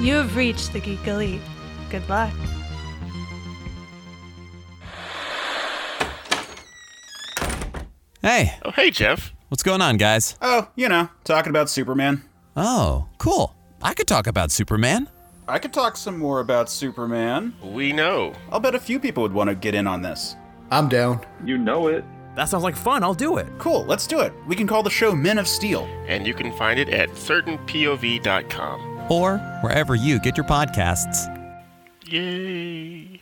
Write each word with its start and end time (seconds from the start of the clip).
You 0.00 0.14
have 0.14 0.34
reached 0.36 0.72
the 0.72 0.80
Geek 0.80 1.06
Elite. 1.06 1.40
Good 1.90 2.08
luck. 2.08 2.32
Hey, 8.22 8.54
Oh, 8.64 8.70
hey, 8.70 8.90
Jeff. 8.90 9.32
what's 9.48 9.62
going 9.62 9.80
on, 9.80 9.96
guys? 9.96 10.36
Oh, 10.42 10.68
you 10.76 10.88
know, 10.88 11.08
talking 11.24 11.50
about 11.50 11.70
Superman. 11.70 12.22
Oh, 12.56 13.06
cool. 13.18 13.54
I 13.82 13.94
could 13.94 14.06
talk 14.06 14.26
about 14.26 14.50
Superman. 14.50 15.08
I 15.48 15.58
could 15.58 15.72
talk 15.72 15.96
some 15.96 16.18
more 16.18 16.40
about 16.40 16.68
Superman. 16.68 17.54
We 17.62 17.92
know. 17.92 18.34
I'll 18.52 18.60
bet 18.60 18.74
a 18.74 18.78
few 18.80 19.00
people 19.00 19.22
would 19.22 19.32
want 19.32 19.48
to 19.48 19.54
get 19.56 19.74
in 19.74 19.86
on 19.86 20.02
this. 20.02 20.36
I'm 20.70 20.88
down. 20.88 21.24
You 21.44 21.56
know 21.58 21.88
it. 21.88 22.04
That 22.36 22.48
sounds 22.48 22.62
like 22.62 22.76
fun. 22.76 23.02
I'll 23.02 23.14
do 23.14 23.38
it. 23.38 23.46
Cool, 23.58 23.84
let's 23.86 24.06
do 24.06 24.20
it. 24.20 24.32
We 24.46 24.54
can 24.54 24.66
call 24.66 24.82
the 24.82 24.90
show 24.90 25.14
Men 25.14 25.38
of 25.38 25.48
Steel. 25.48 25.84
And 26.06 26.26
you 26.26 26.34
can 26.34 26.52
find 26.56 26.78
it 26.78 26.88
at 26.90 27.08
certainpov.com. 27.10 28.89
Or 29.10 29.38
wherever 29.60 29.94
you 29.94 30.18
get 30.20 30.36
your 30.36 30.46
podcasts. 30.46 31.28
Yay. 32.06 33.20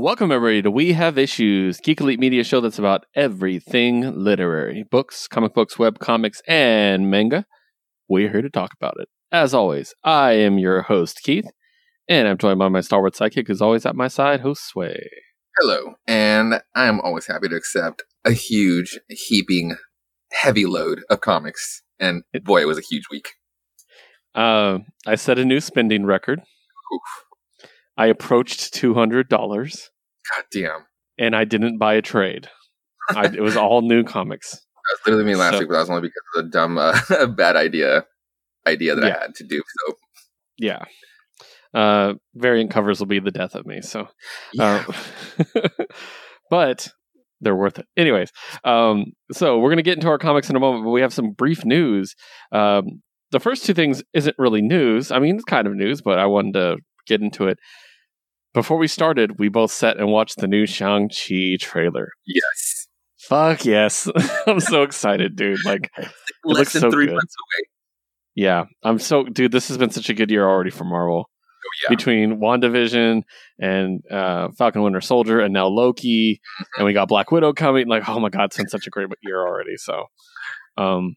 Welcome, 0.00 0.30
everybody, 0.30 0.62
to 0.62 0.70
We 0.70 0.92
Have 0.92 1.18
Issues, 1.18 1.80
Geek 1.80 2.00
Elite 2.00 2.20
Media 2.20 2.44
show 2.44 2.60
that's 2.60 2.78
about 2.78 3.04
everything 3.16 4.02
literary 4.14 4.84
books, 4.88 5.26
comic 5.26 5.54
books, 5.54 5.76
web 5.76 5.98
comics, 5.98 6.40
and 6.46 7.10
manga. 7.10 7.44
We're 8.08 8.30
here 8.30 8.42
to 8.42 8.48
talk 8.48 8.70
about 8.80 8.94
it. 9.00 9.08
As 9.32 9.52
always, 9.52 9.94
I 10.04 10.34
am 10.34 10.56
your 10.56 10.82
host, 10.82 11.22
Keith, 11.24 11.50
and 12.08 12.28
I'm 12.28 12.38
joined 12.38 12.60
by 12.60 12.68
my 12.68 12.80
stalwart 12.80 13.18
Wars 13.20 13.32
sidekick, 13.32 13.48
who's 13.48 13.60
always 13.60 13.84
at 13.86 13.96
my 13.96 14.06
side, 14.06 14.42
Josue. 14.42 15.00
Hello, 15.58 15.94
and 16.06 16.62
I'm 16.76 17.00
always 17.00 17.26
happy 17.26 17.48
to 17.48 17.56
accept 17.56 18.04
a 18.24 18.30
huge, 18.30 19.00
heaping, 19.08 19.78
heavy 20.30 20.64
load 20.64 21.00
of 21.10 21.22
comics. 21.22 21.82
And 21.98 22.22
boy, 22.44 22.60
it 22.60 22.68
was 22.68 22.78
a 22.78 22.82
huge 22.88 23.06
week. 23.10 23.30
Uh, 24.32 24.78
I 25.08 25.16
set 25.16 25.40
a 25.40 25.44
new 25.44 25.60
spending 25.60 26.06
record. 26.06 26.38
Oof. 26.38 27.27
I 27.98 28.06
approached 28.06 28.72
$200, 28.74 29.28
God 29.28 30.44
damn. 30.52 30.86
and 31.18 31.36
I 31.36 31.44
didn't 31.44 31.76
buy 31.78 31.94
a 31.94 32.02
trade. 32.02 32.48
I, 33.10 33.26
it 33.26 33.42
was 33.42 33.56
all 33.56 33.82
new 33.82 34.04
comics. 34.04 34.52
That 34.88 34.92
was 34.92 35.06
literally 35.06 35.24
me 35.26 35.34
last 35.34 35.52
So- 35.54 35.58
week, 35.58 35.68
but 35.68 35.74
that 35.74 35.80
was 35.80 35.90
only 35.90 36.00
because 36.02 36.22
of 36.36 36.44
the 36.44 36.50
dumb, 36.50 36.78
uh, 36.78 37.26
bad 37.36 37.56
idea 37.56 38.06
idea 38.66 38.94
that 38.94 39.04
Yeah. 39.06 39.16
I 39.16 39.20
had 39.20 39.34
to 39.34 39.44
do. 39.44 39.62
So, 39.86 39.94
Yeah. 40.56 40.84
Uh, 41.74 42.14
variant 42.34 42.70
covers 42.70 42.98
will 42.98 43.06
be 43.06 43.18
the 43.20 43.30
death 43.30 43.54
of 43.54 43.66
me. 43.66 43.82
So, 43.82 44.08
yeah. 44.54 44.84
Uh, 45.54 45.68
but 46.50 46.88
they're 47.40 47.54
worth 47.56 47.78
it. 47.78 47.86
Anyways, 47.96 48.30
um, 48.64 49.12
so 49.32 49.58
we're 49.58 49.68
going 49.68 49.76
to 49.76 49.82
get 49.82 49.96
into 49.98 50.08
our 50.08 50.18
comics 50.18 50.48
in 50.48 50.56
a 50.56 50.60
moment, 50.60 50.84
but 50.84 50.90
we 50.90 51.02
have 51.02 51.12
some 51.12 51.32
brief 51.32 51.64
news. 51.64 52.14
Um, 52.52 53.02
the 53.30 53.40
first 53.40 53.66
two 53.66 53.74
things 53.74 54.02
isn't 54.14 54.36
really 54.38 54.62
news. 54.62 55.10
I 55.12 55.18
mean, 55.18 55.34
it's 55.36 55.44
kind 55.44 55.66
of 55.66 55.74
news, 55.74 56.00
but 56.00 56.18
I 56.18 56.26
wanted 56.26 56.54
to 56.54 56.76
get 57.06 57.20
into 57.20 57.46
it. 57.46 57.58
Before 58.54 58.78
we 58.78 58.88
started, 58.88 59.38
we 59.38 59.48
both 59.48 59.70
sat 59.70 59.98
and 59.98 60.08
watched 60.10 60.38
the 60.38 60.46
new 60.48 60.66
Shang-Chi 60.66 61.56
trailer. 61.60 62.10
yes. 62.26 62.86
Fuck 63.18 63.64
yes. 63.66 64.08
I'm 64.46 64.60
so 64.60 64.82
excited, 64.84 65.36
dude. 65.36 65.64
Like, 65.64 65.90
Less 65.98 66.12
looks 66.44 66.72
than 66.72 66.82
so 66.82 66.90
three 66.90 67.06
good. 67.06 67.14
months 67.14 67.34
away. 67.36 67.68
yeah, 68.34 68.64
I'm 68.82 68.98
so, 68.98 69.24
dude, 69.24 69.52
this 69.52 69.68
has 69.68 69.76
been 69.76 69.90
such 69.90 70.08
a 70.08 70.14
good 70.14 70.30
year 70.30 70.48
already 70.48 70.70
for 70.70 70.84
Marvel. 70.84 71.28
Oh, 71.28 71.70
yeah. 71.82 71.94
between 71.96 72.38
WandaVision 72.40 73.22
and 73.58 74.00
uh, 74.10 74.48
Falcon 74.56 74.82
Winter 74.82 75.00
Soldier 75.00 75.40
and 75.40 75.52
now 75.52 75.66
Loki, 75.66 76.40
and 76.76 76.86
we 76.86 76.92
got 76.92 77.08
Black 77.08 77.30
Widow 77.32 77.52
coming. 77.52 77.88
Like, 77.88 78.08
oh 78.08 78.20
my 78.20 78.28
god, 78.30 78.44
it's 78.44 78.56
been 78.56 78.68
such 78.68 78.86
a 78.86 78.90
great 78.90 79.08
year 79.22 79.44
already. 79.44 79.76
So, 79.76 80.04
um, 80.78 81.16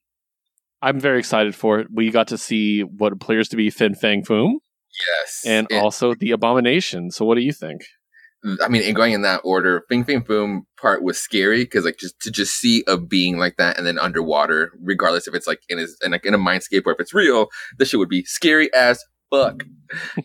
I'm 0.82 1.00
very 1.00 1.20
excited 1.20 1.54
for 1.56 1.80
it. 1.80 1.88
We 1.94 2.10
got 2.10 2.30
to 2.30 2.38
see 2.40 2.82
what 2.82 3.14
appears 3.14 3.50
to 3.50 3.56
be 3.56 3.70
Fin 3.70 3.94
Fang 3.94 4.24
Foom 4.24 4.56
Yes. 5.08 5.42
and 5.46 5.68
It- 5.70 5.76
also 5.76 6.14
the 6.14 6.32
Abomination. 6.32 7.12
So, 7.12 7.26
what 7.26 7.36
do 7.36 7.42
you 7.42 7.54
think? 7.54 7.82
Mm, 8.46 8.58
I 8.64 8.68
mean, 8.70 8.82
and 8.84 8.96
going 8.96 9.14
in 9.14 9.22
that 9.22 9.42
order, 9.44 9.84
Fin 9.88 10.04
Fang 10.04 10.24
Foom 10.24 10.62
part 10.80 11.04
was 11.04 11.20
scary 11.20 11.64
because 11.64 11.86
like 11.86 11.98
just 11.98 12.20
to 12.22 12.32
just 12.32 12.56
see 12.56 12.84
a 12.88 12.98
being 12.98 13.38
like 13.38 13.58
that 13.58 13.78
and 13.78 13.86
then 13.86 14.00
underwater, 14.00 14.72
regardless 14.82 15.28
if 15.28 15.36
it's 15.36 15.46
like 15.48 15.62
in 15.70 15.78
his 15.78 15.96
in 16.04 16.12
like 16.12 16.26
in 16.26 16.34
a 16.34 16.40
mindscape 16.40 16.84
or 16.86 16.94
if 16.94 17.00
it's 17.00 17.14
real, 17.14 17.50
this 17.78 17.90
shit 17.90 18.00
would 18.00 18.10
be 18.10 18.24
scary 18.24 18.74
as 18.74 19.04
fuck. 19.32 19.64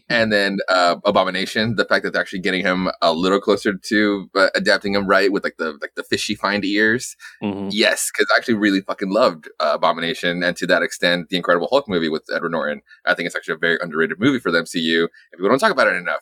and 0.09 0.33
then 0.33 0.59
uh 0.69 0.97
Abomination, 1.05 1.77
the 1.77 1.85
fact 1.85 2.05
that 2.05 2.13
they're 2.13 2.21
actually 2.23 2.41
getting 2.41 2.63
him 2.63 2.89
a 3.03 3.13
little 3.13 3.41
closer 3.41 3.73
to 3.75 4.31
uh, 4.37 4.49
adapting 4.55 4.95
him 4.95 5.07
right 5.07 5.33
with 5.33 5.43
like 5.45 5.57
the 5.59 5.73
like 5.81 5.93
the 5.97 6.03
fishy 6.05 6.35
find 6.35 6.65
ears. 6.65 7.17
Mhm. 7.43 7.71
Yes, 7.73 8.11
because 8.13 8.29
I 8.33 8.39
actually 8.39 8.55
really 8.55 8.81
fucking 8.83 9.11
loved 9.11 9.49
uh, 9.61 9.73
Abomination, 9.75 10.43
and 10.43 10.57
to 10.59 10.67
that 10.69 10.83
extent, 10.83 11.29
the 11.31 11.37
Incredible 11.37 11.69
Hulk 11.71 11.89
movie 11.89 12.09
with 12.09 12.25
Edward 12.35 12.53
Norton. 12.53 12.81
I 13.07 13.15
think 13.15 13.27
it's 13.27 13.35
actually 13.37 13.55
a 13.55 13.59
very 13.59 13.79
underrated 13.81 14.19
movie 14.21 14.39
for 14.39 14.51
the 14.53 14.59
MCU, 14.63 15.09
and 15.33 15.43
we 15.43 15.49
don't 15.49 15.59
talk 15.59 15.73
about 15.73 15.89
it 15.89 15.97
enough. 15.97 16.21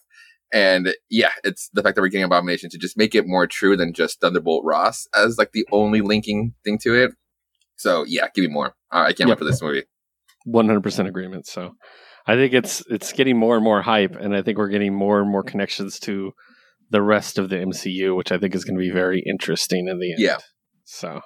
And 0.52 0.94
yeah, 1.10 1.32
it's 1.42 1.68
the 1.72 1.82
fact 1.82 1.96
that 1.96 2.02
we're 2.02 2.08
getting 2.08 2.24
Abomination 2.24 2.70
to 2.70 2.78
just 2.78 2.96
make 2.96 3.14
it 3.14 3.26
more 3.26 3.46
true 3.46 3.76
than 3.76 3.92
just 3.92 4.20
Thunderbolt 4.20 4.64
Ross 4.64 5.06
as 5.14 5.36
like 5.36 5.50
the 5.52 5.66
only 5.72 6.00
linking 6.00 6.54
thing 6.64 6.78
to 6.82 6.94
it. 6.94 7.10
So 7.76 8.04
yeah, 8.06 8.28
give 8.34 8.44
me 8.44 8.50
more. 8.50 8.74
I 8.90 9.06
can't 9.12 9.20
Yep. 9.20 9.28
wait 9.30 9.38
for 9.38 9.44
this 9.44 9.60
movie. 9.60 9.82
100% 10.46 11.08
agreement. 11.08 11.46
So, 11.46 11.74
I 12.26 12.36
think 12.36 12.54
it's 12.54 12.82
it's 12.88 13.12
getting 13.12 13.38
more 13.38 13.56
and 13.56 13.64
more 13.64 13.82
hype, 13.82 14.16
and 14.16 14.34
I 14.34 14.42
think 14.42 14.58
we're 14.58 14.68
getting 14.68 14.94
more 14.94 15.20
and 15.20 15.30
more 15.30 15.42
connections 15.42 15.98
to 16.00 16.32
the 16.90 17.02
rest 17.02 17.38
of 17.38 17.48
the 17.50 17.56
MCU, 17.56 18.16
which 18.16 18.32
I 18.32 18.38
think 18.38 18.54
is 18.54 18.64
going 18.64 18.76
to 18.76 18.80
be 18.80 18.90
very 18.90 19.22
interesting 19.26 19.88
in 19.88 19.98
the 19.98 20.12
end. 20.12 20.20
Yeah. 20.20 20.38
So, 20.84 21.20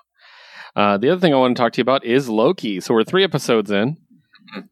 uh, 0.76 0.98
the 0.98 1.10
other 1.10 1.20
thing 1.20 1.34
I 1.34 1.36
want 1.36 1.56
to 1.56 1.62
talk 1.62 1.72
to 1.75 1.78
you 1.78 1.82
about 1.82 2.04
is 2.04 2.28
Loki. 2.28 2.81
So 2.81 2.94
we're 2.94 3.04
three 3.04 3.25
episodes 3.25 3.70
in, 3.70 3.97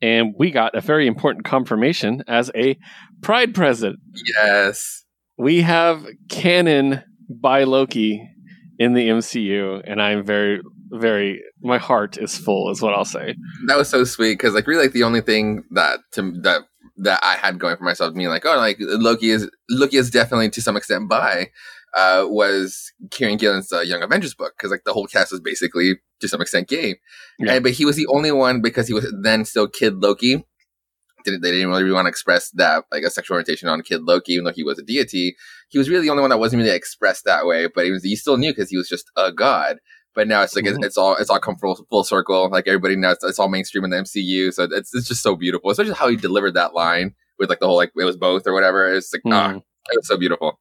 and 0.01 0.35
we 0.39 0.51
got 0.51 0.75
a 0.75 0.81
very 0.81 1.07
important 1.07 1.45
confirmation 1.45 2.23
as 2.27 2.51
a 2.55 2.79
Pride 3.23 3.55
present. 3.55 3.99
Yes, 4.39 5.05
We 5.39 5.63
have 5.63 6.07
canon 6.29 7.03
bi 7.29 7.65
Loki 7.65 8.23
in 8.79 8.93
the 8.95 9.09
MCU, 9.09 9.83
and 9.85 10.01
I'm 10.01 10.25
very, 10.25 10.61
very. 10.91 11.41
My 11.63 11.79
heart 11.79 12.19
is 12.19 12.37
full, 12.37 12.71
is 12.71 12.81
what 12.83 12.95
I'll 12.95 13.05
say. 13.05 13.35
that 13.67 13.77
was 13.77 13.89
so 13.89 14.05
sweet 14.05 14.35
because 14.35 14.55
like 14.55 14.67
really 14.67 14.85
like 14.85 14.93
the 14.93 15.03
only 15.03 15.21
thing 15.21 15.65
that 15.73 16.01
to 16.13 16.33
that 16.43 16.63
that 16.99 17.21
I 17.23 17.35
had 17.37 17.59
going 17.59 17.77
for 17.77 17.85
myself, 17.85 18.15
being 18.15 18.29
like, 18.29 18.47
oh, 18.47 18.57
like 18.57 18.77
Loki 18.81 19.31
is 19.31 19.51
Loki 19.71 19.97
is 19.99 20.11
definitely 20.11 20.49
to 20.51 20.63
some 20.63 20.77
extent 20.77 21.09
bi, 21.09 21.51
uh, 21.97 22.25
was 22.29 22.93
Kieron 23.09 23.39
Gillen's 23.39 23.73
uh, 23.73 23.81
Young 23.81 24.03
Avengers 24.03 24.35
book 24.35 24.55
because 24.57 24.71
like 24.71 24.85
the 24.85 24.93
whole 24.93 25.07
cast 25.07 25.33
was 25.33 25.41
basically 25.41 25.95
to 26.21 26.29
some 26.29 26.41
extent 26.41 26.69
gay, 26.69 26.97
Yeah. 27.39 27.55
and 27.55 27.63
but 27.63 27.73
he 27.73 27.85
was 27.85 27.97
the 27.97 28.07
only 28.07 28.33
one 28.33 28.63
because 28.63 28.87
he 28.89 28.95
was 28.95 29.13
then 29.23 29.45
still 29.45 29.69
Kid 29.69 29.97
Loki. 29.97 30.45
Didn't 31.25 31.43
they 31.43 31.51
didn't 31.51 31.71
really 31.71 31.91
want 31.91 32.07
to 32.07 32.11
express 32.11 32.51
that 32.53 32.85
like 32.93 33.03
a 33.03 33.11
sexual 33.11 33.35
orientation 33.35 33.69
on 33.69 33.83
Kid 33.83 34.03
Loki, 34.03 34.33
even 34.35 34.45
though 34.45 34.53
he 34.53 34.63
was 34.63 34.79
a 34.79 34.83
deity. 34.83 35.35
He 35.71 35.77
was 35.79 35.91
really 35.91 36.03
the 36.03 36.11
only 36.11 36.21
one 36.21 36.31
that 36.31 36.39
wasn't 36.39 36.63
really 36.63 36.75
expressed 36.75 37.25
that 37.25 37.47
way, 37.47 37.67
but 37.67 37.85
he 37.85 37.91
was 37.91 38.05
he 38.05 38.15
still 38.15 38.37
knew 38.37 38.53
because 38.53 38.71
he 38.71 38.77
was 38.77 38.89
just 38.89 39.11
a 39.17 39.33
god. 39.33 39.79
But 40.17 40.27
now 40.27 40.43
it's 40.43 40.57
like 40.57 40.67
it's, 40.67 40.77
Mhm. 40.79 40.85
it's 40.85 40.97
all 40.97 41.15
it's 41.17 41.31
all 41.31 41.39
come 41.39 41.57
full, 41.59 41.77
full 41.91 42.03
circle. 42.03 42.49
Like 42.51 42.67
everybody 42.67 42.97
knows 42.97 43.19
it's 43.23 43.39
all 43.39 43.49
mainstream 43.49 43.85
in 43.85 43.91
the 43.91 43.99
MCU, 43.99 44.51
so 44.53 44.65
it's 44.65 44.93
it's 44.95 45.07
just 45.07 45.23
so 45.23 45.37
beautiful. 45.37 45.71
Especially 45.71 45.93
how 45.95 46.09
he 46.09 46.17
delivered 46.17 46.55
that 46.55 46.75
line 46.75 47.15
with 47.39 47.49
like 47.51 47.61
the 47.61 47.67
whole 47.69 47.77
like 47.77 47.93
it 47.97 48.05
was 48.05 48.17
both 48.17 48.47
or 48.47 48.53
whatever. 48.55 48.93
It's 48.93 49.13
like 49.13 49.23
ah, 49.27 49.53
Mhm. 49.53 49.57
it 49.59 49.97
was 49.97 50.09
so 50.09 50.17
beautiful. 50.17 50.59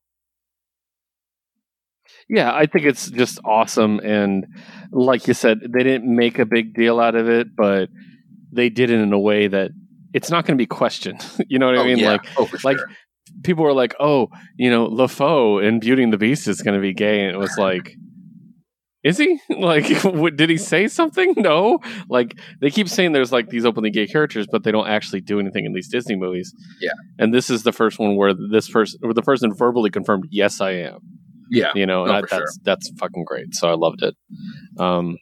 Yeah, 2.29 2.51
I 2.53 2.65
think 2.65 2.85
it's 2.85 3.09
just 3.09 3.39
awesome. 3.45 3.99
And 3.99 4.45
like 4.91 5.27
you 5.27 5.33
said, 5.33 5.59
they 5.61 5.83
didn't 5.83 6.13
make 6.13 6.39
a 6.39 6.45
big 6.45 6.73
deal 6.73 6.99
out 6.99 7.15
of 7.15 7.29
it, 7.29 7.55
but 7.55 7.89
they 8.51 8.69
did 8.69 8.89
it 8.89 8.99
in 8.99 9.13
a 9.13 9.19
way 9.19 9.47
that 9.47 9.71
it's 10.13 10.29
not 10.31 10.45
going 10.45 10.57
to 10.57 10.61
be 10.61 10.65
questioned. 10.67 11.23
you 11.47 11.59
know 11.59 11.67
what 11.67 11.77
I 11.77 11.81
oh 11.81 11.85
mean? 11.85 11.97
yeah, 11.99 12.11
Like, 12.13 12.25
oh 12.37 12.49
like 12.63 12.77
sure. 12.77 12.89
people 13.43 13.63
were 13.63 13.73
like, 13.73 13.95
oh, 13.99 14.29
you 14.57 14.69
know, 14.69 14.87
LeFou 14.87 15.63
in 15.63 15.79
Beauty 15.79 16.03
and 16.03 16.11
the 16.13 16.17
Beast 16.17 16.47
is 16.47 16.61
going 16.61 16.75
to 16.75 16.81
be 16.81 16.93
gay. 16.93 17.21
And 17.21 17.31
it 17.35 17.37
was 17.37 17.55
like, 17.57 17.95
is 19.05 19.17
he? 19.17 19.39
Like, 19.49 19.89
what, 20.03 20.35
did 20.35 20.49
he 20.49 20.57
say 20.57 20.87
something? 20.87 21.33
No. 21.45 21.79
Like, 22.09 22.37
they 22.59 22.69
keep 22.69 22.89
saying 22.89 23.13
there's 23.13 23.31
like 23.31 23.49
these 23.49 23.65
openly 23.65 23.91
gay 23.91 24.07
characters, 24.07 24.47
but 24.51 24.63
they 24.63 24.71
don't 24.71 24.87
actually 24.87 25.21
do 25.21 25.39
anything 25.39 25.65
in 25.65 25.73
these 25.73 25.87
Disney 25.87 26.15
movies. 26.15 26.53
Yeah. 26.81 26.91
And 27.19 27.33
this 27.33 27.49
is 27.49 27.63
the 27.63 27.71
first 27.71 27.99
one 27.99 28.17
where 28.17 28.33
this 28.33 28.69
person, 28.69 28.99
where 29.01 29.13
the 29.13 29.21
person 29.21 29.53
verbally 29.53 29.91
confirmed, 29.91 30.25
yes, 30.31 30.59
I 30.59 30.71
am 30.71 30.99
yeah, 31.49 31.71
you 31.75 31.85
know, 31.85 32.03
and 32.03 32.11
No, 32.11 32.17
I, 32.17 32.21
that's 32.29 32.59
that's 32.63 32.91
fucking 32.97 33.23
great. 33.25 33.53
So 33.53 33.69
I 33.69 33.75
loved 33.75 34.03
it. 34.03 34.15
Um, 34.79 35.17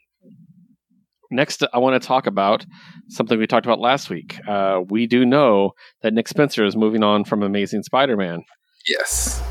next, 1.32 1.64
I 1.74 1.80
want 1.80 2.02
to 2.02 2.06
talk 2.06 2.28
about 2.28 2.66
something 3.10 3.38
we 3.38 3.48
talked 3.48 3.66
about 3.66 3.80
last 3.80 4.10
week. 4.10 4.40
Uh, 4.48 4.82
we 4.90 5.08
do 5.08 5.26
know 5.26 5.72
that 6.02 6.14
Nick 6.14 6.28
Spencer 6.28 6.66
is 6.66 6.76
moving 6.76 7.04
on 7.04 7.24
from 7.26 7.44
Amazing 7.44 7.84
Spider-Man, 7.84 8.44
yes, 8.88 9.42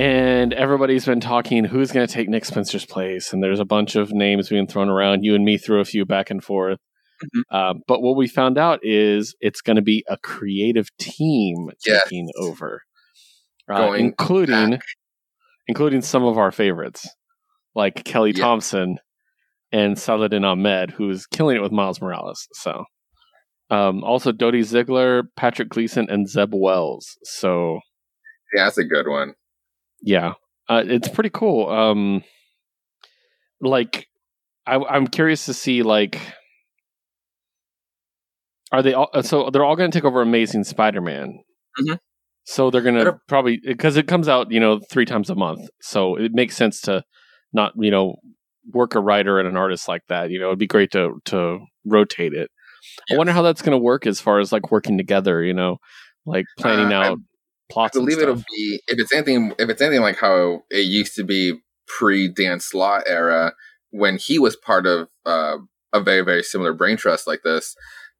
and 0.00 0.52
everybody's 0.54 1.04
been 1.04 1.20
talking 1.20 1.64
who's 1.64 1.92
going 1.92 2.06
to 2.06 2.12
take 2.12 2.28
Nick 2.28 2.44
Spencer's 2.44 2.86
place, 2.86 3.32
and 3.32 3.42
there's 3.42 3.60
a 3.60 3.64
bunch 3.64 3.96
of 3.96 4.12
names 4.12 4.48
being 4.48 4.66
thrown 4.66 4.88
around. 4.88 5.24
You 5.24 5.34
and 5.34 5.44
me 5.44 5.58
threw 5.58 5.80
a 5.80 5.84
few 5.84 6.04
back 6.06 6.30
and 6.30 6.42
forth. 6.42 6.78
Mhm. 7.22 7.54
Um, 7.54 7.80
but 7.86 8.00
what 8.00 8.16
we 8.16 8.26
found 8.26 8.56
out 8.56 8.80
is 8.82 9.34
it's 9.40 9.60
going 9.60 9.76
to 9.76 9.82
be 9.82 10.04
a 10.08 10.16
creative 10.16 10.88
team 10.98 11.70
Yes. 11.86 12.02
taking 12.04 12.30
over, 12.38 12.82
uh, 13.70 13.92
including 13.92 14.70
back. 14.70 14.80
including 15.68 16.00
some 16.00 16.24
of 16.24 16.38
our 16.38 16.50
favorites 16.50 17.06
like 17.74 18.04
Kelly 18.04 18.32
Yeah. 18.34 18.42
Thompson 18.44 18.98
and 19.70 19.98
Saladin 19.98 20.44
Ahmed, 20.44 20.92
who's 20.92 21.26
killing 21.26 21.56
it 21.56 21.60
with 21.62 21.72
Miles 21.72 22.00
Morales. 22.00 22.48
So, 22.54 22.84
um, 23.70 24.02
also 24.02 24.32
Cody 24.32 24.62
Ziglar, 24.62 25.24
Patrick 25.36 25.68
Gleason, 25.68 26.08
and 26.10 26.26
Zeb 26.28 26.52
Wells. 26.54 27.18
So, 27.22 27.80
Yeah, 28.54 28.64
that's 28.64 28.78
a 28.78 28.84
good 28.84 29.06
one. 29.06 29.34
Yeah, 30.02 30.34
uh, 30.68 30.82
it's 30.86 31.08
pretty 31.08 31.30
cool. 31.30 31.68
Um, 31.68 32.22
like, 33.60 34.06
I, 34.66 34.76
I'm 34.76 35.06
curious 35.06 35.46
to 35.46 35.54
see 35.54 35.82
like, 35.82 36.20
are 38.72 38.82
they 38.82 38.94
all? 38.94 39.10
uh, 39.12 39.22
So 39.22 39.50
they're 39.50 39.64
all 39.64 39.76
going 39.76 39.90
to 39.90 39.96
take 39.96 40.04
over 40.04 40.22
Amazing 40.22 40.64
Spider-Man. 40.64 41.38
Mhm. 41.80 41.98
So 42.44 42.70
they're 42.70 42.82
going 42.82 42.96
to 42.96 43.18
probably 43.28 43.60
because 43.64 43.96
it 43.96 44.06
comes 44.08 44.26
out, 44.28 44.50
you 44.50 44.60
know, 44.60 44.80
three 44.90 45.04
times 45.04 45.30
a 45.30 45.34
month. 45.34 45.68
So 45.82 46.16
it 46.16 46.32
makes 46.32 46.56
sense 46.56 46.80
to 46.82 47.04
not, 47.52 47.72
you 47.76 47.90
know, 47.90 48.16
work 48.72 48.94
a 48.94 49.00
writer 49.00 49.38
and 49.38 49.46
an 49.48 49.56
artist 49.56 49.88
like 49.88 50.02
that. 50.08 50.30
You 50.30 50.40
know, 50.40 50.46
it'd 50.46 50.58
be 50.58 50.66
great 50.66 50.90
to 50.92 51.20
to 51.26 51.58
rotate 51.84 52.32
it. 52.32 52.50
I 53.12 53.16
wonder 53.16 53.32
how 53.32 53.42
that's 53.42 53.62
going 53.62 53.72
to 53.78 53.82
work 53.82 54.06
as 54.06 54.20
far 54.20 54.40
as 54.40 54.52
like 54.52 54.70
working 54.72 54.96
together. 54.96 55.44
You 55.44 55.54
know, 55.54 55.76
like 56.26 56.46
planning 56.58 56.92
Uh, 56.92 56.96
out 56.96 57.18
I 57.18 57.22
plots. 57.70 57.96
and 57.96 58.04
believe 58.06 58.22
it'll 58.22 58.36
be 58.36 58.80
if 58.88 58.98
it's 58.98 59.12
anything 59.12 59.52
if 59.58 59.68
it's 59.68 59.80
anything 59.80 60.02
like 60.02 60.18
how 60.18 60.62
it 60.70 60.86
used 60.86 61.14
to 61.16 61.24
be 61.24 61.54
pre 61.86 62.28
Dan 62.28 62.60
Slott 62.60 63.04
era 63.06 63.52
when 63.90 64.16
he 64.18 64.38
was 64.38 64.56
part 64.56 64.86
of 64.86 65.08
uh, 65.26 65.56
a 65.92 66.00
very 66.00 66.22
very 66.22 66.42
similar 66.42 66.72
brain 66.72 66.96
trust 66.96 67.26
like 67.26 67.42
this. 67.42 67.74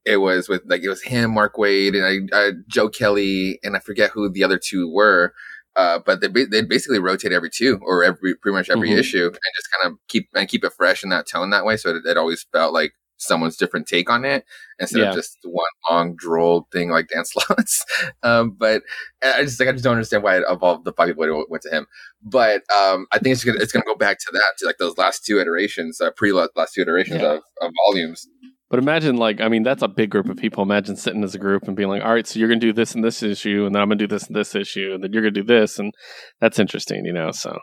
It 0.07 0.17
was 0.17 0.49
with 0.49 0.63
like 0.67 0.83
it 0.83 0.89
was 0.89 1.03
him, 1.03 1.35
Mark 1.35 1.57
Waid, 1.57 1.95
and 1.95 2.31
I, 2.33 2.37
uh, 2.37 2.53
Joe 2.69 2.89
Kelly, 2.89 3.59
and 3.63 3.77
I 3.77 3.81
forget 3.81 4.11
who 4.11 4.31
the 4.31 4.43
other 4.45 4.59
two 4.59 4.91
were. 4.91 5.35
Uh, 5.77 5.99
but 6.05 6.21
they 6.21 6.29
they 6.47 6.63
basically 6.63 6.99
rotate 6.99 7.33
every 7.33 7.51
two 7.51 7.79
or 7.83 8.03
every 8.03 8.35
pretty 8.35 8.57
much 8.57 8.71
every 8.71 8.91
Mhm. 8.91 8.99
issue 8.99 9.27
and 9.27 9.35
just 9.57 9.69
kind 9.81 9.93
of 9.93 9.99
keep 10.09 10.29
and 10.35 10.49
keep 10.49 10.65
it 10.65 10.73
fresh 10.73 11.05
in 11.05 11.11
that 11.11 11.29
tone 11.29 11.51
that 11.51 11.65
way. 11.65 11.77
So 11.77 11.91
it, 11.95 12.07
it 12.07 12.17
always 12.17 12.45
felt 12.53 12.73
like 12.75 12.93
someone's 13.21 13.57
different 13.57 13.87
take 13.87 14.11
on 14.11 14.25
it 14.25 14.45
instead 14.79 15.01
Yeah. 15.01 15.09
of 15.11 15.15
just 15.15 15.39
one 15.45 15.65
long 15.91 16.17
droll 16.17 16.67
thing 16.73 16.91
like 16.91 17.09
dance 17.09 17.33
Slott's. 17.33 17.85
um, 18.23 18.51
but 18.59 18.83
I 19.23 19.43
just 19.45 19.61
like 19.61 19.69
I 19.69 19.73
just 19.73 19.85
don't 19.85 19.95
understand 19.95 20.23
why 20.23 20.37
it 20.39 20.45
evolved 20.49 20.85
the 20.85 20.93
five 20.93 21.09
people 21.09 21.45
went 21.49 21.63
to 21.65 21.71
him. 21.71 21.87
But 22.23 22.63
um, 22.75 23.07
I 23.13 23.19
think 23.19 23.35
it's 23.35 23.45
gonna 23.45 23.59
it's 23.61 23.73
gonna 23.73 23.85
go 23.87 23.95
back 23.95 24.19
to 24.21 24.27
that 24.33 24.55
to 24.59 24.67
like 24.67 24.79
those 24.79 24.97
last 24.99 25.25
two 25.25 25.39
iterations, 25.41 26.01
uh, 26.01 26.11
pre 26.17 26.33
last 26.33 26.75
two 26.75 26.83
iterations 26.83 27.21
Yeah. 27.23 27.35
of, 27.35 27.43
of 27.63 27.73
volumes. 27.87 28.27
But 28.71 28.79
imagine, 28.79 29.17
like, 29.17 29.41
I 29.41 29.49
mean, 29.49 29.65
that's 29.65 29.83
a 29.83 29.89
big 29.89 30.11
group 30.11 30.29
of 30.29 30.37
people. 30.37 30.63
Imagine 30.63 30.95
sitting 30.95 31.25
as 31.25 31.35
a 31.35 31.39
group 31.39 31.65
and 31.67 31.75
being 31.77 31.89
like, 31.89 32.05
all 32.05 32.13
right, 32.15 32.25
so 32.25 32.39
you're 32.39 32.47
going 32.47 32.61
to 32.61 32.67
do 32.69 32.73
this 32.73 32.95
and 32.95 33.03
this 33.03 33.21
issue, 33.21 33.67
and 33.67 33.75
then 33.75 33.83
I'm 33.83 33.89
going 33.89 33.99
to 33.99 34.07
do 34.07 34.15
this 34.15 34.29
and 34.29 34.37
this 34.37 34.55
issue, 34.55 34.93
and 34.95 35.03
then 35.03 35.13
you're 35.13 35.23
going 35.23 35.35
to 35.35 35.41
do 35.43 35.45
this. 35.47 35.81
And 35.81 35.93
that's 36.41 36.61
interesting, 36.61 37.05
you 37.05 37.13
know? 37.13 37.33
So 37.33 37.59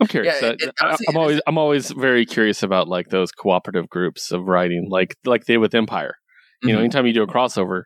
I'm 0.00 0.06
curious. 0.06 0.40
Yeah, 0.42 0.48
Uh, 0.48 0.52
it- 0.52 0.62
it- 0.62 0.74
I, 0.80 0.86
honestly, 0.86 1.06
I'm 1.08 1.16
always, 1.16 1.40
I'm 1.46 1.58
always 1.58 1.90
very 1.90 2.26
curious 2.26 2.62
about 2.62 2.88
like 2.88 3.08
those 3.08 3.32
cooperative 3.32 3.88
groups 3.88 4.30
of 4.30 4.44
writing, 4.46 4.88
like, 4.90 5.16
like 5.24 5.46
they 5.46 5.56
with 5.58 5.74
Empire. 5.74 6.16
You 6.62 6.72
know, 6.72 6.78
Mhm. 6.78 6.80
anytime 6.84 7.06
you 7.06 7.12
do 7.12 7.22
a 7.22 7.26
crossover, 7.26 7.82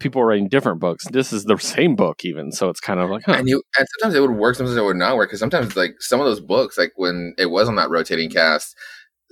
people 0.00 0.20
are 0.22 0.26
writing 0.26 0.48
different 0.48 0.80
books. 0.80 1.04
This 1.10 1.32
is 1.32 1.44
the 1.44 1.56
same 1.58 1.96
book, 1.96 2.24
even. 2.24 2.52
So 2.52 2.68
it's 2.68 2.80
kind 2.80 3.00
of 3.00 3.10
like, 3.10 3.22
huh. 3.26 3.34
And 3.38 3.48
you 3.48 3.62
and 3.78 3.86
sometimes 4.00 4.14
it 4.16 4.20
would 4.20 4.32
work, 4.36 4.56
sometimes 4.56 4.76
it 4.76 4.82
would 4.84 4.96
not 4.96 5.16
work. 5.16 5.28
Because 5.30 5.40
sometimes 5.40 5.76
like 5.76 5.94
some 6.00 6.20
of 6.20 6.26
those 6.26 6.40
books, 6.40 6.76
like 6.78 6.92
when 6.96 7.34
it 7.38 7.46
was 7.46 7.68
on 7.68 7.76
that 7.76 7.90
rotating 7.90 8.30
cast, 8.30 8.76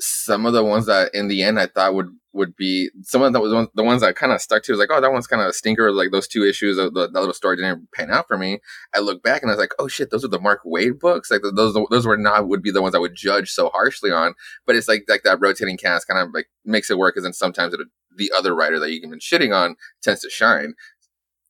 some 0.02 0.46
of 0.46 0.52
the 0.52 0.64
ones 0.64 0.86
that 0.86 1.14
in 1.14 1.28
the 1.28 1.42
end 1.42 1.60
I 1.60 1.66
thought 1.66 1.94
would 1.94 2.08
would 2.32 2.56
be 2.56 2.90
some 3.02 3.22
of 3.22 3.32
the 3.32 3.40
ones 3.40 3.68
the 3.74 3.84
ones 3.84 4.00
that 4.00 4.16
kind 4.16 4.32
of 4.32 4.40
stuck 4.40 4.62
to 4.64 4.72
was 4.72 4.78
like, 4.78 4.88
oh, 4.90 5.00
that 5.00 5.12
one's 5.12 5.26
kind 5.26 5.40
of 5.40 5.48
a 5.48 5.52
stinker. 5.52 5.92
Like 5.92 6.10
those 6.10 6.26
two 6.26 6.44
issues 6.44 6.76
of 6.76 6.94
the, 6.94 7.08
that 7.08 7.20
little 7.20 7.34
story 7.34 7.56
didn't 7.56 7.92
pan 7.92 8.10
out 8.10 8.26
for 8.26 8.36
me. 8.36 8.60
I 8.94 8.98
look 8.98 9.22
back 9.22 9.42
and 9.42 9.50
I 9.50 9.54
was 9.54 9.60
like, 9.60 9.74
oh 9.78 9.86
shit, 9.86 10.10
those 10.10 10.24
are 10.24 10.28
the 10.28 10.40
Mark 10.40 10.60
Waid 10.64 10.98
books. 10.98 11.30
Like 11.30 11.42
those 11.54 11.76
those 11.90 12.06
were 12.06 12.16
not 12.16 12.48
would 12.48 12.62
be 12.62 12.72
the 12.72 12.82
ones 12.82 12.94
I 12.94 12.98
would 12.98 13.14
judge 13.14 13.50
so 13.50 13.68
harshly 13.68 14.10
on. 14.10 14.34
But 14.66 14.76
it's 14.76 14.88
like 14.88 15.04
like 15.08 15.22
that 15.22 15.40
rotating 15.40 15.76
cast 15.76 16.08
kind 16.08 16.20
of 16.20 16.34
like 16.34 16.48
makes 16.64 16.90
it 16.90 16.98
work. 16.98 17.14
Because 17.14 17.24
then 17.24 17.32
sometimes 17.32 17.74
it, 17.74 17.80
the 18.16 18.32
other 18.36 18.54
writer 18.54 18.80
that 18.80 18.90
you've 18.90 19.02
been 19.02 19.20
shitting 19.20 19.54
on 19.54 19.76
tends 20.02 20.22
to 20.22 20.30
shine. 20.30 20.74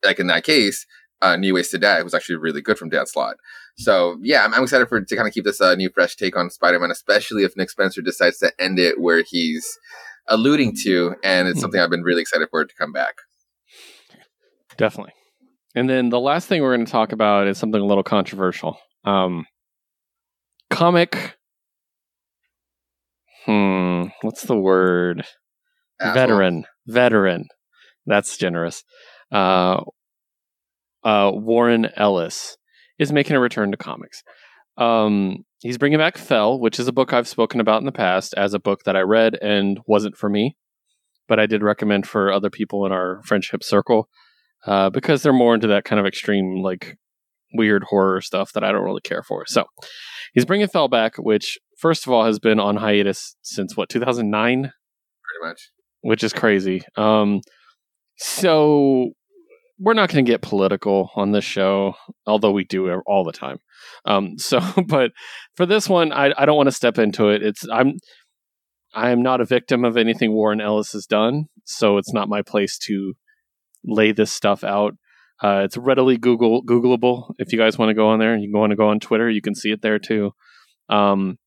Like 0.05 0.19
in 0.19 0.27
that 0.27 0.45
case, 0.45 0.85
uh, 1.23 1.37
New 1.37 1.55
Ways 1.55 1.71
to 1.71 1.79
Die 1.79 2.03
was 2.03 2.13
actually 2.13 2.37
really 2.37 2.61
good 2.61 2.77
from 2.77 2.91
Dan 2.91 3.07
Slott. 3.07 3.37
So 3.77 4.19
yeah, 4.23 4.45
I'm, 4.45 4.55
I'm 4.55 4.63
excited 4.63 4.89
for 4.89 5.01
to 5.01 5.17
kind 5.17 5.27
of 5.27 5.35
keep 5.35 5.45
this 5.45 5.61
uh, 5.61 5.75
new 5.75 5.91
fresh 5.91 6.17
take 6.17 6.37
on 6.37 6.51
Spider-Man, 6.51 6.91
especially 6.91 7.45
if 7.45 7.57
Nick 7.57 7.71
Spencer 7.71 8.03
decides 8.03 8.39
to 8.39 8.53
end 8.59 8.79
it 8.79 9.01
where 9.01 9.23
he's 9.27 9.67
alluding 10.29 10.77
to, 10.85 11.15
and 11.25 11.49
it's 11.49 11.61
something 11.61 11.81
I've 11.81 11.91
been 11.91 12.03
really 12.03 12.23
excited 12.23 12.49
for 12.51 12.63
it 12.63 12.69
to 12.69 12.75
come 12.75 12.93
back. 12.93 13.15
Definitely. 14.77 15.15
And 15.75 15.89
then 15.89 16.11
the 16.11 16.21
last 16.21 16.49
thing 16.49 16.63
we're 16.63 16.77
going 16.77 16.87
to 16.87 16.93
talk 16.93 17.13
about 17.13 17.49
is 17.49 17.59
something 17.59 17.81
a 17.81 17.85
little 17.85 18.03
controversial. 18.03 18.79
Um, 19.05 19.47
comic. 20.71 21.37
Hmm. 23.47 24.05
What's 24.21 24.43
the 24.43 24.57
word? 24.57 25.25
Asshole. 26.01 26.15
Veteran. 26.15 26.65
Veteran. 26.87 27.47
That's 28.07 28.37
generous. 28.37 28.85
Uh, 29.31 29.83
uh, 31.03 31.31
Warren 31.35 31.89
Ellis 31.97 32.57
is 33.03 33.13
making 33.13 33.37
a 33.37 33.41
return 33.41 33.71
to 33.71 33.77
comics. 33.77 34.23
Um, 34.79 35.45
he's 35.61 35.79
bringing 35.79 35.99
back 35.99 36.17
Fell, 36.17 36.59
which 36.59 36.81
is 36.81 36.89
a 36.89 36.93
book 36.93 37.13
I've 37.13 37.29
spoken 37.29 37.61
about 37.61 37.81
in 37.81 37.87
the 37.87 37.93
past 37.93 38.35
as 38.37 38.55
a 38.55 38.59
book 38.59 38.85
that 38.85 38.97
I 38.97 39.01
read 39.01 39.37
and 39.43 39.79
wasn't 39.87 40.17
for 40.17 40.31
me, 40.31 40.57
but 41.29 41.39
I 41.39 41.47
did 41.47 41.63
recommend 41.63 42.07
for 42.07 42.33
other 42.33 42.51
people 42.51 42.87
in 42.87 42.93
our 42.93 43.21
friendship 43.25 43.63
circle 43.63 44.09
uh, 44.67 44.91
because 44.91 45.23
they're 45.23 45.33
more 45.33 45.55
into 45.55 45.67
that 45.69 45.85
kind 45.85 46.01
of 46.01 46.07
extreme, 46.07 46.63
like 46.63 46.97
weird 47.55 47.85
horror 47.85 48.21
stuff 48.21 48.53
that 48.55 48.65
I 48.65 48.73
don't 48.73 48.85
really 48.85 49.03
care 49.03 49.23
for. 49.23 49.45
So 49.47 49.65
he's 50.33 50.45
bringing 50.47 50.69
Fell 50.69 50.89
back, 50.89 51.17
which 51.17 51.59
first 51.79 52.07
of 52.07 52.13
all 52.13 52.25
has 52.25 52.39
been 52.39 52.59
on 52.59 52.77
hiatus 52.77 53.37
since 53.43 53.77
what 53.77 53.89
2009 53.89 54.61
pretty 54.63 54.73
much. 55.51 55.71
which 56.01 56.25
is 56.25 56.33
crazy. 56.33 56.83
Um, 56.97 57.41
so 58.17 59.11
we're 59.83 59.95
not 59.95 60.09
going 60.09 60.25
to 60.25 60.31
get 60.31 60.43
political 60.43 61.11
on 61.17 61.33
this 61.33 61.45
show, 61.45 61.95
although 62.25 62.53
we 62.53 62.65
do 62.65 62.89
all 63.05 63.25
the 63.25 63.33
time. 63.33 63.59
Um, 64.05 64.35
so, 64.39 64.61
but 64.87 65.11
for 65.57 65.67
this 65.67 65.89
one, 65.89 66.13
I, 66.13 66.33
I 66.37 66.47
don't 66.47 66.57
want 66.57 66.69
to 66.69 66.73
step 66.73 66.99
into 66.99 67.29
it. 67.29 67.43
It's 67.43 67.67
I'm 67.69 67.99
I 68.95 69.11
am 69.11 69.23
not 69.23 69.41
a 69.41 69.47
victim 69.47 69.85
of 69.85 69.97
anything 69.97 70.33
Warren 70.33 70.61
Ellis 70.61 70.93
has 70.93 71.07
done, 71.07 71.47
so 71.65 71.99
it's 71.99 72.13
not 72.13 72.29
my 72.29 72.43
place 72.43 72.79
to 72.87 73.15
lay 73.85 74.13
this 74.13 74.33
stuff 74.33 74.63
out. 74.63 74.95
Uh, 75.43 75.63
it's 75.65 75.77
readily 75.77 76.17
Google 76.17 76.63
Googleable. 76.63 77.33
If 77.39 77.53
you 77.53 77.59
guys 77.59 77.79
want 77.79 77.91
to 77.91 77.95
go 77.95 78.09
on 78.09 78.21
there, 78.21 78.37
you 78.37 78.51
want 78.53 78.71
to 78.71 78.77
go 78.77 78.89
on 78.89 79.01
Twitter, 79.01 79.29
you 79.29 79.43
can 79.43 79.55
see 79.55 79.73
it 79.73 79.83
there 79.83 79.99
too. 79.99 80.33
Um, 80.89 81.39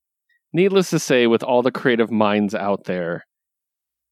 needless 0.51 0.89
to 0.89 0.99
say, 0.99 1.27
with 1.27 1.43
all 1.43 1.61
the 1.61 1.71
creative 1.71 2.11
minds 2.11 2.53
out 2.53 2.85
there, 2.85 3.25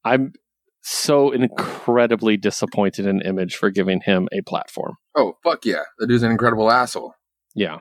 I'm 0.05 0.33
so 0.83 1.31
incredibly 1.31 2.37
disappointed 2.37 3.05
in 3.05 3.21
Image 3.21 3.55
for 3.55 3.69
giving 3.69 4.01
him 4.01 4.27
a 4.31 4.41
platform. 4.41 4.95
Oh 5.15 5.37
fuck 5.43 5.65
yeah, 5.65 5.83
the 5.97 6.07
dude's 6.07 6.23
an 6.23 6.31
incredible 6.31 6.71
asshole. 6.71 7.13
Yeah. 7.55 7.79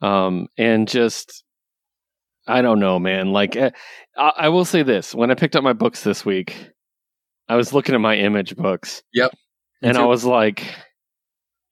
Um, 0.00 0.46
and 0.56 0.88
just, 0.88 1.44
I 2.46 2.62
don't 2.62 2.80
know, 2.80 2.98
man. 2.98 3.32
Like, 3.32 3.56
eh, 3.56 3.70
I, 4.16 4.32
I 4.36 4.48
will 4.48 4.64
say 4.64 4.82
this: 4.82 5.14
when 5.14 5.30
I 5.30 5.34
picked 5.34 5.56
up 5.56 5.64
my 5.64 5.72
books 5.72 6.02
this 6.02 6.24
week, 6.24 6.70
I 7.48 7.56
was 7.56 7.72
looking 7.72 7.94
at 7.94 8.00
my 8.00 8.16
Image 8.16 8.56
books. 8.56 9.02
Yep. 9.12 9.32
And 9.82 9.96
I 9.96 10.04
was 10.04 10.24
like, 10.24 10.64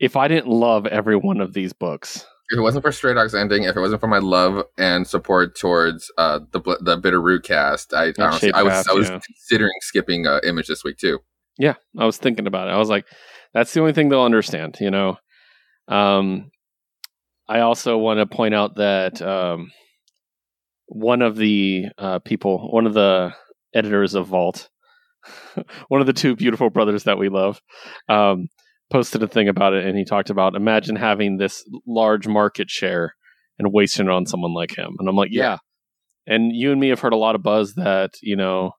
if 0.01 0.17
I 0.17 0.29
didn't 0.29 0.49
love 0.49 0.87
every 0.87 1.17
one 1.17 1.41
of 1.41 1.53
these 1.53 1.73
books, 1.73 2.27
If 2.51 2.59
it 2.59 2.63
wasn't 2.63 2.83
for 2.83 2.93
Stray 2.93 3.13
Dogs 3.13 3.35
ending, 3.35 3.65
if 3.65 3.77
it 3.77 3.81
wasn't 3.81 4.01
for 4.01 4.07
my 4.07 4.19
love 4.19 4.65
and 4.79 5.07
support 5.07 5.55
towards 5.57 6.11
uh, 6.17 6.41
the 6.53 6.79
the 6.81 6.97
Bitter 6.97 7.21
Root 7.21 7.45
cast, 7.45 7.93
I 7.93 8.13
honestly, 8.19 8.53
I 8.53 8.63
was 8.63 8.73
Shadecraft, 8.73 8.91
I 8.91 8.95
was 8.95 9.11
yeah. 9.11 9.21
considering 9.21 9.73
skipping 9.83 10.27
uh, 10.27 10.41
Image 10.45 10.69
this 10.69 10.83
week 10.83 10.97
too. 10.97 11.19
Yeah, 11.59 11.75
I 11.99 12.07
was 12.07 12.17
thinking 12.17 12.47
about 12.47 12.69
it. 12.69 12.73
I 12.73 12.79
was 12.79 12.89
like, 12.89 13.05
that's 13.53 13.75
the 13.75 13.81
only 13.81 13.93
thing 13.93 14.09
they'll 14.09 14.23
understand, 14.23 14.79
you 14.81 14.91
know. 14.91 15.19
Um, 15.89 16.51
I 17.49 17.61
also 17.61 17.99
want 17.99 18.19
to 18.19 18.27
point 18.27 18.55
out 18.55 18.77
that 18.77 19.21
um, 19.21 19.73
one 20.87 21.23
of 21.23 21.37
the 21.37 21.87
uh, 21.99 22.19
people, 22.21 22.71
one 22.71 22.87
of 22.87 22.95
the 22.95 23.33
editors 23.75 24.15
of 24.15 24.27
Vault, 24.27 24.69
one 25.89 26.01
of 26.01 26.07
the 26.07 26.13
two 26.13 26.37
beautiful 26.37 26.71
brothers 26.71 27.05
that 27.05 27.19
we 27.19 27.29
love, 27.29 27.61
um, 28.09 28.49
posted 28.91 29.23
a 29.23 29.29
thing 29.29 29.49
about 29.49 29.75
it, 29.75 29.85
and 29.85 29.97
he 29.97 30.05
talked 30.05 30.31
about 30.31 30.55
imagine 30.55 30.97
having 30.97 31.37
this 31.37 31.65
large 31.87 32.27
market 32.27 32.71
share 32.71 33.15
and 33.59 33.73
wasting 33.73 34.07
it 34.07 34.13
on 34.13 34.27
someone 34.27 34.55
like 34.55 34.77
him. 34.77 34.97
And 34.99 35.09
I'm 35.09 35.17
like, 35.17 35.31
yeah. 35.33 35.59
And 36.27 36.53
you 36.55 36.73
and 36.73 36.81
me 36.81 36.91
have 36.91 37.01
heard 37.01 37.13
a 37.13 37.17
lot 37.17 37.35
of 37.35 37.43
buzz 37.43 37.75
that 37.75 38.13
you 38.23 38.37
know 38.37 38.73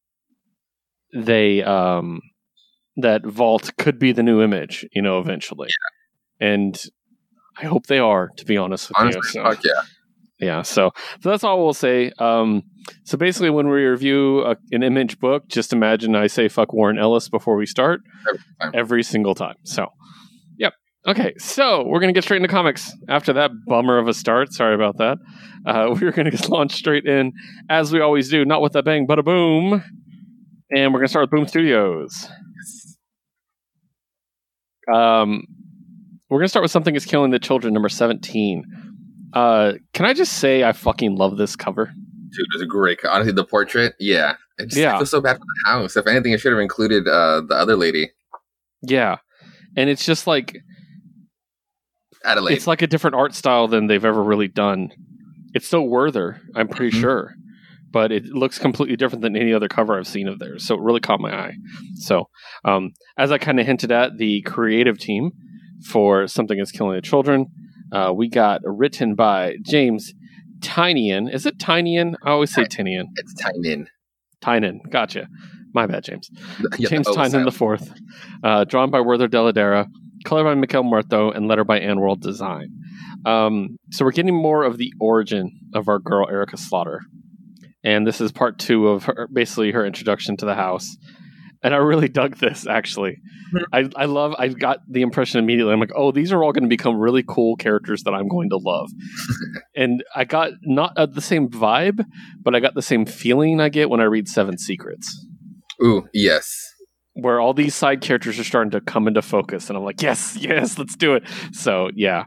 they 1.13 1.63
um 1.63 2.21
that 2.97 3.25
Vault 3.25 3.71
could 3.77 3.97
be 3.99 4.11
the 4.11 4.23
new 4.23 4.41
image, 4.41 4.85
you 4.93 5.01
know, 5.01 5.19
eventually. 5.19 5.69
And 6.39 6.81
I 7.57 7.65
hope 7.65 7.87
they 7.87 7.99
are, 7.99 8.29
to 8.37 8.45
be 8.45 8.57
honest 8.57 8.89
with 8.89 8.99
Honestly, 8.99 9.19
you. 9.19 9.31
So, 9.31 9.43
fuck 9.43 9.63
yeah. 9.63 9.81
Yeah, 10.39 10.61
so 10.61 10.91
so 11.21 11.29
that's 11.29 11.43
all 11.43 11.61
we'll 11.63 11.73
say. 11.73 12.11
Um, 12.17 12.63
so 13.03 13.17
basically, 13.17 13.49
when 13.49 13.67
we 13.67 13.81
review 13.83 14.41
a, 14.45 14.55
an 14.71 14.83
image 14.83 15.19
book, 15.19 15.47
just 15.49 15.73
imagine 15.73 16.15
I 16.15 16.27
say 16.27 16.47
"fuck 16.47 16.71
Warren 16.73 16.97
Ellis" 16.97 17.27
before 17.29 17.57
we 17.57 17.65
start 17.65 18.01
Every 18.27 18.79
every 18.79 19.03
single 19.03 19.35
time. 19.35 19.55
So, 19.63 19.87
yep. 20.57 20.73
Okay, 21.05 21.33
so 21.37 21.83
we're 21.85 21.99
gonna 21.99 22.13
get 22.13 22.23
straight 22.23 22.37
into 22.37 22.47
comics 22.47 22.93
after 23.09 23.33
that 23.33 23.51
bummer 23.67 23.97
of 23.97 24.07
a 24.07 24.13
start. 24.13 24.53
Sorry 24.53 24.75
about 24.75 24.97
that. 24.97 25.17
Uh, 25.65 25.95
we're 26.01 26.11
gonna 26.11 26.31
get 26.31 26.47
launched 26.47 26.77
straight 26.77 27.05
in 27.05 27.33
as 27.69 27.91
we 27.91 27.99
always 27.99 28.29
do, 28.29 28.45
not 28.45 28.61
with 28.61 28.75
a 28.75 28.83
bang, 28.83 29.05
but 29.07 29.19
a 29.19 29.23
boom. 29.23 29.83
And 30.71 30.93
we're 30.93 30.99
gonna 30.99 31.09
start 31.09 31.23
with 31.23 31.31
Boom 31.31 31.47
Studios. 31.47 32.29
Um, 34.93 35.43
we're 36.29 36.39
gonna 36.39 36.47
start 36.47 36.63
with 36.63 36.71
something 36.71 36.95
is 36.95 37.05
killing 37.05 37.31
the 37.31 37.39
children, 37.39 37.73
number 37.73 37.89
seventeen. 37.89 38.63
Uh, 39.33 39.73
can 39.93 40.05
I 40.05 40.13
just 40.13 40.33
say 40.33 40.63
I 40.63 40.71
fucking 40.71 41.15
love 41.15 41.37
this 41.37 41.55
cover? 41.55 41.85
Dude, 41.85 42.45
it's 42.53 42.63
a 42.63 42.65
great. 42.65 42.99
Honestly, 43.05 43.33
the 43.33 43.43
portrait, 43.45 43.93
yeah. 43.99 44.35
I 44.59 44.63
just 44.65 44.77
Yeah. 44.77 44.95
I 44.95 44.97
feel 44.97 45.05
so 45.05 45.21
bad 45.21 45.37
for 45.37 45.43
the 45.65 45.69
house. 45.71 45.95
If 45.97 46.07
anything, 46.07 46.31
it 46.33 46.39
should 46.39 46.51
have 46.51 46.61
included 46.61 47.07
uh, 47.07 47.41
the 47.47 47.55
other 47.55 47.75
lady, 47.75 48.11
Yeah, 48.81 49.17
and 49.75 49.89
it's 49.89 50.05
just 50.05 50.27
like 50.27 50.57
Adelaide. 52.25 52.53
it's 52.55 52.67
like 52.67 52.81
a 52.81 52.87
different 52.87 53.15
art 53.15 53.33
style 53.33 53.67
than 53.67 53.87
they've 53.87 54.03
ever 54.05 54.21
really 54.21 54.47
done. 54.47 54.89
It's 55.53 55.65
still 55.67 55.87
Werther, 55.87 56.41
I'm 56.55 56.67
pretty 56.67 56.95
Mhm. 56.95 57.01
sure, 57.01 57.33
but 57.91 58.11
it 58.11 58.25
looks 58.25 58.59
completely 58.59 58.95
different 58.97 59.21
than 59.23 59.35
any 59.35 59.53
other 59.53 59.67
cover 59.67 59.97
I've 59.97 60.07
seen 60.07 60.27
of 60.27 60.37
theirs. 60.39 60.65
So 60.65 60.75
it 60.75 60.81
really 60.81 60.99
caught 60.99 61.19
my 61.19 61.33
eye. 61.33 61.53
So, 61.95 62.29
um, 62.65 62.91
as 63.17 63.31
I 63.31 63.37
kind 63.37 63.59
of 63.59 63.65
hinted 63.65 63.91
at, 63.91 64.17
the 64.17 64.41
creative 64.41 64.99
team 64.99 65.31
for 65.87 66.27
Something 66.27 66.59
Is 66.59 66.71
Killing 66.71 66.95
the 66.95 67.01
Children, 67.01 67.47
uh, 67.91 68.13
we 68.15 68.29
got 68.29 68.61
written 68.63 69.15
by 69.15 69.55
James 69.63 70.13
Tynion. 70.59 71.33
Is 71.33 71.45
it 71.45 71.57
Tynion? 71.57 72.15
I 72.23 72.31
always 72.31 72.53
say 72.53 72.63
Tinian. 72.63 73.05
it's 73.15 73.33
Tynan. 73.33 73.87
Tynan. 74.41 74.81
Gotcha. 74.89 75.27
My 75.73 75.85
bad, 75.85 76.03
James. 76.03 76.29
Yeah, 76.77 76.89
James 76.89 77.07
Tynan 77.07 77.45
the 77.45 77.51
fourth, 77.51 77.91
uh, 78.43 78.63
drawn 78.63 78.89
by 78.89 79.01
Werther 79.01 79.27
Dell'Edera, 79.27 79.87
color 80.25 80.43
by 80.43 80.55
Miquel 80.55 80.83
Muerto, 80.83 81.31
and 81.31 81.47
letter 81.47 81.63
by 81.63 81.79
AndWorld 81.79 82.21
Design. 82.21 82.69
Um, 83.25 83.77
so 83.91 84.05
we're 84.05 84.11
getting 84.11 84.35
more 84.35 84.63
of 84.63 84.77
the 84.77 84.93
origin 84.99 85.51
of 85.73 85.87
our 85.87 85.99
girl 85.99 86.27
Erica 86.29 86.57
Slaughter, 86.57 87.01
and 87.83 88.07
this 88.07 88.21
is 88.21 88.31
part 88.31 88.59
two 88.59 88.87
of 88.87 89.05
her, 89.05 89.27
basically 89.31 89.71
her 89.71 89.85
introduction 89.85 90.37
to 90.37 90.45
the 90.45 90.55
house. 90.55 90.97
And 91.61 91.73
I 91.73 91.77
really 91.77 92.07
dug 92.07 92.37
this 92.37 92.65
actually. 92.67 93.17
I, 93.73 93.89
I 93.95 94.05
love. 94.05 94.35
I 94.37 94.47
got 94.47 94.79
the 94.87 95.01
impression 95.01 95.39
immediately. 95.39 95.73
I'm 95.73 95.79
like, 95.79 95.91
oh, 95.95 96.11
these 96.11 96.31
are 96.31 96.43
all 96.43 96.53
going 96.53 96.63
to 96.63 96.69
become 96.69 96.97
really 96.97 97.23
cool 97.27 97.55
characters 97.57 98.03
that 98.03 98.13
I'm 98.13 98.27
going 98.27 98.49
to 98.49 98.57
love. 98.57 98.89
and 99.75 100.03
I 100.15 100.23
got 100.23 100.51
not 100.61 100.93
uh, 100.97 101.05
the 101.05 101.21
same 101.21 101.49
vibe, 101.49 102.03
but 102.41 102.55
I 102.55 102.59
got 102.59 102.75
the 102.75 102.81
same 102.81 103.05
feeling 103.05 103.59
I 103.59 103.69
get 103.69 103.89
when 103.89 103.99
I 103.99 104.05
read 104.05 104.27
Seven 104.27 104.57
Secrets 104.57 105.25
Ooh, 105.83 106.07
yes. 106.13 106.73
where 107.13 107.39
all 107.39 107.53
these 107.53 107.75
side 107.75 108.01
characters 108.01 108.39
are 108.39 108.43
starting 108.43 108.71
to 108.71 108.81
come 108.81 109.07
into 109.07 109.21
focus 109.21 109.69
and 109.69 109.77
i'm 109.77 109.83
like 109.83 110.01
yes 110.01 110.35
yes 110.37 110.77
let's 110.77 110.95
do 110.95 111.15
it 111.15 111.23
so 111.51 111.89
yeah 111.95 112.23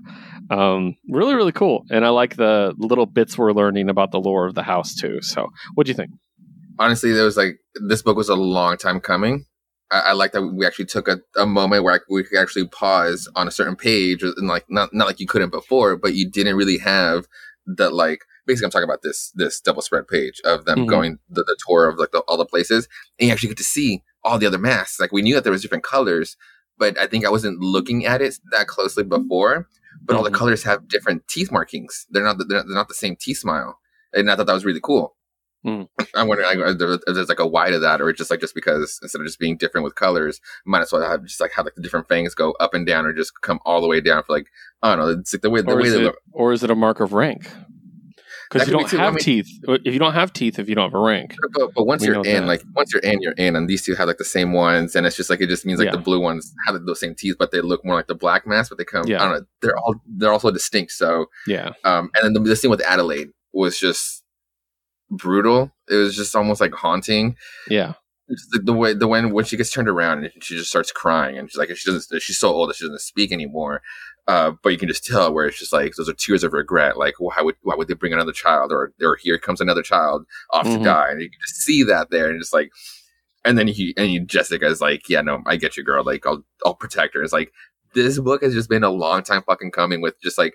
um, 0.51 0.97
really 1.09 1.35
really 1.35 1.53
cool 1.53 1.85
and 1.91 2.05
i 2.05 2.09
like 2.09 2.37
the 2.37 2.75
little 2.79 3.07
bits 3.07 3.39
we're 3.39 3.53
learning 3.53 3.89
about 3.89 4.11
the 4.11 4.21
lore 4.21 4.47
of 4.47 4.55
the 4.55 4.63
house 4.63 4.95
too 4.95 5.19
so 5.23 5.49
what 5.75 5.87
do 5.87 5.91
you 5.91 5.97
think 5.97 6.11
Honestly, 6.79 7.13
there 7.13 7.25
was 7.25 7.37
like 7.37 7.59
this 7.75 8.03
book 8.03 8.17
was 8.17 8.29
a 8.29 8.35
long 8.35 8.77
time 8.77 9.01
coming. 9.01 9.47
I, 9.91 10.01
I 10.01 10.13
like 10.13 10.33
that 10.33 10.43
we 10.43 10.67
actually 10.67 10.87
took 10.87 11.09
a, 11.09 11.21
a 11.37 11.47
moment 11.47 11.85
where 11.85 12.01
we 12.09 12.25
could 12.25 12.39
actually 12.39 12.67
pause 12.69 13.29
on 13.37 13.47
a 13.47 13.51
certain 13.51 13.77
page, 13.77 14.23
and 14.23 14.49
like 14.49 14.65
not 14.69 14.93
not 14.93 15.07
like 15.07 15.21
you 15.21 15.27
couldn't 15.27 15.51
before, 15.51 15.97
but 15.97 16.15
you 16.15 16.29
didn't 16.31 16.57
really 16.57 16.79
have 16.79 17.27
the 17.67 17.91
like. 17.91 18.21
Basically, 18.47 18.67
I'm 18.67 18.71
talking 18.73 18.89
about 18.89 19.03
this 19.03 19.31
this 19.35 19.61
double 19.61 19.83
spread 19.83 20.09
page 20.09 20.41
of 20.45 20.65
them 20.65 20.81
Mhm. 20.81 20.89
going 20.89 21.19
the, 21.29 21.45
the 21.45 21.57
tour 21.67 21.89
of 21.89 21.99
like 21.99 22.11
the, 22.11 22.21
all 22.21 22.37
the 22.37 22.45
places, 22.47 22.89
and 23.19 23.29
you 23.29 23.33
actually 23.33 23.51
get 23.51 23.59
to 23.59 23.65
see 23.65 24.03
all 24.25 24.39
the 24.39 24.47
other 24.47 24.59
masks. 24.59 24.99
Like 24.99 25.13
we 25.13 25.23
knew 25.23 25.35
that 25.35 25.45
there 25.45 25.53
was 25.53 25.63
different 25.63 25.85
colors, 25.85 26.37
but 26.79 26.99
I 26.99 27.07
think 27.07 27.25
I 27.25 27.31
wasn't 27.31 27.61
looking 27.61 28.05
at 28.07 28.21
it 28.23 28.35
that 28.51 28.67
closely 28.67 29.05
before. 29.05 29.69
But 30.05 30.17
all 30.17 30.23
the 30.25 30.31
Mhm. 30.31 30.35
colors 30.35 30.63
have 30.65 30.89
different 30.89 31.29
teeth 31.29 31.53
markings. 31.53 32.07
They're 32.11 32.25
not 32.25 32.39
the, 32.39 32.45
they're 32.45 32.65
not 32.67 32.89
the 32.89 32.95
same 32.95 33.15
teeth 33.15 33.39
smile, 33.39 33.79
and 34.13 34.29
I 34.31 34.35
thought 34.37 34.47
that 34.47 34.55
was 34.55 34.65
really 34.65 34.81
cool. 34.83 35.15
Mm. 35.67 35.87
I'm 36.15 36.27
wondering 36.29 36.59
like, 36.61 36.79
there- 36.79 36.99
there's 37.07 37.29
like 37.29 37.39
a 37.39 37.47
why 37.47 37.71
to 37.71 37.79
that, 37.79 38.01
or 38.01 38.11
it's 38.11 38.19
just 38.19 38.31
like 38.31 38.41
just 38.41 38.55
because 38.55 38.99
instead 39.03 39.21
of 39.21 39.27
just 39.27 39.39
being 39.39 39.57
different 39.57 39.85
with 39.85 39.95
colors, 39.95 40.41
might 40.67 40.81
as 40.83 40.91
well 40.93 41.03
have 41.09 41.23
just 41.25 41.41
like 41.41 41.53
have 41.55 41.65
like 41.67 41.75
the 41.77 41.83
different 41.83 42.09
fangs 42.09 42.35
go 42.35 42.53
up 42.59 42.75
and 42.75 42.87
down, 42.87 43.07
or 43.07 43.13
just 43.13 43.33
come 43.43 43.61
all 43.65 43.81
the 43.81 43.87
way 43.89 44.01
down 44.01 44.23
for 44.25 44.33
like 44.33 44.47
I 44.83 44.95
don't 44.97 44.99
know. 45.07 45.21
It's 45.21 45.33
like 45.33 45.43
the 45.43 45.51
way 45.51 45.61
the 45.63 45.71
or 45.73 45.77
way 45.77 45.83
is, 45.85 45.93
they 45.95 46.01
it, 46.01 46.05
look. 46.05 46.17
or 46.33 46.53
is 46.53 46.63
it 46.65 46.71
a 46.71 46.75
mark 46.75 46.99
of 47.01 47.13
rank 47.13 47.49
because 48.51 48.69
you 48.69 48.75
don't. 48.75 48.93
I 48.95 49.05
have 49.05 49.15
mean- 49.15 49.23
teeth 49.23 49.49
if 49.67 49.93
you 49.95 49.99
don't 49.99 50.13
have 50.13 50.33
teeth 50.33 50.59
if 50.59 50.69
you 50.69 50.75
don't 50.75 50.91
have 50.91 50.95
a 50.95 51.03
rank 51.03 51.35
But, 51.55 51.71
but 51.75 51.85
once 51.85 52.05
you're 52.05 52.17
in, 52.17 52.23
that. 52.23 52.45
like 52.47 52.63
once 52.75 52.93
you're 52.93 53.03
in, 53.03 53.23
you're 53.23 53.33
in, 53.33 53.57
and 53.57 53.69
these 53.69 53.83
two 53.85 53.95
have 53.95 54.09
like 54.09 54.19
the 54.19 54.25
same 54.25 54.53
ones, 54.53 54.95
and 54.95 55.07
it's 55.07 55.17
just 55.17 55.31
like 55.31 55.41
it 55.41 55.49
just 55.49 55.65
means 55.65 55.79
like 55.79 55.87
Yeah. 55.87 55.93
the 55.93 55.99
blue 56.03 56.21
ones 56.21 56.53
have 56.67 56.79
those 56.85 57.01
same 57.01 57.15
teeth, 57.15 57.37
but 57.39 57.51
they 57.51 57.61
look 57.61 57.85
more 57.85 57.95
like 57.95 58.09
the 58.09 58.15
black 58.15 58.47
mask, 58.47 58.69
but 58.71 58.79
they 58.79 58.85
come. 58.85 59.07
Yeah. 59.07 59.23
I 59.23 59.25
don't 59.29 59.39
know. 59.41 59.47
They're 59.63 59.77
all 59.79 59.95
they're 60.07 60.33
also 60.33 60.51
distinct. 60.51 60.93
So 60.93 61.27
yeah 61.47 61.71
Um, 61.85 62.11
and 62.15 62.25
then 62.25 62.33
the, 62.35 62.41
the 62.41 62.57
scene 62.57 62.71
with 62.71 62.83
Adelaide 62.83 63.29
was 63.55 63.79
just 63.79 64.22
brutal. 65.17 65.71
It 65.89 65.95
was 65.97 66.17
just 66.17 66.35
almost 66.35 66.61
like 66.61 66.73
haunting. 66.75 67.37
yeah 67.69 67.95
the, 68.53 68.61
the 68.65 68.73
way 68.73 68.95
the 68.95 69.07
when 69.07 69.31
when 69.33 69.45
she 69.45 69.57
gets 69.59 69.71
turned 69.71 69.89
around 69.89 70.25
and 70.25 70.33
she 70.43 70.57
just 70.57 70.71
starts 70.71 70.91
crying 70.91 71.37
and 71.37 71.51
she's 71.51 71.59
like 71.59 71.69
she 71.77 71.91
doesn't 71.91 72.23
she's 72.23 72.39
so 72.39 72.49
old 72.51 72.71
that 72.71 72.77
she 72.77 72.85
doesn't 72.85 73.01
speak 73.01 73.31
anymore. 73.33 73.83
Uh, 74.29 74.53
but 74.63 74.71
you 74.71 74.79
can 74.79 74.89
just 74.89 75.05
tell 75.05 75.35
where 75.35 75.45
it's 75.47 75.59
just 75.59 75.73
like 75.73 75.93
those 75.97 76.09
are 76.09 76.15
tears 76.15 76.43
of 76.45 76.53
regret. 76.53 76.97
Like 76.97 77.15
why 77.19 77.43
would 77.43 77.57
why 77.63 77.75
would 77.75 77.89
they 77.89 77.95
bring 77.95 78.13
another 78.15 78.33
child 78.33 78.73
or 78.73 78.93
or 79.03 79.17
here 79.21 79.39
comes 79.39 79.61
another 79.61 79.83
child 79.83 80.25
off 80.51 80.67
Mhm. 80.67 80.79
to 80.79 80.85
die 80.85 81.11
and 81.11 81.21
you 81.21 81.29
can 81.29 81.41
just 81.47 81.61
see 81.61 81.83
that 81.83 82.11
there 82.11 82.31
and 82.31 82.41
just 82.41 82.55
like. 82.55 82.71
And 83.45 83.59
then 83.59 83.67
he 83.67 83.93
and 83.97 84.13
you, 84.13 84.25
Jessica 84.25 84.67
is 84.67 84.81
like, 84.81 85.09
yeah, 85.09 85.21
no, 85.21 85.43
I 85.47 85.57
get 85.57 85.77
you, 85.77 85.83
girl. 85.83 86.05
Like, 86.05 86.25
I'll 86.25 86.45
I'll 86.65 86.77
protect 86.77 87.15
her. 87.15 87.23
It's 87.25 87.33
like 87.33 87.53
this 87.93 88.21
book 88.21 88.41
has 88.45 88.55
just 88.55 88.71
been 88.71 88.85
a 88.85 88.89
long 88.91 89.25
time 89.25 89.43
fucking 89.43 89.73
coming 89.73 90.01
with 90.01 90.15
just 90.23 90.39
like 90.39 90.55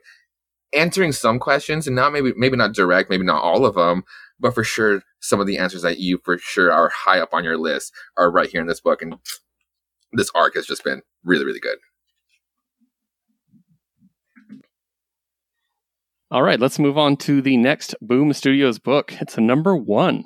answering 0.73 1.11
some 1.11 1.37
questions 1.37 1.85
and 1.87 1.95
not 1.97 2.13
maybe 2.13 2.31
maybe 2.37 2.55
not 2.55 2.73
direct, 2.73 3.09
maybe 3.09 3.25
not 3.25 3.43
all 3.43 3.65
of 3.65 3.75
them, 3.75 4.03
but 4.39 4.53
for 4.53 4.63
sure 4.63 5.01
some 5.19 5.39
of 5.39 5.47
the 5.47 5.57
answers 5.57 5.81
that 5.81 5.99
you 5.99 6.19
for 6.23 6.37
sure 6.37 6.71
are 6.71 6.89
high 6.89 7.19
up 7.19 7.33
on 7.33 7.43
your 7.43 7.57
list 7.57 7.93
are 8.17 8.31
right 8.31 8.49
here 8.49 8.61
in 8.61 8.67
this 8.67 8.81
book 8.81 9.01
and 9.01 9.15
this 10.13 10.31
arc 10.35 10.55
has 10.55 10.65
just 10.65 10.83
been 10.83 11.01
really 11.23 11.45
really 11.45 11.59
good. 11.59 11.77
all 16.31 16.43
right 16.43 16.59
let's 16.59 16.79
move 16.79 16.97
on 16.97 17.15
to 17.15 17.41
the 17.41 17.57
next 17.57 17.95
boom 18.01 18.33
studios 18.33 18.79
book 18.79 19.13
it's 19.21 19.37
a 19.37 19.41
number 19.41 19.75
one 19.75 20.23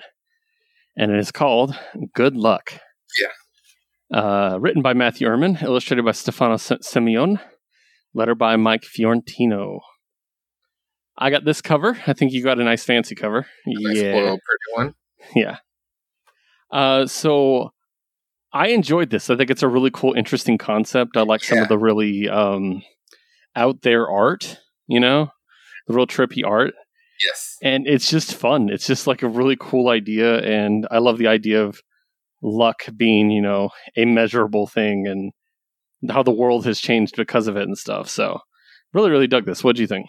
and 0.98 1.12
it 1.12 1.20
is 1.20 1.32
called 1.32 1.78
good 2.16 2.36
luck 2.36 2.74
Yeah. 3.20 4.20
uh, 4.20 4.58
written 4.60 4.82
by 4.82 4.94
matthew 4.94 5.28
Erman, 5.28 5.58
illustrated 5.62 6.04
by 6.04 6.12
stefano 6.12 6.56
simeone 6.56 7.40
letter 8.14 8.36
by 8.36 8.56
mike 8.56 8.84
fiorentino 8.84 9.80
i 11.18 11.30
got 11.30 11.46
this 11.46 11.62
cover 11.62 11.98
i 12.08 12.14
think 12.14 12.32
you 12.32 12.44
got 12.44 12.60
a 12.60 12.64
nice 12.64 12.84
fancy 12.84 13.16
cover 13.16 13.46
Nice 13.66 13.98
yeah 13.98 14.14
little 14.16 14.40
pretty 14.40 14.76
one. 14.76 14.96
yeah 15.36 15.58
uh, 16.72 17.06
so 17.06 17.72
i 18.54 18.68
enjoyed 18.68 19.10
this 19.10 19.30
i 19.30 19.36
think 19.36 19.50
it's 19.50 19.64
a 19.64 19.68
really 19.68 19.92
cool 19.92 20.14
interesting 20.14 20.58
concept 20.58 21.18
i 21.18 21.22
like 21.22 21.44
some 21.44 21.60
of 21.60 21.68
the 21.68 21.78
really 21.78 22.30
um, 22.30 22.82
out 23.56 23.82
there 23.82 24.10
art 24.10 24.58
you 24.88 25.00
know 25.00 25.30
the 25.88 25.94
real 25.94 26.08
trippy 26.08 26.46
art 26.46 26.74
Yes. 27.24 27.58
and 27.62 27.86
it's 27.86 28.10
just 28.10 28.34
fun. 28.34 28.70
It's 28.70 28.88
just 28.88 29.06
like 29.06 29.22
a 29.22 29.28
really 29.28 29.56
cool 29.60 29.90
idea, 29.90 30.40
and 30.40 30.88
I 30.90 30.98
love 30.98 31.20
the 31.20 31.28
idea 31.28 31.64
of 31.64 31.80
luck 32.42 32.80
being, 32.98 33.30
you 33.30 33.44
know, 33.44 33.70
a 33.96 34.06
measurable 34.06 34.66
thing, 34.66 35.06
and 35.06 35.32
how 36.12 36.24
the 36.24 36.32
world 36.32 36.66
has 36.66 36.80
changed 36.80 37.16
because 37.16 37.46
of 37.48 37.58
it 37.58 37.68
and 37.68 37.78
stuff. 37.78 38.10
So, 38.10 38.40
really, 38.92 39.12
really 39.12 39.28
dug 39.28 39.46
this. 39.46 39.64
What 39.64 39.76
do 39.76 39.84
you 39.84 39.88
think? 39.88 40.08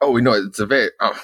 Oh, 0.00 0.10
we 0.10 0.22
know 0.22 0.32
it's 0.32 0.58
a 0.58 0.66
very. 0.66 0.90
Oh, 1.00 1.18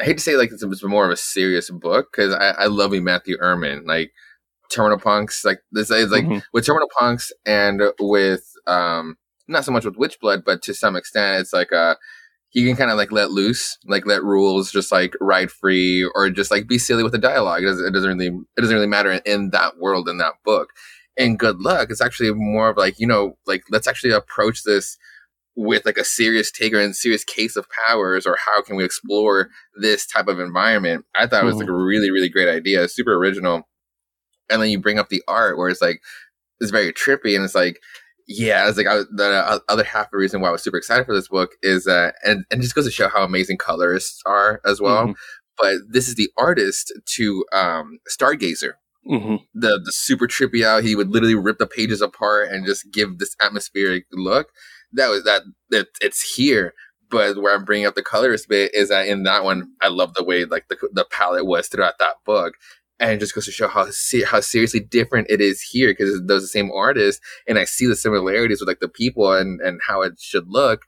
I 0.00 0.04
hate 0.04 0.18
to 0.18 0.22
say 0.22 0.36
like 0.36 0.52
it's, 0.52 0.62
a, 0.62 0.70
it's 0.70 0.84
more 0.84 1.04
of 1.04 1.10
a 1.10 1.16
serious 1.16 1.70
book 1.70 2.08
because 2.12 2.32
I, 2.32 2.50
I 2.50 2.66
love 2.66 2.94
you 2.94 3.02
Matthew 3.02 3.36
Erman 3.40 3.84
like 3.86 4.12
Terminal 4.70 4.98
Punks 4.98 5.44
like 5.44 5.58
this 5.72 5.90
is 5.90 6.10
like 6.10 6.24
Mhm. 6.24 6.42
with 6.52 6.66
Terminal 6.66 6.88
Punks 6.98 7.32
and 7.44 7.82
with 7.98 8.44
um 8.66 9.16
not 9.48 9.64
so 9.64 9.72
much 9.72 9.84
with 9.84 9.96
Witchblood 9.96 10.44
but 10.44 10.62
to 10.62 10.74
some 10.74 10.94
extent 10.94 11.40
it's 11.40 11.52
like 11.52 11.72
uh 11.72 11.96
he 12.50 12.64
can 12.64 12.76
kind 12.76 12.90
of 12.90 12.96
like 12.96 13.10
let 13.10 13.30
loose 13.32 13.76
like 13.86 14.06
let 14.06 14.22
rules 14.22 14.70
just 14.70 14.92
like 14.92 15.14
ride 15.20 15.50
free 15.50 16.08
or 16.14 16.30
just 16.30 16.50
like 16.50 16.68
be 16.68 16.78
silly 16.78 17.02
with 17.02 17.12
the 17.12 17.18
dialogue 17.18 17.62
it 17.62 17.66
doesn't, 17.66 17.86
it 17.86 17.90
doesn't 17.92 18.18
really 18.18 18.28
it 18.56 18.60
doesn't 18.60 18.76
really 18.76 18.86
matter 18.86 19.10
in, 19.10 19.20
in 19.26 19.50
that 19.50 19.78
world 19.78 20.08
in 20.08 20.18
that 20.18 20.34
book 20.44 20.70
and 21.16 21.38
good 21.38 21.58
luck 21.60 21.88
it's 21.90 22.00
actually 22.00 22.32
more 22.32 22.68
of 22.70 22.76
like 22.76 23.00
you 23.00 23.06
know 23.06 23.36
like 23.46 23.64
let's 23.70 23.88
actually 23.88 24.12
approach 24.12 24.62
this 24.62 24.96
with 25.60 25.84
like 25.84 25.98
a 25.98 26.04
serious 26.04 26.52
taker 26.52 26.80
and 26.80 26.94
serious 26.94 27.24
case 27.24 27.56
of 27.56 27.66
powers 27.86 28.26
or 28.26 28.36
how 28.46 28.62
can 28.62 28.76
we 28.76 28.84
explore 28.84 29.48
this 29.80 30.06
type 30.06 30.28
of 30.28 30.38
environment 30.38 31.04
i 31.16 31.26
thought 31.26 31.42
it 31.42 31.46
was 31.46 31.56
like 31.56 31.68
a 31.68 31.72
really 31.72 32.10
really 32.10 32.28
great 32.28 32.48
idea 32.48 32.86
super 32.88 33.14
original 33.14 33.62
and 34.48 34.62
then 34.62 34.70
you 34.70 34.78
bring 34.78 34.98
up 34.98 35.08
the 35.08 35.22
art 35.26 35.58
where 35.58 35.68
it's 35.68 35.82
like 35.82 36.00
it's 36.60 36.70
very 36.70 36.92
trippy 36.92 37.34
and 37.34 37.44
it's 37.44 37.56
like 37.56 37.80
yeah, 38.28 38.68
it's 38.68 38.76
like, 38.76 38.86
I, 38.86 39.00
the 39.10 39.24
uh, 39.24 39.58
other 39.70 39.84
half 39.84 40.06
of 40.06 40.10
the 40.12 40.18
reason 40.18 40.42
why 40.42 40.48
I 40.48 40.52
was 40.52 40.62
super 40.62 40.76
excited 40.76 41.06
for 41.06 41.14
this 41.14 41.28
book 41.28 41.52
is 41.62 41.84
that, 41.84 42.14
and 42.24 42.44
and 42.50 42.60
just 42.60 42.74
goes 42.74 42.84
to 42.84 42.90
show 42.90 43.08
how 43.08 43.24
amazing 43.24 43.56
colorists 43.56 44.20
are 44.26 44.60
as 44.66 44.80
well. 44.80 45.08
Mhm. 45.08 45.14
But 45.56 45.76
this 45.88 46.08
is 46.08 46.14
the 46.14 46.30
artist 46.36 46.92
to 47.16 47.44
um, 47.52 47.98
Stargazer, 48.08 48.74
hmm 49.06 49.36
the 49.54 49.80
the 49.82 49.92
super 49.92 50.28
trippy 50.28 50.62
out. 50.62 50.84
He 50.84 50.94
would 50.94 51.08
literally 51.08 51.34
rip 51.34 51.58
the 51.58 51.66
pages 51.66 52.02
apart 52.02 52.50
and 52.50 52.66
just 52.66 52.92
give 52.92 53.18
this 53.18 53.34
atmospheric 53.40 54.04
look. 54.12 54.50
That 54.92 55.08
was 55.08 55.24
that. 55.24 55.42
It's 56.00 56.34
here. 56.36 56.74
But 57.10 57.40
where 57.40 57.54
I'm 57.54 57.64
bringing 57.64 57.86
up 57.86 57.94
the 57.94 58.02
colorist 58.02 58.48
bit 58.48 58.74
is 58.74 58.90
that 58.90 59.06
in 59.06 59.22
that 59.22 59.42
one, 59.44 59.72
I 59.80 59.88
love 59.88 60.14
the 60.14 60.24
way 60.24 60.44
like 60.44 60.68
the 60.68 60.76
the 60.92 61.06
palette 61.10 61.46
was 61.46 61.68
throughout 61.68 61.98
that 61.98 62.16
book, 62.26 62.54
and 63.00 63.12
it 63.12 63.20
just 63.20 63.34
goes 63.34 63.46
to 63.46 63.52
show 63.52 63.68
how 63.68 63.88
se- 63.90 64.24
how 64.24 64.40
seriously 64.40 64.80
different 64.80 65.28
it 65.30 65.40
is 65.40 65.62
here 65.62 65.90
because 65.92 66.20
those 66.26 66.42
the 66.42 66.48
same 66.48 66.70
artist, 66.72 67.20
and 67.46 67.58
I 67.58 67.64
see 67.64 67.86
the 67.86 67.96
similarities 67.96 68.60
with 68.60 68.68
like 68.68 68.80
the 68.80 68.88
people 68.88 69.32
and 69.32 69.60
and 69.60 69.80
how 69.86 70.02
it 70.02 70.14
should 70.20 70.48
look. 70.48 70.82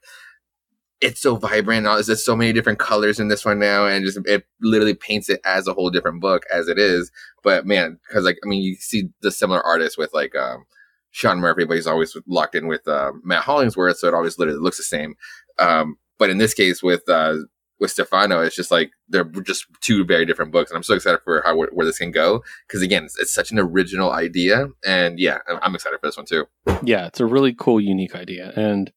It's 1.01 1.21
so 1.21 1.35
vibrant. 1.35 1.85
There's 1.85 2.23
so 2.23 2.35
many 2.35 2.53
different 2.53 2.77
colors 2.77 3.19
in 3.19 3.27
this 3.27 3.43
one 3.43 3.57
now, 3.59 3.87
and 3.87 4.05
just 4.05 4.19
it 4.25 4.45
literally 4.61 4.93
paints 4.93 5.29
it 5.29 5.41
as 5.43 5.67
a 5.67 5.73
whole 5.73 5.89
different 5.89 6.21
book 6.21 6.43
as 6.53 6.67
it 6.67 6.77
is 6.77 7.11
but 7.43 7.65
man, 7.65 7.99
because 8.07 8.23
like 8.25 8.37
I 8.43 8.47
mean, 8.47 8.61
you 8.61 8.75
see 8.75 9.09
the 9.21 9.31
similar 9.31 9.61
artists 9.61 9.97
with 9.97 10.13
like 10.13 10.35
um, 10.35 10.65
Sean 11.11 11.39
Murphy, 11.39 11.65
but 11.65 11.75
he's 11.75 11.87
always 11.87 12.15
locked 12.25 12.55
in 12.55 12.67
with 12.67 12.87
uh, 12.87 13.11
Matt 13.23 13.43
Hollingsworth, 13.43 13.97
so 13.97 14.07
it 14.07 14.13
always 14.13 14.39
literally 14.39 14.59
looks 14.59 14.77
the 14.77 14.83
same. 14.83 15.15
Um, 15.59 15.97
but 16.17 16.29
in 16.29 16.37
this 16.37 16.53
case, 16.53 16.81
with 16.81 17.07
uh, 17.09 17.35
with 17.79 17.91
Stefano, 17.91 18.41
it's 18.41 18.55
just 18.55 18.71
like 18.71 18.91
they're 19.09 19.23
just 19.23 19.65
two 19.81 20.05
very 20.05 20.25
different 20.25 20.51
books, 20.51 20.71
and 20.71 20.77
I'm 20.77 20.83
so 20.83 20.93
excited 20.93 21.19
for 21.23 21.41
how 21.43 21.55
where 21.55 21.85
this 21.85 21.97
can 21.97 22.11
go 22.11 22.43
because 22.67 22.81
again, 22.81 23.03
it's, 23.05 23.17
it's 23.19 23.33
such 23.33 23.51
an 23.51 23.59
original 23.59 24.11
idea, 24.11 24.67
and 24.85 25.19
yeah, 25.19 25.39
I'm, 25.61 25.75
excited 25.75 25.99
for 25.99 26.07
this 26.07 26.17
one 26.17 26.25
too. 26.25 26.45
Yeah, 26.83 27.07
it's 27.07 27.19
a 27.19 27.25
really 27.25 27.53
cool, 27.53 27.81
unique 27.81 28.15
idea, 28.15 28.53
and 28.55 28.91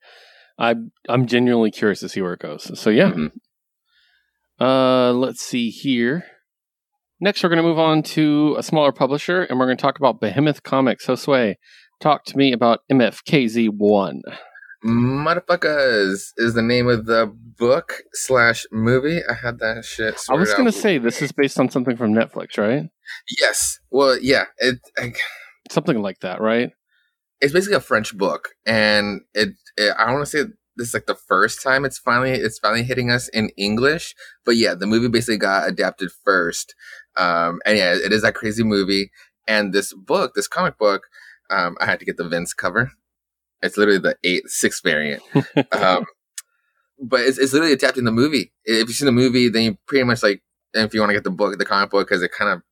I'm 0.58 0.92
I'm 1.08 1.26
genuinely 1.26 1.70
curious 1.70 2.00
to 2.00 2.08
see 2.08 2.20
where 2.22 2.34
it 2.34 2.40
goes. 2.40 2.78
So 2.78 2.90
yeah, 2.90 3.10
Mhm. 3.10 3.32
uh, 4.60 5.12
let's 5.12 5.40
see 5.42 5.70
here. 5.70 6.24
Next, 7.20 7.42
we're 7.42 7.48
going 7.48 7.62
to 7.62 7.68
move 7.68 7.78
on 7.78 8.02
to 8.02 8.54
a 8.58 8.62
smaller 8.62 8.92
publisher, 8.92 9.42
and 9.44 9.58
we're 9.58 9.66
going 9.66 9.78
to 9.78 9.82
talk 9.82 9.98
about 9.98 10.20
Behemoth 10.20 10.62
Comics. 10.62 11.06
So 11.06 11.14
Josue, 11.14 11.54
talk 12.00 12.24
to 12.26 12.36
me 12.36 12.52
about 12.52 12.80
MFKZ 12.90 13.70
One. 13.70 14.22
Motherfuckers 14.84 16.32
is 16.36 16.54
the 16.54 16.62
name 16.62 16.88
of 16.88 17.06
the 17.06 17.32
book 17.34 18.02
slash 18.12 18.66
movie. 18.70 19.20
I 19.28 19.32
had 19.32 19.58
that 19.60 19.84
shit. 19.84 20.20
I 20.28 20.34
was 20.34 20.52
going 20.52 20.66
to 20.66 20.72
say 20.72 20.98
this 20.98 21.22
is 21.22 21.32
based 21.32 21.58
on 21.58 21.70
something 21.70 21.96
from 21.96 22.12
Netflix, 22.12 22.58
right? 22.58 22.90
yes. 23.40 23.78
Well, 23.90 24.18
yeah. 24.20 24.44
It. 24.58 24.80
I, 24.98 25.12
Something 25.70 26.02
like 26.02 26.20
that, 26.20 26.42
right? 26.42 26.72
it's 27.44 27.52
basically 27.52 27.76
a 27.76 27.80
French 27.80 28.16
book, 28.16 28.50
and 28.64 29.20
it, 29.34 29.50
it 29.76 29.94
I 29.98 30.10
want 30.12 30.24
to 30.24 30.30
say 30.30 30.50
this 30.76 30.88
is 30.88 30.94
like 30.94 31.04
the 31.04 31.14
first 31.14 31.62
time 31.62 31.84
it's 31.84 31.98
finally 31.98 32.30
it's 32.30 32.58
finally 32.58 32.82
hitting 32.82 33.10
us 33.10 33.28
in 33.28 33.50
English, 33.58 34.14
but 34.46 34.56
yeah, 34.56 34.74
the 34.74 34.86
movie 34.86 35.08
basically 35.08 35.36
got 35.36 35.68
adapted 35.68 36.10
first, 36.24 36.74
um, 37.18 37.60
and 37.66 37.76
yeah, 37.76 37.94
it 37.94 38.12
is 38.12 38.22
that 38.22 38.34
crazy 38.34 38.64
movie. 38.64 39.10
And 39.46 39.74
this 39.74 39.92
book, 39.92 40.32
this 40.34 40.48
comic 40.48 40.78
book, 40.78 41.02
um, 41.50 41.76
I 41.80 41.86
had 41.86 41.98
to 42.00 42.04
get 42.04 42.16
the 42.16 42.28
Vince 42.28 42.54
cover. 42.54 42.92
It's 43.62 43.76
literally 43.76 44.00
the 44.00 44.16
eight 44.24 44.48
six 44.48 44.80
variant, 44.82 45.22
um, 45.72 46.04
but 47.00 47.20
it's, 47.20 47.38
it's 47.38 47.52
literally 47.52 47.72
adapting 47.72 48.04
the 48.04 48.12
movie. 48.12 48.52
If 48.64 48.88
you've 48.88 48.96
seen 48.96 49.06
the 49.06 49.12
movie, 49.12 49.48
then 49.48 49.62
you 49.62 49.78
pretty 49.86 50.04
much 50.04 50.22
like, 50.22 50.42
and 50.74 50.84
if 50.84 50.92
you 50.92 51.00
want 51.00 51.10
to 51.10 51.14
get 51.14 51.24
the 51.24 51.30
book, 51.30 51.56
the 51.56 51.64
comic 51.64 51.90
book, 51.90 52.08
because 52.08 52.22
it 52.22 52.32
kind 52.32 52.50
of 52.50 52.62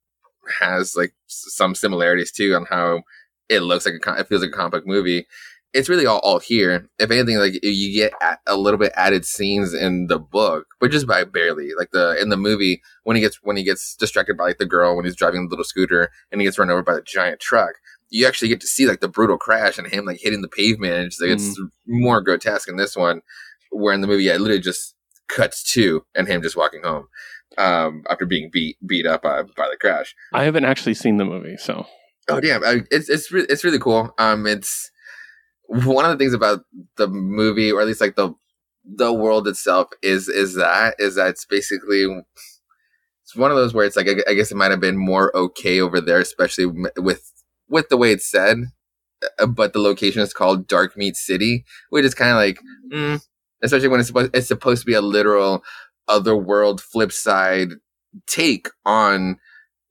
has 0.61 0.95
like 0.97 1.15
some 1.27 1.75
similarities 1.75 2.33
too 2.33 2.55
on 2.55 2.67
how 2.69 3.03
it 3.49 3.61
looks 3.61 3.87
like 3.87 3.95
a 3.95 4.21
it 4.21 4.29
feels 4.29 4.43
like 4.43 4.51
a 4.51 4.57
comic 4.57 4.73
book 4.73 4.87
movie. 4.87 5.27
It's 5.75 5.89
really 5.89 6.05
all, 6.05 6.19
all 6.19 6.39
here. 6.39 6.91
If 6.99 7.11
anything, 7.11 7.39
like 7.39 7.55
you 7.63 7.95
get 7.95 8.13
a, 8.21 8.37
a 8.47 8.57
little 8.57 8.79
bit 8.79 8.93
added 8.95 9.25
scenes 9.25 9.73
in 9.73 10.07
the 10.07 10.19
book, 10.19 10.67
but 10.81 10.91
just 10.91 11.07
by 11.07 11.25
barely. 11.25 11.71
Like 11.77 11.93
the 11.93 12.21
in 12.21 12.29
the 12.29 12.37
movie 12.37 12.83
when 13.05 13.17
he 13.17 13.23
gets 13.23 13.39
when 13.43 13.57
he 13.57 13.63
gets 13.63 13.97
distracted 13.97 14.37
by 14.37 14.45
like 14.45 14.59
the 14.59 14.67
girl 14.67 14.95
when 14.95 15.07
he's 15.07 15.17
driving 15.17 15.45
the 15.45 15.51
little 15.51 15.65
scooter 15.65 16.11
and 16.31 16.41
he 16.41 16.47
gets 16.47 16.59
run 16.59 16.71
over 16.71 16.83
by 16.83 16.95
the 16.95 17.03
giant 17.03 17.41
truck. 17.41 17.77
You 18.13 18.27
actually 18.27 18.49
get 18.49 18.61
to 18.61 18.67
see 18.67 18.87
like 18.87 19.01
the 19.01 19.09
brutal 19.09 19.39
crash 19.39 19.79
and 19.79 19.87
him 19.87 20.05
like 20.05 20.21
hitting 20.21 20.43
the 20.43 20.49
pavement. 20.49 20.95
And 20.95 21.07
it's, 21.07 21.21
like, 21.21 21.31
it's 21.31 21.61
more 21.87 22.21
grotesque 22.21 22.69
in 22.69 22.77
this 22.77 22.95
one, 22.95 23.23
where 23.71 23.95
in 23.95 24.03
the 24.03 24.07
movie 24.07 24.29
it 24.29 24.41
literally 24.41 24.61
just 24.61 24.95
cuts 25.29 25.63
to 25.73 26.05
and 26.15 26.29
him 26.29 26.43
just 26.43 26.57
walking 26.57 26.83
home 26.83 27.09
um, 27.57 28.05
after 28.11 28.27
being 28.27 28.51
beat 28.53 28.77
beat 28.87 29.07
up 29.07 29.23
by, 29.23 29.43
by 29.43 29.69
the 29.71 29.79
crash. 29.81 30.15
I 30.33 30.45
haven't 30.45 30.65
actually 30.67 30.95
seen 30.95 31.17
the 31.17 31.25
movie, 31.25 31.57
so 31.57 31.87
Oh 32.29 32.41
damn! 32.41 32.65
I, 32.65 32.83
it's 32.91 33.09
it's 33.09 33.33
re- 33.33 33.47
it's 33.49 33.65
really 33.65 33.79
cool. 33.79 34.15
Um, 34.19 34.47
it's 34.47 34.91
one 35.67 36.05
of 36.05 36.11
the 36.13 36.17
things 36.17 36.35
about 36.35 36.61
the 36.97 37.09
movie, 37.09 37.73
or 37.73 37.81
at 37.81 37.87
least 37.87 38.01
like 38.01 38.17
the 38.17 38.33
the 38.85 39.13
world 39.13 39.49
itself, 39.49 39.89
is 40.03 40.29
is 40.29 40.55
that 40.55 40.95
is 40.99 41.17
that 41.17 41.31
it's 41.31 41.45
basically 41.45 42.07
it's 43.25 43.35
one 43.35 43.51
of 43.51 43.57
those 43.57 43.75
where 43.75 43.85
it's 43.85 43.97
like 43.97 44.07
I, 44.09 44.31
I 44.31 44.35
guess 44.35 44.53
it 44.53 44.57
might 44.57 44.71
have 44.71 44.81
been 44.81 44.97
more 44.97 45.37
okay 45.37 45.81
over 45.81 46.01
there, 46.01 46.21
especially 46.21 46.67
with 46.97 47.29
with 47.73 47.89
the 47.89 47.97
way 47.97 48.13
it's 48.13 48.31
said. 48.31 48.59
uh, 49.41 49.47
But 49.47 49.73
the 49.73 49.81
location 49.81 50.23
is 50.23 50.33
called 50.35 50.69
Dark 50.69 50.97
Meat 50.97 51.17
City, 51.17 51.65
which 51.91 52.05
is 52.05 52.15
kind 52.15 52.31
of 52.31 52.37
like, 52.37 52.61
mm, 52.93 53.21
especially 53.63 53.89
when 53.89 54.01
it's 54.01 54.09
supposed 54.09 54.37
it's 54.37 54.49
supposed 54.49 54.83
to 54.83 54.87
be 54.87 54.95
a 54.95 55.03
literal 55.03 55.65
otherworld 56.09 56.81
flip 56.81 57.13
side 57.13 57.71
take 58.27 58.69
on 58.85 59.39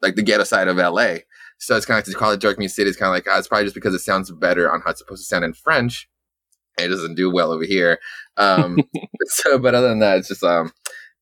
like 0.01 0.15
the 0.15 0.23
ghetto 0.23 0.43
side 0.43 0.67
of 0.67 0.77
LA. 0.77 1.15
So 1.59 1.75
it's 1.75 1.85
kind 1.85 1.99
of 1.99 2.05
like 2.07 2.13
to 2.13 2.19
call 2.19 2.31
it 2.31 2.39
Dark 2.41 2.57
Meat 2.59 2.69
City. 2.69 2.89
It's 2.89 2.97
kind 2.97 3.09
of 3.09 3.13
like, 3.13 3.27
ah, 3.29 3.37
it's 3.37 3.47
probably 3.47 3.65
just 3.65 3.75
because 3.75 3.93
it 3.93 3.99
sounds 3.99 4.31
better 4.31 4.71
on 4.71 4.81
how 4.81 4.91
it's 4.91 4.99
supposed 4.99 5.21
to 5.23 5.27
sound 5.27 5.45
in 5.45 5.53
French. 5.53 6.09
It 6.79 6.87
doesn't 6.87 7.15
do 7.15 7.31
well 7.31 7.51
over 7.51 7.63
here. 7.65 7.99
Um, 8.37 8.79
so, 9.25 9.59
but 9.59 9.75
other 9.75 9.89
than 9.89 9.99
that, 9.99 10.17
it's 10.19 10.29
just, 10.29 10.43
um, 10.43 10.71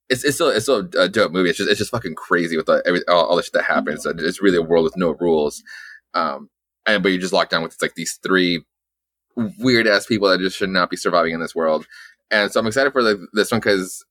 it's, 0.10 0.24
it's 0.24 0.36
still, 0.36 0.50
it's 0.50 0.64
still 0.66 0.88
a 0.98 1.10
dope 1.10 1.32
movie. 1.34 1.50
It's 1.50 1.58
just, 1.58 1.70
it's 1.70 1.80
just 1.80 1.92
fucking 1.92 2.16
crazy 2.16 2.56
with 2.56 2.68
the, 2.68 2.82
every, 2.86 3.02
all, 3.10 3.26
all 3.26 3.36
the 3.36 3.44
shit 3.44 3.54
that 3.54 3.66
happens. 3.66 4.06
It's 4.06 4.42
really 4.42 4.58
a 4.58 4.62
world 4.62 4.86
with 4.86 4.96
no 4.98 5.12
rules. 5.20 5.62
Um, 6.14 6.50
and, 6.86 7.04
but 7.04 7.10
you're 7.10 7.22
just 7.22 7.34
locked 7.34 7.52
down 7.52 7.64
with 7.64 7.82
like 7.82 7.96
these 7.96 8.20
three 8.24 8.64
weird 9.36 9.88
ass 9.88 10.06
people 10.06 10.28
that 10.30 10.40
just 10.40 10.58
should 10.58 10.70
not 10.70 10.90
be 10.90 10.98
surviving 10.98 11.34
in 11.34 11.40
this 11.40 11.56
world. 11.56 11.86
And 12.32 12.52
so 12.52 12.60
I'm 12.60 12.68
excited 12.68 12.94
for 12.94 13.04
the, 13.04 13.28
this 13.34 13.52
one 13.52 13.60
because 13.60 14.04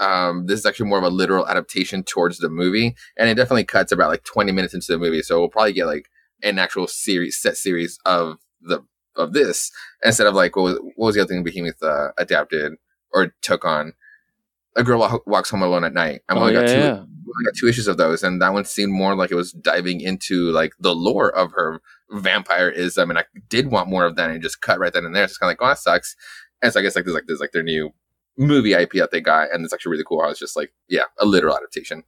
um, 0.00 0.46
this 0.46 0.60
is 0.60 0.66
actually 0.66 0.88
more 0.88 0.98
of 0.98 1.04
a 1.04 1.08
literal 1.08 1.46
adaptation 1.46 2.02
towards 2.02 2.38
the 2.38 2.48
movie, 2.48 2.94
and 3.16 3.28
it 3.28 3.34
definitely 3.34 3.64
cuts 3.64 3.92
about 3.92 4.10
like 4.10 4.24
20 4.24 4.52
minutes 4.52 4.74
into 4.74 4.90
the 4.90 4.98
movie. 4.98 5.22
So 5.22 5.38
we'll 5.38 5.48
probably 5.48 5.72
get 5.72 5.86
like 5.86 6.08
an 6.42 6.58
actual 6.58 6.86
series, 6.86 7.38
set 7.38 7.56
series 7.56 7.98
of 8.04 8.38
the 8.60 8.80
of 9.16 9.32
this 9.32 9.70
instead 10.02 10.26
of 10.26 10.34
like 10.34 10.56
what 10.56 10.62
was, 10.62 10.78
what 10.96 11.06
was 11.06 11.14
the 11.14 11.22
other 11.22 11.32
thing 11.32 11.44
Behemoth 11.44 11.82
uh, 11.82 12.08
adapted 12.18 12.72
or 13.12 13.34
took 13.42 13.64
on? 13.64 13.92
A 14.76 14.82
girl 14.84 15.22
walks 15.26 15.50
home 15.50 15.62
alone 15.62 15.84
at 15.84 15.92
night. 15.94 16.22
I've 16.28 16.36
Oh, 16.36 16.40
only 16.40 16.52
got 16.54 16.66
two. 16.66 16.74
yeah. 16.78 17.00
I've 17.02 17.44
got 17.46 17.54
two 17.58 17.66
issues 17.68 17.88
of 17.88 17.96
those, 17.96 18.22
and 18.22 18.40
that 18.42 18.52
one 18.52 18.64
seemed 18.64 18.92
more 18.92 19.14
like 19.16 19.30
it 19.30 19.34
was 19.34 19.52
diving 19.52 20.00
into 20.00 20.50
like 20.52 20.72
the 20.78 20.94
lore 20.94 21.30
of 21.34 21.52
her 21.52 21.80
vampireism, 22.12 23.08
and 23.10 23.18
I 23.18 23.24
did 23.48 23.70
want 23.70 23.88
more 23.88 24.04
of 24.04 24.14
that, 24.16 24.30
and 24.30 24.42
just 24.42 24.60
cut 24.60 24.78
right 24.78 24.92
then 24.92 25.04
and 25.04 25.14
there. 25.14 25.26
So 25.26 25.30
it's 25.32 25.38
kind 25.38 25.48
of 25.48 25.52
like, 25.58 25.62
oh, 25.62 25.68
that 25.70 25.78
sucks. 25.78 26.14
And 26.62 26.72
so 26.72 26.80
I 26.80 26.82
guess 26.82 26.94
like 26.96 27.04
there's 27.04 27.14
like 27.14 27.24
there's 27.26 27.40
like 27.40 27.52
their 27.52 27.62
new 27.62 27.90
movie 28.38 28.72
IP 28.72 28.92
that 28.94 29.10
they 29.10 29.20
got, 29.20 29.52
and 29.52 29.64
it's 29.64 29.72
actually 29.74 29.92
really 29.92 30.04
cool. 30.06 30.22
How 30.22 30.30
it's 30.30 30.38
just 30.38 30.56
like, 30.56 30.72
yeah, 30.88 31.04
a 31.18 31.24
literal 31.26 31.56
adaptation. 31.56 32.04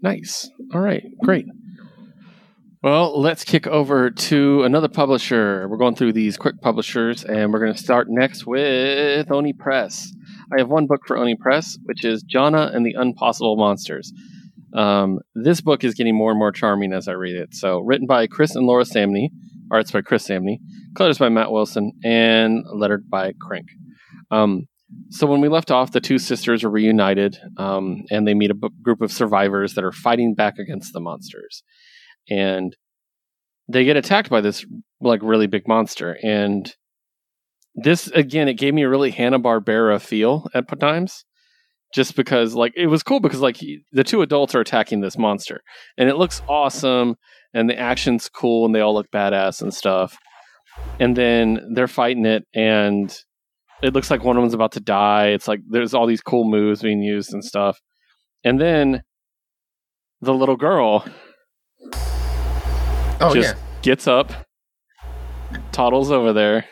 Nice. 0.00 0.50
All 0.74 0.80
right, 0.80 1.04
great. 1.22 1.46
Well, 2.82 3.20
let's 3.20 3.44
kick 3.44 3.68
over 3.68 4.10
to 4.10 4.64
another 4.64 4.88
publisher. 4.88 5.68
We're 5.68 5.76
going 5.76 5.94
through 5.94 6.14
these 6.14 6.36
quick 6.36 6.60
publishers, 6.60 7.22
and 7.24 7.52
we're 7.52 7.60
going 7.60 7.72
to 7.74 7.78
start 7.78 8.08
next 8.10 8.44
with 8.44 9.30
Oni 9.30 9.52
Press. 9.52 10.12
I 10.52 10.58
have 10.58 10.68
one 10.68 10.86
book 10.86 11.00
for 11.06 11.16
Oni 11.16 11.36
Press, 11.36 11.78
which 11.84 12.04
is 12.04 12.24
Jonna 12.24 12.74
and 12.74 12.84
the 12.84 12.94
Unpossible 12.94 13.56
Monsters. 13.56 14.12
Um, 14.74 15.20
this 15.34 15.60
book 15.60 15.84
is 15.84 15.94
getting 15.94 16.16
more 16.16 16.30
and 16.30 16.38
more 16.38 16.52
charming 16.52 16.92
as 16.92 17.08
I 17.08 17.12
read 17.12 17.36
it. 17.36 17.54
So, 17.54 17.80
written 17.80 18.06
by 18.06 18.26
Chris 18.26 18.54
and 18.54 18.66
Laura 18.66 18.84
Samnee, 18.84 19.28
arts 19.70 19.90
by 19.90 20.02
Chris 20.02 20.26
Samnee, 20.26 20.58
colors 20.94 21.18
by 21.18 21.28
Matt 21.28 21.52
Wilson, 21.52 21.92
and 22.04 22.64
lettered 22.74 23.08
by 23.08 23.32
Crink. 23.40 23.68
Um, 24.30 24.66
so 25.10 25.26
when 25.26 25.40
we 25.40 25.48
left 25.48 25.70
off, 25.70 25.92
the 25.92 26.00
two 26.00 26.18
sisters 26.18 26.64
are 26.64 26.70
reunited, 26.70 27.38
um, 27.56 28.02
and 28.10 28.26
they 28.26 28.34
meet 28.34 28.50
a 28.50 28.54
b- 28.54 28.68
group 28.82 29.00
of 29.00 29.10
survivors 29.10 29.74
that 29.74 29.84
are 29.84 29.92
fighting 29.92 30.34
back 30.34 30.58
against 30.58 30.92
the 30.92 31.00
monsters, 31.00 31.62
and 32.28 32.76
they 33.68 33.84
get 33.84 33.96
attacked 33.96 34.28
by 34.28 34.40
this 34.40 34.66
like 35.00 35.20
really 35.22 35.46
big 35.46 35.66
monster. 35.66 36.18
And 36.22 36.70
this 37.74 38.08
again, 38.08 38.48
it 38.48 38.54
gave 38.54 38.74
me 38.74 38.82
a 38.82 38.88
really 38.88 39.10
Hanna 39.10 39.40
Barbera 39.40 40.00
feel 40.00 40.46
at 40.54 40.68
times, 40.78 41.24
just 41.94 42.16
because 42.16 42.54
like 42.54 42.72
it 42.76 42.86
was 42.88 43.02
cool 43.02 43.20
because 43.20 43.40
like 43.40 43.56
he- 43.56 43.84
the 43.92 44.04
two 44.04 44.22
adults 44.22 44.54
are 44.54 44.60
attacking 44.60 45.00
this 45.00 45.16
monster, 45.18 45.62
and 45.96 46.08
it 46.08 46.16
looks 46.16 46.42
awesome, 46.48 47.16
and 47.54 47.68
the 47.68 47.78
action's 47.78 48.28
cool, 48.28 48.66
and 48.66 48.74
they 48.74 48.80
all 48.80 48.94
look 48.94 49.10
badass 49.10 49.62
and 49.62 49.72
stuff. 49.72 50.16
And 50.98 51.16
then 51.16 51.72
they're 51.74 51.88
fighting 51.88 52.24
it, 52.26 52.44
and 52.54 53.14
it 53.82 53.92
looks 53.92 54.10
like 54.10 54.24
one 54.24 54.36
of 54.36 54.42
them's 54.42 54.54
about 54.54 54.72
to 54.72 54.80
die. 54.80 55.28
It's 55.28 55.48
like 55.48 55.60
there's 55.68 55.94
all 55.94 56.06
these 56.06 56.22
cool 56.22 56.48
moves 56.48 56.82
being 56.82 57.02
used 57.02 57.32
and 57.32 57.44
stuff. 57.44 57.80
And 58.44 58.60
then 58.60 59.02
the 60.20 60.34
little 60.34 60.56
girl 60.56 61.04
Oh 63.20 63.34
just 63.34 63.54
yeah, 63.54 63.60
gets 63.82 64.06
up, 64.06 64.32
toddles 65.72 66.10
over 66.10 66.32
there 66.32 66.64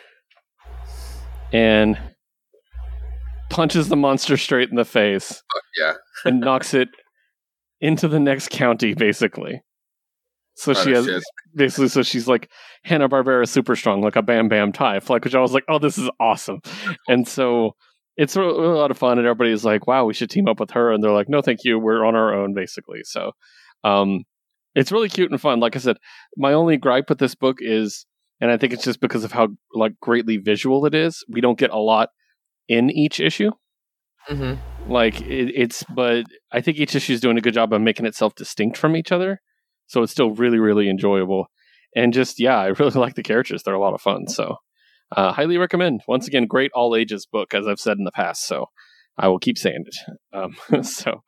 and 1.52 1.98
punches 3.50 3.88
the 3.88 3.96
monster 3.96 4.36
straight 4.36 4.70
in 4.70 4.76
the 4.76 4.84
face 4.84 5.42
yeah. 5.78 5.94
and 6.24 6.40
knocks 6.40 6.72
it 6.74 6.88
into 7.80 8.08
the 8.08 8.20
next 8.20 8.50
county, 8.50 8.94
basically. 8.94 9.60
So 10.54 10.74
she 10.74 10.90
has 10.90 11.06
shit. 11.06 11.22
basically, 11.54 11.88
so 11.88 12.02
she's 12.02 12.28
like 12.28 12.50
Hanna 12.84 13.08
Barbera 13.08 13.48
super 13.48 13.74
strong, 13.74 14.02
like 14.02 14.16
a 14.16 14.22
Bam 14.22 14.48
Bam 14.48 14.72
tie, 14.72 15.00
like 15.08 15.24
which 15.24 15.34
I 15.34 15.40
was 15.40 15.52
like, 15.52 15.64
oh, 15.68 15.78
this 15.78 15.96
is 15.96 16.10
awesome. 16.20 16.60
And 17.08 17.26
so 17.26 17.72
it's 18.16 18.36
a, 18.36 18.42
a 18.42 18.76
lot 18.76 18.90
of 18.90 18.98
fun, 18.98 19.18
and 19.18 19.26
everybody's 19.26 19.64
like, 19.64 19.86
wow, 19.86 20.04
we 20.04 20.12
should 20.12 20.28
team 20.28 20.48
up 20.48 20.60
with 20.60 20.72
her, 20.72 20.92
and 20.92 21.02
they're 21.02 21.12
like, 21.12 21.30
no, 21.30 21.40
thank 21.40 21.60
you, 21.64 21.78
we're 21.78 22.04
on 22.04 22.14
our 22.14 22.34
own, 22.34 22.52
basically. 22.52 23.00
So, 23.04 23.32
um, 23.84 24.24
it's 24.74 24.92
really 24.92 25.08
cute 25.08 25.30
and 25.30 25.40
fun. 25.40 25.60
Like 25.60 25.74
I 25.76 25.78
said, 25.78 25.96
my 26.36 26.52
only 26.52 26.76
gripe 26.76 27.08
with 27.08 27.18
this 27.18 27.34
book 27.34 27.58
is, 27.60 28.04
and 28.40 28.50
I 28.50 28.56
think 28.56 28.72
it's 28.72 28.84
just 28.84 29.00
because 29.00 29.24
of 29.24 29.32
how 29.32 29.48
like 29.74 29.98
greatly 30.00 30.36
visual 30.36 30.86
it 30.86 30.94
is. 30.94 31.24
We 31.28 31.40
don't 31.40 31.58
get 31.58 31.70
a 31.70 31.78
lot 31.78 32.10
in 32.68 32.90
each 32.90 33.20
issue. 33.20 33.50
Hmm 34.26 34.54
like 34.86 35.20
it, 35.20 35.52
it's 35.54 35.84
but 35.94 36.24
i 36.52 36.60
think 36.60 36.78
each 36.78 36.94
issue 36.94 37.12
is 37.12 37.20
doing 37.20 37.38
a 37.38 37.40
good 37.40 37.54
job 37.54 37.72
of 37.72 37.80
making 37.80 38.06
itself 38.06 38.34
distinct 38.34 38.76
from 38.76 38.96
each 38.96 39.12
other. 39.12 39.40
So 39.86 40.02
it's 40.02 40.12
still 40.12 40.30
really 40.30 40.58
really 40.58 40.88
enjoyable. 40.88 41.46
And 41.94 42.12
just 42.12 42.40
yeah 42.40 42.58
i 42.58 42.66
really 42.78 42.92
like 42.92 43.14
the 43.14 43.22
characters. 43.22 43.62
They're 43.62 43.74
a 43.74 43.80
lot 43.80 43.94
of 43.94 44.00
fun. 44.00 44.28
So 44.28 44.56
uh, 45.16 45.32
highly 45.32 45.58
recommend. 45.58 46.02
Once 46.06 46.28
again 46.28 46.46
great 46.46 46.70
all 46.74 46.94
ages 46.94 47.26
book 47.30 47.54
as 47.54 47.66
i've 47.66 47.80
said 47.80 47.98
in 47.98 48.04
the 48.04 48.12
past. 48.12 48.46
So 48.46 48.66
i 49.18 49.28
will 49.28 49.38
keep 49.38 49.58
saying 49.58 49.84
it. 49.86 50.36
Um, 50.36 50.82
so 50.84 51.22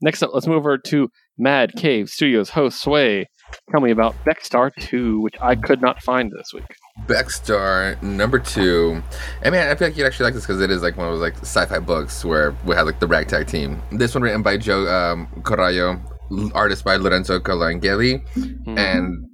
next 0.00 0.22
up 0.22 0.30
let's 0.32 0.46
move 0.46 0.58
over 0.58 0.78
to 0.78 1.08
mad 1.38 1.72
cave 1.76 2.08
studios. 2.08 2.50
Josue 2.50 3.26
tell 3.70 3.80
me 3.80 3.90
about 3.90 4.14
Becstar 4.24 4.70
2 4.80 5.20
which 5.20 5.34
i 5.40 5.54
could 5.54 5.80
not 5.80 6.02
find 6.02 6.30
this 6.36 6.52
week 6.52 6.64
Becstar 7.06 8.00
number 8.02 8.38
two. 8.38 9.02
I 9.44 9.50
mean, 9.50 9.60
I 9.60 9.74
feel 9.74 9.88
like 9.88 9.96
you'd 9.96 10.06
actually 10.06 10.24
like 10.24 10.34
this 10.34 10.44
because 10.46 10.60
it 10.60 10.70
is 10.70 10.82
like 10.82 10.96
one 10.96 11.06
of 11.06 11.12
those 11.14 11.20
like 11.22 11.36
sci-fi 11.38 11.78
books 11.78 12.24
where 12.24 12.54
we 12.66 12.74
have 12.74 12.86
like 12.86 13.00
the 13.00 13.06
ragtag 13.06 13.46
team. 13.46 13.82
This 13.90 14.14
one 14.14 14.22
written 14.22 14.42
by 14.42 14.58
Joe 14.58 14.86
um, 14.86 15.26
Corallo, 15.40 15.98
l- 16.30 16.50
artist 16.54 16.84
by 16.84 16.96
Lorenzo 16.96 17.40
Colangeli, 17.40 18.20
Hmm. 18.34 18.78
and 18.78 19.24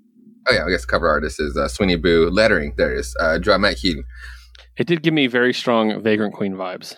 oh 0.49 0.55
yeah, 0.55 0.65
I 0.65 0.71
guess 0.71 0.85
cover 0.85 1.09
artist 1.09 1.41
is 1.41 1.57
uh, 1.57 1.67
Sweeney 1.69 1.97
Boo. 1.97 2.31
Lettering 2.31 2.75
there 2.77 2.95
is 2.95 3.15
uh, 3.21 3.39
Joe 3.41 3.59
Hill. 3.59 4.03
it 4.79 4.87
did 4.87 5.03
give 5.03 5.13
me 5.15 5.27
very 5.27 5.53
strong 5.53 6.01
vagrant 6.03 6.35
queen 6.35 6.55
vibes 6.55 6.95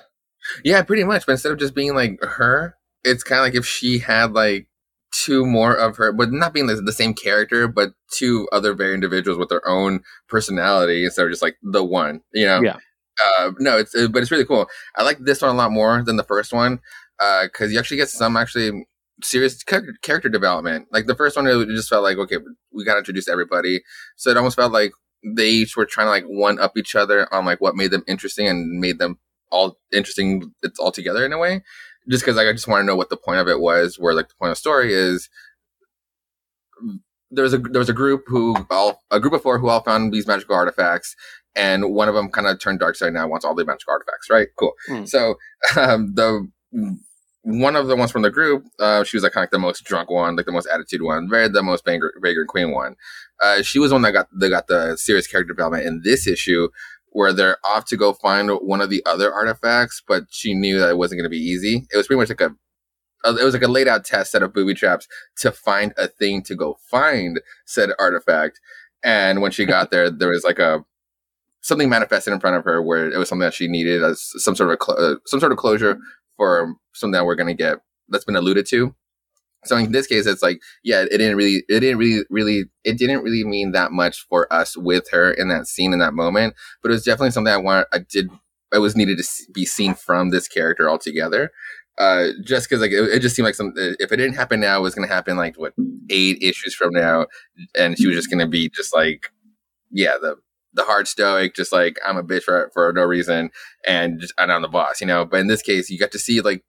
Yeah, 0.64 0.82
pretty 0.82 1.04
much. 1.04 1.24
But 1.26 1.32
instead 1.32 1.52
of 1.52 1.58
just 1.58 1.74
being 1.74 1.94
like 1.94 2.18
her, 2.22 2.76
it's 3.04 3.24
kind 3.24 3.40
of 3.40 3.46
like 3.46 3.54
if 3.54 3.66
she 3.66 3.98
had 4.00 4.32
like 4.32 4.67
two 5.12 5.46
more 5.46 5.74
of 5.74 5.96
her, 5.96 6.12
but 6.12 6.32
not 6.32 6.52
being 6.52 6.66
the, 6.66 6.76
the 6.76 6.92
same 6.92 7.14
character, 7.14 7.68
but 7.68 7.90
two 8.12 8.48
other 8.52 8.74
very 8.74 8.94
individuals 8.94 9.38
with 9.38 9.48
their 9.48 9.66
own 9.66 10.02
personality 10.28 11.04
instead 11.04 11.24
of 11.24 11.30
just 11.30 11.42
like 11.42 11.56
the 11.62 11.84
one, 11.84 12.20
you 12.32 12.46
know? 12.46 12.60
Yeah. 12.62 12.76
Uh, 13.38 13.52
no, 13.58 13.78
it's 13.78 13.94
uh, 13.96 14.08
but 14.08 14.22
it's 14.22 14.30
really 14.30 14.44
cool. 14.44 14.68
I 14.96 15.02
like 15.02 15.18
this 15.18 15.42
one 15.42 15.50
a 15.50 15.58
lot 15.58 15.72
more 15.72 16.02
than 16.04 16.16
the 16.16 16.22
first 16.22 16.52
one 16.52 16.80
because 17.18 17.72
you 17.72 17.78
actually 17.78 17.96
get 17.96 18.08
some 18.08 18.36
actually 18.36 18.86
serious 19.22 19.64
character 19.64 20.28
development. 20.28 20.86
Like 20.92 21.06
the 21.06 21.16
first 21.16 21.36
one, 21.36 21.46
it 21.46 21.66
just 21.68 21.88
felt 21.88 22.04
like 22.04 22.18
okay, 22.18 22.38
we 22.72 22.84
got 22.84 22.92
to 22.92 22.98
introduce 22.98 23.26
everybody, 23.28 23.82
so 24.16 24.30
it 24.30 24.36
almost 24.36 24.54
felt 24.54 24.72
like 24.72 24.92
they 25.24 25.48
each 25.48 25.76
were 25.76 25.86
trying 25.86 26.06
to 26.06 26.10
like 26.10 26.24
one 26.24 26.60
up 26.60 26.76
each 26.76 26.94
other 26.94 27.32
on 27.34 27.44
like 27.44 27.60
what 27.60 27.74
made 27.74 27.90
them 27.90 28.04
interesting 28.06 28.46
and 28.46 28.80
made 28.80 28.98
them 28.98 29.18
all 29.50 29.78
interesting 29.92 30.52
it's 30.62 30.78
all 30.78 30.92
together 30.92 31.24
in 31.24 31.32
a 31.32 31.38
way 31.38 31.62
just 32.08 32.24
because 32.24 32.36
like 32.36 32.46
i 32.46 32.52
just 32.52 32.68
want 32.68 32.80
to 32.80 32.86
know 32.86 32.96
what 32.96 33.10
the 33.10 33.16
point 33.16 33.40
of 33.40 33.48
it 33.48 33.60
was 33.60 33.98
where 33.98 34.14
like 34.14 34.28
the 34.28 34.34
point 34.34 34.50
of 34.50 34.56
the 34.56 34.60
story 34.60 34.92
is 34.92 35.28
there 37.30 37.44
was 37.44 37.52
a 37.52 37.58
there 37.58 37.78
was 37.78 37.88
a 37.88 37.94
group 37.94 38.24
who 38.26 38.56
all 38.70 39.02
a 39.10 39.20
group 39.20 39.32
of 39.32 39.42
four 39.42 39.58
who 39.58 39.68
all 39.68 39.82
found 39.82 40.12
these 40.12 40.26
magical 40.26 40.54
artifacts 40.54 41.14
and 41.54 41.92
one 41.94 42.08
of 42.08 42.14
them 42.14 42.30
kind 42.30 42.46
of 42.46 42.58
turned 42.58 42.78
dark 42.78 42.96
side 42.96 43.12
now 43.12 43.28
wants 43.28 43.44
all 43.44 43.54
the 43.54 43.64
magical 43.64 43.92
artifacts 43.92 44.30
right? 44.30 44.48
Cool. 44.56 44.72
Hmm. 44.86 45.04
so 45.04 45.34
um 45.76 46.14
the 46.14 46.48
one 47.42 47.76
of 47.76 47.86
the 47.86 47.96
ones 47.96 48.10
from 48.10 48.22
the 48.22 48.30
group 48.30 48.64
uh 48.78 49.04
she 49.04 49.16
was 49.16 49.22
like 49.22 49.32
kind 49.32 49.42
of 49.42 49.46
like 49.46 49.50
the 49.50 49.58
most 49.58 49.84
drunk 49.84 50.10
one 50.10 50.36
like 50.36 50.46
the 50.46 50.52
most 50.52 50.66
attitude 50.66 51.02
one 51.02 51.28
very 51.28 51.48
the 51.48 51.62
most 51.62 51.84
vagrant, 51.84 52.14
vagrant 52.22 52.48
queen 52.48 52.72
one. 52.72 52.96
Uh 53.42 53.62
she 53.62 53.78
was 53.78 53.92
one 53.92 54.02
that 54.02 54.12
got 54.12 54.28
that 54.32 54.50
got 54.50 54.66
the 54.66 54.96
serious 54.96 55.26
character 55.26 55.52
development 55.52 55.86
in 55.86 56.00
this 56.02 56.26
issue 56.26 56.68
where 57.12 57.32
they're 57.32 57.58
off 57.64 57.86
to 57.86 57.96
go 57.96 58.12
find 58.12 58.50
one 58.50 58.80
of 58.80 58.90
the 58.90 59.02
other 59.06 59.32
artifacts, 59.32 60.02
but 60.06 60.24
she 60.30 60.54
knew 60.54 60.78
that 60.78 60.90
it 60.90 60.98
wasn't 60.98 61.18
going 61.18 61.30
to 61.30 61.30
be 61.30 61.42
easy. 61.42 61.86
It 61.92 61.96
was 61.96 62.06
pretty 62.06 62.20
much 62.20 62.28
like 62.28 62.40
a, 62.40 62.54
uh, 63.24 63.36
it 63.36 63.44
was 63.44 63.54
like 63.54 63.62
a 63.62 63.68
laid 63.68 63.88
out 63.88 64.04
test 64.04 64.32
set 64.32 64.42
of 64.42 64.52
booby 64.52 64.74
traps 64.74 65.08
to 65.38 65.50
find 65.50 65.92
a 65.96 66.08
thing 66.08 66.42
to 66.42 66.54
go 66.54 66.78
find 66.90 67.40
said 67.66 67.90
artifact. 67.98 68.60
And 69.02 69.40
when 69.40 69.50
she 69.50 69.64
got 69.64 69.90
there, 69.90 70.10
there 70.10 70.30
was 70.30 70.44
like 70.44 70.58
a 70.58 70.84
something 71.60 71.88
manifested 71.88 72.32
in 72.32 72.40
front 72.40 72.56
of 72.56 72.64
her 72.64 72.82
where 72.82 73.10
it 73.10 73.18
was 73.18 73.28
something 73.28 73.44
that 73.44 73.54
she 73.54 73.68
needed 73.68 74.02
as 74.02 74.30
some 74.42 74.54
sort 74.54 74.70
of 74.70 74.78
cl- 74.82 74.98
uh, 74.98 75.16
some 75.26 75.40
sort 75.40 75.52
of 75.52 75.58
closure 75.58 75.98
for 76.36 76.74
something 76.92 77.12
that 77.12 77.26
we're 77.26 77.34
going 77.34 77.48
to 77.48 77.62
get 77.62 77.78
that's 78.08 78.24
been 78.24 78.36
alluded 78.36 78.66
to. 78.66 78.94
So 79.64 79.76
in 79.76 79.92
this 79.92 80.06
case, 80.06 80.26
it's 80.26 80.42
like, 80.42 80.60
yeah, 80.84 81.02
it 81.02 81.18
didn't 81.18 81.36
really, 81.36 81.64
it 81.68 81.80
didn't 81.80 81.98
really, 81.98 82.24
really, 82.30 82.64
it 82.84 82.96
didn't 82.96 83.22
really 83.22 83.44
mean 83.44 83.72
that 83.72 83.90
much 83.92 84.26
for 84.28 84.50
us 84.52 84.76
with 84.76 85.10
her 85.10 85.30
in 85.30 85.48
that 85.48 85.66
scene 85.66 85.92
in 85.92 85.98
that 85.98 86.14
moment. 86.14 86.54
But 86.82 86.90
it 86.90 86.94
was 86.94 87.04
definitely 87.04 87.32
something 87.32 87.52
I 87.52 87.56
wanted, 87.56 87.86
I 87.92 87.98
did, 87.98 88.30
I 88.72 88.78
was 88.78 88.94
needed 88.94 89.18
to 89.18 89.24
be 89.52 89.64
seen 89.64 89.94
from 89.94 90.30
this 90.30 90.46
character 90.46 90.88
altogether. 90.88 91.50
Uh, 91.98 92.28
just 92.44 92.68
because 92.68 92.80
like 92.80 92.92
it, 92.92 93.02
it 93.10 93.18
just 93.20 93.34
seemed 93.34 93.44
like 93.46 93.56
some, 93.56 93.72
if 93.76 94.12
it 94.12 94.16
didn't 94.16 94.36
happen 94.36 94.60
now, 94.60 94.78
it 94.78 94.82
was 94.82 94.94
going 94.94 95.06
to 95.06 95.12
happen 95.12 95.36
like 95.36 95.58
what 95.58 95.72
eight 96.10 96.40
issues 96.40 96.72
from 96.72 96.92
now, 96.92 97.26
and 97.76 97.98
she 97.98 98.06
was 98.06 98.14
just 98.14 98.30
going 98.30 98.38
to 98.38 98.46
be 98.46 98.68
just 98.68 98.94
like, 98.94 99.26
yeah, 99.90 100.16
the 100.20 100.36
the 100.74 100.84
hard 100.84 101.08
stoic, 101.08 101.56
just 101.56 101.72
like 101.72 101.98
I'm 102.06 102.16
a 102.16 102.22
bitch 102.22 102.44
for 102.44 102.70
for 102.72 102.92
no 102.92 103.02
reason, 103.02 103.50
and 103.84 104.20
just 104.20 104.32
and 104.38 104.52
I'm 104.52 104.62
the 104.62 104.68
boss, 104.68 105.00
you 105.00 105.08
know. 105.08 105.24
But 105.24 105.40
in 105.40 105.48
this 105.48 105.60
case, 105.60 105.90
you 105.90 105.98
got 105.98 106.12
to 106.12 106.20
see 106.20 106.40
like 106.40 106.62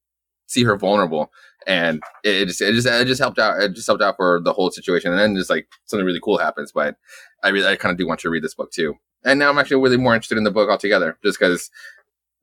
see 0.50 0.64
her 0.64 0.76
vulnerable 0.78 1.32
and 1.68 2.02
it, 2.24 2.36
it 2.42 2.46
just 2.48 2.62
it 2.62 2.74
just 2.74 2.88
it 2.88 3.06
just 3.06 3.22
helped 3.22 3.38
out 3.40 3.62
it 3.62 3.74
just 3.74 3.88
helped 3.88 4.02
out 4.02 4.16
for 4.18 4.42
the 4.44 4.52
whole 4.54 4.72
situation 4.72 5.12
and 5.12 5.20
then 5.20 5.36
just 5.36 5.50
like 5.50 5.68
something 5.86 6.06
really 6.06 6.20
cool 6.24 6.38
happens 6.38 6.72
but 6.72 6.96
i 7.44 7.50
really 7.50 7.68
i 7.68 7.76
kind 7.76 7.92
of 7.92 7.98
do 7.98 8.08
want 8.08 8.24
you 8.24 8.30
to 8.30 8.32
read 8.32 8.44
this 8.44 8.56
book 8.56 8.72
too 8.72 8.96
and 9.24 9.38
now 9.40 9.50
i'm 9.50 9.58
actually 9.60 9.82
really 9.82 9.98
more 9.98 10.16
interested 10.16 10.38
in 10.38 10.44
the 10.44 10.52
book 10.52 10.70
altogether 10.70 11.18
just 11.24 11.40
because 11.40 11.70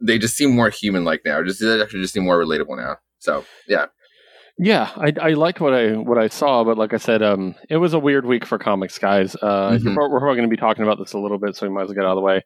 they 0.00 0.18
just 0.18 0.36
seem 0.36 0.54
more 0.54 0.70
human 0.70 1.04
like 1.04 1.22
now 1.24 1.42
just 1.42 1.60
they 1.60 1.82
actually 1.82 2.00
just 2.02 2.14
seem 2.14 2.24
more 2.24 2.38
relatable 2.38 2.76
now 2.76 2.96
so 3.18 3.44
yeah 3.66 3.86
Yeah, 4.58 4.88
I, 4.96 5.12
I 5.20 5.30
liked 5.34 5.60
what 5.60 5.74
I 5.74 5.92
what 5.96 6.16
I 6.16 6.28
saw, 6.28 6.64
but 6.64 6.78
like 6.78 6.94
I 6.94 6.96
said, 6.96 7.22
um, 7.22 7.54
it 7.68 7.76
was 7.76 7.92
a 7.92 7.98
weird 7.98 8.24
week 8.24 8.46
for 8.46 8.58
comics, 8.58 8.96
guys. 8.98 9.36
Uh, 9.36 9.72
Mhm. 9.76 9.94
We're, 9.94 10.08
we're 10.08 10.20
probably 10.20 10.36
going 10.38 10.48
to 10.48 10.56
be 10.56 10.60
talking 10.66 10.82
about 10.82 10.98
this 10.98 11.12
a 11.12 11.18
little 11.18 11.38
bit, 11.38 11.54
so 11.56 11.66
we 11.66 11.74
might 11.74 11.82
as 11.82 11.88
well 11.88 11.94
get 11.96 12.04
out 12.06 12.12
of 12.16 12.22
the 12.22 12.22
way. 12.22 12.40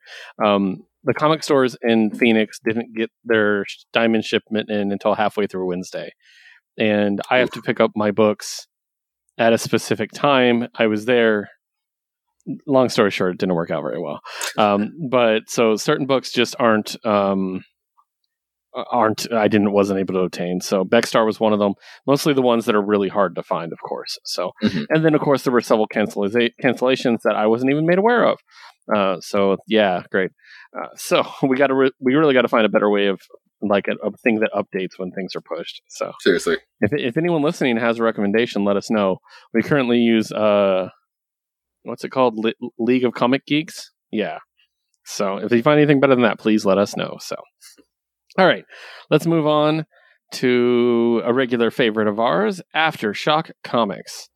Um, 0.45 0.83
the 1.05 1.15
comic 1.15 1.43
stores 1.43 1.77
in 1.83 2.11
Phoenix 2.11 2.59
didn't 2.65 2.95
get 2.95 3.11
their 3.25 3.65
diamond 3.93 4.25
shipment 4.25 4.71
in 4.71 4.93
until 4.93 5.15
halfway 5.15 5.47
through 5.47 5.67
Wednesday, 5.69 6.11
and 6.79 7.21
I 7.31 7.39
have 7.39 7.51
to 7.53 7.63
pick 7.63 7.81
up 7.81 7.93
my 7.97 8.11
books 8.11 8.67
at 9.39 9.53
a 9.53 9.59
specific 9.59 10.11
time. 10.13 10.69
I 10.77 10.87
was 10.87 11.05
there. 11.07 11.49
Long 12.67 12.89
story 12.89 13.11
short, 13.11 13.35
it 13.35 13.39
didn't 13.39 13.55
work 13.55 13.71
out 13.71 13.83
very 13.83 14.01
well. 14.01 14.21
Um, 14.59 14.93
but 15.11 15.43
so 15.49 15.77
certain 15.77 16.07
books 16.07 16.33
just 16.33 16.57
aren't 16.59 16.97
um, 17.07 17.63
aren't 18.91 19.31
I 19.33 19.49
didn't 19.49 19.73
wasn't 19.73 20.01
able 20.01 20.15
to 20.15 20.21
obtain. 20.21 20.61
So 20.61 20.85
Becstar 20.85 21.27
was 21.27 21.41
one 21.41 21.53
of 21.53 21.59
them. 21.59 21.75
Mostly 22.07 22.33
the 22.35 22.43
ones 22.43 22.67
that 22.67 22.75
are 22.75 22.83
really 22.85 23.09
hard 23.09 23.35
to 23.37 23.43
find, 23.43 23.73
of 23.73 23.79
course. 23.87 24.19
So 24.25 24.53
Mhm. 24.63 24.85
and 24.91 25.05
then 25.05 25.15
of 25.15 25.21
course 25.21 25.43
there 25.43 25.53
were 25.53 25.61
several 25.61 25.89
canceliza- 25.89 26.51
cancellations 26.63 27.19
that 27.25 27.35
I 27.37 27.47
wasn't 27.47 27.71
even 27.73 27.87
made 27.87 27.99
aware 27.99 28.25
of. 28.25 28.39
Uh, 28.95 29.17
so 29.21 29.57
yeah, 29.67 30.03
great. 30.11 30.31
Uh, 30.77 30.89
so 30.97 31.25
we 31.43 31.57
got 31.57 31.69
to 31.69 31.75
re- 31.75 31.93
we 32.01 32.15
really 32.15 32.35
got 32.35 32.43
to 32.43 32.49
find 32.49 32.65
a 32.65 32.71
better 32.71 32.91
way 32.91 33.07
of 33.07 33.21
like 33.63 33.89
a, 33.89 34.07
a 34.07 34.11
thing 34.19 34.41
that 34.41 34.51
updates 34.55 34.99
when 34.99 35.11
things 35.13 35.35
are 35.37 35.43
pushed. 35.43 35.83
So 35.89 36.13
seriously 36.21 36.57
if 36.81 36.93
if 36.93 37.17
anyone 37.17 37.43
listening 37.43 37.77
has 37.77 37.99
a 37.99 38.03
recommendation, 38.03 38.65
let 38.65 38.77
us 38.77 38.91
know. 38.91 39.19
We 39.53 39.63
currently 39.63 39.99
use 39.99 40.33
uh, 40.33 40.89
what's 41.83 42.05
it 42.05 42.11
called? 42.11 42.37
Le- 42.37 42.71
League 42.79 43.05
of 43.05 43.13
Comic 43.13 43.47
Geeks. 43.47 43.93
Yeah. 44.11 44.39
So 45.05 45.39
if 45.39 45.51
you 45.53 45.63
find 45.63 45.79
anything 45.79 46.01
better 46.01 46.15
than 46.15 46.25
that, 46.25 46.39
please 46.39 46.65
let 46.65 46.79
us 46.79 46.97
know. 46.97 47.17
So, 47.21 47.37
all 48.39 48.47
right, 48.47 48.65
let's 49.11 49.27
move 49.27 49.47
on 49.47 49.87
to 50.35 51.23
a 51.25 51.33
regular 51.33 51.71
favorite 51.71 52.07
of 52.07 52.21
ours, 52.21 52.61
Aftershock 52.77 53.51
Comics. 53.65 54.29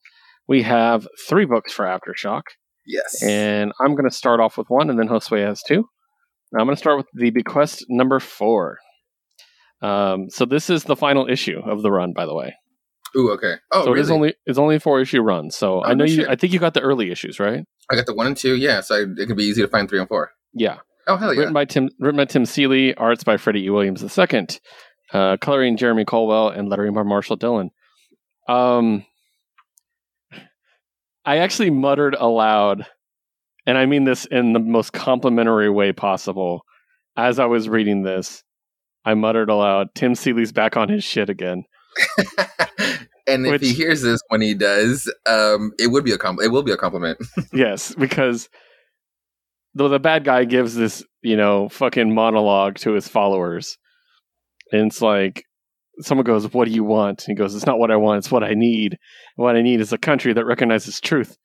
We 0.48 0.62
have 0.62 1.06
three 1.28 1.44
books 1.44 1.72
for 1.72 1.84
Aftershock, 1.84 2.42
yes 2.86 3.22
and 3.22 3.72
I'm 3.80 3.94
going 3.94 4.08
to 4.08 4.14
start 4.14 4.40
off 4.40 4.58
with 4.58 4.68
one, 4.68 4.90
and 4.90 4.98
then 4.98 5.08
Josue 5.08 5.46
has 5.46 5.62
two. 5.62 5.88
I'm 6.58 6.66
going 6.66 6.76
to 6.76 6.80
start 6.80 6.96
with 6.98 7.06
the 7.14 7.30
Bequest 7.30 7.84
number 7.88 8.20
four. 8.20 8.78
Um, 9.82 10.30
so 10.30 10.44
this 10.44 10.70
is 10.70 10.84
the 10.84 10.96
final 10.96 11.26
issue 11.28 11.58
of 11.64 11.82
the 11.82 11.90
run, 11.90 12.12
by 12.14 12.26
the 12.26 12.34
way. 12.34 12.54
Ooh, 13.16 13.30
okay 13.32 13.54
oh 13.72 13.84
so 13.84 13.90
really? 13.90 13.98
it 14.00 14.02
is 14.02 14.10
only 14.10 14.34
it's 14.46 14.58
only 14.58 14.76
a 14.76 14.80
four 14.80 15.00
issue 15.00 15.20
run. 15.22 15.50
So 15.50 15.80
I 15.82 15.90
Oh, 15.90 15.94
know 15.94 16.04
no 16.04 16.04
you. 16.04 16.16
shit. 16.16 16.28
I 16.28 16.34
think 16.34 16.52
you 16.52 16.58
got 16.58 16.74
the 16.74 16.80
early 16.80 17.10
issues, 17.12 17.38
right? 17.38 17.64
i 17.90 17.94
got 17.94 18.06
the 18.06 18.14
one 18.14 18.26
and 18.26 18.36
two 18.36 18.56
yeah 18.56 18.80
so 18.80 18.94
I, 18.96 19.00
it 19.20 19.26
could 19.26 19.36
be 19.36 19.44
easy 19.44 19.60
to 19.62 19.68
find 19.68 19.88
three 19.88 20.00
and 20.00 20.08
four. 20.08 20.30
Yeah. 20.52 20.78
Oh 21.06 21.16
hell 21.16 21.32
yeah 21.32 21.40
Written 21.40 21.54
by 21.54 21.64
Tim. 21.66 21.90
Written 22.00 22.16
by 22.16 22.24
Tim 22.24 22.44
Seeley. 22.46 22.92
Arts 22.96 23.22
by 23.22 23.36
Freddie 23.36 23.64
E. 23.66 23.70
Williams 23.70 24.02
II. 24.18 24.46
Uh, 25.12 25.36
coloring 25.36 25.76
Jeremy 25.76 26.04
Colwell 26.04 26.48
and 26.48 26.68
lettering 26.68 26.92
by 26.94 27.02
Marshall 27.04 27.36
Dillon. 27.36 27.70
Um, 28.48 29.04
I 31.24 31.36
actually 31.38 31.70
muttered 31.70 32.14
aloud 32.18 32.86
and 33.66 33.78
I 33.78 33.86
mean 33.86 34.04
this 34.04 34.26
in 34.26 34.52
the 34.52 34.60
most 34.60 34.92
complimentary 34.92 35.70
way 35.70 35.92
possible. 35.92 36.64
As 37.16 37.38
I 37.38 37.46
was 37.46 37.68
reading 37.68 38.02
this, 38.02 38.42
I 39.04 39.14
muttered 39.14 39.50
aloud, 39.50 39.88
"Tim 39.94 40.14
Seeley's 40.14 40.52
back 40.52 40.76
on 40.76 40.88
his 40.88 41.04
shit 41.04 41.28
again." 41.30 41.64
and 43.26 43.46
if 43.46 43.60
he 43.60 43.72
hears 43.72 44.02
this 44.02 44.20
when 44.28 44.40
he 44.40 44.54
does, 44.54 45.10
um, 45.26 45.72
it 45.78 45.88
would 45.88 46.04
be 46.04 46.12
a 46.12 46.18
com- 46.18 46.40
it 46.42 46.50
will 46.50 46.62
be 46.62 46.72
a 46.72 46.76
compliment. 46.76 47.18
yes, 47.52 47.94
because 47.94 48.48
though 49.74 49.88
the 49.88 50.00
bad 50.00 50.24
guy 50.24 50.44
gives 50.44 50.74
this, 50.74 51.04
you 51.22 51.36
know, 51.36 51.68
fucking 51.68 52.14
monologue 52.14 52.76
to 52.76 52.92
his 52.92 53.08
followers. 53.08 53.76
And 54.72 54.88
it's 54.88 55.02
like 55.02 55.44
someone 56.00 56.24
goes, 56.24 56.52
"What 56.52 56.66
do 56.66 56.74
you 56.74 56.84
want?" 56.84 57.24
And 57.26 57.36
he 57.36 57.40
goes, 57.40 57.54
"It's 57.54 57.66
not 57.66 57.78
what 57.78 57.90
I 57.90 57.96
want, 57.96 58.18
it's 58.18 58.30
what 58.30 58.44
I 58.44 58.54
need. 58.54 58.98
What 59.36 59.56
I 59.56 59.62
need 59.62 59.80
is 59.80 59.92
a 59.92 59.98
country 59.98 60.32
that 60.32 60.46
recognizes 60.46 61.00
truth. 61.00 61.36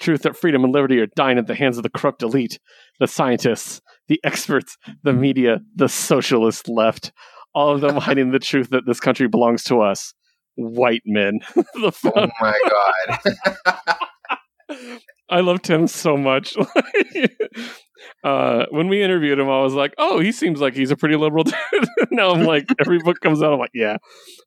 Truth 0.00 0.22
that 0.22 0.36
freedom 0.36 0.64
and 0.64 0.72
liberty 0.72 0.98
are 1.00 1.06
dying 1.16 1.38
at 1.38 1.46
the 1.46 1.54
hands 1.54 1.76
of 1.76 1.82
the 1.82 1.90
corrupt 1.90 2.22
elite, 2.22 2.58
the 3.00 3.06
scientists, 3.06 3.80
the 4.08 4.20
experts, 4.24 4.76
the 5.02 5.12
media, 5.12 5.60
the 5.74 5.88
socialist 5.88 6.68
left, 6.68 7.12
all 7.54 7.74
of 7.74 7.80
them 7.80 7.96
hiding 8.00 8.30
the 8.30 8.38
truth 8.38 8.70
that 8.70 8.84
this 8.86 9.00
country 9.00 9.28
belongs 9.28 9.64
to 9.64 9.80
us, 9.80 10.14
white 10.54 11.02
men." 11.06 11.40
oh 11.56 12.28
my 12.40 12.58
god! 12.70 13.18
I 15.28 15.40
love 15.40 15.62
Tim 15.62 15.86
so 15.86 16.16
much. 16.16 16.56
Uh, 18.24 18.66
when 18.70 18.88
we 18.88 19.02
interviewed 19.02 19.38
him, 19.38 19.48
I 19.48 19.62
was 19.62 19.74
like, 19.74 19.94
"Oh, 19.98 20.20
he 20.20 20.32
seems 20.32 20.60
like 20.60 20.74
he's 20.74 20.90
a 20.90 20.96
pretty 20.96 21.16
liberal 21.16 21.44
dude." 21.72 21.88
now 22.10 22.30
I'm 22.30 22.44
like, 22.44 22.66
every 22.80 22.98
book 22.98 23.20
comes 23.20 23.42
out, 23.42 23.52
I'm 23.52 23.58
like, 23.58 23.70
"Yeah." 23.74 23.96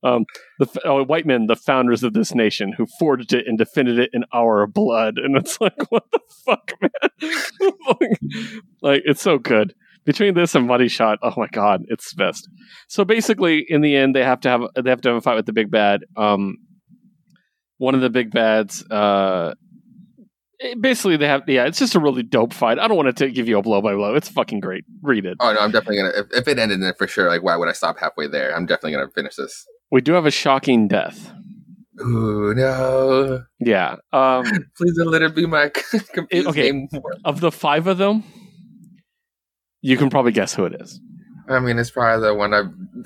Um, 0.03 0.25
the 0.59 0.67
oh, 0.85 1.03
white 1.03 1.25
men, 1.25 1.47
the 1.47 1.55
founders 1.55 2.03
of 2.03 2.13
this 2.13 2.33
nation, 2.33 2.73
who 2.73 2.85
forged 2.99 3.33
it 3.33 3.47
and 3.47 3.57
defended 3.57 3.99
it 3.99 4.09
in 4.13 4.23
our 4.33 4.67
blood, 4.67 5.17
and 5.17 5.35
it's 5.35 5.59
like, 5.61 5.91
what 5.91 6.03
the 6.11 6.19
fuck, 6.45 6.71
man? 6.81 8.61
like, 8.81 9.01
it's 9.05 9.21
so 9.21 9.37
good. 9.37 9.73
Between 10.05 10.33
this 10.33 10.55
and 10.55 10.65
Money 10.65 10.87
Shot, 10.87 11.19
oh 11.21 11.33
my 11.37 11.47
god, 11.51 11.83
it's 11.89 12.13
best. 12.13 12.49
So 12.87 13.05
basically, 13.05 13.65
in 13.67 13.81
the 13.81 13.95
end, 13.95 14.15
they 14.15 14.23
have 14.23 14.39
to 14.41 14.49
have 14.49 14.61
they 14.81 14.89
have 14.89 15.01
to 15.01 15.09
have 15.09 15.17
a 15.17 15.21
fight 15.21 15.35
with 15.35 15.45
the 15.45 15.53
big 15.53 15.69
bad. 15.69 16.01
Um, 16.15 16.57
one 17.77 17.95
of 17.95 18.01
the 18.01 18.09
big 18.09 18.31
bads. 18.31 18.83
Uh, 18.89 19.53
it- 20.59 20.81
basically 20.81 21.17
they 21.17 21.27
have 21.27 21.43
yeah 21.47 21.65
it's 21.65 21.79
just 21.79 21.95
a 21.95 21.99
really 21.99 22.23
dope 22.23 22.53
fight 22.53 22.79
i 22.79 22.87
don't 22.87 22.97
want 22.97 23.15
to 23.15 23.29
give 23.31 23.47
you 23.47 23.57
a 23.57 23.61
blow 23.61 23.81
by 23.81 23.93
blow 23.93 24.15
it's 24.15 24.29
fucking 24.29 24.59
great 24.59 24.83
read 25.01 25.25
it 25.25 25.37
Oh 25.39 25.53
no, 25.53 25.59
I'm 25.59 25.71
definitely 25.71 25.97
gonna. 25.97 26.09
If, 26.15 26.25
if 26.31 26.47
it 26.47 26.59
ended 26.59 26.79
in 26.81 26.85
it 26.87 26.97
for 26.97 27.07
sure, 27.07 27.27
like 27.29 27.43
why 27.43 27.55
would 27.55 27.69
I 27.69 27.73
stop 27.73 27.97
halfway 27.99 28.27
there? 28.27 28.55
I'm 28.55 28.65
definitely 28.65 28.91
gonna 28.93 29.09
finish 29.15 29.35
this. 29.35 29.65
we 29.91 30.01
do 30.01 30.13
have 30.13 30.25
a 30.25 30.31
shocking 30.31 30.87
death 30.87 31.31
Ooh 32.01 32.53
no! 32.55 33.43
yeah 33.59 33.95
um 34.13 34.43
Please 34.77 34.95
don't 34.97 35.11
let 35.11 35.21
it 35.21 35.35
be 35.35 35.45
my 35.45 35.69
confused 36.13 36.47
okay. 36.47 36.87
of 37.25 37.39
the 37.41 37.51
five 37.51 37.87
of 37.87 37.97
them 37.97 38.23
you 39.81 39.97
can 39.97 40.09
probably 40.09 40.31
guess 40.31 40.53
who 40.53 40.65
it 40.65 40.79
is 40.81 40.99
I 41.49 41.57
mean, 41.59 41.79
it's 41.79 41.89
probably 41.89 42.27
the 42.27 42.35
one 42.35 42.53
I. 42.53 42.61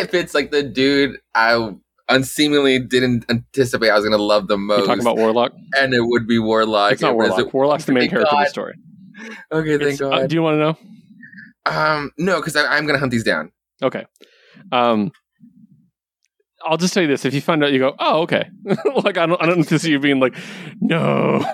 If 0.00 0.14
it's 0.14 0.32
like 0.34 0.50
the 0.50 0.62
dude 0.62 1.18
I 1.34 1.74
unseemingly 2.14 2.78
didn't 2.78 3.24
anticipate 3.30 3.90
I 3.90 3.94
was 3.96 4.04
gonna 4.04 4.16
love 4.22 4.48
the 4.48 4.56
most, 4.58 4.78
you're 4.78 4.86
talking 4.86 5.02
about 5.02 5.16
warlock? 5.16 5.52
And 5.78 5.92
it 5.94 6.00
would 6.02 6.26
be 6.26 6.38
Warlock. 6.38 6.92
it's 6.92 7.02
not 7.02 7.14
warlock. 7.14 7.52
warlock's 7.54 7.84
the 7.84 7.92
main 7.92 8.08
character 8.10 8.34
of 8.34 8.44
the 8.44 8.48
story. 8.50 8.74
Okay, 9.52 9.78
thank 9.78 9.94
It's- 9.94 10.00
uh, 10.00 10.10
God. 10.10 10.28
do 10.28 10.34
you 10.36 10.42
want 10.42 10.54
to 10.54 10.58
know? 10.58 10.78
Um, 11.64 12.10
no, 12.18 12.36
because 12.40 12.56
I'm 12.56 12.86
gonna 12.86 12.98
hunt 12.98 13.12
these 13.12 13.24
down. 13.24 13.52
okay. 13.82 14.04
Um 14.70 15.12
I'll 16.64 16.76
just 16.76 16.94
tell 16.94 17.02
you 17.02 17.08
this: 17.08 17.24
if 17.24 17.34
you 17.34 17.40
find 17.40 17.62
out, 17.64 17.72
you 17.72 17.78
go, 17.78 17.94
"Oh, 17.98 18.22
okay." 18.22 18.48
like 19.04 19.18
I 19.18 19.26
don't, 19.26 19.40
I 19.42 19.46
don't 19.46 19.64
see 19.64 19.90
you 19.90 19.98
being 19.98 20.20
like, 20.20 20.34
"No." 20.80 21.44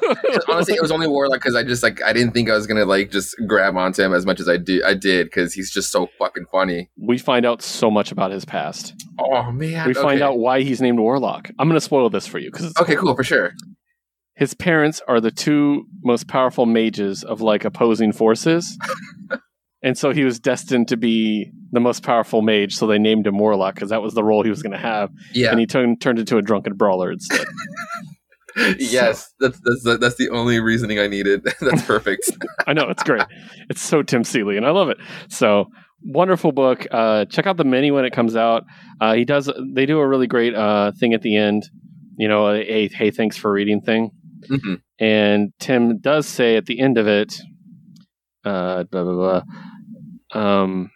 Honestly, 0.48 0.74
it 0.74 0.82
was 0.82 0.90
only 0.90 1.06
Warlock 1.06 1.40
because 1.40 1.54
I 1.54 1.62
just 1.62 1.82
like 1.82 2.02
I 2.02 2.12
didn't 2.12 2.32
think 2.32 2.50
I 2.50 2.54
was 2.54 2.66
gonna 2.66 2.84
like 2.84 3.10
just 3.10 3.34
grab 3.46 3.76
onto 3.76 4.02
him 4.02 4.12
as 4.14 4.24
much 4.26 4.40
as 4.40 4.48
I 4.48 4.56
did. 4.56 4.82
I 4.84 4.94
did 4.94 5.26
because 5.26 5.52
he's 5.54 5.70
just 5.70 5.90
so 5.90 6.08
fucking 6.18 6.46
funny. 6.52 6.90
we 6.96 7.18
find 7.18 7.44
out 7.46 7.62
so 7.62 7.90
much 7.90 8.12
about 8.12 8.30
his 8.30 8.44
past. 8.44 8.94
Oh 9.18 9.50
man, 9.52 9.86
We 9.86 9.94
find 9.94 10.20
okay. 10.20 10.22
out 10.22 10.38
why 10.38 10.62
he's 10.62 10.80
named 10.80 10.98
Warlock. 10.98 11.50
I'm 11.58 11.68
going 11.68 11.76
to 11.76 11.80
spoil 11.80 12.08
this 12.10 12.26
for 12.26 12.38
you 12.38 12.50
because 12.50 12.72
Okay, 12.80 12.94
cool 12.96 13.16
for 13.16 13.24
sure. 13.24 13.52
his 14.34 14.54
parents 14.54 15.00
are 15.08 15.20
the 15.20 15.30
two 15.30 15.86
most 16.04 16.28
powerful 16.28 16.66
mages 16.66 17.24
of 17.24 17.40
like 17.40 17.64
opposing 17.64 18.12
forces. 18.12 18.78
and 19.82 19.96
so 19.96 20.12
he 20.12 20.24
was 20.24 20.38
destined 20.40 20.88
to 20.88 20.96
be 20.96 21.50
the 21.70 21.80
most 21.80 22.02
powerful 22.02 22.42
mage, 22.42 22.74
so 22.74 22.86
they 22.86 22.98
named 22.98 23.26
him 23.26 23.38
Warlock 23.38 23.74
because 23.74 23.90
that 23.90 24.02
was 24.02 24.14
the 24.14 24.24
role 24.24 24.42
he 24.42 24.50
was 24.50 24.62
going 24.62 24.72
to 24.72 24.78
have. 24.78 25.10
Yeah. 25.32 25.50
And 25.50 25.60
he 25.60 25.66
turned 25.66 26.00
turned 26.00 26.18
into 26.18 26.36
a 26.36 26.42
drunken 26.42 26.74
brawler 26.74 27.12
instead. 27.12 27.46
yes, 28.78 29.32
that's 29.40 29.60
that's 29.60 29.82
the, 29.84 29.98
that's 29.98 30.16
the 30.16 30.30
only 30.30 30.60
reasoning 30.60 30.98
I 30.98 31.06
needed. 31.06 31.44
that's 31.60 31.82
perfect. 31.82 32.30
I 32.66 32.72
know 32.72 32.88
it's 32.88 33.02
great. 33.02 33.22
It's 33.68 33.80
so 33.80 34.02
Tim 34.02 34.24
Seeley, 34.24 34.56
and 34.56 34.66
I 34.66 34.70
love 34.70 34.88
it. 34.88 34.98
So 35.28 35.66
wonderful 36.02 36.52
book. 36.52 36.86
Uh, 36.90 37.24
check 37.26 37.46
out 37.46 37.56
the 37.56 37.64
mini 37.64 37.90
when 37.90 38.04
it 38.04 38.12
comes 38.12 38.36
out. 38.36 38.64
Uh, 39.00 39.14
he 39.14 39.24
does. 39.24 39.50
They 39.74 39.86
do 39.86 39.98
a 39.98 40.08
really 40.08 40.26
great 40.26 40.54
uh, 40.54 40.92
thing 40.98 41.14
at 41.14 41.22
the 41.22 41.36
end. 41.36 41.68
You 42.16 42.28
know, 42.28 42.48
a, 42.48 42.56
a 42.58 42.88
hey, 42.88 43.10
thanks 43.10 43.36
for 43.36 43.52
reading 43.52 43.80
thing. 43.80 44.10
Mhm. 44.50 44.80
And 44.98 45.52
Tim 45.60 45.98
does 45.98 46.26
say 46.26 46.56
at 46.56 46.66
the 46.66 46.80
end 46.80 46.98
of 46.98 47.06
it, 47.06 47.34
uh, 48.48 48.84
blah 48.84 49.04
blah 49.04 49.42
blah. 50.32 50.40
Um, 50.40 50.90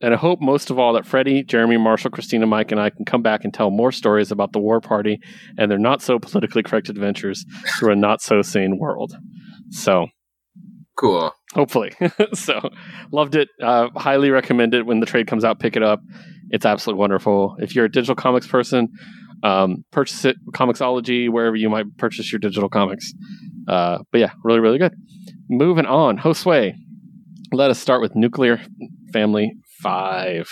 and 0.00 0.12
I 0.12 0.16
hope 0.18 0.40
most 0.40 0.70
of 0.70 0.78
all 0.78 0.92
that 0.94 1.06
Freddie, 1.06 1.42
Jeremy, 1.44 1.78
Marshall, 1.78 2.10
Christina, 2.10 2.46
Mike, 2.46 2.72
and 2.72 2.80
I 2.80 2.90
can 2.90 3.04
come 3.04 3.22
back 3.22 3.44
and 3.44 3.54
tell 3.54 3.70
more 3.70 3.90
stories 3.92 4.30
about 4.30 4.52
the 4.52 4.58
War 4.58 4.80
Party 4.80 5.18
and 5.56 5.70
their 5.70 5.78
not 5.78 6.02
so 6.02 6.18
politically 6.18 6.62
correct 6.62 6.88
adventures 6.90 7.46
through 7.78 7.92
a 7.92 7.96
not 7.96 8.20
so 8.20 8.42
sane 8.42 8.78
world. 8.78 9.14
So 9.70 10.08
Cool. 10.96 11.32
hopefully. 11.54 11.92
so 12.34 12.70
loved 13.12 13.34
it. 13.34 13.48
Uh, 13.62 13.88
highly 13.96 14.30
recommend 14.30 14.74
it 14.74 14.84
when 14.86 15.00
the 15.00 15.06
trade 15.06 15.26
comes 15.26 15.44
out. 15.44 15.58
Pick 15.58 15.74
it 15.74 15.82
up. 15.82 16.00
It's 16.50 16.66
absolutely 16.66 17.00
wonderful. 17.00 17.56
If 17.58 17.74
you're 17.74 17.86
a 17.86 17.90
digital 17.90 18.14
comics 18.14 18.46
person, 18.46 18.88
um, 19.44 19.84
purchase 19.92 20.24
it. 20.24 20.36
Comixology, 20.52 21.30
wherever 21.30 21.54
you 21.54 21.70
might 21.70 21.96
purchase 21.98 22.32
your 22.32 22.40
digital 22.40 22.68
comics. 22.68 23.12
Uh, 23.68 23.98
but 24.10 24.18
yeah, 24.20 24.32
really, 24.42 24.58
really 24.60 24.78
good. 24.78 24.94
Moving 25.48 25.86
on, 25.86 26.18
Josue. 26.18 26.72
Let 27.52 27.70
us 27.70 27.78
start 27.78 28.00
with 28.00 28.16
Nuclear 28.16 28.60
Family 29.12 29.52
Five. 29.80 30.48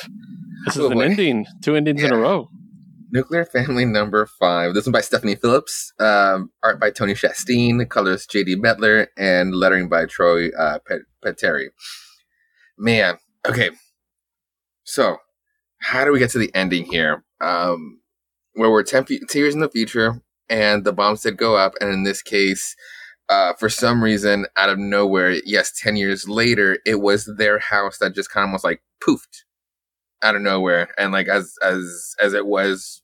This 0.66 0.76
is 0.76 0.82
Oh, 0.82 0.90
an 0.90 0.98
boy. 0.98 1.04
ending. 1.04 1.46
Two 1.62 1.74
endings 1.74 2.02
in 2.04 2.12
a 2.12 2.16
row. 2.16 2.48
Nuclear 3.10 3.44
Family 3.44 3.84
number 3.84 4.24
five. 4.38 4.72
This 4.74 4.86
one 4.86 4.92
by 4.92 5.00
Stephanie 5.00 5.34
Phillips. 5.34 5.92
Um, 5.98 6.50
art 6.62 6.80
by 6.80 6.90
Tony 6.90 7.14
Shasteen. 7.14 7.86
Colors 7.88 8.26
J.D. 8.26 8.56
Mettler. 8.56 9.08
And 9.18 9.54
lettering 9.54 9.88
by 9.88 10.06
Troy 10.06 10.48
uh, 10.58 10.78
Peteri. 11.24 11.68
Man. 12.78 13.16
Okay. 13.46 13.70
So, 14.84 15.16
how 15.80 16.04
do 16.04 16.12
we 16.12 16.18
get 16.18 16.30
to 16.30 16.38
the 16.38 16.54
ending 16.54 16.84
here? 16.84 17.24
Um, 17.40 18.00
where 18.54 18.70
we're 18.70 18.82
10, 18.82 19.04
fe- 19.04 19.20
10 19.28 19.40
years 19.42 19.54
in 19.54 19.60
the 19.60 19.68
future, 19.70 20.22
and 20.48 20.84
the 20.84 20.92
bombs 20.92 21.22
did 21.22 21.36
go 21.36 21.56
up. 21.56 21.74
And 21.80 21.92
in 21.92 22.02
this 22.02 22.22
case, 22.22 22.76
uh, 23.28 23.54
for 23.54 23.68
some 23.68 24.02
reason, 24.02 24.46
out 24.56 24.68
of 24.68 24.78
nowhere, 24.78 25.36
yes, 25.44 25.72
10 25.80 25.96
years 25.96 26.28
later, 26.28 26.78
it 26.84 27.00
was 27.00 27.30
their 27.38 27.58
house 27.58 27.98
that 27.98 28.14
just 28.14 28.30
kind 28.30 28.48
of 28.48 28.52
was 28.52 28.64
like 28.64 28.82
poofed 29.02 29.44
out 30.22 30.36
of 30.36 30.42
nowhere. 30.42 30.88
And 30.98 31.12
like, 31.12 31.28
as, 31.28 31.54
as, 31.62 32.14
as 32.20 32.34
it 32.34 32.46
was 32.46 33.02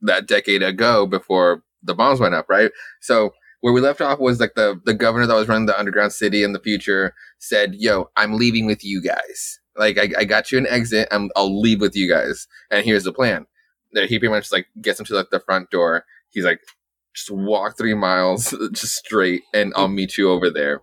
that 0.00 0.26
decade 0.26 0.62
ago 0.62 1.06
before 1.06 1.62
the 1.82 1.94
bombs 1.94 2.20
went 2.20 2.34
up, 2.34 2.46
right? 2.48 2.70
So 3.00 3.34
where 3.60 3.72
we 3.72 3.80
left 3.80 4.00
off 4.00 4.20
was 4.20 4.40
like 4.40 4.54
the, 4.54 4.80
the 4.84 4.94
governor 4.94 5.26
that 5.26 5.34
was 5.34 5.48
running 5.48 5.66
the 5.66 5.78
underground 5.78 6.12
city 6.12 6.42
in 6.42 6.52
the 6.52 6.60
future 6.60 7.14
said, 7.38 7.74
yo, 7.74 8.10
I'm 8.16 8.34
leaving 8.34 8.66
with 8.66 8.84
you 8.84 9.02
guys. 9.02 9.60
Like, 9.76 9.98
I, 9.98 10.08
I 10.18 10.24
got 10.24 10.50
you 10.50 10.58
an 10.58 10.66
exit. 10.66 11.08
I'm, 11.10 11.30
I'll 11.36 11.60
leave 11.60 11.80
with 11.80 11.94
you 11.94 12.08
guys. 12.08 12.46
And 12.70 12.84
here's 12.84 13.04
the 13.04 13.12
plan. 13.12 13.46
That 13.92 14.08
he 14.08 14.18
pretty 14.18 14.32
much 14.32 14.52
like 14.52 14.66
gets 14.80 15.00
him 15.00 15.06
to 15.06 15.14
like 15.14 15.30
the 15.30 15.40
front 15.40 15.70
door. 15.70 16.04
He's 16.30 16.44
like, 16.44 16.60
just 17.14 17.30
walk 17.30 17.76
three 17.76 17.94
miles 17.94 18.54
just 18.72 18.96
straight 18.96 19.42
and 19.52 19.72
I'll 19.76 19.88
meet 19.88 20.16
you 20.16 20.30
over 20.30 20.50
there. 20.50 20.82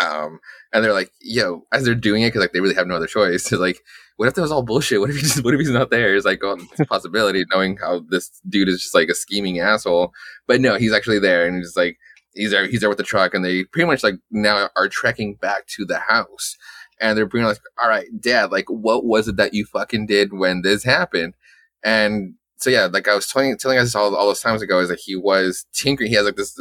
Um, 0.00 0.40
and 0.72 0.82
they're 0.82 0.92
like, 0.92 1.12
yo, 1.20 1.66
as 1.72 1.84
they're 1.84 1.94
doing 1.94 2.22
it, 2.22 2.28
because 2.28 2.40
like 2.40 2.52
they 2.52 2.60
really 2.60 2.74
have 2.74 2.86
no 2.86 2.96
other 2.96 3.06
choice. 3.06 3.48
They're 3.50 3.58
like, 3.58 3.82
what 4.16 4.28
if 4.28 4.34
that 4.34 4.42
was 4.42 4.52
all 4.52 4.62
bullshit? 4.62 5.00
What 5.00 5.10
if 5.10 5.16
he 5.16 5.22
just, 5.22 5.44
what 5.44 5.54
if 5.54 5.60
he's 5.60 5.70
not 5.70 5.90
there? 5.90 6.14
It's 6.14 6.24
like, 6.26 6.40
oh, 6.42 6.56
it's 6.58 6.80
a 6.80 6.86
possibility, 6.86 7.44
knowing 7.52 7.76
how 7.76 8.00
this 8.08 8.40
dude 8.48 8.68
is 8.68 8.80
just 8.80 8.94
like 8.94 9.08
a 9.08 9.14
scheming 9.14 9.60
asshole. 9.60 10.12
But 10.46 10.60
no, 10.60 10.76
he's 10.76 10.92
actually 10.92 11.18
there, 11.18 11.46
and 11.46 11.56
he's 11.56 11.76
like, 11.76 11.98
he's 12.34 12.50
there, 12.50 12.66
he's 12.66 12.80
there 12.80 12.88
with 12.88 12.98
the 12.98 13.04
truck, 13.04 13.34
and 13.34 13.44
they 13.44 13.64
pretty 13.64 13.86
much 13.86 14.02
like 14.02 14.14
now 14.30 14.70
are 14.76 14.88
trekking 14.88 15.34
back 15.34 15.66
to 15.68 15.84
the 15.84 15.98
house, 15.98 16.56
and 17.00 17.16
they're 17.16 17.26
being 17.26 17.44
like, 17.44 17.58
all 17.82 17.88
right, 17.88 18.06
Dad, 18.20 18.52
like, 18.52 18.66
what 18.68 19.04
was 19.04 19.28
it 19.28 19.36
that 19.36 19.54
you 19.54 19.64
fucking 19.64 20.06
did 20.06 20.32
when 20.32 20.62
this 20.62 20.84
happened? 20.84 21.34
And 21.84 22.34
so 22.56 22.70
yeah, 22.70 22.86
like 22.86 23.08
I 23.08 23.14
was 23.14 23.26
telling 23.26 23.56
telling 23.56 23.78
us 23.78 23.94
all 23.94 24.14
all 24.14 24.26
those 24.26 24.40
times 24.40 24.62
ago, 24.62 24.80
is 24.80 24.88
that 24.88 25.00
he 25.00 25.16
was 25.16 25.66
tinkering. 25.72 26.10
He 26.10 26.16
has 26.16 26.24
like 26.26 26.36
this 26.36 26.58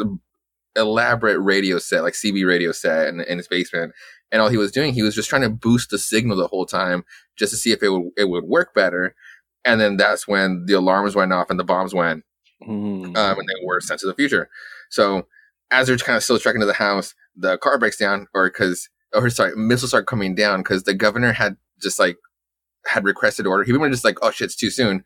elaborate 0.75 1.39
radio 1.39 1.77
set, 1.79 2.03
like 2.03 2.13
CB 2.13 2.47
radio 2.47 2.71
set 2.71 3.07
in, 3.09 3.21
in 3.21 3.37
his 3.37 3.47
basement. 3.47 3.93
And 4.31 4.41
all 4.41 4.49
he 4.49 4.57
was 4.57 4.71
doing, 4.71 4.93
he 4.93 5.01
was 5.01 5.15
just 5.15 5.29
trying 5.29 5.41
to 5.41 5.49
boost 5.49 5.89
the 5.89 5.97
signal 5.97 6.37
the 6.37 6.47
whole 6.47 6.65
time 6.67 7.03
just 7.35 7.51
to 7.51 7.57
see 7.57 7.71
if 7.71 7.81
it 7.81 7.89
would 7.89 8.11
it 8.17 8.29
would 8.29 8.43
work 8.45 8.73
better. 8.73 9.15
And 9.65 9.81
then 9.81 9.97
that's 9.97 10.27
when 10.27 10.65
the 10.67 10.73
alarms 10.73 11.15
went 11.15 11.33
off 11.33 11.49
and 11.49 11.59
the 11.59 11.63
bombs 11.63 11.93
went, 11.93 12.23
Mm. 12.61 13.15
um, 13.17 13.39
and 13.39 13.47
they 13.47 13.65
were 13.65 13.79
sent 13.79 13.99
to 14.01 14.07
the 14.07 14.13
future. 14.13 14.49
So 14.89 15.27
as 15.71 15.87
they're 15.87 15.97
kind 15.97 16.17
of 16.17 16.23
still 16.23 16.37
trekking 16.39 16.59
to 16.59 16.67
the 16.67 16.73
house, 16.73 17.15
the 17.35 17.57
car 17.57 17.77
breaks 17.77 17.97
down, 17.97 18.27
or 18.33 18.49
because, 18.49 18.89
or 19.13 19.29
sorry, 19.29 19.55
missiles 19.55 19.91
start 19.91 20.07
coming 20.07 20.35
down 20.35 20.59
because 20.59 20.83
the 20.83 20.93
governor 20.93 21.31
had 21.31 21.55
just 21.81 21.99
like 21.99 22.17
had 22.85 23.03
requested 23.03 23.47
order. 23.47 23.63
He 23.63 23.71
was 23.71 23.91
just 23.91 24.05
like, 24.05 24.17
oh 24.21 24.31
shit, 24.31 24.45
it's 24.45 24.55
too 24.55 24.69
soon. 24.69 25.03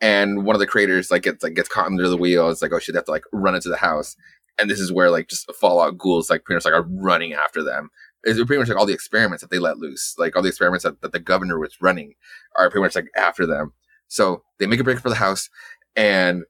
And 0.00 0.44
one 0.44 0.56
of 0.56 0.60
the 0.60 0.66
creators 0.66 1.10
like 1.10 1.22
gets 1.22 1.42
like 1.42 1.54
gets 1.54 1.68
caught 1.68 1.86
under 1.86 2.08
the 2.08 2.16
wheel. 2.16 2.50
It's 2.50 2.62
like, 2.62 2.72
oh 2.72 2.78
shit, 2.78 2.94
they 2.94 2.98
have 2.98 3.06
to 3.06 3.10
like 3.10 3.24
run 3.32 3.54
into 3.54 3.68
the 3.68 3.76
house. 3.76 4.16
And 4.58 4.70
this 4.70 4.80
is 4.80 4.92
where 4.92 5.10
like 5.10 5.28
just 5.28 5.50
Fallout 5.54 5.98
ghouls 5.98 6.30
like 6.30 6.44
pretty 6.44 6.56
much 6.56 6.64
like 6.64 6.74
are 6.74 6.86
running 6.88 7.32
after 7.32 7.62
them. 7.62 7.90
It's 8.22 8.42
pretty 8.44 8.58
much 8.58 8.68
like 8.68 8.78
all 8.78 8.86
the 8.86 8.94
experiments 8.94 9.42
that 9.42 9.50
they 9.50 9.58
let 9.58 9.78
loose, 9.78 10.14
like 10.18 10.34
all 10.34 10.42
the 10.42 10.48
experiments 10.48 10.84
that, 10.84 11.00
that 11.02 11.12
the 11.12 11.20
governor 11.20 11.58
was 11.58 11.76
running, 11.80 12.14
are 12.56 12.70
pretty 12.70 12.82
much 12.82 12.94
like 12.94 13.08
after 13.16 13.46
them. 13.46 13.72
So 14.08 14.42
they 14.58 14.66
make 14.66 14.80
a 14.80 14.84
break 14.84 14.98
for 15.00 15.10
the 15.10 15.16
house, 15.16 15.50
and 15.94 16.44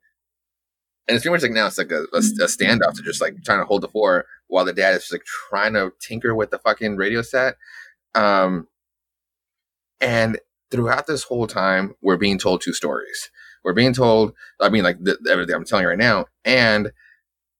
and 1.06 1.16
it's 1.16 1.24
pretty 1.24 1.34
much 1.34 1.42
like 1.42 1.52
now 1.52 1.66
it's 1.66 1.78
like 1.78 1.90
a, 1.90 2.02
a, 2.12 2.18
a 2.18 2.46
standoff 2.46 2.94
to 2.94 3.02
just 3.02 3.20
like 3.20 3.42
trying 3.44 3.58
to 3.58 3.64
hold 3.64 3.82
the 3.82 3.88
fort 3.88 4.26
while 4.48 4.64
the 4.64 4.72
dad 4.72 4.94
is 4.94 5.02
just 5.02 5.12
like 5.12 5.24
trying 5.24 5.74
to 5.74 5.92
tinker 6.00 6.34
with 6.34 6.50
the 6.50 6.58
fucking 6.58 6.96
radio 6.96 7.22
set. 7.22 7.56
Um, 8.14 8.68
and 10.00 10.38
throughout 10.74 11.06
this 11.06 11.22
whole 11.22 11.46
time, 11.46 11.94
we're 12.02 12.16
being 12.16 12.36
told 12.38 12.60
two 12.60 12.72
stories. 12.72 13.30
We're 13.62 13.74
being 13.74 13.94
told, 13.94 14.32
I 14.60 14.68
mean, 14.68 14.82
like 14.82 14.98
the, 15.02 15.16
everything 15.30 15.54
I'm 15.54 15.64
telling 15.64 15.84
you 15.84 15.88
right 15.88 15.98
now, 15.98 16.26
and 16.44 16.90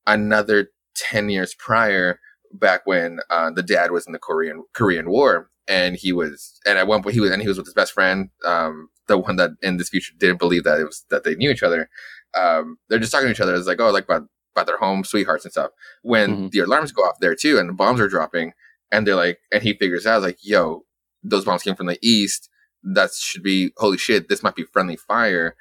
another 0.07 0.69
10 0.97 1.29
years 1.29 1.55
prior, 1.55 2.19
back 2.53 2.83
when 2.87 3.21
uh, 3.31 3.51
the 3.51 3.63
dad 3.63 3.91
was 3.91 4.07
in 4.07 4.13
the 4.13 4.19
Korean 4.19 4.65
Korean 4.73 5.09
War, 5.09 5.49
and 5.67 5.97
he 5.97 6.13
was, 6.13 6.61
and 6.67 6.77
at 6.79 6.87
one 6.87 7.03
point 7.03 7.15
he 7.15 7.21
was, 7.21 7.31
and 7.31 7.41
he 7.41 7.49
was 7.49 7.57
with 7.57 7.67
his 7.67 7.75
best 7.75 7.93
friend, 7.93 8.31
um, 8.45 8.89
the 9.07 9.17
one 9.17 9.37
that 9.37 9.51
in 9.63 9.77
this 9.77 9.89
future 9.89 10.13
didn't 10.19 10.39
believe 10.39 10.65
that 10.65 10.81
it 10.81 10.85
was 10.85 11.05
that 11.11 11.25
they 11.25 11.35
knew 11.37 11.51
each 11.51 11.63
other. 11.63 11.89
Um, 12.35 12.79
they're 12.89 12.99
just 12.99 13.13
talking 13.13 13.27
to 13.27 13.33
each 13.33 13.41
other. 13.41 13.55
It's 13.55 13.67
like, 13.67 13.81
oh, 13.81 13.91
like 13.91 14.05
about 14.05 14.27
about 14.55 14.67
their 14.67 14.79
home 14.79 15.05
sweethearts 15.05 15.45
and 15.45 15.53
stuff. 15.53 15.71
When 16.03 16.31
Mhm. 16.49 16.51
the 16.51 16.61
alarms 16.61 16.93
go 16.93 17.03
off 17.03 17.19
there 17.21 17.35
too, 17.35 17.59
and 17.59 17.69
the 17.69 17.73
bombs 17.73 18.01
are 18.01 18.09
dropping, 18.09 18.53
and 18.93 19.07
they're 19.07 19.15
like, 19.17 19.39
and 19.53 19.63
he 19.63 19.75
figures 19.75 20.07
out 20.07 20.23
like, 20.23 20.39
yo, 20.43 20.85
those 21.23 21.45
bombs 21.45 21.63
came 21.63 21.75
from 21.77 21.87
the 21.87 21.99
east. 22.03 22.49
That 22.85 23.13
should 23.13 23.43
be 23.43 23.73
holy 23.79 23.99
shit. 23.99 24.29
This 24.29 24.43
might 24.43 24.55
be 24.55 24.65
friendly 24.65 24.97
fire. 24.97 25.57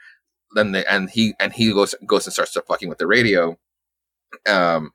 Then 0.55 0.73
they, 0.73 0.85
and 0.85 1.09
he 1.09 1.33
and 1.39 1.53
he 1.53 1.71
goes 1.71 1.95
goes 2.05 2.27
and 2.27 2.33
starts 2.33 2.53
to 2.53 2.61
fucking 2.61 2.89
with 2.89 2.97
the 2.97 3.07
radio. 3.07 3.57
Um, 4.47 4.91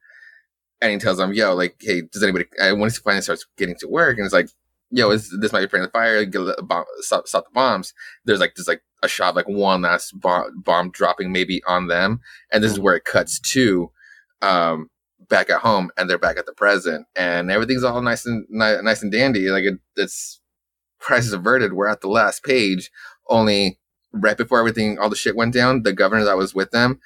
and 0.80 0.92
he 0.92 0.98
tells 0.98 1.18
them, 1.18 1.32
yo, 1.32 1.54
like, 1.54 1.76
hey, 1.80 2.02
does 2.12 2.22
anybody? 2.22 2.44
I 2.62 2.72
once 2.72 2.96
he 2.96 3.02
finally 3.02 3.22
starts 3.22 3.46
getting 3.56 3.76
to 3.76 3.88
work, 3.88 4.18
and 4.18 4.24
it's 4.24 4.34
like, 4.34 4.50
yo, 4.90 5.10
is, 5.10 5.34
this 5.40 5.52
might 5.52 5.62
be 5.62 5.66
friendly 5.68 5.90
fire. 5.90 6.24
Get 6.24 6.42
a 6.42 6.62
bomb, 6.62 6.84
stop, 7.00 7.26
stop 7.26 7.44
the 7.44 7.50
bombs. 7.52 7.94
There's 8.24 8.40
like 8.40 8.54
just 8.54 8.68
like 8.68 8.82
a 9.02 9.08
shot, 9.08 9.30
of, 9.30 9.36
like 9.36 9.48
one 9.48 9.82
last 9.82 10.12
bomb, 10.18 10.62
bomb 10.62 10.90
dropping 10.90 11.32
maybe 11.32 11.62
on 11.66 11.88
them, 11.88 12.20
and 12.52 12.62
this 12.62 12.72
is 12.72 12.80
where 12.80 12.96
it 12.96 13.04
cuts 13.04 13.40
to, 13.52 13.90
um, 14.42 14.90
back 15.28 15.50
at 15.50 15.60
home, 15.60 15.90
and 15.96 16.08
they're 16.08 16.18
back 16.18 16.38
at 16.38 16.46
the 16.46 16.52
present, 16.52 17.06
and 17.16 17.50
everything's 17.50 17.84
all 17.84 18.00
nice 18.02 18.24
and 18.24 18.46
ni- 18.48 18.82
nice 18.82 19.02
and 19.02 19.12
dandy. 19.12 19.48
Like 19.48 19.64
it, 19.64 19.78
it's 19.96 20.37
crisis 20.98 21.32
averted. 21.32 21.72
We're 21.72 21.88
at 21.88 22.00
the 22.00 22.08
last 22.08 22.44
page, 22.44 22.90
only 23.28 23.78
right 24.12 24.36
before 24.36 24.58
everything, 24.58 24.98
all 24.98 25.10
the 25.10 25.16
shit 25.16 25.36
went 25.36 25.54
down. 25.54 25.82
The 25.82 25.92
governor 25.92 26.24
that 26.24 26.36
was 26.36 26.54
with 26.54 26.70
them, 26.70 27.00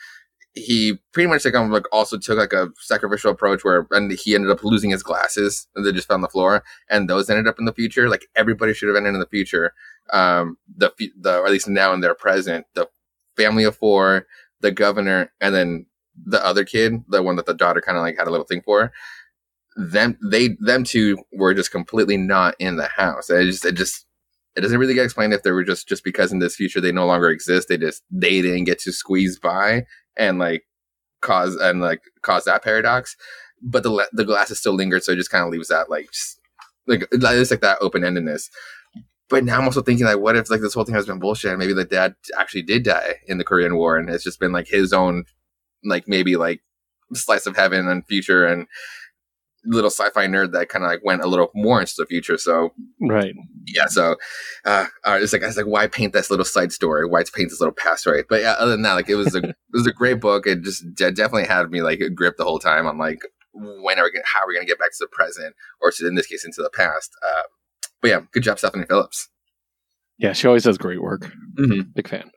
he 0.54 0.98
pretty 1.12 1.28
much 1.28 1.44
like, 1.44 1.54
um, 1.54 1.70
like 1.70 1.84
also 1.92 2.18
took 2.18 2.38
like 2.38 2.52
a 2.52 2.68
sacrificial 2.78 3.30
approach 3.30 3.64
where, 3.64 3.86
and 3.90 4.12
he 4.12 4.34
ended 4.34 4.50
up 4.50 4.62
losing 4.62 4.90
his 4.90 5.02
glasses 5.02 5.66
and 5.74 5.84
they 5.84 5.92
just 5.92 6.08
fell 6.08 6.16
on 6.16 6.20
the 6.20 6.28
floor, 6.28 6.62
and 6.90 7.08
those 7.08 7.30
ended 7.30 7.48
up 7.48 7.58
in 7.58 7.64
the 7.64 7.72
future. 7.72 8.08
Like 8.08 8.26
everybody 8.36 8.74
should 8.74 8.88
have 8.88 8.96
ended 8.96 9.14
in 9.14 9.20
the 9.20 9.26
future. 9.26 9.72
Um, 10.12 10.58
the 10.76 10.92
the 11.18 11.38
or 11.38 11.46
at 11.46 11.52
least 11.52 11.68
now 11.68 11.92
in 11.92 12.00
their 12.00 12.14
present, 12.14 12.66
the 12.74 12.88
family 13.36 13.64
of 13.64 13.76
four, 13.76 14.26
the 14.60 14.70
governor, 14.70 15.32
and 15.40 15.54
then 15.54 15.86
the 16.26 16.44
other 16.44 16.64
kid, 16.64 17.02
the 17.08 17.22
one 17.22 17.36
that 17.36 17.46
the 17.46 17.54
daughter 17.54 17.80
kind 17.80 17.96
of 17.96 18.02
like 18.02 18.18
had 18.18 18.28
a 18.28 18.30
little 18.30 18.46
thing 18.46 18.62
for. 18.62 18.92
Them, 19.76 20.18
they, 20.22 20.56
them 20.60 20.84
two 20.84 21.18
were 21.32 21.54
just 21.54 21.70
completely 21.70 22.16
not 22.16 22.54
in 22.58 22.76
the 22.76 22.88
house. 22.88 23.30
It 23.30 23.44
just, 23.46 23.64
it 23.64 23.72
just, 23.72 24.06
it 24.54 24.60
doesn't 24.60 24.78
really 24.78 24.94
get 24.94 25.04
explained 25.04 25.32
if 25.32 25.42
they 25.42 25.50
were 25.50 25.64
just 25.64 25.88
just 25.88 26.04
because 26.04 26.32
in 26.32 26.38
this 26.38 26.56
future 26.56 26.80
they 26.80 26.92
no 26.92 27.06
longer 27.06 27.30
exist. 27.30 27.68
They 27.68 27.78
just 27.78 28.02
they 28.10 28.42
didn't 28.42 28.64
get 28.64 28.78
to 28.80 28.92
squeeze 28.92 29.38
by 29.38 29.84
and 30.16 30.38
like 30.38 30.64
cause 31.20 31.56
and 31.56 31.80
like 31.80 32.02
cause 32.22 32.44
that 32.44 32.62
paradox. 32.62 33.16
But 33.62 33.82
the 33.82 34.08
the 34.12 34.24
glasses 34.24 34.58
still 34.58 34.74
lingered, 34.74 35.04
so 35.04 35.12
it 35.12 35.16
just 35.16 35.30
kind 35.30 35.44
of 35.44 35.50
leaves 35.50 35.68
that 35.68 35.88
like 35.88 36.10
just 36.12 36.38
like 36.86 37.04
it's 37.12 37.50
like 37.50 37.60
that 37.60 37.78
open 37.80 38.02
endedness. 38.02 38.48
But 39.30 39.44
now 39.44 39.58
I'm 39.58 39.64
also 39.64 39.80
thinking 39.80 40.04
like, 40.04 40.18
what 40.18 40.36
if 40.36 40.50
like 40.50 40.60
this 40.60 40.74
whole 40.74 40.84
thing 40.84 40.94
has 40.94 41.06
been 41.06 41.18
bullshit? 41.18 41.52
and 41.52 41.58
Maybe 41.58 41.72
the 41.72 41.84
dad 41.84 42.14
actually 42.38 42.62
did 42.62 42.82
die 42.82 43.20
in 43.26 43.38
the 43.38 43.44
Korean 43.44 43.76
War, 43.76 43.96
and 43.96 44.10
it's 44.10 44.24
just 44.24 44.40
been 44.40 44.52
like 44.52 44.68
his 44.68 44.92
own 44.92 45.24
like 45.84 46.06
maybe 46.06 46.36
like 46.36 46.60
slice 47.14 47.46
of 47.46 47.56
heaven 47.56 47.88
and 47.88 48.06
future 48.06 48.44
and 48.44 48.66
little 49.64 49.90
sci-fi 49.90 50.26
nerd 50.26 50.52
that 50.52 50.68
kind 50.68 50.84
of 50.84 50.90
like 50.90 51.04
went 51.04 51.22
a 51.22 51.26
little 51.28 51.50
more 51.54 51.80
into 51.80 51.94
the 51.96 52.06
future. 52.06 52.36
So 52.38 52.70
Right. 53.00 53.34
yeah, 53.66 53.86
so 53.86 54.16
uh, 54.64 54.86
it's 55.06 55.32
like 55.32 55.42
I 55.42 55.46
was 55.46 55.56
like, 55.56 55.66
why 55.66 55.86
paint 55.86 56.12
this 56.12 56.30
little 56.30 56.44
side 56.44 56.72
story? 56.72 57.06
Why 57.06 57.22
paint 57.34 57.50
this 57.50 57.60
little 57.60 57.74
past 57.74 58.00
story? 58.02 58.24
But 58.28 58.40
yeah, 58.42 58.52
other 58.58 58.72
than 58.72 58.82
that, 58.82 58.94
like 58.94 59.08
it 59.08 59.14
was 59.16 59.34
a 59.34 59.38
it 59.48 59.54
was 59.72 59.86
a 59.86 59.92
great 59.92 60.20
book. 60.20 60.46
It 60.46 60.62
just 60.62 60.84
de- 60.94 61.12
definitely 61.12 61.46
had 61.46 61.70
me 61.70 61.82
like 61.82 62.00
gripped 62.14 62.38
the 62.38 62.44
whole 62.44 62.58
time 62.58 62.86
on 62.86 62.98
like 62.98 63.20
when 63.54 63.98
are 63.98 64.04
we 64.04 64.10
gonna, 64.12 64.24
how 64.24 64.40
are 64.40 64.48
we 64.48 64.54
gonna 64.54 64.66
get 64.66 64.78
back 64.78 64.90
to 64.92 64.96
the 65.00 65.08
present 65.08 65.54
or 65.80 65.90
to 65.90 66.06
in 66.08 66.14
this 66.14 66.26
case 66.26 66.44
into 66.44 66.62
the 66.62 66.70
past. 66.70 67.10
Uh, 67.24 67.42
but 68.00 68.08
yeah, 68.08 68.20
good 68.32 68.42
job, 68.42 68.58
Stephanie 68.58 68.86
Phillips. 68.88 69.28
Yeah, 70.18 70.32
she 70.32 70.46
always 70.48 70.64
does 70.64 70.78
great 70.78 71.00
work. 71.02 71.30
Mhm. 71.58 71.94
Big 71.94 72.08
fan. 72.08 72.30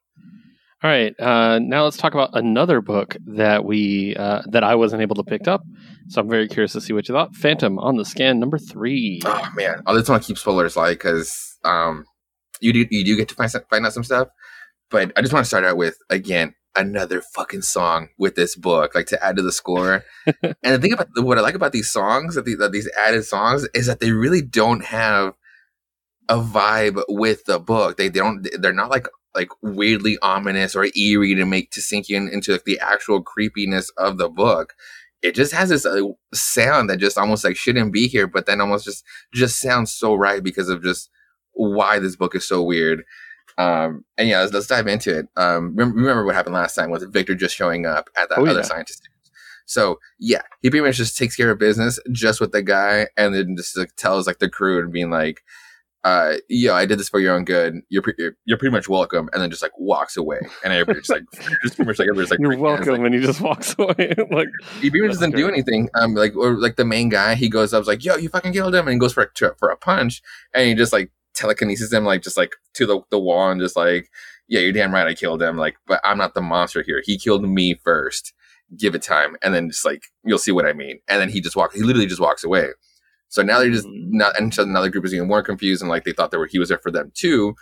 All 0.85 0.91
right, 0.91 1.19
uh, 1.19 1.57
now 1.57 1.83
let's 1.85 1.97
talk 1.97 2.13
about 2.13 2.37
another 2.37 2.79
book 2.79 3.17
that 3.25 3.65
we 3.65 4.15
uh, 4.17 4.43
that 4.51 4.63
I 4.63 4.75
wasn't 4.75 5.01
able 5.01 5.15
to 5.15 5.23
pick 5.23 5.47
up. 5.47 5.63
So 6.09 6.21
I'm 6.21 6.29
very 6.29 6.47
curious 6.47 6.73
to 6.73 6.81
see 6.81 6.93
what 6.93 7.09
you 7.09 7.15
thought. 7.15 7.35
Phantom 7.35 7.79
on 7.79 7.97
the 7.97 8.05
scan 8.05 8.39
number 8.39 8.59
three. 8.59 9.19
Oh 9.25 9.49
man, 9.55 9.81
I 9.87 9.95
just 9.95 10.07
want 10.11 10.21
to 10.21 10.27
keep 10.27 10.37
spoilers 10.37 10.77
light 10.77 10.99
because 10.99 11.57
um, 11.63 12.05
you 12.59 12.71
do 12.71 12.85
you 12.91 13.03
do 13.03 13.17
get 13.17 13.29
to 13.29 13.33
find 13.33 13.49
some, 13.49 13.63
find 13.67 13.83
out 13.83 13.93
some 13.93 14.03
stuff, 14.03 14.27
but 14.91 15.11
I 15.15 15.21
just 15.21 15.33
want 15.33 15.43
to 15.43 15.47
start 15.47 15.63
out 15.63 15.75
with 15.75 15.97
again 16.11 16.53
another 16.75 17.19
fucking 17.33 17.63
song 17.63 18.09
with 18.19 18.35
this 18.35 18.55
book, 18.55 18.93
like 18.93 19.07
to 19.07 19.25
add 19.25 19.37
to 19.37 19.41
the 19.41 19.51
score. 19.51 20.05
and 20.43 20.55
the 20.61 20.77
thing 20.77 20.93
about 20.93 21.07
what 21.15 21.39
I 21.39 21.41
like 21.41 21.55
about 21.55 21.71
these 21.71 21.89
songs, 21.89 22.35
that, 22.35 22.45
the, 22.45 22.53
that 22.57 22.73
these 22.73 22.91
added 23.03 23.25
songs, 23.25 23.67
is 23.73 23.87
that 23.87 24.01
they 24.01 24.11
really 24.11 24.43
don't 24.43 24.85
have 24.85 25.33
a 26.29 26.37
vibe 26.37 27.01
with 27.09 27.45
the 27.45 27.57
book. 27.57 27.97
They, 27.97 28.09
they 28.09 28.19
don't. 28.19 28.47
They're 28.59 28.71
not 28.71 28.91
like 28.91 29.07
like 29.35 29.49
weirdly 29.61 30.17
ominous 30.21 30.75
or 30.75 30.87
eerie 30.97 31.35
to 31.35 31.45
make 31.45 31.71
to 31.71 31.81
sink 31.81 32.09
you 32.09 32.17
in, 32.17 32.29
into 32.29 32.53
like, 32.53 32.63
the 32.63 32.79
actual 32.79 33.21
creepiness 33.21 33.89
of 33.97 34.17
the 34.17 34.29
book. 34.29 34.73
It 35.21 35.35
just 35.35 35.53
has 35.53 35.69
this 35.69 35.85
uh, 35.85 36.01
sound 36.33 36.89
that 36.89 36.97
just 36.97 37.17
almost 37.17 37.43
like 37.43 37.55
shouldn't 37.55 37.91
be 37.91 38.07
here, 38.07 38.27
but 38.27 38.45
then 38.45 38.61
almost 38.61 38.85
just 38.85 39.03
just 39.33 39.59
sounds 39.59 39.91
so 39.91 40.15
right 40.15 40.43
because 40.43 40.69
of 40.69 40.83
just 40.83 41.09
why 41.53 41.99
this 41.99 42.15
book 42.15 42.35
is 42.35 42.47
so 42.47 42.61
weird. 42.61 43.03
Um, 43.57 44.03
and 44.17 44.27
yeah, 44.27 44.41
let's, 44.41 44.53
let's 44.53 44.67
dive 44.67 44.87
into 44.87 45.17
it. 45.17 45.27
Um, 45.37 45.75
remember, 45.75 45.95
remember 45.95 46.25
what 46.25 46.35
happened 46.35 46.55
last 46.55 46.75
time 46.75 46.91
with 46.91 47.11
Victor 47.11 47.35
just 47.35 47.55
showing 47.55 47.85
up 47.85 48.09
at 48.17 48.29
that 48.29 48.39
Oh, 48.39 48.45
other 48.45 48.59
yeah. 48.59 48.65
scientist. 48.65 49.07
So 49.65 49.99
yeah, 50.19 50.41
he 50.61 50.69
pretty 50.69 50.85
much 50.85 50.97
just 50.97 51.17
takes 51.17 51.35
care 51.35 51.49
of 51.49 51.57
business 51.57 51.99
just 52.11 52.39
with 52.39 52.51
the 52.51 52.61
guy, 52.61 53.07
and 53.17 53.33
then 53.33 53.55
just 53.55 53.77
like, 53.77 53.95
tells 53.95 54.27
like 54.27 54.39
the 54.39 54.49
crew 54.49 54.79
and 54.79 54.91
being 54.91 55.09
like, 55.09 55.41
uh, 56.05 56.35
"Yo, 56.47 56.73
I 56.73 56.85
did 56.85 56.97
this 56.99 57.09
for 57.09 57.19
your 57.19 57.35
own 57.35 57.43
good. 57.43 57.81
You're 57.89 58.01
pre- 58.01 58.13
you're, 58.17 58.37
you're 58.45 58.57
pretty 58.57 58.71
much 58.71 58.87
welcome." 58.87 59.29
And 59.33 59.41
then 59.41 59.49
just 59.49 59.61
like 59.61 59.77
walks 59.77 60.15
away, 60.15 60.39
and 60.63 60.71
everybody's 60.71 61.09
like, 61.09 61.23
just 61.63 61.75
pretty 61.75 61.85
much 61.89 61.99
like 61.99 62.07
everybody's 62.07 62.31
like, 62.31 62.39
You're 62.39 62.53
freaking 62.53 62.71
out. 62.71 62.79
It's 62.79 62.87
welcome, 62.87 63.05
and 63.05 63.15
he 63.15 63.19
just 63.21 63.41
walks 63.41 63.75
away. 63.79 64.13
like 64.31 64.47
he 64.79 64.89
pretty 64.89 65.01
much 65.07 65.15
doesn't 65.15 65.35
do 65.35 65.49
anything. 65.49 65.89
Um, 65.95 66.13
like 66.15 66.33
or 66.37 66.53
like 66.57 66.77
the 66.77 66.85
main 66.85 67.09
guy, 67.09 67.35
he 67.35 67.49
goes 67.49 67.73
up, 67.73 67.85
like, 67.87 68.05
"Yo, 68.05 68.15
you 68.15 68.29
fucking 68.29 68.53
killed 68.53 68.73
him," 68.73 68.87
and 68.87 68.93
he 68.93 68.99
goes 68.99 69.11
for 69.13 69.23
a, 69.23 69.33
to- 69.33 69.55
for 69.59 69.69
a 69.69 69.75
punch, 69.77 70.21
and 70.53 70.67
he 70.69 70.75
just 70.75 70.93
like 70.93 71.11
telekinesis 71.33 71.91
him, 71.91 72.05
like 72.05 72.21
just 72.21 72.37
like 72.37 72.53
to 72.75 72.85
the 72.85 73.01
the 73.11 73.19
wall, 73.19 73.49
and 73.51 73.59
just 73.59 73.75
like, 73.75 74.09
"Yeah, 74.47 74.59
you're 74.61 74.71
damn 74.71 74.93
right, 74.93 75.07
I 75.07 75.13
killed 75.15 75.41
him." 75.41 75.57
Like, 75.57 75.75
but 75.87 75.99
I'm 76.03 76.17
not 76.17 76.33
the 76.35 76.41
monster 76.41 76.81
here. 76.83 77.01
He 77.03 77.17
killed 77.17 77.43
me 77.43 77.73
first. 77.83 78.31
Give 78.77 78.95
it 78.95 79.03
time, 79.03 79.35
and 79.43 79.53
then 79.53 79.69
just 79.69 79.85
like 79.85 80.05
you'll 80.23 80.39
see 80.39 80.51
what 80.51 80.65
I 80.65 80.73
mean. 80.73 80.99
And 81.07 81.21
then 81.21 81.29
he 81.29 81.39
just 81.41 81.55
walks. 81.55 81.75
He 81.75 81.81
literally 81.83 82.07
just 82.07 82.19
walks 82.21 82.43
away. 82.43 82.69
So 83.35 83.41
now 83.43 83.59
they're 83.59 83.69
just 83.69 83.85
Mhm. 83.87 84.11
not, 84.11 84.39
and 84.39 84.53
so 84.53 84.63
another 84.63 84.89
group 84.89 85.05
is 85.05 85.13
even 85.13 85.27
more 85.27 85.43
confused, 85.43 85.81
and 85.81 85.89
like 85.89 86.05
they 86.05 86.13
thought 86.13 86.31
they 86.31 86.37
were 86.37 86.47
he 86.47 86.57
was 86.59 86.69
there 86.69 86.79
for 86.79 86.89
them 86.91 87.11
too. 87.13 87.55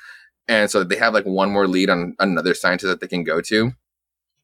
And 0.47 0.69
so 0.69 0.83
they 0.83 0.97
have 0.97 1.13
like 1.15 1.25
one 1.25 1.51
more 1.51 1.67
lead 1.67 1.89
on 1.89 2.15
another 2.19 2.53
scientist 2.53 2.89
that 2.89 3.01
they 3.01 3.07
can 3.07 3.23
go 3.23 3.41
to. 3.41 3.71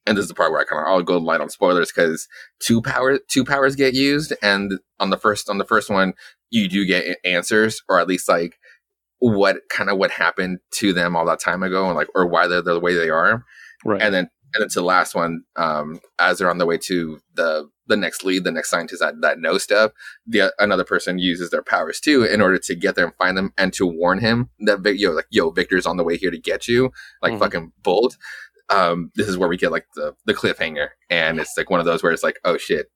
And 0.07 0.17
this 0.17 0.23
is 0.23 0.29
the 0.29 0.33
part 0.35 0.51
where 0.51 0.61
I 0.61 0.63
kind 0.63 0.81
of 0.81 0.87
I'll 0.87 1.03
go 1.03 1.17
light 1.17 1.41
on 1.41 1.49
spoilers 1.49 1.91
because 1.91 2.27
two 2.59 2.81
power 2.81 3.19
two 3.29 3.45
powers 3.45 3.75
get 3.75 3.93
used, 3.93 4.33
and 4.41 4.79
on 4.99 5.11
the 5.11 5.17
first 5.17 5.49
on 5.49 5.59
the 5.59 5.65
first 5.65 5.89
one 5.89 6.13
you 6.49 6.67
do 6.67 6.83
get 6.85 7.19
answers, 7.23 7.83
or 7.87 7.99
at 7.99 8.07
least 8.07 8.27
like 8.27 8.57
what 9.19 9.57
kind 9.69 9.89
of 9.89 9.97
what 9.97 10.11
happened 10.11 10.59
to 10.71 10.93
them 10.93 11.15
all 11.15 11.25
that 11.25 11.39
time 11.39 11.61
ago, 11.63 11.85
and 11.87 11.95
like 11.95 12.07
or 12.15 12.25
why 12.25 12.47
they're 12.47 12.61
the 12.63 12.79
way 12.79 12.95
they 12.95 13.09
are. 13.09 13.43
right. 13.85 14.01
And 14.01 14.13
then 14.13 14.29
and 14.55 14.63
then 14.63 14.69
to 14.69 14.79
the 14.79 14.85
last 14.85 15.13
one, 15.13 15.43
um, 15.57 15.99
as 16.17 16.39
they're 16.39 16.49
on 16.49 16.57
the 16.57 16.65
way 16.65 16.77
to 16.79 17.19
the 17.35 17.69
the 17.89 17.97
next 17.97 18.23
lead, 18.23 18.45
the 18.45 18.51
next 18.51 18.69
scientist 18.69 19.01
that, 19.01 19.19
that 19.19 19.39
knows 19.39 19.63
stuff, 19.63 19.91
the 20.25 20.53
another 20.59 20.85
person 20.85 21.19
uses 21.19 21.49
their 21.49 21.61
powers 21.63 21.99
too 21.99 22.23
in 22.23 22.39
order 22.39 22.57
to 22.57 22.75
get 22.75 22.95
there 22.95 23.05
and 23.05 23.15
find 23.17 23.37
them 23.37 23.51
and 23.57 23.73
to 23.73 23.85
warn 23.85 24.19
him 24.19 24.49
that 24.59 24.81
yo 24.97 25.11
like 25.11 25.27
yo 25.29 25.49
Victor's 25.49 25.85
on 25.85 25.97
the 25.97 26.03
way 26.05 26.15
here 26.15 26.31
to 26.31 26.39
get 26.39 26.67
you, 26.69 26.91
like 27.21 27.33
Mhm. 27.33 27.39
fucking 27.39 27.71
bolt. 27.83 28.15
Um, 28.69 29.11
this 29.15 29.27
is 29.27 29.37
where 29.37 29.49
we 29.49 29.57
get 29.57 29.71
like 29.71 29.87
the 29.95 30.13
the 30.25 30.33
cliffhanger, 30.33 30.89
and 31.09 31.39
it's 31.39 31.53
like 31.57 31.69
one 31.69 31.79
of 31.81 31.85
those 31.85 32.01
where 32.03 32.11
it's 32.13 32.23
like 32.23 32.39
oh 32.45 32.57
shit, 32.57 32.87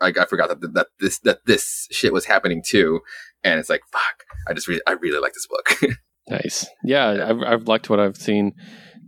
like 0.00 0.18
I 0.18 0.24
forgot 0.24 0.48
that 0.48 0.74
that 0.74 0.86
this 0.98 1.18
that 1.20 1.40
this 1.46 1.86
shit 1.90 2.12
was 2.12 2.24
happening 2.24 2.62
too, 2.66 3.00
and 3.44 3.60
it's 3.60 3.68
like 3.70 3.82
fuck. 3.92 4.24
I 4.48 4.54
just 4.54 4.66
really 4.66 4.80
I 4.86 4.92
really 4.92 5.20
like 5.20 5.34
this 5.34 5.46
book. 5.46 5.92
Nice. 6.28 6.68
Yeah, 6.84 7.26
I've 7.28 7.42
I've 7.42 7.66
liked 7.66 7.90
what 7.90 7.98
I've 7.98 8.16
seen. 8.16 8.52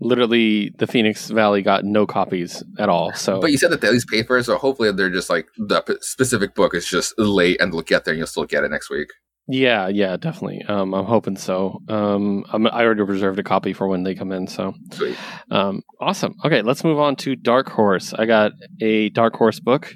Literally, 0.03 0.73
the 0.79 0.87
Phoenix 0.87 1.31
Valley 1.31 1.63
got 1.63 1.85
no 1.85 2.07
copies 2.07 2.63
at 2.79 2.89
all. 2.89 3.13
So, 3.15 3.41
but 3.41 3.51
you 3.53 3.59
said 3.59 3.71
that 3.71 3.81
they 3.81 3.89
at 3.89 3.93
least 3.93 4.09
pay 4.09 4.23
for 4.23 4.37
it, 4.37 4.45
so 4.45 4.59
hopefully 4.59 4.91
they're 4.93 5.11
just 5.11 5.31
like 5.31 5.47
the 5.57 5.83
specific 6.01 6.55
book 6.55 6.75
is 6.75 6.87
just 6.87 7.15
late 7.19 7.61
and 7.61 7.73
they'll 7.73 7.83
get 7.83 8.05
there 8.05 8.13
and 8.13 8.19
you'll 8.19 8.27
still 8.27 8.45
get 8.45 8.65
it 8.65 8.71
next 8.71 8.91
week. 8.91 9.09
yeah, 9.49 9.89
yeah, 9.89 10.17
definitely. 10.17 10.63
Um, 10.69 10.93
I'm 10.95 11.05
hoping 11.05 11.37
so. 11.37 11.79
Um, 11.89 12.45
I'm, 12.53 12.67
I 12.67 12.85
already 12.85 13.03
reserved 13.03 13.39
a 13.39 13.43
copy 13.43 13.73
for 13.73 13.87
when 13.89 14.03
they 14.03 14.15
come 14.15 14.33
in. 14.33 14.47
So, 14.47 14.75
Sweet. 14.93 15.17
um, 15.51 15.83
awesome. 16.01 16.35
Okay, 16.45 16.63
let's 16.63 16.85
move 16.85 16.99
on 16.99 17.17
to 17.17 17.37
Dark 17.37 17.69
Horse. 17.69 18.13
I 18.15 18.27
got 18.27 18.53
a 18.81 19.09
Dark 19.11 19.35
Horse 19.35 19.61
book. 19.61 19.93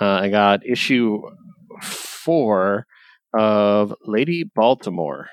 Uh, 0.00 0.06
I 0.06 0.28
got 0.28 0.66
issue 0.66 1.20
four 1.82 2.86
of 3.36 3.94
Lady 4.06 4.44
Baltimore. 4.54 5.28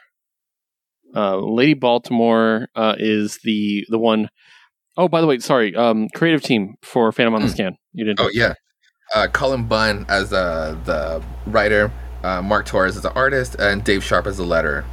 Uh, 1.16 1.38
Lady 1.38 1.74
Baltimore 1.74 2.68
uh, 2.76 2.96
is 2.98 3.40
the 3.44 3.86
the 3.90 3.98
one 4.00 4.30
oh 4.98 5.08
by 5.08 5.22
the 5.22 5.28
way, 5.28 5.40
sorry. 5.40 5.76
Um, 5.76 6.08
creative 6.16 6.42
team 6.42 6.76
for 6.84 7.12
Phantom 7.12 7.34
on 7.36 7.42
the 7.42 7.48
Hmm. 7.48 7.54
Scan. 7.54 7.78
You 7.94 8.06
didn't. 8.06 8.20
Oh 8.20 8.30
yeah, 8.34 8.54
uh, 9.16 9.28
Cullen 9.32 9.66
Bunn 9.66 10.06
as 10.10 10.32
uh, 10.34 10.78
the 10.86 11.24
writer, 11.46 11.92
uh, 12.24 12.42
Mark 12.42 12.66
Torres 12.66 12.96
as 12.96 13.04
the 13.04 13.14
artist, 13.14 13.56
and 13.60 13.84
Dave 13.84 14.04
Sharpe 14.04 14.28
as 14.28 14.38
the 14.38 14.44
letterer. 14.46 14.84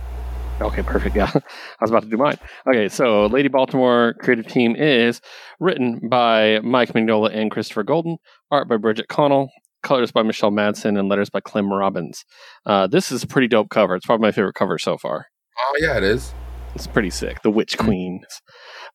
Okay, 0.60 0.82
perfect. 0.82 1.14
Yeah, 1.14 1.30
I 1.34 1.40
was 1.80 1.90
about 1.90 2.02
to 2.02 2.08
do 2.08 2.16
mine. 2.16 2.36
Okay, 2.68 2.88
so 2.88 3.26
Lady 3.26 3.46
Baltimore 3.48 4.14
creative 4.20 4.46
team 4.48 4.74
is 4.74 5.20
written 5.60 6.08
by 6.08 6.58
Mike 6.64 6.92
Mignola 6.94 7.32
and 7.32 7.48
Christopher 7.50 7.84
Golden, 7.84 8.16
art 8.50 8.68
by 8.68 8.76
Bridgit 8.76 9.06
Connell, 9.06 9.50
colors 9.84 10.10
by 10.10 10.22
Michelle 10.24 10.50
Madsen, 10.50 10.98
and 10.98 11.08
letters 11.08 11.30
by 11.30 11.38
Clem 11.38 11.72
Robins. 11.72 12.24
Uh, 12.66 12.88
this 12.88 13.12
is 13.12 13.22
a 13.22 13.26
pretty 13.28 13.46
dope 13.46 13.68
cover. 13.68 13.94
It's 13.94 14.06
probably 14.06 14.26
my 14.26 14.32
favorite 14.32 14.54
cover 14.54 14.78
so 14.78 14.98
far. 14.98 15.26
Oh 15.60 15.76
yeah, 15.80 15.96
it 15.96 16.04
is. 16.04 16.32
It's 16.74 16.86
pretty 16.86 17.10
sick. 17.10 17.42
The 17.42 17.50
Witch 17.50 17.76
Queens. 17.78 18.26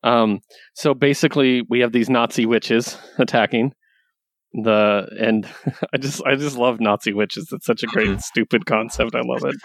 Um, 0.03 0.39
so 0.73 0.93
basically, 0.93 1.63
we 1.69 1.79
have 1.79 1.91
these 1.91 2.09
Nazi 2.09 2.45
witches 2.45 2.97
attacking 3.17 3.73
the, 4.53 5.07
and 5.19 5.47
I 5.93 5.97
just 5.97 6.21
I 6.25 6.35
just 6.35 6.57
love 6.57 6.79
Nazi 6.79 7.13
witches. 7.13 7.49
It's 7.51 7.65
such 7.65 7.83
a 7.83 7.87
great 7.87 8.21
stupid 8.21 8.65
concept. 8.65 9.15
I 9.15 9.21
love 9.21 9.43
it. 9.45 9.55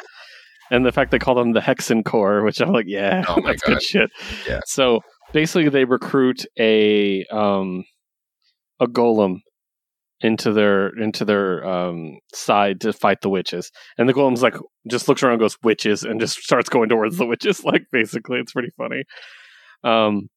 And 0.71 0.85
the 0.85 0.93
fact 0.93 1.11
they 1.11 1.19
call 1.19 1.35
them 1.35 1.53
the 1.53 1.61
Hexen 1.61 2.05
Corps, 2.05 2.43
which 2.43 2.61
I'm 2.61 2.73
like, 2.73 2.87
yeah, 2.89 3.25
Oh 3.29 3.41
that's 3.45 3.63
good 3.63 3.83
shit. 3.83 4.11
Yeah. 4.47 4.61
So 4.67 5.01
basically, 5.33 5.69
they 5.69 5.85
recruit 5.85 6.45
a 6.59 7.25
um 7.27 7.85
a 8.81 8.87
golem 8.87 9.41
into 10.21 10.53
their 10.53 10.89
into 10.99 11.25
their 11.25 11.65
um 11.65 12.19
side 12.35 12.81
to 12.81 12.93
fight 12.93 13.21
the 13.21 13.31
witches, 13.31 13.71
and 13.97 14.09
the 14.09 14.15
golem's 14.15 14.43
like 14.43 14.57
just 14.91 15.09
looks 15.09 15.23
around, 15.23 15.39
goes 15.39 15.57
witches, 15.63 16.03
and 16.03 16.21
just 16.21 16.39
starts 16.39 16.69
going 16.69 16.89
towards 16.89 17.17
the 17.17 17.27
witches. 17.27 17.63
Like 17.69 17.85
basically, 17.93 18.39
it's 18.39 18.53
pretty 18.53 18.71
funny. 18.79 19.03
Um, 19.85 20.29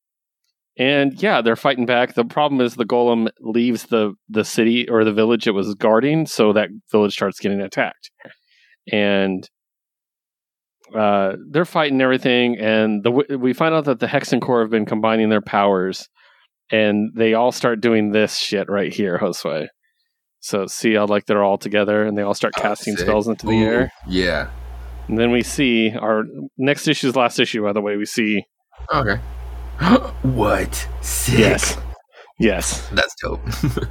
and 0.77 1.21
yeah, 1.21 1.41
they're 1.41 1.55
fighting 1.55 1.85
back. 1.85 2.13
The 2.13 2.25
problem 2.25 2.61
is 2.61 2.75
the 2.75 2.85
golem 2.85 3.29
leaves 3.39 3.85
the 3.85 4.13
the 4.29 4.43
city 4.43 4.89
or 4.89 5.03
the 5.03 5.13
village 5.13 5.47
it 5.47 5.51
was 5.51 5.75
guarding, 5.75 6.25
so 6.25 6.53
that 6.53 6.69
village 6.91 7.13
starts 7.13 7.39
getting 7.39 7.61
attacked, 7.61 8.11
and 8.91 9.49
uh, 10.95 11.35
they're 11.49 11.65
fighting 11.65 12.01
everything. 12.01 12.57
And 12.57 13.03
the 13.03 13.11
we 13.11 13.53
find 13.53 13.73
out 13.73 13.85
that 13.85 13.99
the 13.99 14.07
Hexen 14.07 14.41
Corps 14.41 14.61
have 14.61 14.69
been 14.69 14.85
combining 14.85 15.29
their 15.29 15.41
powers, 15.41 16.07
and 16.71 17.11
they 17.15 17.33
all 17.33 17.51
start 17.51 17.81
doing 17.81 18.11
this 18.11 18.37
shit 18.37 18.69
right 18.69 18.93
here, 18.93 19.17
Josue. 19.19 19.67
So 20.39 20.65
see 20.67 20.93
how 20.95 21.05
like 21.05 21.25
they're 21.27 21.43
all 21.43 21.57
together 21.57 22.03
and 22.03 22.17
they 22.17 22.23
all 22.23 22.33
start 22.33 22.53
Oh, 22.57 22.61
casting 22.61 22.95
sick. 22.95 23.05
spells 23.05 23.27
into 23.27 23.45
the 23.45 23.51
Ooh, 23.53 23.63
air. 23.65 23.91
Yeah. 24.07 24.49
And 25.07 25.17
then 25.17 25.31
we 25.31 25.43
see 25.43 25.91
our 25.95 26.23
next 26.57 26.87
issue's 26.87 27.15
last 27.15 27.39
issue, 27.39 27.63
by 27.63 27.73
the 27.73 27.81
way, 27.81 27.97
we 27.97 28.05
see 28.05 28.43
Okay. 28.93 29.17
what? 30.23 30.87
Sick. 31.01 31.39
Yes. 31.39 31.77
Yes. 32.39 32.87
That's 32.89 33.13
dope. 33.21 33.41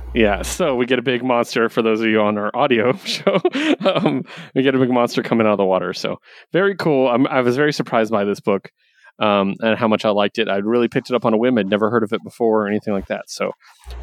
Yeah. 0.14 0.42
So 0.42 0.74
we 0.74 0.86
get 0.86 0.98
a 0.98 1.02
big 1.02 1.22
monster 1.22 1.68
for 1.68 1.82
those 1.82 2.00
of 2.00 2.06
you 2.08 2.20
on 2.20 2.36
our 2.36 2.50
audio 2.54 2.92
show. 3.04 3.40
um, 3.86 4.24
we 4.54 4.62
get 4.62 4.74
a 4.74 4.78
big 4.78 4.90
monster 4.90 5.22
coming 5.22 5.46
out 5.46 5.52
of 5.52 5.58
the 5.58 5.64
water. 5.64 5.92
So 5.92 6.16
very 6.52 6.74
cool. 6.74 7.08
I'm, 7.08 7.26
I 7.28 7.42
was 7.42 7.54
very 7.56 7.72
surprised 7.72 8.10
by 8.10 8.24
this 8.24 8.40
book 8.40 8.70
um, 9.18 9.54
and 9.60 9.78
how 9.78 9.88
much 9.88 10.04
I 10.04 10.10
liked 10.10 10.38
it. 10.38 10.48
I'd 10.48 10.64
really 10.64 10.88
picked 10.88 11.10
it 11.10 11.16
up 11.16 11.24
on 11.24 11.34
a 11.34 11.36
whim. 11.36 11.58
I'd 11.58 11.68
never 11.68 11.90
heard 11.90 12.02
of 12.02 12.12
it 12.12 12.22
before 12.22 12.64
or 12.64 12.68
anything 12.68 12.94
like 12.94 13.06
that. 13.08 13.28
So 13.28 13.52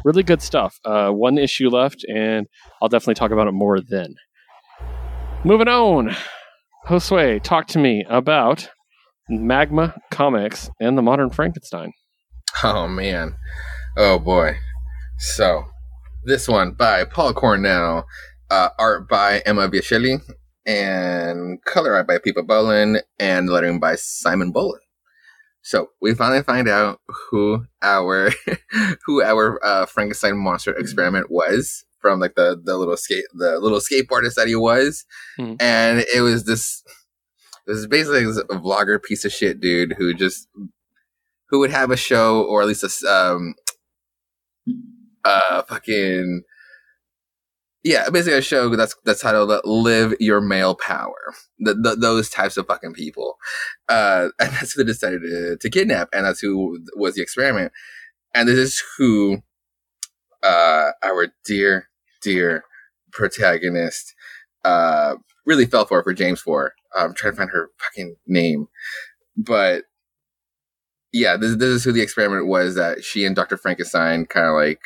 really 0.04 0.22
good 0.22 0.42
stuff. 0.42 0.78
Uh, 0.84 1.10
one 1.10 1.38
issue 1.38 1.68
left, 1.68 2.04
and 2.04 2.46
I'll 2.80 2.88
definitely 2.88 3.14
talk 3.14 3.30
about 3.30 3.48
it 3.48 3.52
more 3.52 3.80
then. 3.80 4.14
Moving 5.44 5.68
on. 5.68 6.14
Josue, 6.86 7.42
talk 7.42 7.66
to 7.68 7.78
me 7.78 8.04
about 8.08 8.70
Magma 9.28 9.94
Comics 10.10 10.70
and 10.80 10.96
the 10.96 11.02
Modern 11.02 11.30
Frankenstein. 11.30 11.92
Oh 12.62 12.88
man. 12.88 13.36
Oh 13.96 14.18
boy. 14.18 14.56
So 15.18 15.64
this 16.24 16.48
one 16.48 16.72
by 16.72 17.04
Paul 17.04 17.34
Cornell, 17.34 18.06
uh, 18.50 18.70
art 18.78 19.08
by 19.08 19.42
Emma 19.44 19.68
Vieceli, 19.68 20.20
and 20.66 21.62
color 21.64 21.94
art 21.94 22.06
by 22.06 22.18
Pippa 22.18 22.42
Bowland, 22.42 23.02
and 23.18 23.48
lettering 23.48 23.80
by 23.80 23.96
Simon 23.96 24.50
Bowland. 24.52 24.82
So 25.68 25.90
we 26.00 26.14
finally 26.14 26.42
find 26.42 26.66
out 26.66 26.98
who 27.30 27.66
our 27.82 28.30
who 29.04 29.22
our 29.22 29.62
uh, 29.62 29.84
Frankenstein 29.84 30.38
monster 30.38 30.72
experiment 30.74 31.30
was 31.30 31.84
from 32.00 32.20
like 32.20 32.36
the 32.36 32.58
the 32.64 32.78
little 32.78 32.96
skate 32.96 33.24
the 33.34 33.58
little 33.58 33.78
skateboardist 33.80 34.36
that 34.36 34.48
he 34.48 34.54
was, 34.56 35.04
Mhm. 35.38 35.60
and 35.60 36.06
it 36.14 36.22
was 36.22 36.44
this. 36.44 36.82
This 37.66 37.76
is 37.76 37.86
basically 37.86 38.24
this- 38.24 38.38
a 38.38 38.44
vlogger 38.44 39.02
piece 39.02 39.26
of 39.26 39.32
shit 39.32 39.60
dude 39.60 39.92
who 39.98 40.14
just 40.14 40.48
who 41.50 41.58
would 41.58 41.70
have 41.70 41.90
a 41.90 41.98
show 41.98 42.42
or 42.44 42.62
at 42.62 42.68
least 42.68 42.82
a 42.82 43.12
um 43.12 43.54
uh 45.24 45.62
fucking 45.64 46.44
yeah 47.84 48.08
basically 48.10 48.38
a 48.38 48.42
show 48.42 48.74
that's 48.74 48.94
that's 49.04 49.20
titled 49.20 49.50
uh, 49.50 49.60
live 49.64 50.14
your 50.20 50.40
male 50.40 50.74
power. 50.74 51.34
The, 51.58 51.74
the, 51.74 51.96
those 51.96 52.28
types 52.28 52.56
of 52.56 52.66
fucking 52.66 52.94
people. 52.94 53.36
Uh 53.88 54.28
and 54.40 54.52
that's 54.52 54.72
who 54.72 54.84
they 54.84 54.92
decided 54.92 55.22
to, 55.22 55.56
to 55.60 55.70
kidnap 55.70 56.08
and 56.12 56.26
that's 56.26 56.40
who 56.40 56.78
was 56.96 57.14
the 57.14 57.22
experiment. 57.22 57.72
And 58.34 58.48
this 58.48 58.58
is 58.58 58.82
who 58.96 59.38
uh 60.42 60.90
our 61.02 61.28
dear 61.44 61.88
dear 62.22 62.64
protagonist 63.12 64.14
uh 64.64 65.16
really 65.46 65.66
fell 65.66 65.84
for 65.84 66.02
for 66.02 66.12
james 66.12 66.40
for. 66.40 66.74
I'm 66.96 67.14
trying 67.14 67.32
to 67.32 67.36
find 67.36 67.50
her 67.50 67.70
fucking 67.78 68.16
name. 68.26 68.68
But 69.36 69.84
yeah, 71.12 71.36
this, 71.36 71.56
this 71.56 71.68
is 71.68 71.84
who 71.84 71.92
the 71.92 72.02
experiment 72.02 72.46
was 72.46 72.74
that 72.74 73.02
she 73.02 73.24
and 73.24 73.34
Dr. 73.34 73.56
Frankenstein 73.56 74.26
kind 74.26 74.46
of 74.46 74.54
like 74.54 74.80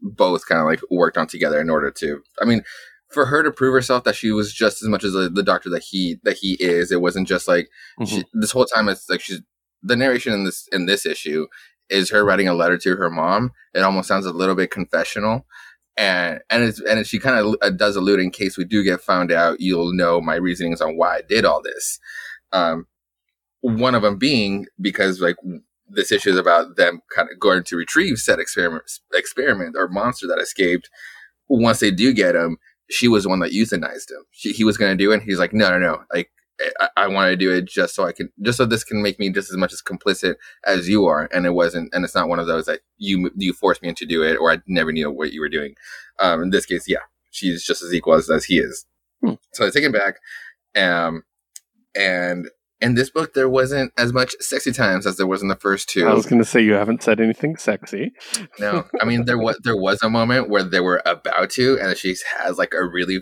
both 0.00 0.46
kind 0.46 0.60
of 0.60 0.66
like 0.66 0.80
worked 0.90 1.18
on 1.18 1.26
together 1.26 1.60
in 1.60 1.70
order 1.70 1.90
to. 1.90 2.22
I 2.40 2.44
mean, 2.44 2.62
for 3.08 3.26
her 3.26 3.42
to 3.42 3.50
prove 3.50 3.72
herself 3.72 4.04
that 4.04 4.16
she 4.16 4.32
was 4.32 4.52
just 4.52 4.82
as 4.82 4.88
much 4.88 5.04
as 5.04 5.12
the, 5.12 5.28
the 5.28 5.42
doctor 5.42 5.70
that 5.70 5.84
he 5.84 6.18
that 6.24 6.38
he 6.38 6.54
is, 6.54 6.90
it 6.90 7.00
wasn't 7.00 7.28
just 7.28 7.48
like 7.48 7.68
she, 8.04 8.24
this 8.32 8.50
whole 8.50 8.66
time. 8.66 8.88
It's 8.88 9.08
like 9.08 9.20
she's 9.20 9.40
the 9.82 9.96
narration 9.96 10.32
in 10.32 10.44
this 10.44 10.68
in 10.72 10.86
this 10.86 11.06
issue 11.06 11.46
is 11.90 12.10
her 12.10 12.24
writing 12.24 12.48
a 12.48 12.54
letter 12.54 12.78
to 12.78 12.96
her 12.96 13.10
mom. 13.10 13.52
It 13.74 13.80
almost 13.80 14.08
sounds 14.08 14.26
a 14.26 14.32
little 14.32 14.54
bit 14.54 14.70
confessional. 14.70 15.46
And 15.96 16.40
and 16.50 16.64
it's 16.64 16.80
and 16.80 17.06
she 17.06 17.20
kind 17.20 17.38
of 17.38 17.54
uh, 17.62 17.70
does 17.70 17.94
allude 17.94 18.20
in 18.20 18.30
case 18.30 18.56
we 18.56 18.64
do 18.64 18.82
get 18.82 19.00
found 19.00 19.30
out, 19.30 19.60
you'll 19.60 19.92
know 19.92 20.20
my 20.20 20.34
reasonings 20.34 20.80
on 20.80 20.96
why 20.96 21.16
I 21.16 21.22
did 21.28 21.44
all 21.44 21.62
this. 21.62 22.00
Um, 22.52 22.86
one 23.60 23.94
of 23.94 24.02
them 24.02 24.18
being 24.18 24.66
because 24.80 25.20
like 25.20 25.36
this 25.94 26.12
issue 26.12 26.30
is 26.30 26.38
about 26.38 26.76
them 26.76 27.00
kind 27.14 27.28
of 27.30 27.38
going 27.38 27.62
to 27.64 27.76
retrieve 27.76 28.18
said 28.18 28.38
experiment 28.38 28.84
experiment 29.14 29.76
or 29.76 29.88
monster 29.88 30.26
that 30.26 30.38
escaped. 30.40 30.90
Once 31.48 31.80
they 31.80 31.90
do 31.90 32.12
get 32.12 32.34
him 32.34 32.58
she 32.90 33.08
was 33.08 33.24
the 33.24 33.28
one 33.28 33.40
that 33.40 33.52
euthanized 33.52 34.10
him. 34.10 34.24
She, 34.30 34.52
he 34.52 34.64
was 34.64 34.76
going 34.76 34.96
to 34.96 35.02
do 35.02 35.10
it 35.10 35.14
and 35.14 35.22
he's 35.22 35.38
like 35.38 35.52
no 35.52 35.70
no 35.70 35.78
no. 35.78 36.02
Like 36.12 36.30
i, 36.80 36.88
I 36.96 37.08
want 37.08 37.30
to 37.30 37.36
do 37.36 37.52
it 37.52 37.64
just 37.64 37.96
so 37.96 38.04
i 38.04 38.12
can 38.12 38.30
just 38.42 38.58
so 38.58 38.64
this 38.64 38.84
can 38.84 39.02
make 39.02 39.18
me 39.18 39.28
just 39.30 39.50
as 39.50 39.56
much 39.56 39.72
as 39.72 39.82
complicit 39.82 40.36
as 40.64 40.88
you 40.88 41.06
are. 41.06 41.28
And 41.32 41.46
it 41.46 41.50
wasn't 41.50 41.92
and 41.94 42.04
it's 42.04 42.14
not 42.14 42.28
one 42.28 42.38
of 42.38 42.46
those 42.46 42.66
that 42.66 42.80
you 42.98 43.30
you 43.36 43.52
forced 43.52 43.82
me 43.82 43.92
to 43.92 44.06
do 44.06 44.22
it 44.22 44.36
or 44.36 44.52
i 44.52 44.58
never 44.66 44.92
knew 44.92 45.10
what 45.10 45.32
you 45.32 45.40
were 45.40 45.48
doing. 45.48 45.74
Um 46.18 46.42
in 46.42 46.50
this 46.50 46.66
case 46.66 46.88
yeah 46.88 47.04
she's 47.30 47.64
just 47.64 47.82
as 47.82 47.92
equal 47.92 48.14
as, 48.14 48.30
as 48.30 48.44
he 48.44 48.58
is. 48.58 48.86
Hmm. 49.24 49.34
so 49.52 49.64
they 49.64 49.70
take 49.70 49.84
him 49.84 49.92
back 49.92 50.16
um 50.76 51.22
and 51.94 52.50
in 52.84 52.94
this 52.94 53.08
book 53.08 53.32
there 53.32 53.48
wasn't 53.48 53.92
as 53.96 54.12
much 54.12 54.34
sexy 54.40 54.70
times 54.70 55.06
as 55.06 55.16
there 55.16 55.26
was 55.26 55.40
in 55.40 55.48
the 55.48 55.56
first 55.56 55.88
two. 55.88 56.06
I 56.06 56.12
was 56.12 56.26
going 56.26 56.42
to 56.42 56.48
say 56.48 56.60
you 56.60 56.74
haven't 56.74 57.02
said 57.02 57.18
anything 57.18 57.56
sexy. 57.56 58.12
no, 58.58 58.84
I 59.00 59.06
mean 59.06 59.24
there 59.24 59.38
was 59.46 59.58
there 59.64 59.76
was 59.76 60.02
a 60.02 60.10
moment 60.10 60.50
where 60.50 60.62
they 60.62 60.80
were 60.80 61.02
about 61.06 61.48
to, 61.50 61.78
and 61.80 61.96
she 61.96 62.14
has 62.38 62.58
like 62.58 62.74
a 62.74 62.84
really, 62.84 63.20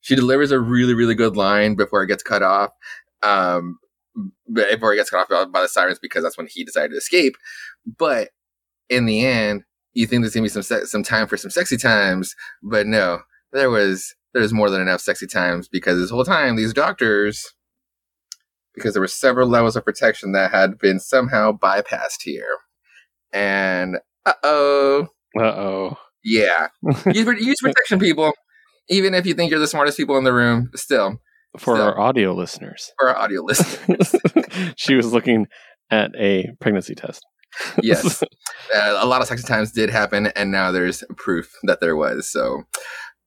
she 0.00 0.16
delivers 0.16 0.50
a 0.50 0.58
really 0.58 0.94
really 0.94 1.14
good 1.14 1.36
line 1.36 1.74
before 1.74 2.02
it 2.02 2.06
gets 2.06 2.22
cut 2.22 2.42
off. 2.42 2.70
Um, 3.22 3.78
before 4.50 4.94
it 4.94 4.96
gets 4.96 5.10
cut 5.10 5.30
off 5.30 5.52
by- 5.52 5.60
the 5.60 5.68
sirens 5.68 5.98
because 5.98 6.22
that's 6.22 6.38
when 6.38 6.48
he 6.50 6.64
decided 6.64 6.92
to 6.92 6.96
escape. 6.96 7.36
But 7.98 8.30
in 8.88 9.04
the 9.04 9.26
end, 9.26 9.64
you 9.92 10.06
think 10.06 10.22
there's 10.22 10.32
gonna 10.32 10.44
be 10.44 10.48
some 10.48 10.62
se- 10.62 10.86
some 10.86 11.02
time 11.02 11.26
for 11.26 11.36
some 11.36 11.50
sexy 11.50 11.76
times, 11.76 12.34
but 12.62 12.86
no. 12.86 13.20
there 13.52 13.70
was 13.70 14.14
there's 14.32 14.52
more 14.52 14.70
than 14.70 14.80
enough 14.80 15.00
sexy 15.00 15.26
times 15.26 15.68
because 15.68 15.98
this 15.98 16.10
whole 16.10 16.24
time 16.24 16.56
these 16.56 16.72
doctors 16.72 17.54
because 18.76 18.92
there 18.94 19.00
were 19.00 19.08
several 19.08 19.48
levels 19.48 19.74
of 19.74 19.84
protection 19.84 20.30
that 20.32 20.52
had 20.52 20.78
been 20.78 21.00
somehow 21.00 21.50
bypassed 21.52 22.22
here. 22.22 22.46
And 23.32 23.96
uh 24.24 24.34
oh. 24.44 25.08
Uh 25.38 25.42
oh. 25.42 25.98
Yeah. 26.22 26.68
use, 27.06 27.26
use 27.40 27.56
protection, 27.60 27.98
people. 27.98 28.32
Even 28.88 29.14
if 29.14 29.26
you 29.26 29.34
think 29.34 29.50
you're 29.50 29.58
the 29.60 29.66
smartest 29.66 29.96
people 29.96 30.16
in 30.16 30.24
the 30.24 30.32
room, 30.32 30.70
still. 30.76 31.20
For 31.58 31.76
So- 31.76 31.82
our 31.82 31.98
audio 31.98 32.32
listeners. 32.34 32.92
For 32.98 33.08
our 33.08 33.16
audio 33.16 33.42
listeners. 33.42 34.14
she 34.76 34.94
was 34.94 35.12
looking 35.12 35.46
at 35.90 36.10
a 36.18 36.48
pregnancy 36.60 36.94
test. 36.94 37.24
yes. 37.82 38.22
Uh, 38.74 38.98
a 39.00 39.06
lot 39.06 39.22
of 39.22 39.28
sexy 39.28 39.46
times 39.46 39.70
did 39.70 39.88
happen, 39.88 40.26
and 40.34 40.50
now 40.50 40.72
there's 40.72 41.04
proof 41.16 41.54
that 41.62 41.78
there 41.80 41.94
was. 41.94 42.28
So, 42.28 42.64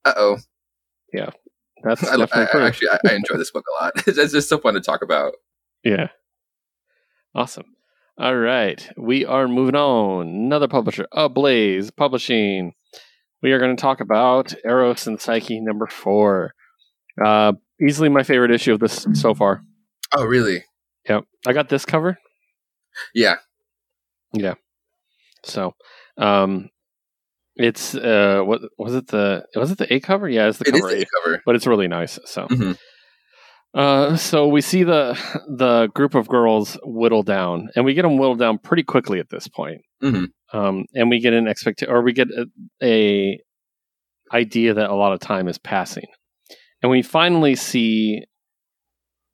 uh 0.03 0.13
oh. 0.17 0.37
That's 1.83 2.03
I, 2.03 2.17
definitely 2.17 2.43
I, 2.43 2.45
proof. 2.47 2.63
actually, 2.63 2.89
I, 2.89 2.99
I 3.09 3.15
enjoy 3.15 3.37
this 3.37 3.51
book 3.51 3.65
a 3.79 3.83
lot. 3.83 3.93
It's, 4.07 4.17
it's 4.17 4.33
just 4.33 4.49
so 4.49 4.57
fun 4.57 4.73
to 4.73 4.81
talk 4.81 5.01
about. 5.01 5.33
Yeah. 5.83 6.09
Awesome. 7.33 7.75
All 8.17 8.35
right. 8.35 8.89
We 8.97 9.25
are 9.25 9.47
moving 9.47 9.75
on. 9.75 10.27
Another 10.27 10.67
publisher, 10.67 11.07
Ablaze 11.11 11.91
Publishing. 11.91 12.73
We 13.41 13.53
are 13.53 13.59
going 13.59 13.75
to 13.75 13.81
talk 13.81 14.01
about 14.01 14.53
Eros 14.65 15.07
and 15.07 15.21
Psyche 15.21 15.61
number 15.61 15.87
four. 15.87 16.53
Uh, 17.23 17.53
easily 17.81 18.09
my 18.09 18.23
favorite 18.23 18.51
issue 18.51 18.73
of 18.73 18.79
this 18.81 19.07
so 19.13 19.33
far. 19.33 19.63
Oh, 20.13 20.25
really? 20.25 20.65
Yep. 21.07 21.23
I 21.47 21.53
got 21.53 21.69
this 21.69 21.85
cover. 21.85 22.17
Yeah. 23.13 23.35
Yeah. 24.33 24.55
So, 25.45 25.75
um, 26.17 26.69
it's, 27.59 27.93
uh, 27.93 28.41
what 28.43 28.61
was 28.77 28.95
it 28.95 29.07
the, 29.07 29.43
was 29.55 29.69
it 29.71 29.77
the 29.77 29.93
A 29.93 29.99
cover? 29.99 30.27
Yeah, 30.29 30.47
it's 30.47 30.57
the 30.57 30.67
It 30.69 30.71
cover 30.73 30.89
A, 30.89 31.05
cover. 31.23 31.41
but 31.45 31.55
it's 31.55 31.67
really 31.67 31.87
nice. 31.87 32.17
So, 32.25 32.47
Mhm. 32.47 32.77
Uh, 33.71 34.17
so 34.17 34.47
we 34.47 34.61
see 34.61 34.81
the 34.83 35.13
the 35.47 35.89
group 35.93 36.15
of 36.15 36.27
girls 36.27 36.79
whittle 36.83 37.21
down, 37.21 37.69
and 37.75 37.85
we 37.85 37.93
get 37.93 38.01
them 38.01 38.17
whittled 38.17 38.39
down 38.39 38.57
pretty 38.57 38.81
quickly 38.81 39.19
at 39.19 39.29
this 39.29 39.47
point. 39.47 39.81
Mhm. 40.01 40.29
Um, 40.53 40.85
and 40.95 41.09
we 41.11 41.19
get 41.19 41.33
an 41.33 41.47
expect 41.47 41.83
or 41.87 42.01
we 42.01 42.11
get 42.13 42.29
a, 42.31 42.45
a 42.83 43.37
idea 44.33 44.73
that 44.73 44.89
a 44.89 44.95
lot 44.95 45.13
of 45.13 45.19
time 45.19 45.47
is 45.47 45.59
passing, 45.59 46.07
and 46.81 46.89
we 46.89 47.03
finally 47.03 47.55
see 47.55 48.23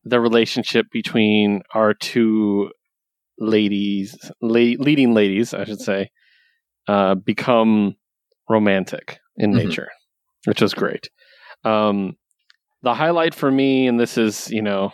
the 0.03 0.19
relationship 0.19 0.87
between 0.91 1.61
our 1.73 1.93
two 1.93 2.69
ladies, 3.39 4.17
la- 4.41 4.75
leading 4.87 5.13
ladies, 5.13 5.53
I 5.53 5.63
should 5.63 5.79
say, 5.81 6.09
uh, 6.89 7.15
become 7.15 7.95
romantic 8.49 9.19
in 9.37 9.51
Mhm. 9.51 9.55
nature, 9.67 9.89
which 10.45 10.61
was 10.61 10.73
great. 10.73 11.09
Um, 11.63 12.15
the 12.83 12.93
highlight 12.93 13.33
for 13.33 13.49
me, 13.51 13.87
and 13.87 13.99
this 13.99 14.17
is, 14.17 14.49
you 14.51 14.61
know, 14.61 14.91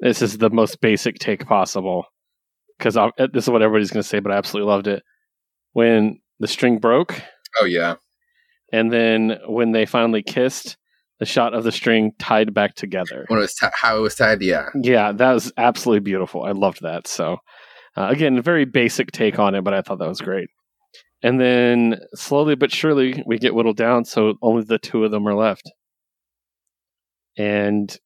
this 0.00 0.20
is 0.22 0.38
the 0.38 0.50
most 0.50 0.80
basic 0.80 1.18
take 1.18 1.46
possible 1.46 2.04
because 2.78 2.94
this 3.32 3.44
is 3.44 3.50
what 3.50 3.62
everybody's 3.62 3.90
going 3.90 4.02
to 4.02 4.08
say, 4.08 4.20
but 4.20 4.30
I 4.32 4.36
absolutely 4.36 4.70
loved 4.70 4.86
it. 4.86 5.02
When 5.72 6.20
the 6.38 6.46
string 6.48 6.78
broke, 6.78 7.22
Oh, 7.60 7.64
yeah. 7.64 7.94
and 8.72 8.92
then 8.92 9.38
when 9.46 9.72
they 9.72 9.86
finally 9.86 10.22
kissed, 10.22 10.76
the 11.18 11.24
shot 11.24 11.54
of 11.54 11.64
the 11.64 11.72
string 11.72 12.12
tied 12.18 12.52
back 12.52 12.74
together. 12.74 13.24
When 13.28 13.38
it 13.38 13.42
was 13.42 13.54
ti 13.54 13.68
how 13.72 13.96
it 13.96 14.00
was 14.00 14.14
tied, 14.16 14.42
yeah. 14.42 14.68
Yeah, 14.78 15.12
that 15.12 15.32
was 15.32 15.50
absolutely 15.56 16.00
beautiful. 16.00 16.42
I 16.44 16.50
loved 16.52 16.82
that. 16.82 17.06
So, 17.06 17.38
uh, 17.96 18.08
again, 18.10 18.36
a 18.36 18.42
very 18.42 18.66
basic 18.66 19.12
take 19.12 19.38
on 19.38 19.54
it, 19.54 19.64
but 19.64 19.72
I 19.72 19.80
thought 19.80 19.98
that 20.00 20.08
was 20.08 20.20
great. 20.20 20.50
And 21.26 21.40
then 21.40 21.98
slowly 22.14 22.54
but 22.54 22.70
surely, 22.70 23.22
we 23.26 23.38
get 23.38 23.54
whittled 23.54 23.76
down, 23.76 24.04
so 24.04 24.34
only 24.42 24.62
the 24.62 24.78
two 24.78 25.04
of 25.04 25.10
them 25.10 25.26
are 25.26 25.34
left. 25.34 25.68
And 27.36 27.96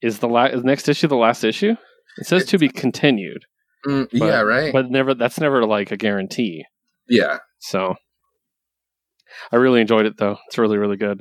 is 0.00 0.18
the 0.20 0.28
la- 0.28 0.46
is 0.46 0.64
next 0.64 0.88
issue 0.88 1.06
the 1.06 1.16
last 1.16 1.44
issue? 1.44 1.74
It 2.18 2.26
says 2.26 2.46
to 2.46 2.58
be 2.58 2.68
continued, 2.68 3.44
Mm, 3.86 4.08
But- 4.18 4.26
yeah, 4.26 4.40
right? 4.40 4.72
but 4.72 4.90
never. 4.90 5.14
That's 5.14 5.38
never 5.40 5.64
like 5.66 5.90
a 5.92 5.96
guarantee. 5.96 6.64
yeah. 7.08 7.38
So, 7.58 7.94
I 9.52 9.56
really 9.56 9.80
enjoyed 9.82 10.06
it 10.06 10.16
though. 10.16 10.38
It's 10.46 10.56
really 10.58 10.78
really 10.78 10.96
good. 10.96 11.20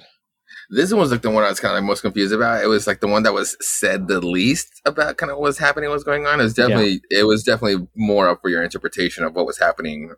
This 0.69 0.91
one 0.91 1.01
was 1.01 1.11
like 1.11 1.21
the 1.21 1.29
one 1.31 1.43
I 1.43 1.49
was 1.49 1.59
kind 1.59 1.77
of 1.77 1.83
most 1.83 2.01
confused 2.01 2.33
about. 2.33 2.63
It 2.63 2.67
was 2.67 2.87
like 2.87 3.01
the 3.01 3.07
one 3.07 3.23
that 3.23 3.33
was 3.33 3.57
said 3.59 4.07
the 4.07 4.19
least 4.21 4.67
about 4.85 5.17
kind 5.17 5.31
of 5.31 5.37
what 5.37 5.43
was 5.43 5.57
happening, 5.57 5.89
what's 5.89 6.03
going 6.03 6.25
on. 6.25 6.39
It 6.39 6.43
was 6.43 6.53
definitely, 6.53 7.01
it 7.09 7.23
was 7.25 7.43
definitely 7.43 7.87
more 7.95 8.27
up 8.29 8.39
for 8.41 8.49
your 8.49 8.63
interpretation 8.63 9.23
of 9.23 9.35
what 9.35 9.45
was 9.45 9.57
happening 9.59 10.11
uh, 10.11 10.15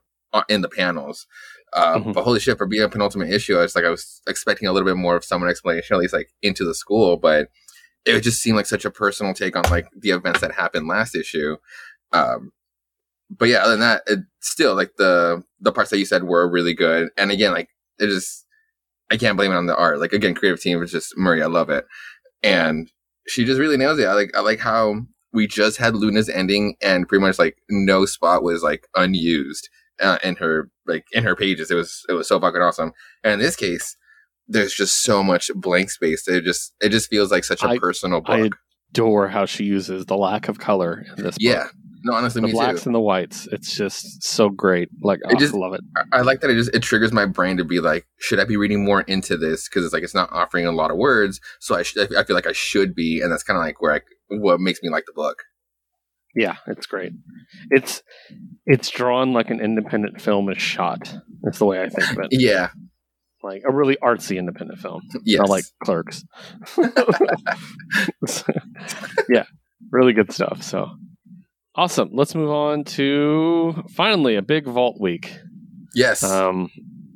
in 0.49 0.61
the 0.61 0.69
panels. 0.69 1.27
Uh, 1.73 1.99
Mhm. 1.99 2.13
But 2.13 2.23
holy 2.23 2.39
shit, 2.39 2.57
for 2.57 2.65
being 2.65 2.83
a 2.83 2.89
penultimate 2.89 3.29
issue, 3.29 3.57
I 3.57 3.61
was 3.61 3.75
like, 3.75 3.85
I 3.85 3.89
was 3.89 4.21
expecting 4.27 4.67
a 4.67 4.73
little 4.73 4.87
bit 4.87 4.97
more 4.97 5.15
of 5.15 5.23
some 5.23 5.47
explanation, 5.47 5.95
at 5.95 5.99
least 5.99 6.13
like 6.13 6.29
into 6.41 6.65
the 6.65 6.73
school, 6.75 7.17
but 7.17 7.47
it 8.05 8.19
just 8.21 8.41
seemed 8.41 8.57
like 8.57 8.65
such 8.65 8.83
a 8.83 8.91
personal 8.91 9.33
take 9.33 9.55
on 9.55 9.63
like 9.69 9.87
the 9.97 10.09
events 10.09 10.41
that 10.41 10.51
happened 10.53 10.87
last 10.87 11.15
issue. 11.15 11.55
Um, 12.11 12.51
but 13.29 13.47
yeah, 13.47 13.59
other 13.59 13.71
than 13.71 13.79
that, 13.81 14.01
it 14.07 14.19
still 14.41 14.75
like 14.75 14.91
the 14.97 15.43
the 15.61 15.71
parts 15.71 15.89
that 15.91 15.99
you 15.99 16.05
said 16.05 16.23
were 16.25 16.49
really 16.49 16.73
good. 16.73 17.09
And 17.17 17.31
again, 17.31 17.51
like 17.53 17.69
it 17.99 18.07
just 18.07 18.45
I 19.09 19.17
can't 19.17 19.37
blame 19.37 19.51
it 19.51 19.55
on 19.55 19.67
the 19.67 19.75
art. 19.77 19.99
Like 19.99 20.11
again, 20.13 20.33
creative 20.33 20.59
team 20.61 20.79
was 20.79 20.91
just 20.91 21.17
Murray. 21.17 21.41
I 21.41 21.45
love 21.47 21.69
it, 21.69 21.85
and 22.43 22.91
she 23.27 23.45
just 23.45 23.59
really 23.59 23.77
nails 23.77 23.99
it. 23.99 24.05
I 24.07 24.13
like 24.13 24.31
I 24.35 24.41
like 24.41 24.59
how 24.59 24.95
we 25.31 25.47
just 25.47 25.77
had 25.77 25.95
Luna's 25.95 26.27
ending, 26.27 26.75
and 26.81 27.07
pretty 27.07 27.21
much 27.21 27.39
like 27.39 27.57
no 27.69 28.05
spot 28.05 28.43
was 28.43 28.63
like 28.63 28.87
unused 28.95 29.69
uh, 30.01 30.17
in 30.23 30.35
her 30.37 30.69
like 30.87 31.05
in 31.11 31.23
her 31.23 31.35
pages. 31.35 31.71
It 31.71 31.75
was 31.75 32.03
it 32.09 32.13
was 32.13 32.27
so 32.27 32.39
fucking 32.39 32.61
awesome. 32.61 32.91
And 33.23 33.33
in 33.33 33.39
this 33.39 33.55
case, 33.55 33.95
there's 34.47 34.73
just 34.73 35.01
so 35.03 35.23
much 35.23 35.51
blank 35.55 35.91
space. 35.91 36.27
It 36.27 36.43
just 36.43 36.73
it 36.81 36.89
just 36.89 37.09
feels 37.09 37.31
like 37.31 37.43
such 37.43 37.63
a 37.63 37.67
I- 37.69 37.77
personal 37.77 38.21
book. 38.21 38.29
I 38.29 38.49
adore 38.93 39.29
how 39.29 39.45
she 39.45 39.63
uses 39.63 40.05
the 40.05 40.17
lack 40.17 40.49
of 40.49 40.59
color 40.59 41.05
in 41.17 41.23
this. 41.23 41.37
yeah, 41.39 41.63
book. 41.63 41.71
no, 42.03 42.13
honestly, 42.13 42.41
the 42.41 42.51
blacks 42.51 42.83
too. 42.83 42.89
and 42.89 42.95
the 42.95 42.99
whites. 42.99 43.47
It's 43.51 43.73
just 43.75 44.21
so 44.23 44.49
great. 44.49 44.89
Like 45.01 45.19
oh, 45.25 45.35
just- 45.39 45.53
I 45.53 45.57
love 45.57 45.73
it. 45.73 45.81
I, 45.95 46.17
I 46.17 46.21
like 46.21 46.41
that 46.41 46.49
it 46.49 46.55
just 46.55 46.75
it 46.75 46.81
triggers 46.81 47.13
my 47.13 47.25
brain 47.25 47.55
to 47.57 47.63
be 47.63 47.79
like, 47.79 48.05
should 48.19 48.39
I 48.39 48.43
be 48.43 48.57
reading 48.57 48.83
more 48.83 49.01
into 49.01 49.37
this? 49.37 49.69
Because 49.69 49.85
it's 49.85 49.93
like 49.93 50.03
it's 50.03 50.15
not 50.15 50.29
offering 50.33 50.65
a 50.65 50.71
lot 50.73 50.91
of 50.91 50.97
words, 50.97 51.39
so 51.59 51.75
I 51.75 51.83
sh- 51.83 51.97
I 51.97 52.23
feel 52.23 52.35
like 52.35 52.47
I 52.47 52.51
should 52.51 52.93
be, 52.93 53.21
and 53.21 53.31
that's 53.31 53.43
kind 53.43 53.57
of 53.57 53.63
like 53.63 53.81
where 53.81 53.93
I 53.93 54.01
what 54.27 54.59
makes 54.59 54.81
me 54.83 54.89
like 54.89 55.05
the 55.05 55.13
book. 55.13 55.43
Yeah, 56.35 56.55
it's 56.67 56.85
great. 56.85 57.11
It's 57.69 58.01
it's 58.65 58.89
drawn 58.89 59.33
like 59.33 59.49
an 59.49 59.59
independent 59.59 60.21
film 60.21 60.49
is 60.49 60.61
shot. 60.61 61.13
That's 61.41 61.59
the 61.59 61.65
way 61.65 61.81
I 61.81 61.89
think 61.89 62.11
of 62.11 62.19
it. 62.19 62.27
Yeah, 62.31 62.69
Like 63.43 63.63
a 63.67 63.73
really 63.73 63.97
artsy 64.01 64.37
independent 64.37 64.79
film, 64.79 65.01
yes, 65.25 65.39
not 65.39 65.49
like 65.49 65.65
Clerks. 65.83 66.23
yeah, 69.29 69.45
really 69.91 70.13
good 70.13 70.31
stuff. 70.31 70.63
So 70.63 70.89
awesome. 71.75 72.09
Let's 72.13 72.35
move 72.35 72.49
on 72.51 72.83
to 72.85 73.83
finally 73.95 74.35
a 74.35 74.41
big 74.41 74.65
vault 74.65 74.97
week. 74.99 75.37
yes. 75.95 76.23
Um, 76.23 76.69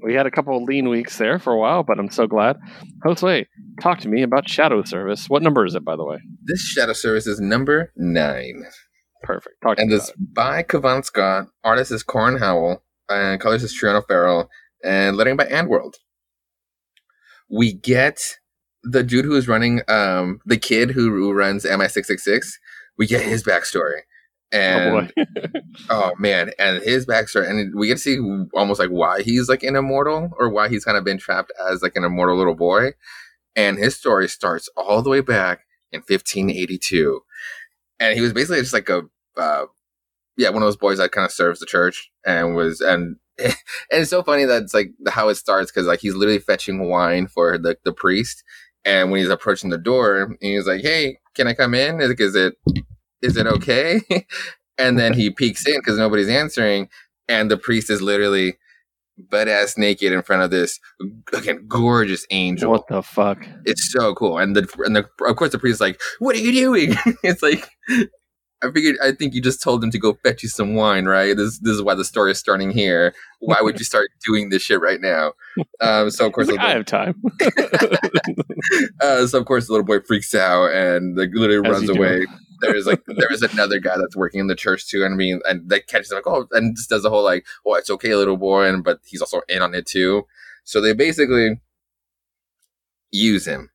we 0.03 0.13
had 0.13 0.28
a 0.28 0.32
couple 0.32 0.55
of 0.55 0.61
lean 0.63 0.88
weeks 0.89 1.18
there 1.18 1.39
for 1.39 1.51
a 1.51 1.57
while, 1.57 1.82
but 1.82 1.97
I'm 1.97 2.11
so 2.11 2.28
glad. 2.28 2.57
Josue, 3.03 3.47
talk 3.82 3.99
to 4.01 4.07
me 4.07 4.22
about 4.22 4.47
Shadow 4.47 4.84
Service. 4.84 5.28
What 5.28 5.41
number 5.41 5.66
is 5.66 5.74
it, 5.74 5.84
by 5.84 5.95
the 5.95 6.05
way? 6.05 6.18
this 6.43 6.61
Shadow 6.61 6.93
Service 6.93 7.26
is 7.26 7.39
number 7.39 7.91
nine, 7.95 8.66
Perfect. 9.24 9.55
Talk 9.61 9.80
and 9.80 9.91
this 9.91 10.11
by 10.18 10.63
Cavan 10.63 11.03
Scott. 11.03 11.47
Artist 11.63 11.91
is 11.91 12.03
Corin 12.03 12.38
Howell, 12.38 12.84
and 13.09 13.39
colors 13.39 13.63
is 13.63 13.78
Triona 13.78 14.05
Farrell, 14.07 14.49
and 14.84 15.18
lettering 15.18 15.38
by 15.38 15.45
AndWorld. 15.45 15.95
We 17.49 17.74
get 17.74 18.38
the 18.84 19.03
dude 19.03 19.26
who 19.26 19.36
is 19.36 19.47
running, 19.47 19.82
um, 19.88 20.39
the 20.45 20.57
kid 20.57 20.91
who, 20.91 21.09
who 21.11 21.34
runs 21.34 21.66
MI666. 21.66 22.53
We 22.97 23.07
get 23.07 23.22
his 23.22 23.43
backstory. 23.43 24.01
And 24.51 25.11
oh. 25.18 25.24
Oh 25.89 26.13
man, 26.20 26.51
and 26.59 26.82
his 26.84 27.05
backstory, 27.05 27.49
and 27.49 27.74
we 27.76 27.88
get 27.88 27.95
to 27.95 27.99
see 27.99 28.20
almost 28.53 28.80
like 28.80 28.89
why 28.89 29.22
he's 29.22 29.49
like 29.49 29.63
an 29.63 29.76
immortal, 29.76 30.32
or 30.39 30.49
why 30.49 30.70
he's 30.70 30.86
kind 30.86 30.97
of 30.97 31.03
been 31.03 31.18
trapped 31.18 31.51
as 31.70 31.82
like 31.82 31.95
an 31.95 32.03
immortal 32.03 32.38
little 32.38 32.55
boy. 32.55 32.91
And 33.55 33.78
his 33.78 33.97
story 33.97 34.28
starts 34.28 34.70
all 34.76 35.01
the 35.01 35.09
way 35.09 35.22
back 35.22 35.61
in 35.91 35.99
1582, 35.99 37.22
and 38.00 38.16
he 38.16 38.22
was 38.22 38.34
basically 38.34 38.62
just 38.62 38.74
like 38.74 38.89
a, 38.89 39.04
uh, 39.38 39.66
yeah, 40.38 40.50
one 40.50 40.62
of 40.62 40.68
those 40.68 40.78
boys 40.78 40.98
that 40.98 41.12
kind 41.12 41.26
of 41.26 41.32
serves 41.32 41.60
the 41.60 41.66
church 41.66 42.12
and 42.26 42.56
was 42.56 42.82
and. 42.82 43.18
and 43.43 43.54
it's 43.91 44.10
so 44.10 44.24
funny 44.24 44.46
that 44.46 44.64
it's 44.64 44.74
like 44.74 44.91
how 45.10 45.28
it 45.28 45.36
starts 45.36 45.70
because 45.70 45.88
like 45.88 46.00
he's 46.00 46.16
literally 46.16 46.39
fetching 46.39 46.88
wine 46.88 47.28
for 47.28 47.58
the, 47.58 47.76
the 47.84 47.91
priest. 47.91 48.46
And 48.86 49.12
when 49.12 49.20
he's 49.20 49.30
approaching 49.30 49.72
the 49.72 49.78
door 49.78 50.38
he's 50.39 50.68
like 50.68 50.80
hey 50.80 51.18
can 51.34 51.46
i 51.46 51.54
come 51.54 51.74
in? 51.74 52.00
Is, 52.00 52.12
is 52.12 52.34
it 52.34 52.56
is 53.22 53.36
it 53.36 53.46
okay? 53.46 54.00
And 54.78 55.00
then 55.00 55.14
he 55.14 55.30
peeks 55.30 55.66
in 55.66 55.80
because 55.80 55.98
nobody's 55.98 56.28
answering, 56.28 56.89
and 57.30 57.50
the 57.50 57.58
priest 57.58 57.89
is 57.89 58.02
literally 58.02 58.58
butt 59.18 59.47
ass 59.47 59.78
naked 59.78 60.11
in 60.11 60.22
front 60.22 60.43
of 60.43 60.51
this 60.51 60.80
again 61.34 61.66
gorgeous 61.68 62.26
angel. 62.32 62.72
What 62.72 62.88
the 62.88 63.01
fuck? 63.01 63.45
It's 63.66 63.91
so 63.91 64.13
cool, 64.16 64.38
and 64.38 64.55
the 64.55 64.68
and 64.86 64.95
the 64.95 65.07
of 65.26 65.36
course 65.36 65.51
the 65.51 65.59
priest 65.59 65.76
is 65.76 65.82
like, 65.82 65.99
"What 66.20 66.36
are 66.36 66.39
you 66.39 66.51
doing?" 66.51 66.95
it's 67.24 67.41
like 67.41 67.70
I 68.63 68.72
figured. 68.72 68.95
I 69.03 69.11
think 69.11 69.34
you 69.34 69.41
just 69.41 69.61
told 69.61 69.84
him 69.84 69.91
to 69.91 69.99
go 69.99 70.13
fetch 70.24 70.43
you 70.43 70.49
some 70.49 70.76
wine, 70.76 71.05
right? 71.05 71.36
This 71.36 71.59
this 71.59 71.74
is 71.74 71.82
why 71.82 71.93
the 71.93 72.05
story 72.05 72.32
is 72.32 72.39
starting 72.39 72.72
here. 72.72 73.13
Why 73.39 73.57
would 73.61 73.78
you 73.80 73.86
start 73.86 74.09
doing 74.26 74.49
this 74.49 74.61
shit 74.61 74.82
right 74.82 75.01
now? 75.01 75.34
Um, 75.82 76.09
so 76.09 76.26
of 76.26 76.34
course, 76.34 76.47
like, 76.47 76.59
I 76.59 76.72
have 76.72 76.86
time. 76.86 77.22
uh, 79.01 79.28
so 79.28 79.39
of 79.39 79.45
course 79.45 79.68
the 79.68 79.74
little 79.74 79.86
boy 79.86 79.99
freaks 80.01 80.34
out 80.34 80.72
and 80.72 81.18
like 81.18 81.30
literally 81.34 81.68
As 81.68 81.74
runs 81.74 81.89
away. 81.89 82.22
do. 82.22 82.28
There's 82.72 82.86
like 82.86 83.03
there 83.07 83.32
is 83.32 83.41
another 83.41 83.80
guy 83.80 83.95
that's 83.97 84.16
working 84.16 84.39
in 84.39 84.47
the 84.47 84.55
church 84.55 84.88
too, 84.88 85.03
and 85.03 85.13
I 85.13 85.18
mean, 85.18 85.41
and 85.45 85.70
that 85.70 85.88
catches 85.88 86.11
him 86.11 86.18
like 86.18 86.28
oh, 86.28 86.47
and 86.51 86.76
just 86.76 86.89
does 86.89 87.03
the 87.03 87.09
whole 87.09 87.24
like 87.24 87.45
oh 87.66 87.76
it's 87.76 87.89
okay, 87.89 88.16
little 88.16 88.38
boy, 88.38 88.68
and 88.68 88.84
but 88.84 88.99
he's 89.03 89.22
also 89.22 89.41
in 89.47 89.61
on 89.61 89.74
it 89.74 89.86
too. 89.86 90.26
So 90.63 90.82
they 90.82 90.93
basically 90.93 91.59
use 93.11 93.45
him 93.45 93.70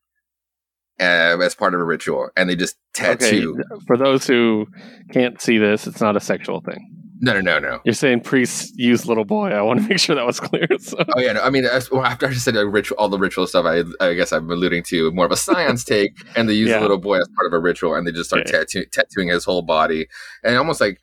uh, 1.01 1.39
as 1.41 1.55
part 1.55 1.75
of 1.75 1.81
a 1.81 1.85
ritual, 1.85 2.31
and 2.37 2.51
they 2.51 2.57
just 2.57 2.77
tattoo. 2.95 3.57
Okay, 3.59 3.85
for 3.87 3.97
those 3.97 4.27
who 4.27 4.67
can't 5.13 5.41
see 5.41 5.59
this, 5.59 5.87
it's 5.87 6.01
not 6.01 6.17
a 6.17 6.21
sexual 6.21 6.61
thing. 6.61 7.10
No, 7.23 7.35
no, 7.35 7.41
no, 7.41 7.59
no. 7.59 7.81
You're 7.85 7.93
saying 7.95 8.21
priests 8.23 8.73
use 8.77 9.07
little 9.07 9.27
boy. 9.27 9.51
I 9.51 9.61
want 9.61 9.81
to 9.83 9.89
make 9.89 9.99
sure 9.99 10.17
that 10.17 10.25
was 10.27 10.41
clear. 10.41 10.67
So. 10.81 10.97
Oh 11.15 11.21
yeah, 11.21 11.35
no, 11.35 11.43
I 11.43 11.51
mean, 11.51 11.67
as, 11.67 11.91
well, 11.91 12.03
after 12.05 12.27
I 12.27 12.31
just 12.31 12.45
said 12.47 12.57
uh, 12.57 12.67
ritual, 12.67 12.97
all 12.99 13.11
the 13.11 13.19
ritual 13.19 13.47
stuff, 13.47 13.67
I, 13.67 13.83
I 14.05 14.15
guess 14.15 14.33
I'm 14.33 14.51
alluding 14.51 14.85
to 14.85 15.11
more 15.13 15.27
of 15.27 15.33
a 15.33 15.37
science 15.37 15.85
take, 15.95 16.13
and 16.35 16.49
they 16.49 16.55
use 16.55 16.71
Yeah. 16.71 16.77
the 16.77 16.83
little 16.83 16.99
boy 16.99 17.19
as 17.19 17.29
part 17.37 17.47
of 17.47 17.53
a 17.53 17.59
ritual, 17.61 17.95
and 17.95 18.07
they 18.07 18.13
just 18.13 18.31
start 18.31 18.49
Okay. 18.49 18.53
tattoo- 18.59 18.87
tattooing 18.91 19.29
his 19.29 19.45
whole 19.45 19.63
body, 19.63 20.07
and 20.43 20.57
almost 20.57 20.81
like, 20.81 20.99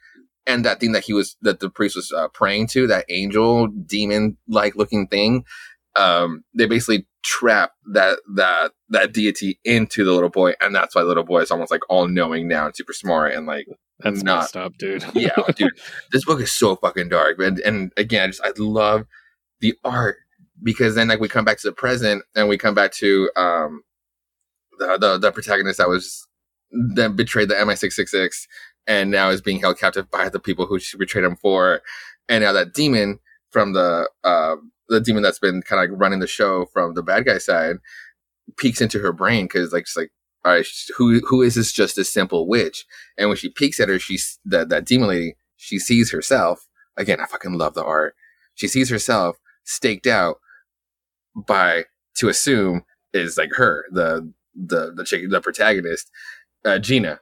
and 0.48 0.66
that 0.66 0.80
thing 0.80 0.94
that 0.94 1.04
he 1.04 1.14
was 1.14 1.36
that 1.42 1.60
the 1.60 1.70
priest 1.70 1.96
was 1.96 2.12
uh, 2.12 2.28
praying 2.30 2.68
to, 2.70 2.88
that 2.88 3.06
angel 3.10 3.68
demon 3.68 4.38
like 4.48 4.76
looking 4.76 5.08
thing, 5.08 5.44
um, 5.96 6.44
they 6.56 6.66
basically 6.66 7.06
trap 7.24 7.72
that 7.94 8.18
that 8.36 8.72
that 8.90 9.12
deity 9.14 9.60
into 9.64 10.04
the 10.04 10.14
little 10.14 10.30
boy, 10.30 10.54
and 10.62 10.74
that's 10.74 10.96
why 10.96 11.02
the 11.02 11.08
little 11.08 11.24
boy 11.26 11.42
is 11.42 11.52
almost 11.52 11.70
like 11.70 11.82
all 11.90 12.08
knowing 12.08 12.48
now 12.48 12.66
and 12.66 12.76
super 12.76 12.94
smart 12.94 13.34
and 13.34 13.46
like 13.46 13.68
That's 14.00 14.24
not- 14.24 14.40
messed 14.42 14.58
up, 14.58 14.78
dude. 14.78 15.04
yeah, 15.14 15.32
dude, 15.56 15.72
this 16.12 16.26
book 16.26 16.40
is 16.42 16.52
so 16.52 16.76
fucking 16.76 17.10
dark, 17.10 17.40
and 17.40 17.60
and 17.60 17.92
again, 17.98 18.24
I 18.24 18.28
just 18.28 18.42
I 18.44 18.52
love 18.58 19.06
the 19.60 19.74
art 19.84 20.18
because 20.64 20.96
then 20.96 21.08
like 21.08 21.20
we 21.20 21.28
come 21.28 21.46
back 21.46 21.60
to 21.60 21.68
the 21.68 21.74
present 21.74 22.24
and 22.36 22.48
we 22.50 22.58
come 22.58 22.74
back 22.76 22.92
to 22.94 23.30
um 23.36 23.82
the 24.80 24.98
the, 25.00 25.18
the 25.18 25.32
protagonist 25.32 25.78
that 25.80 25.90
was 25.90 26.28
that 26.96 27.16
betrayed 27.16 27.50
the 27.50 27.56
MI666 27.56 28.46
and 28.88 29.10
now 29.12 29.30
is 29.30 29.42
being 29.42 29.60
held 29.60 29.80
captive 29.80 30.10
by 30.12 30.30
the 30.30 30.40
people 30.40 30.66
who 30.66 30.80
she 30.80 30.98
betrayed 30.98 31.26
him 31.26 31.36
for, 31.36 31.82
and 32.30 32.44
now 32.44 32.52
that 32.54 32.74
demon 32.74 33.20
from 33.52 33.74
the 33.74 34.10
uh 34.24 34.56
the 34.90 35.02
demon 35.02 35.24
that's 35.24 35.40
been 35.40 35.62
kind 35.64 35.84
of 35.84 35.90
like 35.90 36.00
running 36.00 36.20
the 36.20 36.28
show 36.28 36.66
from 36.72 36.94
the 36.94 37.04
bad 37.04 37.26
guy 37.26 37.38
side 37.38 37.78
peeks 38.58 38.80
into 38.80 39.00
her 39.00 39.12
brain 39.12 39.46
because 39.46 39.74
like 39.74 39.86
she's 39.86 39.98
like 39.98 40.12
all 40.48 40.54
right 40.54 40.66
who 40.96 41.20
who 41.28 41.42
is 41.42 41.56
this 41.56 41.74
just 41.74 41.98
a 41.98 42.06
simple 42.06 42.48
witch? 42.48 42.86
And 43.18 43.28
when 43.28 43.38
she 43.38 43.50
peeks 43.50 43.82
at 43.82 43.90
her 43.90 44.00
she's 44.00 44.40
that 44.46 44.70
that 44.70 44.86
demon 44.86 45.10
lady 45.10 45.36
she 45.58 45.78
sees 45.78 46.12
herself 46.12 46.68
again 46.96 47.20
i 47.20 47.26
fucking 47.26 47.58
love 47.58 47.74
the 47.74 47.84
art. 47.84 48.16
She 48.56 48.68
sees 48.68 48.90
herself 48.90 49.36
staked 49.66 50.08
out 50.08 50.38
by 51.36 51.84
to 52.16 52.30
assume 52.30 52.84
is 53.14 53.38
like 53.38 53.52
her 53.56 53.86
the 53.92 54.32
the 54.56 54.94
the 54.96 55.04
chick 55.04 55.30
the 55.30 55.42
protagonist 55.42 56.10
uh 56.64 56.80
gina. 56.80 57.20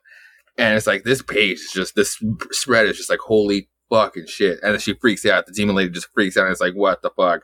And 0.57 0.77
it's 0.77 0.87
like 0.87 1.03
this 1.03 1.23
page 1.23 1.57
is 1.57 1.71
just 1.73 1.95
this 1.95 2.21
spread 2.51 2.85
is 2.85 2.97
just 2.97 3.09
like 3.09 3.19
holy 3.19 3.69
fucking 3.89 4.27
shit. 4.27 4.59
And 4.61 4.73
then 4.73 4.79
she 4.79 4.93
freaks 4.93 5.25
out 5.25 5.47
the 5.47 5.51
demon 5.51 5.75
lady 5.75 5.89
just 5.89 6.09
freaks 6.13 6.37
out 6.37 6.43
and 6.43 6.51
it's 6.51 6.61
like 6.61 6.75
what 6.75 7.01
the 7.01 7.09
fuck? 7.09 7.41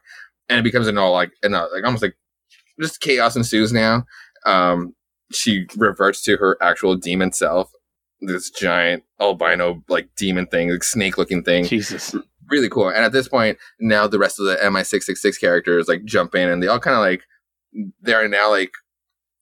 And 0.47 0.59
it 0.59 0.63
becomes 0.63 0.87
an 0.87 0.99
all 0.99 1.11
like 1.11 1.31
and 1.41 1.55
uh, 1.55 1.67
like 1.73 1.83
almost 1.83 2.03
like 2.03 2.17
just 2.79 3.01
chaos 3.01 3.35
ensues 3.35 3.73
now. 3.73 4.05
Um 4.45 4.93
she 5.31 5.65
reverts 5.75 6.21
to 6.23 6.37
her 6.37 6.57
actual 6.61 6.95
demon 6.95 7.31
self 7.31 7.71
this 8.21 8.49
giant 8.51 9.03
albino 9.19 9.83
like 9.89 10.07
demon 10.15 10.45
thing 10.45 10.69
like 10.69 10.83
snake 10.83 11.17
looking 11.17 11.43
thing 11.43 11.65
Jesus. 11.65 12.15
really 12.51 12.69
cool. 12.69 12.89
And 12.89 13.03
at 13.03 13.11
this 13.11 13.27
point, 13.27 13.57
now 13.79 14.05
the 14.07 14.19
rest 14.19 14.39
of 14.39 14.45
the 14.45 14.57
MI666 14.57 15.39
characters 15.39 15.87
like 15.87 16.05
jump 16.05 16.35
in 16.35 16.49
and 16.49 16.61
they 16.61 16.67
all 16.67 16.79
kind 16.79 16.95
of 16.95 17.01
like 17.01 17.23
they're 18.01 18.27
now 18.27 18.51
like 18.51 18.71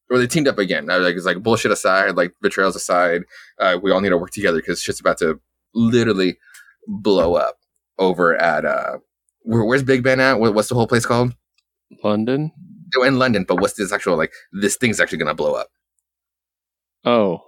or 0.10 0.18
they 0.18 0.28
teamed 0.28 0.48
up 0.48 0.58
again. 0.58 0.86
Now, 0.86 1.00
like 1.00 1.16
it's 1.16 1.26
like 1.26 1.44
bullshit 1.44 1.72
aside, 1.72 2.16
like 2.16 2.34
betrayals 2.42 2.76
aside, 2.76 3.24
uh, 3.60 3.78
we 3.82 3.92
all 3.92 4.02
need 4.02 4.10
to 4.10 4.18
work 4.18 4.32
together 4.32 4.58
because 4.58 4.82
shit's 4.82 5.00
about 5.00 5.18
to 5.20 5.40
literally 5.76 6.38
blow 6.88 7.36
up 7.36 7.58
over 8.00 8.36
at 8.36 8.66
uh 8.66 8.98
where, 9.42 9.64
where's 9.66 9.84
Big 9.84 10.04
Ben 10.04 10.20
at? 10.20 10.40
What, 10.40 10.54
what's 10.54 10.70
the 10.70 10.76
whole 10.76 10.88
place 10.88 11.06
called? 11.06 11.36
London? 12.04 12.52
Oh, 12.98 13.04
in 13.04 13.20
London, 13.20 13.44
but 13.44 13.60
what's 13.60 13.74
this 13.74 13.92
actual 13.92 14.18
like 14.18 14.32
this 14.52 14.78
thing's 14.78 15.00
actually 15.00 15.20
gonna 15.20 15.36
blow 15.36 15.54
up. 15.54 15.70
Oh. 17.06 17.42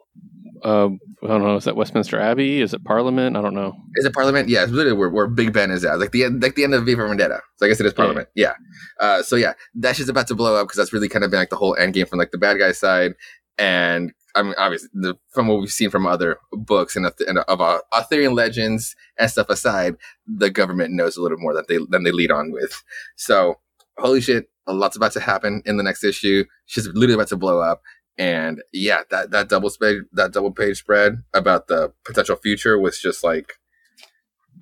Um, 0.63 0.99
I 1.23 1.27
don't 1.27 1.41
know. 1.41 1.55
Is 1.55 1.63
that 1.63 1.75
Westminster 1.75 2.19
Abbey? 2.19 2.61
Is 2.61 2.73
it 2.73 2.83
Parliament? 2.83 3.35
I 3.35 3.41
don't 3.41 3.55
know. 3.55 3.73
Is 3.95 4.05
it 4.05 4.13
Parliament? 4.13 4.47
Yeah, 4.47 4.61
it's 4.63 4.71
literally 4.71 4.97
where, 4.97 5.09
where 5.09 5.27
Big 5.27 5.53
Ben 5.53 5.71
is 5.71 5.83
at, 5.83 5.99
like 5.99 6.11
the 6.11 6.23
end, 6.23 6.43
like 6.43 6.53
the 6.55 6.63
end 6.63 6.75
of 6.75 6.85
V 6.85 6.93
for 6.93 7.07
Vendetta. 7.07 7.41
So 7.57 7.65
I 7.65 7.69
guess 7.69 7.79
it 7.79 7.85
is 7.87 7.93
Parliament. 7.93 8.27
Yeah. 8.35 8.53
Uh, 8.99 9.23
so 9.23 9.35
yeah, 9.35 9.53
that 9.75 9.95
shit's 9.95 10.09
about 10.09 10.27
to 10.27 10.35
blow 10.35 10.55
up 10.55 10.67
because 10.67 10.77
that's 10.77 10.93
really 10.93 11.09
kind 11.09 11.25
of 11.25 11.31
been 11.31 11.39
like 11.39 11.49
the 11.49 11.55
whole 11.55 11.75
end 11.77 11.93
game 11.95 12.05
from 12.05 12.19
like 12.19 12.29
the 12.31 12.37
bad 12.37 12.59
guy 12.59 12.73
side, 12.73 13.13
and 13.57 14.11
I 14.35 14.43
mean 14.43 14.53
obviously 14.57 14.89
the, 14.93 15.15
from 15.31 15.47
what 15.47 15.59
we've 15.59 15.71
seen 15.71 15.89
from 15.89 16.05
other 16.05 16.37
books 16.51 16.95
and, 16.95 17.07
of- 17.07 17.15
and 17.27 17.39
of 17.39 17.59
uh, 17.61 17.79
Arthurian 17.91 18.35
legends 18.35 18.95
and 19.17 19.31
stuff 19.31 19.49
aside, 19.49 19.95
the 20.27 20.51
government 20.51 20.93
knows 20.93 21.17
a 21.17 21.21
little 21.23 21.39
more 21.39 21.53
that 21.55 21.67
they 21.67 21.79
than 21.89 22.03
they 22.03 22.11
lead 22.11 22.29
on 22.31 22.51
with. 22.51 22.83
So 23.15 23.55
holy 23.97 24.21
shit, 24.21 24.45
a 24.67 24.73
lot's 24.73 24.95
about 24.95 25.11
to 25.13 25.19
happen 25.19 25.63
in 25.65 25.77
the 25.77 25.83
next 25.83 26.03
issue. 26.03 26.45
She's 26.67 26.87
literally 26.87 27.15
about 27.15 27.29
to 27.29 27.37
blow 27.37 27.59
up. 27.61 27.81
And 28.17 28.61
yeah, 28.73 29.01
that, 29.09 29.31
that 29.31 29.49
double 29.49 29.69
page 29.71 30.03
that 30.13 30.31
double 30.33 30.51
page 30.51 30.77
spread 30.79 31.23
about 31.33 31.67
the 31.67 31.93
potential 32.05 32.35
future 32.35 32.77
was 32.77 32.99
just 32.99 33.23
like 33.23 33.53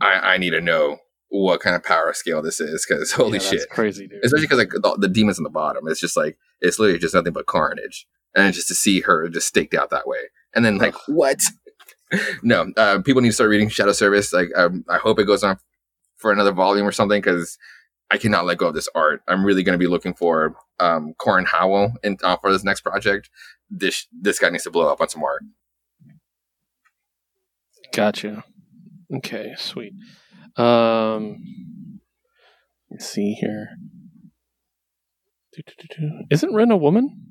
I, 0.02 0.34
I 0.34 0.38
need 0.38 0.52
to 0.52 0.62
know 0.62 0.98
what 1.30 1.60
kind 1.62 1.76
of 1.76 1.84
power 1.84 2.14
scale 2.14 2.42
this 2.42 2.60
is 2.60 2.86
because 2.88 3.12
holy 3.14 3.34
Yeah, 3.34 3.38
that's 3.40 3.50
shit. 3.50 3.70
crazy, 3.70 4.08
dude. 4.08 4.24
especially 4.24 4.46
because 4.46 4.58
like 4.60 4.70
the, 4.72 4.98
the 5.00 5.08
demons 5.10 5.38
on 5.40 5.44
the 5.44 5.50
bottom 5.50 5.88
it's 5.88 6.00
just 6.00 6.16
like 6.18 6.38
it's 6.62 6.80
literally 6.80 7.00
just 7.00 7.14
nothing 7.16 7.34
but 7.34 7.46
carnage. 7.48 8.08
And 8.36 8.54
just 8.54 8.68
to 8.68 8.76
see 8.76 9.02
her 9.02 9.28
just 9.30 9.48
staked 9.48 9.74
out 9.74 9.90
that 9.90 10.08
way. 10.08 10.20
And 10.54 10.64
then 10.64 10.78
like 10.78 10.96
what? 11.08 11.40
No 12.42 12.72
uh, 12.76 13.02
people 13.04 13.22
need 13.22 13.30
to 13.30 13.34
start 13.34 13.52
reading 13.52 13.70
shadow 13.70 13.92
service. 13.92 14.34
Like 14.34 14.48
um, 14.56 14.84
i 14.90 14.98
hope 14.98 15.20
it 15.20 15.26
goes 15.26 15.44
on 15.44 15.60
for 16.16 16.32
another 16.32 16.52
volume 16.52 16.88
or 16.88 16.92
something 16.92 17.22
because 17.22 17.56
i 18.10 18.18
cannot 18.18 18.46
let 18.46 18.58
go 18.58 18.68
of 18.68 18.74
this 18.74 18.90
art. 18.96 19.22
I'm 19.28 19.46
really 19.46 19.62
going 19.64 19.78
to 19.78 19.84
be 19.84 19.86
looking 19.88 20.16
for 20.16 20.56
um 20.80 21.14
corin 21.18 21.46
howell 21.46 21.94
in, 22.04 22.18
uh, 22.24 22.38
for 22.38 22.52
this 22.52 22.64
next 22.64 22.82
project 22.82 23.30
this 23.70 24.08
this 24.12 24.40
guy 24.40 24.50
needs 24.50 24.64
to 24.64 24.72
blow 24.72 24.92
up 24.92 25.02
on 25.02 25.10
some 25.10 25.24
art 25.24 25.44
Gotcha. 27.92 28.44
Okay, 29.16 29.54
sweet. 29.58 29.94
Um, 30.56 31.38
let's 32.92 33.08
see 33.08 33.34
here. 33.34 33.70
Isn't 36.30 36.54
Ren 36.54 36.72
a 36.72 36.78
woman? 36.78 37.26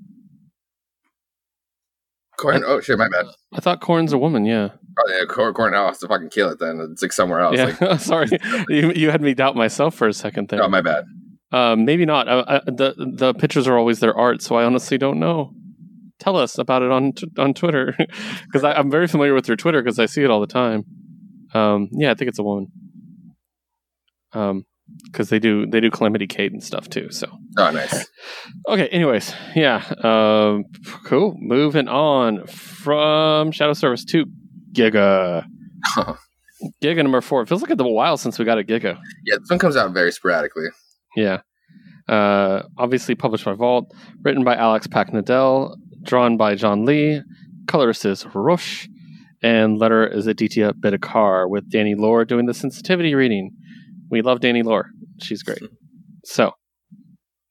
corin 2.37 2.63
oh 2.65 2.81
shit 2.81 2.97
my 2.97 3.09
bad 3.09 3.27
I 3.53 3.61
thought 3.61 3.81
Corn's 3.81 4.13
a 4.13 4.19
woman. 4.19 4.45
Yeah. 4.45 4.69
oh 4.99 5.11
yeah 5.11 5.25
Cor- 5.27 5.53
corin 5.53 5.75
howell 5.75 5.89
has 5.89 5.99
to 5.99 6.07
fucking 6.07 6.31
kill 6.31 6.49
it 6.51 6.61
then 6.61 6.79
it's 6.93 7.03
like 7.03 7.13
somewhere 7.13 7.41
else 7.41 7.57
yeah. 7.57 7.77
like 7.81 8.01
Sorry, 8.01 8.29
you, 8.69 8.93
you 8.93 9.11
had 9.11 9.21
me 9.23 9.35
doubt 9.35 9.57
myself 9.57 9.95
for 9.97 10.07
a 10.07 10.13
second 10.13 10.49
there. 10.49 10.63
oh 10.63 10.69
my 10.69 10.81
bad 10.81 11.05
Um, 11.51 11.85
maybe 11.85 12.05
not. 12.05 12.29
Uh, 12.29 12.45
uh, 12.47 12.61
the 12.67 12.95
the 13.17 13.35
pictures 13.35 13.67
are 13.67 13.79
always 13.79 14.01
their 14.01 14.17
art, 14.17 14.43
so 14.43 14.57
I 14.57 14.65
honestly 14.65 14.99
don't 14.99 15.19
know. 15.19 15.53
Tell 16.19 16.37
us 16.37 16.59
about 16.59 16.83
it 16.83 16.91
on 16.91 17.13
t- 17.13 17.31
on 17.39 17.55
Twitter 17.55 17.95
because 18.47 18.65
I'm 18.65 18.91
very 18.91 19.07
familiar 19.07 19.35
with 19.35 19.49
your 19.49 19.57
Twitter 19.57 19.83
because 19.83 19.99
I 19.99 20.07
see 20.07 20.23
it 20.23 20.31
all 20.31 20.41
the 20.41 20.47
time. 20.47 20.85
Um, 21.55 21.89
yeah, 21.93 22.11
I 22.11 22.15
think 22.15 22.29
it's 22.29 22.39
a 22.39 22.43
woman. 22.43 22.71
Um, 24.33 24.67
because 25.05 25.29
they 25.29 25.39
do 25.39 25.67
they 25.67 25.81
do 25.81 25.91
Calamity 25.91 26.27
Kate 26.27 26.53
and 26.53 26.63
stuff 26.63 26.89
too. 26.89 27.11
So 27.11 27.31
oh 27.59 27.71
nice 27.71 28.07
okay. 28.69 28.89
Anyways, 28.89 29.35
yeah. 29.55 29.85
Um, 30.03 30.65
cool. 31.05 31.35
Moving 31.39 31.89
on 31.89 32.47
from 32.47 33.53
Shadow 33.53 33.75
Service 33.75 34.05
to 34.07 34.27
Giga. 34.73 35.45
Giga 36.83 37.03
number 37.03 37.21
four. 37.21 37.43
It 37.43 37.49
feels 37.49 37.63
like 37.63 37.71
it's 37.71 37.81
a 37.81 37.87
while 37.87 38.17
since 38.17 38.39
we 38.39 38.45
got 38.45 38.59
a 38.59 38.63
Giga. 38.63 38.99
yeah 39.25 39.37
this 39.39 39.49
one 39.49 39.59
comes 39.59 39.77
out 39.77 39.93
very 39.93 40.13
sporadically 40.13 40.67
Yeah. 41.17 41.41
Uh, 42.09 42.63
obviously 42.79 43.15
published 43.15 43.45
by 43.45 43.53
Vault, 43.53 43.93
written 44.23 44.43
by 44.45 44.57
Alex 44.57 44.87
Paknadel, 44.87 45.77
drawn 46.03 46.37
by 46.37 46.55
John 46.55 46.87
Le, 46.87 47.23
colorist 47.67 48.05
is 48.07 48.27
Rush, 48.35 48.89
and 49.43 49.79
letter 49.79 50.07
is 50.07 50.27
Aditya 50.27 50.73
Bidikar, 50.73 51.49
with 51.49 51.71
Danny 51.71 51.95
Lore 51.95 52.25
doing 52.25 52.47
the 52.47 52.55
sensitivity 52.55 53.15
reading. 53.15 53.51
We 54.11 54.23
love 54.23 54.41
Danny 54.41 54.63
Lore. 54.63 54.91
She's 55.21 55.43
great. 55.43 55.63
So, 56.25 56.53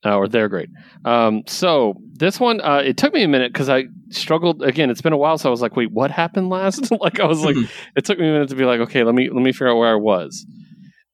uh, 0.04 0.18
or 0.18 0.28
they're 0.28 0.50
great. 0.50 0.70
Um, 1.06 1.44
so 1.48 1.96
this 2.14 2.40
one, 2.40 2.60
uh, 2.62 2.82
it 2.84 2.98
took 2.98 3.14
me 3.14 3.24
a 3.24 3.28
minute 3.28 3.54
because 3.54 3.70
I 3.70 3.86
struggled. 4.10 4.64
Again, 4.64 4.90
it's 4.90 5.02
been 5.02 5.14
a 5.14 5.18
while, 5.18 5.38
so 5.38 5.50
I 5.50 5.52
was 5.52 5.62
like, 5.62 5.76
"Wait, 5.76 5.92
what 5.92 6.12
happened 6.12 6.50
last?" 6.50 6.92
like 7.02 7.20
I 7.20 7.26
was 7.26 7.44
like, 7.44 7.56
it 7.96 8.06
took 8.06 8.20
me 8.20 8.28
a 8.28 8.32
minute 8.32 8.50
to 8.50 8.56
be 8.56 8.66
like, 8.66 8.80
"Okay, 8.82 9.04
let 9.04 9.16
me 9.16 9.30
let 9.30 9.42
me 9.44 9.52
figure 9.52 9.70
out 9.70 9.78
where 9.78 9.92
I 9.92 9.96
was," 9.96 10.46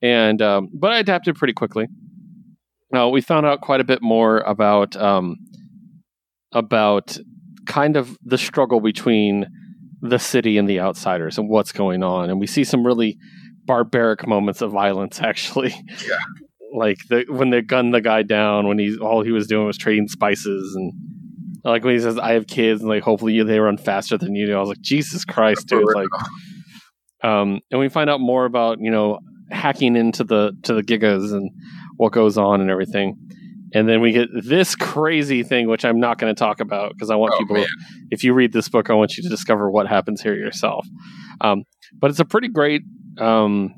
and 0.02 0.42
um, 0.42 0.70
but 0.74 0.92
I 0.92 1.00
adapted 1.00 1.36
pretty 1.36 1.54
quickly. 1.54 1.88
Now 2.94 3.10
we 3.10 3.22
found 3.22 3.46
out 3.46 3.62
quite 3.62 3.82
a 3.82 3.84
bit 3.84 4.02
more 4.02 4.38
about 4.40 4.96
um, 4.96 5.38
about 6.54 7.18
kind 7.66 7.98
of 7.98 8.18
the 8.24 8.38
struggle 8.38 8.80
between 8.80 9.48
the 10.02 10.20
city 10.20 10.58
and 10.58 10.70
the 10.70 10.80
outsiders 10.80 11.38
and 11.38 11.50
what's 11.50 11.72
going 11.72 12.04
on. 12.04 12.30
And 12.30 12.40
we 12.40 12.46
see 12.46 12.64
some 12.64 12.86
really 12.86 13.18
barbaric 13.66 14.28
moments 14.28 14.62
of 14.62 14.72
violence, 14.72 15.22
actually. 15.24 15.74
Yeah. 16.08 16.18
like 16.74 16.98
the 17.10 17.26
when 17.30 17.50
they 17.50 17.62
gun 17.62 17.92
the 17.92 18.02
guy 18.02 18.22
down 18.22 18.68
when 18.68 18.78
he's 18.78 18.98
all 18.98 19.24
he 19.24 19.32
was 19.32 19.48
doing 19.48 19.66
was 19.66 19.78
trading 19.78 20.08
spices 20.08 20.76
and 20.76 20.94
like 21.64 21.84
when 21.84 21.94
he 21.94 22.00
says 22.00 22.20
I 22.20 22.34
have 22.34 22.48
kids 22.48 22.82
and 22.82 22.90
like 22.90 23.04
hopefully 23.04 23.42
they 23.44 23.60
run 23.60 23.78
faster 23.78 24.18
than 24.18 24.36
you 24.36 24.46
do. 24.46 24.56
I 24.56 24.60
was 24.60 24.70
like 24.70 24.82
Jesus 24.82 25.26
Christ, 25.26 25.68
dude! 25.68 25.86
Like, 25.96 26.08
um, 27.24 27.60
and 27.72 27.80
we 27.80 27.90
find 27.90 28.10
out 28.10 28.20
more 28.20 28.46
about 28.46 28.78
you 28.80 28.92
know 28.92 29.20
hacking 29.50 29.96
into 29.96 30.24
the 30.24 30.52
to 30.64 30.74
the 30.74 30.82
gigas 30.82 31.32
and 31.32 31.50
what 31.98 32.12
goes 32.12 32.38
on 32.38 32.62
and 32.62 32.70
everything. 32.70 33.16
And 33.76 33.90
then 33.90 34.02
we 34.02 34.12
get 34.12 34.30
this 34.34 34.76
crazy 34.76 35.42
thing, 35.42 35.68
which 35.68 35.84
I'm 35.84 36.00
not 36.00 36.20
going 36.20 36.34
to 36.34 36.38
talk 36.38 36.60
about 36.60 36.94
because 36.94 37.10
I 37.10 37.16
want 37.16 37.34
Oh, 37.36 37.40
people. 37.40 37.56
man. 37.56 37.66
If 38.12 38.24
you 38.24 38.34
read 38.34 38.54
this 38.54 38.70
book, 38.70 38.90
I 38.90 38.94
want 38.94 39.18
you 39.18 39.24
to 39.24 39.30
discover 39.30 39.70
what 39.72 39.88
happens 39.88 40.22
here 40.22 40.36
yourself. 40.36 40.86
Um, 41.42 41.64
but 42.00 42.12
it's 42.12 42.20
a 42.20 42.26
pretty 42.26 42.50
great. 42.50 42.84
Um, 43.18 43.74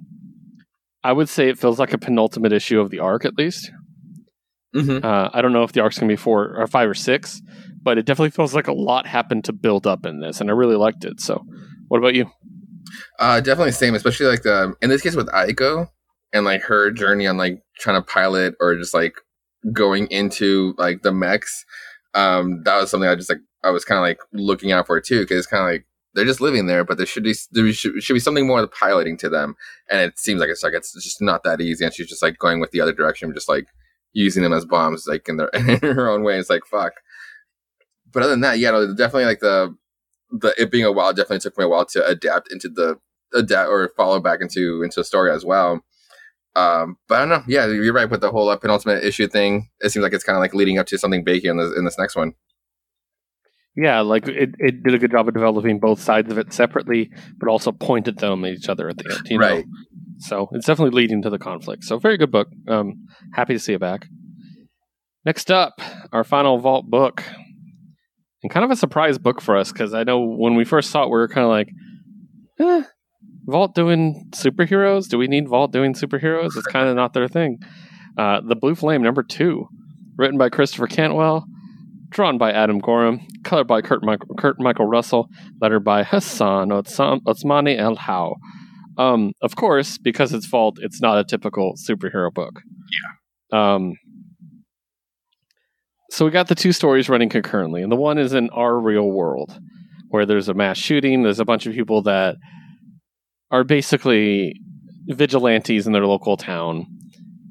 I 1.03 1.13
would 1.13 1.29
say 1.29 1.47
it 1.49 1.57
feels 1.57 1.79
like 1.79 1.93
a 1.93 1.97
penultimate 1.97 2.51
issue 2.51 2.79
of 2.81 2.89
the 2.89 2.99
arc, 2.99 3.23
at 3.25 3.37
least. 3.37 3.71
Mhm. 4.75 5.03
Uh, 5.05 5.29
I 5.33 5.41
don't 5.41 5.53
know 5.53 5.63
if 5.63 5.71
the 5.71 5.79
arc's 5.81 5.97
going 5.97 6.09
to 6.09 6.11
be 6.11 6.17
four 6.17 6.53
or 6.57 6.67
five 6.67 6.89
or 6.89 6.93
six, 6.93 7.41
but 7.81 7.97
it 7.97 8.05
definitely 8.05 8.31
feels 8.31 8.53
like 8.53 8.67
a 8.67 8.73
lot 8.73 9.07
happened 9.07 9.45
to 9.45 9.53
build 9.53 9.87
up 9.87 10.05
in 10.05 10.19
this, 10.19 10.41
and 10.41 10.49
I 10.49 10.53
really 10.53 10.75
liked 10.75 11.05
it. 11.05 11.21
So, 11.21 11.41
what 11.87 11.99
about 11.99 12.15
you? 12.15 12.29
Uh, 13.19 13.39
definitely 13.39 13.71
same, 13.71 13.95
especially 13.95 14.25
like 14.25 14.41
the 14.41 14.73
in 14.81 14.89
this 14.89 15.01
case 15.01 15.15
with 15.15 15.27
Aiko 15.27 15.87
and 16.33 16.43
like 16.43 16.63
her 16.63 16.91
journey 16.91 17.25
on 17.27 17.37
like 17.37 17.61
trying 17.79 18.01
to 18.01 18.05
pilot 18.05 18.55
or 18.59 18.75
just 18.75 18.93
like 18.93 19.15
going 19.73 20.07
into 20.07 20.73
like 20.77 21.01
the 21.01 21.11
mechs. 21.11 21.65
Um, 22.13 22.63
that 22.63 22.77
was 22.77 22.91
something 22.91 23.09
I 23.09 23.15
just 23.15 23.29
like 23.29 23.39
I 23.63 23.71
was 23.71 23.85
kind 23.85 23.97
of 23.97 24.03
like 24.03 24.19
looking 24.31 24.71
out 24.71 24.87
for 24.87 24.99
too 25.01 25.21
because 25.21 25.39
it's 25.39 25.47
kind 25.47 25.63
of 25.63 25.69
like 25.69 25.85
they're 26.13 26.25
just 26.25 26.39
living 26.41 26.65
there, 26.65 26.85
but 26.85 26.97
there 26.97 27.05
should 27.05 27.23
be 27.23 27.35
there 27.51 27.71
should, 27.73 28.01
should 28.01 28.13
be 28.13 28.19
something 28.19 28.47
more 28.47 28.65
piloting 28.67 29.17
to 29.17 29.29
them, 29.29 29.55
and 29.89 29.99
it 29.99 30.17
seems 30.17 30.39
like 30.39 30.49
it's 30.49 30.63
like 30.63 30.73
it's 30.73 30.93
just 30.93 31.21
not 31.21 31.43
that 31.43 31.59
easy, 31.59 31.83
and 31.83 31.93
she's 31.93 32.07
just 32.07 32.23
like 32.23 32.37
going 32.37 32.59
with 32.59 32.71
the 32.71 32.79
other 32.79 32.93
direction, 32.93 33.33
just 33.33 33.49
like 33.49 33.67
using 34.13 34.43
them 34.43 34.53
as 34.53 34.65
bombs 34.65 35.05
like 35.07 35.27
in 35.27 35.37
their 35.37 35.49
in 35.53 35.79
her 35.81 36.09
own 36.09 36.23
way. 36.23 36.37
It's 36.37 36.49
like 36.49 36.65
fuck. 36.65 36.93
But 38.11 38.23
other 38.23 38.31
than 38.31 38.41
that, 38.41 38.59
yeah, 38.59 38.71
no, 38.71 38.95
definitely 38.95 39.25
like 39.25 39.41
the 39.41 39.75
the 40.31 40.53
it 40.57 40.71
being 40.71 40.85
a 40.85 40.91
while 40.91 41.13
definitely 41.13 41.39
took 41.39 41.57
me 41.57 41.65
a 41.65 41.67
while 41.67 41.85
to 41.85 42.07
adapt 42.07 42.51
into 42.51 42.69
the 42.69 42.97
adapt 43.33 43.69
or 43.69 43.91
follow 43.97 44.19
back 44.21 44.39
into 44.41 44.83
into 44.83 45.01
the 45.01 45.03
story 45.03 45.31
as 45.31 45.43
well. 45.43 45.83
Um, 46.55 46.97
but 47.07 47.15
I 47.15 47.19
don't 47.19 47.29
know. 47.29 47.43
Yeah, 47.47 47.67
you're 47.67 47.93
right 47.93 48.09
with 48.09 48.21
the 48.21 48.31
whole 48.31 48.49
uh, 48.49 48.55
penultimate 48.55 49.03
issue 49.03 49.27
thing. 49.27 49.69
It 49.81 49.91
seems 49.91 50.03
like 50.03 50.13
it's 50.13 50.23
kind 50.23 50.37
of 50.37 50.41
like 50.41 50.53
leading 50.53 50.77
up 50.77 50.87
to 50.87 50.97
something 50.97 51.23
big 51.23 51.45
in 51.45 51.57
this 51.57 51.73
in 51.77 51.85
this 51.85 51.97
next 51.97 52.15
one. 52.15 52.33
Yeah, 53.75 54.01
like 54.01 54.27
it, 54.27 54.51
it 54.57 54.83
did 54.83 54.93
a 54.93 54.97
good 54.97 55.11
job 55.11 55.27
of 55.27 55.33
developing 55.33 55.79
both 55.79 55.99
sides 55.99 56.31
of 56.31 56.37
it 56.37 56.53
separately, 56.53 57.11
but 57.37 57.49
also 57.49 57.73
pointed 57.73 58.19
them 58.19 58.45
at 58.45 58.53
each 58.53 58.69
other 58.69 58.87
at 58.87 58.97
the 58.97 59.11
end. 59.11 59.27
You 59.29 59.37
know? 59.37 59.47
Right. 59.47 59.65
So 60.19 60.47
it's 60.53 60.65
definitely 60.65 60.95
leading 60.95 61.21
to 61.23 61.29
the 61.29 61.37
conflict. 61.37 61.83
So 61.83 61.99
very 61.99 62.17
good 62.17 62.31
book. 62.31 62.47
Um, 62.69 63.05
happy 63.33 63.53
to 63.53 63.59
see 63.59 63.73
it 63.73 63.81
back. 63.81 64.07
Next 65.25 65.51
up, 65.51 65.81
our 66.13 66.23
final 66.23 66.57
vault 66.59 66.85
book, 66.89 67.23
and 68.43 68.51
kind 68.51 68.63
of 68.63 68.71
a 68.71 68.75
surprise 68.77 69.17
book 69.17 69.41
for 69.41 69.57
us 69.57 69.73
because 69.73 69.93
I 69.93 70.03
know 70.03 70.21
when 70.23 70.55
we 70.55 70.63
first 70.63 70.91
saw 70.91 71.03
it, 71.03 71.07
we 71.07 71.17
were 71.17 71.27
kind 71.27 71.43
of 71.43 71.49
like, 71.49 71.69
eh, 72.59 72.83
Vault 73.47 73.75
doing 73.75 74.25
superheroes? 74.31 75.07
Do 75.07 75.17
we 75.17 75.27
need 75.27 75.47
Vault 75.47 75.71
doing 75.71 75.93
superheroes? 75.93 76.57
It's 76.57 76.67
kind 76.67 76.89
of 76.89 76.95
not 76.95 77.13
their 77.13 77.27
thing. 77.27 77.59
Uh, 78.17 78.41
the 78.41 78.55
Blue 78.55 78.75
Flame 78.75 79.01
number 79.01 79.23
two, 79.23 79.67
written 80.17 80.37
by 80.37 80.49
Christopher 80.49 80.87
Cantwell, 80.87 81.45
drawn 82.09 82.37
by 82.37 82.51
Adam 82.51 82.79
Gorham, 82.79 83.19
colored 83.43 83.67
by 83.67 83.81
Kurt, 83.81 84.03
Michael, 84.03 84.35
Kurt 84.35 84.59
Michael 84.59 84.87
Russell, 84.87 85.27
lettered 85.61 85.83
by 85.83 86.03
Hassan 86.03 86.69
Otsmane-Elhaou. 86.69 88.35
Um, 88.97 89.33
of 89.41 89.55
course, 89.55 89.97
because 89.97 90.33
it's 90.33 90.45
Vault, 90.45 90.79
it's 90.81 91.01
not 91.01 91.17
a 91.17 91.23
typical 91.23 91.73
superhero 91.75 92.33
book. 92.33 92.61
Yeah. 93.51 93.73
Um, 93.75 93.93
so 96.11 96.23
we 96.23 96.31
got 96.31 96.47
the 96.47 96.55
two 96.55 96.71
stories 96.71 97.09
running 97.09 97.29
concurrently, 97.29 97.83
and 97.83 97.91
the 97.91 97.97
one 97.97 98.17
is 98.17 98.33
in 98.33 98.49
our 98.51 98.79
real 98.79 99.11
world, 99.11 99.59
where 100.09 100.25
there's 100.25 100.47
a 100.47 100.53
mass 100.53 100.77
shooting. 100.77 101.23
There's 101.23 101.41
a 101.41 101.45
bunch 101.45 101.65
of 101.65 101.73
people 101.73 102.01
that 102.03 102.37
are 103.55 103.63
basically 103.63 104.59
vigilantes 105.07 105.87
in 105.87 105.93
their 105.93 106.05
local 106.05 106.35
town, 106.35 106.85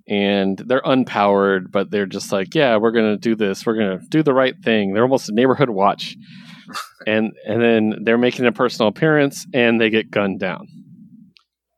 and 0.06 0.58
they're 0.66 0.82
unpowered, 0.84 1.72
but 1.72 1.90
they're 1.90 2.04
just 2.04 2.30
like, 2.30 2.54
yeah, 2.54 2.76
we're 2.76 2.90
gonna 2.90 3.16
do 3.16 3.34
this. 3.34 3.64
We're 3.64 3.78
gonna 3.78 4.00
do 4.10 4.22
the 4.22 4.34
right 4.34 4.54
thing. 4.62 4.92
They're 4.92 5.04
almost 5.04 5.30
a 5.30 5.34
neighborhood 5.34 5.70
watch, 5.70 6.14
and 7.06 7.32
and 7.46 7.62
then 7.62 7.94
they're 8.02 8.18
making 8.18 8.44
a 8.44 8.52
personal 8.52 8.88
appearance, 8.88 9.46
and 9.54 9.80
they 9.80 9.88
get 9.88 10.10
gunned 10.10 10.40
down. 10.40 10.66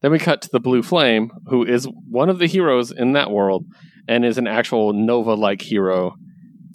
Then 0.02 0.10
we 0.10 0.18
cut 0.18 0.42
to 0.42 0.48
the 0.52 0.60
Blue 0.60 0.82
Flame, 0.82 1.30
who 1.46 1.64
is 1.64 1.88
one 2.10 2.28
of 2.28 2.40
the 2.40 2.46
heroes 2.48 2.90
in 2.90 3.12
that 3.12 3.30
world, 3.30 3.64
and 4.08 4.24
is 4.24 4.38
an 4.38 4.48
actual 4.48 4.92
Nova-like 4.92 5.62
hero, 5.62 6.16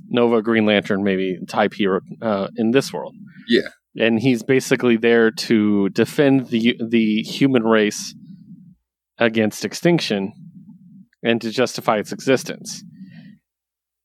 Nova 0.07 0.41
Green 0.41 0.65
Lantern 0.65 1.03
maybe 1.03 1.37
type 1.49 1.73
hero 1.73 1.99
uh, 2.21 2.47
in 2.55 2.71
this 2.71 2.93
world. 2.93 3.13
Yeah. 3.49 3.67
And 3.97 4.19
he's 4.19 4.43
basically 4.43 4.97
there 4.97 5.31
to 5.31 5.89
defend 5.89 6.47
the 6.47 6.79
the 6.89 7.21
human 7.23 7.63
race 7.63 8.15
against 9.17 9.65
extinction 9.65 10.33
and 11.23 11.41
to 11.41 11.51
justify 11.51 11.97
its 11.97 12.11
existence. 12.11 12.83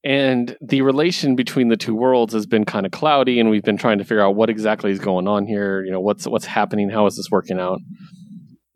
And 0.04 0.56
the 0.60 0.82
relation 0.82 1.34
between 1.34 1.68
the 1.68 1.76
two 1.76 1.94
worlds 1.94 2.32
has 2.32 2.46
been 2.46 2.64
kind 2.64 2.86
of 2.86 2.92
cloudy, 2.92 3.40
and 3.40 3.50
we've 3.50 3.64
been 3.64 3.76
trying 3.76 3.98
to 3.98 4.04
figure 4.04 4.20
out 4.20 4.36
what 4.36 4.48
exactly 4.50 4.92
is 4.92 5.00
going 5.00 5.26
on 5.26 5.46
here. 5.46 5.82
You 5.84 5.90
know, 5.90 6.00
what's 6.00 6.26
what's 6.28 6.44
happening? 6.46 6.90
How 6.90 7.06
is 7.06 7.16
this 7.16 7.28
working 7.30 7.58
out? 7.58 7.80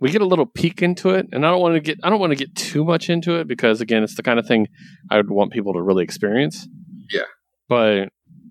We 0.00 0.10
get 0.10 0.22
a 0.22 0.26
little 0.26 0.46
peek 0.46 0.82
into 0.82 1.10
it, 1.10 1.26
and 1.30 1.46
I 1.46 1.50
don't 1.50 1.60
want 1.60 1.74
to 1.74 1.80
get 1.80 1.98
I 2.02 2.10
don't 2.10 2.18
want 2.18 2.32
to 2.32 2.36
get 2.36 2.56
too 2.56 2.84
much 2.84 3.08
into 3.10 3.38
it 3.38 3.46
because 3.46 3.80
again, 3.80 4.02
it's 4.02 4.16
the 4.16 4.22
kind 4.24 4.40
of 4.40 4.46
thing 4.46 4.66
I 5.10 5.18
would 5.18 5.30
want 5.30 5.52
people 5.52 5.72
to 5.74 5.82
really 5.82 6.02
experience. 6.02 6.66
Yeah. 7.10 7.22
but 7.68 8.08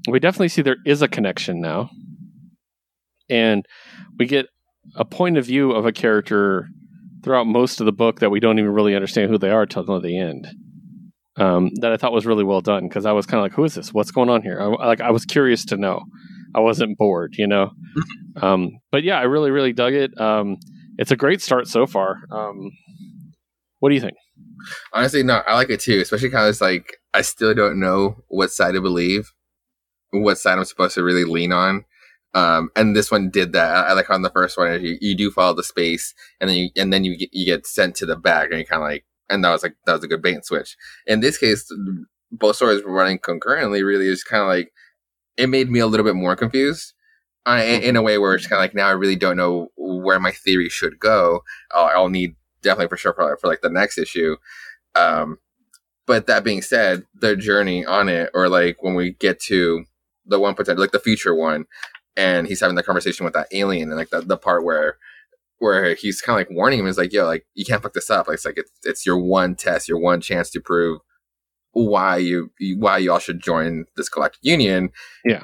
we 0.10 0.20
definitely 0.20 0.49
see 0.49 0.62
there 0.62 0.78
is 0.86 1.01
a 1.01 1.07
connection 1.07 1.60
now, 1.62 1.89
and 3.30 3.66
we 4.18 4.26
get 4.26 4.48
a 4.96 5.06
point 5.06 5.38
of 5.38 5.46
view 5.46 5.72
of 5.72 5.86
a 5.86 5.92
character 5.92 6.68
throughout 7.24 7.46
most 7.46 7.80
of 7.80 7.86
the 7.86 7.92
book 7.92 8.20
that 8.20 8.30
we 8.30 8.40
don't 8.40 8.60
even 8.60 8.72
really 8.72 8.96
understand 8.96 9.30
who 9.30 9.38
they 9.38 9.52
are 9.52 9.66
till 9.66 9.84
the 10.00 10.18
end. 10.18 10.48
Um, 11.38 11.72
that 11.82 11.94
I 11.94 11.98
thought 11.98 12.12
was 12.12 12.26
really 12.26 12.44
well 12.44 12.62
done 12.62 12.88
because 12.88 13.06
I 13.06 13.14
was 13.14 13.26
kind 13.26 13.40
of 13.40 13.44
like, 13.44 13.54
"Who 13.54 13.64
is 13.64 13.76
this? 13.76 13.94
What's 13.94 14.12
going 14.12 14.30
on 14.30 14.42
here?" 14.42 14.60
I, 14.60 14.66
like 14.86 15.00
I 15.00 15.12
was 15.12 15.26
curious 15.26 15.64
to 15.66 15.78
know. 15.78 16.04
I 16.54 16.60
wasn't 16.60 16.98
bored, 16.98 17.36
you 17.38 17.48
know. 17.48 17.72
um, 18.42 18.72
but 18.92 19.04
yeah, 19.04 19.20
I 19.20 19.24
really, 19.24 19.52
really 19.52 19.72
dug 19.72 19.94
it. 19.94 20.20
Um, 20.20 20.58
it's 20.98 21.12
a 21.12 21.16
great 21.16 21.42
start 21.42 21.68
so 21.68 21.88
far. 21.88 22.18
Um, 22.32 22.72
what 23.80 23.90
do 23.90 23.96
you 23.96 24.02
think? 24.02 24.18
Honestly, 24.92 25.24
no, 25.24 25.42
I 25.48 25.56
like 25.56 25.70
it 25.70 25.80
too, 25.80 26.00
especially 26.02 26.28
because 26.28 26.56
it's 26.56 26.62
like 26.62 26.98
I 27.14 27.22
still 27.22 27.54
don't 27.54 27.80
know 27.80 28.18
what 28.28 28.52
side 28.52 28.74
to 28.74 28.82
believe, 28.82 29.32
what 30.12 30.38
side 30.38 30.58
I'm 30.58 30.66
supposed 30.66 30.96
to 30.96 31.04
really 31.04 31.24
lean 31.24 31.54
on. 31.54 31.86
Um, 32.34 32.70
and 32.76 32.96
this 32.96 33.10
one 33.12 33.30
did 33.30 33.54
that. 33.54 33.76
I, 33.76 33.90
I 33.90 33.94
like 33.94 34.10
on 34.10 34.22
the 34.22 34.30
first 34.30 34.58
one, 34.58 34.84
you, 34.84 34.98
you 35.02 35.16
do 35.16 35.32
follow 35.32 35.56
the 35.56 35.64
space, 35.64 36.14
and 36.40 36.50
then 36.50 36.58
you 36.58 36.70
and 36.76 36.94
then 36.94 37.04
you 37.04 37.18
get 37.18 37.30
you 37.34 37.46
get 37.46 37.66
sent 37.66 37.96
to 37.96 38.06
the 38.06 38.16
back, 38.16 38.50
and 38.50 38.60
you 38.60 38.66
kind 38.66 38.84
of 38.84 38.88
like, 38.88 39.06
and 39.30 39.44
that 39.44 39.52
was 39.52 39.64
like 39.64 39.76
that 39.86 39.94
was 39.94 40.04
a 40.04 40.08
good 40.08 40.22
bait 40.22 40.36
and 40.36 40.46
switch. 40.46 40.78
In 41.08 41.22
this 41.22 41.38
case, 41.38 41.72
both 42.32 42.56
stories 42.56 42.84
were 42.84 42.92
running 42.92 43.20
concurrently. 43.20 43.84
Really, 43.84 44.08
it's 44.08 44.24
kind 44.24 44.44
of 44.44 44.48
like 44.48 44.72
it 45.38 45.48
made 45.48 45.70
me 45.70 45.80
a 45.80 45.88
little 45.88 46.06
bit 46.06 46.16
more 46.16 46.36
confused. 46.36 46.94
I, 47.46 47.64
in 47.64 47.96
a 47.96 48.02
way 48.02 48.20
where 48.20 48.36
it's 48.36 48.46
kind 48.46 48.60
of 48.60 48.64
like 48.64 48.76
now 48.76 48.88
I 48.88 48.92
really 48.92 49.16
don't 49.16 49.38
know 49.38 49.70
where 49.76 50.20
my 50.20 50.32
theory 50.32 50.70
should 50.70 51.00
go. 51.00 51.42
I'll, 51.72 51.86
I'll 51.86 52.10
need 52.10 52.36
definitely 52.62 52.90
for 52.90 52.98
sure 52.98 53.14
for, 53.14 53.38
for 53.38 53.48
like 53.48 53.62
the 53.62 53.70
next 53.70 53.98
issue. 53.98 54.36
Um, 54.94 55.40
but 56.06 56.28
that 56.28 56.44
being 56.44 56.62
said, 56.62 57.04
their 57.14 57.36
journey 57.36 57.86
on 57.86 58.10
it, 58.10 58.30
or 58.34 58.50
like 58.50 58.84
when 58.84 58.94
we 58.94 59.12
get 59.14 59.40
to 59.42 59.86
the 60.26 60.40
one 60.40 60.54
potential, 60.54 60.82
like 60.82 60.92
the 60.92 61.00
future 61.00 61.34
one, 61.34 61.66
and 62.20 62.48
he's 62.48 62.60
having 62.60 62.76
the 62.76 62.84
conversation 62.84 63.24
with 63.24 63.34
that 63.34 63.48
alien, 63.54 63.90
and 63.90 63.98
like 63.98 64.10
the, 64.10 64.20
the 64.20 64.38
part 64.38 64.66
where 64.66 64.98
where 65.60 65.96
he's 65.96 66.22
kind 66.22 66.40
of 66.40 66.48
like 66.48 66.56
warning 66.56 66.80
him 66.80 66.88
is 66.88 66.98
like, 66.98 67.14
yo, 67.14 67.26
like 67.26 67.46
you 67.54 67.64
can't 67.66 67.82
fuck 67.82 67.94
this 67.94 68.10
up. 68.10 68.28
Like, 68.28 68.36
it's 68.36 68.46
like 68.46 68.58
it's 68.58 68.72
it's 68.84 69.06
your 69.06 69.18
one 69.18 69.56
test, 69.56 69.88
your 69.88 70.00
one 70.00 70.20
chance 70.20 70.50
to 70.52 70.60
prove 70.60 71.00
why 71.72 72.18
you 72.18 72.52
why 72.78 72.98
y'all 72.98 73.20
should 73.20 73.42
join 73.42 73.86
this 73.96 74.10
galactic 74.10 74.42
union. 74.44 74.92
Yeah. 75.24 75.44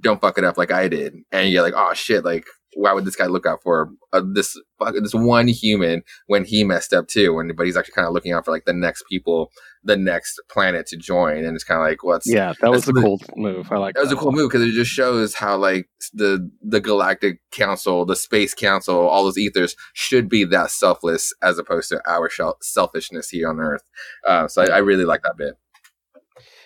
Don't 0.00 0.20
fuck 0.20 0.38
it 0.38 0.44
up 0.44 0.56
like 0.56 0.70
I 0.70 0.88
did. 0.88 1.16
And 1.32 1.50
you're 1.50 1.62
like, 1.62 1.74
oh 1.76 1.94
shit, 1.94 2.24
like 2.24 2.46
why 2.74 2.92
would 2.92 3.04
this 3.04 3.16
guy 3.16 3.26
look 3.26 3.46
out 3.46 3.62
for 3.62 3.90
uh, 4.12 4.22
this 4.32 4.58
fuck- 4.78 4.94
this 4.94 5.14
one 5.14 5.48
human 5.48 6.02
when 6.26 6.44
he 6.44 6.64
messed 6.64 6.92
up 6.92 7.08
too? 7.08 7.38
And 7.38 7.56
but 7.56 7.66
he's 7.66 7.76
actually 7.76 7.94
kind 7.94 8.06
of 8.06 8.14
looking 8.14 8.32
out 8.32 8.44
for 8.44 8.50
like 8.50 8.64
the 8.64 8.72
next 8.72 9.04
people, 9.08 9.50
the 9.82 9.96
next 9.96 10.40
planet 10.50 10.86
to 10.88 10.96
join, 10.96 11.44
and 11.44 11.54
it's 11.54 11.64
kind 11.64 11.80
of 11.80 11.86
like 11.86 12.02
what's 12.02 12.26
Yeah, 12.26 12.52
that 12.60 12.70
was 12.70 12.88
a 12.88 12.92
cool 12.92 13.20
move. 13.36 13.70
I 13.70 13.76
like 13.76 13.94
that 13.94 14.02
was 14.02 14.12
a 14.12 14.16
cool 14.16 14.32
move 14.32 14.50
because 14.50 14.66
it 14.66 14.72
just 14.72 14.90
shows 14.90 15.34
how 15.34 15.56
like 15.56 15.88
the 16.12 16.50
the 16.62 16.80
galactic 16.80 17.40
council 17.50 18.04
the 18.04 18.16
space 18.16 18.54
council 18.54 18.96
all 18.96 19.24
those 19.24 19.38
ethers 19.38 19.74
should 19.94 20.28
be 20.28 20.44
that 20.44 20.70
selfless 20.70 21.32
as 21.42 21.58
opposed 21.58 21.88
to 21.88 22.00
our 22.06 22.28
shel- 22.28 22.58
selfishness 22.60 23.30
here 23.30 23.48
on 23.48 23.58
earth 23.60 23.82
uh, 24.26 24.46
so 24.48 24.62
I, 24.62 24.66
I 24.66 24.78
really 24.78 25.04
like 25.04 25.22
that 25.22 25.36
bit 25.36 25.54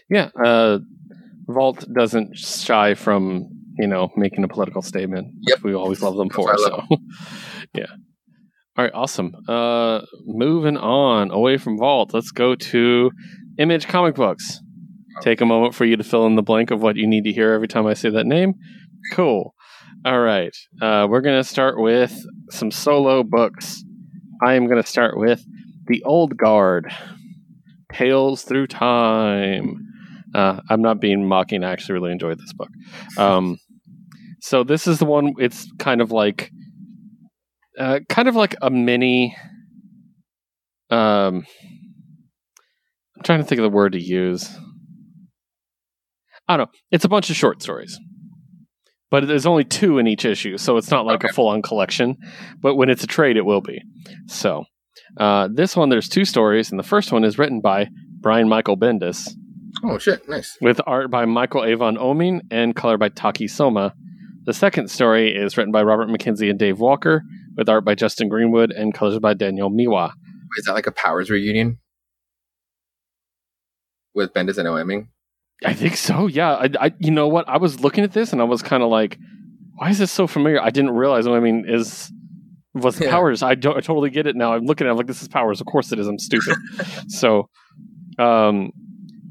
Yeah, 0.08 0.30
uh, 0.42 0.78
Vault 1.46 1.86
doesn't 1.92 2.36
shy 2.36 2.94
from 2.94 3.48
you 3.78 3.86
know, 3.86 4.10
making 4.16 4.44
a 4.44 4.48
political 4.48 4.82
statement. 4.82 5.28
Yep. 5.42 5.62
We 5.62 5.74
always 5.74 6.02
love 6.02 6.16
them 6.16 6.30
for. 6.30 6.56
So, 6.58 6.84
yeah. 7.74 7.86
All 8.76 8.84
right, 8.84 8.94
awesome. 8.94 9.34
Uh, 9.48 10.02
moving 10.24 10.76
on 10.76 11.30
away 11.30 11.56
from 11.56 11.78
Vault, 11.78 12.14
let's 12.14 12.30
go 12.30 12.54
to 12.54 13.10
Image 13.58 13.88
Comic 13.88 14.14
Books. 14.14 14.60
Take 15.20 15.40
a 15.40 15.46
moment 15.46 15.74
for 15.74 15.84
you 15.84 15.96
to 15.96 16.04
fill 16.04 16.26
in 16.26 16.36
the 16.36 16.42
blank 16.42 16.70
of 16.70 16.80
what 16.80 16.94
you 16.94 17.06
need 17.08 17.24
to 17.24 17.32
hear 17.32 17.52
every 17.52 17.66
time 17.66 17.86
I 17.86 17.94
say 17.94 18.10
that 18.10 18.26
name. 18.26 18.54
Cool. 19.14 19.54
All 20.04 20.20
right. 20.20 20.56
Uh, 20.80 21.08
we're 21.10 21.22
going 21.22 21.42
to 21.42 21.48
start 21.48 21.74
with 21.76 22.24
some 22.50 22.70
solo 22.70 23.24
books. 23.24 23.82
I 24.44 24.54
am 24.54 24.68
going 24.68 24.80
to 24.80 24.88
start 24.88 25.18
with 25.18 25.44
The 25.88 26.04
Old 26.04 26.36
Guard 26.36 26.92
Tales 27.92 28.42
Through 28.44 28.68
Time. 28.68 29.88
Uh, 30.34 30.60
I'm 30.70 30.82
not 30.82 31.00
being 31.00 31.26
mocking. 31.26 31.64
I 31.64 31.72
actually 31.72 31.94
really 31.94 32.12
enjoyed 32.12 32.38
this 32.38 32.52
book. 32.52 32.68
Um, 33.16 33.58
so 34.48 34.64
this 34.64 34.86
is 34.86 34.98
the 34.98 35.04
one. 35.04 35.34
It's 35.38 35.70
kind 35.78 36.00
of 36.00 36.10
like, 36.10 36.50
uh, 37.78 38.00
kind 38.08 38.28
of 38.28 38.34
like 38.34 38.56
a 38.62 38.70
mini. 38.70 39.36
Um, 40.90 41.44
I'm 43.16 43.22
trying 43.24 43.40
to 43.40 43.44
think 43.44 43.58
of 43.58 43.64
the 43.64 43.76
word 43.76 43.92
to 43.92 44.02
use. 44.02 44.48
I 46.48 46.56
don't 46.56 46.66
know. 46.66 46.72
It's 46.90 47.04
a 47.04 47.10
bunch 47.10 47.28
of 47.28 47.36
short 47.36 47.62
stories, 47.62 47.98
but 49.10 49.28
there's 49.28 49.44
only 49.44 49.64
two 49.64 49.98
in 49.98 50.06
each 50.06 50.24
issue, 50.24 50.56
so 50.56 50.78
it's 50.78 50.90
not 50.90 51.04
like 51.04 51.24
a 51.24 51.28
full-on 51.28 51.60
collection. 51.60 52.16
But 52.58 52.76
when 52.76 52.88
it's 52.88 53.04
a 53.04 53.06
trade, 53.06 53.36
it 53.36 53.44
will 53.44 53.60
be. 53.60 53.82
So 54.28 54.64
uh, 55.18 55.48
this 55.52 55.76
one, 55.76 55.90
there's 55.90 56.08
two 56.08 56.24
stories, 56.24 56.70
and 56.70 56.78
the 56.78 56.84
first 56.84 57.12
one 57.12 57.24
is 57.24 57.38
written 57.38 57.60
by 57.60 57.88
Brian 58.20 58.48
Michael 58.48 58.78
Bendis 58.78 59.28
Oh 59.84 59.98
shit, 59.98 60.26
nice. 60.26 60.56
with 60.62 60.80
art 60.86 61.10
by 61.10 61.26
Michael 61.26 61.64
Avon 61.64 61.98
Oeming 61.98 62.40
and 62.50 62.74
color 62.74 62.96
by 62.96 63.10
Taki 63.10 63.46
Soma. 63.46 63.92
The 64.48 64.54
second 64.54 64.90
story 64.90 65.36
is 65.36 65.58
written 65.58 65.72
by 65.72 65.82
Robert 65.82 66.08
McKenzie 66.08 66.48
and 66.48 66.58
Dave 66.58 66.80
Walker, 66.80 67.22
with 67.58 67.68
art 67.68 67.84
by 67.84 67.94
Justin 67.94 68.30
Greenwood 68.30 68.70
and 68.70 68.94
colors 68.94 69.18
by 69.18 69.34
Daniel 69.34 69.70
Miwa. 69.70 70.12
Is 70.56 70.64
that 70.64 70.72
like 70.72 70.86
a 70.86 70.90
Powers 70.90 71.28
reunion 71.28 71.76
with 74.14 74.32
Bendis 74.32 74.56
and 74.56 74.66
Oeming? 74.66 75.08
I 75.66 75.74
think 75.74 75.96
so. 75.96 76.28
Yeah. 76.28 76.52
I, 76.52 76.70
I, 76.80 76.94
you 76.98 77.10
know 77.10 77.28
what? 77.28 77.46
I 77.46 77.58
was 77.58 77.80
looking 77.80 78.04
at 78.04 78.12
this 78.12 78.32
and 78.32 78.40
I 78.40 78.44
was 78.44 78.62
kind 78.62 78.82
of 78.82 78.88
like, 78.88 79.18
why 79.74 79.90
is 79.90 79.98
this 79.98 80.10
so 80.10 80.26
familiar? 80.26 80.62
I 80.62 80.70
didn't 80.70 80.92
realize. 80.92 81.26
I 81.26 81.40
mean, 81.40 81.66
is 81.68 82.10
was 82.72 82.98
Yeah. 82.98 83.10
Powers? 83.10 83.42
I 83.42 83.54
don't. 83.54 83.76
I 83.76 83.80
totally 83.80 84.08
get 84.08 84.26
it 84.26 84.34
now. 84.34 84.54
I'm 84.54 84.64
looking 84.64 84.86
at. 84.86 84.88
it, 84.88 84.92
I'm 84.92 84.96
like, 84.96 85.08
this 85.08 85.20
is 85.20 85.28
Powers. 85.28 85.60
Of 85.60 85.66
course 85.66 85.92
it 85.92 85.98
is. 85.98 86.06
I'm 86.06 86.18
stupid. 86.18 86.56
so, 87.08 87.50
um, 88.18 88.72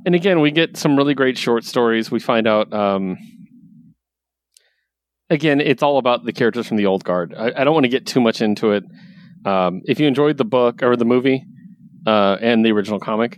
and 0.05 0.13
again, 0.13 0.41
we 0.41 0.51
get 0.51 0.77
some 0.77 0.95
really 0.95 1.15
great 1.15 1.39
short 1.39 1.63
stories. 1.65 2.11
We 2.11 2.19
find 2.19 2.45
out. 2.45 2.71
Um, 2.71 3.17
again, 5.29 5.61
it's 5.61 5.83
all 5.83 5.97
about 5.97 6.23
the 6.25 6.33
characters 6.33 6.67
from 6.67 6.77
the 6.77 6.85
old 6.85 7.03
guard. 7.03 7.33
I, 7.37 7.51
I 7.55 7.63
don't 7.63 7.73
want 7.73 7.85
to 7.85 7.89
get 7.89 8.05
too 8.05 8.21
much 8.21 8.41
into 8.41 8.71
it. 8.71 8.83
Um, 9.45 9.81
if 9.85 9.99
you 9.99 10.07
enjoyed 10.07 10.37
the 10.37 10.45
book 10.45 10.83
or 10.83 10.95
the 10.95 11.05
movie 11.05 11.45
uh, 12.05 12.37
and 12.41 12.65
the 12.65 12.71
original 12.71 12.99
comic, 12.99 13.37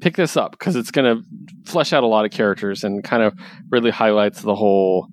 pick 0.00 0.16
this 0.16 0.36
up 0.36 0.52
because 0.52 0.76
it's 0.76 0.90
going 0.90 1.16
to 1.16 1.24
flesh 1.70 1.92
out 1.92 2.02
a 2.02 2.06
lot 2.06 2.24
of 2.24 2.30
characters 2.30 2.84
and 2.84 3.04
kind 3.04 3.22
of 3.22 3.34
really 3.70 3.90
highlights 3.90 4.42
the 4.42 4.54
whole 4.54 5.08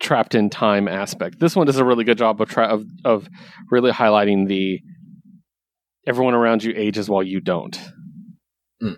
trapped 0.00 0.34
in 0.34 0.50
time 0.50 0.86
aspect. 0.88 1.40
This 1.40 1.56
one 1.56 1.66
does 1.66 1.78
a 1.78 1.84
really 1.84 2.04
good 2.04 2.18
job 2.18 2.40
of 2.40 2.48
tra- 2.48 2.68
of, 2.68 2.84
of 3.04 3.28
really 3.70 3.90
highlighting 3.90 4.46
the 4.46 4.80
everyone 6.06 6.34
around 6.34 6.62
you 6.62 6.72
ages 6.76 7.08
while 7.08 7.22
you 7.22 7.40
don't. 7.40 7.78
Hmm. 8.80 8.94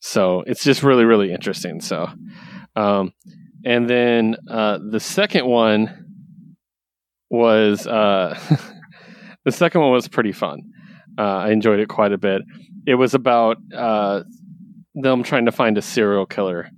So 0.00 0.42
it's 0.46 0.62
just 0.62 0.82
really 0.82 1.04
really 1.04 1.32
interesting. 1.32 1.80
So, 1.80 2.08
um, 2.76 3.12
and 3.66 3.90
then 3.90 4.36
uh, 4.48 4.78
the 4.78 5.00
second 5.00 5.44
one 5.44 6.06
was 7.28 7.84
uh, 7.84 8.38
the 9.44 9.50
second 9.50 9.80
one 9.80 9.90
was 9.90 10.06
pretty 10.06 10.32
fun. 10.32 10.60
Uh, 11.18 11.22
I 11.22 11.50
enjoyed 11.50 11.80
it 11.80 11.88
quite 11.88 12.12
a 12.12 12.18
bit. 12.18 12.42
It 12.86 12.94
was 12.94 13.14
about 13.14 13.56
uh, 13.76 14.22
them 14.94 15.24
trying 15.24 15.46
to 15.46 15.52
find 15.52 15.76
a 15.76 15.82
serial 15.82 16.26
killer, 16.26 16.70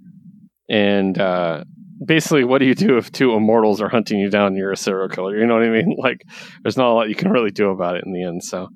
and 0.70 1.18
uh, 1.18 1.64
basically, 2.02 2.44
what 2.44 2.58
do 2.58 2.64
you 2.64 2.74
do 2.74 2.96
if 2.96 3.12
two 3.12 3.34
immortals 3.34 3.82
are 3.82 3.90
hunting 3.90 4.18
you 4.18 4.30
down 4.30 4.56
you're 4.56 4.72
a 4.72 4.76
serial 4.76 5.10
killer? 5.10 5.36
You 5.36 5.46
know 5.46 5.54
what 5.54 5.64
I 5.64 5.68
mean? 5.68 5.94
Like, 5.98 6.22
there's 6.62 6.78
not 6.78 6.90
a 6.90 6.94
lot 6.94 7.10
you 7.10 7.14
can 7.14 7.30
really 7.30 7.50
do 7.50 7.68
about 7.68 7.96
it 7.96 8.04
in 8.06 8.14
the 8.14 8.24
end. 8.24 8.42
So, 8.42 8.68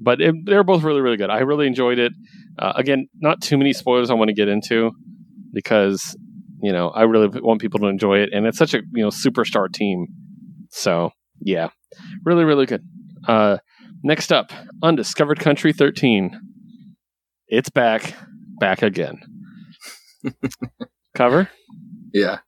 but 0.00 0.20
it, 0.20 0.36
they're 0.44 0.62
both 0.62 0.84
really, 0.84 1.00
really 1.00 1.16
good. 1.16 1.30
I 1.30 1.38
really 1.38 1.66
enjoyed 1.66 1.98
it. 1.98 2.12
Uh, 2.56 2.74
again, 2.76 3.08
not 3.16 3.40
too 3.40 3.58
many 3.58 3.72
spoilers 3.72 4.08
I 4.08 4.14
want 4.14 4.28
to 4.28 4.34
get 4.34 4.46
into 4.46 4.92
because 5.52 6.14
you 6.66 6.72
know 6.72 6.88
I 6.90 7.02
really 7.02 7.28
want 7.40 7.60
people 7.60 7.78
to 7.80 7.86
enjoy 7.86 8.18
it, 8.18 8.30
and 8.32 8.44
it's 8.46 8.58
such 8.58 8.74
a 8.74 8.78
you 8.92 9.02
know 9.04 9.10
superstar 9.10 9.72
team. 9.72 10.06
So 10.70 11.10
yeah, 11.40 11.68
really, 12.24 12.44
really 12.44 12.66
good. 12.66 12.82
Uh, 13.28 13.58
next 14.02 14.32
up, 14.32 14.52
Undiscovered 14.82 15.38
Country 15.40 15.72
13. 15.72 16.38
It's 17.48 17.70
back, 17.70 18.14
back 18.58 18.82
again. 18.82 19.18
Cover 21.14 21.48
Yeah. 22.12 22.38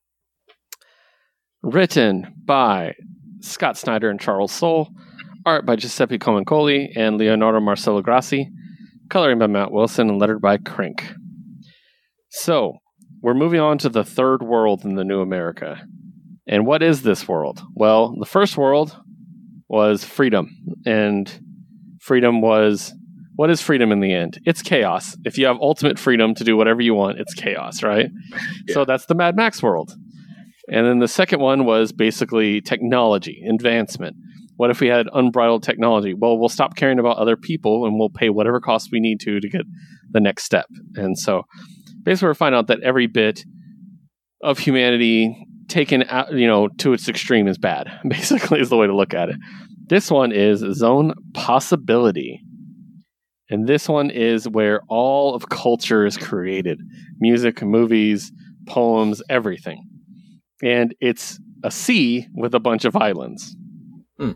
written 1.62 2.34
by 2.44 2.94
Scott 3.40 3.76
Snyder 3.76 4.10
and 4.10 4.20
Charles 4.20 4.52
Soule, 4.52 4.88
art 5.46 5.64
by 5.64 5.76
Giuseppe 5.76 6.18
Camuncoli 6.18 6.88
and 6.96 7.18
Leonardo 7.18 7.60
Marcello 7.60 8.02
Grassi, 8.02 8.48
coloring 9.10 9.38
by 9.38 9.46
Matt 9.46 9.70
Wilson, 9.70 10.08
and 10.10 10.18
lettered 10.18 10.40
by 10.40 10.56
Crank. 10.58 11.04
So, 12.30 12.74
we're 13.20 13.34
moving 13.34 13.60
on 13.60 13.78
to 13.78 13.88
the 13.88 14.04
third 14.04 14.42
world 14.42 14.84
in 14.84 14.94
the 14.94 15.04
new 15.04 15.20
America. 15.20 15.80
And 16.46 16.66
what 16.66 16.82
is 16.82 17.02
this 17.02 17.28
world? 17.28 17.62
Well, 17.74 18.14
the 18.18 18.26
first 18.26 18.56
world 18.56 18.96
was 19.68 20.04
freedom. 20.04 20.50
And 20.86 21.30
freedom 22.00 22.40
was 22.40 22.94
what 23.36 23.50
is 23.50 23.60
freedom 23.60 23.92
in 23.92 24.00
the 24.00 24.12
end? 24.12 24.40
It's 24.44 24.62
chaos. 24.62 25.16
If 25.24 25.38
you 25.38 25.46
have 25.46 25.58
ultimate 25.60 25.98
freedom 25.98 26.34
to 26.34 26.44
do 26.44 26.56
whatever 26.56 26.80
you 26.80 26.94
want, 26.94 27.20
it's 27.20 27.34
chaos, 27.34 27.84
right? 27.84 28.10
So 28.70 28.84
that's 28.84 29.06
the 29.06 29.14
Mad 29.14 29.36
Max 29.36 29.62
world. 29.62 29.94
And 30.70 30.84
then 30.84 30.98
the 30.98 31.08
second 31.08 31.40
one 31.40 31.64
was 31.64 31.92
basically 31.92 32.60
technology, 32.60 33.44
advancement. 33.48 34.16
What 34.56 34.70
if 34.70 34.80
we 34.80 34.88
had 34.88 35.06
unbridled 35.12 35.62
technology? 35.62 36.14
Well, 36.14 36.36
we'll 36.36 36.48
stop 36.48 36.74
caring 36.74 36.98
about 36.98 37.16
other 37.16 37.36
people 37.36 37.86
and 37.86 37.96
we'll 37.96 38.10
pay 38.10 38.28
whatever 38.28 38.60
cost 38.60 38.88
we 38.90 38.98
need 38.98 39.20
to 39.20 39.38
to 39.38 39.48
get 39.48 39.62
the 40.10 40.20
next 40.20 40.42
step. 40.42 40.66
And 40.96 41.16
so 41.16 41.44
basically, 42.02 42.28
we're 42.28 42.34
finding 42.34 42.58
out 42.58 42.66
that 42.68 42.82
every 42.82 43.06
bit 43.06 43.44
of 44.42 44.58
humanity 44.58 45.36
taken 45.68 46.04
out, 46.08 46.32
you 46.32 46.46
know, 46.46 46.68
to 46.78 46.92
its 46.92 47.08
extreme 47.08 47.46
is 47.46 47.58
bad, 47.58 47.88
basically, 48.08 48.60
is 48.60 48.70
the 48.70 48.76
way 48.76 48.86
to 48.86 48.96
look 48.96 49.14
at 49.14 49.28
it. 49.28 49.36
This 49.86 50.10
one 50.10 50.32
is 50.32 50.60
Zone 50.76 51.14
Possibility. 51.34 52.42
And 53.50 53.66
this 53.66 53.88
one 53.88 54.10
is 54.10 54.46
where 54.46 54.82
all 54.88 55.34
of 55.34 55.48
culture 55.48 56.04
is 56.04 56.18
created 56.18 56.78
music, 57.18 57.62
movies, 57.62 58.30
poems, 58.66 59.22
everything. 59.30 59.88
And 60.62 60.94
it's 61.00 61.40
a 61.64 61.70
sea 61.70 62.26
with 62.34 62.54
a 62.54 62.60
bunch 62.60 62.84
of 62.84 62.94
islands. 62.94 63.56
Hmm. 64.18 64.32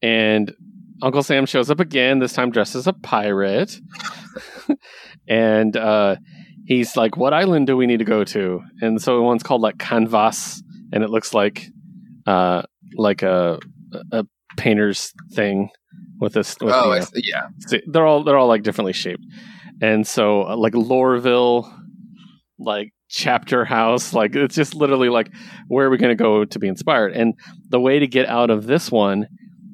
And 0.00 0.52
Uncle 1.02 1.24
Sam 1.24 1.46
shows 1.46 1.68
up 1.68 1.80
again, 1.80 2.20
this 2.20 2.32
time 2.32 2.52
dressed 2.52 2.76
as 2.76 2.86
a 2.86 2.92
pirate. 2.92 3.76
and 5.28 5.76
uh, 5.76 6.16
he's 6.76 6.96
like, 6.96 7.16
What 7.16 7.32
island 7.34 7.66
do 7.66 7.76
we 7.76 7.86
need 7.86 7.98
to 7.98 8.04
go 8.04 8.24
to? 8.24 8.60
And 8.80 9.00
so 9.00 9.22
one's 9.22 9.42
called 9.42 9.60
like 9.60 9.78
Canvas, 9.78 10.62
and 10.92 11.04
it 11.04 11.10
looks 11.10 11.34
like 11.34 11.66
uh, 12.26 12.62
like 12.96 13.22
a, 13.22 13.58
a 14.12 14.24
painter's 14.56 15.12
thing 15.34 15.70
with 16.18 16.34
this. 16.34 16.56
With, 16.60 16.72
oh, 16.74 16.86
you 16.86 16.92
I 16.92 16.98
know, 16.98 17.04
see. 17.04 17.22
yeah. 17.24 17.78
They're 17.86 18.06
all 18.06 18.24
they're 18.24 18.38
all 18.38 18.48
like 18.48 18.62
differently 18.62 18.92
shaped, 18.92 19.24
and 19.80 20.06
so 20.06 20.42
uh, 20.48 20.56
like 20.56 20.72
Loreville, 20.72 21.72
like 22.58 22.92
Chapter 23.08 23.64
House, 23.64 24.12
like 24.12 24.34
it's 24.34 24.54
just 24.54 24.74
literally 24.74 25.08
like 25.08 25.30
where 25.68 25.86
are 25.86 25.90
we 25.90 25.98
going 25.98 26.16
to 26.16 26.22
go 26.22 26.44
to 26.44 26.58
be 26.58 26.68
inspired? 26.68 27.12
And 27.12 27.34
the 27.68 27.80
way 27.80 27.98
to 27.98 28.06
get 28.06 28.26
out 28.26 28.50
of 28.50 28.66
this 28.66 28.90
one 28.90 29.26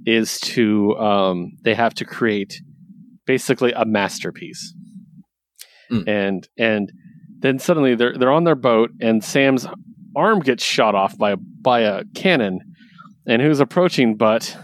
is 0.06 0.40
to 0.40 0.96
um, 0.96 1.52
they 1.62 1.74
have 1.74 1.94
to 1.94 2.04
create 2.04 2.60
basically 3.26 3.72
a 3.72 3.84
masterpiece, 3.84 4.74
Mm. 5.90 6.06
and 6.08 6.48
and 6.58 6.92
then 7.40 7.58
suddenly 7.58 7.94
they're 7.94 8.16
they're 8.18 8.32
on 8.32 8.44
their 8.44 8.54
boat, 8.54 8.90
and 9.00 9.22
Sam's 9.24 9.66
arm 10.16 10.40
gets 10.40 10.62
shot 10.64 10.94
off 10.94 11.16
by 11.16 11.32
a 11.32 11.36
by 11.36 11.80
a 11.80 12.04
cannon, 12.14 12.60
and 13.26 13.40
who's 13.42 13.60
approaching 13.60 14.16
but 14.16 14.56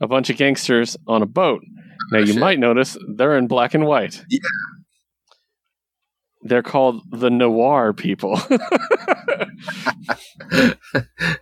a 0.00 0.06
bunch 0.06 0.28
of 0.30 0.36
gangsters 0.36 0.96
on 1.06 1.22
a 1.22 1.26
boat. 1.26 1.62
Now 2.12 2.18
Oh, 2.18 2.20
you 2.20 2.26
shit. 2.34 2.40
might 2.40 2.58
notice 2.58 2.96
they're 3.16 3.36
in 3.38 3.46
black 3.46 3.74
and 3.74 3.86
white. 3.86 4.22
Yeah. 4.28 4.40
They're 6.42 6.62
called 6.62 7.00
the 7.10 7.30
noir 7.30 7.92
people. 7.92 8.38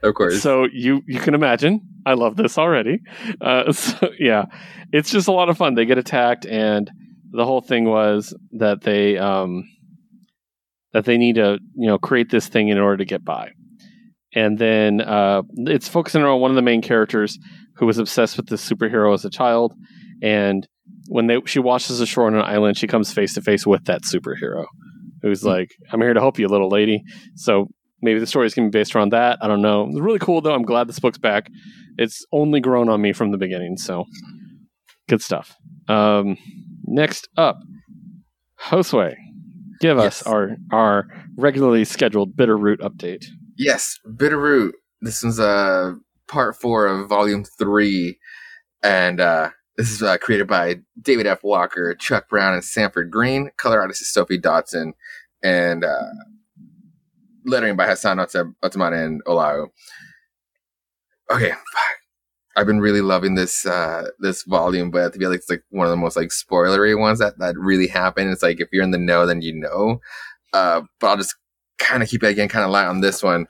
of 0.03 0.15
course. 0.15 0.41
so 0.43 0.67
you 0.73 1.03
you 1.07 1.21
can 1.21 1.35
imagine. 1.35 1.81
I 2.07 2.15
love 2.15 2.37
this 2.37 2.59
already. 2.59 3.01
Uh, 3.41 3.73
so, 3.81 4.11
yeah, 4.19 4.47
it's 4.93 5.11
just 5.11 5.29
a 5.29 5.33
lot 5.33 5.49
of 5.49 5.57
fun. 5.59 5.75
They 5.75 5.85
get 5.85 5.99
attacked, 5.99 6.47
and 6.47 6.91
the 7.37 7.45
whole 7.45 7.61
thing 7.61 7.85
was 7.85 8.35
that 8.53 8.83
they 8.83 9.19
um, 9.19 9.65
that 10.93 11.05
they 11.05 11.17
need 11.19 11.35
to 11.37 11.59
you 11.75 11.87
know 11.89 11.99
create 11.99 12.31
this 12.31 12.49
thing 12.49 12.69
in 12.69 12.79
order 12.79 12.99
to 12.99 13.05
get 13.05 13.25
by. 13.25 13.51
and 14.35 14.59
then 14.59 15.01
uh, 15.01 15.43
it's 15.75 15.89
focusing 15.89 16.23
on 16.23 16.41
one 16.41 16.51
of 16.51 16.57
the 16.57 16.63
main 16.71 16.83
characters 16.83 17.39
who 17.77 17.87
was 17.87 17.99
obsessed 17.99 18.37
with 18.37 18.47
this 18.49 18.69
superhero 18.69 19.13
as 19.15 19.25
a 19.25 19.31
child, 19.31 19.75
and 20.23 20.67
when 21.09 21.27
they 21.27 21.39
she 21.47 21.59
washes 21.59 22.01
ashore 22.01 22.27
on 22.27 22.35
an 22.35 22.43
island, 22.43 22.77
she 22.77 22.87
comes 22.87 23.13
face 23.13 23.35
to 23.35 23.43
face 23.43 23.67
with 23.67 23.85
that 23.85 24.03
superhero, 24.03 24.65
who's 25.23 25.43
Hmm. 25.43 25.49
like, 25.49 25.71
"I'm 25.93 26.01
here 26.01 26.15
to 26.15 26.21
help 26.21 26.39
you, 26.39 26.47
little 26.49 26.69
lady." 26.71 27.03
So 27.35 27.67
maybe 28.01 28.21
the 28.21 28.27
story 28.27 28.47
is 28.47 28.55
going 28.55 28.69
to 28.69 28.71
be 28.75 28.79
based 28.81 28.95
around 28.95 29.11
that. 29.13 29.39
I 29.43 29.49
don't 29.49 29.63
know. 29.63 29.87
It's 29.89 30.01
really 30.01 30.19
cool 30.19 30.41
though. 30.41 30.55
I'm 30.55 30.63
glad 30.73 30.89
this 30.89 31.01
book's 31.01 31.19
back. 31.19 31.49
It's 31.97 32.25
only 32.33 32.61
grown 32.61 32.89
on 32.89 33.01
me 33.01 33.13
from 33.13 33.31
the 33.33 33.39
beginning, 33.39 33.77
so 33.77 34.05
good 35.09 35.23
stuff. 35.23 35.55
Um, 35.89 36.37
next 36.87 37.29
up, 37.37 37.59
Josue, 38.61 39.15
give 39.81 39.99
us 39.99 40.23
our 40.23 40.57
our 40.73 41.07
regularly 41.37 41.85
scheduled 41.85 42.37
Bitterroot 42.37 42.79
update. 42.79 43.25
Yes, 43.57 43.99
Bitterroot. 44.07 44.73
This 45.01 45.23
is 45.23 45.39
uh 45.39 45.93
part 46.29 46.57
four 46.57 46.87
of 46.87 47.09
volume 47.09 47.45
three, 47.45 48.19
and 48.83 49.21
uh 49.21 49.51
this 49.77 49.91
is 49.91 50.03
uh, 50.03 50.17
created 50.19 50.47
by 50.47 50.77
David 51.01 51.27
F. 51.27 51.43
Walker, 51.43 51.95
Chuck 51.97 52.29
Brown, 52.29 52.55
and 52.55 52.65
Sanford 52.65 53.11
Greene. 53.11 53.51
Color 53.57 53.81
artist 53.81 54.03
is 54.03 54.13
Sofie 54.15 54.41
Dodgson, 54.41 54.95
and 55.43 55.85
uh, 55.85 56.11
lettering 57.45 57.77
by 57.77 57.87
Hassan 57.87 58.19
Otsab- 58.19 58.55
and 58.63 59.25
Olao. 59.25 59.67
Okay. 61.31 61.53
I've 62.57 62.67
been 62.67 62.81
really 62.81 63.01
loving 63.01 63.35
this 63.35 63.67
uh 63.67 64.09
this 64.21 64.45
volume, 64.45 64.91
but 64.91 65.03
I 65.03 65.17
feel 65.17 65.31
like 65.31 65.41
it's 65.41 65.51
like 65.51 65.65
one 65.71 65.87
of 65.87 65.91
the 65.91 65.97
most 65.97 66.17
like 66.17 66.29
spoilery 66.29 66.99
ones 66.99 67.19
that 67.19 67.39
that 67.39 67.57
really 67.59 67.89
happen. 67.89 68.31
It's 68.31 68.43
like 68.43 68.61
if 68.61 68.69
you're 68.73 68.85
in 68.85 68.93
the 68.93 68.99
know, 68.99 69.27
then 69.27 69.43
you 69.43 69.55
know. 69.55 70.01
Uh, 70.53 70.83
but 71.01 71.09
I'll 71.09 71.17
just 71.17 71.35
kind 71.79 72.03
of 72.03 72.09
keep 72.09 72.23
it 72.23 72.29
again, 72.29 72.49
kind 72.49 72.65
of 72.65 72.71
light 72.71 72.87
on 72.87 73.01
this 73.01 73.23
one, 73.23 73.47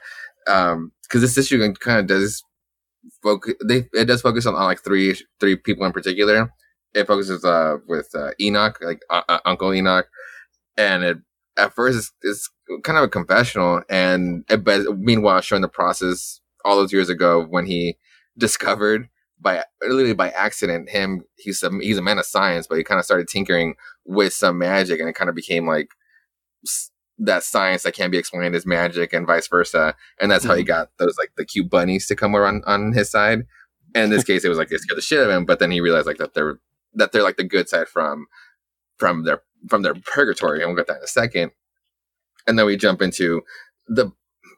um, 0.47 0.91
because 1.03 1.21
this 1.21 1.37
issue 1.37 1.73
kind 1.75 2.01
of 2.01 2.07
does 2.07 2.43
focus. 3.23 3.55
They 3.67 3.89
it 3.93 4.07
does 4.07 4.23
focus 4.23 4.47
on, 4.47 4.55
on 4.55 4.65
like 4.65 4.83
three 4.83 5.17
three 5.41 5.57
people 5.57 5.85
in 5.87 5.93
particular. 5.93 6.51
It 6.95 7.07
focuses 7.07 7.45
uh 7.45 7.79
with 7.89 8.09
uh, 8.15 8.31
Enoch, 8.41 8.79
like 8.81 9.01
uh, 9.11 9.23
uh, 9.29 9.41
Uncle 9.45 9.75
Enoch, 9.75 10.07
and 10.77 11.05
it 11.05 11.19
at 11.57 11.75
first 11.75 11.99
it's, 11.99 12.13
it's 12.23 12.51
kind 12.83 12.99
of 12.99 13.05
a 13.05 13.09
confessional, 13.09 13.83
and 13.91 14.45
it, 14.49 14.65
but 14.65 14.99
meanwhile 14.99 15.41
showing 15.41 15.63
the 15.63 15.69
process 15.69 16.41
all 16.65 16.77
those 16.77 16.93
years 16.93 17.11
ago 17.11 17.45
when 17.45 17.67
he 17.67 17.97
discovered 18.37 19.09
by 19.41 19.63
literally 19.83 20.15
by 20.15 20.31
accident 20.31 20.89
him 20.89 21.25
he's 21.37 21.63
a 21.63 21.71
he's 21.81 21.99
a 21.99 22.03
man 22.03 22.19
of 22.19 22.27
science, 22.27 22.67
but 22.67 22.79
he 22.79 22.85
kind 22.85 22.99
of 22.99 23.05
started 23.05 23.29
tinkering 23.29 23.75
with 24.05 24.33
some 24.33 24.59
magic, 24.59 25.01
and 25.01 25.09
it 25.09 25.15
kind 25.15 25.29
of 25.29 25.37
became 25.37 25.67
like 25.67 25.91
that 27.19 27.43
science 27.43 27.85
that 27.85 27.95
can't 27.95 28.11
be 28.11 28.19
explained 28.19 28.55
as 28.55 28.67
magic 28.67 29.13
and 29.13 29.27
vice 29.27 29.47
versa. 29.47 29.95
And 30.21 30.31
that's 30.31 30.45
how 30.45 30.55
he 30.55 30.63
mm-hmm. 30.63 30.69
got 30.69 30.91
those 30.99 31.17
like 31.19 31.33
the 31.37 31.45
cute 31.45 31.71
bunnies 31.71 32.07
to 32.09 32.17
come 32.17 32.35
around 32.35 32.65
on 32.67 32.93
his 32.93 33.11
side. 33.11 33.45
And 33.95 34.05
in 34.05 34.11
this 34.11 34.25
case, 34.31 34.45
it 34.45 34.49
was 34.49 34.59
like 34.59 34.69
they 34.69 34.77
scared 34.79 34.99
the 34.99 35.03
shit 35.03 35.21
out 35.21 35.31
of 35.31 35.37
him, 35.37 35.45
but 35.45 35.59
then 35.59 35.71
he 35.71 35.81
realized 35.81 36.07
like 36.07 36.19
that 36.19 36.35
they're 36.35 36.59
that 36.95 37.13
they're 37.13 37.23
like 37.23 37.37
the 37.37 37.45
good 37.45 37.69
side 37.69 37.89
from 37.89 38.27
from 38.99 39.25
their 39.25 39.43
from 39.69 39.83
their 39.83 39.95
purgatory, 39.95 40.61
and 40.61 40.69
we'll 40.69 40.77
get 40.77 40.87
that 40.89 40.99
in 40.99 41.05
a 41.05 41.09
second. 41.09 41.53
And 42.47 42.59
then 42.59 42.67
we 42.67 42.77
jump 42.77 43.01
into 43.01 43.43
the 43.87 44.11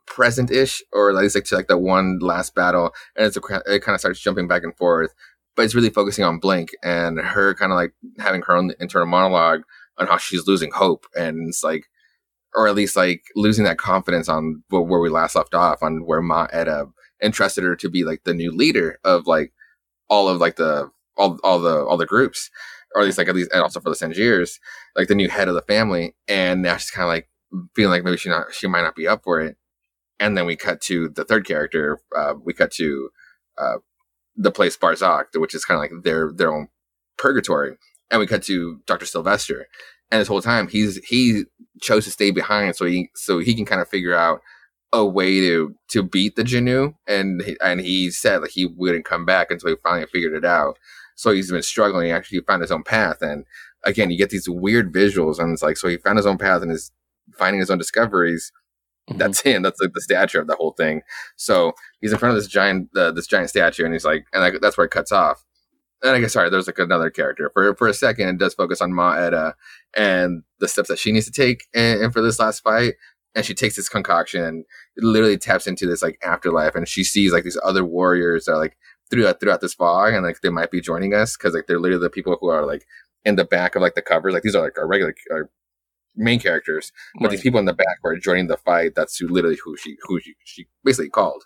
present 0.06 0.50
ish, 0.50 0.82
or 0.92 1.10
at 1.10 1.16
least 1.16 1.34
like 1.34 1.44
to 1.44 1.56
like 1.56 1.68
the 1.68 1.78
one 1.78 2.18
last 2.20 2.54
battle, 2.54 2.92
and 3.16 3.26
it's 3.26 3.36
a, 3.36 3.40
it 3.66 3.82
kind 3.82 3.94
of 3.94 4.00
starts 4.00 4.20
jumping 4.20 4.48
back 4.48 4.62
and 4.62 4.76
forth, 4.76 5.14
but 5.54 5.64
it's 5.64 5.74
really 5.74 5.90
focusing 5.90 6.24
on 6.24 6.38
Blink 6.38 6.70
and 6.82 7.18
her 7.18 7.54
kind 7.54 7.72
of 7.72 7.76
like 7.76 7.92
having 8.18 8.42
her 8.42 8.56
own 8.56 8.72
internal 8.80 9.06
monologue 9.06 9.62
on 9.98 10.06
how 10.06 10.16
she's 10.16 10.46
losing 10.46 10.70
hope, 10.72 11.06
and 11.14 11.48
it's 11.48 11.62
like 11.64 11.86
or 12.56 12.66
at 12.66 12.74
least 12.74 12.96
like 12.96 13.22
losing 13.36 13.64
that 13.64 13.78
confidence 13.78 14.28
on 14.28 14.62
where, 14.70 15.00
we 15.00 15.10
last 15.10 15.36
left 15.36 15.54
off 15.54 15.82
on 15.82 16.06
where 16.06 16.22
Ma 16.22 16.46
Etta 16.52 16.86
entrusted 17.22 17.62
her 17.62 17.76
to 17.76 17.90
be 17.90 18.02
like 18.02 18.24
the 18.24 18.34
new 18.34 18.50
leader 18.50 18.98
of 19.04 19.26
like 19.26 19.52
all 20.08 20.28
of 20.28 20.40
like 20.40 20.56
the 20.56 20.90
all 21.16 21.38
all 21.44 21.58
the 21.58 21.84
all 21.84 21.96
the 21.96 22.06
groups 22.06 22.50
or 22.94 23.02
at 23.02 23.04
least 23.04 23.18
like 23.18 23.28
at 23.28 23.34
least 23.34 23.50
and 23.52 23.62
also 23.62 23.80
for 23.80 23.90
the 23.90 23.96
Sangeryes 23.96 24.58
like 24.96 25.08
the 25.08 25.14
new 25.14 25.28
head 25.28 25.48
of 25.48 25.54
the 25.54 25.62
family 25.62 26.14
and 26.28 26.62
now 26.62 26.76
she's 26.76 26.90
kind 26.90 27.04
of 27.04 27.08
like 27.08 27.28
feeling 27.74 27.90
like 27.90 28.04
maybe 28.04 28.16
she 28.16 28.28
not 28.28 28.52
she 28.52 28.66
might 28.66 28.82
not 28.82 28.96
be 28.96 29.06
up 29.06 29.22
for 29.24 29.40
it 29.40 29.56
and 30.18 30.36
then 30.36 30.46
we 30.46 30.56
cut 30.56 30.80
to 30.80 31.08
the 31.08 31.24
third 31.24 31.46
character 31.46 32.00
uh, 32.16 32.34
we 32.42 32.52
cut 32.52 32.70
to 32.72 33.10
uh, 33.58 33.76
the 34.36 34.50
place 34.50 34.76
Barzakh 34.76 35.36
which 35.36 35.54
is 35.54 35.64
kind 35.64 35.76
of 35.76 35.80
like 35.80 36.04
their 36.04 36.32
their 36.32 36.52
own 36.52 36.68
purgatory. 37.16 37.76
And 38.10 38.20
we 38.20 38.26
cut 38.26 38.42
to 38.44 38.80
Dr. 38.86 39.06
Sylvester. 39.06 39.66
And 40.10 40.20
this 40.20 40.28
whole 40.28 40.42
time 40.42 40.68
he's 40.68 40.98
he 40.98 41.44
chose 41.80 42.04
to 42.04 42.10
stay 42.10 42.30
behind 42.30 42.76
so 42.76 42.84
he 42.84 43.10
so 43.14 43.38
he 43.38 43.54
can 43.54 43.64
kind 43.64 43.80
of 43.80 43.88
figure 43.88 44.14
out 44.14 44.40
a 44.92 45.04
way 45.04 45.40
to 45.40 45.74
to 45.88 46.02
beat 46.02 46.36
the 46.36 46.44
Jinoo 46.44 46.94
and 47.08 47.42
and 47.60 47.80
he 47.80 48.10
said 48.10 48.40
like 48.40 48.52
he 48.52 48.64
wouldn't 48.64 49.04
come 49.04 49.24
back 49.26 49.50
until 49.50 49.70
he 49.70 49.76
finally 49.82 50.06
figured 50.06 50.34
it 50.34 50.44
out. 50.44 50.78
So 51.16 51.32
he's 51.32 51.50
been 51.50 51.62
struggling 51.62 52.06
he 52.06 52.12
actually 52.12 52.40
found 52.40 52.62
his 52.62 52.70
own 52.70 52.84
path. 52.84 53.20
And 53.20 53.44
again 53.84 54.10
you 54.10 54.18
get 54.18 54.30
these 54.30 54.48
weird 54.48 54.92
visuals 54.92 55.40
and 55.40 55.52
it's 55.52 55.62
like 55.62 55.76
so 55.76 55.88
he 55.88 55.96
found 55.96 56.18
his 56.18 56.26
own 56.26 56.38
path 56.38 56.62
and 56.62 56.70
is 56.70 56.92
finding 57.36 57.60
his 57.60 57.70
own 57.70 57.78
discoveries 57.78 58.52
that's 59.14 59.40
him 59.42 59.62
that's 59.62 59.80
like 59.80 59.92
the 59.94 60.00
stature 60.00 60.40
of 60.40 60.48
the 60.48 60.56
whole 60.56 60.72
thing 60.72 61.02
so 61.36 61.72
he's 62.00 62.12
in 62.12 62.18
front 62.18 62.36
of 62.36 62.42
this 62.42 62.50
giant 62.50 62.88
uh, 62.96 63.12
this 63.12 63.26
giant 63.26 63.48
statue 63.48 63.84
and 63.84 63.92
he's 63.92 64.04
like 64.04 64.26
and 64.32 64.42
like, 64.42 64.54
that's 64.60 64.76
where 64.76 64.86
it 64.86 64.90
cuts 64.90 65.12
off 65.12 65.44
and 66.02 66.16
I 66.16 66.20
guess 66.20 66.34
sorry, 66.34 66.50
there's 66.50 66.66
like 66.66 66.78
another 66.78 67.10
character. 67.10 67.50
For 67.52 67.74
for 67.74 67.88
a 67.88 67.94
second, 67.94 68.28
it 68.28 68.38
does 68.38 68.54
focus 68.54 68.80
on 68.80 68.92
Ma 68.92 69.14
Etta 69.14 69.54
and 69.96 70.42
the 70.60 70.68
steps 70.68 70.88
that 70.88 70.98
she 70.98 71.12
needs 71.12 71.26
to 71.26 71.32
take 71.32 71.64
and, 71.74 72.00
and 72.00 72.12
for 72.12 72.22
this 72.22 72.38
last 72.38 72.60
fight. 72.60 72.94
And 73.34 73.44
she 73.44 73.54
takes 73.54 73.76
this 73.76 73.90
concoction 73.90 74.42
and 74.42 74.64
it 74.96 75.04
literally 75.04 75.36
taps 75.36 75.66
into 75.66 75.86
this 75.86 76.02
like 76.02 76.18
afterlife, 76.24 76.74
and 76.74 76.88
she 76.88 77.04
sees 77.04 77.32
like 77.32 77.44
these 77.44 77.58
other 77.62 77.84
warriors 77.84 78.46
that 78.46 78.52
are 78.52 78.58
like 78.58 78.76
throughout 79.10 79.40
throughout 79.40 79.60
this 79.60 79.74
fog, 79.74 80.14
and 80.14 80.24
like 80.24 80.40
they 80.40 80.50
might 80.50 80.70
be 80.70 80.80
joining 80.80 81.14
us 81.14 81.36
because 81.36 81.54
like 81.54 81.66
they're 81.66 81.80
literally 81.80 82.02
the 82.02 82.10
people 82.10 82.36
who 82.40 82.48
are 82.48 82.64
like 82.66 82.86
in 83.24 83.36
the 83.36 83.44
back 83.44 83.74
of 83.74 83.82
like 83.82 83.94
the 83.94 84.02
covers. 84.02 84.32
Like 84.32 84.42
these 84.42 84.54
are 84.54 84.62
like 84.62 84.78
our 84.78 84.86
regular 84.86 85.14
our 85.30 85.50
main 86.16 86.40
characters, 86.40 86.92
but 87.20 87.30
these 87.30 87.42
people 87.42 87.60
in 87.60 87.66
the 87.66 87.72
back 87.72 87.98
who 88.02 88.08
are 88.10 88.16
joining 88.16 88.46
the 88.46 88.56
fight. 88.56 88.94
That's 88.94 89.16
who 89.18 89.28
literally 89.28 89.58
who 89.64 89.76
she 89.76 89.96
who 90.02 90.20
she, 90.20 90.34
she 90.44 90.66
basically 90.84 91.10
called 91.10 91.44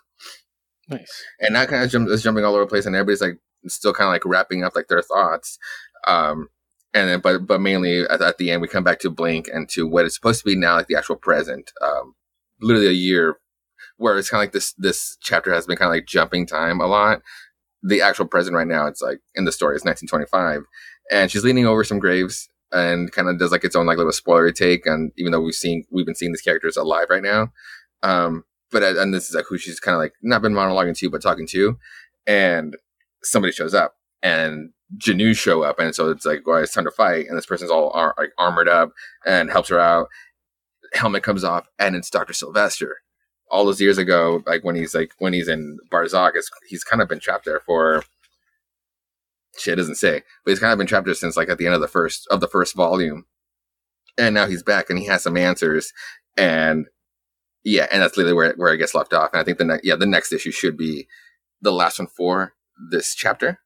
Nice. 0.89 1.23
and 1.39 1.55
that 1.55 1.69
kind 1.69 1.83
of 1.83 1.89
jump, 1.89 2.09
is 2.09 2.23
jumping 2.23 2.43
all 2.43 2.53
over 2.53 2.63
the 2.65 2.69
place, 2.69 2.85
and 2.85 2.95
everybody's 2.95 3.21
like 3.21 3.37
still 3.67 3.93
kind 3.93 4.07
of 4.07 4.13
like 4.13 4.25
wrapping 4.25 4.63
up 4.63 4.75
like 4.75 4.87
their 4.87 5.01
thoughts. 5.01 5.57
Um, 6.07 6.49
and 6.93 7.09
then, 7.09 7.19
but 7.21 7.47
but 7.47 7.61
mainly 7.61 8.01
at, 8.01 8.21
at 8.21 8.37
the 8.37 8.51
end, 8.51 8.61
we 8.61 8.67
come 8.67 8.83
back 8.83 8.99
to 8.99 9.09
Blink 9.09 9.47
and 9.51 9.69
to 9.69 9.87
what 9.87 10.05
is 10.05 10.13
supposed 10.15 10.39
to 10.39 10.45
be 10.45 10.55
now 10.55 10.75
like 10.75 10.87
the 10.87 10.95
actual 10.97 11.15
present. 11.15 11.71
Um, 11.81 12.15
literally 12.59 12.87
a 12.87 12.91
year 12.91 13.37
where 13.97 14.17
it's 14.17 14.29
kind 14.29 14.41
of 14.41 14.43
like 14.43 14.53
this 14.53 14.73
this 14.73 15.17
chapter 15.21 15.53
has 15.53 15.65
been 15.65 15.77
kind 15.77 15.89
of 15.89 15.95
like 15.95 16.07
jumping 16.07 16.45
time 16.45 16.81
a 16.81 16.87
lot. 16.87 17.21
The 17.83 18.01
actual 18.01 18.27
present 18.27 18.55
right 18.55 18.67
now, 18.67 18.85
it's 18.87 19.01
like 19.01 19.19
in 19.33 19.45
the 19.45 19.51
story 19.51 19.75
is 19.75 19.83
1925, 19.83 20.63
and 21.09 21.31
she's 21.31 21.43
leaning 21.43 21.65
over 21.65 21.83
some 21.83 21.99
graves 21.99 22.49
and 22.71 23.11
kind 23.11 23.27
of 23.27 23.39
does 23.39 23.51
like 23.51 23.63
its 23.63 23.75
own 23.75 23.85
like 23.85 23.97
little 23.97 24.11
spoilery 24.11 24.53
take. 24.53 24.85
And 24.85 25.11
even 25.17 25.31
though 25.31 25.41
we've 25.41 25.53
seen 25.53 25.85
we've 25.91 26.05
been 26.05 26.15
seeing 26.15 26.31
these 26.31 26.41
characters 26.41 26.77
alive 26.77 27.07
right 27.09 27.23
now, 27.23 27.51
um, 28.03 28.43
but 28.71 28.83
uh, 28.83 28.99
and 28.99 29.13
this 29.13 29.29
is 29.29 29.35
like 29.35 29.45
who 29.49 29.57
she's 29.57 29.79
kind 29.79 29.95
of 29.95 29.99
like 29.99 30.13
not 30.21 30.41
been 30.41 30.53
monologuing 30.53 30.97
to, 30.97 31.09
but 31.09 31.21
talking 31.21 31.47
to, 31.47 31.77
and 32.25 32.75
somebody 33.23 33.51
shows 33.51 33.73
up 33.73 33.95
and 34.23 34.71
Jinoo 34.97 35.35
show 35.35 35.63
up, 35.63 35.79
and 35.79 35.95
so 35.95 36.09
it's 36.09 36.25
like, 36.25 36.45
well, 36.45 36.57
it's 36.57 36.73
time 36.73 36.83
to 36.85 36.91
fight, 36.91 37.27
and 37.27 37.37
this 37.37 37.45
person's 37.45 37.71
all 37.71 37.91
ar- 37.93 38.15
like 38.17 38.31
armored 38.37 38.67
up 38.67 38.91
and 39.25 39.49
helps 39.49 39.69
her 39.69 39.79
out. 39.79 40.07
Helmet 40.93 41.23
comes 41.23 41.43
off, 41.43 41.65
and 41.79 41.95
it's 41.95 42.09
Doctor 42.09 42.33
Sylvester. 42.33 42.97
All 43.49 43.65
those 43.65 43.81
years 43.81 43.97
ago, 43.97 44.43
like 44.45 44.63
when 44.63 44.75
he's 44.75 44.95
like 44.95 45.11
when 45.19 45.33
he's 45.33 45.47
in 45.47 45.77
Barzakh, 45.89 46.33
he's 46.67 46.83
kind 46.83 47.01
of 47.01 47.07
been 47.07 47.19
trapped 47.19 47.45
there 47.45 47.61
for 47.61 48.03
shit 49.57 49.77
doesn't 49.77 49.95
say, 49.95 50.23
but 50.43 50.51
he's 50.51 50.59
kind 50.59 50.71
of 50.71 50.77
been 50.77 50.87
trapped 50.87 51.13
since 51.15 51.37
like 51.37 51.49
at 51.49 51.57
the 51.57 51.65
end 51.65 51.75
of 51.75 51.81
the 51.81 51.87
first 51.87 52.27
of 52.29 52.39
the 52.39 52.47
first 52.47 52.75
volume, 52.75 53.25
and 54.17 54.35
now 54.35 54.47
he's 54.47 54.63
back 54.63 54.89
and 54.89 54.99
he 54.99 55.05
has 55.05 55.23
some 55.23 55.37
answers, 55.37 55.93
and 56.37 56.87
yeah, 57.63 57.87
and 57.91 58.01
that's 58.01 58.17
literally 58.17 58.35
where 58.35 58.53
where 58.55 58.73
it 58.73 58.77
gets 58.77 58.95
left 58.95 59.13
off. 59.13 59.31
And 59.33 59.41
I 59.41 59.43
think 59.43 59.57
the 59.57 59.65
next 59.65 59.85
yeah 59.85 59.95
the 59.95 60.05
next 60.05 60.31
issue 60.31 60.51
should 60.51 60.77
be 60.77 61.07
the 61.61 61.71
last 61.71 61.99
one 61.99 62.07
for 62.07 62.53
this 62.91 63.15
chapter. 63.15 63.59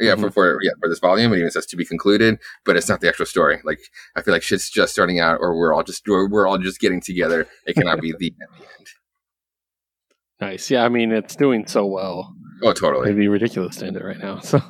Yeah, 0.00 0.14
for, 0.14 0.22
mm-hmm. 0.22 0.28
for 0.30 0.58
yeah 0.62 0.72
for 0.80 0.88
this 0.88 0.98
volume, 0.98 1.32
it 1.32 1.38
even 1.38 1.50
says 1.50 1.66
to 1.66 1.76
be 1.76 1.84
concluded, 1.84 2.38
but 2.64 2.76
it's 2.76 2.88
not 2.88 3.00
the 3.00 3.08
actual 3.08 3.26
story. 3.26 3.60
Like 3.62 3.80
I 4.16 4.22
feel 4.22 4.32
like 4.32 4.42
shit's 4.42 4.70
just 4.70 4.92
starting 4.92 5.20
out, 5.20 5.38
or 5.40 5.56
we're 5.56 5.74
all 5.74 5.82
just 5.82 6.02
we're, 6.08 6.28
we're 6.28 6.46
all 6.46 6.58
just 6.58 6.80
getting 6.80 7.00
together. 7.00 7.46
It 7.66 7.74
cannot 7.74 8.00
be 8.00 8.12
the 8.18 8.32
end. 8.40 8.86
Nice. 10.40 10.70
Yeah, 10.70 10.84
I 10.84 10.88
mean 10.88 11.12
it's 11.12 11.36
doing 11.36 11.66
so 11.66 11.86
well. 11.86 12.34
Oh, 12.62 12.72
totally. 12.72 13.06
It'd 13.06 13.16
be 13.16 13.28
ridiculous 13.28 13.76
to 13.76 13.86
end 13.86 13.96
it 13.96 14.04
right 14.04 14.18
now. 14.18 14.40
So 14.40 14.60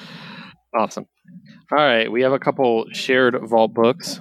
awesome. 0.78 1.06
All 1.72 1.78
right, 1.78 2.10
we 2.10 2.22
have 2.22 2.32
a 2.32 2.38
couple 2.38 2.86
shared 2.92 3.36
vault 3.42 3.72
books. 3.72 4.20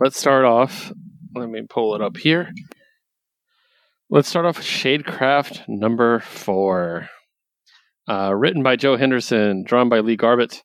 Let's 0.00 0.18
start 0.18 0.44
off. 0.44 0.92
Let 1.34 1.48
me 1.48 1.62
pull 1.68 1.94
it 1.94 2.02
up 2.02 2.16
here. 2.16 2.50
Let's 4.10 4.28
start 4.28 4.46
off 4.46 4.58
with 4.58 4.66
Shadecraft 4.66 5.68
number 5.68 6.20
four. 6.20 7.08
Uh, 8.08 8.34
written 8.34 8.62
by 8.62 8.76
Joe 8.76 8.96
Henderson, 8.96 9.64
drawn 9.64 9.88
by 9.88 10.00
Lee 10.00 10.16
Garbett, 10.16 10.62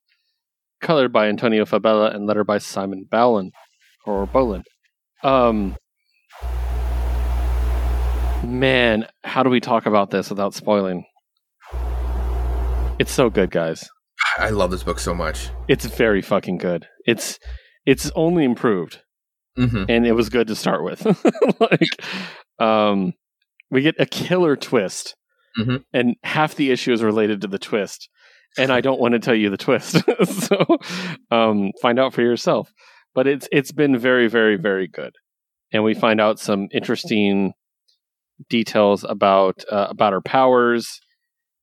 colored 0.81 1.13
by 1.13 1.29
Antonio 1.29 1.63
Fabela, 1.65 2.13
and 2.13 2.25
lettered 2.25 2.47
by 2.47 2.57
Simon 2.57 3.07
Bowland 3.09 3.53
or 4.05 4.25
Boland. 4.25 4.65
Um, 5.23 5.77
Man, 8.43 9.05
how 9.23 9.43
do 9.43 9.49
we 9.49 9.59
talk 9.59 9.85
about 9.85 10.11
this 10.11 10.29
without 10.29 10.53
spoiling? 10.53 11.05
It's 12.99 13.11
so 13.11 13.29
good, 13.29 13.51
guys. 13.51 13.87
I 14.37 14.49
love 14.49 14.71
this 14.71 14.83
book 14.83 14.99
so 14.99 15.15
much. 15.15 15.49
It's 15.67 15.85
very 15.85 16.21
fucking 16.21 16.57
good. 16.57 16.87
It's 17.05 17.39
it's 17.85 18.11
only 18.15 18.43
improved, 18.43 18.99
hmm 19.55 19.85
and 19.87 20.05
it 20.05 20.11
was 20.13 20.29
good 20.29 20.47
to 20.47 20.55
start 20.55 20.83
with. 20.83 21.05
like, 21.59 21.87
um, 22.59 23.13
we 23.71 23.81
get 23.81 23.95
a 23.99 24.05
killer 24.05 24.55
twist, 24.55 25.15
Mhm. 25.57 25.83
and 25.93 26.15
half 26.23 26.55
the 26.55 26.71
issue 26.71 26.91
is 26.91 27.01
related 27.03 27.41
to 27.41 27.47
the 27.47 27.57
twist, 27.59 28.09
and 28.57 28.71
I 28.71 28.81
don't 28.81 28.99
want 28.99 29.13
to 29.13 29.19
tell 29.19 29.35
you 29.35 29.49
the 29.49 29.57
twist, 29.57 29.97
so 30.25 30.77
um, 31.31 31.71
find 31.81 31.99
out 31.99 32.13
for 32.13 32.21
yourself. 32.21 32.71
But 33.15 33.27
it's 33.27 33.47
it's 33.51 33.71
been 33.71 33.97
very, 33.97 34.27
very, 34.27 34.57
very 34.57 34.87
good, 34.87 35.13
and 35.71 35.83
we 35.85 35.93
find 35.93 36.19
out 36.19 36.39
some 36.39 36.67
interesting 36.73 37.53
details 38.49 39.05
about 39.07 39.63
uh, 39.71 39.87
about 39.89 40.11
her 40.13 40.21
powers 40.21 40.99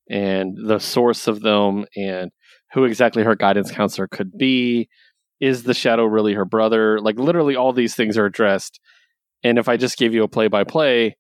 and 0.09 0.57
the 0.67 0.79
source 0.79 1.27
of 1.27 1.41
them 1.41 1.85
and 1.97 2.31
who 2.73 2.85
exactly 2.85 3.23
her 3.23 3.35
guidance 3.35 3.71
counselor 3.71 4.09
could 4.09 4.37
be. 4.37 4.89
Is 5.41 5.65
the 5.65 5.75
shadow 5.75 6.05
really 6.05 6.33
her 6.35 6.45
brother? 6.47 6.99
Like 7.01 7.19
literally 7.19 7.57
all 7.57 7.73
these 7.73 7.95
things 7.95 8.17
are 8.17 8.25
addressed. 8.27 8.81
And 9.45 9.59
if 9.59 9.69
i 9.69 9.77
just 9.77 9.99
gave 9.99 10.15
you 10.15 10.23
a 10.25 10.29
play 10.29 10.49
by 10.49 10.65
play 10.65 11.17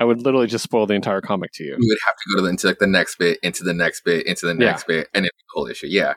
i 0.00 0.04
would 0.04 0.22
literally 0.22 0.46
just 0.46 0.62
spoil 0.64 0.86
the 0.86 0.94
entire 0.94 1.20
comic 1.20 1.50
to 1.54 1.64
you. 1.64 1.70
You 1.78 1.88
would 1.88 1.98
have 2.06 2.14
to 2.16 2.30
go 2.30 2.36
to 2.36 2.42
the, 2.44 2.48
into 2.50 2.66
like 2.68 2.78
the 2.78 2.86
next 2.86 3.18
bit, 3.18 3.38
into 3.42 3.64
the 3.64 3.74
next 3.74 4.04
bit, 4.04 4.26
into 4.26 4.46
the 4.46 4.52
Yeah. 4.52 4.70
next 4.70 4.86
bit, 4.86 5.08
and 5.12 5.26
it's 5.26 5.36
the 5.36 5.44
whole 5.54 5.66
issue. 5.66 5.88
Yeah, 5.88 6.14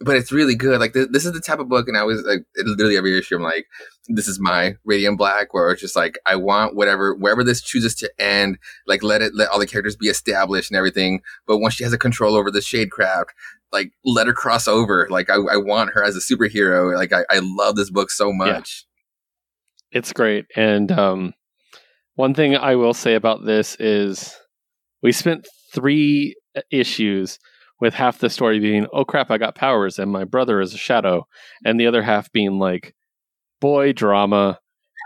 but 0.00 0.16
it's 0.16 0.32
really 0.32 0.54
good. 0.54 0.80
Like 0.80 0.92
th- 0.92 1.08
this 1.12 1.24
is 1.24 1.32
the 1.32 1.40
type 1.40 1.58
of 1.58 1.68
book, 1.68 1.88
and 1.88 1.96
I 1.96 2.02
was 2.04 2.22
like, 2.22 2.44
literally 2.56 2.96
every 2.96 3.16
issue, 3.18 3.36
I'm 3.36 3.42
like, 3.42 3.66
this 4.08 4.28
is 4.28 4.38
my 4.40 4.74
Radiant 4.84 5.18
Black, 5.18 5.54
where 5.54 5.70
it's 5.70 5.80
just 5.80 5.96
like 5.96 6.18
I 6.26 6.36
want 6.36 6.74
whatever, 6.76 7.14
wherever 7.14 7.44
this 7.44 7.62
chooses 7.62 7.94
to 7.96 8.10
end, 8.18 8.58
like 8.86 9.02
let 9.02 9.22
it, 9.22 9.34
let 9.34 9.48
all 9.48 9.58
the 9.58 9.66
characters 9.66 9.96
be 9.96 10.08
established 10.08 10.70
and 10.70 10.76
everything. 10.76 11.22
But 11.46 11.58
once 11.58 11.74
she 11.74 11.84
has 11.84 11.92
a 11.92 11.98
control 11.98 12.36
over 12.36 12.50
the 12.50 12.60
Shadecraft, 12.60 13.26
like 13.72 13.92
let 14.04 14.26
her 14.26 14.32
cross 14.32 14.68
over. 14.68 15.06
Like 15.10 15.30
I, 15.30 15.34
I 15.36 15.56
want 15.56 15.90
her 15.94 16.02
as 16.04 16.16
a 16.16 16.20
superhero. 16.20 16.94
Like 16.94 17.12
I, 17.12 17.24
I 17.30 17.40
love 17.42 17.76
this 17.76 17.90
book 17.90 18.10
so 18.10 18.32
much. 18.32 18.84
it's 19.92 20.12
great 20.12 20.46
and 20.56 20.90
um, 20.90 21.32
one 22.16 22.34
thing 22.34 22.56
i 22.56 22.74
will 22.74 22.94
say 22.94 23.14
about 23.14 23.44
this 23.44 23.76
is 23.78 24.34
we 25.02 25.12
spent 25.12 25.46
three 25.72 26.34
issues 26.70 27.38
with 27.84 27.94
half 27.94 28.18
the 28.18 28.30
story 28.30 28.58
being 28.58 28.86
oh 28.92 29.04
crap 29.04 29.30
i 29.30 29.38
got 29.38 29.54
powers 29.54 29.98
and 29.98 30.10
my 30.10 30.24
brother 30.24 30.60
is 30.60 30.74
a 30.74 30.78
shadow 30.78 31.26
and 31.64 31.78
the 31.78 31.86
other 31.86 32.02
half 32.02 32.32
being 32.32 32.58
like 32.58 32.94
boy 33.60 33.92
drama. 33.92 34.58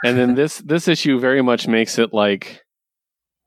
And 0.04 0.16
then 0.18 0.34
this 0.34 0.58
this 0.64 0.88
issue 0.88 1.18
very 1.20 1.42
much 1.42 1.66
makes 1.68 1.98
it 1.98 2.14
like 2.14 2.62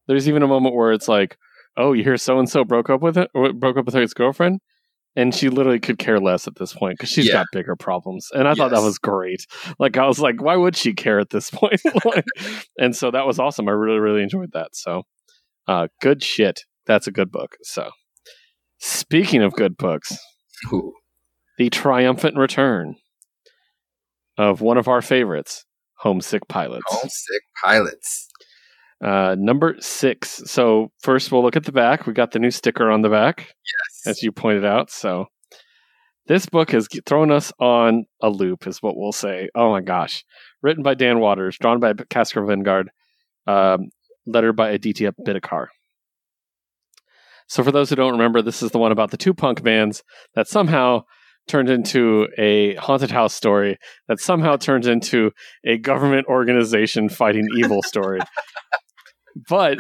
there's 0.07 0.27
even 0.27 0.43
a 0.43 0.47
moment 0.47 0.75
where 0.75 0.91
it's 0.91 1.07
like 1.07 1.38
oh 1.77 1.93
you 1.93 2.03
hear 2.03 2.17
so 2.17 2.38
and 2.39 2.49
so 2.49 2.63
broke 2.63 2.89
up 2.89 3.01
with 3.01 3.17
it 3.17 3.29
broke 3.34 3.77
up 3.77 3.86
with 3.86 3.95
her 3.95 4.01
ex 4.03 4.13
girlfriend, 4.13 4.59
and 5.15 5.34
she 5.34 5.49
literally 5.49 5.79
could 5.79 5.97
care 5.97 6.19
less 6.19 6.47
at 6.47 6.55
this 6.55 6.73
point 6.73 6.97
because 6.97 7.09
she's 7.09 7.27
Yeah. 7.27 7.34
got 7.39 7.47
bigger 7.53 7.75
problems. 7.75 8.27
And 8.34 8.47
i 8.47 8.53
thought 8.53 8.71
that 8.71 8.82
was 8.82 8.97
great. 8.99 9.45
Like 9.79 9.97
i 9.97 10.05
was 10.07 10.19
like 10.19 10.41
why 10.41 10.55
would 10.57 10.75
she 10.75 10.93
care 10.93 11.19
at 11.19 11.29
this 11.29 11.49
point? 11.59 11.82
Like, 12.05 12.25
and 12.77 12.95
so 12.95 13.11
that 13.11 13.25
was 13.25 13.39
awesome. 13.39 13.67
I 13.69 13.71
really 13.73 13.99
really 13.99 14.23
enjoyed 14.23 14.51
that. 14.53 14.75
So 14.75 15.03
uh 15.67 15.88
good 16.01 16.23
shit. 16.23 16.61
That's 16.86 17.07
a 17.07 17.11
good 17.11 17.32
book 17.32 17.55
so 17.63 17.91
speaking 18.82 19.41
of 19.43 19.53
good 19.53 19.77
books 19.77 20.17
Ooh. 20.73 20.93
the 21.57 21.69
triumphant 21.69 22.36
return 22.38 22.95
of 24.38 24.59
one 24.61 24.77
of 24.77 24.88
our 24.88 25.01
favorites 25.01 25.65
homesick 25.99 26.47
pilots 26.47 26.84
Homesick 26.88 27.41
pilots. 27.63 28.27
uh, 29.03 29.36
number 29.38 29.75
six. 29.79 30.41
So 30.45 30.91
first, 31.01 31.32
we'll 31.32 31.43
look 31.43 31.55
at 31.55 31.63
the 31.65 31.71
back. 31.71 32.07
We 32.07 32.13
got 32.13 32.32
the 32.32 32.39
new 32.39 32.49
sticker 32.51 32.89
on 32.89 33.01
the 33.03 33.09
back, 33.09 33.39
Yes. 33.47 34.07
as 34.17 34.23
you 34.23 34.32
pointed 34.32 34.65
out. 34.65 34.89
So 34.89 35.25
this 36.27 36.45
book 36.47 36.71
has 36.71 36.88
thrown 37.05 37.32
us 37.32 37.51
on 37.59 38.05
a 38.21 38.29
loop, 38.29 38.65
is 38.67 38.82
what 38.82 38.95
we'll 38.97 39.11
say. 39.11 39.49
Oh 39.55 39.69
my 39.71 39.82
gosh! 39.82 40.23
Written 40.63 40.82
by 40.84 40.93
Dan 40.95 41.19
Watters, 41.19 41.57
drawn 41.59 41.79
by 41.79 41.93
Caspar 42.09 42.41
Wijngaard, 42.41 42.86
um, 43.47 43.89
lettered 44.25 44.55
by 44.55 44.69
Aditya 44.71 45.13
Bidikar. 45.27 45.67
So 47.52 47.66
for 47.66 47.72
those 47.74 47.89
who 47.89 47.97
don't 47.97 48.14
remember, 48.14 48.41
this 48.41 48.64
is 48.64 48.72
the 48.72 48.78
one 48.78 48.93
about 48.93 49.12
the 49.12 49.18
two 49.18 49.34
punk 49.34 49.62
bands 49.62 50.04
that 50.36 50.47
somehow 50.47 51.02
turned 51.49 51.70
into 51.70 52.30
a 52.38 52.76
haunted 52.76 53.12
house 53.12 53.34
story 53.34 53.78
that 54.08 54.22
somehow 54.22 54.56
turned 54.56 54.86
into 54.86 55.32
a 55.66 55.78
government 55.78 56.28
organization 56.28 57.10
fighting 57.10 57.45
evil 57.58 57.84
story. 57.86 58.22
but 59.49 59.78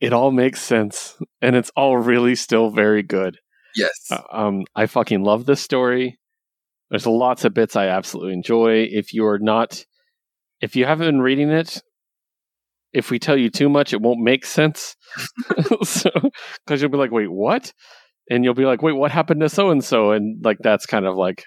it 0.00 0.12
all 0.12 0.30
makes 0.30 0.62
sense 0.62 1.16
and 1.42 1.56
it's 1.56 1.72
all 1.74 1.96
really 1.96 2.36
still 2.36 2.70
very 2.70 3.02
good. 3.02 3.38
Yes. 3.74 3.90
Uh, 4.08 4.22
Um, 4.30 4.62
I 4.76 4.86
fucking 4.86 5.24
love 5.24 5.46
this 5.46 5.60
story. 5.60 6.20
There's 6.90 7.08
lots 7.08 7.44
of 7.44 7.54
bits 7.54 7.74
I 7.74 7.88
absolutely 7.88 8.34
enjoy. 8.34 8.84
If 8.92 9.12
you're 9.12 9.40
not, 9.40 9.84
if 10.60 10.76
you 10.76 10.84
haven't 10.84 11.08
been 11.08 11.22
reading 11.22 11.50
it, 11.50 11.82
if 12.92 13.10
we 13.10 13.18
tell 13.18 13.36
you 13.36 13.50
too 13.50 13.68
much, 13.68 13.92
it 13.92 14.00
won't 14.00 14.20
make 14.20 14.44
sense. 14.44 14.96
so, 15.82 16.10
because 16.64 16.80
you'll 16.80 16.90
be 16.90 16.98
like, 16.98 17.12
wait, 17.12 17.30
what? 17.30 17.72
And 18.30 18.44
you'll 18.44 18.54
be 18.54 18.66
like, 18.66 18.82
wait, 18.82 18.92
what 18.92 19.10
happened 19.10 19.40
to 19.40 19.48
so 19.48 19.70
and 19.70 19.82
so? 19.82 20.12
And 20.12 20.44
like, 20.44 20.58
that's 20.60 20.86
kind 20.86 21.06
of 21.06 21.16
like 21.16 21.44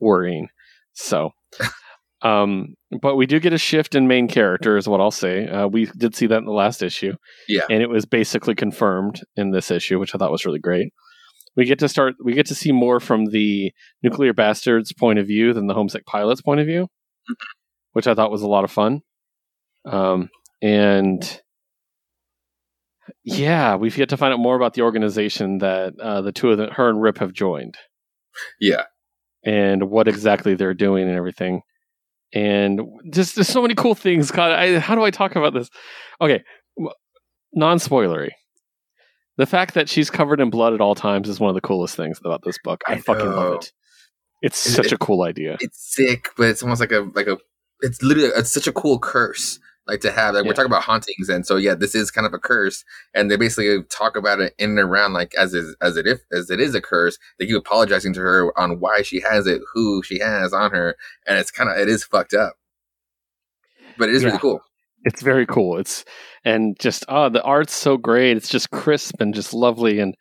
worrying. 0.00 0.48
So, 0.94 1.30
um, 2.22 2.74
but 3.00 3.16
we 3.16 3.26
do 3.26 3.40
get 3.40 3.52
a 3.52 3.58
shift 3.58 3.94
in 3.94 4.08
main 4.08 4.28
character, 4.28 4.76
is 4.76 4.88
what 4.88 5.00
I'll 5.00 5.10
say. 5.10 5.46
Uh, 5.46 5.68
we 5.68 5.86
did 5.96 6.14
see 6.14 6.26
that 6.26 6.38
in 6.38 6.44
the 6.44 6.52
last 6.52 6.82
issue. 6.82 7.14
Yeah. 7.48 7.62
And 7.70 7.82
it 7.82 7.90
was 7.90 8.06
basically 8.06 8.54
confirmed 8.54 9.20
in 9.36 9.50
this 9.50 9.70
issue, 9.70 9.98
which 9.98 10.14
I 10.14 10.18
thought 10.18 10.32
was 10.32 10.46
really 10.46 10.60
great. 10.60 10.92
We 11.56 11.64
get 11.64 11.78
to 11.80 11.88
start, 11.88 12.14
we 12.22 12.34
get 12.34 12.46
to 12.46 12.54
see 12.54 12.72
more 12.72 13.00
from 13.00 13.26
the 13.26 13.72
nuclear 14.02 14.32
bastards 14.32 14.92
point 14.92 15.18
of 15.18 15.26
view 15.26 15.52
than 15.52 15.66
the 15.66 15.74
homesick 15.74 16.06
pilot's 16.06 16.40
point 16.40 16.60
of 16.60 16.66
view, 16.66 16.86
which 17.92 18.06
I 18.06 18.14
thought 18.14 18.30
was 18.30 18.42
a 18.42 18.48
lot 18.48 18.64
of 18.64 18.70
fun. 18.70 19.00
Um, 19.84 20.30
and 20.62 21.40
yeah, 23.24 23.76
we've 23.76 23.96
yet 23.96 24.08
to 24.10 24.16
find 24.16 24.32
out 24.32 24.38
more 24.40 24.56
about 24.56 24.74
the 24.74 24.82
organization 24.82 25.58
that 25.58 25.94
uh, 26.00 26.20
the 26.20 26.32
two 26.32 26.50
of 26.50 26.58
them, 26.58 26.70
her 26.72 26.88
and 26.88 27.00
Rip, 27.00 27.18
have 27.18 27.32
joined 27.32 27.76
Yeah. 28.60 28.84
and 29.44 29.90
what 29.90 30.08
exactly 30.08 30.54
they're 30.54 30.74
doing 30.74 31.08
and 31.08 31.16
everything. 31.16 31.62
And 32.34 32.80
just 33.12 33.34
there's 33.36 33.48
so 33.48 33.62
many 33.62 33.74
cool 33.74 33.94
things. 33.94 34.30
God, 34.30 34.52
I, 34.52 34.78
how 34.78 34.94
do 34.94 35.02
I 35.02 35.10
talk 35.10 35.34
about 35.36 35.54
this? 35.54 35.70
Okay, 36.20 36.42
non 37.54 37.78
spoilery. 37.78 38.30
The 39.38 39.46
fact 39.46 39.74
that 39.74 39.88
she's 39.88 40.10
covered 40.10 40.40
in 40.40 40.50
blood 40.50 40.74
at 40.74 40.80
all 40.80 40.94
times 40.94 41.28
is 41.28 41.40
one 41.40 41.48
of 41.48 41.54
the 41.54 41.60
coolest 41.60 41.96
things 41.96 42.18
about 42.24 42.42
this 42.44 42.58
book. 42.62 42.82
I, 42.86 42.94
I 42.94 42.98
fucking 43.00 43.30
love 43.30 43.54
it. 43.54 43.72
It's 44.42 44.66
It- 44.66 44.72
such 44.72 44.86
it- 44.86 44.92
a 44.92 44.98
cool 44.98 45.22
idea. 45.22 45.56
It's 45.60 45.80
sick, 45.94 46.28
but 46.36 46.48
it's 46.50 46.62
almost 46.62 46.80
like 46.80 46.92
a 46.92 47.08
like 47.14 47.28
a. 47.28 47.38
It's 47.80 48.02
literally 48.02 48.30
it's 48.36 48.50
such 48.52 48.66
a 48.66 48.72
cool 48.72 48.98
curse 48.98 49.58
like 49.88 50.00
to 50.02 50.12
have. 50.12 50.34
Like 50.34 50.44
Yeah. 50.44 50.48
we're 50.48 50.54
talking 50.54 50.70
about 50.70 50.82
hauntings, 50.84 51.28
and 51.28 51.44
so 51.46 51.56
yeah, 51.56 51.74
this 51.74 51.94
is 51.94 52.10
kind 52.10 52.26
of 52.26 52.34
a 52.34 52.38
curse, 52.38 52.84
and 53.14 53.30
they 53.30 53.36
basically 53.36 53.82
talk 53.84 54.16
about 54.16 54.38
it 54.40 54.54
in 54.58 54.70
and 54.70 54.78
around 54.78 55.14
like 55.14 55.34
as 55.36 55.54
is 55.54 55.74
as 55.80 55.96
it 55.96 56.06
if 56.06 56.20
as 56.32 56.50
it 56.50 56.60
is 56.60 56.74
a 56.74 56.80
curse. 56.80 57.18
They 57.38 57.46
keep 57.46 57.56
apologizing 57.56 58.12
to 58.14 58.20
her 58.20 58.56
on 58.58 58.78
why 58.80 59.02
she 59.02 59.20
has 59.20 59.46
it, 59.46 59.62
who 59.74 60.02
she 60.02 60.18
has 60.20 60.52
on 60.52 60.70
her, 60.72 60.94
and 61.26 61.38
it's 61.38 61.50
kind 61.50 61.70
of 61.70 61.76
it 61.78 61.88
is 61.88 62.04
fucked 62.04 62.34
up, 62.34 62.54
but 63.96 64.08
it 64.08 64.14
is 64.14 64.22
Yeah. 64.22 64.28
really 64.28 64.38
cool. 64.40 64.60
it's 65.04 65.22
very 65.22 65.46
cool. 65.46 65.78
It's 65.78 66.04
and 66.44 66.76
just 66.80 67.04
oh, 67.08 67.28
the 67.28 67.42
art's 67.42 67.74
so 67.74 67.96
great. 67.96 68.36
It's 68.36 68.48
just 68.48 68.70
crisp 68.70 69.20
and 69.20 69.32
just 69.34 69.54
lovely. 69.54 70.00
And 70.00 70.14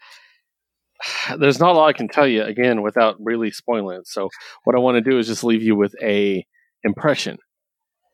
there's 1.40 1.60
not 1.60 1.72
a 1.72 1.78
lot 1.78 1.88
I 1.88 1.94
can 1.94 2.08
tell 2.08 2.28
you 2.28 2.44
again 2.44 2.82
without 2.82 3.16
really 3.20 3.52
spoiling 3.52 3.98
it. 4.00 4.08
So 4.08 4.30
what 4.64 4.76
I 4.76 4.80
want 4.80 4.96
to 4.96 5.02
do 5.10 5.18
is 5.20 5.28
just 5.28 5.44
leave 5.44 5.62
you 5.64 5.76
with 5.76 5.94
a 6.02 6.46
impression. 6.84 7.38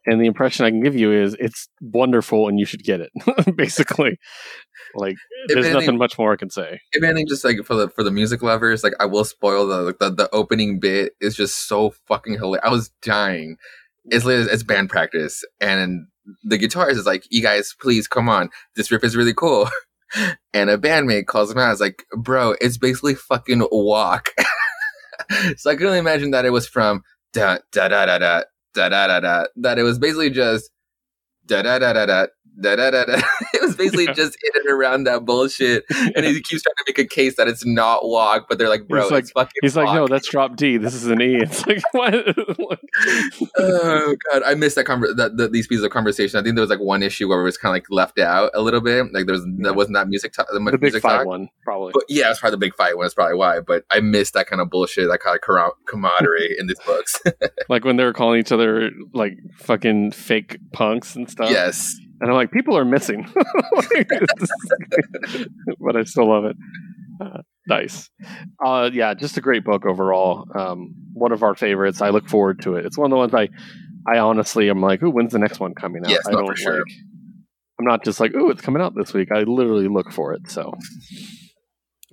And 0.06 0.20
the 0.20 0.26
impression 0.26 0.66
I 0.66 0.70
can 0.70 0.82
give 0.84 0.96
you 0.96 1.14
is 1.14 1.36
it's 1.40 1.68
wonderful 1.82 2.48
and 2.50 2.60
you 2.60 2.66
should 2.66 2.84
get 2.84 3.00
it. 3.00 3.12
Basically, 3.56 4.18
like 4.96 5.16
If 5.48 5.54
there's 5.54 5.66
anything- 5.66 5.74
nothing 5.80 5.98
much 5.98 6.18
more 6.18 6.34
I 6.34 6.36
can 6.36 6.50
say. 6.50 6.80
If 6.92 7.04
anything, 7.04 7.28
just 7.28 7.44
like 7.46 7.58
for 7.66 7.76
the 7.76 7.90
for 7.90 8.04
the 8.04 8.12
music 8.12 8.42
lovers, 8.42 8.84
like 8.84 8.94
I 9.00 9.06
will 9.06 9.26
spoil 9.26 9.66
the 9.68 9.82
like, 9.82 10.00
the, 10.00 10.12
the 10.12 10.30
opening 10.34 10.80
bit 10.80 11.14
is 11.22 11.36
just 11.36 11.68
so 11.68 11.94
fucking 12.08 12.34
hilarious. 12.34 12.66
I 12.66 12.70
was 12.70 12.92
dying. 13.02 13.56
It's 14.06 14.26
it's 14.26 14.64
band 14.64 14.90
practice, 14.90 15.44
and 15.62 16.08
the 16.44 16.60
guitarist 16.60 16.98
is 16.98 17.06
like, 17.06 17.24
"You 17.30 17.42
guys, 17.42 17.74
please 17.80 18.08
come 18.08 18.28
on, 18.28 18.50
this 18.76 18.92
riff 18.92 19.04
is 19.04 19.16
really 19.16 19.34
cool." 19.34 19.70
And 20.54 20.70
a 20.70 20.78
bandmate 20.78 21.26
calls 21.26 21.50
him 21.52 21.58
out. 21.58 21.72
It's 21.72 21.82
like, 21.82 22.04
"Bro, 22.16 22.58
it's 22.62 22.78
basically 22.78 23.16
fucking 23.16 23.66
walk." 23.72 24.30
so 25.58 25.72
I 25.72 25.76
can 25.76 25.88
only 25.88 25.98
imagine 25.98 26.30
that 26.32 26.46
it 26.46 26.52
was 26.52 26.68
from 26.68 27.02
da 27.34 27.58
da 27.72 27.88
da 27.88 28.06
da 28.06 28.20
da 28.20 28.42
da 28.74 28.90
da 28.90 29.08
da 29.08 29.20
da. 29.20 29.46
That 29.58 29.80
it 29.80 29.84
was 29.84 30.00
basically 30.00 30.30
just 30.30 30.72
da 31.46 31.62
da 31.62 31.80
da 31.80 31.94
da 31.94 32.06
da 32.06 32.28
Da, 32.62 32.76
da, 32.76 32.92
da, 32.92 33.06
da. 33.06 33.22
It 33.54 33.62
was 33.62 33.76
basically 33.76 34.06
Yeah. 34.06 34.14
just 34.14 34.38
in 34.44 34.62
and 34.62 34.70
around 34.72 35.06
that 35.06 35.26
bullshit, 35.26 35.86
and 36.16 36.26
he 36.26 36.34
keeps 36.42 36.62
trying 36.62 36.76
to 36.78 36.84
make 36.88 37.00
a 37.00 37.06
case 37.08 37.36
that 37.38 37.48
it's 37.48 37.66
not 37.66 38.06
walk, 38.08 38.46
but 38.48 38.58
they're 38.60 38.70
like, 38.70 38.88
"Bro, 38.88 39.04
He's 39.04 39.12
like- 39.12 39.24
it's 39.24 39.32
fucking." 39.32 39.52
He's 39.62 39.76
like, 39.76 39.94
no, 39.96 40.08
that's 40.08 40.30
drop 40.30 40.56
D. 40.56 40.78
This 40.78 40.94
is 40.94 41.08
an 41.08 41.22
E. 41.22 41.38
It's 41.42 41.66
like 41.66 41.82
what? 41.94 42.14
oh 43.58 44.16
god, 44.32 44.44
I 44.46 44.54
missed 44.56 44.76
that, 44.76 44.86
conver- 44.86 45.16
that, 45.16 45.38
that 45.38 45.52
these 45.52 45.68
pieces 45.68 45.84
of 45.84 45.92
conversation. 45.92 46.40
I 46.40 46.44
think 46.44 46.56
there 46.56 46.62
was 46.62 46.70
like 46.70 46.80
one 46.80 47.04
issue 47.04 47.28
where 47.28 47.40
it 47.40 47.44
was 47.44 47.58
kind 47.58 47.72
of 47.72 47.76
like 47.76 47.86
left 47.90 48.20
out 48.20 48.52
a 48.54 48.62
little 48.62 48.82
bit. 48.82 49.06
Like 49.14 49.26
there 49.26 49.34
was 49.36 49.46
there 49.58 49.74
wasn't 49.74 49.96
that 49.96 50.08
music 50.08 50.34
much 50.38 50.48
the 50.54 50.60
big 50.72 50.82
music 50.82 51.02
fight 51.02 51.18
talk. 51.18 51.26
one, 51.28 51.50
probably. 51.64 51.92
But 51.94 52.04
yeah, 52.10 52.30
it's 52.32 52.40
probably 52.40 52.56
the 52.56 52.58
big 52.66 52.76
fight 52.76 52.98
one. 52.98 53.06
That's 53.06 53.14
probably 53.14 53.36
why. 53.36 53.60
But 53.60 53.84
I 53.92 54.00
missed 54.00 54.34
that 54.34 54.48
kind 54.48 54.62
of 54.62 54.70
bullshit, 54.70 55.08
that 55.10 55.20
kind 55.20 55.36
of 55.36 55.42
camar- 55.42 55.74
camaraderie 55.88 56.56
in 56.60 56.68
these 56.68 56.80
books. 56.86 57.22
like 57.70 57.86
when 57.86 57.98
they 57.98 58.04
were 58.04 58.14
calling 58.14 58.40
each 58.40 58.52
other 58.52 58.92
like 59.14 59.38
fucking 59.58 60.12
fake 60.12 60.58
punks 60.72 61.16
and 61.16 61.30
stuff. 61.30 61.50
yes, 61.50 61.96
And 62.24 62.32
I'm 62.32 62.38
like, 62.38 62.52
people 62.52 62.78
are 62.78 62.86
missing. 62.86 63.28
Like, 63.76 64.08
this 64.08 64.30
is- 65.36 65.48
but 65.78 65.98
I 65.98 66.04
still 66.06 66.30
love 66.30 66.46
it. 66.46 66.56
Uh, 67.20 67.40
nice. 67.68 68.10
Uh, 68.66 68.90
yeah, 68.94 69.14
just 69.14 69.36
a 69.36 69.42
great 69.42 69.66
book 69.66 69.86
overall. 69.86 70.48
Um, 70.58 70.94
one 71.12 71.34
of 71.34 71.44
our 71.44 71.54
favorites. 71.54 72.02
I 72.02 72.12
look 72.12 72.30
forward 72.30 72.62
to 72.62 72.76
it. 72.78 72.86
It's 72.86 72.98
one 72.98 73.08
of 73.08 73.12
the 73.12 73.18
ones 73.18 73.34
I, 73.34 73.50
I 74.10 74.20
honestly 74.20 74.70
am 74.70 74.82
like, 74.82 75.04
ooh, 75.04 75.10
when's 75.12 75.34
the 75.34 75.40
next 75.40 75.60
one 75.60 75.76
coming 75.76 76.06
out? 76.06 76.12
Yes, 76.12 76.26
I 76.26 76.32
don't 76.32 76.48
for 76.48 76.56
sure. 76.56 76.78
Like, 76.78 76.88
I'm 77.78 77.86
not 77.86 78.06
just 78.06 78.22
like, 78.22 78.34
ooh, 78.34 78.50
it's 78.52 78.62
coming 78.62 78.82
out 78.82 78.94
this 78.96 79.14
week. 79.14 79.30
I 79.30 79.42
literally 79.42 79.90
look 79.90 80.10
for 80.14 80.34
it. 80.34 80.50
So, 80.50 80.72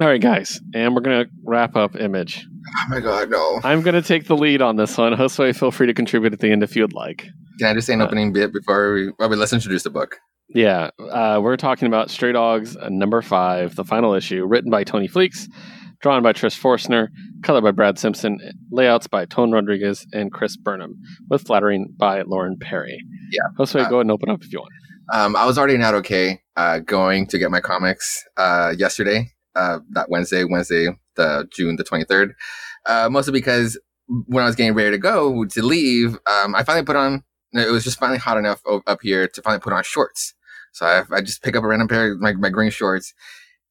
all 0.01 0.07
right, 0.07 0.21
guys, 0.21 0.61
and 0.75 0.95
we're 0.95 1.01
gonna 1.03 1.27
wrap 1.45 1.77
up 1.77 1.97
Image. 1.97 2.47
Oh 2.67 2.85
my 2.91 3.01
god, 3.01 3.31
no! 3.31 3.61
I'm 3.65 3.83
gonna 3.83 4.03
take 4.03 4.27
the 4.27 4.37
lead 4.37 4.63
on 4.63 4.77
this 4.77 4.97
one. 4.97 5.13
Josue, 5.15 5.55
feel 5.57 5.71
free 5.71 5.87
to 5.87 5.95
contribute 5.95 6.33
at 6.33 6.41
the 6.41 6.51
end 6.51 6.63
if 6.63 6.77
you'd 6.77 6.93
like. 6.93 7.27
Can 7.59 7.69
I 7.69 7.75
just 7.75 7.87
say 7.87 7.93
an 7.95 8.01
Uh, 8.01 8.07
opening 8.07 8.33
bit 8.33 8.53
before 8.53 8.95
we? 8.95 9.11
Well, 9.19 9.29
let's 9.31 9.53
introduce 9.53 9.83
the 9.83 9.91
book. 9.91 10.17
Yeah, 10.49 10.91
uh, 10.99 11.41
we're 11.43 11.57
talking 11.57 11.87
about 11.87 12.11
Stray 12.11 12.33
Dogs 12.33 12.77
uh, 12.77 12.89
number 12.91 13.23
five, 13.23 13.77
the 13.77 13.85
final 13.85 14.15
issue, 14.15 14.45
written 14.47 14.71
by 14.71 14.83
Tony 14.83 15.07
Fleecs, 15.07 15.47
drawn 16.03 16.23
by 16.25 16.33
Trish 16.33 16.57
Forstner, 16.59 17.09
colored 17.45 17.63
by 17.63 17.71
Brad 17.71 17.99
Simpson, 17.99 18.39
layouts 18.73 19.07
by 19.07 19.27
Tone 19.27 19.53
Rodriguez 19.53 20.05
and 20.13 20.33
Chris 20.33 20.57
Burnham, 20.57 20.97
with 21.29 21.47
flatting 21.47 21.95
by 21.97 22.23
Lauren 22.23 22.57
Perry. 22.61 22.99
Yeah. 23.31 23.43
Josue, 23.59 23.81
Uh, 23.85 23.89
go 23.89 23.97
ahead 23.97 24.07
and 24.07 24.11
open 24.11 24.29
up 24.31 24.43
if 24.43 24.53
you 24.53 24.59
want. 24.59 24.73
Um, 25.13 25.37
I 25.37 25.45
was 25.47 25.57
already 25.59 25.77
not 25.77 25.95
okay 25.95 26.41
uh, 26.57 26.79
going 26.81 27.27
to 27.29 27.39
get 27.39 27.51
my 27.51 27.61
comics 27.61 28.25
uh, 28.37 28.75
yesterday, 28.77 29.29
uh, 29.55 29.81
that 29.91 30.11
Wednesday, 30.11 30.45
Wednesday, 30.45 30.89
the 31.17 31.47
June 31.53 31.77
the 31.77 31.85
twenty 31.85 32.05
third. 32.05 32.35
Uh, 32.87 33.09
mostly 33.11 33.33
because 33.33 33.79
when 34.27 34.43
I 34.43 34.47
was 34.47 34.57
getting 34.57 34.75
ready 34.75 34.91
to 34.91 34.99
go 34.99 35.45
to 35.45 35.63
leave, 35.63 36.19
um, 36.27 36.55
I 36.55 36.65
finally 36.65 36.85
put 36.85 36.97
on. 36.97 37.25
It 37.53 37.71
was 37.71 37.85
just 37.85 37.99
finally 37.99 38.19
hot 38.19 38.39
enough 38.39 38.63
up 38.87 39.01
here 39.03 39.27
to 39.27 39.43
finally 39.43 39.61
put 39.61 39.73
on 39.73 39.83
shorts. 39.83 40.35
So 40.73 40.87
I, 40.87 41.03
I 41.17 41.21
just 41.21 41.43
pick 41.43 41.57
up 41.57 41.65
a 41.65 41.67
random 41.67 41.89
pair 41.89 42.13
of 42.13 42.21
my, 42.21 42.33
my 42.35 42.49
green 42.49 42.71
shorts, 42.71 43.13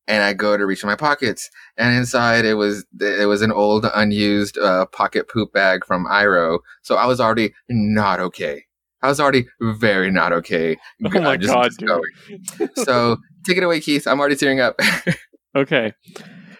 and 0.07 0.21
I 0.21 0.33
go 0.33 0.57
to 0.57 0.65
reach 0.65 0.83
in 0.83 0.89
my 0.89 0.95
pockets, 0.95 1.49
and 1.77 1.95
inside 1.95 2.43
it 2.45 2.55
was 2.55 2.85
it 2.99 3.27
was 3.27 3.41
an 3.41 3.51
old 3.51 3.85
unused 3.95 4.57
uh, 4.57 4.85
pocket 4.87 5.29
poop 5.29 5.53
bag 5.53 5.85
from 5.85 6.05
Iroh. 6.07 6.59
So 6.81 6.95
I 6.95 7.05
was 7.05 7.19
already 7.21 7.53
not 7.69 8.19
okay. 8.19 8.65
I 9.01 9.07
was 9.07 9.19
already 9.21 9.47
very 9.61 10.11
not 10.11 10.33
okay. 10.33 10.77
Oh 11.05 11.09
my 11.21 11.37
just- 11.37 11.53
God, 11.53 11.71
just 11.71 12.85
so 12.85 13.17
take 13.45 13.57
it 13.57 13.63
away, 13.63 13.79
Keith. 13.79 14.07
I'm 14.07 14.19
already 14.19 14.35
tearing 14.35 14.59
up. 14.59 14.77
Okay. 15.55 15.93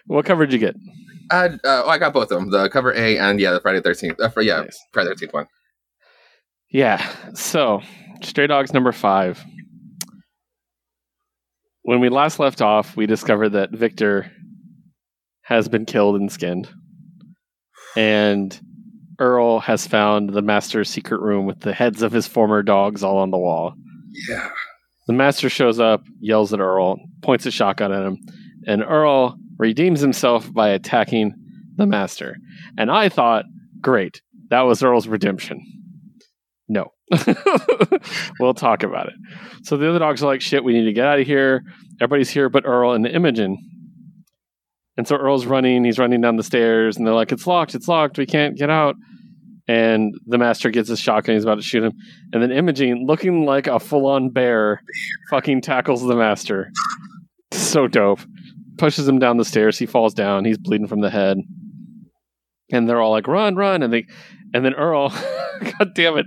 What 0.07 0.26
cover 0.26 0.45
did 0.45 0.53
you 0.53 0.60
get? 0.60 0.76
uh, 1.32 1.49
uh, 1.64 1.84
oh, 1.86 1.90
I 1.90 1.98
got 1.98 2.14
both 2.14 2.32
of 2.32 2.40
them. 2.40 2.49
The 2.49 2.70
cover 2.70 2.91
A 2.94 3.18
and 3.18 3.40
yeah, 3.40 3.52
the 3.52 3.60
Friday 3.60 3.82
Thirteenth. 3.82 4.20
Uh, 4.20 4.30
for, 4.30 4.41
yeah, 4.41 4.61
Nice. 4.61 4.80
Friday 4.94 5.10
Thirteenth 5.10 5.34
one. 5.34 5.45
Yeah. 6.72 7.07
So, 7.34 7.82
Stray 8.24 8.48
Dogs 8.48 8.74
number 8.74 8.91
five. 8.91 9.44
When 11.84 11.99
we 11.99 12.10
last 12.10 12.40
left 12.40 12.61
off, 12.61 12.95
we 12.95 13.06
discovered 13.06 13.49
that 13.49 13.72
Victor 13.72 14.32
has 15.44 15.68
been 15.68 15.86
killed 15.86 16.16
and 16.16 16.32
skinned. 16.32 16.70
And 17.95 18.60
Earl 19.20 19.60
has 19.61 19.88
found 19.88 20.30
the 20.32 20.41
master's 20.44 20.90
secret 20.90 21.22
room 21.22 21.45
with 21.45 21.61
the 21.61 21.74
heads 21.74 22.02
of 22.03 22.11
his 22.11 22.28
former 22.28 22.61
dogs 22.61 23.03
all 23.03 23.18
on 23.18 23.32
the 23.32 23.38
wall. 23.38 23.74
Yeah. 24.30 24.49
The 25.07 25.14
master 25.14 25.49
shows 25.49 25.80
up, 25.80 26.03
yells 26.20 26.53
at 26.53 26.60
Earl, 26.60 26.99
points 27.24 27.48
a 27.48 27.52
shotgun 27.52 27.91
at 27.91 28.03
him, 28.06 28.18
and 28.70 28.84
Earl 28.84 29.36
redeems 29.58 30.00
himself 30.00 30.54
by 30.54 30.70
attacking 30.70 31.34
the 31.76 31.88
master. 31.88 32.38
And 32.78 32.91
I 32.91 33.10
thought, 33.10 33.46
great, 33.82 34.22
that 34.52 34.62
was 34.62 34.84
Earl's 34.84 35.08
redemption. 35.08 35.60
No. 36.68 36.94
we'll 38.40 38.54
talk 38.54 38.84
about 38.84 39.08
it. 39.08 39.16
So 39.64 39.76
the 39.76 39.90
other 39.90 39.98
dogs 39.98 40.22
are 40.22 40.28
like, 40.28 40.41
shit, 40.41 40.64
we 40.64 40.74
need 40.74 40.86
to 40.86 40.94
get 40.94 41.08
out 41.08 41.20
of 41.20 41.26
here. 41.26 41.64
Everybody's 42.00 42.30
here 42.30 42.48
but 42.48 42.64
Earl 42.68 42.94
and 42.94 43.08
Imogen. 43.08 43.58
And 44.98 45.08
so 45.08 45.16
Earl's 45.16 45.48
running, 45.48 45.84
he's 45.84 45.98
running 45.98 46.22
down 46.22 46.36
the 46.36 46.44
stairs, 46.44 46.96
and 46.96 47.08
they're 47.08 47.14
like, 47.14 47.32
it's 47.32 47.48
locked, 47.48 47.74
it's 47.74 47.88
locked, 47.88 48.20
we 48.20 48.28
can't 48.28 48.56
get 48.56 48.70
out. 48.70 48.96
And 49.68 50.14
the 50.28 50.38
master 50.38 50.70
gets 50.70 50.90
his 50.90 51.00
shotgun, 51.00 51.36
he's 51.36 51.44
about 51.44 51.56
to 51.56 51.64
shoot 51.64 51.84
him. 51.84 51.94
And 52.34 52.44
then 52.44 52.52
Imogen, 52.52 53.06
looking 53.08 53.46
like 53.46 53.66
a 53.66 53.80
full 53.80 54.06
on 54.06 54.30
bear, 54.30 54.82
fucking 55.32 55.62
tackles 55.62 56.06
the 56.06 56.16
master. 56.16 56.70
So 57.52 57.88
dope. 57.88 58.20
Pushes 58.80 59.07
him 59.07 59.19
down 59.19 59.38
the 59.38 59.45
stairs. 59.45 59.77
He 59.77 59.85
falls 59.85 60.14
down. 60.14 60.45
He's 60.45 60.57
bleeding 60.57 60.88
from 60.88 61.01
the 61.01 61.10
head. 61.10 61.38
And 62.72 62.88
they're 62.88 63.01
all 63.01 63.11
like, 63.11 63.27
run, 63.27 63.56
run. 63.56 63.84
And 63.84 63.93
they 63.93 64.06
and 64.53 64.65
then 64.65 64.73
Earl, 64.73 65.10
god 65.80 65.93
damn 65.93 66.18
it. 66.18 66.26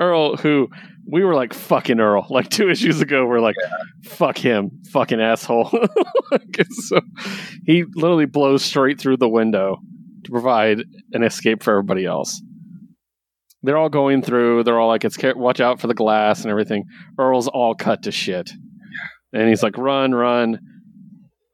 Earl, 0.00 0.36
who 0.36 0.68
we 1.08 1.22
were 1.22 1.34
like 1.34 1.54
fucking 1.54 2.00
Earl, 2.00 2.26
like 2.30 2.48
two 2.50 2.68
issues 2.68 3.00
ago, 3.00 3.24
we're 3.26 3.40
like, 3.40 3.54
fuck 4.02 4.36
him, 4.36 4.82
fucking 4.90 5.20
asshole. 5.20 5.70
Like, 6.28 6.66
so 6.70 7.00
he 7.66 7.84
literally 7.94 8.26
blows 8.26 8.64
straight 8.64 9.00
through 9.00 9.18
the 9.18 9.28
window 9.28 9.76
to 10.24 10.30
provide 10.32 10.82
an 11.12 11.22
escape 11.22 11.62
for 11.62 11.70
everybody 11.70 12.04
else 12.04 12.42
they're 13.66 13.76
all 13.76 13.88
going 13.88 14.22
through. 14.22 14.64
They're 14.64 14.78
all 14.78 14.88
like, 14.88 15.04
"It's 15.04 15.18
watch 15.34 15.60
out 15.60 15.80
for 15.80 15.88
the 15.88 15.94
glass 15.94 16.42
and 16.42 16.50
everything." 16.50 16.84
Earl's 17.18 17.48
all 17.48 17.74
cut 17.74 18.02
to 18.04 18.12
shit, 18.12 18.50
and 19.32 19.48
he's 19.48 19.62
like, 19.62 19.76
"Run, 19.76 20.14
run!" 20.14 20.60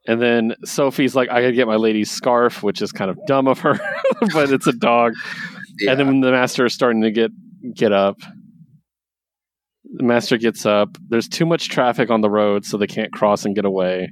And 0.06 0.20
then 0.20 0.54
Sophie's 0.64 1.14
like, 1.14 1.30
"I 1.30 1.40
gotta 1.42 1.52
get 1.52 1.66
my 1.68 1.76
lady's 1.76 2.10
scarf," 2.10 2.62
which 2.62 2.82
is 2.82 2.90
kind 2.92 3.10
of 3.10 3.18
dumb 3.26 3.46
of 3.46 3.60
her, 3.60 3.78
but 4.32 4.52
it's 4.52 4.66
a 4.66 4.72
dog. 4.72 5.12
Yeah. 5.78 5.92
And 5.92 6.00
then 6.00 6.20
the 6.20 6.32
master 6.32 6.66
is 6.66 6.74
starting 6.74 7.02
to 7.02 7.10
get 7.10 7.30
get 7.74 7.92
up, 7.92 8.18
the 9.92 10.04
master 10.04 10.38
gets 10.38 10.64
up. 10.64 10.96
There's 11.08 11.28
too 11.28 11.46
much 11.46 11.68
traffic 11.68 12.10
on 12.10 12.22
the 12.22 12.30
road, 12.30 12.64
so 12.64 12.76
they 12.76 12.86
can't 12.86 13.12
cross 13.12 13.44
and 13.44 13.54
get 13.54 13.64
away. 13.64 14.10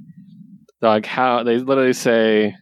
Like, 0.81 1.05
how 1.05 1.43
they 1.43 1.57
literally 1.57 1.93
say, 1.93 2.55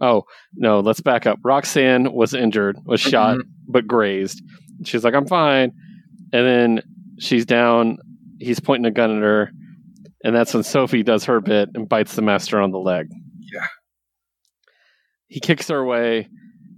"Oh 0.00 0.24
no, 0.54 0.80
let's 0.80 1.00
back 1.00 1.26
up." 1.26 1.38
Roxanne 1.42 2.12
was 2.12 2.34
injured, 2.34 2.76
was 2.84 3.00
mm-hmm. 3.00 3.10
shot, 3.10 3.38
but 3.68 3.86
grazed. 3.86 4.42
She's 4.84 5.04
like, 5.04 5.14
"I'm 5.14 5.26
fine," 5.26 5.72
and 6.32 6.46
then 6.46 6.82
she's 7.18 7.46
down. 7.46 7.98
He's 8.38 8.60
pointing 8.60 8.86
a 8.86 8.90
gun 8.90 9.16
at 9.16 9.22
her, 9.22 9.50
and 10.24 10.34
that's 10.34 10.54
when 10.54 10.62
Sophie 10.62 11.02
does 11.02 11.26
her 11.26 11.40
bit 11.40 11.68
and 11.74 11.88
bites 11.88 12.16
the 12.16 12.22
master 12.22 12.60
on 12.60 12.72
the 12.72 12.78
leg. 12.78 13.08
Yeah. 13.52 13.66
He 15.28 15.38
kicks 15.38 15.68
her 15.68 15.78
away, 15.78 16.28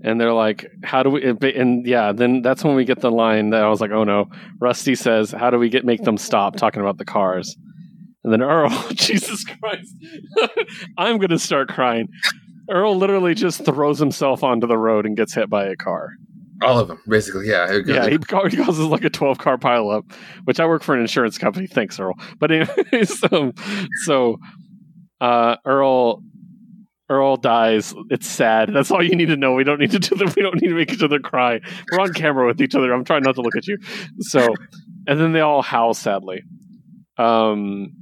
and 0.02 0.20
they're 0.20 0.32
like, 0.32 0.66
"How 0.82 1.02
do 1.02 1.10
we?" 1.10 1.22
And 1.24 1.86
yeah, 1.86 2.12
then 2.12 2.42
that's 2.42 2.64
when 2.64 2.74
we 2.74 2.84
get 2.84 3.00
the 3.00 3.10
line 3.10 3.50
that 3.50 3.62
I 3.62 3.68
was 3.68 3.80
like, 3.80 3.92
"Oh 3.92 4.04
no!" 4.04 4.28
Rusty 4.60 4.94
says, 4.94 5.30
"How 5.30 5.50
do 5.50 5.58
we 5.58 5.68
get 5.68 5.84
make 5.84 6.02
them 6.02 6.18
stop 6.18 6.56
talking 6.56 6.82
about 6.82 6.98
the 6.98 7.04
cars?" 7.04 7.56
And 8.24 8.32
then 8.32 8.42
Earl, 8.42 8.70
Jesus 8.92 9.44
Christ, 9.44 9.94
I'm 10.98 11.18
gonna 11.18 11.38
start 11.38 11.68
crying. 11.68 12.08
Earl 12.68 12.96
literally 12.96 13.34
just 13.34 13.64
throws 13.64 14.00
himself 14.00 14.42
onto 14.42 14.66
the 14.66 14.78
road 14.78 15.06
and 15.06 15.16
gets 15.16 15.34
hit 15.34 15.48
by 15.48 15.66
a 15.66 15.76
car. 15.76 16.10
All 16.62 16.78
of 16.78 16.88
them, 16.88 17.00
basically. 17.08 17.48
Yeah. 17.48 17.70
It- 17.72 17.86
Yeah, 17.86 18.08
he, 18.08 18.18
ca- 18.18 18.48
he 18.48 18.56
causes 18.56 18.86
like 18.86 19.04
a 19.04 19.10
12 19.10 19.38
car 19.38 19.58
pileup, 19.58 20.10
which 20.44 20.58
I 20.60 20.66
work 20.66 20.82
for 20.82 20.94
an 20.94 21.00
insurance 21.00 21.38
company. 21.38 21.66
Thanks, 21.66 21.98
Earl. 22.00 22.14
But 22.38 22.50
so 24.04 24.38
uh, 25.20 25.56
Earl 25.64 26.22
Earl 27.08 27.36
dies. 27.36 27.94
It's 28.10 28.26
sad. 28.26 28.70
That's 28.74 28.90
all 28.90 29.02
you 29.02 29.14
need 29.14 29.26
to 29.26 29.36
know. 29.36 29.52
We 29.54 29.62
don't 29.64 29.78
need 29.78 29.92
to 29.92 29.98
do 30.00 30.16
the, 30.16 30.32
We 30.36 30.42
don't 30.42 30.60
need 30.60 30.68
to 30.68 30.74
make 30.74 30.92
each 30.92 31.02
other 31.02 31.20
cry. 31.20 31.60
We're 31.92 32.00
on 32.00 32.12
camera 32.12 32.46
with 32.46 32.60
each 32.60 32.74
other. 32.74 32.92
I'm 32.92 33.04
trying 33.04 33.22
not 33.22 33.36
to 33.36 33.42
look 33.42 33.54
at 33.56 33.66
you. 33.68 33.78
So, 34.20 34.44
and 35.06 35.20
then 35.20 35.32
they 35.32 35.40
all 35.40 35.62
howl 35.62 35.94
sadly. 35.94 36.42
Um, 37.16 37.92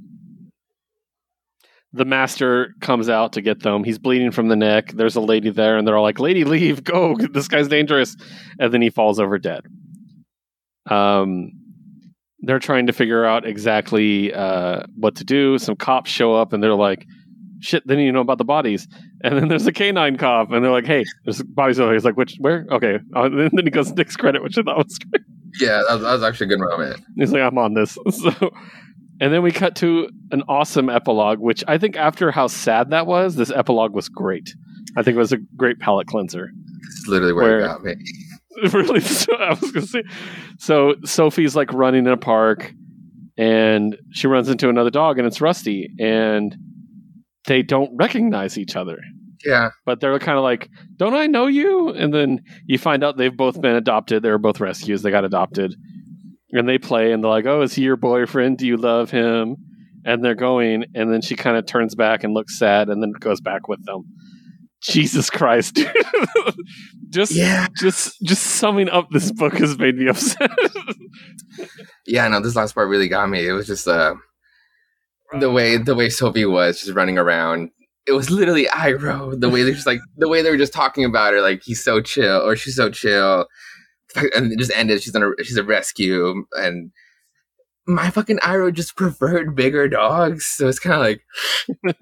the 1.95 2.05
master 2.05 2.75
comes 2.81 3.07
out 3.07 3.33
to 3.33 3.41
get 3.41 3.63
them. 3.63 3.83
He's 3.83 3.97
bleeding 3.97 4.31
from 4.31 4.49
the 4.49 4.55
neck. 4.55 4.91
There's 4.91 5.15
a 5.15 5.21
lady 5.21 5.49
there, 5.49 5.77
and 5.77 5.87
they're 5.87 5.95
all 5.95 6.03
like, 6.03 6.19
"Lady, 6.19 6.43
leave! 6.43 6.83
Go! 6.83 7.15
This 7.31 7.47
guy's 7.47 7.67
dangerous." 7.67 8.15
And 8.59 8.73
then 8.73 8.81
he 8.81 8.89
falls 8.89 9.19
over 9.19 9.39
dead. 9.39 9.61
Um, 10.89 11.51
they're 12.41 12.59
trying 12.59 12.87
to 12.87 12.93
figure 12.93 13.25
out 13.25 13.47
exactly 13.47 14.33
uh, 14.33 14.83
what 14.95 15.15
to 15.15 15.23
do. 15.23 15.57
Some 15.57 15.75
cops 15.75 16.11
show 16.11 16.35
up, 16.35 16.51
and 16.51 16.61
they're 16.61 16.75
like, 16.75 17.05
"Shit!" 17.61 17.87
Then 17.87 17.99
you 17.99 18.11
know 18.11 18.21
about 18.21 18.39
the 18.39 18.45
bodies. 18.45 18.87
And 19.23 19.37
then 19.37 19.47
there's 19.47 19.65
a 19.65 19.71
canine 19.71 20.17
cop, 20.17 20.51
and 20.51 20.63
they're 20.63 20.71
like, 20.71 20.85
"Hey, 20.85 21.05
there's 21.23 21.41
bodies 21.43 21.79
over 21.79 21.89
here." 21.89 21.95
He's 21.95 22.05
like, 22.05 22.17
"Which? 22.17 22.35
Where? 22.39 22.65
Okay." 22.71 22.99
Uh, 23.15 23.23
and 23.23 23.39
then 23.53 23.65
he 23.65 23.71
goes 23.71 23.91
Nick's 23.93 24.17
credit, 24.17 24.43
which 24.43 24.57
I 24.57 24.63
thought 24.63 24.77
was 24.77 24.99
great. 24.99 25.23
Yeah, 25.57 25.83
that 25.87 25.93
was, 25.93 26.03
that 26.03 26.11
was 26.11 26.23
actually 26.23 26.47
a 26.47 26.49
good 26.49 26.59
moment. 26.59 27.01
He's 27.15 27.31
like, 27.31 27.41
I'm 27.41 27.57
on 27.57 27.75
this. 27.75 27.97
So 28.11 28.51
And 29.21 29.31
then 29.33 29.41
we 29.43 29.51
cut 29.51 29.75
to 29.77 30.09
an 30.31 30.43
awesome 30.49 30.89
epilogue, 30.89 31.39
which 31.39 31.63
I 31.67 31.77
think 31.77 31.95
after 31.95 32.31
how 32.31 32.47
sad 32.47 32.89
that 32.89 33.07
was, 33.07 33.35
this 33.35 33.49
epilogue 33.49 33.93
was 33.93 34.09
great. 34.09 34.53
I 34.97 35.03
think 35.03 35.15
it 35.15 35.19
was 35.19 35.31
a 35.31 35.37
great 35.55 35.79
palate 35.79 36.07
cleanser. 36.07 36.49
It's 36.87 37.07
literally 37.07 37.33
where, 37.33 37.43
Where- 37.43 37.59
it 37.59 37.67
got 37.67 37.83
me. 37.83 37.95
really, 38.73 38.99
so, 39.01 39.33
I 39.35 39.49
was 39.49 39.71
gonna 39.71 39.85
say. 39.85 40.03
So 40.59 40.95
Sophie's 41.03 41.55
like 41.55 41.73
running 41.73 42.05
in 42.05 42.11
a 42.11 42.17
park, 42.17 42.73
and 43.37 43.97
she 44.11 44.27
runs 44.27 44.49
into 44.49 44.69
another 44.69 44.89
dog, 44.89 45.17
and 45.17 45.27
it's 45.27 45.41
Rusty, 45.41 45.89
and 45.99 46.55
they 47.47 47.61
don't 47.63 47.91
recognize 47.97 48.57
each 48.57 48.75
other. 48.75 48.97
Yeah. 49.45 49.69
But 49.85 49.99
they're 49.99 50.17
kind 50.19 50.37
of 50.37 50.43
like, 50.43 50.69
"Don't 50.95 51.13
I 51.13 51.27
know 51.27 51.47
you?" 51.47 51.89
And 51.89 52.13
then 52.13 52.43
you 52.65 52.77
find 52.77 53.03
out 53.03 53.17
they've 53.17 53.35
both 53.35 53.59
been 53.61 53.75
adopted. 53.75 54.23
They 54.23 54.29
were 54.29 54.37
both 54.37 54.59
rescues. 54.61 55.01
They 55.01 55.11
got 55.11 55.25
adopted, 55.25 55.75
and 56.55 56.67
they 56.67 56.77
play, 56.77 57.11
and 57.11 57.23
they're 57.23 57.29
like, 57.31 57.45
"Oh, 57.45 57.61
is 57.61 57.73
he 57.73 57.83
your 57.83 57.97
boyfriend? 57.97 58.57
Do 58.57 58.65
you 58.67 58.77
love 58.77 59.11
him?" 59.11 59.55
And 60.05 60.23
they're 60.23 60.35
going, 60.35 60.85
and 60.93 61.11
then 61.11 61.21
she 61.21 61.35
kind 61.35 61.57
of 61.57 61.65
turns 61.65 61.95
back 61.95 62.23
and 62.23 62.33
looks 62.33 62.57
sad, 62.59 62.89
and 62.89 63.01
then 63.01 63.11
goes 63.19 63.41
back 63.41 63.67
with 63.67 63.83
them. 63.85 64.03
Jesus 64.81 65.29
Christ, 65.31 65.75
dude! 65.75 65.91
just 67.09 67.31
Yeah. 67.31 67.67
just 67.79 68.15
just 68.23 68.43
summing 68.43 68.89
up 68.89 69.07
this 69.11 69.31
book 69.31 69.53
has 69.57 69.77
made 69.79 69.95
me 69.95 70.07
upset. 70.09 70.51
Yeah, 72.05 72.27
no, 72.27 72.39
this 72.39 72.55
last 72.55 72.73
part 72.75 72.87
really 72.89 73.07
got 73.07 73.29
me. 73.29 73.47
It 73.47 73.51
was 73.53 73.67
just 73.67 73.87
uh 73.87 74.15
the 75.39 75.49
way 75.51 75.77
the 75.77 75.95
way 75.95 76.09
Sophie 76.09 76.45
was 76.45 76.79
just 76.81 76.93
running 76.93 77.17
around. 77.17 77.71
It 78.07 78.11
was 78.11 78.29
literally 78.29 78.65
Iroh. 78.67 79.39
The 79.39 79.49
way 79.49 79.63
they're 79.63 79.73
just 79.73 79.87
like 79.87 79.99
the 80.17 80.27
way 80.29 80.41
they 80.43 80.51
were 80.51 80.57
just 80.57 80.73
talking 80.73 81.03
about 81.03 81.33
her, 81.33 81.41
like 81.41 81.63
he's 81.63 81.83
so 81.83 81.99
chill 82.01 82.41
or 82.47 82.55
she's 82.55 82.75
so 82.75 82.89
chill. 82.91 83.47
And 84.15 84.51
it 84.51 84.59
just 84.59 84.71
ended. 84.75 85.01
She's 85.01 85.15
on 85.15 85.23
a 85.23 85.43
she's 85.43 85.57
a 85.57 85.63
rescue, 85.63 86.45
and 86.53 86.91
my 87.87 88.09
fucking 88.09 88.37
Iroh 88.39 88.73
just 88.73 88.95
preferred 88.95 89.55
bigger 89.55 89.87
dogs. 89.87 90.45
So 90.45 90.67
it's 90.67 90.79
kind 90.79 90.95
of 90.95 91.01
like 91.01 91.95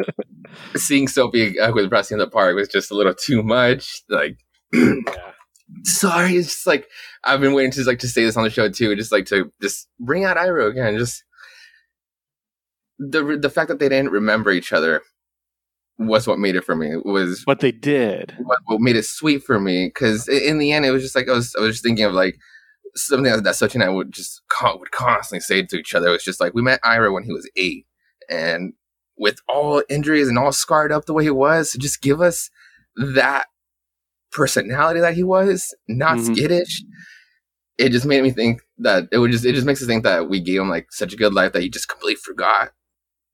seeing 0.76 1.07
Sophie 1.07 1.60
uh, 1.60 1.73
with 1.73 1.91
Rusty 1.91 2.15
in 2.15 2.19
the 2.19 2.27
park 2.27 2.56
was 2.56 2.69
just 2.69 2.91
a 2.91 2.95
little 2.95 3.14
too 3.14 3.44
much. 3.44 4.03
Like, 4.10 4.38
sorry, 5.84 6.38
it's 6.38 6.49
just 6.49 6.68
like 6.68 6.88
I've 7.23 7.41
been 7.41 7.53
waiting 7.53 7.72
to 7.72 7.84
like 7.84 7.99
to 7.99 8.07
say 8.07 8.23
this 8.23 8.38
on 8.38 8.44
the 8.44 8.49
show 8.49 8.69
too, 8.69 8.95
just 8.95 9.11
like 9.11 9.26
to 9.27 9.52
just 9.61 9.88
bring 9.99 10.23
out 10.23 10.38
Iroh 10.38 10.69
again. 10.69 10.98
Just 10.98 11.23
the 12.99 13.38
the 13.40 13.49
fact 13.49 13.68
that 13.68 13.80
they 13.80 13.90
didn't 13.90 14.11
remember 14.11 14.52
each 14.52 14.72
other 14.72 15.02
was 15.99 16.27
what 16.27 16.39
made 16.39 16.55
it 16.55 16.63
for 16.65 16.75
me. 16.75 16.95
Was 17.05 17.41
what 17.45 17.59
they 17.59 17.71
did. 17.71 18.35
what, 18.39 18.59
what 18.65 18.81
made 18.81 18.95
it 18.95 19.05
sweet 19.05 19.43
for 19.43 19.59
me 19.59 19.87
because 19.87 20.27
in 20.27 20.57
the 20.57 20.71
end, 20.71 20.85
it 20.85 20.91
was 20.91 21.03
just 21.03 21.15
like 21.15 21.29
I 21.29 21.33
was 21.33 21.55
I 21.57 21.61
was 21.61 21.75
just 21.75 21.83
thinking 21.83 22.05
of 22.05 22.13
like 22.13 22.35
something 22.95 23.23
that, 23.31 23.43
that 23.43 23.55
Such 23.55 23.73
and 23.75 23.83
I 23.83 23.89
would 23.89 24.11
just 24.11 24.41
con- 24.49 24.79
would 24.79 24.91
constantly 24.91 25.39
say 25.41 25.63
to 25.63 25.77
each 25.77 25.93
other. 25.95 26.07
It 26.09 26.11
was 26.11 26.23
just 26.23 26.39
like 26.39 26.53
we 26.53 26.61
met 26.61 26.79
Ira 26.83 27.11
when 27.11 27.23
he 27.23 27.31
was 27.33 27.49
eight, 27.55 27.85
and 28.29 28.73
with 29.17 29.37
all 29.47 29.83
injuries 29.89 30.27
and 30.27 30.37
all 30.39 30.51
scarred 30.51 30.91
up 30.91 31.05
the 31.05 31.13
way 31.13 31.23
he 31.23 31.29
was, 31.29 31.71
to 31.71 31.77
just 31.77 32.01
give 32.01 32.19
us 32.21 32.49
that 32.95 33.45
personality 34.31 34.99
that 34.99 35.13
he 35.13 35.23
was, 35.23 35.73
not 35.87 36.17
Mhm. 36.17 36.35
skittish. 36.35 36.83
It 37.77 37.89
just 37.89 38.05
made 38.05 38.23
me 38.23 38.31
think 38.31 38.61
that 38.79 39.05
it 39.11 39.17
would 39.19 39.31
just 39.31 39.45
it 39.45 39.53
just 39.53 39.65
makes 39.67 39.81
us 39.81 39.87
think 39.87 40.03
that 40.03 40.29
we 40.29 40.39
gave 40.39 40.61
him 40.61 40.69
like 40.69 40.91
such 40.91 41.13
a 41.13 41.17
good 41.17 41.33
life 41.33 41.53
that 41.53 41.61
he 41.61 41.69
just 41.69 41.87
completely 41.89 42.15
forgot 42.23 42.71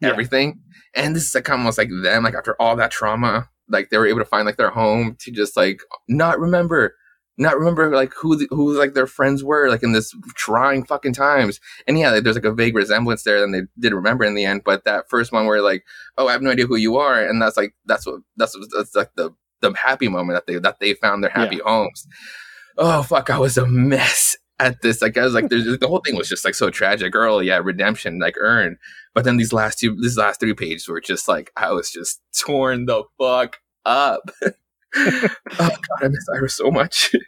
Yeah. 0.02 0.10
everything. 0.10 0.60
And 0.96 1.16
this 1.16 1.28
is 1.28 1.36
like 1.36 1.50
almost 1.50 1.78
like 1.78 1.90
them, 2.04 2.24
like 2.24 2.36
after 2.36 2.56
all 2.60 2.76
that 2.76 2.92
trauma, 2.92 3.50
like 3.68 3.90
they 3.90 3.98
were 3.98 4.08
able 4.08 4.20
to 4.20 4.26
find 4.26 4.46
like 4.46 4.58
their 4.58 4.72
home 4.72 5.16
to 5.20 5.32
just 5.32 5.56
like 5.56 5.82
not 6.08 6.40
remember, 6.40 6.96
not 7.38 7.58
remember 7.58 7.94
like 7.96 8.14
who 8.14 8.36
the, 8.36 8.48
who 8.50 8.78
like 8.78 8.94
their 8.94 9.08
friends 9.08 9.44
were 9.44 9.70
like 9.70 9.84
in 9.84 9.92
this 9.92 10.14
trying 10.36 10.84
fucking 10.86 11.14
times. 11.14 11.60
And 11.88 11.98
yeah, 11.98 12.12
like, 12.12 12.24
there's 12.24 12.36
like 12.36 12.46
a 12.46 12.54
vague 12.54 12.76
resemblance 12.76 13.24
there, 13.24 13.44
and 13.44 13.54
they 13.54 13.62
did 13.80 13.94
remember 13.94 14.26
in 14.26 14.36
the 14.36 14.46
end. 14.46 14.64
But 14.66 14.86
that 14.86 15.10
first 15.10 15.32
one 15.32 15.46
where 15.46 15.62
like, 15.62 15.86
oh, 16.18 16.28
I 16.28 16.32
have 16.32 16.42
no 16.42 16.52
idea 16.52 16.66
who 16.66 16.76
you 16.76 16.98
are, 16.98 17.24
and 17.24 17.42
that's 17.42 17.58
like 17.58 17.74
that's 17.86 18.06
what 18.06 18.22
that's 18.36 18.58
what, 18.58 18.68
that's 18.76 18.96
like 18.96 19.12
the 19.16 19.32
the 19.62 19.74
happy 19.74 20.08
moment 20.08 20.38
that 20.38 20.48
they 20.48 20.60
that 20.60 20.80
they 20.80 20.94
found 20.94 21.24
their 21.24 21.32
happy 21.32 21.60
homes. 21.64 22.08
Oh 22.78 23.04
fuck, 23.04 23.30
I 23.30 23.38
was 23.40 23.58
a 23.58 23.68
mess 23.68 24.36
at 24.60 24.82
this. 24.82 25.02
Like 25.02 25.18
I 25.18 25.24
was 25.24 25.34
like, 25.34 25.50
there's 25.50 25.80
the 25.80 25.88
whole 25.88 26.00
thing 26.00 26.16
was 26.16 26.30
just 26.30 26.46
like 26.46 26.56
so 26.56 26.70
tragic. 26.70 27.16
Earl, 27.16 27.42
yeah, 27.42 27.58
redemption, 27.58 28.20
like 28.20 28.36
earned. 28.40 28.78
But 29.14 29.24
then 29.24 29.38
these 29.38 29.54
last 29.54 29.80
two, 29.80 29.96
these 30.02 30.18
last 30.18 30.40
three 30.40 30.54
pages 30.54 30.88
were 30.88 31.02
just 31.02 31.28
like 31.28 31.52
I 31.56 31.72
was 31.72 31.92
just 31.92 32.22
torn 32.38 32.86
the 32.86 33.04
fuck 33.20 33.58
up. 33.86 34.30
oh 34.96 35.30
god, 35.58 35.78
I 36.02 36.08
miss 36.08 36.26
Iris 36.36 36.56
so 36.56 36.72
much. 36.72 37.16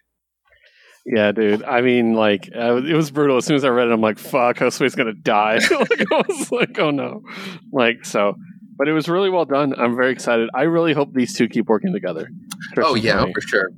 Yeah, 1.05 1.31
dude. 1.31 1.63
I 1.63 1.81
mean, 1.81 2.13
like, 2.13 2.49
uh, 2.55 2.75
it 2.75 2.93
was 2.93 3.09
brutal. 3.09 3.37
As 3.37 3.45
soon 3.45 3.55
as 3.55 3.65
I 3.65 3.69
read 3.69 3.87
it, 3.87 3.91
I'm 3.91 4.01
like, 4.01 4.19
fuck, 4.19 4.57
Josue's 4.57 4.93
to 5.07 5.19
die. 5.19 5.55
like, 5.71 6.11
I 6.11 6.23
was 6.27 6.51
like, 6.51 6.77
oh 6.77 6.91
no. 6.91 7.23
Like, 7.71 8.05
so, 8.05 8.35
but 8.77 8.87
it 8.87 8.93
was 8.93 9.09
really 9.09 9.29
well 9.29 9.45
done. 9.45 9.73
I'm 9.77 9.95
very 9.95 10.11
excited. 10.11 10.49
I 10.53 10.63
really 10.63 10.93
hope 10.93 11.13
these 11.13 11.35
two 11.35 11.47
keep 11.47 11.67
working 11.67 11.91
together. 11.91 12.29
oh 12.77 12.95
yeah, 12.95 13.25
for 13.33 13.41
sure. 13.41 13.71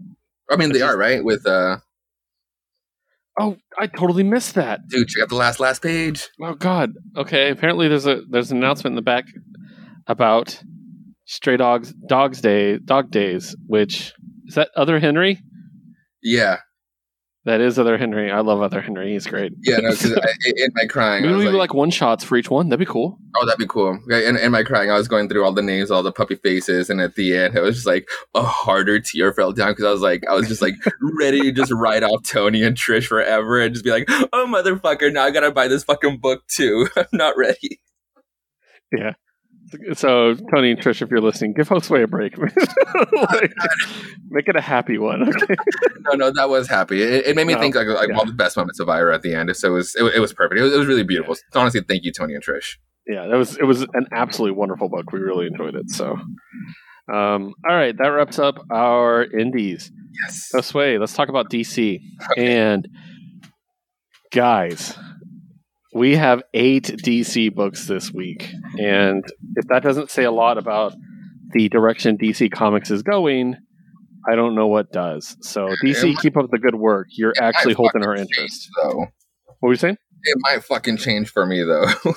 I 0.50 0.58
mean, 0.58 0.74
they 0.74 0.80
It's 0.80 0.84
are 0.84 0.98
right 0.98 1.24
with 1.24 1.48
uh, 1.48 1.78
Oh, 3.40 3.58
I 3.80 3.88
totally 3.88 4.24
missed 4.24 4.56
that. 4.56 4.82
dude. 4.90 5.08
Check 5.08 5.24
out 5.24 5.30
the 5.30 5.36
last 5.36 5.60
last 5.60 5.82
page. 5.82 6.30
Oh 6.42 6.54
God. 6.54 6.92
Okay. 7.18 7.50
Apparently, 7.50 7.88
there's 7.88 8.06
a 8.06 8.22
there's 8.30 8.52
an 8.52 8.58
announcement 8.58 8.92
in 8.94 8.96
the 8.96 9.02
back 9.02 9.26
about 10.08 10.62
Stray 11.26 11.58
Dogs 11.58 11.94
Dogs 12.08 12.42
Day 12.42 12.78
Dog 12.78 13.10
Days, 13.12 13.56
which 13.68 14.14
is 14.46 14.56
that 14.56 14.70
Other 14.76 15.00
Henry. 15.00 15.40
Yeah, 16.22 16.58
That 17.46 17.60
is 17.60 17.78
Other 17.78 17.98
Henry. 17.98 18.32
I 18.32 18.40
love 18.40 18.62
Other 18.62 18.80
Henry. 18.82 19.12
He's 19.12 19.28
great. 19.28 19.52
yeah. 19.64 19.76
No, 19.78 19.90
'cause 19.90 20.14
I, 20.16 20.28
in 20.56 20.72
my 20.76 20.86
crying, 20.86 21.24
Maybe 21.24 21.36
we 21.36 21.44
like, 21.44 21.52
do 21.52 21.58
like 21.58 21.74
one 21.74 21.90
shots 21.90 22.24
for 22.24 22.38
each 22.38 22.50
one. 22.50 22.70
That'd 22.70 22.80
be 22.80 22.90
cool. 22.90 23.18
Oh, 23.36 23.46
that'd 23.46 23.60
be 23.60 23.68
cool. 23.68 24.00
Okay, 24.06 24.26
In, 24.26 24.38
in 24.38 24.52
my 24.54 24.64
crying, 24.64 24.90
I 24.90 24.94
was 24.98 25.10
going 25.10 25.28
through 25.28 25.44
all 25.44 25.52
the 25.52 25.62
names, 25.62 25.92
all 25.92 26.04
the 26.04 26.14
puppy 26.14 26.36
faces, 26.36 26.90
and 26.90 27.02
at 27.02 27.16
the 27.16 27.36
end, 27.36 27.58
it 27.58 27.62
was 27.62 27.76
just 27.76 27.88
like 27.88 28.08
a 28.34 28.44
harder 28.44 28.98
tear 29.02 29.34
fell 29.34 29.52
down 29.52 29.72
because 29.74 29.84
I 29.84 29.92
was 29.92 30.02
like, 30.02 30.24
I 30.30 30.34
was 30.36 30.48
just 30.48 30.62
like 30.62 30.76
ready 31.20 31.42
to 31.42 31.52
just 31.52 31.74
write 31.74 32.04
off 32.04 32.24
Tony 32.24 32.64
and 32.64 32.78
Trish 32.78 33.08
forever 33.08 33.60
and 33.60 33.74
just 33.74 33.84
be 33.84 33.92
like, 33.92 34.06
oh 34.10 34.46
motherfucker, 34.48 35.12
now 35.12 35.24
I 35.24 35.32
gotta 35.32 35.52
buy 35.52 35.68
this 35.68 35.84
fucking 35.84 36.20
book 36.20 36.44
too. 36.48 36.88
I'm 36.96 37.08
not 37.12 37.36
ready. 37.38 37.82
So 39.94 40.36
Tony 40.54 40.72
and 40.72 40.80
Trish, 40.80 41.02
if 41.02 41.10
you're 41.10 41.22
listening, 41.22 41.54
give 41.54 41.70
Josue 41.70 42.04
a 42.04 42.08
break. 42.08 42.36
Like, 43.14 43.54
make 44.30 44.48
it 44.48 44.56
a 44.56 44.62
happy 44.62 44.98
one. 44.98 45.24
Okay. 45.44 45.56
No, 46.06 46.14
no, 46.14 46.32
that 46.32 46.50
was 46.50 46.68
happy. 46.70 47.02
It, 47.02 47.28
it 47.28 47.36
made 47.36 47.48
me 47.48 47.54
No, 47.54 47.60
think 47.60 47.76
like, 47.76 47.88
like 47.88 48.10
yeah. 48.10 48.18
all 48.18 48.26
the 48.26 48.34
best 48.34 48.56
moments 48.58 48.80
of 48.80 48.90
Ira 48.90 49.16
at 49.16 49.22
the 49.22 49.34
end. 49.34 49.56
So 49.56 49.70
it 49.70 49.72
was 49.72 49.96
it, 49.96 50.04
was- 50.04 50.14
it 50.16 50.20
was 50.20 50.34
perfect. 50.34 50.60
It 50.60 50.64
was, 50.64 50.74
it 50.74 50.78
was 50.78 50.88
really 50.88 51.04
beautiful. 51.04 51.36
Honestly, 51.56 51.82
thank 51.88 52.04
you, 52.04 52.12
Tony 52.12 52.34
and 52.36 52.44
Trish. 52.44 52.76
yeah, 53.08 53.28
that 53.28 53.38
was 53.38 53.58
it 53.58 53.64
was 53.66 53.82
an 53.82 54.08
absolutely 54.12 54.58
wonderful 54.58 54.90
book. 54.90 55.12
We 55.12 55.20
really 55.20 55.48
enjoyed 55.48 55.76
it. 55.76 55.90
So, 55.90 56.12
um, 57.12 57.54
all 57.68 57.76
right, 57.76 57.96
that 57.98 58.08
wraps 58.08 58.38
up 58.40 58.56
our 58.72 59.24
indies. 59.24 59.92
Yes. 60.26 60.52
Josue, 60.54 61.00
let's 61.00 61.14
talk 61.14 61.30
about 61.30 61.50
DC. 61.50 62.00
And 62.38 62.88
guys, 64.32 64.98
we 65.94 66.16
have 66.16 66.44
eight 66.54 66.84
DC 66.86 67.54
books 67.54 67.88
this 67.88 68.12
week, 68.12 68.50
and 68.80 69.24
if 69.56 69.68
that 69.68 69.84
doesn't 69.84 70.10
say 70.12 70.24
a 70.24 70.32
lot 70.32 70.58
about 70.58 70.94
the 71.52 71.70
direction 71.70 72.18
DC 72.18 72.52
Comics 72.52 72.90
is 72.92 73.04
going. 73.04 73.56
I 74.30 74.36
don't 74.36 74.56
know 74.56 74.68
what 74.68 74.92
does. 74.94 75.36
So 75.42 75.68
DC, 75.84 76.18
keep 76.20 76.38
up 76.38 76.50
the 76.50 76.58
good 76.58 76.76
work. 76.76 77.08
You're 77.12 77.34
actually 77.42 77.74
holding 77.74 78.06
our 78.06 78.16
change, 78.16 78.30
interest. 78.32 78.70
though. 78.82 79.00
What 79.00 79.08
were 79.62 79.72
you 79.72 79.78
saying? 79.78 79.98
It 80.24 80.38
might 80.40 80.64
fucking 80.64 80.96
change 80.98 81.30
for 81.30 81.46
me 81.46 81.62
though. 81.64 81.86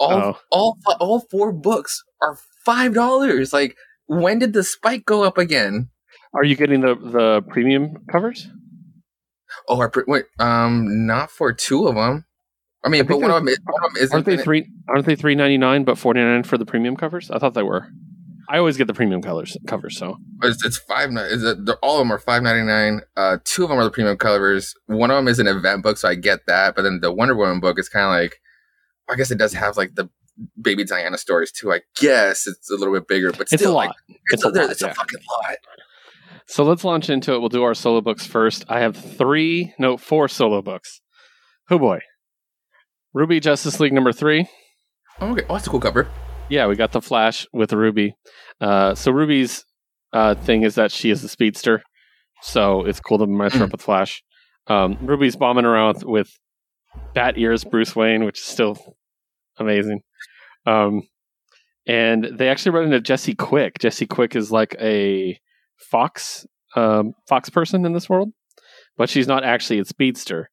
all 0.00 0.12
Oh. 0.12 0.38
all 0.50 0.78
all 0.98 1.20
four 1.30 1.52
books 1.52 2.02
are 2.22 2.38
five 2.64 2.94
dollars. 2.94 3.52
Like 3.52 3.76
when 4.06 4.38
did 4.38 4.54
the 4.54 4.64
spike 4.64 5.04
go 5.04 5.24
up 5.24 5.36
again? 5.36 5.90
Are 6.34 6.44
you 6.44 6.56
getting 6.56 6.80
the 6.80 6.94
the 6.94 7.42
premium 7.50 7.98
covers? 8.10 8.48
Oh, 9.68 9.80
I 9.82 9.88
pre- 9.88 10.04
wait, 10.08 10.24
um, 10.38 11.06
not 11.06 11.30
for 11.30 11.52
two 11.52 11.86
of 11.86 11.94
them. 11.94 12.24
I 12.84 12.88
mean, 12.88 13.02
I 13.02 13.04
but 13.04 13.20
one 13.20 13.30
of 13.30 13.36
them, 13.36 13.48
is, 13.48 13.58
one 13.64 13.84
of 13.84 13.92
them 13.92 14.02
isn't. 14.02 14.14
Aren't 14.14 14.26
they 14.26 14.36
three? 14.36 14.68
Aren't 14.88 15.06
they 15.06 15.16
three 15.16 15.34
ninety 15.34 15.58
nine 15.58 15.84
but 15.84 15.98
forty 15.98 16.20
nine 16.20 16.42
for 16.42 16.58
the 16.58 16.66
premium 16.66 16.96
covers? 16.96 17.30
I 17.30 17.38
thought 17.38 17.54
they 17.54 17.62
were. 17.62 17.88
I 18.48 18.58
always 18.58 18.76
get 18.76 18.86
the 18.86 18.92
premium 18.92 19.22
colors 19.22 19.56
covers. 19.66 19.96
So 19.96 20.16
It's, 20.42 20.64
it's 20.64 20.76
five. 20.76 21.10
Is 21.16 21.42
it? 21.42 21.58
All 21.82 21.96
of 21.96 22.00
them 22.00 22.12
are 22.12 22.18
five 22.18 22.42
ninety 22.42 22.66
nine. 22.66 23.02
Uh, 23.16 23.38
two 23.44 23.62
of 23.62 23.68
them 23.70 23.78
are 23.78 23.84
the 23.84 23.90
premium 23.90 24.16
covers. 24.16 24.74
One 24.86 25.10
of 25.10 25.16
them 25.16 25.28
is 25.28 25.38
an 25.38 25.46
event 25.46 25.82
book, 25.82 25.96
so 25.96 26.08
I 26.08 26.16
get 26.16 26.40
that. 26.46 26.74
But 26.74 26.82
then 26.82 26.98
the 27.00 27.12
Wonder 27.12 27.36
Woman 27.36 27.60
book 27.60 27.78
is 27.78 27.88
kind 27.88 28.04
of 28.04 28.10
like, 28.10 28.40
I 29.08 29.14
guess 29.16 29.30
it 29.30 29.38
does 29.38 29.52
have 29.54 29.76
like 29.76 29.94
the 29.94 30.10
baby 30.60 30.84
Diana 30.84 31.18
stories 31.18 31.52
too. 31.52 31.72
I 31.72 31.80
guess 31.96 32.46
it's 32.46 32.70
a 32.70 32.74
little 32.74 32.92
bit 32.92 33.06
bigger, 33.06 33.30
but 33.30 33.42
it's 33.42 33.52
a 33.52 33.58
still, 33.58 33.74
like 33.74 33.90
It's 34.08 34.18
it's, 34.32 34.44
a 34.44 34.48
a, 34.48 34.50
lot, 34.50 34.70
it's 34.70 34.82
yeah. 34.82 34.88
a 34.88 34.94
fucking 34.94 35.20
lot. 35.30 35.56
So 36.46 36.64
let's 36.64 36.84
launch 36.84 37.08
into 37.08 37.32
it. 37.34 37.38
We'll 37.38 37.48
do 37.48 37.62
our 37.62 37.74
solo 37.74 38.00
books 38.00 38.26
first. 38.26 38.64
I 38.68 38.80
have 38.80 38.96
three, 38.96 39.72
no, 39.78 39.96
four 39.96 40.28
solo 40.28 40.60
books. 40.60 41.00
Oh 41.70 41.78
boy, 41.78 42.00
Ruby 43.14 43.40
Justice 43.40 43.78
League 43.78 43.92
number 43.92 44.12
three. 44.12 44.48
Oh, 45.20 45.32
okay, 45.32 45.44
oh, 45.48 45.54
that's 45.54 45.66
a 45.66 45.70
cool 45.70 45.80
cover. 45.80 46.08
Yeah, 46.48 46.66
we 46.66 46.76
got 46.76 46.92
the 46.92 47.02
Flash 47.02 47.46
with 47.52 47.72
Ruby. 47.72 48.14
Uh, 48.60 48.94
so 48.94 49.12
Ruby's 49.12 49.64
uh, 50.12 50.34
thing 50.34 50.62
is 50.62 50.76
that 50.76 50.90
she 50.90 51.10
is 51.10 51.22
the 51.22 51.28
speedster, 51.28 51.82
so 52.42 52.84
it's 52.84 53.00
cool 53.00 53.18
to 53.18 53.26
match 53.26 53.54
her 53.54 53.64
up 53.64 53.72
with 53.72 53.82
Flash. 53.82 54.22
Um, 54.66 54.96
Ruby's 55.02 55.36
bombing 55.36 55.64
around 55.64 55.96
with, 55.96 56.04
with 56.04 56.38
Bat 57.14 57.38
Ears 57.38 57.64
Bruce 57.64 57.94
Wayne, 57.94 58.24
which 58.24 58.38
is 58.38 58.44
still 58.44 58.96
amazing. 59.58 60.00
Um, 60.66 61.02
and 61.86 62.28
they 62.38 62.48
actually 62.48 62.72
run 62.72 62.84
into 62.84 63.00
Jesse 63.00 63.34
Quick. 63.34 63.78
Jesse 63.78 64.06
Quick 64.06 64.36
is 64.36 64.52
like 64.52 64.76
a 64.80 65.38
Fox 65.90 66.46
um, 66.76 67.12
Fox 67.28 67.50
person 67.50 67.84
in 67.84 67.92
this 67.92 68.08
world, 68.08 68.30
but 68.96 69.10
she's 69.10 69.26
not 69.26 69.44
actually 69.44 69.80
a 69.80 69.84
speedster. 69.84 70.48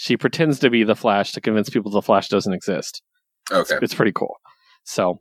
She 0.00 0.16
pretends 0.16 0.60
to 0.60 0.70
be 0.70 0.84
the 0.84 0.94
Flash 0.94 1.32
to 1.32 1.40
convince 1.40 1.68
people 1.68 1.90
the 1.90 2.00
Flash 2.00 2.28
doesn't 2.28 2.52
exist. 2.52 3.02
Okay. 3.50 3.78
It's 3.82 3.94
pretty 3.94 4.12
cool. 4.12 4.36
So, 4.84 5.20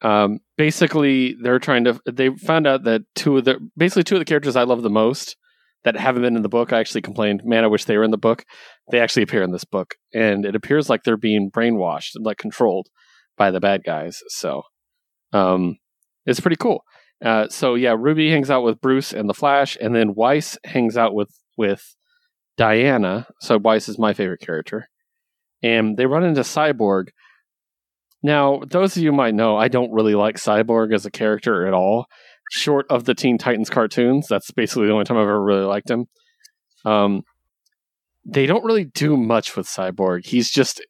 um, 0.00 0.38
basically, 0.56 1.36
they're 1.42 1.58
trying 1.58 1.84
to. 1.84 2.00
They 2.10 2.30
found 2.30 2.66
out 2.66 2.84
that 2.84 3.02
two 3.14 3.36
of 3.36 3.44
the 3.44 3.58
basically 3.76 4.04
two 4.04 4.14
of 4.14 4.20
the 4.20 4.24
characters 4.24 4.56
I 4.56 4.62
love 4.62 4.82
the 4.82 4.88
most 4.88 5.36
that 5.84 5.98
haven't 5.98 6.22
been 6.22 6.34
in 6.34 6.40
the 6.40 6.48
book. 6.48 6.72
I 6.72 6.80
actually 6.80 7.02
complained, 7.02 7.42
man, 7.44 7.62
I 7.62 7.66
wish 7.66 7.84
they 7.84 7.98
were 7.98 8.04
in 8.04 8.10
the 8.10 8.16
book. 8.16 8.46
They 8.90 9.00
actually 9.00 9.22
appear 9.22 9.42
in 9.42 9.52
this 9.52 9.66
book, 9.66 9.96
and 10.14 10.46
it 10.46 10.56
appears 10.56 10.88
like 10.88 11.02
they're 11.02 11.18
being 11.18 11.50
brainwashed 11.50 12.12
and 12.14 12.24
like 12.24 12.38
controlled 12.38 12.88
by 13.36 13.50
the 13.50 13.60
bad 13.60 13.84
guys. 13.84 14.22
So, 14.28 14.62
um, 15.34 15.76
it's 16.24 16.40
pretty 16.40 16.56
cool. 16.56 16.84
Uh, 17.22 17.48
so 17.48 17.74
yeah, 17.74 17.94
Ruby 17.98 18.30
hangs 18.30 18.50
out 18.50 18.62
with 18.62 18.80
Bruce 18.80 19.12
and 19.12 19.28
the 19.28 19.34
Flash, 19.34 19.76
and 19.78 19.94
then 19.94 20.14
Weiss 20.14 20.56
hangs 20.64 20.96
out 20.96 21.14
with 21.14 21.38
with 21.58 21.95
Diana. 22.56 23.26
So 23.40 23.58
Weiss 23.58 23.88
is 23.88 23.98
my 23.98 24.12
favorite 24.12 24.40
character, 24.40 24.88
and 25.62 25.96
they 25.96 26.06
run 26.06 26.24
into 26.24 26.40
Cyborg. 26.40 27.08
Now, 28.22 28.62
those 28.68 28.96
of 28.96 29.02
you 29.02 29.12
might 29.12 29.34
know, 29.34 29.56
I 29.56 29.68
don't 29.68 29.92
really 29.92 30.14
like 30.14 30.36
Cyborg 30.36 30.94
as 30.94 31.06
a 31.06 31.10
character 31.10 31.66
at 31.66 31.74
all. 31.74 32.06
Short 32.50 32.86
of 32.90 33.04
the 33.04 33.14
Teen 33.14 33.38
Titans 33.38 33.70
cartoons, 33.70 34.26
that's 34.28 34.50
basically 34.50 34.86
the 34.86 34.92
only 34.92 35.04
time 35.04 35.16
I've 35.16 35.24
ever 35.24 35.42
really 35.42 35.64
liked 35.64 35.90
him. 35.90 36.06
Um, 36.84 37.22
they 38.24 38.46
don't 38.46 38.64
really 38.64 38.84
do 38.84 39.16
much 39.16 39.56
with 39.56 39.66
Cyborg. 39.66 40.24
He's 40.26 40.50
just 40.50 40.84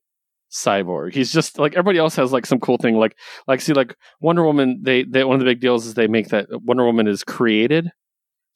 Cyborg. 0.51 1.15
He's 1.15 1.33
just 1.33 1.59
like 1.59 1.73
everybody 1.73 1.99
else 1.99 2.17
has 2.17 2.33
like 2.33 2.47
some 2.47 2.61
cool 2.61 2.79
thing. 2.79 2.97
Like, 2.97 3.17
like 3.47 3.61
see, 3.61 3.73
like 3.73 3.95
Wonder 4.21 4.45
Woman. 4.45 4.81
They, 4.83 5.03
they 5.03 5.25
one 5.25 5.35
of 5.35 5.41
the 5.41 5.47
big 5.47 5.61
deals 5.61 5.87
is 5.87 5.95
they 5.95 6.07
make 6.07 6.29
that 6.29 6.47
Wonder 6.51 6.85
Woman 6.85 7.09
is 7.09 7.25
created. 7.25 7.91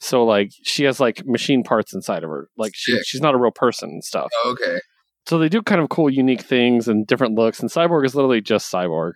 So 0.01 0.25
like 0.25 0.51
she 0.65 0.85
has 0.85 0.99
like 0.99 1.25
machine 1.27 1.63
parts 1.63 1.95
inside 1.95 2.25
of 2.25 2.31
her. 2.31 2.49
Like 2.57 2.73
she, 2.75 2.93
Sick. 2.93 3.03
she's 3.07 3.21
not 3.21 3.35
a 3.35 3.39
real 3.39 3.53
person 3.53 3.91
and 3.91 4.05
stuff. 4.05 4.31
Okay. 4.47 4.81
So 5.27 5.39
they 5.39 5.49
do 5.49 5.63
kind 5.63 5.81
of 5.81 5.91
cool, 5.91 6.11
unique 6.11 6.43
things 6.43 6.89
and 6.89 7.07
different 7.07 7.35
looks. 7.35 7.61
And 7.61 7.71
Cyborg 7.71 8.07
is 8.07 8.15
literally 8.15 8.41
just 8.41 8.73
Cyborg. 8.73 9.13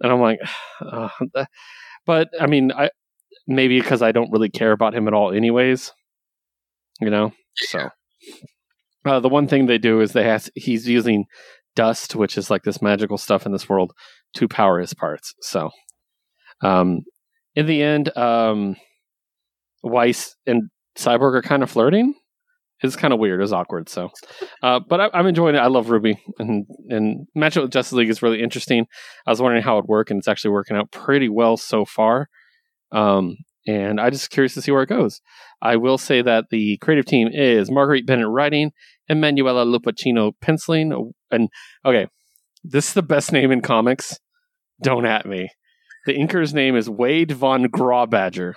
And 0.00 0.10
I'm 0.10 0.20
like, 0.20 0.40
uh, 0.80 1.08
but 2.06 2.28
I 2.40 2.46
mean, 2.46 2.72
I 2.72 2.90
maybe 3.46 3.80
because 3.80 4.02
I 4.02 4.12
don't 4.12 4.32
really 4.32 4.50
care 4.50 4.72
about 4.72 4.94
him 4.94 5.08
at 5.08 5.14
all, 5.14 5.32
anyways. 5.32 5.92
You 7.00 7.10
know, 7.10 7.32
so 7.54 7.90
uh, 9.04 9.20
the 9.20 9.28
one 9.28 9.46
thing 9.46 9.66
they 9.66 9.78
do 9.78 10.00
is 10.00 10.12
they 10.12 10.24
has 10.24 10.50
he's 10.54 10.88
using 10.88 11.26
dust, 11.76 12.16
which 12.16 12.36
is 12.36 12.50
like 12.50 12.62
this 12.64 12.82
magical 12.82 13.18
stuff 13.18 13.46
in 13.46 13.52
this 13.52 13.68
world, 13.68 13.92
to 14.34 14.48
power 14.48 14.80
his 14.80 14.94
parts. 14.94 15.34
So, 15.40 15.70
um, 16.62 17.02
in 17.54 17.66
the 17.66 17.82
end, 17.82 18.16
um, 18.16 18.76
Weiss 19.82 20.36
and 20.46 20.64
Cyborg 20.96 21.34
are 21.34 21.42
kind 21.42 21.62
of 21.62 21.70
flirting. 21.70 22.14
It's 22.80 22.96
kind 22.96 23.12
of 23.12 23.18
weird. 23.18 23.42
It's 23.42 23.52
awkward. 23.52 23.88
So, 23.88 24.10
uh, 24.62 24.80
but 24.88 25.00
I, 25.00 25.10
I'm 25.12 25.26
enjoying 25.26 25.56
it. 25.56 25.60
I 25.60 25.66
love 25.66 25.90
Ruby, 25.90 26.18
and 26.38 26.66
and 26.88 27.26
matchup 27.36 27.62
with 27.62 27.72
Justice 27.72 27.94
League 27.94 28.10
is 28.10 28.22
really 28.22 28.42
interesting. 28.42 28.86
I 29.26 29.30
was 29.30 29.42
wondering 29.42 29.62
how 29.62 29.74
it 29.74 29.82
would 29.82 29.88
work, 29.88 30.10
and 30.10 30.18
it's 30.18 30.28
actually 30.28 30.52
working 30.52 30.76
out 30.76 30.90
pretty 30.92 31.28
well 31.28 31.56
so 31.56 31.84
far. 31.84 32.28
Um, 32.92 33.36
and 33.66 34.00
I 34.00 34.10
just 34.10 34.30
curious 34.30 34.54
to 34.54 34.62
see 34.62 34.70
where 34.70 34.82
it 34.82 34.88
goes. 34.88 35.20
I 35.60 35.76
will 35.76 35.98
say 35.98 36.22
that 36.22 36.46
the 36.50 36.78
creative 36.78 37.04
team 37.04 37.28
is 37.30 37.70
Marguerite 37.70 38.06
Bennett 38.06 38.28
writing, 38.28 38.70
Emanuela 39.10 39.66
Lupacino 39.66 40.32
penciling, 40.40 41.12
and 41.30 41.48
okay, 41.84 42.06
this 42.64 42.88
is 42.88 42.94
the 42.94 43.02
best 43.02 43.32
name 43.32 43.50
in 43.50 43.60
comics. 43.60 44.18
Don't 44.82 45.04
at 45.04 45.26
me. 45.26 45.50
The 46.06 46.14
inker's 46.14 46.54
name 46.54 46.76
is 46.76 46.88
Wade 46.88 47.32
von 47.32 47.64
Grawbadger. 47.64 48.54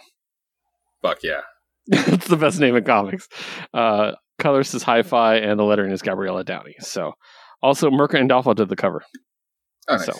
Fuck 1.01 1.19
yeah. 1.23 1.41
it's 1.87 2.27
the 2.27 2.37
best 2.37 2.59
name 2.59 2.75
in 2.75 2.83
comics. 2.83 3.27
Uh, 3.73 4.11
colorist 4.39 4.73
is 4.73 4.83
Hi-Fi, 4.83 5.35
and 5.35 5.59
the 5.59 5.63
lettering 5.63 5.91
is 5.91 6.01
Gabriela 6.01 6.43
Downie. 6.43 6.75
So, 6.79 7.13
also 7.61 7.89
Mirka 7.89 8.15
Andolfo 8.19 8.55
did 8.55 8.69
the 8.69 8.75
cover. 8.75 9.03
Oh, 9.87 9.95
nice. 9.95 10.05
So, 10.05 10.13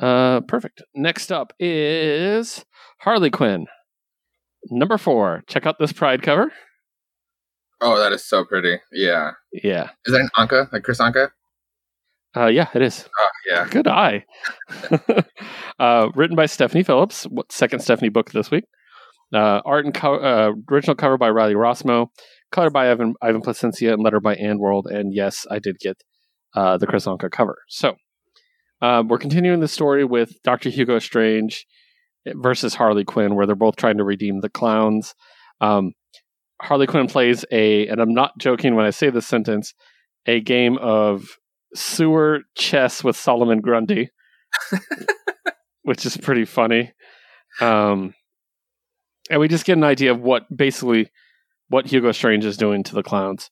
uh, 0.00 0.40
perfect. 0.42 0.82
Next 0.94 1.32
up 1.32 1.52
is 1.58 2.64
Harley 3.00 3.30
Quinn, 3.30 3.66
number 4.70 4.96
four. 4.96 5.42
Check 5.48 5.66
out 5.66 5.76
this 5.78 5.92
Pride 5.92 6.22
cover. 6.22 6.52
Oh, 7.80 7.98
that 7.98 8.12
is 8.12 8.24
so 8.24 8.44
pretty. 8.44 8.78
Yeah. 8.92 9.32
Yeah, 9.52 9.90
Is 10.04 10.12
that 10.12 10.20
an 10.20 10.30
Anka? 10.36 10.72
Like 10.72 10.82
Kris 10.82 11.00
Anka? 11.00 11.30
uh, 12.36 12.46
yeah, 12.46 12.68
it 12.74 12.82
is. 12.82 13.08
Oh, 13.18 13.28
yeah. 13.50 13.68
Good 13.68 13.86
eye. 13.88 14.24
uh, 15.78 16.08
written 16.14 16.36
by 16.36 16.46
Stephanie 16.46 16.82
Phillips. 16.82 17.24
What 17.24 17.50
second 17.52 17.80
Stephanie 17.80 18.08
book 18.08 18.32
this 18.32 18.50
week? 18.50 18.64
Uh, 19.34 19.60
art 19.66 19.84
and 19.84 19.94
co- 19.94 20.16
uh, 20.20 20.52
original 20.70 20.96
cover 20.96 21.18
by 21.18 21.28
Riley 21.28 21.54
Rossmo, 21.54 22.08
color 22.50 22.70
by 22.70 22.90
Ivan 22.90 23.14
Ivan 23.20 23.42
Plascencia, 23.42 23.92
and 23.92 24.02
letter 24.02 24.20
by 24.20 24.34
AndWorld. 24.36 24.84
And 24.86 25.12
yes, 25.14 25.46
I 25.50 25.58
did 25.58 25.78
get 25.80 26.02
uh, 26.54 26.78
the 26.78 26.86
Kris 26.86 27.06
Anka 27.06 27.30
cover. 27.30 27.58
So 27.68 27.96
um, 28.80 29.08
we're 29.08 29.18
continuing 29.18 29.60
the 29.60 29.68
story 29.68 30.04
with 30.04 30.32
Doctor 30.42 30.70
Hugo 30.70 30.98
Strange 30.98 31.66
versus 32.26 32.74
Harley 32.74 33.04
Quinn, 33.04 33.34
where 33.34 33.46
they're 33.46 33.56
both 33.56 33.76
trying 33.76 33.98
to 33.98 34.04
redeem 34.04 34.40
the 34.40 34.48
clowns. 34.48 35.14
Um, 35.60 35.92
Harley 36.60 36.86
Quinn 36.86 37.06
plays 37.06 37.44
a, 37.50 37.86
and 37.86 38.00
I'm 38.00 38.14
not 38.14 38.38
joking 38.38 38.74
when 38.74 38.86
I 38.86 38.90
say 38.90 39.10
this 39.10 39.26
sentence, 39.26 39.74
a 40.26 40.40
game 40.40 40.76
of 40.78 41.26
sewer 41.74 42.40
chess 42.56 43.04
with 43.04 43.16
Solomon 43.16 43.60
Grundy, 43.60 44.10
which 45.82 46.04
is 46.04 46.16
pretty 46.16 46.44
funny. 46.44 46.92
Um, 47.60 48.14
and 49.30 49.40
we 49.40 49.48
just 49.48 49.64
get 49.64 49.76
an 49.76 49.84
idea 49.84 50.10
of 50.12 50.20
what 50.20 50.44
basically 50.54 51.10
what 51.68 51.86
Hugo 51.86 52.12
Strange 52.12 52.44
is 52.44 52.56
doing 52.56 52.82
to 52.84 52.94
the 52.94 53.02
clowns. 53.02 53.50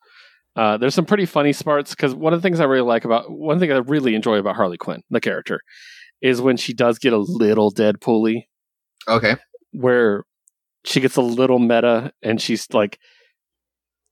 Uh, 0.55 0.79
there's 0.79 0.95
some 0.95 1.05
pretty 1.05 1.27
funny 1.27 1.53
parts 1.53 1.91
because 1.91 2.15
one 2.15 2.33
of 2.33 2.41
the 2.41 2.43
things 2.47 2.61
I 2.61 2.65
really 2.65 2.87
like 2.87 3.05
about 3.05 3.31
one 3.31 3.59
thing 3.59 3.71
I 3.71 3.77
really 3.77 4.15
enjoy 4.15 4.39
about 4.39 4.57
Harley 4.57 4.79
Quinn, 4.79 5.03
the 5.11 5.21
character, 5.21 5.61
is 6.23 6.41
when 6.41 6.57
she 6.57 6.73
does 6.73 6.99
get 6.99 7.13
a 7.13 7.19
little 7.19 7.71
Deadpool-y, 7.71 8.47
Okay. 9.07 9.37
where 9.73 10.25
she 10.87 11.01
gets 11.01 11.17
a 11.17 11.21
little 11.23 11.59
meta 11.59 12.13
and 12.23 12.41
she's 12.41 12.73
like 12.73 12.99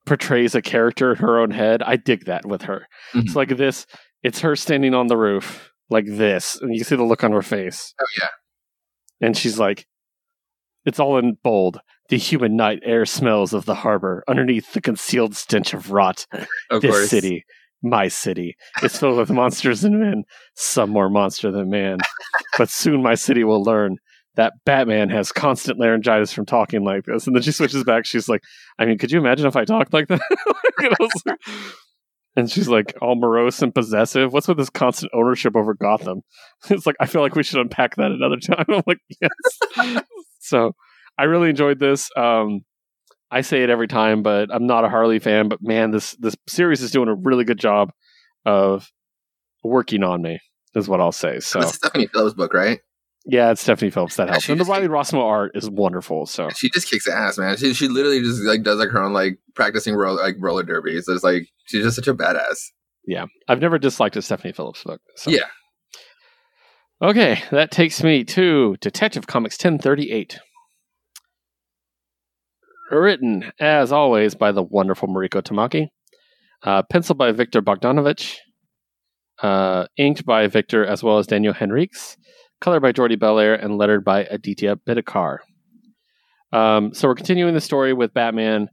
portrays 0.06 0.54
a 0.54 0.60
character 0.60 1.12
in 1.12 1.16
her 1.18 1.38
own 1.40 1.50
head. 1.50 1.82
I 1.82 1.96
dig 1.96 2.26
that 2.26 2.44
with 2.44 2.62
her. 2.62 2.86
It's 3.14 3.32
Mhm. 3.32 3.36
like 3.36 3.56
this. 3.56 3.86
It's 4.22 4.40
her 4.40 4.54
standing 4.54 4.92
on 4.94 5.06
the 5.06 5.16
roof 5.16 5.70
like 5.88 6.04
this, 6.06 6.60
and 6.60 6.74
you 6.74 6.84
see 6.84 6.96
the 6.96 7.04
look 7.04 7.24
on 7.24 7.32
her 7.32 7.42
face. 7.42 7.94
Oh, 8.00 8.04
yeah. 8.18 8.28
And 9.20 9.36
she's 9.36 9.58
like, 9.58 9.86
it's 10.84 11.00
all 11.00 11.18
in 11.18 11.36
bold. 11.42 11.80
The 12.10 12.18
human 12.18 12.54
night 12.56 12.80
air 12.84 13.06
smells 13.06 13.52
of 13.54 13.64
the 13.64 13.74
harbor 13.76 14.22
underneath 14.28 14.72
the 14.72 14.80
concealed 14.80 15.34
stench 15.34 15.72
of 15.72 15.90
rot. 15.90 16.26
Of 16.70 16.82
this 16.82 16.90
course. 16.90 17.08
city, 17.10 17.44
my 17.82 18.08
city, 18.08 18.56
is 18.82 18.96
filled 18.98 19.16
with 19.16 19.30
monsters 19.30 19.84
and 19.84 19.98
men, 20.00 20.24
some 20.54 20.90
more 20.90 21.08
monster 21.08 21.50
than 21.50 21.70
man. 21.70 21.98
but 22.58 22.68
soon 22.68 23.02
my 23.02 23.14
city 23.14 23.42
will 23.44 23.62
learn 23.62 23.96
that 24.36 24.52
Batman 24.66 25.10
has 25.10 25.30
constant 25.32 25.78
laryngitis 25.78 26.32
from 26.32 26.44
talking 26.44 26.82
like 26.84 27.04
this. 27.04 27.26
And 27.26 27.34
then 27.36 27.42
she 27.42 27.52
switches 27.52 27.84
back. 27.84 28.04
She's 28.04 28.28
like, 28.28 28.42
I 28.78 28.84
mean, 28.84 28.98
could 28.98 29.12
you 29.12 29.18
imagine 29.18 29.46
if 29.46 29.54
I 29.56 29.64
talked 29.64 29.92
like 29.92 30.08
that? 30.08 30.20
I 30.80 30.94
was 30.98 31.22
like- 31.24 31.38
and 32.36 32.50
she's 32.50 32.68
like 32.68 32.94
all 33.00 33.14
morose 33.16 33.62
and 33.62 33.74
possessive. 33.74 34.32
What's 34.32 34.48
with 34.48 34.56
this 34.58 34.70
constant 34.70 35.12
ownership 35.14 35.56
over 35.56 35.74
Gotham? 35.74 36.22
It's 36.70 36.86
like, 36.86 36.96
I 37.00 37.06
feel 37.06 37.20
like 37.22 37.34
we 37.34 37.42
should 37.42 37.60
unpack 37.60 37.96
that 37.96 38.10
another 38.10 38.36
time. 38.38 38.64
I'm 38.68 38.82
like, 38.86 38.98
yes. 39.20 40.02
so 40.40 40.72
I 41.18 41.24
really 41.24 41.50
enjoyed 41.50 41.78
this. 41.78 42.10
Um, 42.16 42.64
I 43.30 43.40
say 43.42 43.62
it 43.62 43.70
every 43.70 43.88
time, 43.88 44.22
but 44.22 44.48
I'm 44.52 44.66
not 44.66 44.84
a 44.84 44.88
Harley 44.88 45.18
fan. 45.18 45.48
But 45.48 45.58
man, 45.62 45.90
this 45.90 46.12
this 46.20 46.34
series 46.48 46.80
is 46.82 46.90
doing 46.90 47.08
a 47.08 47.14
really 47.14 47.44
good 47.44 47.58
job 47.58 47.90
of 48.46 48.90
working 49.62 50.02
on 50.02 50.22
me. 50.22 50.38
Is 50.74 50.88
what 50.88 51.00
I'll 51.00 51.12
say. 51.12 51.38
So 51.40 51.60
That's 51.60 51.76
Stephanie 51.76 52.08
Phillips' 52.08 52.34
book, 52.34 52.52
right? 52.54 52.80
yeah, 53.26 53.50
it's 53.52 53.60
Stephanie 53.62 53.90
Phillips 53.90 54.16
that 54.16 54.26
Yeah, 54.26 54.32
helps, 54.32 54.48
and 54.48 54.60
the 54.60 54.64
Riley 54.64 54.88
Rossmo 54.88 55.22
art 55.22 55.52
is 55.54 55.70
wonderful. 55.70 56.26
So 56.26 56.48
She 56.50 56.68
just 56.70 56.90
kicks 56.90 57.06
ass, 57.08 57.38
man. 57.38 57.56
She 57.56 57.72
she 57.74 57.88
literally 57.88 58.20
just 58.20 58.42
like 58.42 58.62
does 58.62 58.78
like 58.78 58.90
her 58.90 59.02
own 59.02 59.12
like 59.12 59.38
practicing 59.54 59.94
roller 59.94 60.20
like 60.22 60.36
roller 60.38 60.62
derby. 60.62 61.00
So 61.00 61.12
it's 61.12 61.22
like 61.24 61.48
she's 61.64 61.84
just 61.84 61.96
such 61.96 62.08
a 62.08 62.14
badass. 62.14 62.70
yeah, 63.06 63.26
I've 63.48 63.60
never 63.60 63.78
disliked 63.78 64.16
a 64.16 64.22
Stephanie 64.22 64.52
Phillips 64.52 64.82
book. 64.84 65.00
So. 65.16 65.30
Yeah. 65.30 65.46
Okay, 67.02 67.42
that 67.50 67.70
takes 67.70 68.02
me 68.02 68.24
to 68.24 68.76
Detective 68.80 69.26
Comics 69.26 69.56
1038. 69.56 70.38
Written, 72.90 73.52
as 73.58 73.92
always, 73.92 74.34
by 74.34 74.52
the 74.52 74.62
wonderful 74.62 75.08
Mariko 75.08 75.42
Tamaki. 75.42 75.88
Uh, 76.62 76.82
penciled 76.90 77.18
by 77.18 77.32
Viktor 77.32 77.60
Bogdanovic. 77.60 78.36
Uh, 79.42 79.86
inked 79.96 80.24
by 80.24 80.46
Victor 80.46 80.86
as 80.86 81.02
well 81.02 81.18
as 81.18 81.26
Daniel 81.26 81.52
Henriques. 81.52 82.16
Colored 82.60 82.80
by 82.80 82.92
Jordie 82.92 83.16
Bellaire 83.16 83.54
and 83.54 83.76
lettered 83.76 84.04
by 84.04 84.24
Aditya 84.24 84.76
Bidikar. 84.88 85.38
Um, 86.52 86.94
so 86.94 87.08
we're 87.08 87.16
continuing 87.16 87.52
the 87.52 87.60
story 87.60 87.92
with 87.92 88.14
Batman, 88.14 88.68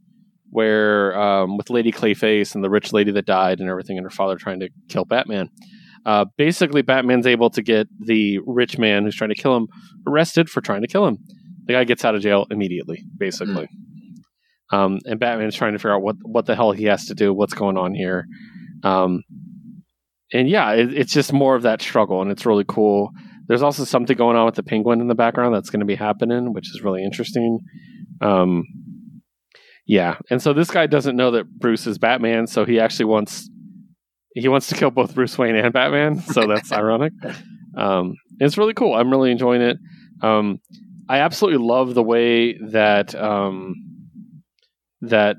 where 0.52 1.18
um, 1.18 1.56
with 1.56 1.70
Lady 1.70 1.90
Clayface 1.90 2.54
and 2.54 2.62
the 2.62 2.68
rich 2.68 2.92
lady 2.92 3.10
that 3.10 3.24
died 3.24 3.58
and 3.58 3.70
everything, 3.70 3.96
and 3.96 4.04
her 4.04 4.10
father 4.10 4.36
trying 4.36 4.60
to 4.60 4.68
kill 4.88 5.06
Batman. 5.06 5.48
Uh, 6.04 6.26
basically, 6.36 6.82
Batman's 6.82 7.26
able 7.26 7.48
to 7.48 7.62
get 7.62 7.88
the 7.98 8.38
rich 8.46 8.76
man 8.76 9.04
who's 9.04 9.16
trying 9.16 9.30
to 9.30 9.40
kill 9.40 9.56
him 9.56 9.66
arrested 10.06 10.50
for 10.50 10.60
trying 10.60 10.82
to 10.82 10.88
kill 10.88 11.06
him. 11.06 11.16
The 11.64 11.72
guy 11.72 11.84
gets 11.84 12.04
out 12.04 12.14
of 12.14 12.20
jail 12.20 12.46
immediately, 12.50 13.02
basically. 13.16 13.66
Um, 14.70 14.98
and 15.06 15.18
Batman's 15.18 15.54
trying 15.54 15.72
to 15.72 15.78
figure 15.78 15.94
out 15.94 16.02
what 16.02 16.16
what 16.22 16.44
the 16.44 16.54
hell 16.54 16.72
he 16.72 16.84
has 16.84 17.06
to 17.06 17.14
do, 17.14 17.32
what's 17.32 17.54
going 17.54 17.78
on 17.78 17.94
here. 17.94 18.26
Um, 18.82 19.22
and 20.34 20.50
yeah, 20.50 20.72
it, 20.72 20.92
it's 20.92 21.14
just 21.14 21.32
more 21.32 21.56
of 21.56 21.62
that 21.62 21.80
struggle, 21.80 22.20
and 22.20 22.30
it's 22.30 22.44
really 22.44 22.64
cool. 22.68 23.10
There's 23.48 23.62
also 23.62 23.84
something 23.84 24.16
going 24.16 24.36
on 24.36 24.44
with 24.44 24.56
the 24.56 24.62
penguin 24.62 25.00
in 25.00 25.08
the 25.08 25.14
background 25.14 25.54
that's 25.54 25.70
going 25.70 25.80
to 25.80 25.86
be 25.86 25.94
happening, 25.94 26.52
which 26.52 26.68
is 26.74 26.82
really 26.82 27.02
interesting. 27.02 27.60
Um, 28.20 28.64
yeah, 29.86 30.16
and 30.30 30.40
so 30.40 30.52
this 30.52 30.70
guy 30.70 30.86
doesn't 30.86 31.16
know 31.16 31.32
that 31.32 31.48
Bruce 31.58 31.86
is 31.86 31.98
Batman, 31.98 32.46
so 32.46 32.64
he 32.64 32.78
actually 32.80 33.06
wants 33.06 33.48
he 34.34 34.48
wants 34.48 34.68
to 34.68 34.74
kill 34.74 34.90
both 34.90 35.14
Bruce 35.14 35.36
Wayne 35.36 35.56
and 35.56 35.72
Batman. 35.72 36.20
So 36.20 36.46
that's 36.46 36.72
ironic. 36.72 37.12
Um, 37.76 38.14
it's 38.38 38.56
really 38.56 38.74
cool. 38.74 38.94
I'm 38.94 39.10
really 39.10 39.30
enjoying 39.30 39.60
it. 39.60 39.76
Um, 40.22 40.60
I 41.08 41.18
absolutely 41.18 41.66
love 41.66 41.94
the 41.94 42.02
way 42.02 42.56
that 42.58 43.14
um, 43.14 43.74
that 45.02 45.36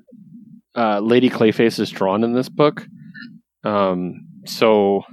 uh, 0.75 0.99
Lady 0.99 1.29
Clayface 1.29 1.79
is 1.79 1.89
drawn 1.89 2.23
in 2.23 2.33
this 2.33 2.49
book. 2.49 2.85
Um, 3.63 4.27
so, 4.45 5.03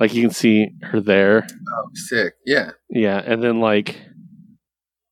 like 0.00 0.12
you 0.14 0.20
can 0.22 0.32
see 0.32 0.70
her 0.82 1.00
there, 1.00 1.46
Oh, 1.50 1.88
sick. 1.94 2.34
Yeah. 2.44 2.72
yeah, 2.90 3.22
and 3.24 3.42
then 3.42 3.60
like 3.60 4.00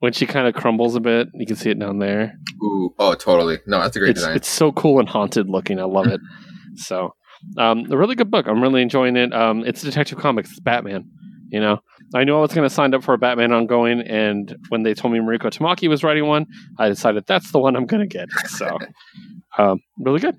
when 0.01 0.13
she 0.13 0.27
kind 0.27 0.47
of 0.49 0.55
crumbles 0.55 0.97
a 0.97 1.01
bit, 1.01 1.29
you 1.35 1.47
can 1.47 1.57
see 1.57 1.71
it 1.71 1.79
down 1.79 1.99
there. 1.99 2.35
Ooh. 2.63 2.95
Oh, 2.99 3.15
totally. 3.15 3.59
No, 3.67 3.81
that's 3.81 3.97
a 3.97 4.01
great 4.01 4.11
It's 4.11 4.21
design. 4.21 4.37
it's 4.37 4.49
so 4.49 4.73
cool 4.73 4.99
and 4.99 5.09
haunted 5.09 5.49
looking. 5.49 5.79
I 5.79 5.85
love 5.85 6.07
it. 6.09 6.21
So, 6.77 7.15
um, 7.59 7.91
a 7.91 7.97
really 7.99 8.15
good 8.15 8.31
book. 8.31 8.47
I'm 8.47 8.63
really 8.63 8.81
enjoying 8.81 9.17
it. 9.17 9.35
Um, 9.35 9.65
it's 9.67 9.83
Detective 9.83 10.19
Comics. 10.19 10.51
It's 10.51 10.61
Batman. 10.61 11.11
You 11.49 11.59
know, 11.61 11.81
I 12.15 12.23
knew 12.23 12.37
I 12.37 12.41
was 12.41 12.53
going 12.55 12.67
to 12.67 12.73
sign 12.73 12.95
up 12.95 13.03
for 13.03 13.13
a 13.13 13.19
Batman 13.19 13.51
ongoing, 13.53 14.01
and 14.03 14.55
when 14.69 14.85
they 14.85 14.95
told 14.95 15.13
me 15.13 15.19
Mariko 15.19 15.51
Tamaki 15.51 15.89
was 15.89 16.05
writing 16.05 16.27
one, 16.27 16.47
I 16.79 16.89
decided 16.89 17.25
that's 17.27 17.51
the 17.51 17.59
one 17.59 17.75
I'm 17.75 17.87
going 17.87 18.09
to 18.09 18.19
get. 18.19 18.29
So, 18.47 18.79
um, 19.59 19.81
really 19.99 20.21
good. 20.21 20.37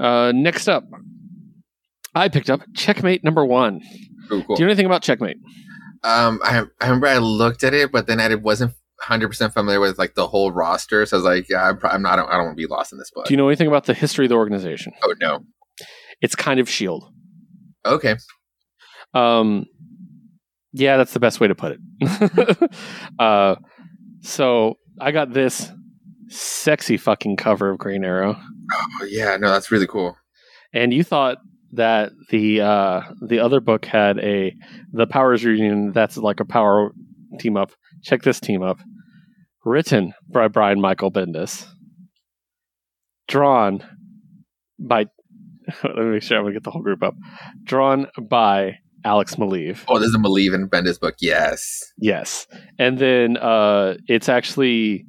Uh, 0.00 0.32
next 0.34 0.68
up, 0.68 0.84
I 2.14 2.30
picked 2.30 2.48
up 2.48 2.62
Checkmate 2.74 3.22
number 3.22 3.44
one. 3.44 3.82
Ooh, 4.32 4.42
cool. 4.42 4.56
Do 4.56 4.62
you 4.62 4.66
know 4.66 4.70
anything 4.72 4.86
about 4.86 5.02
Checkmate? 5.02 5.36
Um, 6.04 6.40
I, 6.42 6.64
I 6.80 6.84
remember 6.86 7.06
I 7.06 7.18
looked 7.18 7.62
at 7.64 7.74
it, 7.74 7.92
but 7.92 8.06
then 8.06 8.20
I 8.20 8.34
wasn't 8.34 8.74
hundred 9.00 9.28
percent 9.28 9.52
familiar 9.52 9.80
with 9.80 9.98
like 9.98 10.14
the 10.14 10.26
whole 10.28 10.52
roster. 10.52 11.04
So 11.06 11.16
I 11.16 11.18
was 11.18 11.24
like, 11.24 11.48
yeah, 11.48 11.68
I'm, 11.68 11.78
I'm 11.82 12.02
not. 12.02 12.12
I 12.14 12.16
don't, 12.16 12.28
I 12.28 12.32
don't 12.34 12.44
want 12.46 12.56
to 12.58 12.62
be 12.62 12.66
lost 12.66 12.92
in 12.92 12.98
this 12.98 13.10
book. 13.10 13.26
Do 13.26 13.32
you 13.34 13.36
know 13.38 13.48
anything 13.48 13.66
about 13.68 13.84
the 13.86 13.94
history 13.94 14.24
of 14.26 14.28
the 14.30 14.36
organization? 14.36 14.92
oh 15.02 15.14
no. 15.20 15.44
It's 16.20 16.36
kind 16.36 16.60
of 16.60 16.68
Shield. 16.68 17.12
Okay. 17.84 18.16
Um, 19.12 19.66
yeah, 20.72 20.96
that's 20.96 21.12
the 21.12 21.20
best 21.20 21.40
way 21.40 21.48
to 21.48 21.54
put 21.54 21.78
it. 22.00 22.70
uh, 23.18 23.56
so 24.20 24.74
I 25.00 25.10
got 25.10 25.32
this 25.32 25.70
sexy 26.28 26.96
fucking 26.96 27.36
cover 27.36 27.70
of 27.70 27.78
Green 27.78 28.04
Arrow, 28.04 28.36
Oh 28.72 29.04
yeah. 29.08 29.36
No, 29.36 29.50
that's 29.50 29.70
really 29.70 29.86
cool. 29.88 30.16
and 30.72 30.94
you 30.94 31.02
thought 31.04 31.38
that 31.72 32.12
the 32.30 32.60
uh, 32.60 33.02
the 33.26 33.40
other 33.40 33.60
book 33.60 33.84
had 33.84 34.18
a 34.18 34.54
the 34.92 35.06
Powers 35.06 35.44
Reunion. 35.44 35.92
That's 35.92 36.16
like 36.16 36.40
a 36.40 36.44
power 36.44 36.92
team 37.38 37.56
up. 37.56 37.72
Check 38.02 38.22
this 38.22 38.40
team 38.40 38.62
up. 38.62 38.78
Written 39.64 40.12
by 40.28 40.48
Brian 40.48 40.80
Michael 40.80 41.12
Bendis, 41.12 41.66
drawn 43.28 43.84
by. 44.78 45.06
Let 45.84 45.96
me 45.96 46.04
make 46.04 46.22
sure 46.22 46.38
I'm 46.38 46.44
gonna 46.44 46.54
get 46.54 46.64
the 46.64 46.70
whole 46.70 46.82
group 46.82 47.02
up. 47.02 47.14
Drawn 47.64 48.08
by 48.20 48.78
Alex 49.04 49.36
Maleev. 49.36 49.80
Oh, 49.88 49.98
this 49.98 50.08
is 50.08 50.14
a 50.14 50.18
Maleev 50.18 50.54
and 50.54 50.70
Bendis 50.70 50.98
book. 50.98 51.14
Yes. 51.20 51.92
Yes. 51.98 52.46
And 52.78 52.98
then 52.98 53.36
uh 53.36 53.94
it's 54.06 54.28
actually 54.28 55.06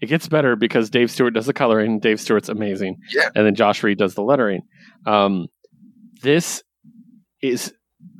it 0.00 0.06
gets 0.06 0.28
better 0.28 0.56
because 0.56 0.90
Dave 0.90 1.10
Stewart 1.10 1.34
does 1.34 1.46
the 1.46 1.52
coloring. 1.52 1.98
Dave 1.98 2.20
Stewart's 2.20 2.48
amazing. 2.48 2.96
Yeah. 3.10 3.30
And 3.34 3.46
then 3.46 3.54
Josh 3.54 3.82
Reed 3.82 3.98
does 3.98 4.14
the 4.14 4.22
lettering. 4.22 4.62
Um 5.06 5.46
this 6.24 6.62
is 7.42 7.72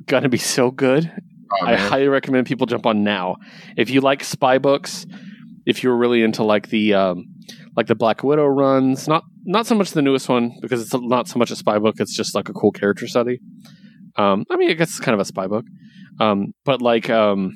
gonna 0.05 0.29
be 0.29 0.37
so 0.37 0.71
good. 0.71 1.11
Oh, 1.51 1.65
I 1.65 1.75
highly 1.75 2.07
recommend 2.07 2.47
people 2.47 2.65
jump 2.67 2.85
on 2.85 3.03
now. 3.03 3.35
If 3.77 3.89
you 3.89 4.01
like 4.01 4.23
spy 4.23 4.57
books, 4.57 5.05
if 5.65 5.83
you're 5.83 5.95
really 5.97 6.23
into 6.23 6.43
like 6.43 6.69
the 6.69 6.93
um 6.93 7.25
like 7.75 7.87
the 7.87 7.95
Black 7.95 8.23
Widow 8.23 8.45
runs, 8.45 9.07
not 9.07 9.23
not 9.43 9.67
so 9.67 9.75
much 9.75 9.91
the 9.91 10.01
newest 10.01 10.29
one 10.29 10.53
because 10.61 10.81
it's 10.81 10.93
not 10.93 11.27
so 11.27 11.37
much 11.39 11.51
a 11.51 11.55
spy 11.55 11.77
book, 11.79 11.95
it's 11.99 12.15
just 12.15 12.33
like 12.35 12.49
a 12.49 12.53
cool 12.53 12.71
character 12.71 13.07
study. 13.07 13.39
Um 14.15 14.45
I 14.49 14.55
mean 14.57 14.69
I 14.69 14.73
guess 14.73 14.89
it's 14.89 14.99
kind 14.99 15.13
of 15.13 15.19
a 15.19 15.25
spy 15.25 15.47
book. 15.47 15.65
Um 16.19 16.53
but 16.63 16.81
like 16.81 17.09
um 17.09 17.53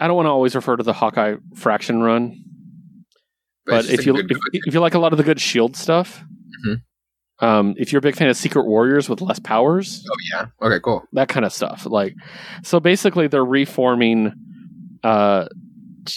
I 0.00 0.06
don't 0.08 0.16
want 0.16 0.26
to 0.26 0.30
always 0.30 0.54
refer 0.56 0.76
to 0.76 0.82
the 0.82 0.92
Hawkeye 0.92 1.36
fraction 1.54 2.02
run, 2.02 2.42
but 3.66 3.82
just 3.82 3.92
if 3.94 4.06
you 4.06 4.16
if, 4.16 4.36
if 4.52 4.74
you 4.74 4.80
like 4.80 4.94
a 4.94 4.98
lot 4.98 5.12
of 5.12 5.18
the 5.18 5.24
good 5.24 5.40
shield 5.40 5.76
stuff, 5.76 6.24
Mhm. 6.66 6.82
Um, 7.40 7.74
if 7.76 7.92
you're 7.92 7.98
a 7.98 8.02
big 8.02 8.16
fan 8.16 8.28
of 8.28 8.36
Secret 8.36 8.66
Warriors 8.66 9.08
with 9.08 9.20
less 9.20 9.38
powers, 9.38 10.04
oh 10.08 10.16
yeah. 10.32 10.46
Okay. 10.60 10.80
Cool. 10.80 11.02
that 11.12 11.28
kind 11.28 11.44
of 11.44 11.52
stuff. 11.52 11.86
Like, 11.86 12.14
so 12.62 12.78
basically, 12.78 13.26
they're 13.26 13.44
reforming 13.44 14.32
uh, 15.02 15.46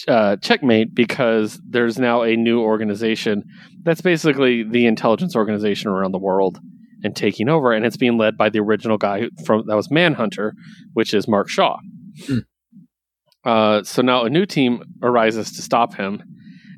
uh, 0.08 0.36
Checkmate 0.36 0.94
because 0.94 1.60
there's 1.68 1.98
now 1.98 2.22
a 2.22 2.36
new 2.36 2.60
organization 2.60 3.44
that's 3.82 4.00
basically 4.00 4.62
the 4.62 4.86
intelligence 4.86 5.34
organization 5.34 5.90
around 5.90 6.12
the 6.12 6.18
world 6.18 6.58
and 7.02 7.14
taking 7.14 7.48
over, 7.48 7.72
and 7.72 7.84
it's 7.84 7.96
being 7.96 8.18
led 8.18 8.36
by 8.36 8.48
the 8.48 8.60
original 8.60 8.98
guy 8.98 9.28
from 9.44 9.64
that 9.66 9.76
was 9.76 9.90
Manhunter, 9.90 10.54
which 10.92 11.12
is 11.12 11.28
Mark 11.28 11.48
Shaw. 11.48 11.78
Hmm. 12.26 12.38
Uh, 13.44 13.82
so 13.84 14.02
now 14.02 14.24
a 14.24 14.30
new 14.30 14.44
team 14.46 14.82
arises 15.02 15.52
to 15.52 15.62
stop 15.62 15.94
him, 15.94 16.22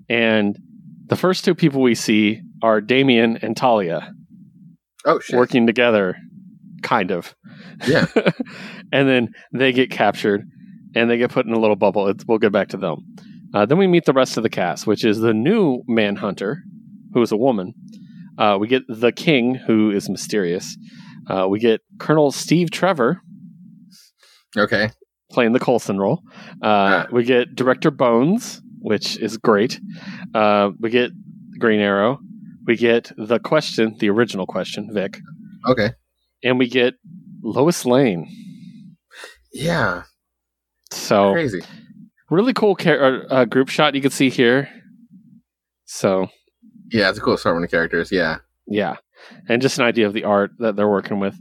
and 0.09 0.59
the 1.07 1.17
first 1.17 1.45
two 1.45 1.55
people 1.55 1.81
we 1.81 1.95
see 1.95 2.41
are 2.63 2.81
Damien 2.81 3.39
and 3.41 3.57
Talia 3.57 4.13
Oh 5.05 5.21
shit. 5.21 5.37
working 5.37 5.67
together, 5.67 6.17
kind 6.83 7.11
of. 7.11 7.35
Yeah. 7.87 8.07
and 8.93 9.09
then 9.09 9.29
they 9.53 9.73
get 9.73 9.91
captured 9.91 10.43
and 10.95 11.09
they 11.11 11.19
get 11.19 11.31
put 11.31 11.47
in 11.47 11.53
a 11.53 11.59
little 11.59 11.77
bubble. 11.77 12.09
It's, 12.09 12.25
we'll 12.27 12.39
get 12.39 12.53
back 12.53 12.69
to 12.69 12.77
them. 12.77 12.97
Uh, 13.55 13.65
then 13.67 13.79
we 13.79 13.87
meet 13.87 14.05
the 14.05 14.13
rest 14.13 14.37
of 14.37 14.43
the 14.43 14.51
cast, 14.51 14.87
which 14.87 15.05
is 15.05 15.21
the 15.21 15.33
new 15.33 15.83
Manhunter, 15.87 16.59
who 17.15 17.23
is 17.23 17.33
a 17.33 17.37
woman. 17.37 17.73
Uh, 18.37 18.57
we 18.61 18.69
get 18.69 18.83
the 18.89 19.11
King, 19.13 19.55
who 19.55 19.91
is 19.91 20.09
mysterious. 20.09 20.77
Uh, 21.29 21.47
we 21.49 21.59
get 21.59 21.81
Colonel 21.99 22.31
Steve 22.31 22.71
Trevor 22.71 23.21
Okay. 24.57 24.91
playing 25.31 25.53
the 25.53 25.61
Coulson 25.61 25.99
role. 25.99 26.23
Uh, 26.63 27.07
we 27.13 27.25
get 27.25 27.55
Director 27.55 27.91
Bones, 27.91 28.61
which 28.81 29.19
is 29.19 29.37
great. 29.37 29.81
Uh, 30.35 30.71
we 30.81 30.91
get 30.91 31.11
Green 31.59 31.81
Arrow. 31.81 32.19
We 32.69 32.77
get 32.77 33.11
the 33.17 33.39
Question, 33.39 33.97
the 33.99 34.11
original 34.11 34.47
Question, 34.47 34.91
Vic, 34.93 35.19
Okay. 35.67 35.93
and 36.45 36.59
we 36.59 36.69
get 36.69 36.95
Lois 37.43 37.87
Lane. 37.87 38.29
Yeah. 39.55 40.03
So 40.93 41.33
Crazy. 41.33 41.63
really 42.31 42.53
cool 42.53 42.77
char- 42.77 43.25
uh, 43.33 43.47
group 43.47 43.71
shot 43.71 43.95
you 43.95 44.03
can 44.03 44.11
see 44.11 44.29
here. 44.29 44.69
So 45.87 46.29
Yeah, 46.93 47.09
it's 47.09 47.19
a 47.19 47.23
cool 47.23 47.35
assortment 47.35 47.65
of 47.65 47.71
characters. 47.71 48.13
Yeah. 48.13 48.39
yeah, 48.67 48.97
and 49.49 49.63
just 49.63 49.79
an 49.79 49.87
idea 49.87 50.07
of 50.07 50.13
the 50.13 50.25
art 50.25 50.51
that 50.59 50.77
they're 50.77 50.89
working 50.91 51.21
with, 51.21 51.37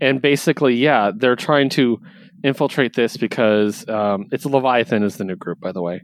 and 0.00 0.22
basically, 0.22 0.76
yeah, 0.76 1.10
they're 1.12 1.34
trying 1.36 1.70
to 1.70 2.00
infiltrate 2.44 2.94
this 2.94 3.16
because 3.16 3.88
um, 3.88 4.26
it's 4.30 4.46
Leviathan 4.46 5.02
is 5.02 5.16
the 5.16 5.24
new 5.24 5.36
group, 5.36 5.60
by 5.60 5.72
the 5.72 5.82
way, 5.82 6.00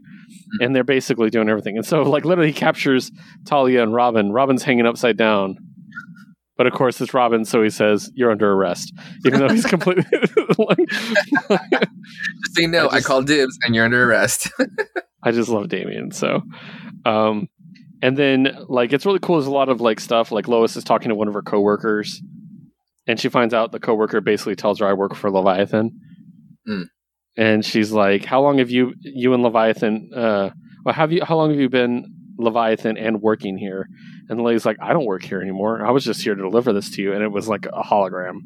and 0.59 0.75
they're 0.75 0.83
basically 0.83 1.29
doing 1.29 1.49
everything. 1.49 1.77
And 1.77 1.85
so, 1.85 2.03
like, 2.03 2.25
literally, 2.25 2.51
he 2.51 2.57
captures 2.57 3.11
Talia 3.45 3.83
and 3.83 3.93
Robin. 3.93 4.31
Robin's 4.31 4.63
hanging 4.63 4.85
upside 4.85 5.17
down. 5.17 5.57
But 6.57 6.67
of 6.67 6.73
course, 6.73 7.01
it's 7.01 7.13
Robin, 7.13 7.43
so 7.43 7.61
he 7.61 7.69
says, 7.69 8.09
"You're 8.15 8.31
under 8.31 8.53
arrest," 8.53 8.93
even 9.25 9.39
though 9.39 9.49
he's 9.49 9.65
completely. 9.75 10.05
like, 10.57 10.77
Just 11.49 12.57
you 12.57 12.69
know, 12.69 12.87
I 12.87 12.97
I, 12.97 13.01
call 13.01 13.21
dibs 13.23 13.57
and 13.63 13.75
you're 13.75 13.83
under 13.83 14.09
arrest. 14.09 14.49
I 15.23 15.31
just 15.31 15.49
love 15.49 15.67
Damian. 15.67 16.11
So, 16.11 16.41
um, 17.05 17.49
and 18.01 18.15
then 18.15 18.55
like 18.69 18.93
it's 18.93 19.05
really 19.05 19.19
cool. 19.19 19.35
There's 19.35 19.47
a 19.47 19.51
lot 19.51 19.67
of 19.67 19.81
like 19.81 19.99
stuff. 19.99 20.31
Like 20.31 20.47
Lois 20.47 20.77
is 20.77 20.85
talking 20.85 21.09
to 21.09 21.15
one 21.15 21.27
of 21.27 21.33
her 21.33 21.41
coworkers, 21.41 22.21
and 23.05 23.19
she 23.19 23.27
finds 23.27 23.53
out 23.53 23.73
the 23.73 23.79
coworker 23.79 24.21
basically 24.21 24.55
tells 24.55 24.79
her 24.79 24.87
I 24.87 24.93
work 24.93 25.13
for 25.13 25.29
Leviathan, 25.29 25.91
Hmm. 26.65 26.83
and 27.37 27.65
she's 27.65 27.91
like, 27.91 28.25
"How 28.25 28.41
long 28.41 28.57
have 28.57 28.71
you 28.71 28.93
you 29.01 29.33
and 29.33 29.43
Leviathan? 29.43 30.09
Uh, 30.15 30.49
well, 30.83 30.95
have 30.95 31.11
you? 31.11 31.23
How 31.23 31.35
long 31.37 31.51
have 31.51 31.59
you 31.59 31.69
been 31.69 32.05
Leviathan 32.37 32.97
and 32.97 33.21
working 33.21 33.57
here?" 33.57 33.87
And 34.29 34.39
the 34.39 34.43
lady's 34.43 34.65
like, 34.65 34.77
"I 34.81 34.93
don't 34.93 35.05
work 35.05 35.23
here 35.23 35.41
anymore. 35.41 35.85
I 35.85 35.91
was 35.91 36.03
just 36.03 36.21
here 36.21 36.35
to 36.35 36.41
deliver 36.41 36.73
this 36.73 36.89
to 36.91 37.01
you." 37.01 37.13
And 37.13 37.23
it 37.23 37.31
was 37.31 37.47
like 37.47 37.65
a 37.65 37.83
hologram, 37.83 38.39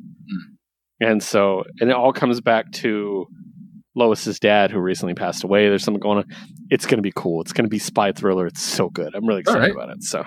and 0.99 1.23
so 1.23 1.63
and 1.79 1.89
it 1.89 1.95
all 1.95 2.13
comes 2.13 2.41
back 2.41 2.71
to. 2.83 3.27
Lois's 3.95 4.39
dad, 4.39 4.71
who 4.71 4.79
recently 4.79 5.15
passed 5.15 5.43
away. 5.43 5.67
There's 5.67 5.83
something 5.83 5.99
going 5.99 6.19
on 6.19 6.25
it's 6.69 6.85
going 6.85 6.99
to 6.99 7.03
be 7.03 7.11
cool. 7.15 7.41
It's 7.41 7.53
going 7.53 7.65
to 7.65 7.69
be 7.69 7.79
spy 7.79 8.11
thriller. 8.11 8.47
It's 8.47 8.61
so 8.61 8.89
good. 8.89 9.15
I'm 9.15 9.25
really 9.25 9.41
excited 9.41 9.61
right. 9.61 9.71
about 9.71 9.89
it. 9.89 10.03
So 10.03 10.23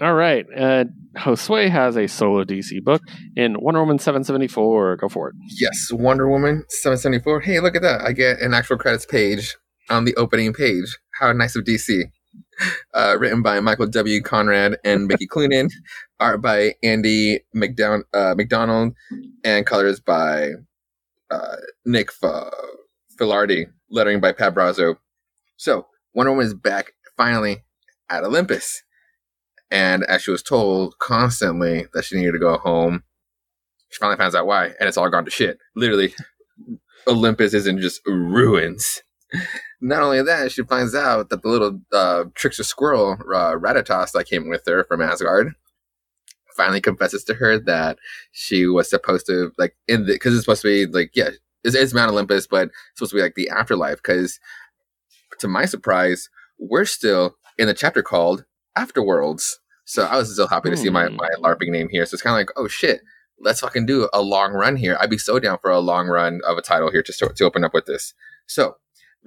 All 0.00 0.14
right. 0.14 0.44
Uh, 0.56 0.84
Josue 1.16 1.70
has 1.70 1.96
a 1.96 2.08
solo 2.08 2.42
DC 2.44 2.82
book 2.82 3.02
in 3.36 3.60
Wonder 3.60 3.80
Woman 3.80 3.98
774. 3.98 4.96
Go 4.96 5.08
for 5.08 5.28
it. 5.28 5.36
Yes, 5.60 5.90
Wonder 5.92 6.28
Woman 6.28 6.64
774. 6.68 7.40
Hey, 7.40 7.60
look 7.60 7.76
at 7.76 7.82
that. 7.82 8.00
I 8.00 8.12
get 8.12 8.40
an 8.40 8.54
actual 8.54 8.76
credits 8.76 9.06
page 9.06 9.56
on 9.88 10.04
the 10.04 10.14
opening 10.16 10.52
page. 10.52 10.98
How 11.20 11.32
nice 11.32 11.56
of 11.56 11.64
DC. 11.64 12.02
Uh, 12.94 13.16
written 13.18 13.42
by 13.42 13.58
Michael 13.58 13.86
W. 13.88 14.20
Conrad 14.22 14.76
and 14.84 15.08
Mickey 15.08 15.26
Cloonan. 15.26 15.68
Art 16.20 16.40
by 16.40 16.74
Andy 16.84 17.40
McDown- 17.54 18.02
uh, 18.12 18.34
MacDonald. 18.36 18.94
And 19.44 19.66
colors 19.66 19.98
by 19.98 20.50
uh, 21.32 21.56
Nick 21.84 22.10
F- 22.22 22.52
Filardi. 23.18 23.66
Lettering 23.90 24.20
by 24.20 24.30
Pat 24.32 24.54
Brosseau. 24.54 24.96
So, 25.56 25.86
Wonder 26.14 26.30
Woman 26.30 26.46
is 26.46 26.54
back 26.54 26.92
finally 27.16 27.64
at 28.08 28.22
Olympus. 28.22 28.82
And 29.74 30.04
as 30.04 30.22
she 30.22 30.30
was 30.30 30.44
told 30.44 30.96
constantly 31.00 31.86
that 31.94 32.04
she 32.04 32.16
needed 32.16 32.30
to 32.32 32.38
go 32.38 32.58
home, 32.58 33.02
she 33.90 33.98
finally 33.98 34.16
finds 34.16 34.36
out 34.36 34.46
why, 34.46 34.66
and 34.66 34.88
it's 34.88 34.96
all 34.96 35.10
gone 35.10 35.24
to 35.24 35.32
shit. 35.32 35.58
Literally, 35.74 36.14
Olympus 37.08 37.54
is 37.54 37.66
in 37.66 37.80
just 37.80 38.00
ruins. 38.06 39.02
Not 39.80 40.04
only 40.04 40.22
that, 40.22 40.52
she 40.52 40.62
finds 40.62 40.94
out 40.94 41.28
that 41.30 41.42
the 41.42 41.48
little 41.48 41.80
uh, 41.92 42.24
trickster 42.36 42.62
squirrel, 42.62 43.18
uh, 43.34 43.56
that 43.58 44.26
came 44.30 44.48
with 44.48 44.62
her 44.66 44.84
from 44.84 45.02
Asgard, 45.02 45.54
finally 46.56 46.80
confesses 46.80 47.24
to 47.24 47.34
her 47.34 47.58
that 47.58 47.98
she 48.30 48.66
was 48.66 48.88
supposed 48.88 49.26
to, 49.26 49.50
like, 49.58 49.74
in 49.88 50.06
the, 50.06 50.12
because 50.12 50.34
it's 50.34 50.44
supposed 50.44 50.62
to 50.62 50.68
be, 50.68 50.86
like, 50.86 51.10
yeah, 51.14 51.30
it's, 51.64 51.74
it's 51.74 51.92
Mount 51.92 52.12
Olympus, 52.12 52.46
but 52.46 52.68
it's 52.68 52.74
supposed 52.94 53.10
to 53.10 53.16
be, 53.16 53.22
like, 53.22 53.34
the 53.34 53.48
afterlife, 53.48 53.96
because 53.96 54.38
to 55.40 55.48
my 55.48 55.64
surprise, 55.64 56.30
we're 56.60 56.84
still 56.84 57.34
in 57.58 57.66
the 57.66 57.74
chapter 57.74 58.04
called 58.04 58.44
Afterworlds. 58.78 59.54
So 59.84 60.04
I 60.04 60.16
was 60.16 60.32
still 60.32 60.48
happy 60.48 60.70
to 60.70 60.76
see 60.76 60.90
my, 60.90 61.06
Hmm. 61.08 61.16
my 61.16 61.28
LARPing 61.38 61.70
name 61.70 61.88
here. 61.90 62.06
So 62.06 62.14
it's 62.14 62.22
kind 62.22 62.34
of 62.34 62.38
like, 62.38 62.50
oh 62.56 62.68
shit, 62.68 63.02
let's 63.38 63.60
fucking 63.60 63.86
do 63.86 64.08
a 64.12 64.22
long 64.22 64.52
run 64.52 64.76
here. 64.76 64.96
I'd 65.00 65.10
be 65.10 65.18
so 65.18 65.38
down 65.38 65.58
for 65.60 65.70
a 65.70 65.80
long 65.80 66.06
run 66.08 66.40
of 66.46 66.56
a 66.56 66.62
title 66.62 66.90
here 66.90 67.02
to 67.02 67.12
start, 67.12 67.36
to 67.36 67.44
open 67.44 67.64
up 67.64 67.74
with 67.74 67.86
this. 67.86 68.14
So 68.46 68.76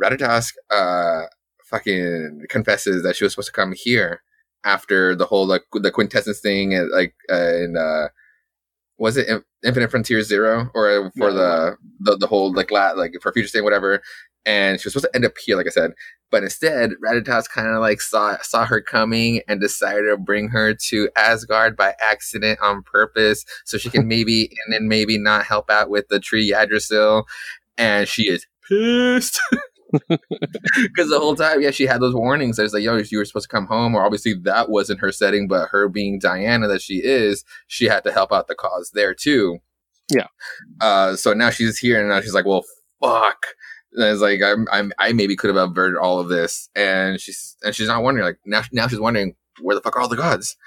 Ratatosk 0.01 0.53
uh 0.71 1.23
fucking 1.65 2.45
confesses 2.49 3.03
that 3.03 3.15
she 3.15 3.23
was 3.25 3.33
supposed 3.33 3.47
to 3.47 3.51
come 3.51 3.73
here 3.75 4.21
after 4.63 5.15
the 5.15 5.25
whole 5.25 5.45
like 5.45 5.63
the 5.73 5.91
quintessence 5.91 6.39
thing 6.39 6.73
and 6.73 6.89
like 6.91 7.13
uh, 7.31 7.53
in 7.55 7.75
uh 7.77 8.07
was 8.97 9.17
it 9.17 9.43
Infinite 9.65 9.91
Frontier 9.91 10.21
Zero 10.21 10.71
or 10.73 11.11
for 11.17 11.31
the, 11.31 11.77
the 11.99 12.17
the 12.17 12.27
whole 12.27 12.53
like 12.53 12.71
la- 12.71 12.91
like 12.91 13.15
for 13.21 13.31
future 13.31 13.47
state 13.47 13.61
whatever? 13.61 14.01
And 14.45 14.79
she 14.79 14.87
was 14.87 14.93
supposed 14.93 15.11
to 15.11 15.15
end 15.15 15.25
up 15.25 15.37
here 15.37 15.57
like 15.57 15.67
I 15.67 15.71
said 15.71 15.91
but 16.31 16.43
instead 16.43 16.91
Ratatosk 17.03 17.49
kind 17.49 17.67
of 17.67 17.79
like 17.79 18.01
saw 18.01 18.37
saw 18.41 18.65
her 18.65 18.81
coming 18.81 19.41
and 19.47 19.61
decided 19.61 20.09
to 20.09 20.17
bring 20.17 20.49
her 20.49 20.73
to 20.73 21.09
Asgard 21.15 21.77
by 21.77 21.93
accident 22.01 22.59
on 22.61 22.83
purpose 22.83 23.45
so 23.65 23.77
she 23.77 23.89
can 23.89 24.07
maybe 24.07 24.49
and 24.65 24.73
then 24.73 24.87
maybe 24.87 25.17
not 25.17 25.45
help 25.45 25.69
out 25.69 25.89
with 25.89 26.07
the 26.09 26.19
tree 26.19 26.53
Yggdrasil 26.53 27.25
and 27.77 28.07
she 28.07 28.23
is 28.23 28.45
pissed 28.67 29.39
because 30.09 31.09
the 31.09 31.19
whole 31.19 31.35
time 31.35 31.61
yeah 31.61 31.71
she 31.71 31.85
had 31.85 32.01
those 32.01 32.13
warnings 32.13 32.59
I 32.59 32.63
was 32.63 32.73
like 32.73 32.83
yo 32.83 32.97
you 32.97 33.17
were 33.17 33.25
supposed 33.25 33.49
to 33.49 33.55
come 33.55 33.67
home 33.67 33.95
or 33.95 34.03
obviously 34.03 34.33
that 34.43 34.69
wasn't 34.69 34.99
her 34.99 35.11
setting 35.11 35.47
but 35.47 35.69
her 35.69 35.87
being 35.87 36.19
Diana 36.19 36.67
that 36.67 36.81
she 36.81 36.95
is 37.03 37.43
she 37.67 37.85
had 37.85 38.03
to 38.03 38.11
help 38.11 38.31
out 38.33 38.47
the 38.47 38.55
cause 38.55 38.91
there 38.93 39.13
too 39.13 39.59
Yeah. 40.13 40.27
uh 40.81 41.15
so 41.15 41.33
now 41.33 41.49
she's 41.49 41.77
here 41.77 41.99
and 41.99 42.09
now 42.09 42.21
she's 42.21 42.33
like 42.33 42.45
well 42.45 42.63
fuck 43.01 43.45
and 43.93 44.03
it's 44.03 44.21
like 44.21 44.41
I'm, 44.43 44.67
I'm 44.71 44.91
I 44.99 45.13
maybe 45.13 45.35
could 45.35 45.53
have 45.55 45.69
averted 45.69 45.97
all 45.97 46.19
of 46.19 46.27
this 46.29 46.69
and 46.75 47.19
she's 47.19 47.55
and 47.63 47.73
she's 47.73 47.87
not 47.87 48.03
wondering 48.03 48.25
like 48.25 48.39
now 48.45 48.61
now 48.71 48.87
she's 48.87 48.99
wondering 48.99 49.35
where 49.61 49.75
the 49.75 49.81
fuck 49.81 49.95
are 49.95 50.01
all 50.01 50.07
the 50.09 50.15
gods 50.17 50.57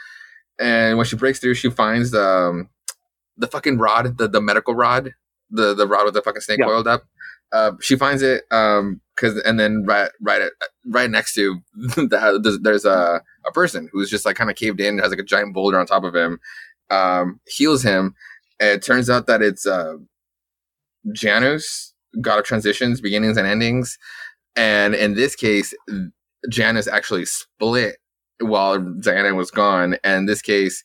and 0.59 0.97
when 0.97 1.07
she 1.07 1.17
breaks 1.17 1.39
through 1.39 1.55
she 1.55 1.71
finds 1.71 2.11
the 2.11 2.25
um, 2.27 2.69
the 3.37 3.47
fucking 3.47 3.79
rod 3.79 4.19
the, 4.19 4.29
the 4.29 4.41
medical 4.41 4.75
rod 4.75 5.13
the 5.51 5.75
the 5.75 5.87
rod 5.87 6.05
with 6.05 6.15
the 6.15 6.23
fucking 6.23 6.41
snake 6.41 6.59
Yeah. 6.59 6.67
coiled 6.67 6.89
up 6.89 7.05
uh, 7.53 7.73
she 7.81 7.97
finds 7.97 8.23
it 8.23 8.45
um 8.51 9.01
because 9.17 9.41
and 9.43 9.59
then 9.59 9.85
right 9.87 10.11
right 10.21 10.43
right 10.87 11.11
next 11.11 11.35
to 11.35 11.61
there's, 11.97 12.59
there's 12.61 12.85
a 12.85 13.21
a 13.47 13.53
person 13.53 13.89
who's 13.93 14.11
just 14.11 14.25
like 14.25 14.37
kind 14.37 14.51
of 14.51 14.57
caved 14.57 14.81
in 14.81 14.99
has 14.99 15.11
like 15.11 15.19
a 15.19 15.25
giant 15.25 15.55
boulder 15.55 15.79
on 15.79 15.87
top 15.87 16.05
of 16.05 16.15
him 16.15 16.39
um 16.91 17.41
heals 17.47 17.83
him. 17.83 18.15
And 18.59 18.71
it 18.71 18.83
turns 18.83 19.09
out 19.09 19.27
that 19.27 19.43
it's 19.43 19.67
uh 19.67 19.95
Janus 21.13 21.95
god 22.21 22.39
of 22.41 22.45
transitions 22.45 23.01
beginnings 23.01 23.37
and 23.37 23.47
endings. 23.47 23.99
And 24.57 24.95
in 24.95 25.15
this 25.15 25.37
case 25.37 25.75
Janus 26.49 26.87
actually 26.87 27.27
split 27.27 27.97
while 28.41 28.79
Diana 28.79 29.35
was 29.35 29.51
gone. 29.51 29.97
And 30.05 30.21
in 30.21 30.27
this 30.27 30.43
case 30.43 30.83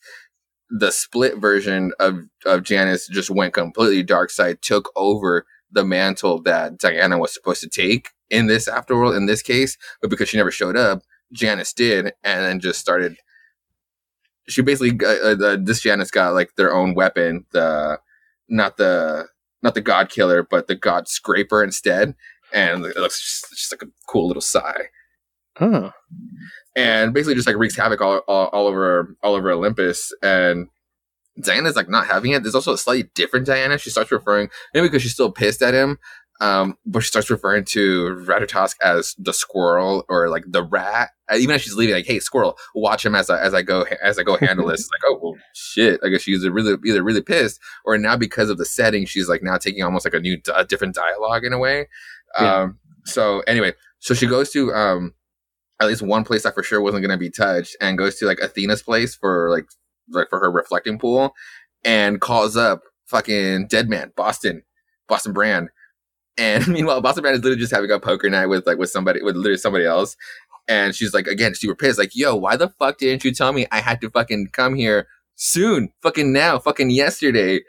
the 0.68 0.90
split 0.90 1.38
version 1.38 1.92
of 2.00 2.18
of 2.44 2.62
Janus 2.64 3.08
just 3.08 3.30
went 3.30 3.54
completely 3.54 4.02
dark 4.02 4.30
side 4.30 4.62
took 4.62 4.90
over 4.96 5.46
the 5.70 5.84
mantle 5.84 6.42
that 6.42 6.78
Diana 6.78 7.18
was 7.18 7.34
supposed 7.34 7.60
to 7.62 7.68
take 7.68 8.10
in 8.30 8.46
this 8.46 8.68
afterworld 8.68 9.16
in 9.16 9.26
this 9.26 9.42
case, 9.42 9.76
but 10.00 10.10
because 10.10 10.28
she 10.28 10.36
never 10.36 10.50
showed 10.50 10.76
up, 10.76 11.02
Janus 11.32 11.72
did, 11.72 12.12
and 12.24 12.44
then 12.44 12.60
just 12.60 12.80
started. 12.80 13.16
She 14.48 14.62
basically 14.62 14.98
uh, 15.06 15.30
uh, 15.30 15.34
the, 15.34 15.62
this 15.62 15.82
Janus 15.82 16.10
got 16.10 16.34
like 16.34 16.56
their 16.56 16.74
own 16.74 16.94
weapon, 16.94 17.46
the 17.52 17.98
not 18.48 18.76
the 18.76 19.28
not 19.62 19.74
the 19.74 19.80
God 19.80 20.10
Killer, 20.10 20.42
but 20.44 20.68
the 20.68 20.76
God 20.76 21.08
Scraper 21.08 21.64
instead, 21.64 22.14
and 22.52 22.84
it 22.84 22.96
looks 22.96 23.20
just, 23.20 23.50
just 23.50 23.72
like 23.72 23.82
a 23.82 23.92
cool 24.08 24.28
little 24.28 24.42
sigh 24.42 24.86
Huh. 25.56 25.92
and 26.76 27.14
basically 27.14 27.34
just 27.34 27.46
like 27.46 27.56
wreaks 27.56 27.76
havoc 27.76 28.00
all, 28.00 28.18
all, 28.28 28.46
all 28.48 28.66
over 28.66 29.16
all 29.22 29.34
over 29.34 29.50
Olympus. 29.50 30.12
And 30.22 30.68
Diana's 31.40 31.76
like 31.76 31.88
not 31.88 32.06
having 32.06 32.32
it. 32.32 32.42
There's 32.42 32.54
also 32.54 32.72
a 32.72 32.78
slightly 32.78 33.10
different 33.14 33.46
Diana. 33.46 33.78
She 33.78 33.90
starts 33.90 34.10
referring 34.10 34.48
maybe 34.72 34.88
because 34.88 35.02
she's 35.02 35.12
still 35.12 35.30
pissed 35.30 35.62
at 35.62 35.74
him, 35.74 35.98
um, 36.40 36.76
but 36.84 37.00
she 37.00 37.08
starts 37.08 37.30
referring 37.30 37.64
to 37.66 38.24
Ratatosk 38.26 38.76
as 38.82 39.14
the 39.18 39.32
squirrel 39.32 40.04
or 40.08 40.28
like 40.28 40.44
the 40.46 40.62
rat. 40.62 41.10
Even 41.34 41.56
as 41.56 41.62
she's 41.62 41.74
leaving, 41.74 41.94
like, 41.94 42.06
"Hey, 42.06 42.20
squirrel, 42.20 42.56
watch 42.74 43.04
him 43.04 43.14
as 43.14 43.30
I 43.30 43.40
as 43.40 43.54
I 43.54 43.62
go 43.62 43.84
as 44.02 44.18
I 44.18 44.22
go 44.22 44.36
handle 44.36 44.68
this." 44.68 44.80
It's 44.80 44.90
like, 44.90 45.10
oh 45.10 45.18
well, 45.22 45.34
shit. 45.54 46.00
I 46.04 46.08
guess 46.08 46.22
she's 46.22 46.46
really 46.48 46.76
either 46.86 47.02
really 47.02 47.22
pissed 47.22 47.60
or 47.84 47.98
now 47.98 48.16
because 48.16 48.48
of 48.50 48.58
the 48.58 48.64
setting, 48.64 49.06
she's 49.06 49.28
like 49.28 49.42
now 49.42 49.56
taking 49.56 49.82
almost 49.82 50.04
like 50.04 50.14
a 50.14 50.20
new 50.20 50.38
a 50.54 50.64
different 50.64 50.94
dialogue 50.94 51.44
in 51.44 51.52
a 51.52 51.58
way. 51.58 51.88
Yeah. 52.40 52.62
Um, 52.62 52.78
so 53.04 53.40
anyway, 53.40 53.72
so 53.98 54.14
she 54.14 54.26
goes 54.26 54.50
to 54.50 54.72
um 54.72 55.14
at 55.80 55.88
least 55.88 56.02
one 56.02 56.24
place 56.24 56.42
that 56.44 56.54
for 56.54 56.62
sure 56.62 56.80
wasn't 56.80 57.02
going 57.02 57.16
to 57.16 57.22
be 57.22 57.30
touched 57.30 57.76
and 57.80 57.98
goes 57.98 58.16
to 58.16 58.26
like 58.26 58.40
Athena's 58.40 58.82
place 58.82 59.14
for 59.14 59.50
like 59.50 59.66
like 60.10 60.28
for 60.28 60.40
her 60.40 60.50
reflecting 60.50 60.98
pool 60.98 61.34
and 61.84 62.20
calls 62.20 62.56
up 62.56 62.82
fucking 63.06 63.68
dead 63.68 63.88
man 63.88 64.12
Boston 64.16 64.62
Boston 65.08 65.32
Brand. 65.32 65.68
And 66.38 66.66
meanwhile 66.68 67.00
Boston 67.00 67.22
Brand 67.22 67.36
is 67.36 67.42
literally 67.42 67.60
just 67.60 67.74
having 67.74 67.90
a 67.90 68.00
poker 68.00 68.28
night 68.28 68.46
with 68.46 68.66
like 68.66 68.78
with 68.78 68.90
somebody 68.90 69.22
with 69.22 69.36
literally 69.36 69.58
somebody 69.58 69.84
else. 69.84 70.16
And 70.68 70.94
she's 70.94 71.14
like 71.14 71.26
again 71.26 71.54
super 71.54 71.74
pissed 71.74 71.98
like 71.98 72.14
yo 72.14 72.34
why 72.34 72.56
the 72.56 72.68
fuck 72.68 72.98
didn't 72.98 73.24
you 73.24 73.32
tell 73.32 73.52
me 73.52 73.66
I 73.70 73.80
had 73.80 74.00
to 74.00 74.10
fucking 74.10 74.48
come 74.52 74.74
here 74.74 75.06
soon 75.36 75.90
fucking 76.02 76.32
now 76.32 76.58
fucking 76.58 76.90
yesterday? 76.90 77.60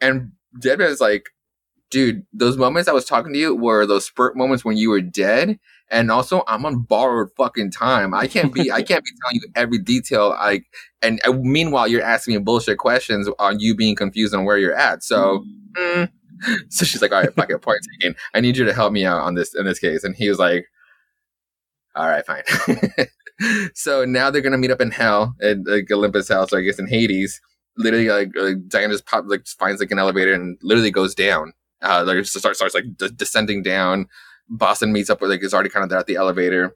And 0.00 0.32
dead 0.60 0.78
man 0.78 0.90
is 0.90 1.00
like 1.00 1.30
dude 1.90 2.26
those 2.32 2.56
moments 2.56 2.88
I 2.88 2.92
was 2.92 3.04
talking 3.04 3.32
to 3.32 3.38
you 3.38 3.54
were 3.54 3.86
those 3.86 4.06
spurt 4.06 4.36
moments 4.36 4.64
when 4.64 4.76
you 4.76 4.90
were 4.90 5.00
dead 5.00 5.58
and 5.90 6.10
also 6.10 6.42
I'm 6.48 6.66
on 6.66 6.82
borrowed 6.82 7.30
fucking 7.36 7.70
time. 7.70 8.12
I 8.12 8.26
can't 8.26 8.52
be 8.52 8.72
I 8.72 8.82
can't 8.82 9.04
be 9.04 9.10
telling 9.22 9.36
you 9.36 9.48
every 9.54 9.78
detail. 9.78 10.34
I 10.36 10.62
and 11.02 11.20
uh, 11.26 11.32
meanwhile 11.32 11.86
you're 11.88 12.02
asking 12.02 12.34
me 12.34 12.40
bullshit 12.40 12.78
questions 12.78 13.28
on 13.38 13.60
you 13.60 13.74
being 13.74 13.94
confused 13.94 14.34
on 14.34 14.44
where 14.44 14.58
you're 14.58 14.76
at. 14.76 15.02
So 15.02 15.44
mm. 15.74 16.10
so 16.68 16.84
she's 16.84 17.02
like, 17.02 17.12
all 17.12 17.20
right, 17.20 17.34
fuck 17.34 17.50
it, 17.50 17.62
point 17.62 17.80
taken. 18.00 18.16
I 18.34 18.40
need 18.40 18.56
you 18.56 18.64
to 18.64 18.74
help 18.74 18.92
me 18.92 19.04
out 19.04 19.20
on 19.20 19.34
this 19.34 19.54
in 19.54 19.64
this 19.64 19.78
case. 19.78 20.04
And 20.04 20.14
he 20.14 20.28
was 20.28 20.38
like, 20.38 20.66
all 21.94 22.08
right, 22.08 22.24
fine. 22.26 22.42
so 23.74 24.04
now 24.04 24.30
they're 24.30 24.42
gonna 24.42 24.58
meet 24.58 24.70
up 24.70 24.80
in 24.80 24.90
hell 24.90 25.34
at 25.40 25.58
like 25.66 25.90
Olympus 25.90 26.28
house, 26.28 26.52
or 26.52 26.58
I 26.58 26.62
guess 26.62 26.78
in 26.78 26.88
Hades. 26.88 27.40
Literally, 27.78 28.08
like 28.08 28.30
uh, 28.38 28.52
Diana 28.68 28.94
just 28.94 29.06
pop 29.06 29.24
like 29.26 29.46
finds 29.46 29.80
like 29.80 29.90
an 29.90 29.98
elevator 29.98 30.32
and 30.32 30.58
literally 30.62 30.90
goes 30.90 31.14
down. 31.14 31.52
Uh, 31.82 32.04
like 32.06 32.24
starts 32.24 32.58
starts 32.58 32.74
like 32.74 32.96
de- 32.96 33.10
descending 33.10 33.62
down. 33.62 34.06
Boston 34.48 34.92
meets 34.92 35.10
up 35.10 35.20
with 35.20 35.30
like 35.30 35.42
is 35.42 35.52
already 35.52 35.68
kind 35.70 35.84
of 35.84 35.90
there 35.90 35.98
at 35.98 36.06
the 36.06 36.16
elevator, 36.16 36.74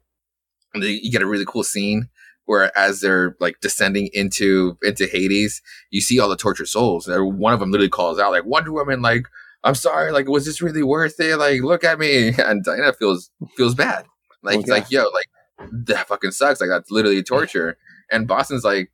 and 0.73 0.83
they, 0.83 0.91
you 1.01 1.11
get 1.11 1.21
a 1.21 1.27
really 1.27 1.45
cool 1.47 1.63
scene 1.63 2.09
where 2.45 2.75
as 2.77 3.01
they're 3.01 3.35
like 3.39 3.59
descending 3.61 4.09
into 4.13 4.77
into 4.83 5.07
Hades, 5.07 5.61
you 5.89 6.01
see 6.01 6.19
all 6.19 6.29
the 6.29 6.35
tortured 6.35 6.67
souls. 6.67 7.07
And 7.07 7.37
one 7.37 7.53
of 7.53 7.59
them 7.59 7.71
literally 7.71 7.89
calls 7.89 8.19
out 8.19 8.31
like 8.31 8.45
Wonder 8.45 8.71
Woman, 8.71 9.01
like 9.01 9.25
I'm 9.63 9.75
sorry, 9.75 10.11
like 10.11 10.27
was 10.27 10.45
this 10.45 10.61
really 10.61 10.83
worth 10.83 11.19
it? 11.19 11.37
Like 11.37 11.61
look 11.61 11.83
at 11.83 11.99
me, 11.99 12.29
and 12.37 12.63
Diana 12.63 12.93
feels 12.93 13.29
feels 13.55 13.75
bad. 13.75 14.05
Like 14.43 14.57
Oh, 14.59 14.63
yeah. 14.67 14.73
like 14.73 14.91
yo, 14.91 15.03
like 15.13 15.27
that 15.71 16.07
fucking 16.07 16.31
sucks. 16.31 16.59
Like 16.61 16.69
that's 16.69 16.91
literally 16.91 17.23
torture. 17.23 17.77
And 18.11 18.27
Boston's 18.27 18.63
like 18.63 18.91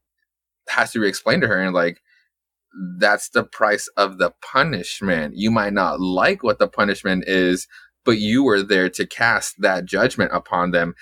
has 0.69 0.91
to 0.91 0.99
re-explain 0.99 1.41
to 1.41 1.47
her 1.47 1.57
and 1.57 1.73
like 1.73 2.01
that's 2.99 3.29
the 3.29 3.43
price 3.43 3.87
of 3.97 4.17
the 4.17 4.31
punishment. 4.41 5.35
You 5.35 5.51
might 5.51 5.73
not 5.73 5.99
like 5.99 6.43
what 6.43 6.59
the 6.59 6.67
punishment 6.67 7.23
is, 7.27 7.67
but 8.05 8.19
you 8.19 8.43
were 8.43 8.61
there 8.63 8.89
to 8.89 9.05
cast 9.07 9.55
that 9.61 9.85
judgment 9.85 10.31
upon 10.33 10.71
them. 10.71 10.93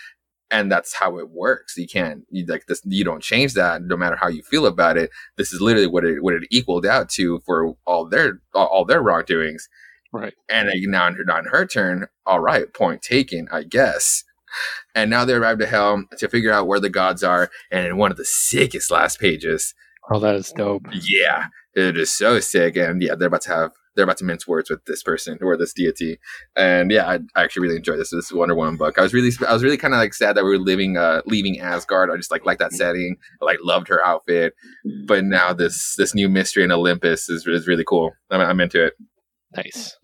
and 0.52 0.72
that's 0.72 0.94
how 0.96 1.18
it 1.18 1.30
works. 1.32 1.76
You 1.76 1.88
can't 1.88 2.24
you, 2.30 2.46
like 2.46 2.66
this. 2.68 2.82
You 2.86 3.04
don't 3.04 3.24
change 3.24 3.54
that, 3.56 3.82
no 3.82 3.98
matter 3.98 4.16
how 4.16 4.28
you 4.28 4.44
feel 4.44 4.66
about 4.68 4.96
it. 4.96 5.10
This 5.38 5.52
is 5.52 5.60
literally 5.60 5.88
what 5.88 6.06
it 6.06 6.22
what 6.24 6.36
it 6.36 6.44
equaled 6.52 6.86
out 6.86 7.10
to 7.18 7.40
for 7.46 7.74
all 7.86 8.08
their 8.08 8.40
all, 8.54 8.86
their 8.86 9.02
wrongdoings. 9.02 9.68
Right. 10.14 10.34
And 10.48 10.70
now 10.92 11.06
on 11.08 11.16
her, 11.16 11.26
on 11.34 11.46
her 11.46 11.66
turn, 11.66 12.08
all 12.26 12.40
right, 12.40 12.72
point 12.74 13.02
taken, 13.02 13.48
I 13.52 13.64
guess. 13.64 14.24
And 14.94 15.10
now 15.10 15.26
they 15.26 15.34
arrived 15.34 15.62
at 15.64 15.70
Hell 15.70 16.06
to 16.20 16.30
figure 16.30 16.54
out 16.54 16.68
where 16.68 16.80
the 16.80 16.90
gods 16.92 17.24
are. 17.24 17.50
And 17.72 17.86
in 17.88 17.98
one 17.98 18.12
of 18.12 18.18
the 18.18 18.24
sickest 18.24 18.92
last 18.92 19.20
pages, 19.20 19.74
Oh, 20.12 20.20
that 20.20 20.36
is 20.36 20.54
dope. 20.56 20.84
yeah, 20.94 21.48
it 21.76 21.98
is 21.98 22.12
so 22.12 22.40
sick. 22.40 22.78
And 22.78 23.02
yeah, 23.02 23.16
they're 23.16 23.28
about 23.28 23.42
to 23.42 23.50
have 23.50 23.72
they're 23.96 24.04
about 24.04 24.18
to 24.18 24.26
mince 24.26 24.48
words 24.48 24.70
with 24.70 24.84
this 24.86 25.02
person 25.04 25.38
or 25.42 25.56
this 25.56 25.74
deity. 25.74 26.20
And 26.56 26.92
yeah, 26.92 27.08
I, 27.08 27.20
I 27.36 27.44
actually 27.44 27.64
really 27.64 27.78
enjoyed 27.78 28.00
this. 28.00 28.12
This 28.12 28.32
Wonder 28.32 28.56
Woman 28.56 28.78
book. 28.78 28.98
I 28.98 29.02
was 29.02 29.14
really 29.14 29.32
I 29.48 29.54
was 29.54 29.64
really 29.64 29.78
kind 29.78 29.94
of 29.94 30.00
like 30.00 30.14
sad 30.14 30.36
that 30.36 30.44
we 30.44 30.52
were 30.52 30.64
living 30.64 30.98
uh 30.98 31.22
leaving 31.26 31.60
Asgard. 31.60 32.10
I 32.12 32.18
just 32.18 32.32
like 32.32 32.46
like 32.46 32.60
that 32.60 32.74
setting. 32.74 33.18
I 33.42 33.46
like 33.46 33.60
loved 33.62 33.88
her 33.90 34.06
outfit. 34.06 34.54
But 35.06 35.26
now 35.26 35.54
this 35.54 35.96
this 35.98 36.16
new 36.16 36.30
mystery 36.30 36.64
in 36.64 36.72
Olympus 36.72 37.30
is 37.30 37.46
is 37.48 37.68
really 37.68 37.86
cool. 37.86 38.12
I'm, 38.32 38.42
I'm 38.42 38.62
into 38.62 38.86
it. 38.86 38.94
Nice. 39.56 39.98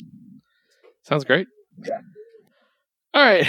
Sounds 1.04 1.26
great. 1.26 1.48
Yeah. 1.86 2.00
All 3.14 3.24
right. 3.24 3.48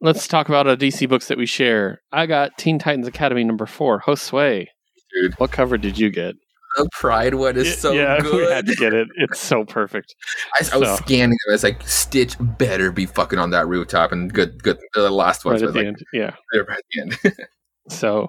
Let's 0.00 0.26
talk 0.26 0.48
about 0.48 0.66
uh, 0.66 0.74
DC 0.74 1.08
books 1.08 1.28
that 1.28 1.38
we 1.38 1.46
share. 1.46 2.02
I 2.10 2.26
got 2.26 2.58
Teen 2.58 2.78
Titans 2.78 3.06
Academy 3.06 3.44
number 3.44 3.66
four, 3.66 4.00
Josue. 4.00 4.66
Dude. 5.14 5.34
What 5.34 5.52
cover 5.52 5.78
did 5.78 5.98
you 5.98 6.10
get? 6.10 6.34
The 6.76 6.88
Pride 6.92 7.34
one 7.34 7.56
is 7.56 7.78
so 7.78 7.92
yeah, 7.92 8.18
good. 8.20 8.34
we 8.46 8.52
had 8.52 8.66
to 8.66 8.74
get 8.74 8.94
it. 8.94 9.08
It's 9.16 9.40
so 9.40 9.64
perfect. 9.64 10.14
I, 10.60 10.74
I 10.74 10.78
was 10.78 10.98
scanning 10.98 11.30
them. 11.30 11.50
I 11.50 11.52
was 11.52 11.62
like, 11.62 11.86
Stitch 11.86 12.36
better 12.40 12.90
be 12.92 13.06
fucking 13.06 13.38
on 13.38 13.50
that 13.50 13.66
rooftop. 13.68 14.12
And 14.12 14.32
good, 14.32 14.62
good. 14.62 14.78
The 14.94 15.10
last 15.10 15.44
one 15.44 15.54
Right 15.54 15.62
at 15.62 15.72
the 15.72 15.78
like, 15.78 15.86
end. 15.86 16.04
Yeah. 16.12 16.34
they're 16.52 16.64
right 16.64 16.78
at 16.78 16.84
the 16.90 17.00
end. 17.30 17.36
So, 17.88 18.28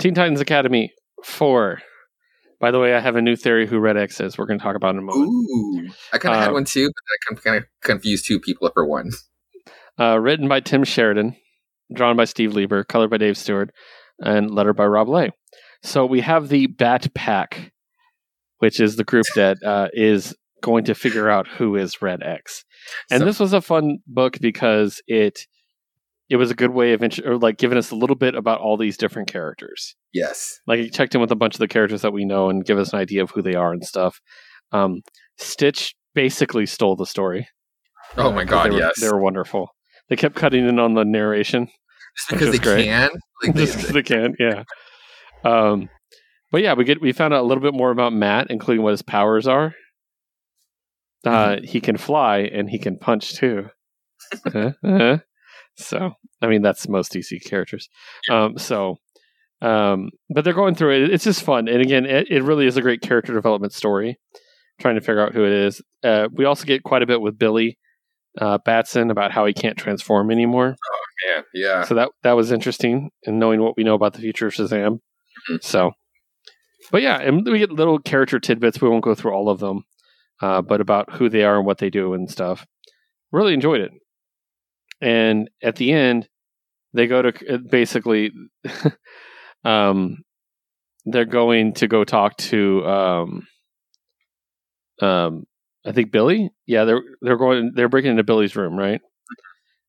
Teen 0.00 0.14
Titans 0.14 0.40
Academy 0.40 0.92
four. 1.24 1.82
By 2.60 2.70
the 2.70 2.78
way, 2.78 2.94
I 2.94 3.00
have 3.00 3.16
a 3.16 3.22
new 3.22 3.34
theory 3.34 3.66
who 3.66 3.78
Red 3.80 3.96
X 3.96 4.20
is. 4.20 4.38
We're 4.38 4.46
going 4.46 4.58
to 4.60 4.62
talk 4.62 4.76
about 4.76 4.94
in 4.94 4.98
a 4.98 5.02
moment. 5.02 5.28
Ooh, 5.28 5.88
I 6.12 6.18
kind 6.18 6.34
of 6.34 6.40
had 6.40 6.50
Uh, 6.50 6.54
one 6.54 6.64
too, 6.64 6.86
but 6.88 7.34
I 7.36 7.40
kind 7.40 7.56
of 7.56 7.64
confused 7.82 8.26
two 8.26 8.38
people 8.38 8.70
for 8.72 8.86
one. 8.86 9.10
Uh, 9.98 10.16
written 10.20 10.46
by 10.48 10.60
Tim 10.60 10.84
Sheridan, 10.84 11.36
drawn 11.92 12.16
by 12.16 12.24
Steve 12.24 12.54
Lieber, 12.54 12.84
colored 12.84 13.10
by 13.10 13.16
Dave 13.18 13.36
Stewart, 13.36 13.70
and 14.20 14.50
lettered 14.52 14.76
by 14.76 14.86
Rob 14.86 15.08
Leigh. 15.08 15.30
So 15.82 16.04
we 16.06 16.20
have 16.20 16.48
the 16.48 16.66
Bat 16.66 17.14
Pack, 17.14 17.72
which 18.58 18.80
is 18.80 18.96
the 18.96 19.04
group 19.04 19.26
that 19.36 19.58
uh, 19.64 19.88
is 19.92 20.34
going 20.62 20.84
to 20.84 20.94
figure 20.94 21.28
out 21.30 21.46
who 21.46 21.76
is 21.76 22.02
Red 22.02 22.22
X. 22.22 22.64
And 23.10 23.20
So- 23.20 23.24
this 23.24 23.38
was 23.40 23.52
a 23.52 23.60
fun 23.60 23.98
book 24.06 24.38
because 24.40 25.00
it 25.06 25.40
it 26.30 26.36
was 26.36 26.50
a 26.50 26.54
good 26.54 26.72
way 26.72 26.92
of 26.92 27.02
int- 27.02 27.24
or 27.24 27.38
like 27.38 27.56
giving 27.56 27.78
us 27.78 27.90
a 27.90 27.94
little 27.96 28.14
bit 28.16 28.34
about 28.34 28.60
all 28.60 28.76
these 28.76 28.98
different 28.98 29.28
characters. 29.32 29.96
Yes, 30.12 30.60
Like 30.66 30.78
it 30.80 30.92
checked 30.92 31.14
in 31.14 31.22
with 31.22 31.32
a 31.32 31.36
bunch 31.36 31.54
of 31.54 31.58
the 31.58 31.68
characters 31.68 32.02
that 32.02 32.12
we 32.12 32.26
know 32.26 32.50
and 32.50 32.66
give 32.66 32.78
us 32.78 32.92
an 32.92 32.98
idea 32.98 33.22
of 33.22 33.30
who 33.30 33.40
they 33.40 33.54
are 33.54 33.72
and 33.72 33.82
stuff. 33.82 34.20
Um, 34.70 35.00
Stitch 35.38 35.94
basically 36.14 36.66
stole 36.66 36.96
the 36.96 37.06
story. 37.06 37.48
Oh 38.18 38.30
my 38.30 38.44
god, 38.44 38.66
they 38.66 38.70
were, 38.74 38.78
yes. 38.78 39.00
they 39.00 39.08
were 39.08 39.20
wonderful. 39.20 39.68
They 40.10 40.16
kept 40.16 40.34
cutting 40.34 40.68
in 40.68 40.78
on 40.78 40.92
the 40.94 41.04
narration 41.04 41.68
Just 42.16 42.28
because 42.30 42.52
they 42.52 42.58
great. 42.58 42.84
can. 42.84 43.10
Like 43.42 43.54
they, 43.54 43.64
they 43.64 44.02
can, 44.02 44.34
yeah. 44.38 44.64
Um, 45.44 45.88
but 46.50 46.62
yeah, 46.62 46.74
we 46.74 46.84
get 46.84 47.00
we 47.00 47.12
found 47.12 47.34
out 47.34 47.42
a 47.42 47.46
little 47.46 47.62
bit 47.62 47.74
more 47.74 47.90
about 47.90 48.12
Matt, 48.12 48.50
including 48.50 48.82
what 48.82 48.92
his 48.92 49.02
powers 49.02 49.46
are. 49.46 49.74
Uh, 51.24 51.56
Mm-hmm. 51.56 51.64
He 51.64 51.80
can 51.80 51.96
fly 51.96 52.38
and 52.38 52.70
he 52.70 52.78
can 52.78 52.96
punch 52.98 53.34
too. 53.34 53.68
Uh-huh, 54.46 54.72
uh-huh. 54.84 55.18
So, 55.76 56.12
I 56.42 56.46
mean, 56.46 56.62
that's 56.62 56.88
most 56.88 57.12
DC 57.12 57.44
characters. 57.44 57.88
Um, 58.30 58.58
so, 58.58 58.96
um, 59.62 60.10
but 60.34 60.44
they're 60.44 60.52
going 60.54 60.74
through 60.74 61.04
it. 61.04 61.10
It's 61.10 61.24
just 61.24 61.42
fun, 61.42 61.68
and 61.68 61.80
again, 61.80 62.04
it, 62.06 62.30
it 62.30 62.42
really 62.42 62.66
is 62.66 62.76
a 62.76 62.82
great 62.82 63.00
character 63.00 63.32
development 63.34 63.72
story. 63.72 64.18
Trying 64.80 64.94
to 64.94 65.00
figure 65.00 65.20
out 65.20 65.34
who 65.34 65.44
it 65.44 65.52
is. 65.52 65.82
Uh, 66.04 66.28
we 66.32 66.44
also 66.44 66.64
get 66.64 66.84
quite 66.84 67.02
a 67.02 67.06
bit 67.06 67.20
with 67.20 67.36
Billy 67.36 67.78
uh, 68.40 68.58
Batson 68.58 69.10
about 69.10 69.32
how 69.32 69.44
he 69.44 69.52
can't 69.52 69.76
transform 69.76 70.30
anymore. 70.30 70.76
yeah, 71.28 71.42
yeah. 71.52 71.84
So 71.84 71.94
that 71.96 72.10
that 72.22 72.32
was 72.34 72.52
interesting, 72.52 73.10
and 73.24 73.40
knowing 73.40 73.60
what 73.60 73.76
we 73.76 73.82
know 73.82 73.94
about 73.94 74.12
the 74.12 74.20
future 74.20 74.46
of 74.46 74.54
Shazam. 74.54 75.00
So, 75.60 75.92
but 76.90 77.02
yeah, 77.02 77.18
and 77.18 77.44
we 77.44 77.58
get 77.58 77.72
little 77.72 77.98
character 77.98 78.38
tidbits. 78.38 78.80
We 78.80 78.88
won't 78.88 79.04
go 79.04 79.14
through 79.14 79.32
all 79.32 79.48
of 79.48 79.60
them, 79.60 79.84
uh, 80.40 80.62
but 80.62 80.80
about 80.80 81.14
who 81.14 81.28
they 81.28 81.42
are 81.44 81.56
and 81.56 81.66
what 81.66 81.78
they 81.78 81.90
do 81.90 82.14
and 82.14 82.30
stuff. 82.30 82.66
Really 83.32 83.54
enjoyed 83.54 83.80
it. 83.80 83.92
And 85.00 85.50
at 85.62 85.76
the 85.76 85.92
end, 85.92 86.28
they 86.94 87.06
go 87.06 87.22
to 87.22 87.54
uh, 87.54 87.58
basically, 87.58 88.32
um, 89.64 90.18
they're 91.04 91.24
going 91.24 91.74
to 91.74 91.88
go 91.88 92.04
talk 92.04 92.36
to, 92.36 92.86
um, 92.86 93.46
um, 95.00 95.44
I 95.86 95.92
think 95.92 96.10
Billy. 96.10 96.50
Yeah, 96.66 96.84
they're 96.84 97.02
they're 97.22 97.36
going. 97.36 97.72
They're 97.74 97.88
breaking 97.88 98.10
into 98.12 98.24
Billy's 98.24 98.56
room, 98.56 98.76
right? 98.76 99.00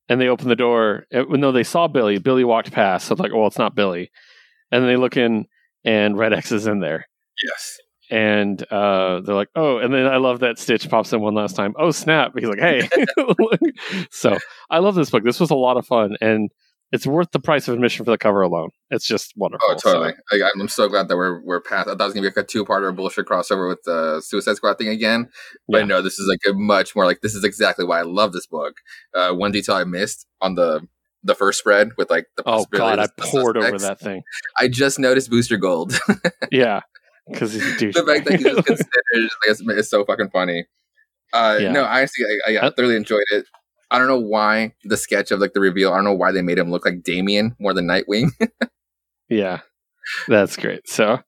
and 0.09 0.19
they 0.19 0.27
open 0.27 0.49
the 0.49 0.55
door. 0.55 1.05
When 1.11 1.39
though 1.39 1.51
they 1.51 1.63
saw 1.63 1.87
Billy, 1.87 2.17
Billy 2.17 2.43
walked 2.43 2.71
past. 2.71 3.07
So 3.07 3.15
like, 3.15 3.31
well, 3.33 3.47
it's 3.47 3.59
not 3.59 3.75
Billy. 3.75 4.11
And 4.71 4.85
they 4.87 4.95
look 4.95 5.17
in, 5.17 5.45
and 5.85 6.17
Red 6.17 6.33
X 6.33 6.51
is 6.51 6.67
in 6.67 6.79
there. 6.79 7.05
yes. 7.43 7.77
And 8.11 8.61
uh, 8.71 9.21
they're 9.21 9.35
like, 9.35 9.49
oh. 9.55 9.77
And 9.77 9.93
then 9.93 10.07
I 10.07 10.17
love 10.17 10.39
that 10.39 10.57
Stitch 10.57 10.89
pops 10.89 11.13
in 11.13 11.21
one 11.21 11.35
last 11.35 11.55
time. 11.55 11.73
Oh 11.77 11.91
snap! 11.91 12.31
He's 12.35 12.47
like, 12.47 12.59
hey. 12.59 12.89
so 14.11 14.37
I 14.69 14.79
love 14.79 14.95
this 14.95 15.09
book. 15.09 15.23
This 15.23 15.39
was 15.39 15.51
a 15.51 15.55
lot 15.55 15.77
of 15.77 15.85
fun, 15.85 16.15
and 16.21 16.49
it's 16.91 17.05
worth 17.05 17.29
the 17.31 17.39
price 17.39 17.67
of 17.67 17.75
admission 17.75 18.03
for 18.05 18.09
the 18.11 18.17
cover 18.17 18.41
alone. 18.41 18.69
It's 18.89 19.05
just 19.05 19.33
wonderful. 19.35 19.67
Oh, 19.69 19.75
totally. 19.75 20.13
So, 20.31 20.37
Like, 20.39 20.51
I'm 20.59 20.67
so 20.67 20.87
glad 20.87 21.07
that 21.09 21.17
we're 21.17 21.39
we're 21.43 21.61
past. 21.61 21.87
I 21.87 21.91
thought 21.91 22.01
it 22.01 22.05
was 22.05 22.13
gonna 22.15 22.23
be 22.23 22.33
like 22.35 22.43
a 22.45 22.47
two 22.47 22.65
parter 22.65 22.95
bullshit 22.95 23.27
crossover 23.27 23.69
with 23.69 23.83
the 23.85 24.21
Suicide 24.25 24.55
Squad 24.55 24.79
thing 24.79 24.87
again, 24.87 25.29
but 25.67 25.79
Yeah. 25.79 25.85
no, 25.85 26.01
this 26.01 26.17
is 26.17 26.27
like 26.27 26.39
a 26.51 26.57
much 26.57 26.95
more 26.95 27.05
like 27.05 27.21
this 27.21 27.35
is 27.35 27.43
exactly 27.43 27.85
why 27.85 27.99
I 27.99 28.03
love 28.03 28.33
this 28.33 28.47
book. 28.47 28.73
Uh, 29.13 29.33
one 29.33 29.51
detail 29.51 29.75
I 29.75 29.83
missed 29.83 30.25
on 30.41 30.55
the 30.55 30.81
the 31.23 31.35
first 31.35 31.59
spread 31.59 31.89
with 31.97 32.09
like 32.09 32.25
the 32.37 32.43
oh 32.45 32.65
god, 32.71 32.99
I 32.99 33.07
poured 33.17 33.57
over 33.57 33.77
that 33.79 33.99
thing. 33.99 34.21
I 34.57 34.67
just 34.67 34.99
noticed 34.99 35.29
Booster 35.29 35.57
Gold. 35.57 35.97
Yeah, 36.51 36.81
because 37.29 37.53
he's 37.53 37.65
a 37.65 37.77
douche. 37.77 37.95
the 37.95 38.05
fact 38.05 38.25
that 38.25 38.39
just 38.39 38.65
considered 38.65 39.29
is, 39.47 39.61
like, 39.61 39.77
it's 39.77 39.89
so 39.89 40.03
fucking 40.05 40.29
funny. 40.31 40.65
Uh, 41.33 41.57
Yeah. 41.61 41.71
No, 41.73 41.83
honestly, 41.83 42.25
I, 42.47 42.51
I, 42.57 42.67
I 42.67 42.69
thoroughly 42.71 42.95
enjoyed 42.95 43.21
it. 43.31 43.45
I 43.91 43.97
don't 43.99 44.07
know 44.07 44.19
why 44.19 44.73
the 44.83 44.97
sketch 44.97 45.31
of 45.31 45.39
like 45.39 45.53
the 45.53 45.59
reveal. 45.59 45.91
I 45.91 45.95
don't 45.95 46.05
know 46.05 46.13
why 46.13 46.31
they 46.31 46.41
made 46.41 46.57
him 46.57 46.71
look 46.71 46.85
like 46.85 47.03
Damian 47.03 47.55
more 47.59 47.73
than 47.73 47.87
Nightwing. 47.87 48.29
Yeah, 49.31 49.59
that's 50.27 50.57
great. 50.57 50.89
So, 50.89 51.19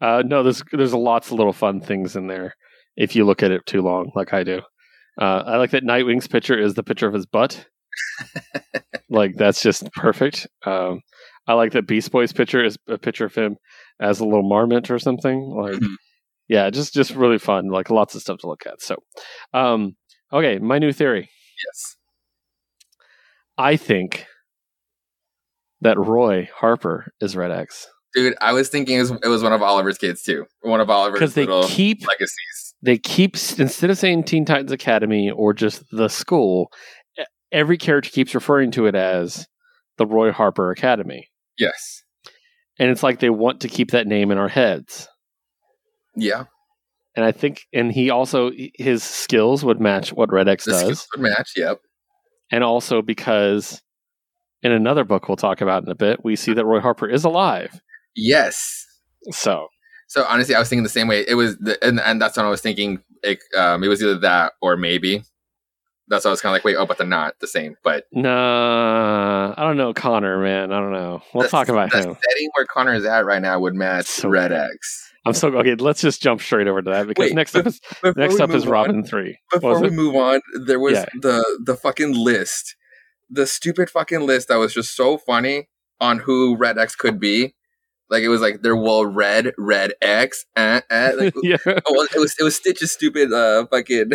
uh, 0.00 0.22
no, 0.24 0.42
there's 0.42 0.62
there's 0.72 0.94
lots 0.94 1.26
of 1.30 1.34
little 1.34 1.52
fun 1.52 1.82
things 1.82 2.16
in 2.16 2.26
there 2.26 2.54
if 2.96 3.14
you 3.14 3.26
look 3.26 3.42
at 3.42 3.50
it 3.50 3.66
too 3.66 3.82
long, 3.82 4.10
like 4.14 4.32
I 4.32 4.44
do. 4.44 4.60
Uh, 5.20 5.42
I 5.44 5.56
like 5.58 5.72
that 5.72 5.84
Nightwing's 5.84 6.26
picture 6.26 6.58
is 6.58 6.72
the 6.72 6.82
picture 6.82 7.06
of 7.06 7.12
his 7.12 7.26
butt. 7.26 7.66
Like 9.10 9.34
that's 9.36 9.62
just 9.62 9.90
perfect. 9.92 10.46
Um, 10.64 11.00
I 11.46 11.54
like 11.54 11.72
that 11.72 11.86
Beast 11.86 12.10
Boy's 12.12 12.32
picture 12.32 12.64
is 12.64 12.76
a 12.88 12.96
picture 12.96 13.24
of 13.26 13.34
him 13.34 13.56
as 14.00 14.20
a 14.20 14.24
little 14.24 14.48
marmot 14.48 14.90
or 14.90 14.98
something. 14.98 15.40
Like, 15.60 15.74
Mhm. 15.74 15.94
yeah, 16.48 16.70
just 16.70 16.94
just 16.94 17.10
really 17.14 17.38
fun. 17.38 17.68
Like 17.68 17.90
lots 17.90 18.14
of 18.14 18.20
stuff 18.22 18.38
to 18.40 18.46
look 18.46 18.62
at. 18.66 18.80
So, 18.80 18.96
um, 19.52 19.96
okay, 20.32 20.58
my 20.58 20.78
new 20.78 20.92
theory. 20.92 21.28
yes. 21.66 21.96
I 23.58 23.76
think 23.76 24.26
that 25.82 25.98
Roy 25.98 26.48
Harper 26.54 27.12
is 27.20 27.36
Red 27.36 27.50
X. 27.50 27.88
Dude, 28.14 28.34
I 28.40 28.52
was 28.52 28.68
thinking 28.68 28.96
it 28.96 29.00
was, 29.02 29.10
it 29.22 29.28
was 29.28 29.42
one 29.42 29.52
of 29.52 29.62
Oliver's 29.62 29.98
kids 29.98 30.22
too. 30.22 30.44
One 30.62 30.80
of 30.80 30.90
Oliver's 30.90 31.20
because 31.20 31.34
they 31.34 31.46
little 31.46 31.64
keep 31.68 32.00
legacies. 32.06 32.74
they 32.82 32.98
keep 32.98 33.34
instead 33.58 33.88
of 33.90 33.98
saying 33.98 34.24
Teen 34.24 34.44
Titans 34.44 34.72
Academy 34.72 35.30
or 35.30 35.52
just 35.52 35.84
the 35.92 36.08
school, 36.08 36.70
every 37.52 37.78
character 37.78 38.10
keeps 38.10 38.34
referring 38.34 38.70
to 38.72 38.86
it 38.86 38.94
as 38.94 39.46
the 39.98 40.06
Roy 40.06 40.32
Harper 40.32 40.70
Academy, 40.70 41.28
Yes. 41.58 42.02
and 42.78 42.90
it's 42.90 43.02
like 43.02 43.20
they 43.20 43.30
want 43.30 43.60
to 43.60 43.68
keep 43.68 43.90
that 43.90 44.06
name 44.06 44.30
in 44.30 44.38
our 44.38 44.48
heads. 44.48 45.08
Yeah. 46.16 46.44
And 47.16 47.24
I 47.24 47.32
think, 47.32 47.66
and 47.72 47.92
he 47.92 48.08
also 48.10 48.50
his 48.74 49.02
skills 49.02 49.64
would 49.64 49.80
match 49.80 50.12
what 50.12 50.32
Red 50.32 50.48
X 50.48 50.64
The 50.64 50.70
does, 50.72 50.80
skills 50.80 51.08
would 51.16 51.22
match. 51.22 51.50
Yep. 51.56 51.80
and 52.52 52.64
also 52.64 53.02
because 53.02 53.82
in 54.62 54.72
another 54.72 55.04
book 55.04 55.28
we'll 55.28 55.36
talk 55.36 55.60
about 55.60 55.82
in 55.84 55.90
a 55.90 55.94
bit, 55.94 56.24
we 56.24 56.36
see 56.36 56.52
that 56.54 56.64
Roy 56.64 56.80
Harper 56.80 57.08
is 57.08 57.24
alive. 57.24 57.80
Yes. 58.16 58.84
So 59.30 59.68
So 60.08 60.24
honestly, 60.24 60.54
I 60.54 60.58
was 60.60 60.68
thinking 60.68 60.82
the 60.84 60.88
same 60.88 61.08
way. 61.08 61.24
It 61.28 61.34
was, 61.34 61.56
the, 61.58 61.82
and 61.84 62.00
and 62.00 62.20
that's 62.22 62.36
when 62.36 62.46
I 62.46 62.50
was 62.50 62.60
thinking. 62.60 63.02
It, 63.22 63.38
um, 63.56 63.84
it 63.84 63.88
was 63.88 64.02
either 64.02 64.18
that 64.20 64.52
or 64.62 64.76
maybe. 64.78 65.22
That's 66.10 66.24
why 66.26 66.30
I 66.30 66.32
was 66.32 66.40
kind 66.42 66.50
of 66.50 66.56
like, 66.56 66.64
wait, 66.64 66.76
oh, 66.76 66.84
but 66.86 66.98
they're 66.98 67.06
not 67.06 67.38
the 67.40 67.46
same. 67.46 67.76
But 67.82 68.04
nah, 68.12 69.54
I 69.56 69.62
don't 69.62 69.76
know 69.76 69.94
Connor, 69.94 70.38
man. 70.42 70.72
I 70.72 70.80
don't 70.80 70.92
know. 70.92 71.22
We'll 71.32 71.44
the- 71.44 71.48
talk 71.48 71.68
about 71.68 71.90
the 71.92 71.98
him. 71.98 72.02
setting 72.04 72.50
where 72.56 72.66
Connor 72.66 72.94
is 72.94 73.04
at 73.06 73.24
right 73.24 73.40
now 73.40 73.58
would 73.60 73.74
match 73.74 74.06
So 74.06 74.28
Red 74.28 74.48
good. 74.50 74.58
X. 74.72 75.12
I'm 75.26 75.34
so 75.34 75.48
okay. 75.58 75.74
Let's 75.76 76.00
just 76.00 76.20
jump 76.22 76.40
straight 76.40 76.66
over 76.66 76.82
to 76.82 76.90
that 76.90 77.06
because 77.06 77.28
Wait, 77.28 77.34
next 77.34 77.54
up 77.54 77.66
is 77.66 77.80
next 78.16 78.40
up 78.40 78.50
is 78.50 78.56
move 78.56 78.64
on- 78.66 78.70
Robin 78.72 79.04
three. 79.04 79.38
Before 79.52 79.80
we 79.80 79.88
it? 79.88 79.92
move 79.92 80.16
on, 80.16 80.40
there 80.66 80.80
was 80.80 80.94
Yeah. 80.94 81.04
the 81.20 81.60
the 81.64 81.76
fucking 81.76 82.12
list, 82.14 82.74
the 83.30 83.46
stupid 83.46 83.88
fucking 83.90 84.20
list 84.26 84.48
that 84.48 84.56
was 84.56 84.74
just 84.74 84.94
so 84.96 85.16
funny. 85.18 85.68
on 86.02 86.18
who 86.20 86.56
Red 86.56 86.78
X 86.78 86.96
could 86.96 87.20
be. 87.20 87.54
Like 88.08 88.22
it 88.22 88.28
was 88.28 88.40
like 88.40 88.62
they're 88.62 88.74
well 88.74 89.04
red, 89.04 89.52
red 89.58 89.92
X, 90.00 90.46
eh, 90.56 90.80
eh. 90.90 91.12
Like, 91.12 91.34
yeah, 91.42 91.58
oh, 91.66 92.06
it 92.14 92.18
was 92.18 92.34
it 92.40 92.42
was 92.42 92.56
Stitch's 92.56 92.90
stupid 92.92 93.30
uh 93.32 93.66
fucking 93.66 94.10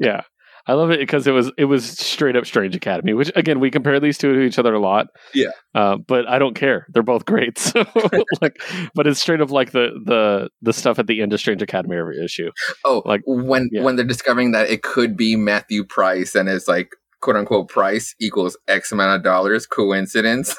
yeah. 0.00 0.22
I 0.68 0.72
love 0.72 0.90
it 0.90 0.98
because 0.98 1.26
it 1.26 1.32
was 1.32 1.52
it 1.56 1.66
was 1.66 1.86
straight 1.86 2.36
up 2.36 2.44
Strange 2.44 2.74
Academy, 2.74 3.14
which 3.14 3.30
again 3.36 3.60
we 3.60 3.70
compare 3.70 4.00
these 4.00 4.18
two 4.18 4.32
to 4.34 4.40
each 4.40 4.58
other 4.58 4.74
a 4.74 4.80
lot. 4.80 5.08
Yeah. 5.32 5.50
uh, 5.74 5.96
but 5.96 6.28
I 6.28 6.38
don't 6.38 6.54
care; 6.54 6.86
they're 6.90 7.02
both 7.02 7.24
great. 7.24 7.58
So 7.76 7.84
like, 8.40 8.60
but 8.94 9.06
it's 9.06 9.20
straight 9.20 9.40
up 9.40 9.50
like 9.50 9.72
the 9.72 9.90
the 10.04 10.50
the 10.62 10.72
stuff 10.72 10.98
at 10.98 11.06
the 11.06 11.22
end 11.22 11.32
of 11.32 11.40
Strange 11.40 11.62
Academy 11.62 11.96
every 11.96 12.22
issue. 12.24 12.50
oh 12.84 13.02
Like, 13.04 13.22
when 13.26 13.68
yeah. 13.72 13.82
when 13.82 13.96
they're 13.96 14.04
discovering 14.04 14.52
that 14.52 14.70
it 14.70 14.82
could 14.82 15.16
be 15.16 15.36
Matthew 15.36 15.84
Price 15.84 16.34
and 16.34 16.48
it's 16.48 16.68
like 16.68 16.90
quote 17.20 17.36
unquote 17.36 17.68
price 17.68 18.14
equals 18.20 18.56
X 18.68 18.92
amount 18.92 19.16
of 19.16 19.24
dollars. 19.24 19.66
Coincidence? 19.66 20.56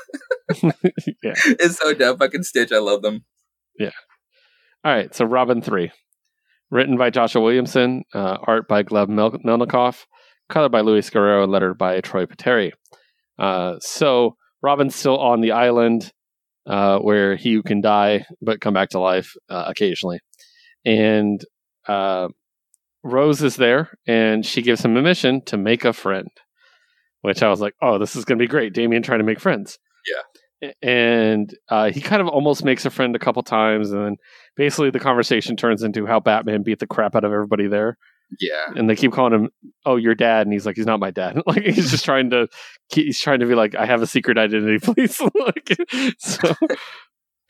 yeah. 0.64 1.34
it's 1.46 1.78
so 1.78 1.94
dumb. 1.94 2.18
Fucking 2.18 2.44
Stitch. 2.44 2.72
I 2.72 2.80
love 2.80 3.02
them. 3.02 3.24
Yeah. 3.80 3.92
All 4.84 4.94
right, 4.94 5.14
so 5.14 5.26
Robin 5.26 5.62
three, 5.62 5.92
written 6.70 6.98
by 6.98 7.10
Joshua 7.10 7.42
Williamson, 7.42 8.04
uh, 8.14 8.38
art 8.44 8.68
by 8.68 8.84
Gleb 8.84 9.10
Mel- 9.10 9.40
Melnikov, 9.46 10.06
color 10.50 10.70
by 10.70 10.82
Luis 10.82 11.10
Guerrero, 11.10 11.44
and 11.44 11.52
lettered 11.52 11.78
by 11.78 12.02
Troy 12.02 12.26
Peteri. 12.26 12.72
Uh, 13.40 13.76
so 13.80 14.36
Robin's 14.62 14.96
still 14.96 15.18
on 15.18 15.42
the 15.42 15.52
island 15.52 16.12
uh, 16.66 17.00
where 17.00 17.36
he 17.36 17.62
can 17.62 17.82
die 17.82 18.26
but 18.42 18.62
come 18.62 18.74
back 18.74 18.90
to 18.90 19.00
life 19.00 19.34
uh, 19.50 19.66
occasionally, 19.68 20.20
and 20.86 21.42
uh, 21.88 22.28
Rose 23.04 23.42
is 23.42 23.56
there, 23.56 23.98
and 24.06 24.46
she 24.46 24.62
gives 24.62 24.84
him 24.84 24.98
a 24.98 25.02
mission 25.02 25.42
to 25.46 25.58
make 25.58 25.86
a 25.86 25.94
friend. 25.94 26.30
Which 27.22 27.42
I 27.42 27.50
was 27.50 27.60
like, 27.60 27.74
oh, 27.82 27.98
this 27.98 28.16
is 28.16 28.26
going 28.26 28.38
to 28.38 28.44
be 28.44 28.48
great. 28.48 28.74
Damian 28.74 29.02
trying 29.02 29.20
to 29.20 29.26
make 29.26 29.40
friends. 29.40 29.80
Yeah. 30.08 30.22
And 30.82 31.56
uh, 31.70 31.92
he 31.92 32.02
kind 32.02 32.22
of 32.22 32.28
almost 32.28 32.64
makes 32.66 32.86
a 32.86 32.90
friend 32.90 33.16
a 33.16 33.20
couple 33.20 33.44
times, 33.44 33.92
and 33.92 34.04
then 34.04 34.16
basically 34.56 34.90
the 34.90 35.00
conversation 35.00 35.56
turns 35.56 35.84
into 35.84 36.06
how 36.08 36.20
Batman 36.20 36.64
beat 36.64 36.80
the 36.80 36.88
crap 36.88 37.16
out 37.16 37.24
of 37.24 37.32
everybody 37.32 37.68
there, 37.68 37.98
Yeah. 38.40 38.66
and 38.76 38.90
they 38.90 38.96
keep 38.96 39.12
calling 39.12 39.34
him, 39.34 39.50
"Oh, 39.86 39.98
your 39.98 40.16
dad," 40.16 40.48
and 40.48 40.54
he's 40.54 40.66
like, 40.66 40.76
"He's 40.76 40.88
not 40.88 41.00
my 41.00 41.12
dad." 41.12 41.40
like 41.48 41.62
he's 41.64 41.92
just 41.92 42.06
trying 42.06 42.32
to, 42.32 42.48
he's 42.90 43.20
trying 43.20 43.42
to 43.42 43.46
be 43.46 43.54
like, 43.56 43.76
"I 43.76 43.86
have 43.86 44.02
a 44.02 44.08
secret 44.08 44.38
identity, 44.40 44.80
please." 44.84 45.22
like, 45.36 45.78
so, 46.18 46.54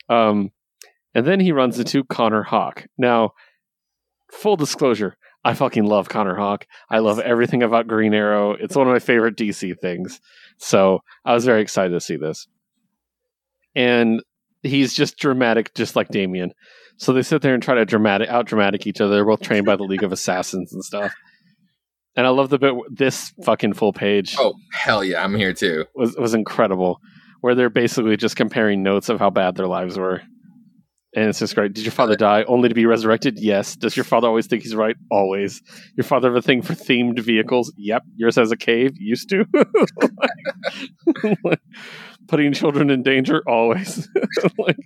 um, 0.08 0.50
and 1.14 1.26
then 1.26 1.40
he 1.40 1.52
runs 1.52 1.78
into 1.78 2.04
Connor 2.04 2.42
Hawke. 2.42 2.86
Now, 2.98 3.32
full 4.30 4.56
disclosure, 4.56 5.16
I 5.44 5.54
fucking 5.54 5.84
love 5.84 6.08
Connor 6.10 6.34
Hawke. 6.34 6.66
I 6.90 6.98
love 6.98 7.18
everything 7.20 7.62
about 7.62 7.86
Green 7.88 8.12
Arrow. 8.12 8.52
It's 8.52 8.76
one 8.76 8.86
of 8.86 8.92
my 8.92 8.98
favorite 8.98 9.36
DC 9.36 9.78
things. 9.80 10.20
So 10.58 11.00
I 11.24 11.32
was 11.32 11.44
very 11.46 11.62
excited 11.62 11.94
to 11.94 12.00
see 12.00 12.16
this. 12.16 12.46
And 13.78 14.22
he's 14.62 14.92
just 14.92 15.18
dramatic, 15.18 15.72
just 15.74 15.94
like 15.96 16.08
Damian. 16.08 16.52
So 16.96 17.12
they 17.12 17.22
sit 17.22 17.42
there 17.42 17.54
and 17.54 17.62
try 17.62 17.76
to 17.76 17.84
dramatic 17.84 18.28
out 18.28 18.46
dramatic 18.46 18.86
each 18.86 19.00
other. 19.00 19.14
They're 19.14 19.24
both 19.24 19.40
trained 19.40 19.66
by 19.66 19.76
the 19.76 19.84
League 19.84 20.02
of 20.02 20.12
Assassins 20.18 20.72
and 20.72 20.84
stuff. 20.84 21.14
And 22.16 22.26
I 22.26 22.30
love 22.30 22.50
the 22.50 22.58
bit 22.58 22.74
this 22.90 23.32
fucking 23.44 23.74
full 23.74 23.92
page 23.92 24.34
Oh 24.38 24.54
hell 24.72 25.04
yeah! 25.04 25.22
I'm 25.22 25.36
here 25.36 25.52
too. 25.52 25.84
was 25.94 26.16
was 26.16 26.34
incredible, 26.34 26.98
where 27.40 27.54
they're 27.54 27.70
basically 27.70 28.16
just 28.16 28.34
comparing 28.34 28.82
notes 28.82 29.08
of 29.08 29.20
how 29.20 29.30
bad 29.30 29.54
their 29.54 29.68
lives 29.68 29.96
were. 29.96 30.22
And 31.14 31.28
it's 31.28 31.38
just 31.38 31.54
great. 31.54 31.72
Did 31.72 31.84
your 31.84 31.92
father 31.92 32.16
die 32.16 32.44
only 32.44 32.68
to 32.68 32.74
be 32.74 32.84
resurrected? 32.86 33.38
Yes. 33.38 33.76
Does 33.76 33.96
your 33.96 34.04
father 34.04 34.28
always 34.28 34.46
think 34.46 34.62
he's 34.62 34.74
right? 34.74 34.94
Always. 35.10 35.62
Your 35.96 36.04
father 36.04 36.28
have 36.28 36.36
a 36.36 36.42
thing 36.42 36.60
for 36.60 36.74
themed 36.74 37.18
vehicles? 37.20 37.72
Yep. 37.78 38.02
Yours 38.16 38.36
has 38.36 38.52
a 38.52 38.56
cave? 38.56 38.92
Used 38.98 39.30
to. 39.30 39.46
Like, 41.44 41.60
putting 42.28 42.52
children 42.52 42.90
in 42.90 43.02
danger? 43.02 43.42
Always. 43.46 44.08
like, 44.58 44.76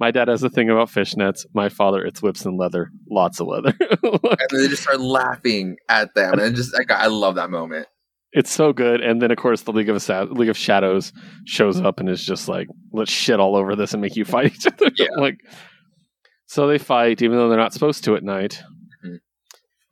my 0.00 0.10
dad 0.10 0.28
has 0.28 0.42
a 0.42 0.48
thing 0.50 0.70
about 0.70 0.88
fishnets. 0.88 1.44
My 1.54 1.68
father, 1.68 2.04
it's 2.04 2.22
whips 2.22 2.44
and 2.44 2.56
leather. 2.58 2.90
Lots 3.10 3.40
of 3.40 3.46
leather. 3.48 3.74
Like, 4.02 4.40
And 4.40 4.48
then 4.50 4.60
they 4.62 4.68
just 4.68 4.82
start 4.82 5.00
laughing 5.00 5.76
at 5.88 6.14
them, 6.14 6.38
and 6.38 6.54
just 6.56 6.72
like 6.74 6.90
I 6.90 7.06
love 7.08 7.34
that 7.36 7.50
moment. 7.50 7.86
it's 8.32 8.50
so 8.50 8.72
good. 8.72 9.00
And 9.00 9.20
then, 9.20 9.30
of 9.30 9.36
course, 9.38 9.62
the 9.62 9.72
League 9.72 9.88
of 9.88 9.96
Assa- 9.96 10.24
League 10.30 10.48
of 10.48 10.56
Shadows 10.56 11.12
shows 11.44 11.80
up 11.80 12.00
and 12.00 12.08
is 12.08 12.24
just 12.24 12.48
like, 12.48 12.68
let's 12.92 13.10
shit 13.10 13.40
all 13.40 13.56
over 13.56 13.74
this 13.76 13.92
and 13.92 14.00
make 14.02 14.16
you 14.16 14.24
fight 14.34 14.46
each 14.54 14.66
other. 14.66 14.90
Yeah. 14.96 15.06
like, 15.16 15.38
so 16.46 16.66
they 16.68 16.78
fight, 16.78 17.22
even 17.22 17.36
though 17.38 17.48
they're 17.48 17.58
not 17.58 17.72
supposed 17.72 18.04
to 18.04 18.14
at 18.16 18.22
night. 18.22 18.62
Mhm. 19.04 19.18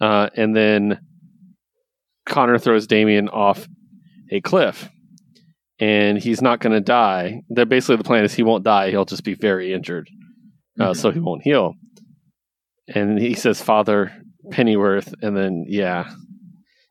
Uh, 0.00 0.30
and 0.36 0.54
then 0.54 1.00
Connor 2.26 2.58
throws 2.58 2.86
Damian 2.86 3.28
off 3.28 3.66
a 4.30 4.40
cliff, 4.40 4.88
and 5.80 6.18
he's 6.18 6.40
not 6.42 6.60
going 6.60 6.72
to 6.72 6.80
die. 6.80 7.42
They're 7.48 7.66
basically 7.66 7.96
the 7.96 8.04
plan 8.04 8.24
is 8.24 8.34
he 8.34 8.42
won't 8.42 8.64
die; 8.64 8.90
he'll 8.90 9.04
just 9.04 9.24
be 9.24 9.34
very 9.34 9.72
injured, 9.72 10.08
uh, 10.80 10.90
Mhm. 10.90 10.96
so 10.96 11.10
he 11.10 11.20
won't 11.20 11.42
heal. 11.42 11.74
And 12.94 13.18
he 13.18 13.34
says, 13.34 13.62
"Father 13.62 14.12
Pennyworth," 14.50 15.14
and 15.22 15.36
then 15.36 15.64
yeah, 15.68 16.10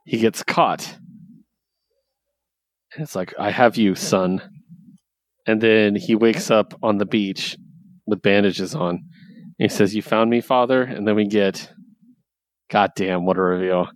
he 0.05 0.17
gets 0.17 0.43
caught. 0.43 0.97
And 2.95 3.01
it's 3.03 3.15
like, 3.15 3.33
I 3.39 3.49
have 3.49 3.75
you, 3.75 3.95
son. 3.95 4.39
And 5.47 5.59
then 5.59 5.95
he 5.95 6.13
wakes 6.15 6.51
up 6.51 6.73
on 6.83 6.99
the 6.99 7.05
beach 7.07 7.57
with 8.05 8.21
bandages 8.21 8.75
on. 8.75 8.89
And 8.89 9.05
he 9.57 9.67
says, 9.67 9.95
You 9.95 10.03
found 10.03 10.29
me, 10.29 10.41
father? 10.41 10.83
And 10.83 11.07
then 11.07 11.15
we 11.15 11.25
get, 11.25 11.71
God 12.69 12.91
damn, 12.95 13.25
what 13.25 13.37
a 13.37 13.41
reveal. 13.41 13.87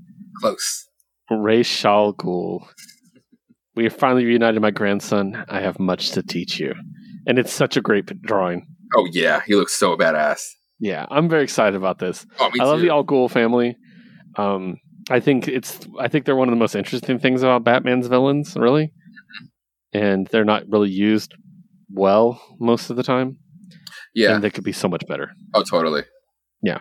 Close. 0.42 0.88
Ray 1.30 1.62
Ghul. 1.62 2.68
We 3.78 3.84
have 3.84 3.96
finally 3.96 4.26
reunited 4.26 4.60
my 4.60 4.72
grandson. 4.72 5.46
I 5.48 5.62
have 5.62 5.80
much 5.80 6.10
to 6.12 6.24
teach 6.24 6.60
you. 6.60 6.74
And 7.28 7.38
it's 7.38 7.54
such 7.54 7.78
a 7.78 7.82
great 7.82 8.06
drawing. 8.24 8.66
Oh 8.96 9.08
yeah, 9.12 9.42
he 9.46 9.54
looks 9.54 9.76
so 9.76 9.96
badass. 9.96 10.42
Yeah, 10.80 11.06
I'm 11.12 11.30
very 11.30 11.44
excited 11.44 11.76
about 11.76 12.00
this. 12.00 12.26
Oh, 12.40 12.50
I 12.60 12.64
love 12.64 12.82
the 12.82 12.90
Al 12.90 13.06
Ghul 13.06 13.30
family. 13.30 13.78
Um, 14.36 14.78
I 15.12 15.20
think 15.20 15.48
it's 15.48 15.80
I 16.00 16.08
think 16.08 16.26
they're 16.26 16.36
one 16.36 16.48
of 16.48 16.54
the 16.54 16.60
most 16.60 16.76
interesting 16.76 17.20
things 17.20 17.44
about 17.44 17.64
Batman's 17.64 18.08
villains, 18.08 18.56
really. 18.56 18.94
And 19.94 20.28
they're 20.28 20.46
not 20.46 20.64
really 20.68 20.90
used 20.90 21.36
well 21.92 22.42
most 22.60 22.90
of 22.90 22.96
the 22.96 23.04
time. 23.04 23.38
yeah. 24.16 24.34
And 24.36 24.44
they 24.44 24.50
could 24.50 24.64
be 24.64 24.74
so 24.74 24.88
much 24.88 25.06
better. 25.08 25.32
oh, 25.54 25.64
totally. 25.64 26.04
Yeah. 26.64 26.80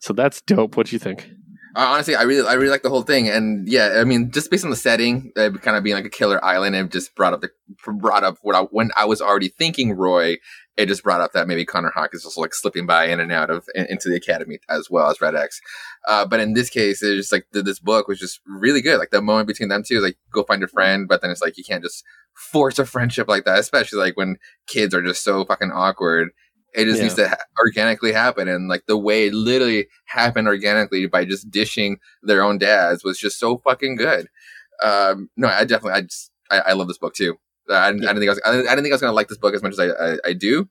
So 0.00 0.14
that's 0.14 0.40
dope. 0.40 0.76
What 0.76 0.86
do 0.86 0.96
you 0.96 0.98
think? 0.98 1.30
Uh, 1.76 1.86
honestly, 1.88 2.16
I 2.16 2.22
really, 2.22 2.46
I 2.46 2.54
really 2.54 2.70
like 2.70 2.82
the 2.82 2.90
whole 2.90 3.02
thing, 3.02 3.28
and 3.28 3.68
yeah, 3.68 3.98
I 4.00 4.04
mean, 4.04 4.30
just 4.32 4.50
based 4.50 4.64
on 4.64 4.70
the 4.70 4.76
setting, 4.76 5.32
uh, 5.36 5.50
kind 5.50 5.76
of 5.76 5.84
being 5.84 5.94
like 5.94 6.04
a 6.04 6.10
killer 6.10 6.44
island, 6.44 6.74
it 6.74 6.90
just 6.90 7.14
brought 7.14 7.32
up 7.32 7.42
the 7.42 7.50
brought 7.84 8.24
up 8.24 8.38
what 8.42 8.56
I 8.56 8.62
when 8.62 8.90
I 8.96 9.04
was 9.04 9.20
already 9.20 9.48
thinking 9.48 9.92
Roy. 9.92 10.38
It 10.76 10.86
just 10.86 11.02
brought 11.02 11.20
up 11.20 11.32
that 11.32 11.46
maybe 11.46 11.64
Connor 11.66 11.92
Hawke 11.94 12.14
is 12.14 12.22
just 12.22 12.38
like 12.38 12.54
slipping 12.54 12.86
by 12.86 13.06
in 13.06 13.20
and 13.20 13.30
out 13.30 13.50
of 13.50 13.68
in, 13.74 13.86
into 13.86 14.08
the 14.08 14.16
academy 14.16 14.58
as 14.68 14.88
well 14.90 15.10
as 15.10 15.20
Red 15.20 15.34
X. 15.34 15.60
Uh, 16.08 16.26
but 16.26 16.40
in 16.40 16.54
this 16.54 16.70
case, 16.70 17.02
it's 17.02 17.16
just 17.16 17.32
like 17.32 17.46
th- 17.52 17.64
this 17.64 17.78
book 17.78 18.08
was 18.08 18.18
just 18.18 18.40
really 18.46 18.80
good. 18.80 18.98
Like 18.98 19.10
the 19.10 19.20
moment 19.20 19.46
between 19.46 19.68
them 19.68 19.82
two 19.86 19.96
is 19.96 20.02
like 20.02 20.16
go 20.32 20.42
find 20.42 20.62
a 20.62 20.68
friend, 20.68 21.06
but 21.06 21.20
then 21.20 21.30
it's 21.30 21.42
like 21.42 21.58
you 21.58 21.64
can't 21.64 21.82
just 21.82 22.02
force 22.34 22.78
a 22.78 22.86
friendship 22.86 23.28
like 23.28 23.44
that, 23.44 23.58
especially 23.58 23.98
like 23.98 24.16
when 24.16 24.38
kids 24.66 24.94
are 24.94 25.02
just 25.02 25.22
so 25.22 25.44
fucking 25.44 25.70
awkward. 25.70 26.30
It 26.74 26.84
just 26.84 26.98
Yeah. 26.98 27.02
needs 27.04 27.14
to 27.16 27.28
ha- 27.28 27.36
organically 27.58 28.12
happen, 28.12 28.46
and 28.48 28.68
like 28.68 28.86
the 28.86 28.96
way 28.96 29.26
it 29.26 29.34
literally 29.34 29.88
happened 30.06 30.46
organically 30.48 31.06
by 31.06 31.24
just 31.24 31.50
dishing 31.50 31.98
their 32.22 32.42
own 32.42 32.58
dads 32.58 33.02
was 33.04 33.18
just 33.18 33.38
so 33.38 33.58
fucking 33.58 33.96
good. 33.96 34.28
Um, 34.82 35.28
no, 35.36 35.48
I 35.48 35.64
definitely, 35.64 35.92
I 35.92 36.00
just, 36.02 36.30
I, 36.50 36.58
I 36.60 36.72
love 36.72 36.88
this 36.88 36.98
book 36.98 37.14
too. 37.14 37.36
Uh, 37.68 37.74
I, 37.74 37.92
didn't, 37.92 38.04
I 38.04 38.12
didn't 38.12 38.20
think 38.20 38.28
I 38.28 38.32
was, 38.32 38.40
I 38.46 38.50
didn't, 38.52 38.66
I 38.68 38.70
didn't 38.70 38.84
think 38.84 38.92
I 38.92 38.94
was 38.94 39.00
gonna 39.00 39.12
like 39.12 39.28
this 39.28 39.38
book 39.38 39.54
as 39.54 39.62
much 39.62 39.72
as 39.72 39.78
I, 39.80 39.88
I, 39.88 40.16
I 40.26 40.32
do. 40.32 40.68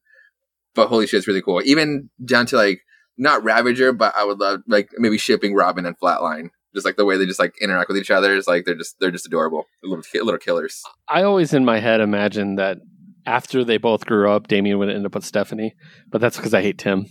But 0.75 0.87
holy 0.87 1.05
shit, 1.07 1.17
it's 1.19 1.27
really 1.27 1.41
cool. 1.41 1.61
Even 1.65 2.09
down 2.23 2.45
to 2.47 2.55
like 2.55 2.81
not 3.17 3.43
Ravager, 3.43 3.91
but 3.91 4.13
I 4.15 4.23
would 4.23 4.39
love 4.39 4.61
like 4.67 4.89
maybe 4.97 5.17
shipping 5.17 5.53
Robin 5.53 5.85
and 5.85 5.99
Flatline. 5.99 6.49
Just 6.73 6.85
like 6.85 6.95
the 6.97 7.05
way 7.05 7.17
they 7.17 7.25
just 7.25 7.39
like 7.39 7.55
interact 7.61 7.87
with 7.89 7.97
each 7.97 8.11
other 8.11 8.33
is 8.35 8.47
like 8.47 8.63
they're 8.65 8.75
just 8.75 8.95
they're 8.99 9.11
just 9.11 9.25
adorable, 9.25 9.65
They're 9.81 9.89
little 9.89 10.25
little 10.25 10.37
killers. 10.39 10.81
I 11.07 11.23
always 11.23 11.53
in 11.53 11.65
my 11.65 11.79
head 11.79 11.99
imagine 11.99 12.55
that 12.55 12.77
after 13.25 13.63
they 13.63 13.77
both 13.77 14.05
grew 14.05 14.29
up, 14.29 14.47
Damian 14.47 14.77
would 14.79 14.89
end 14.89 15.05
up 15.05 15.15
with 15.15 15.25
Stephanie, 15.25 15.75
but 16.09 16.21
that's 16.21 16.37
because 16.37 16.53
I 16.53 16.61
hate 16.61 16.77
Tim. 16.77 17.05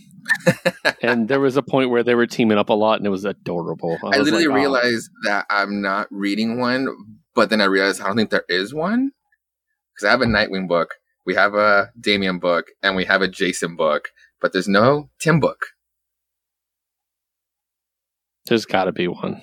and 1.01 1.27
there 1.27 1.39
was 1.39 1.57
a 1.57 1.61
point 1.61 1.89
where 1.89 2.03
they 2.03 2.15
were 2.15 2.27
teaming 2.27 2.57
up 2.57 2.69
a 2.69 2.73
lot, 2.73 2.99
and 2.99 3.07
it 3.07 3.11
was 3.11 3.25
adorable. 3.25 3.97
I, 4.03 4.19
was 4.19 4.31
literally 4.31 4.47
like, 4.47 4.53
oh. 4.53 4.55
realized 4.55 5.09
that 5.25 5.45
I'm 5.49 5.81
not 5.81 6.07
reading 6.11 6.59
one, 6.59 6.87
but 7.35 7.49
then 7.49 7.61
I 7.61 7.65
realized 7.65 8.01
I 8.01 8.07
don't 8.07 8.17
think 8.17 8.29
there 8.29 8.45
is 8.49 8.73
one 8.73 9.11
because 9.93 10.07
I 10.07 10.11
have 10.11 10.21
a 10.21 10.25
Nightwing 10.25 10.67
book, 10.67 10.95
we 11.25 11.35
have 11.35 11.53
a 11.53 11.91
Damian 11.99 12.39
book, 12.39 12.67
and 12.81 12.95
we 12.95 13.05
have 13.05 13.21
a 13.21 13.27
Jason 13.27 13.75
book, 13.75 14.09
but 14.41 14.53
there's 14.53 14.67
no 14.67 15.09
Tim 15.19 15.39
book. 15.39 15.67
There's 18.47 18.65
got 18.65 18.85
to 18.85 18.91
be 18.91 19.07
one. 19.07 19.41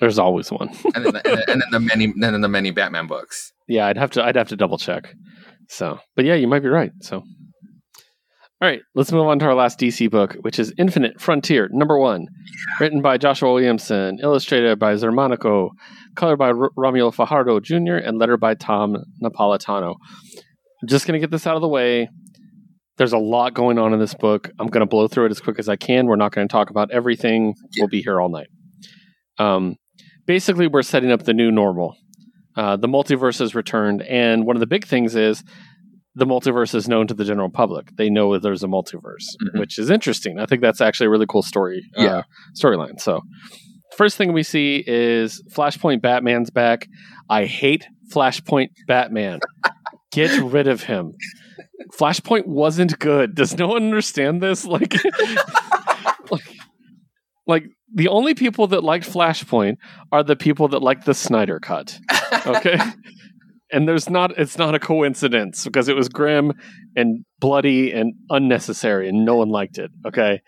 There's 0.00 0.18
always 0.18 0.50
one. 0.50 0.70
And 0.94 1.04
then, 1.04 1.12
the, 1.12 1.44
and 1.48 1.60
then 1.60 1.70
the 1.70 1.80
many, 1.80 2.04
and 2.04 2.22
then 2.22 2.40
the 2.40 2.48
many 2.48 2.70
Batman 2.70 3.06
books. 3.06 3.52
Yeah, 3.70 3.86
I'd 3.86 3.96
have 3.96 4.10
to. 4.12 4.24
I'd 4.24 4.34
have 4.34 4.48
to 4.48 4.56
double 4.56 4.78
check. 4.78 5.14
So, 5.68 6.00
but 6.16 6.24
yeah, 6.24 6.34
you 6.34 6.48
might 6.48 6.64
be 6.64 6.68
right. 6.68 6.90
So, 7.02 7.18
all 7.18 8.68
right, 8.68 8.80
let's 8.96 9.12
move 9.12 9.28
on 9.28 9.38
to 9.38 9.44
our 9.44 9.54
last 9.54 9.78
DC 9.78 10.10
book, 10.10 10.36
which 10.40 10.58
is 10.58 10.74
Infinite 10.76 11.20
Frontier 11.20 11.68
number 11.70 11.96
one, 11.96 12.26
written 12.80 13.00
by 13.00 13.16
Joshua 13.16 13.52
Williamson, 13.52 14.18
illustrated 14.20 14.80
by 14.80 14.94
Xermanico, 14.94 15.68
colored 16.16 16.38
by 16.38 16.48
R- 16.48 16.70
Romulo 16.76 17.14
Fajardo 17.14 17.60
Jr., 17.60 18.04
and 18.04 18.18
lettered 18.18 18.40
by 18.40 18.54
Tom 18.54 18.96
Napolitano. 19.22 19.94
I'm 20.82 20.88
just 20.88 21.06
going 21.06 21.18
to 21.18 21.24
get 21.24 21.30
this 21.30 21.46
out 21.46 21.54
of 21.54 21.62
the 21.62 21.68
way. 21.68 22.08
There's 22.98 23.12
a 23.12 23.18
lot 23.18 23.54
going 23.54 23.78
on 23.78 23.92
in 23.94 24.00
this 24.00 24.14
book. 24.14 24.50
I'm 24.58 24.66
going 24.66 24.80
to 24.80 24.86
blow 24.86 25.06
through 25.06 25.26
it 25.26 25.30
as 25.30 25.40
quick 25.40 25.60
as 25.60 25.68
I 25.68 25.76
can. 25.76 26.06
We're 26.06 26.16
not 26.16 26.32
going 26.32 26.48
to 26.48 26.52
talk 26.52 26.70
about 26.70 26.90
everything. 26.90 27.54
We'll 27.78 27.86
be 27.86 28.02
here 28.02 28.20
all 28.20 28.30
night. 28.30 28.48
Um, 29.38 29.76
basically, 30.26 30.66
we're 30.66 30.82
setting 30.82 31.12
up 31.12 31.22
the 31.22 31.32
new 31.32 31.52
normal. 31.52 31.94
Uh, 32.60 32.76
the 32.76 32.88
multiverse 32.88 33.38
has 33.38 33.54
returned, 33.54 34.02
and 34.02 34.44
one 34.44 34.54
of 34.56 34.60
the 34.60 34.66
big 34.66 34.84
things 34.86 35.16
is 35.16 35.42
the 36.14 36.26
multiverse 36.26 36.74
is 36.74 36.88
known 36.88 37.06
to 37.06 37.14
the 37.14 37.24
general 37.24 37.48
public. 37.48 37.96
They 37.96 38.10
know 38.10 38.32
that 38.34 38.42
there's 38.42 38.62
a 38.62 38.66
multiverse, 38.66 39.24
Mhm. 39.42 39.60
which 39.60 39.78
is 39.78 39.88
interesting. 39.88 40.38
I 40.38 40.44
think 40.46 40.60
that's 40.60 40.80
actually 40.82 41.06
a 41.06 41.10
really 41.10 41.26
cool 41.26 41.42
story. 41.42 41.80
uh, 41.96 42.02
Yeah. 42.02 42.22
storyline. 42.60 43.00
So, 43.00 43.20
first 43.96 44.16
thing 44.18 44.32
we 44.34 44.42
see 44.42 44.84
is 44.86 45.42
Flashpoint 45.56 46.02
Batman's 46.02 46.50
back. 46.50 46.86
I 47.30 47.46
hate 47.46 47.86
Flashpoint 48.12 48.68
Batman. 48.86 49.38
Get 50.12 50.38
rid 50.42 50.66
of 50.66 50.82
him. 50.82 51.12
Flashpoint 51.98 52.46
wasn't 52.46 52.98
good. 52.98 53.34
Does 53.34 53.56
no 53.56 53.68
one 53.68 53.84
understand 53.84 54.42
this? 54.42 54.66
Like, 54.66 54.94
like, 56.30 56.42
like 57.46 57.64
the 57.94 58.08
only 58.08 58.34
people 58.34 58.66
that 58.68 58.84
liked 58.84 59.10
Flashpoint 59.10 59.76
are 60.12 60.22
the 60.22 60.36
people 60.36 60.68
that 60.68 60.82
like 60.82 61.04
the 61.04 61.14
Snyder 61.14 61.58
cut. 61.58 61.98
Okay. 62.46 62.78
and 63.72 63.88
there's 63.88 64.08
not 64.08 64.38
it's 64.38 64.58
not 64.58 64.74
a 64.74 64.78
coincidence 64.78 65.64
because 65.64 65.88
it 65.88 65.96
was 65.96 66.08
grim 66.08 66.52
and 66.96 67.24
bloody 67.38 67.92
and 67.92 68.14
unnecessary 68.28 69.08
and 69.08 69.24
no 69.24 69.36
one 69.36 69.48
liked 69.48 69.78
it. 69.78 69.90
Okay. 70.06 70.40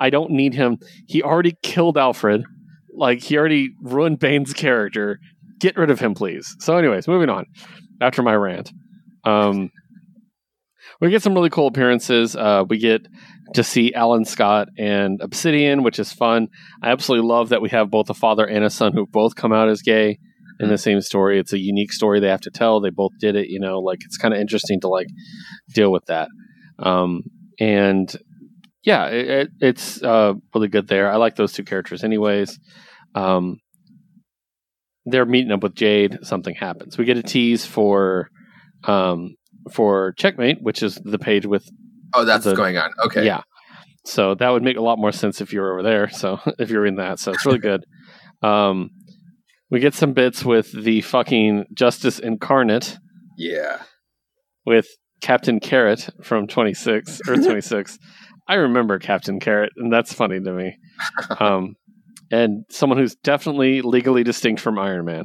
I 0.00 0.10
don't 0.10 0.30
need 0.30 0.54
him. 0.54 0.78
He 1.06 1.22
already 1.22 1.56
killed 1.62 1.98
Alfred. 1.98 2.44
Like 2.94 3.20
he 3.22 3.36
already 3.36 3.70
ruined 3.82 4.18
Bane's 4.18 4.52
character. 4.52 5.18
Get 5.58 5.76
rid 5.76 5.90
of 5.90 5.98
him, 5.98 6.14
please. 6.14 6.54
So, 6.60 6.76
anyways, 6.76 7.08
moving 7.08 7.28
on. 7.28 7.46
After 8.00 8.22
my 8.22 8.34
rant, 8.34 8.70
um, 9.24 9.72
we 11.00 11.10
get 11.10 11.22
some 11.22 11.34
really 11.34 11.50
cool 11.50 11.66
appearances. 11.66 12.36
Uh, 12.36 12.64
we 12.68 12.78
get 12.78 13.06
to 13.54 13.64
see 13.64 13.94
Alan 13.94 14.24
Scott 14.24 14.68
and 14.78 15.20
Obsidian, 15.20 15.82
which 15.82 15.98
is 15.98 16.12
fun. 16.12 16.48
I 16.82 16.90
absolutely 16.90 17.28
love 17.28 17.48
that 17.50 17.62
we 17.62 17.70
have 17.70 17.90
both 17.90 18.10
a 18.10 18.14
father 18.14 18.44
and 18.44 18.64
a 18.64 18.70
son 18.70 18.92
who 18.92 19.06
both 19.06 19.36
come 19.36 19.52
out 19.52 19.68
as 19.68 19.82
gay 19.82 20.18
in 20.60 20.68
the 20.68 20.78
same 20.78 21.00
story. 21.00 21.38
It's 21.38 21.52
a 21.52 21.58
unique 21.58 21.92
story 21.92 22.20
they 22.20 22.28
have 22.28 22.40
to 22.42 22.50
tell. 22.50 22.80
They 22.80 22.90
both 22.90 23.12
did 23.20 23.36
it, 23.36 23.48
you 23.48 23.60
know, 23.60 23.78
like 23.78 24.00
it's 24.04 24.16
kind 24.16 24.34
of 24.34 24.40
interesting 24.40 24.80
to 24.80 24.88
like 24.88 25.06
deal 25.72 25.92
with 25.92 26.04
that. 26.06 26.28
Um, 26.78 27.22
and 27.60 28.14
yeah, 28.82 29.06
it, 29.06 29.28
it, 29.28 29.48
it's 29.60 30.02
uh, 30.02 30.34
really 30.54 30.68
good 30.68 30.88
there. 30.88 31.10
I 31.10 31.16
like 31.16 31.36
those 31.36 31.52
two 31.52 31.64
characters, 31.64 32.04
anyways. 32.04 32.58
Um, 33.14 33.58
they're 35.06 35.26
meeting 35.26 35.52
up 35.52 35.62
with 35.62 35.74
Jade. 35.74 36.18
Something 36.22 36.54
happens. 36.54 36.98
We 36.98 37.04
get 37.04 37.16
a 37.16 37.22
tease 37.22 37.64
for 37.64 38.28
um, 38.84 39.36
for 39.72 40.12
Checkmate, 40.18 40.58
which 40.60 40.82
is 40.82 40.96
the 40.96 41.18
page 41.18 41.46
with 41.46 41.68
Oh, 42.14 42.24
that's 42.24 42.44
what's 42.46 42.56
going 42.56 42.76
on. 42.76 42.90
Okay. 43.06 43.24
yeah. 43.26 43.42
So 44.04 44.34
that 44.36 44.48
would 44.50 44.62
make 44.62 44.76
a 44.76 44.82
lot 44.82 44.98
more 44.98 45.12
sense 45.12 45.40
if 45.40 45.52
you 45.52 45.60
were 45.60 45.72
over 45.72 45.82
there. 45.82 46.08
So 46.12 46.40
if 46.58 46.70
you're 46.70 46.86
in 46.86 46.96
that, 46.96 47.18
so 47.18 47.32
it's 47.32 47.44
really 47.46 47.58
good. 47.58 47.84
Um, 48.40 48.90
we 49.68 49.80
get 49.80 49.94
some 49.94 50.12
bits 50.12 50.44
with 50.44 50.70
the 50.70 51.00
fucking 51.00 51.64
Justice 51.74 52.20
Incarnate 52.20 52.96
Yeah. 53.36 53.82
with 54.64 54.86
Captain 55.20 55.58
Carrot 55.58 56.08
from 56.22 56.46
26 56.46 57.20
or 57.28 57.34
26. 57.34 57.98
I 58.46 58.54
remember 58.54 59.00
Captain 59.00 59.40
Carrot, 59.40 59.72
and 59.76 59.92
that's 59.92 60.12
funny 60.12 60.38
to 60.40 60.52
me. 60.52 60.76
Um, 61.40 61.74
and 62.30 62.64
someone 62.70 62.98
who's 63.00 63.16
definitely 63.16 63.82
legally 63.82 64.22
distinct 64.22 64.60
from 64.60 64.78
Iron 64.78 65.04
Man. 65.04 65.24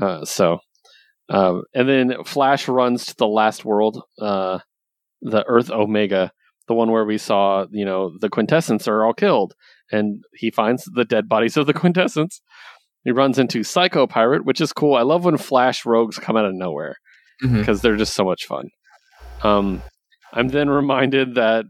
Uh, 0.00 0.24
so, 0.24 0.60
um, 1.28 1.64
and 1.74 1.88
then 1.88 2.14
Flash 2.24 2.68
runs 2.68 3.06
to 3.06 3.14
the 3.18 3.26
last 3.26 3.64
world, 3.64 4.00
uh, 4.20 4.60
the 5.24 5.44
Earth 5.48 5.70
Omega, 5.70 6.30
the 6.68 6.74
one 6.74 6.90
where 6.92 7.04
we 7.04 7.18
saw, 7.18 7.66
you 7.70 7.84
know, 7.84 8.12
the 8.20 8.28
quintessence 8.28 8.86
are 8.86 9.04
all 9.04 9.14
killed, 9.14 9.54
and 9.90 10.22
he 10.34 10.50
finds 10.50 10.84
the 10.84 11.04
dead 11.04 11.28
bodies 11.28 11.56
of 11.56 11.66
the 11.66 11.74
quintessence. 11.82 12.40
He 13.02 13.10
runs 13.10 13.38
into 13.38 13.64
Psycho 13.64 14.06
Pirate, 14.06 14.44
which 14.46 14.60
is 14.60 14.72
cool. 14.72 14.94
I 14.94 15.02
love 15.02 15.24
when 15.24 15.36
Flash 15.36 15.84
rogues 15.84 16.18
come 16.18 16.36
out 16.36 16.46
of 16.46 16.54
nowhere 16.54 16.96
because 17.42 17.82
they're 17.82 17.96
just 17.96 18.14
so 18.14 18.24
much 18.24 18.46
fun. 18.46 18.70
Um, 19.42 19.82
I'm 20.32 20.48
then 20.48 20.70
reminded 20.70 21.34
that 21.34 21.66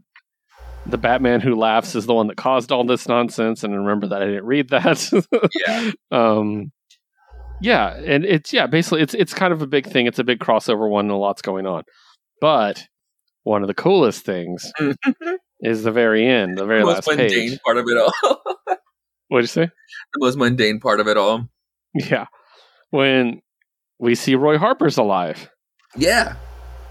the 0.85 0.97
Batman 0.97 1.41
who 1.41 1.55
laughs 1.55 1.95
is 1.95 2.05
the 2.05 2.13
one 2.13 2.27
that 2.27 2.37
caused 2.37 2.71
all 2.71 2.85
this 2.85 3.07
nonsense, 3.07 3.63
and 3.63 3.73
I 3.73 3.77
remember 3.77 4.07
that 4.07 4.21
I 4.21 4.25
didn't 4.25 4.45
read 4.45 4.69
that. 4.69 5.11
Yeah. 5.67 5.91
um, 6.11 6.71
yeah, 7.61 7.95
and 7.95 8.25
it's 8.25 8.53
yeah, 8.53 8.67
basically 8.67 9.01
it's 9.01 9.13
it's 9.13 9.33
kind 9.33 9.53
of 9.53 9.61
a 9.61 9.67
big 9.67 9.87
thing. 9.87 10.05
It's 10.07 10.19
a 10.19 10.23
big 10.23 10.39
crossover 10.39 10.89
one, 10.89 11.05
and 11.05 11.11
a 11.11 11.15
lot's 11.15 11.41
going 11.41 11.65
on. 11.65 11.83
But 12.41 12.85
one 13.45 13.61
of 13.61 13.67
the 13.67 13.73
coolest 13.73 14.25
things 14.25 14.73
is 15.61 15.83
the 15.83 15.91
very 15.91 16.27
end, 16.27 16.57
the 16.57 16.65
very 16.65 16.81
the 16.81 16.87
last 16.87 17.07
mundane 17.07 17.29
page. 17.29 17.59
part 17.63 17.77
of 17.77 17.85
it 17.87 17.97
all. 17.97 18.41
What'd 19.29 19.43
you 19.43 19.47
say? 19.47 19.69
the 20.13 20.19
most 20.19 20.37
mundane 20.37 20.79
part 20.79 20.99
of 20.99 21.07
it 21.07 21.15
all. 21.15 21.47
Yeah, 21.93 22.25
when 22.89 23.41
we 23.99 24.15
see 24.15 24.35
Roy 24.35 24.57
Harper's 24.57 24.97
alive. 24.97 25.49
Yeah. 25.95 26.35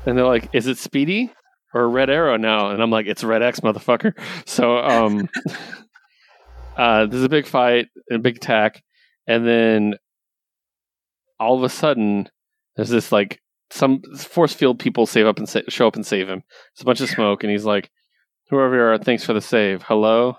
and 0.06 0.16
they're 0.16 0.24
like, 0.24 0.48
"Is 0.54 0.66
it 0.66 0.78
Speedy 0.78 1.30
or 1.74 1.88
Red 1.90 2.08
Arrow 2.08 2.36
now?" 2.38 2.70
And 2.70 2.82
I'm 2.82 2.90
like, 2.90 3.06
"It's 3.06 3.22
Red 3.22 3.42
X, 3.42 3.60
motherfucker." 3.60 4.14
So, 4.46 4.78
um, 4.78 5.28
uh, 6.76 7.06
there's 7.06 7.24
a 7.24 7.28
big 7.28 7.46
fight, 7.46 7.88
a 8.10 8.18
big 8.18 8.36
attack, 8.36 8.82
and 9.26 9.46
then 9.46 9.94
all 11.38 11.56
of 11.56 11.64
a 11.64 11.68
sudden, 11.68 12.28
there's 12.76 12.88
this 12.90 13.12
like 13.12 13.40
some 13.74 14.00
force 14.16 14.52
field 14.52 14.78
people 14.78 15.04
save 15.04 15.26
up 15.26 15.38
and 15.38 15.48
sa- 15.48 15.60
show 15.68 15.88
up 15.88 15.96
and 15.96 16.06
save 16.06 16.28
him. 16.28 16.44
It's 16.72 16.82
a 16.82 16.84
bunch 16.84 17.00
of 17.00 17.10
smoke, 17.10 17.42
and 17.42 17.50
he's 17.50 17.64
like, 17.64 17.90
"Whoever 18.50 18.76
you 18.76 18.82
are, 18.82 18.98
thanks 18.98 19.24
for 19.24 19.32
the 19.32 19.40
save. 19.40 19.82
Hello." 19.82 20.36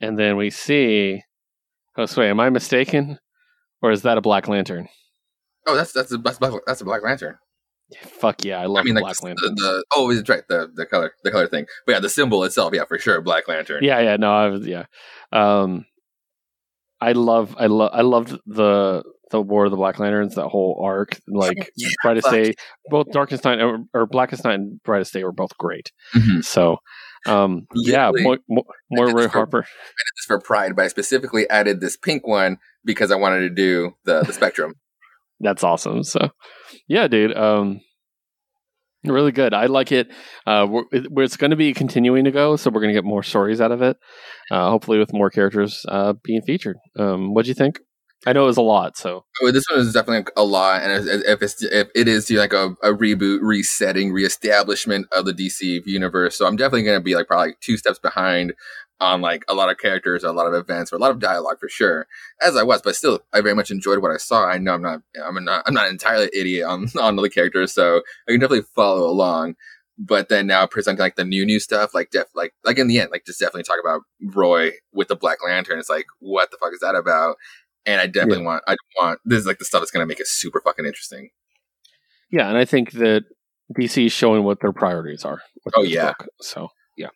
And 0.00 0.18
then 0.18 0.36
we 0.36 0.50
see, 0.50 1.22
oh, 1.96 2.06
wait, 2.16 2.30
am 2.30 2.40
I 2.40 2.50
mistaken, 2.50 3.20
or 3.80 3.92
is 3.92 4.02
that 4.02 4.18
a 4.18 4.20
Black 4.20 4.48
Lantern? 4.48 4.88
Oh, 5.66 5.76
that's 5.76 5.92
that's 5.92 6.12
a 6.12 6.18
that's, 6.18 6.38
Black- 6.38 6.52
that's 6.66 6.80
a 6.80 6.84
Black 6.84 7.04
Lantern. 7.04 7.38
Fuck 8.00 8.44
yeah, 8.44 8.60
I 8.60 8.66
love 8.66 8.80
I 8.80 8.82
mean, 8.82 8.94
like 8.96 9.04
Black 9.04 9.16
the, 9.16 9.26
Lantern. 9.26 9.54
the 9.54 9.84
oh, 9.94 10.10
it's 10.10 10.28
right 10.28 10.42
the 10.48 10.72
the 10.74 10.86
color 10.86 11.12
the 11.22 11.30
color 11.30 11.46
thing. 11.46 11.66
But 11.86 11.92
yeah, 11.92 12.00
the 12.00 12.08
symbol 12.08 12.42
itself, 12.42 12.74
yeah, 12.74 12.84
for 12.84 12.98
sure, 12.98 13.20
Black 13.20 13.46
Lantern. 13.46 13.84
Yeah, 13.84 14.00
yeah, 14.00 14.16
no, 14.16 14.34
I 14.34 14.48
was 14.48 14.66
yeah. 14.66 14.86
Um 15.30 15.86
I 17.00 17.12
love 17.12 17.54
I 17.58 17.66
love 17.66 17.90
I 17.92 18.00
loved 18.00 18.40
the 18.44 19.04
the 19.34 19.40
War 19.42 19.64
of 19.64 19.70
the 19.72 19.76
Black 19.76 19.98
Lanterns, 19.98 20.36
that 20.36 20.46
whole 20.48 20.80
arc. 20.82 21.18
Like 21.28 21.70
Yeah, 21.76 21.88
Brightest 22.02 22.26
fuck. 22.26 22.34
Day, 22.34 22.54
both 22.88 23.06
Darkest 23.10 23.44
Night 23.44 23.60
or, 23.60 23.80
or 23.92 24.06
Blackest 24.06 24.44
Night 24.44 24.54
and 24.54 24.80
Brightest 24.84 25.12
Day 25.12 25.24
were 25.24 25.32
both 25.32 25.56
great. 25.58 25.90
Mhm. 26.14 26.44
So 26.44 26.78
um 27.26 27.66
yeah, 27.74 28.10
Literally, 28.10 28.22
more, 28.22 28.38
more, 28.48 28.64
more 28.90 29.06
did 29.06 29.14
Roy 29.16 29.22
this 29.22 29.32
for- 29.32 29.38
Harper. 29.38 29.58
It's 29.60 30.26
for 30.26 30.38
Pride, 30.40 30.76
but 30.76 30.84
I 30.84 30.88
specifically 30.88 31.48
added 31.50 31.80
this 31.80 31.96
pink 31.96 32.26
one 32.26 32.58
because 32.84 33.10
I 33.10 33.16
wanted 33.16 33.40
to 33.40 33.50
do 33.50 33.92
the 34.04 34.22
the 34.22 34.32
spectrum. 34.40 34.74
That's 35.40 35.64
awesome. 35.64 36.04
So 36.04 36.30
yeah, 36.86 37.08
dude. 37.08 37.36
Um 37.36 37.80
really 39.04 39.32
good. 39.32 39.52
I 39.52 39.66
like 39.66 39.90
it. 39.92 40.10
Uh 40.46 40.66
we're, 40.70 40.84
it- 40.92 41.08
it's 41.16 41.36
going 41.36 41.50
to 41.50 41.56
be 41.56 41.74
continuing 41.74 42.24
to 42.24 42.30
go, 42.30 42.56
so 42.56 42.70
we're 42.70 42.80
going 42.80 42.94
to 42.94 42.98
get 43.00 43.04
more 43.04 43.22
stories 43.22 43.60
out 43.60 43.72
of 43.72 43.82
it. 43.82 43.96
Uh 44.50 44.70
hopefully 44.70 44.98
with 44.98 45.12
more 45.12 45.30
characters 45.30 45.84
uh 45.88 46.12
being 46.22 46.42
featured. 46.42 46.76
Um 46.98 47.34
what 47.34 47.44
do 47.44 47.48
you 47.48 47.54
think? 47.54 47.80
I 48.26 48.32
know 48.32 48.44
it 48.44 48.46
was 48.46 48.56
a 48.56 48.62
lot, 48.62 48.96
so 48.96 49.24
Oh, 49.42 49.50
this 49.50 49.64
one 49.70 49.80
is 49.80 49.92
definitely 49.92 50.32
a 50.36 50.44
lot, 50.44 50.82
and 50.82 51.08
if- 51.08 51.42
it's 51.42 51.62
if 51.62 51.88
it 51.94 52.08
is 52.08 52.30
like 52.30 52.52
a, 52.52 52.70
a 52.82 52.92
reboot, 52.92 53.40
resetting, 53.42 54.12
reestablishment 54.12 55.06
of 55.12 55.24
the 55.26 55.32
DC 55.32 55.82
universe, 55.86 56.36
so 56.38 56.46
I'm 56.46 56.56
definitely 56.56 56.84
going 56.84 56.98
to 56.98 57.04
be 57.04 57.14
like 57.14 57.26
probably 57.26 57.54
two 57.60 57.76
steps 57.76 57.98
behind 57.98 58.54
on 59.00 59.20
like 59.20 59.44
a 59.48 59.54
lot 59.54 59.70
of 59.70 59.78
characters, 59.78 60.22
a 60.24 60.32
lot 60.32 60.46
of 60.46 60.54
events, 60.54 60.92
or 60.92 60.96
a 60.96 60.98
lot 61.00 61.10
of 61.10 61.18
dialogue 61.18 61.58
for 61.58 61.68
sure. 61.68 62.06
As 62.40 62.56
I 62.56 62.62
was, 62.62 62.80
but 62.82 62.94
still, 62.96 63.20
I 63.32 63.40
very 63.40 63.54
much 63.54 63.70
enjoyed 63.70 63.98
what 64.00 64.12
I 64.12 64.16
saw. 64.18 64.46
I 64.46 64.58
know 64.58 64.74
I'm 64.74 64.82
not, 64.82 65.00
I'm 65.22 65.44
not, 65.44 65.64
I'm 65.66 65.74
not 65.74 65.88
entirely 65.88 66.30
idiot 66.32 66.64
on 66.66 66.88
on 67.00 67.16
the 67.16 67.28
characters, 67.30 67.72
so 67.72 67.98
I 68.28 68.32
can 68.32 68.40
definitely 68.40 68.66
follow 68.74 69.08
along. 69.08 69.56
But 69.96 70.28
then 70.28 70.48
now 70.48 70.66
presenting 70.66 71.00
like 71.00 71.14
the 71.14 71.24
new 71.24 71.44
new 71.46 71.60
stuff, 71.60 71.94
like 71.94 72.10
def 72.10 72.26
like 72.34 72.52
like 72.64 72.78
in 72.78 72.88
the 72.88 72.98
end, 72.98 73.10
like 73.12 73.24
just 73.26 73.38
definitely 73.38 73.62
talk 73.62 73.78
about 73.80 74.02
Roy 74.34 74.72
with 74.92 75.06
the 75.08 75.14
Black 75.16 75.38
Lantern. 75.44 75.78
It's 75.78 75.88
like 75.90 76.06
what 76.18 76.50
the 76.50 76.56
fuck 76.60 76.72
is 76.72 76.80
that 76.80 76.96
about? 76.96 77.36
And 77.86 78.00
I 78.00 78.06
definitely 78.06 78.44
want 78.44 78.62
I 78.66 78.76
want 79.00 79.20
this 79.24 79.40
is 79.40 79.46
like 79.46 79.58
the 79.58 79.64
stuff 79.64 79.80
that's 79.80 79.90
gonna 79.90 80.06
make 80.06 80.20
it 80.20 80.26
super 80.26 80.60
fucking 80.64 80.86
interesting. 80.86 81.30
Yeah, 82.30 82.48
and 82.48 82.56
I 82.58 82.64
think 82.64 82.92
that 82.92 83.24
DC 83.78 84.06
is 84.06 84.12
showing 84.12 84.42
what 84.44 84.60
their 84.60 84.72
priorities 84.72 85.24
are. 85.24 85.40
with 85.64 85.74
Oh, 85.76 85.82
yeah. 85.82 86.06
book. 86.18 86.26
So 86.40 86.68
yeah. 86.96 87.08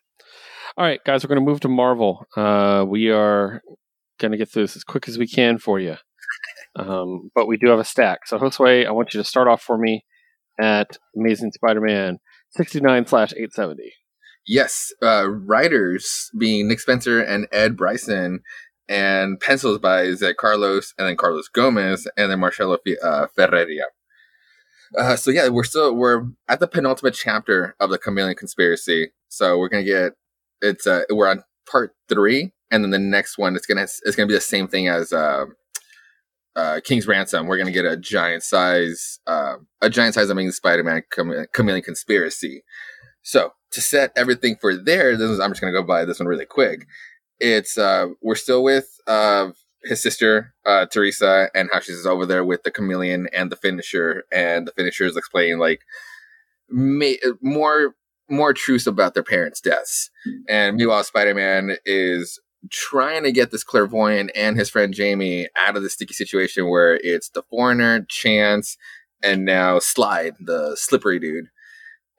All 0.77 0.85
right, 0.85 0.99
guys, 1.05 1.23
we're 1.23 1.29
going 1.29 1.43
to 1.45 1.49
move 1.49 1.59
to 1.61 1.67
Marvel. 1.67 2.25
Uh, 2.37 2.85
we 2.87 3.09
are 3.09 3.61
going 4.19 4.31
to 4.31 4.37
get 4.37 4.49
through 4.49 4.63
this 4.63 4.75
as 4.75 4.83
quick 4.83 5.07
as 5.09 5.17
we 5.17 5.27
can 5.27 5.57
for 5.57 5.79
you, 5.79 5.95
um, 6.75 7.31
but 7.35 7.47
we 7.47 7.57
do 7.57 7.67
have 7.69 7.79
a 7.79 7.83
stack. 7.83 8.27
So 8.27 8.37
Josue, 8.37 8.85
I 8.87 8.91
want 8.91 9.13
you 9.13 9.19
to 9.19 9.23
start 9.27 9.47
off 9.47 9.61
for 9.61 9.77
me 9.77 10.05
at 10.61 10.97
Amazing 11.17 11.51
Spider-Man 11.53 12.19
sixty 12.51 12.79
nine 12.79 13.05
slash 13.05 13.33
eight 13.37 13.53
seventy. 13.53 13.93
Yes, 14.47 14.91
uh, 15.03 15.27
writers 15.29 16.29
being 16.37 16.67
Nick 16.67 16.79
Spencer 16.79 17.21
and 17.21 17.47
Ed 17.51 17.75
Brisson, 17.77 18.39
and 18.89 19.39
pencils 19.39 19.77
by 19.77 20.11
Zed 20.13 20.37
Carlos 20.37 20.93
and 20.97 21.07
then 21.07 21.15
Carlos 21.15 21.47
Gomez 21.47 22.07
and 22.17 22.31
then 22.31 22.39
Marcelo 22.39 22.77
uh, 23.03 23.27
Ferreira. 23.27 23.85
Uh, 24.97 25.15
so 25.15 25.29
yeah, 25.29 25.47
we're 25.47 25.63
still 25.63 25.95
we're 25.95 26.25
at 26.47 26.59
the 26.59 26.67
penultimate 26.67 27.13
chapter 27.13 27.75
of 27.79 27.91
the 27.91 27.99
Chameleon 27.99 28.35
conspiracy. 28.35 29.11
So 29.27 29.57
we're 29.59 29.69
gonna 29.69 29.83
get 29.83 30.13
it's 30.61 30.87
uh 30.87 31.03
we're 31.11 31.29
on 31.29 31.43
part 31.69 31.93
three, 32.09 32.51
and 32.71 32.83
then 32.83 32.89
the 32.89 32.99
next 32.99 33.37
one 33.37 33.55
it's 33.55 33.67
gonna 33.67 33.83
it's 33.83 34.15
gonna 34.15 34.27
be 34.27 34.33
the 34.33 34.41
same 34.41 34.67
thing 34.67 34.87
as 34.87 35.13
uh, 35.13 35.45
uh 36.55 36.79
King's 36.83 37.07
Ransom. 37.07 37.45
We're 37.45 37.59
gonna 37.59 37.71
get 37.71 37.85
a 37.85 37.95
giant 37.95 38.41
size 38.41 39.19
uh 39.27 39.57
a 39.79 39.89
giant 39.91 40.15
size 40.15 40.31
Amazing 40.31 40.53
Spider-Man 40.53 41.03
Chame- 41.13 41.45
Chameleon 41.53 41.83
conspiracy. 41.83 42.63
So 43.21 43.51
to 43.71 43.81
set 43.81 44.11
everything 44.15 44.55
for 44.59 44.75
there, 44.75 45.15
this 45.15 45.29
is, 45.29 45.39
I'm 45.39 45.51
just 45.51 45.61
gonna 45.61 45.73
go 45.73 45.83
by 45.83 46.03
this 46.05 46.19
one 46.19 46.27
really 46.27 46.47
quick. 46.47 46.87
It's 47.39 47.77
uh 47.77 48.07
we're 48.21 48.35
still 48.35 48.63
with 48.63 48.99
uh 49.07 49.49
his 49.83 50.01
sister 50.01 50.53
uh 50.65 50.85
Teresa 50.87 51.49
and 51.55 51.69
how 51.71 51.79
she's 51.79 52.05
over 52.05 52.25
there 52.25 52.43
with 52.43 52.63
the 52.63 52.71
chameleon 52.71 53.27
and 53.33 53.51
the 53.51 53.55
finisher 53.55 54.23
and 54.31 54.67
the 54.67 54.71
finisher 54.71 55.05
is 55.05 55.17
explaining 55.17 55.59
like 55.59 55.81
more 56.69 57.95
more 58.29 58.53
truths 58.53 58.85
about 58.85 59.15
their 59.15 59.23
parents' 59.23 59.61
deaths. 59.61 60.11
And 60.47 60.77
meanwhile 60.77 61.03
Spider-Man 61.03 61.77
is 61.85 62.39
trying 62.69 63.23
to 63.23 63.31
get 63.31 63.51
this 63.51 63.63
clairvoyant 63.63 64.31
and 64.35 64.57
his 64.57 64.69
friend 64.69 64.93
Jamie 64.93 65.47
out 65.57 65.75
of 65.75 65.83
the 65.83 65.89
sticky 65.89 66.13
situation 66.13 66.69
where 66.69 66.99
it's 67.01 67.29
the 67.29 67.43
foreigner, 67.49 68.05
Chance, 68.09 68.77
and 69.23 69.45
now 69.45 69.79
Slide, 69.79 70.33
the 70.39 70.75
slippery 70.75 71.19
dude. 71.19 71.45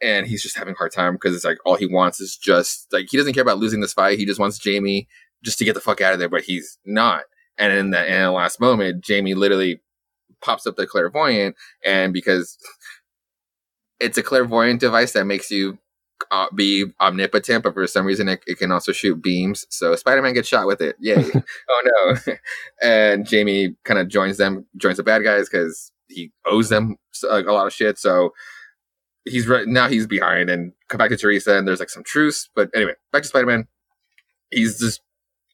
And 0.02 0.27
he's 0.27 0.43
just 0.43 0.56
having 0.56 0.74
a 0.74 0.77
hard 0.77 0.93
time 0.93 1.14
because 1.14 1.35
it's 1.35 1.44
like 1.44 1.59
all 1.66 1.77
he 1.77 1.86
wants 1.86 2.20
is 2.20 2.36
just 2.36 2.90
like 2.93 3.09
he 3.10 3.16
doesn't 3.16 3.35
care 3.35 3.43
about 3.43 3.59
losing 3.59 3.81
this 3.81 3.93
fight. 3.93 4.18
He 4.18 4.24
just 4.24 4.40
wants 4.40 4.59
Jamie 4.59 5.09
just 5.43 5.59
to 5.59 5.64
get 5.64 5.74
the 5.74 5.81
fuck 5.81 6.01
out 6.01 6.12
of 6.12 6.18
there, 6.18 6.28
but 6.28 6.43
he's 6.43 6.78
not. 6.85 7.24
And 7.59 7.72
in 7.72 7.90
the, 7.90 8.06
in 8.06 8.22
the 8.22 8.31
last 8.31 8.60
moment, 8.60 9.05
Jamie 9.05 9.35
literally 9.35 9.81
pops 10.40 10.66
up 10.66 10.77
the 10.77 10.86
clairvoyant, 10.86 11.56
and 11.85 12.12
because 12.12 12.56
it's 13.98 14.16
a 14.16 14.22
clairvoyant 14.22 14.81
device 14.81 15.12
that 15.12 15.27
makes 15.27 15.51
you 15.51 15.78
uh, 16.31 16.47
be 16.55 16.86
omnipotent, 17.01 17.62
but 17.62 17.74
for 17.74 17.86
some 17.86 18.06
reason 18.06 18.28
it, 18.28 18.43
it 18.47 18.59
can 18.59 18.72
also 18.72 18.93
shoot 18.93 19.22
beams. 19.22 19.66
So 19.70 19.94
Spider 19.97 20.22
Man 20.22 20.35
gets 20.35 20.48
shot 20.48 20.66
with 20.66 20.81
it. 20.81 20.97
Yay! 21.01 21.16
oh 21.70 22.14
no! 22.27 22.35
and 22.82 23.27
Jamie 23.27 23.77
kind 23.85 24.01
of 24.01 24.09
joins 24.09 24.39
them, 24.39 24.66
joins 24.77 24.97
the 24.97 25.02
bad 25.02 25.22
guys 25.22 25.48
because 25.48 25.93
he 26.09 26.32
owes 26.47 26.68
them 26.68 26.97
a 27.28 27.40
lot 27.43 27.66
of 27.66 27.72
shit. 27.72 27.98
So 27.98 28.32
he's 29.24 29.47
right 29.47 29.66
now 29.66 29.88
he's 29.88 30.06
behind 30.06 30.51
and 30.51 30.72
come 30.88 30.98
back 30.98 31.10
to 31.10 31.16
Teresa 31.16 31.56
and 31.56 31.66
there's 31.66 31.80
like 31.80 31.90
some 31.90 32.05
truce. 32.05 32.48
But 32.55 32.70
anyway, 32.74 32.94
back 33.12 33.22
to 33.22 33.28
Spider 33.28 33.47
Man. 33.47 33.68
He's 34.51 34.78
just 34.80 35.01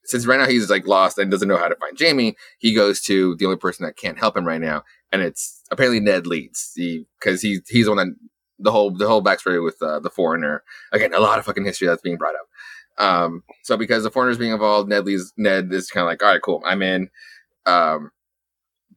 since 0.06 0.26
right 0.26 0.38
now 0.38 0.47
he's 0.47 0.70
like 0.70 0.86
lost 0.86 1.18
and 1.18 1.30
doesn't 1.30 1.48
know 1.48 1.56
how 1.56 1.68
to 1.68 1.76
find 1.76 1.97
Jamie, 1.97 2.36
he 2.59 2.74
goes 2.74 3.01
to 3.02 3.34
the 3.36 3.44
only 3.44 3.56
person 3.56 3.84
that 3.84 3.97
can't 3.97 4.18
help 4.18 4.36
him 4.36 4.47
right 4.47 4.60
now, 4.60 4.84
and 5.12 5.20
it's 5.20 5.62
apparently 5.70 6.01
Ned 6.01 6.26
Leeds. 6.26 6.72
Because 7.20 7.43
he 7.43 7.60
he's 7.68 7.86
the 7.86 7.90
one 7.90 7.97
that 7.97 8.16
the 8.59 8.72
whole 8.72 8.90
the 8.90 9.09
whole 9.09 9.22
backstory 9.22 9.62
with 9.62 9.82
uh, 9.82 10.01
the 10.01 10.10
foreigner. 10.10 10.62
Again, 10.93 11.12
a 11.12 11.20
lot 11.20 11.38
of 11.38 11.44
fucking 11.44 11.64
history 11.64 11.88
that's 11.88 12.02
being 12.02 12.16
brought 12.16 12.34
up. 12.34 12.48
Um, 12.98 13.43
so 13.62 13.76
because 13.76 14.05
the 14.05 14.10
foreigner's 14.10 14.38
being 14.38 14.52
involved, 14.52 14.88
Ned 14.88 15.05
Leeds 15.05 15.32
Ned 15.36 15.72
is 15.72 15.90
kind 15.90 16.02
of 16.02 16.09
like, 16.09 16.22
all 16.22 16.30
right, 16.30 16.43
cool, 16.43 16.62
I'm 16.64 16.82
in. 16.82 17.10
Um, 17.66 18.10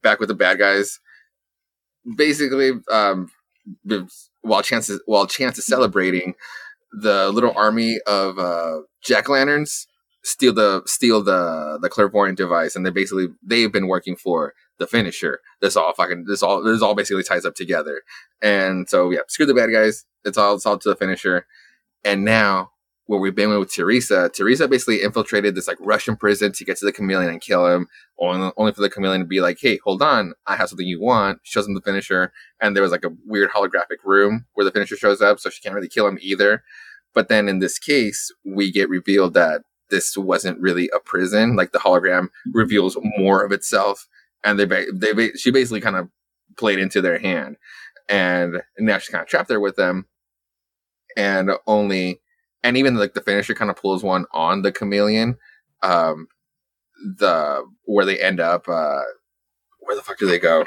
back 0.01 0.19
with 0.19 0.29
the 0.29 0.35
bad 0.35 0.59
guys. 0.59 0.99
Basically, 2.15 2.71
um, 2.91 3.29
while 4.41 4.61
Chance 4.61 4.89
is, 4.89 5.01
while 5.05 5.27
Chance 5.27 5.57
is 5.59 5.65
celebrating, 5.65 6.35
the 6.91 7.29
little 7.29 7.53
army 7.55 7.99
of 8.07 8.39
uh, 8.39 8.81
jack 9.03 9.29
lanterns 9.29 9.87
steal 10.23 10.53
the 10.53 10.81
steal 10.85 11.23
the 11.23 11.79
the 11.81 11.89
clairvoyant 11.89 12.37
device, 12.37 12.75
and 12.75 12.85
they 12.85 12.89
basically 12.89 13.27
they've 13.43 13.71
been 13.71 13.87
working 13.87 14.15
for 14.15 14.53
the 14.77 14.87
finisher. 14.87 15.41
This 15.61 15.75
all 15.75 15.93
fucking 15.93 16.25
this 16.27 16.41
all 16.41 16.63
this 16.63 16.81
all 16.81 16.95
basically 16.95 17.23
ties 17.23 17.45
up 17.45 17.55
together. 17.55 18.01
And 18.41 18.89
so 18.89 19.11
yeah, 19.11 19.19
screw 19.27 19.45
the 19.45 19.53
bad 19.53 19.71
guys. 19.71 20.05
It's 20.25 20.37
all 20.37 20.55
it's 20.55 20.65
all 20.65 20.77
to 20.77 20.89
the 20.89 20.95
finisher. 20.95 21.45
And 22.03 22.23
now 22.23 22.71
where 23.09 23.19
we've 23.19 23.33
been 23.33 23.49
with 23.57 23.73
Teresa, 23.73 24.29
Teresa 24.29 24.67
basically 24.67 25.01
infiltrated 25.01 25.55
this 25.55 25.67
like 25.67 25.79
Russian 25.79 26.15
prison 26.15 26.51
to 26.51 26.63
get 26.63 26.77
to 26.77 26.85
the 26.85 26.91
chameleon 26.91 27.31
and 27.31 27.41
kill 27.41 27.65
him, 27.65 27.87
only, 28.19 28.71
for 28.71 28.81
the 28.81 28.89
chameleon 28.89 29.21
to 29.21 29.25
be 29.25 29.41
like, 29.41 29.57
"Hey, 29.59 29.79
hold 29.83 30.03
on, 30.03 30.33
I 30.45 30.55
have 30.55 30.69
something 30.69 30.85
you 30.85 31.01
want." 31.01 31.39
Shows 31.41 31.67
him 31.67 31.73
the 31.73 31.81
finisher, 31.81 32.31
and 32.61 32.75
there 32.75 32.83
was 32.83 32.91
like 32.91 33.03
a 33.03 33.15
weird 33.25 33.49
holographic 33.49 34.03
room 34.05 34.45
where 34.53 34.63
the 34.63 34.69
finisher 34.69 34.95
shows 34.95 35.23
up, 35.23 35.39
so 35.39 35.49
she 35.49 35.59
can't 35.59 35.73
really 35.73 35.87
kill 35.87 36.05
him 36.05 36.19
either. 36.21 36.61
But 37.15 37.29
then 37.29 37.49
in 37.49 37.57
this 37.57 37.79
case, 37.79 38.31
we 38.45 38.71
get 38.71 38.89
revealed 38.89 39.33
that 39.33 39.63
this 39.89 40.15
wasn't 40.15 40.61
really 40.61 40.87
a 40.93 40.99
prison. 40.99 41.55
Like 41.55 41.71
the 41.71 41.79
hologram 41.79 42.27
reveals 42.53 42.95
more 43.17 43.43
of 43.43 43.51
itself, 43.51 44.07
and 44.43 44.59
they 44.59 44.65
they 44.93 45.31
she 45.31 45.49
basically 45.49 45.81
kind 45.81 45.95
of 45.95 46.09
played 46.59 46.77
into 46.77 47.01
their 47.01 47.17
hand, 47.17 47.57
and 48.07 48.61
now 48.77 48.99
she's 48.99 49.09
kind 49.09 49.23
of 49.23 49.27
trapped 49.27 49.49
there 49.49 49.59
with 49.59 49.77
them, 49.77 50.05
and 51.17 51.49
only 51.65 52.21
and 52.63 52.77
even 52.77 52.95
like 52.95 53.13
the 53.13 53.21
finisher 53.21 53.53
kind 53.53 53.71
of 53.71 53.77
pulls 53.77 54.03
one 54.03 54.25
on 54.31 54.61
the 54.61 54.71
chameleon, 54.71 55.37
um, 55.81 56.27
the 57.17 57.63
where 57.85 58.05
they 58.05 58.19
end 58.19 58.39
up, 58.39 58.67
uh, 58.67 59.01
where 59.79 59.95
the 59.95 60.01
fuck 60.01 60.17
do 60.17 60.27
they 60.27 60.39
go? 60.39 60.65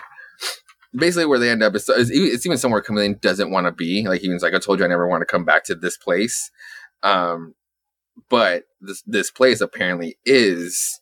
Basically, 0.95 1.27
where 1.27 1.39
they 1.39 1.51
end 1.51 1.63
up 1.63 1.75
is 1.75 1.89
it's 1.89 2.45
even 2.45 2.59
somewhere 2.59 2.83
chameleon 2.83 3.19
doesn't 3.21 3.51
want 3.51 3.67
to 3.67 3.73
be. 3.73 4.07
Like 4.07 4.23
even 4.23 4.39
like 4.39 4.55
I 4.55 4.59
told 4.59 4.79
you, 4.79 4.85
I 4.85 4.89
never 4.89 5.09
want 5.09 5.23
to 5.23 5.27
come 5.27 5.45
back 5.45 5.65
to 5.65 5.75
this 5.75 5.97
place. 5.97 6.51
Um, 7.03 7.55
but 8.29 8.65
this 8.81 9.03
this 9.07 9.31
place 9.31 9.61
apparently 9.61 10.19
is 10.25 11.01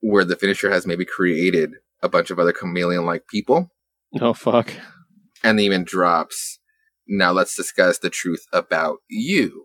where 0.00 0.24
the 0.24 0.36
finisher 0.36 0.70
has 0.70 0.86
maybe 0.86 1.04
created 1.04 1.72
a 2.02 2.08
bunch 2.08 2.30
of 2.30 2.38
other 2.38 2.52
chameleon 2.52 3.06
like 3.06 3.26
people. 3.28 3.70
Oh 4.20 4.34
fuck. 4.34 4.72
And 5.42 5.60
even 5.60 5.84
drops. 5.84 6.58
Now 7.08 7.32
let's 7.32 7.56
discuss 7.56 7.98
the 7.98 8.10
truth 8.10 8.46
about 8.52 8.98
you. 9.08 9.64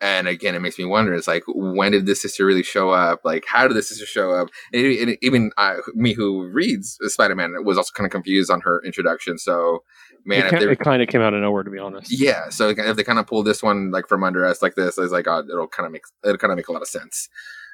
And 0.00 0.28
again, 0.28 0.54
it 0.54 0.60
makes 0.60 0.78
me 0.78 0.84
wonder. 0.84 1.12
It's 1.12 1.26
like, 1.26 1.42
when 1.48 1.90
did 1.90 2.06
this 2.06 2.22
sister 2.22 2.46
really 2.46 2.62
show 2.62 2.90
up? 2.90 3.22
Like, 3.24 3.44
how 3.48 3.66
did 3.66 3.76
this 3.76 3.88
sister 3.88 4.06
show 4.06 4.30
up? 4.30 4.48
And, 4.72 5.16
even 5.22 5.50
uh, 5.56 5.78
me, 5.94 6.12
who 6.12 6.48
reads 6.52 6.98
Spider 7.02 7.34
Man, 7.34 7.52
was 7.64 7.76
also 7.76 7.90
kind 7.94 8.06
of 8.06 8.12
confused 8.12 8.48
on 8.48 8.60
her 8.60 8.80
introduction. 8.84 9.38
So, 9.38 9.82
man, 10.24 10.54
it, 10.54 10.62
it 10.62 10.78
kind 10.78 11.02
of 11.02 11.08
came 11.08 11.20
out 11.20 11.34
of 11.34 11.40
nowhere, 11.40 11.64
to 11.64 11.70
be 11.70 11.80
honest. 11.80 12.12
Yeah. 12.12 12.48
So 12.50 12.68
if 12.68 12.96
they 12.96 13.02
kind 13.02 13.18
of 13.18 13.26
pull 13.26 13.42
this 13.42 13.60
one 13.60 13.90
like 13.90 14.06
from 14.06 14.22
under 14.22 14.44
us 14.44 14.62
like 14.62 14.76
this, 14.76 14.98
it's 14.98 15.10
like, 15.10 15.26
oh, 15.26 15.40
it'll 15.50 15.66
kind 15.66 15.86
of 15.86 15.92
make 15.92 16.04
it'll 16.22 16.38
kind 16.38 16.52
of 16.52 16.56
make 16.56 16.68
a 16.68 16.72
lot 16.72 16.82
of 16.82 16.88
sense. 16.88 17.28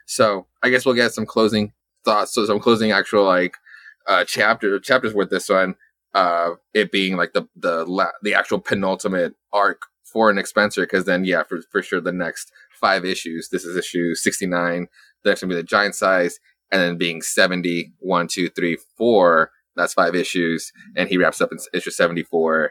So 0.07 0.47
I 0.63 0.71
guess 0.71 0.87
we'll 0.87 0.95
get 0.95 1.13
some 1.13 1.27
closing 1.27 1.75
thoughts. 2.07 2.33
So 2.33 2.47
some 2.47 2.61
closing 2.61 2.91
actual 2.91 3.25
like 3.25 3.59
uh 4.07 4.25
chapter 4.27 4.81
chapters 4.81 5.13
with 5.13 5.29
this 5.29 5.51
one. 5.51 5.75
Uh, 6.15 6.51
it 6.75 6.93
being 6.93 7.17
like 7.17 7.33
the 7.33 7.47
the 7.57 7.85
la- 7.87 8.13
the 8.23 8.35
actual 8.35 8.61
penultimate 8.61 9.35
arc 9.53 9.83
for 10.05 10.31
an 10.31 10.45
Spencer 10.47 10.83
because 10.83 11.07
then 11.07 11.25
yeah 11.25 11.43
for 11.43 11.61
for 11.73 11.83
sure 11.83 12.01
the 12.01 12.13
next 12.13 12.53
five 12.81 13.05
issues 13.05 13.49
this 13.49 13.65
is 13.65 13.77
issue 13.77 14.15
69 14.15 14.87
the 15.25 15.31
next 15.31 15.43
one 15.43 15.49
be 15.49 15.55
the 15.57 15.63
giant 15.65 15.95
size 15.97 16.39
and 16.71 16.81
then 16.81 16.97
being 16.97 17.21
70 17.21 17.93
1 17.99 18.29
2 18.29 18.49
3 18.51 18.79
4 18.97 19.51
that's 19.75 19.93
five 19.95 20.15
issues 20.15 20.71
and 20.97 21.09
he 21.09 21.17
wraps 21.17 21.41
up 21.41 21.51
in 21.51 21.59
issue 21.73 21.91
74 21.91 22.71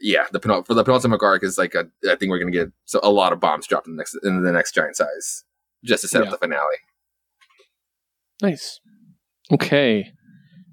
yeah 0.00 0.24
the 0.32 0.40
penult- 0.40 0.66
for 0.66 0.74
the 0.74 0.82
penultimate 0.82 1.22
arc 1.22 1.44
is 1.44 1.58
like 1.58 1.74
a, 1.76 1.86
I 2.10 2.16
think 2.16 2.30
we're 2.30 2.38
gonna 2.40 2.50
get 2.50 2.72
so 2.86 2.98
a 3.04 3.10
lot 3.10 3.32
of 3.32 3.38
bombs 3.38 3.68
dropped 3.68 3.86
in 3.86 3.94
the 3.94 4.00
next 4.00 4.16
in 4.24 4.42
the 4.42 4.50
next 4.50 4.74
giant 4.74 4.96
size 4.96 5.44
just 5.84 6.00
to 6.02 6.08
set 6.08 6.22
Yeah. 6.24 6.30
up 6.30 6.32
the 6.32 6.38
finale 6.44 6.78
Nice. 8.42 8.80
Okay. 9.52 10.12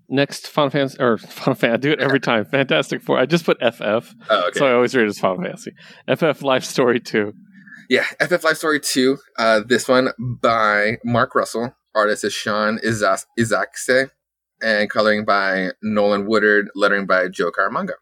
Next 0.10 0.48
Final 0.48 0.70
Fantasy 0.70 0.98
or 1.00 1.18
Final 1.18 1.56
Fantasy. 1.56 1.74
I 1.74 1.78
do 1.78 1.92
it 1.92 2.00
every 2.00 2.20
time. 2.20 2.46
Fantastic 2.46 3.02
Four. 3.02 3.18
I 3.20 3.26
just 3.26 3.46
put 3.46 3.58
FF, 3.60 4.14
oh 4.30 4.48
okay 4.48 4.60
so 4.60 4.66
I 4.68 4.74
always 4.74 4.96
read 4.96 5.06
it 5.06 5.10
as 5.10 5.20
Final 5.20 5.44
Fantasy. 5.44 5.72
FF 6.14 6.42
Life 6.42 6.64
Story 6.64 7.00
Two. 7.00 7.34
Yeah, 7.90 8.04
FF 8.20 8.44
Life 8.44 8.58
Story 8.58 8.82
2. 8.82 9.18
Uh, 9.40 9.62
this 9.66 9.88
one 9.88 10.10
by 10.20 10.98
Mark 11.06 11.34
Russell. 11.36 11.74
Artist 11.96 12.26
is 12.26 12.34
Sean 12.34 12.80
Izas- 12.80 13.26
Izaakse. 13.40 14.10
And 14.62 14.90
coloring 14.90 15.24
by 15.24 15.70
Nolan 15.82 16.26
Woodard. 16.28 16.70
Lettering 16.76 17.06
by 17.06 17.30
Joe 17.30 17.50
Caramagna. 17.52 17.94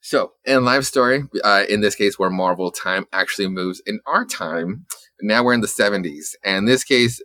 So, 0.00 0.32
in 0.46 0.64
Life 0.64 0.84
Story, 0.84 1.24
uh, 1.44 1.64
in 1.68 1.82
this 1.82 1.94
case, 1.94 2.18
where 2.18 2.30
Marvel 2.30 2.70
time 2.70 3.04
actually 3.12 3.48
moves 3.48 3.82
in 3.84 4.00
our 4.06 4.24
time, 4.24 4.86
now 5.20 5.44
we're 5.44 5.52
in 5.52 5.60
the 5.60 5.66
70s. 5.66 6.28
And 6.42 6.58
in 6.58 6.64
this 6.64 6.84
case, 6.84 7.20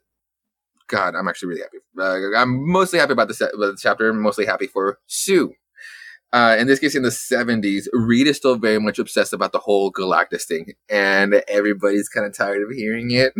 God, 0.87 1.15
I'm 1.15 1.27
actually 1.27 1.49
really 1.49 1.61
happy. 1.61 1.77
Uh, 1.99 2.37
I'm 2.39 2.69
mostly 2.71 2.99
happy 2.99 3.13
about 3.13 3.27
the, 3.27 3.33
se- 3.33 3.51
about 3.53 3.71
the 3.71 3.77
chapter. 3.81 4.11
Mostly 4.13 4.45
happy 4.45 4.67
for 4.67 4.99
Sue. 5.07 5.53
Uh, 6.33 6.55
in 6.59 6.67
this 6.67 6.79
case, 6.79 6.95
in 6.95 7.03
the 7.03 7.09
70s, 7.09 7.87
Reed 7.93 8.27
is 8.27 8.35
still 8.37 8.57
very 8.57 8.79
much 8.79 8.99
obsessed 8.99 9.31
about 9.31 9.51
the 9.53 9.59
whole 9.59 9.91
Galactus 9.91 10.43
thing, 10.43 10.73
and 10.89 11.41
everybody's 11.47 12.09
kind 12.09 12.25
of 12.25 12.35
tired 12.35 12.61
of 12.61 12.71
hearing 12.75 13.11
it. 13.11 13.33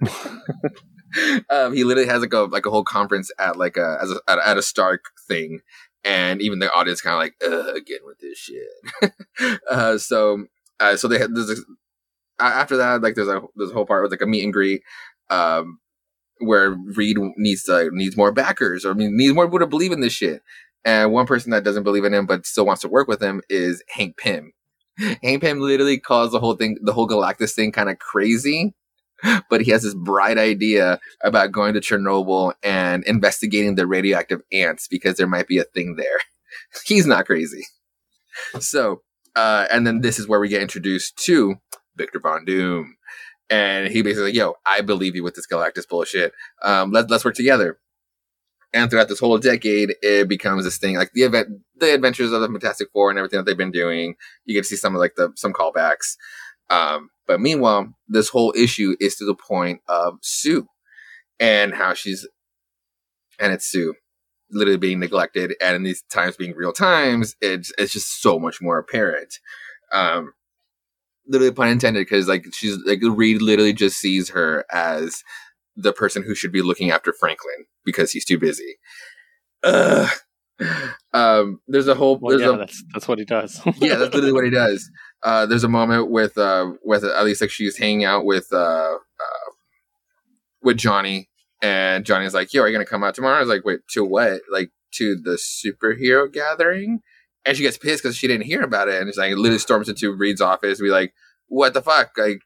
um, 1.50 1.72
he 1.74 1.84
literally 1.84 2.08
has 2.08 2.20
like 2.20 2.32
a 2.32 2.40
like 2.40 2.66
a 2.66 2.70
whole 2.70 2.84
conference 2.84 3.30
at 3.38 3.56
like 3.56 3.76
a 3.76 3.98
a, 4.02 4.30
at, 4.30 4.38
a- 4.38 4.48
at 4.48 4.58
a 4.58 4.62
Stark 4.62 5.06
thing, 5.26 5.60
and 6.04 6.42
even 6.42 6.58
the 6.58 6.72
audience 6.72 7.00
kind 7.00 7.14
of 7.14 7.20
like, 7.20 7.34
Ugh, 7.44 7.76
again 7.76 8.00
with 8.04 8.18
this 8.20 8.38
shit. 8.38 9.58
uh, 9.70 9.98
so, 9.98 10.44
uh, 10.80 10.96
so 10.96 11.08
they 11.08 11.18
had 11.18 11.30
a- 11.30 11.56
after 12.38 12.76
that, 12.76 13.02
like 13.02 13.14
there's 13.14 13.28
a 13.28 13.40
there's 13.56 13.70
a 13.70 13.74
whole 13.74 13.86
part 13.86 14.02
with 14.02 14.10
like 14.12 14.22
a 14.22 14.26
meet 14.26 14.44
and 14.44 14.52
greet. 14.52 14.82
Um, 15.30 15.78
where 16.42 16.76
Reed 16.96 17.16
needs 17.36 17.64
to 17.64 17.90
needs 17.92 18.16
more 18.16 18.32
backers 18.32 18.84
or 18.84 18.94
needs 18.94 19.34
more 19.34 19.46
people 19.46 19.60
to 19.60 19.66
believe 19.66 19.92
in 19.92 20.00
this 20.00 20.12
shit. 20.12 20.42
And 20.84 21.12
one 21.12 21.26
person 21.26 21.50
that 21.50 21.64
doesn't 21.64 21.84
believe 21.84 22.04
in 22.04 22.14
him 22.14 22.26
but 22.26 22.46
still 22.46 22.66
wants 22.66 22.82
to 22.82 22.88
work 22.88 23.08
with 23.08 23.22
him 23.22 23.40
is 23.48 23.82
Hank 23.88 24.16
Pym. 24.16 24.52
Hank 25.22 25.42
Pym 25.42 25.60
literally 25.60 25.98
calls 25.98 26.32
the 26.32 26.40
whole 26.40 26.54
thing, 26.54 26.76
the 26.82 26.92
whole 26.92 27.08
Galactus 27.08 27.54
thing, 27.54 27.72
kind 27.72 27.88
of 27.88 27.98
crazy. 27.98 28.74
But 29.48 29.60
he 29.60 29.70
has 29.70 29.84
this 29.84 29.94
bright 29.94 30.36
idea 30.36 30.98
about 31.22 31.52
going 31.52 31.74
to 31.74 31.80
Chernobyl 31.80 32.54
and 32.60 33.04
investigating 33.04 33.76
the 33.76 33.86
radioactive 33.86 34.40
ants 34.52 34.88
because 34.88 35.16
there 35.16 35.28
might 35.28 35.46
be 35.46 35.58
a 35.58 35.64
thing 35.64 35.94
there. 35.94 36.18
He's 36.84 37.06
not 37.06 37.26
crazy. 37.26 37.62
So, 38.58 39.02
uh, 39.36 39.66
and 39.70 39.86
then 39.86 40.00
this 40.00 40.18
is 40.18 40.26
where 40.26 40.40
we 40.40 40.48
get 40.48 40.62
introduced 40.62 41.16
to 41.24 41.54
Victor 41.96 42.18
Von 42.18 42.44
Doom. 42.44 42.96
And 43.52 43.92
he 43.92 44.00
basically, 44.00 44.28
like, 44.28 44.34
yo, 44.34 44.54
I 44.64 44.80
believe 44.80 45.14
you 45.14 45.22
with 45.22 45.34
this 45.34 45.46
Galactus 45.46 45.86
bullshit. 45.86 46.32
Um, 46.62 46.90
let, 46.90 47.10
let's 47.10 47.22
work 47.22 47.34
together. 47.34 47.78
And 48.72 48.90
throughout 48.90 49.08
this 49.08 49.20
whole 49.20 49.36
decade, 49.36 49.94
it 50.00 50.26
becomes 50.26 50.64
this 50.64 50.78
thing 50.78 50.96
like 50.96 51.12
the 51.12 51.24
event, 51.24 51.48
the 51.76 51.92
adventures 51.92 52.32
of 52.32 52.40
the 52.40 52.48
Fantastic 52.48 52.88
Four 52.94 53.10
and 53.10 53.18
everything 53.18 53.36
that 53.36 53.44
they've 53.44 53.54
been 53.54 53.70
doing. 53.70 54.14
You 54.46 54.54
get 54.54 54.62
to 54.62 54.68
see 54.68 54.76
some 54.76 54.94
of 54.94 55.00
like 55.00 55.16
the 55.16 55.32
some 55.36 55.52
callbacks. 55.52 56.16
Um, 56.70 57.10
but 57.26 57.42
meanwhile, 57.42 57.94
this 58.08 58.30
whole 58.30 58.54
issue 58.56 58.96
is 59.00 59.16
to 59.16 59.26
the 59.26 59.34
point 59.34 59.82
of 59.86 60.14
Sue 60.22 60.66
and 61.38 61.74
how 61.74 61.92
she's, 61.92 62.26
and 63.38 63.52
it's 63.52 63.66
Sue 63.66 63.92
literally 64.50 64.78
being 64.78 65.00
neglected, 65.00 65.54
and 65.60 65.76
in 65.76 65.82
these 65.82 66.02
times 66.10 66.38
being 66.38 66.54
real 66.56 66.72
times, 66.72 67.36
it's 67.42 67.70
it's 67.76 67.92
just 67.92 68.22
so 68.22 68.38
much 68.38 68.62
more 68.62 68.78
apparent. 68.78 69.34
Um, 69.92 70.32
literally 71.26 71.52
pun 71.52 71.68
intended, 71.68 72.00
because 72.00 72.28
like 72.28 72.46
she's 72.52 72.78
like 72.86 73.00
Reed 73.02 73.42
literally 73.42 73.72
just 73.72 73.98
sees 73.98 74.30
her 74.30 74.64
as 74.72 75.22
the 75.76 75.92
person 75.92 76.22
who 76.22 76.34
should 76.34 76.52
be 76.52 76.62
looking 76.62 76.90
after 76.90 77.12
Franklin 77.12 77.66
because 77.84 78.10
he's 78.10 78.24
too 78.24 78.38
busy. 78.38 78.76
Ugh. 79.64 80.10
Um, 81.12 81.60
there's 81.66 81.88
a 81.88 81.94
whole 81.94 82.18
Well, 82.18 82.36
there's 82.36 82.48
yeah, 82.48 82.54
a 82.54 82.58
that's 82.58 82.84
that's 82.92 83.08
what 83.08 83.18
he 83.18 83.24
does. 83.24 83.60
yeah, 83.80 83.96
that's 83.96 84.14
literally 84.14 84.32
what 84.32 84.44
he 84.44 84.50
does. 84.50 84.88
Uh, 85.22 85.46
there's 85.46 85.64
a 85.64 85.68
moment 85.68 86.10
with 86.10 86.36
uh, 86.38 86.72
with 86.84 87.04
at 87.04 87.24
least 87.24 87.40
like 87.40 87.50
she's 87.50 87.76
hanging 87.76 88.04
out 88.04 88.24
with 88.24 88.48
uh, 88.52 88.94
uh, 88.94 89.50
with 90.62 90.76
Johnny, 90.76 91.28
and 91.60 92.04
Johnny's 92.04 92.34
like, 92.34 92.52
"Yo, 92.52 92.62
are 92.62 92.68
you 92.68 92.74
gonna 92.74 92.84
come 92.84 93.02
out 93.02 93.14
tomorrow?" 93.14 93.36
I 93.36 93.40
was 93.40 93.48
like, 93.48 93.64
"Wait, 93.64 93.80
to 93.90 94.04
what? 94.04 94.40
Like 94.50 94.70
to 94.94 95.16
the 95.20 95.36
superhero 95.36 96.32
gathering?" 96.32 97.00
And 97.44 97.56
she 97.56 97.62
gets 97.62 97.76
pissed 97.78 98.02
because 98.02 98.16
she 98.16 98.28
didn't 98.28 98.46
hear 98.46 98.62
about 98.62 98.88
it, 98.88 99.00
and 99.00 99.08
it's 99.08 99.18
like 99.18 99.34
literally 99.34 99.58
storms 99.58 99.88
into 99.88 100.12
Reed's 100.14 100.40
office, 100.40 100.78
and 100.78 100.86
be 100.86 100.90
like, 100.92 101.12
"What 101.48 101.74
the 101.74 101.82
fuck?" 101.82 102.12
Like, 102.16 102.40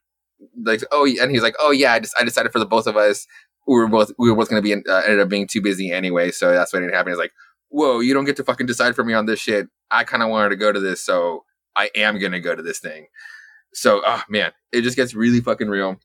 like 0.65 0.83
oh, 0.91 1.07
and 1.07 1.31
he's 1.31 1.43
like, 1.43 1.55
"Oh 1.61 1.71
yeah, 1.71 1.93
I 1.93 2.01
just 2.01 2.15
I 2.19 2.25
decided 2.25 2.53
for 2.53 2.59
the 2.59 2.67
both 2.67 2.87
of 2.87 2.97
us." 2.97 3.27
We 3.67 3.75
were 3.75 3.89
both 3.89 4.13
we 4.19 4.31
were 4.31 4.37
both 4.37 4.49
gonna 4.49 4.63
be 4.63 4.73
uh, 4.73 5.03
ended 5.05 5.21
up 5.21 5.29
being 5.29 5.47
too 5.47 5.61
busy 5.61 5.91
anyway, 5.91 6.31
so 6.31 6.53
that's 6.53 6.73
what 6.73 6.81
didn't 6.81 6.95
happen." 6.95 7.13
It's 7.13 7.19
like, 7.19 7.33
whoa, 7.69 8.01
you 8.01 8.15
don't 8.15 8.25
get 8.25 8.37
to 8.37 8.45
fucking 8.45 8.67
decide 8.67 8.95
for 8.95 9.05
me 9.05 9.13
on 9.13 9.27
this 9.27 9.41
shit. 9.41 9.69
I 9.91 10.05
kind 10.05 10.23
of 10.23 10.31
wanted 10.31 10.51
to 10.51 10.57
go 10.57 10.73
to 10.73 10.81
this, 10.81 11.05
so 11.05 11.45
I 11.75 11.91
am 11.95 12.19
gonna 12.19 12.41
go 12.41 12.55
to 12.55 12.63
this 12.63 12.79
thing. 12.79 13.07
So, 13.75 14.01
oh 14.07 14.23
man, 14.31 14.53
it 14.73 14.81
just 14.83 14.97
gets 14.97 15.15
really 15.15 15.41
fucking 15.41 15.69
real. 15.69 15.97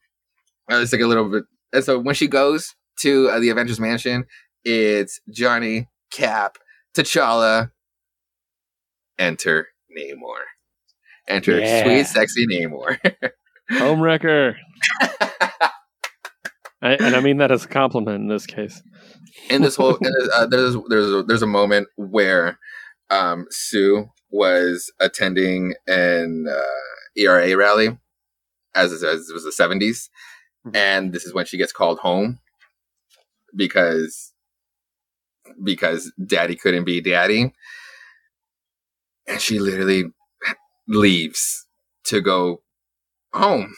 Uh, 0.70 0.78
It's 0.78 0.92
like 0.92 1.02
a 1.02 1.08
little 1.08 1.30
bit. 1.30 1.44
And 1.72 1.84
so 1.84 1.98
when 2.00 2.16
she 2.16 2.28
goes 2.28 2.76
to 3.00 3.30
uh, 3.30 3.40
the 3.40 3.50
Avengers 3.50 3.80
Mansion, 3.80 4.26
it's 4.66 5.22
Johnny, 5.30 5.88
Cap, 6.12 6.58
T'Challa. 6.94 7.72
Enter 9.22 9.68
Namor. 9.96 10.40
Enter 11.28 11.60
Yeah. 11.60 11.84
sweet, 11.84 12.08
sexy 12.08 12.48
Namor. 12.48 12.98
Homewrecker. 13.72 14.56
I, 16.84 16.94
and 16.94 17.16
I 17.16 17.20
mean 17.22 17.38
that 17.38 17.52
as 17.52 17.64
a 17.66 17.68
compliment 17.68 18.22
in 18.24 18.28
this 18.28 18.48
case. 18.48 18.82
in 19.52 19.62
this 19.62 19.76
whole 19.76 19.96
in 19.98 20.12
this, 20.20 20.30
uh, 20.34 20.48
there's 20.48 20.76
there's 20.90 21.12
a, 21.14 21.24
there's 21.24 21.44
a 21.44 21.48
moment 21.48 21.88
where 21.96 22.58
um, 23.12 23.46
Sue 23.52 24.10
was 24.32 24.92
attending 25.00 25.76
an 25.88 26.48
uh, 26.50 27.20
ERA 27.22 27.56
rally 27.56 27.98
as, 28.74 28.92
as 29.04 29.30
it 29.30 29.34
was 29.34 29.44
the 29.44 29.52
70s 29.52 30.10
and 30.74 31.12
this 31.12 31.26
is 31.26 31.34
when 31.34 31.46
she 31.46 31.58
gets 31.58 31.74
called 31.74 32.00
home 32.00 32.40
because 33.56 34.32
because 35.64 36.12
daddy 36.26 36.56
couldn't 36.56 36.86
be 36.86 37.02
daddy 37.02 37.54
and 39.32 39.42
she 39.42 39.60
literally 39.60 40.06
leaves 40.88 41.66
to 42.06 42.22
go 42.22 42.62
home 43.34 43.74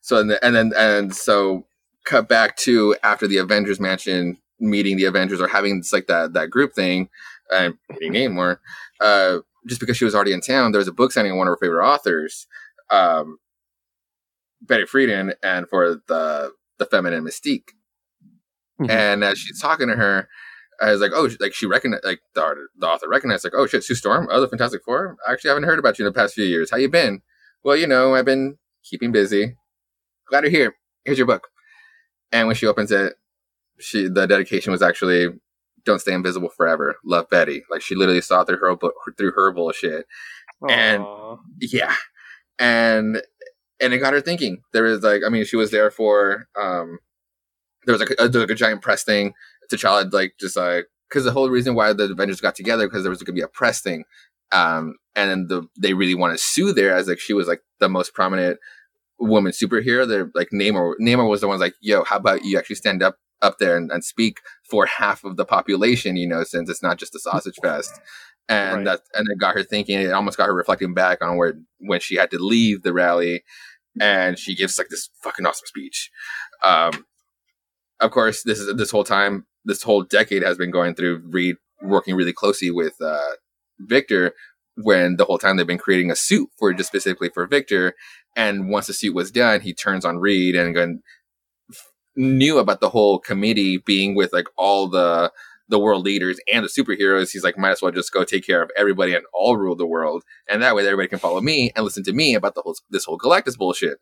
so 0.00 0.18
and, 0.18 0.30
the, 0.30 0.44
and 0.44 0.54
then 0.56 0.72
and 0.76 1.14
so 1.14 1.66
cut 2.04 2.28
back 2.28 2.56
to 2.56 2.96
after 3.02 3.26
the 3.26 3.36
avengers 3.36 3.78
mansion 3.80 4.38
meeting 4.58 4.96
the 4.96 5.04
avengers 5.04 5.40
or 5.40 5.48
having 5.48 5.78
this 5.78 5.92
like 5.92 6.06
that 6.06 6.32
that 6.32 6.50
group 6.50 6.72
thing 6.74 7.08
and 7.50 7.74
meeting 7.90 8.12
namor 8.12 8.58
uh 9.00 9.38
just 9.68 9.80
because 9.80 9.96
she 9.96 10.04
was 10.04 10.14
already 10.14 10.32
in 10.32 10.40
town 10.40 10.72
there 10.72 10.78
was 10.78 10.88
a 10.88 10.92
book 10.92 11.12
signing 11.12 11.32
of 11.32 11.36
one 11.38 11.46
of 11.46 11.52
her 11.52 11.58
favorite 11.60 11.86
authors 11.86 12.46
um 12.90 13.38
betty 14.62 14.84
friedan 14.84 15.34
and 15.42 15.68
for 15.68 16.00
the 16.08 16.52
the 16.78 16.86
feminine 16.86 17.24
mystique 17.24 17.70
Mhm. 18.80 18.88
and 18.90 19.24
as 19.24 19.38
she's 19.38 19.60
talking 19.60 19.88
to 19.88 19.94
her 19.96 20.28
I 20.80 20.90
was 20.92 21.00
like, 21.00 21.10
oh, 21.14 21.28
like 21.40 21.52
she 21.54 21.66
recognized, 21.66 22.04
like 22.04 22.20
the, 22.34 22.42
art- 22.42 22.58
the 22.78 22.86
author 22.86 23.08
recognized, 23.08 23.44
like, 23.44 23.52
oh 23.56 23.66
shit, 23.66 23.84
Sue 23.84 23.94
Storm, 23.94 24.28
oh, 24.30 24.40
the 24.40 24.48
Fantastic 24.48 24.82
Four. 24.84 25.16
I 25.28 25.32
actually 25.32 25.48
haven't 25.50 25.64
heard 25.64 25.78
about 25.78 25.98
you 25.98 26.06
in 26.06 26.12
the 26.12 26.18
past 26.18 26.34
few 26.34 26.44
years. 26.44 26.70
How 26.70 26.78
you 26.78 26.88
been? 26.88 27.20
Well, 27.62 27.76
you 27.76 27.86
know, 27.86 28.14
I've 28.14 28.24
been 28.24 28.56
keeping 28.82 29.12
busy. 29.12 29.56
Glad 30.28 30.44
you're 30.44 30.50
here. 30.50 30.74
Here's 31.04 31.18
your 31.18 31.26
book. 31.26 31.48
And 32.32 32.46
when 32.46 32.56
she 32.56 32.66
opens 32.66 32.90
it, 32.92 33.14
she 33.78 34.08
the 34.08 34.26
dedication 34.26 34.70
was 34.72 34.82
actually 34.82 35.28
"Don't 35.84 36.00
stay 36.00 36.12
invisible 36.12 36.48
forever." 36.50 36.96
Love 37.04 37.28
Betty. 37.30 37.64
Like 37.70 37.82
she 37.82 37.94
literally 37.94 38.20
saw 38.20 38.44
through 38.44 38.58
her 38.58 38.76
bu- 38.76 38.92
through 39.18 39.32
her 39.32 39.52
bullshit. 39.52 40.06
And- 40.70 41.02
Yeah, 41.60 41.94
and 42.58 43.20
and 43.80 43.92
it 43.92 43.98
got 43.98 44.12
her 44.12 44.20
thinking. 44.20 44.62
There 44.72 44.84
was 44.84 45.02
like, 45.02 45.22
I 45.26 45.30
mean, 45.30 45.44
she 45.44 45.56
was 45.56 45.70
there 45.70 45.90
for 45.90 46.46
um, 46.60 46.98
there 47.86 47.92
was 47.94 48.00
like 48.00 48.10
a, 48.10 48.28
there 48.28 48.40
was 48.40 48.48
like 48.48 48.50
a 48.50 48.54
giant 48.54 48.82
press 48.82 49.02
thing. 49.04 49.32
T'Challa 49.70 50.12
like 50.12 50.34
just 50.40 50.56
like 50.56 50.86
because 51.08 51.24
the 51.24 51.32
whole 51.32 51.50
reason 51.50 51.74
why 51.74 51.92
the 51.92 52.04
Avengers 52.04 52.40
got 52.40 52.54
together 52.54 52.86
because 52.86 53.02
there 53.02 53.10
was 53.10 53.18
going 53.18 53.34
to 53.34 53.40
be 53.40 53.44
a 53.44 53.48
press 53.48 53.80
thing, 53.80 54.04
um, 54.52 54.94
and 55.16 55.30
then 55.30 55.46
the 55.48 55.66
they 55.78 55.94
really 55.94 56.14
want 56.14 56.32
to 56.34 56.38
sue 56.38 56.72
there 56.72 56.94
as 56.94 57.08
like 57.08 57.20
she 57.20 57.32
was 57.32 57.48
like 57.48 57.62
the 57.78 57.88
most 57.88 58.14
prominent 58.14 58.58
woman 59.18 59.52
superhero. 59.52 60.06
They're 60.06 60.30
like 60.34 60.48
Namor. 60.52 60.94
Namor 61.00 61.28
was 61.28 61.40
the 61.40 61.48
one's 61.48 61.60
like, 61.60 61.74
yo, 61.80 62.04
how 62.04 62.16
about 62.16 62.44
you 62.44 62.58
actually 62.58 62.76
stand 62.76 63.02
up 63.02 63.16
up 63.42 63.58
there 63.58 63.76
and, 63.76 63.90
and 63.90 64.04
speak 64.04 64.38
for 64.68 64.86
half 64.86 65.24
of 65.24 65.36
the 65.36 65.44
population? 65.44 66.16
You 66.16 66.28
know, 66.28 66.44
since 66.44 66.68
it's 66.70 66.82
not 66.82 66.98
just 66.98 67.14
a 67.14 67.20
sausage 67.20 67.56
fest. 67.62 68.00
And 68.48 68.78
Right. 68.78 68.84
that 68.84 69.00
and 69.14 69.26
it 69.30 69.38
got 69.38 69.54
her 69.54 69.62
thinking. 69.62 70.00
It 70.00 70.10
almost 70.12 70.36
got 70.36 70.46
her 70.46 70.54
reflecting 70.54 70.92
back 70.92 71.22
on 71.22 71.36
where 71.36 71.54
when 71.78 72.00
she 72.00 72.16
had 72.16 72.30
to 72.32 72.38
leave 72.38 72.82
the 72.82 72.92
rally, 72.92 73.44
and 74.00 74.36
she 74.38 74.56
gives 74.56 74.76
like 74.76 74.88
this 74.88 75.08
fucking 75.22 75.46
awesome 75.46 75.66
speech. 75.66 76.10
Um, 76.64 77.06
of 78.00 78.10
course, 78.10 78.42
this 78.42 78.58
is 78.58 78.74
this 78.76 78.90
whole 78.90 79.04
time, 79.04 79.46
this 79.64 79.82
whole 79.82 80.02
decade 80.02 80.42
has 80.42 80.56
been 80.56 80.70
going 80.70 80.94
through 80.94 81.22
Reed 81.28 81.56
working 81.82 82.14
really 82.14 82.32
closely 82.32 82.70
with 82.70 82.94
uh, 83.00 83.32
Victor. 83.78 84.32
When 84.76 85.16
the 85.16 85.24
whole 85.24 85.36
time 85.36 85.56
they've 85.56 85.66
been 85.66 85.78
creating 85.78 86.10
a 86.10 86.16
suit 86.16 86.48
for 86.58 86.72
just 86.72 86.88
specifically 86.88 87.28
for 87.28 87.46
Victor, 87.46 87.94
and 88.36 88.70
once 88.70 88.86
the 88.86 88.94
suit 88.94 89.14
was 89.14 89.30
done, 89.30 89.60
he 89.60 89.74
turns 89.74 90.04
on 90.04 90.18
Reed 90.18 90.54
and 90.54 90.74
going, 90.74 91.02
knew 92.16 92.58
about 92.58 92.80
the 92.80 92.90
whole 92.90 93.18
committee 93.18 93.78
being 93.78 94.14
with 94.14 94.32
like 94.32 94.46
all 94.56 94.88
the 94.88 95.32
the 95.68 95.78
world 95.78 96.04
leaders 96.04 96.40
and 96.52 96.64
the 96.64 96.68
superheroes. 96.68 97.30
He's 97.30 97.44
like, 97.44 97.56
might 97.56 97.70
as 97.70 97.82
well 97.82 97.92
just 97.92 98.12
go 98.12 98.24
take 98.24 98.44
care 98.44 98.60
of 98.60 98.70
everybody 98.76 99.14
and 99.14 99.24
all 99.32 99.56
rule 99.56 99.76
the 99.76 99.86
world, 99.86 100.24
and 100.48 100.62
that 100.62 100.74
way 100.74 100.84
everybody 100.84 101.08
can 101.08 101.18
follow 101.18 101.40
me 101.40 101.72
and 101.74 101.84
listen 101.84 102.04
to 102.04 102.12
me 102.12 102.34
about 102.34 102.54
the 102.54 102.62
whole 102.62 102.76
this 102.90 103.04
whole 103.04 103.18
Galactus 103.18 103.56
bullshit. 103.56 103.98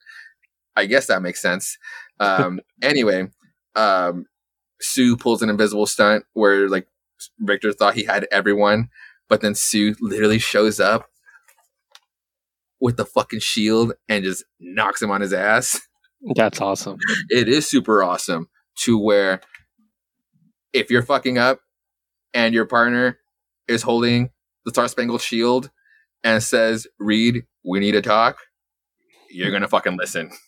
I 0.77 0.87
guess 0.87 1.07
that 1.07 1.23
makes 1.23 1.43
sense. 1.43 1.77
Um, 2.21 2.61
anyway, 2.83 3.29
um, 3.75 4.27
Sue 4.81 5.17
pulls 5.17 5.43
an 5.43 5.51
invisible 5.51 5.87
stunt 5.87 6.25
where 6.33 6.69
like 6.69 6.87
Victor 7.41 7.73
thought 7.73 7.95
he 7.95 8.05
had 8.05 8.27
everyone, 8.31 8.89
but 9.29 9.41
then 9.41 9.55
Sue 9.55 9.95
literally 10.01 10.39
shows 10.39 10.81
up 10.81 11.09
with 12.81 12.97
the 12.97 13.05
fucking 13.05 13.41
shield 13.41 13.93
and 14.09 14.25
just 14.25 14.45
knocks 14.61 15.03
him 15.03 15.11
on 15.11 15.21
his 15.21 15.33
ass. 15.33 15.81
That's 16.35 16.61
awesome. 16.61 16.99
It 17.29 17.49
is 17.49 17.69
super 17.69 18.03
awesome 18.03 18.49
to 18.81 18.99
where 18.99 19.41
if 20.73 20.91
you're 20.91 21.03
fucking 21.03 21.39
up 21.39 21.61
and 22.35 22.55
your 22.55 22.67
partner 22.67 23.19
is 23.67 23.83
holding 23.83 24.31
the 24.65 24.71
Star 24.71 24.89
Spangled 24.89 25.21
Shield 25.21 25.71
and 26.25 26.43
says, 26.43 26.87
Reed, 26.99 27.45
we 27.65 27.81
need 27.81 27.93
to 27.93 28.03
talk, 28.03 28.39
you're 29.31 29.51
gonna 29.51 29.69
fucking 29.69 29.97
listen. 29.97 30.31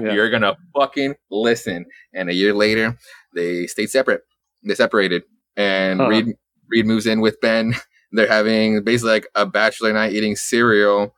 Yeah. 0.00 0.12
You're 0.12 0.30
gonna 0.30 0.56
fucking 0.74 1.14
listen. 1.30 1.86
And 2.12 2.30
a 2.30 2.34
year 2.34 2.54
later, 2.54 2.98
they 3.34 3.66
stayed 3.66 3.90
separate. 3.90 4.22
They 4.62 4.74
separated. 4.74 5.24
And 5.56 6.00
Huh. 6.00 6.08
Reed 6.08 6.26
Reed 6.68 6.86
moves 6.86 7.06
in 7.06 7.20
with 7.20 7.40
Ben. 7.40 7.74
They're 8.12 8.28
having 8.28 8.82
basically 8.84 9.12
like 9.12 9.28
a 9.34 9.44
bachelor 9.46 9.92
night 9.92 10.12
eating 10.12 10.36
cereal. 10.36 11.14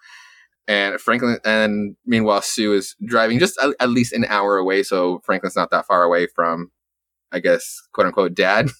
And 0.68 1.00
Franklin, 1.00 1.38
and 1.44 1.96
meanwhile, 2.06 2.42
Sue 2.42 2.72
is 2.72 2.96
driving 3.04 3.38
just 3.38 3.56
at, 3.62 3.74
at 3.78 3.90
least 3.90 4.12
an 4.12 4.24
hour 4.24 4.56
away. 4.56 4.82
So 4.82 5.20
Franklin's 5.24 5.54
not 5.54 5.70
that 5.70 5.86
far 5.86 6.02
away 6.02 6.26
from, 6.26 6.72
I 7.30 7.38
guess, 7.38 7.82
quote 7.92 8.08
unquote, 8.08 8.34
dad. 8.34 8.70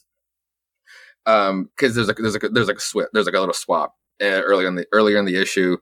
um, 1.27 1.71
because 1.77 1.95
there's 1.95 2.09
like 2.09 2.17
there's 2.17 2.33
like 2.35 2.43
a, 2.45 2.49
there's 2.49 2.67
like 2.69 2.79
a 2.79 2.81
swip, 2.81 3.11
there's 3.13 3.27
like 3.27 3.35
a 3.35 3.41
little 3.41 3.55
swap 3.55 3.95
uh, 4.21 4.27
earlier 4.43 4.67
in 4.69 4.75
the 4.77 4.87
earlier 4.93 5.19
in 5.19 5.27
the 5.27 5.37
issue. 5.41 5.77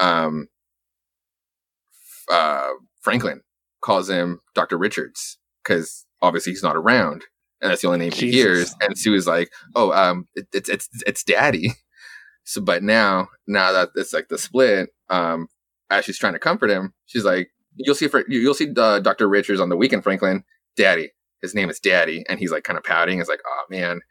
Um, 0.00 0.48
uh, 2.32 2.70
Franklin 3.04 3.42
calls 3.82 4.08
him 4.08 4.40
Doctor 4.54 4.78
Richards 4.78 5.38
because 5.62 6.06
obviously 6.22 6.52
he's 6.52 6.62
not 6.62 6.74
around, 6.74 7.24
and 7.60 7.70
that's 7.70 7.82
the 7.82 7.88
only 7.88 8.00
name 8.00 8.12
he 8.12 8.32
hears. 8.32 8.74
And 8.80 8.98
Sue 8.98 9.14
is 9.14 9.26
like, 9.26 9.52
"Oh, 9.76 9.92
um, 9.92 10.26
it, 10.34 10.48
it's 10.52 10.68
it's 10.68 10.88
it's 11.06 11.22
Daddy." 11.22 11.72
So, 12.46 12.60
but 12.60 12.82
now 12.82 13.28
now 13.46 13.72
that 13.72 13.88
it's 13.94 14.12
like 14.12 14.28
the 14.28 14.36
split, 14.36 14.90
um, 15.08 15.48
as 15.88 16.04
she's 16.04 16.18
trying 16.18 16.34
to 16.34 16.38
comfort 16.38 16.68
him, 16.68 16.92
she's 17.06 17.24
like, 17.24 17.48
"You'll 17.76 17.94
see, 17.94 18.06
for 18.06 18.22
you'll 18.28 18.52
see 18.52 18.70
uh, 18.76 19.00
Doctor 19.00 19.26
Richards 19.30 19.60
on 19.60 19.70
the 19.70 19.78
weekend, 19.78 20.04
Franklin, 20.04 20.44
Daddy." 20.76 21.12
His 21.40 21.54
name 21.54 21.70
is 21.70 21.80
Daddy, 21.80 22.22
and 22.28 22.38
he's 22.38 22.52
like 22.52 22.62
kind 22.64 22.76
of 22.76 22.84
pouting. 22.84 23.18
It's 23.18 23.30
like, 23.30 23.40
"Oh 23.46 23.64
man." 23.70 24.02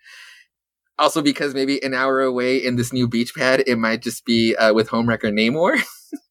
Also, 0.97 1.21
because 1.21 1.53
maybe 1.53 1.83
an 1.83 1.93
hour 1.93 2.21
away 2.21 2.57
in 2.57 2.75
this 2.75 2.91
new 2.91 3.07
beach 3.07 3.35
pad, 3.35 3.63
it 3.67 3.77
might 3.77 4.01
just 4.01 4.25
be 4.25 4.55
uh, 4.55 4.73
with 4.73 4.89
homewrecker 4.89 5.31
Namor. 5.31 5.79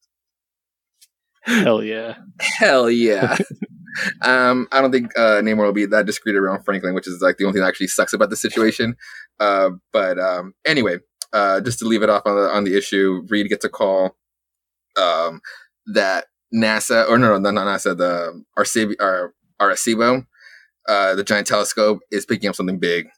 Hell 1.42 1.82
yeah. 1.82 2.16
Hell 2.40 2.90
yeah. 2.90 3.36
um, 4.22 4.68
I 4.72 4.80
don't 4.80 4.92
think 4.92 5.16
uh, 5.18 5.40
Namor 5.42 5.64
will 5.64 5.72
be 5.72 5.86
that 5.86 6.06
discreet 6.06 6.36
around 6.36 6.64
Franklin, 6.64 6.94
which 6.94 7.08
is 7.08 7.20
like 7.20 7.36
the 7.36 7.44
only 7.44 7.54
thing 7.54 7.62
that 7.62 7.68
actually 7.68 7.88
sucks 7.88 8.12
about 8.12 8.30
the 8.30 8.36
situation. 8.36 8.96
Uh, 9.40 9.70
but 9.92 10.18
um, 10.18 10.54
anyway, 10.64 10.98
uh, 11.32 11.60
just 11.60 11.78
to 11.80 11.86
leave 11.86 12.02
it 12.02 12.10
off 12.10 12.22
on 12.26 12.36
the 12.36 12.42
on 12.42 12.64
the 12.64 12.76
issue, 12.76 13.26
Reed 13.28 13.48
gets 13.48 13.64
a 13.64 13.68
call 13.68 14.16
um, 14.96 15.40
that 15.86 16.26
NASA 16.54 17.08
or 17.08 17.18
no, 17.18 17.38
no, 17.38 17.50
not 17.50 17.66
NASA, 17.66 17.96
the 17.96 18.42
Arecibo, 18.58 18.94
Ar- 19.00 19.34
Arecibo, 19.60 20.26
uh, 20.88 21.14
the 21.14 21.24
giant 21.24 21.46
telescope 21.46 22.00
is 22.10 22.26
picking 22.26 22.48
up 22.48 22.54
something 22.54 22.78
big, 22.78 23.08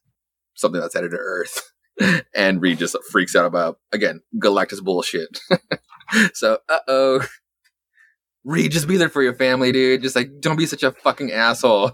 something 0.55 0.81
that's 0.81 0.95
headed 0.95 1.11
to 1.11 1.19
Earth. 1.19 1.71
and 2.35 2.61
Reed 2.61 2.79
just 2.79 2.97
freaks 3.11 3.37
out 3.37 3.45
about 3.45 3.79
again 3.93 4.21
Galactus 4.37 4.83
bullshit. 4.83 5.41
so, 6.35 6.59
uh 6.69 6.79
oh. 6.89 7.27
Reed, 8.45 8.73
just 8.73 8.87
be 8.89 8.97
there 8.97 9.09
for 9.09 9.23
your 9.23 9.35
family, 9.35 9.73
dude. 9.73 10.03
Just 10.03 10.17
like, 10.17 10.29
don't 10.41 10.57
be 10.57 10.67
such 10.67 10.83
a 10.83 10.93
fucking 10.93 11.33
asshole. 11.33 11.93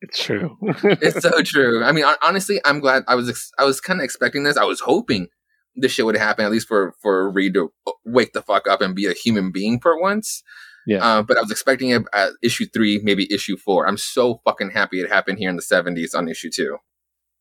It's 0.00 0.22
true. 0.22 0.56
It's 0.82 1.22
so 1.22 1.42
true. 1.42 1.82
I 1.82 1.92
mean, 1.92 2.04
honestly, 2.22 2.60
I'm 2.64 2.80
glad. 2.80 3.04
I 3.08 3.14
was, 3.14 3.28
ex- 3.28 3.50
I 3.58 3.64
was 3.64 3.80
kind 3.80 4.00
of 4.00 4.04
expecting 4.04 4.44
this. 4.44 4.56
I 4.56 4.64
was 4.64 4.80
hoping 4.80 5.28
this 5.74 5.92
shit 5.92 6.04
would 6.06 6.16
happen 6.16 6.44
at 6.44 6.50
least 6.50 6.68
for 6.68 6.94
for 7.02 7.30
Reed 7.30 7.54
to 7.54 7.72
wake 8.04 8.32
the 8.32 8.42
fuck 8.42 8.68
up 8.68 8.80
and 8.80 8.94
be 8.94 9.06
a 9.06 9.12
human 9.12 9.50
being 9.52 9.80
for 9.80 10.00
once. 10.00 10.42
Yeah. 10.86 10.98
Uh, 11.04 11.22
but 11.22 11.36
I 11.36 11.40
was 11.40 11.50
expecting 11.50 11.90
it 11.90 12.02
at 12.12 12.30
issue 12.42 12.66
three, 12.72 13.00
maybe 13.02 13.26
issue 13.32 13.56
four. 13.56 13.88
I'm 13.88 13.96
so 13.96 14.40
fucking 14.44 14.70
happy 14.70 15.00
it 15.00 15.10
happened 15.10 15.38
here 15.38 15.50
in 15.50 15.56
the 15.56 15.62
70s 15.62 16.14
on 16.14 16.28
issue 16.28 16.50
two. 16.54 16.76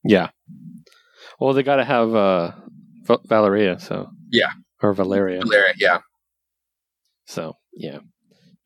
yeah. 0.04 0.30
Well, 1.40 1.54
they 1.54 1.62
got 1.64 1.76
to 1.76 1.86
have 1.86 2.16
uh, 2.16 2.52
Valeria, 3.26 3.78
so. 3.80 4.08
Yeah. 4.32 4.52
Or 4.82 4.94
Valeria. 4.94 5.42
Valeria, 5.42 5.74
yeah. 5.78 6.00
So 7.26 7.58
yeah. 7.76 8.00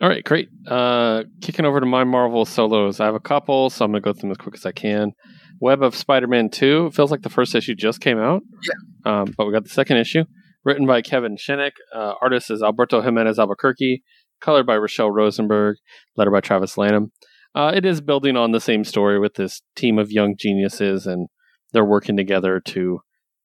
All 0.01 0.07
right, 0.07 0.23
great. 0.23 0.47
Uh, 0.65 1.23
kicking 1.41 1.65
over 1.65 1.81
to 1.81 1.85
my 1.85 2.05
Marvel 2.05 2.45
solos. 2.45 3.01
I 3.01 3.05
have 3.05 3.15
a 3.15 3.19
couple, 3.19 3.69
so 3.69 3.83
I'm 3.83 3.91
gonna 3.91 4.01
go 4.01 4.13
through 4.13 4.21
them 4.21 4.31
as 4.31 4.37
quick 4.37 4.55
as 4.55 4.65
I 4.65 4.71
can. 4.71 5.11
Web 5.59 5.83
of 5.83 5.93
Spider-Man 5.93 6.49
Two 6.49 6.85
It 6.85 6.93
feels 6.93 7.11
like 7.11 7.21
the 7.21 7.29
first 7.29 7.53
issue 7.53 7.75
just 7.75 7.99
came 7.99 8.17
out. 8.17 8.41
Yeah. 8.63 9.21
Um, 9.21 9.33
but 9.37 9.45
we 9.45 9.51
got 9.51 9.63
the 9.63 9.69
second 9.69 9.97
issue, 9.97 10.23
written 10.63 10.85
by 10.85 11.01
Kevin 11.01 11.35
Shinick. 11.35 11.73
Uh, 11.93 12.13
artist 12.21 12.49
is 12.49 12.63
Alberto 12.63 13.01
Jimenez 13.01 13.37
Alburquerque. 13.37 14.01
Colored 14.39 14.65
by 14.65 14.77
Rachelle 14.77 15.13
Rosenberg. 15.13 15.75
Letter 16.15 16.31
by 16.31 16.39
Travis 16.39 16.77
Lanham. 16.77 17.11
Uh, 17.53 17.73
it 17.75 17.83
is 17.83 17.99
building 17.99 18.37
on 18.37 18.51
the 18.51 18.61
same 18.61 18.83
story 18.85 19.19
with 19.19 19.33
this 19.33 19.61
team 19.75 19.99
of 19.99 20.11
young 20.11 20.35
geniuses, 20.37 21.05
and 21.05 21.27
they're 21.73 21.83
working 21.83 22.15
together 22.15 22.61
to, 22.63 23.01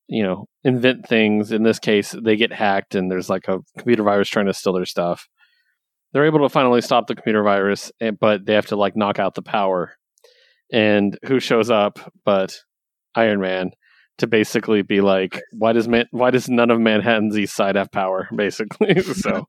you 0.09 0.23
know, 0.23 0.47
invent 0.63 1.09
things. 1.09 1.53
In 1.53 1.63
this 1.63 1.79
case, 1.79 2.15
they 2.25 2.37
get 2.37 2.53
hacked, 2.53 2.95
and 2.95 3.11
there's 3.11 3.31
like 3.31 3.49
a 3.49 3.59
computer 3.79 4.03
virus 4.03 4.29
trying 4.29 4.47
to 4.47 4.55
steal 4.55 4.73
their 4.73 4.85
stuff. 4.85 5.29
They're 6.13 6.27
able 6.27 6.41
to 6.41 6.49
finally 6.49 6.81
stop 6.81 7.07
the 7.07 7.15
computer 7.15 7.43
virus, 7.43 7.91
eh, 8.01 8.13
but 8.19 8.47
they 8.47 8.55
have 8.55 8.67
to 8.67 8.77
like 8.77 8.97
knock 8.97 9.19
out 9.19 9.35
the 9.35 9.43
power. 9.43 9.95
And 10.73 11.19
who 11.27 11.41
shows 11.41 11.71
up 11.71 11.99
but 12.25 12.57
Iron 13.15 13.41
Man 13.41 13.71
to 14.19 14.27
basically 14.27 14.83
be 14.83 15.01
like, 15.01 15.41
why 15.53 15.73
does 15.73 15.89
man, 15.89 16.07
why 16.11 16.31
does 16.31 16.49
none 16.49 16.71
of 16.71 16.81
Manhattan's 16.81 17.37
East 17.37 17.57
Side 17.57 17.77
have 17.77 17.91
power? 17.91 18.29
Basically, 18.37 19.01
so 19.03 19.47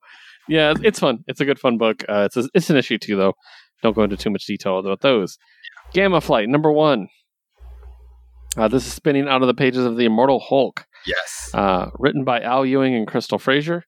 yeah, 0.48 0.73
it's 0.82 0.99
fun. 0.99 1.19
It's 1.27 1.41
a 1.41 1.45
good 1.45 1.60
fun 1.60 1.77
book. 1.77 2.03
Uh, 2.07 2.23
it's 2.26 2.38
a, 2.38 2.49
it's 2.53 2.69
an 2.69 2.77
issue 2.77 2.98
too, 2.98 3.15
though. 3.15 3.34
Don't 3.82 3.95
go 3.95 4.03
into 4.03 4.18
too 4.18 4.30
much 4.30 4.45
detail 4.45 4.80
about 4.80 5.02
those. 5.02 5.38
Gamma 5.94 6.22
Flight 6.22 6.49
number 6.49 6.72
one. 6.72 7.07
Uh, 8.57 8.68
this 8.68 8.86
is 8.86 8.94
spinning 8.94 9.27
out 9.27 9.41
of 9.41 9.48
the 9.48 9.53
pages 9.53 9.86
of 9.86 9.98
the 9.98 10.06
Immortal 10.06 10.40
Hulk. 10.40 10.86
Yes. 11.06 11.52
Uh, 11.53 11.90
written 11.99 12.23
by 12.23 12.41
Al 12.41 12.65
Ewing 12.65 12.95
and 12.95 13.07
Crystal 13.07 13.38
Frasier, 13.38 13.82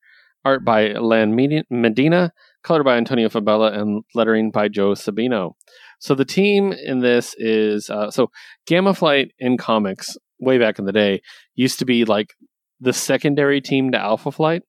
art 0.44 0.66
by 0.66 0.94
Lan 0.94 1.36
Medina, 1.70 2.32
colored 2.64 2.84
by 2.84 2.98
Antonio 2.98 3.30
Fabela, 3.30 3.78
and 3.78 4.04
lettering 4.14 4.52
by 4.52 4.68
Joe 4.68 4.92
Sabino. 4.92 5.54
So 6.00 6.16
the 6.16 6.26
team 6.26 6.74
in 6.74 7.00
this 7.00 7.34
is 7.38 7.90
uh, 7.90 8.12
so 8.12 8.30
Gamma 8.68 8.94
Flight 8.94 9.32
in 9.40 9.58
comics 9.58 10.16
way 10.40 10.58
back 10.58 10.78
in 10.80 10.86
the 10.86 10.92
day 10.92 11.22
used 11.56 11.80
to 11.80 11.86
be 11.86 12.06
like 12.06 12.34
the 12.80 12.94
secondary 12.94 13.62
team 13.62 13.92
to 13.92 13.98
Alpha 13.98 14.32
Flight. 14.32 14.62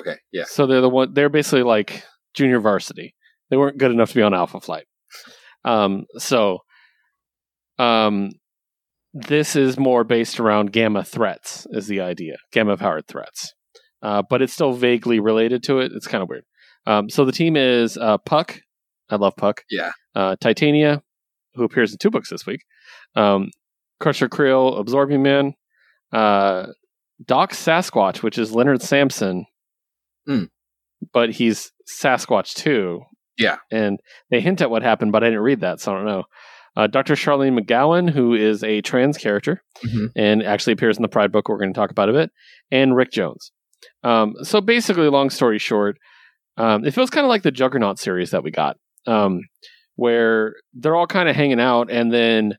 Okay. 0.00 0.16
Yeah. 0.32 0.44
So 0.46 0.66
they're 0.66 0.80
the 0.80 0.90
one. 0.90 1.14
They're 1.14 1.30
basically 1.30 1.62
like 1.62 2.04
junior 2.34 2.60
varsity. 2.60 3.14
They 3.50 3.56
weren't 3.56 3.78
good 3.78 3.90
enough 3.90 4.10
to 4.10 4.14
be 4.14 4.22
on 4.22 4.34
Alpha 4.34 4.60
Flight. 4.60 4.86
Um, 5.64 6.04
so, 6.18 6.58
um, 7.78 8.30
this 9.26 9.56
is 9.56 9.78
more 9.78 10.04
based 10.04 10.38
around 10.40 10.72
gamma 10.72 11.04
threats. 11.04 11.66
Is 11.70 11.86
the 11.86 12.00
idea 12.00 12.36
gamma 12.52 12.76
powered 12.76 13.06
threats? 13.08 13.54
Uh, 14.02 14.22
but 14.28 14.42
it's 14.42 14.52
still 14.52 14.72
vaguely 14.72 15.18
related 15.20 15.62
to 15.64 15.80
it. 15.80 15.92
It's 15.94 16.06
kind 16.06 16.22
of 16.22 16.28
weird. 16.28 16.44
Um, 16.86 17.10
so 17.10 17.24
the 17.24 17.32
team 17.32 17.56
is 17.56 17.96
uh, 17.96 18.18
Puck. 18.18 18.60
I 19.10 19.16
love 19.16 19.34
Puck. 19.36 19.62
Yeah. 19.70 19.90
Uh, 20.14 20.36
Titania, 20.40 21.02
who 21.54 21.64
appears 21.64 21.92
in 21.92 21.98
two 21.98 22.10
books 22.10 22.30
this 22.30 22.46
week. 22.46 22.60
Um, 23.16 23.50
Crusher 24.00 24.28
Creel, 24.28 24.76
Absorbing 24.76 25.22
Man. 25.22 25.54
Uh, 26.12 26.68
Doc 27.26 27.52
Sasquatch, 27.52 28.22
which 28.22 28.38
is 28.38 28.52
Leonard 28.52 28.80
Samson, 28.82 29.46
Hmm. 30.26 30.44
but 31.12 31.30
he's 31.32 31.72
Sasquatch 31.90 32.54
too. 32.54 33.02
Yeah. 33.36 33.58
and 33.70 34.00
they 34.30 34.40
hint 34.40 34.60
at 34.60 34.70
what 34.70 34.82
happened, 34.82 35.12
but 35.12 35.22
I 35.22 35.28
didn't 35.28 35.42
read 35.42 35.60
that, 35.60 35.80
so 35.80 35.92
I 35.92 35.96
don't 35.96 36.06
know. 36.06 36.24
Uh, 36.78 36.86
Dr. 36.86 37.14
Charlene 37.14 37.58
McGowan, 37.58 38.08
who 38.08 38.34
is 38.34 38.62
a 38.62 38.80
trans 38.82 39.18
character 39.18 39.62
Mhm. 39.84 40.12
and 40.14 40.42
actually 40.44 40.72
appears 40.74 40.96
in 40.96 41.02
the 41.02 41.08
Pride 41.08 41.32
book, 41.32 41.48
we're 41.48 41.58
going 41.58 41.72
to 41.74 41.78
talk 41.78 41.90
about 41.90 42.08
a 42.08 42.12
bit, 42.12 42.30
and 42.70 42.94
Rick 42.94 43.10
Jones. 43.10 43.50
Um, 44.04 44.34
so 44.42 44.60
basically, 44.60 45.08
long 45.08 45.28
story 45.30 45.58
short, 45.58 45.98
um, 46.56 46.84
it 46.84 46.94
feels 46.94 47.10
kind 47.10 47.24
of 47.24 47.28
like 47.28 47.42
the 47.42 47.50
Juggernaut 47.50 47.98
series 47.98 48.30
that 48.30 48.44
we 48.44 48.50
got, 48.52 48.76
um, 49.06 49.40
where 49.96 50.54
they're 50.72 50.94
all 50.94 51.06
kind 51.08 51.28
of 51.28 51.34
hanging 51.34 51.60
out, 51.60 51.90
and 51.90 52.12
then 52.12 52.56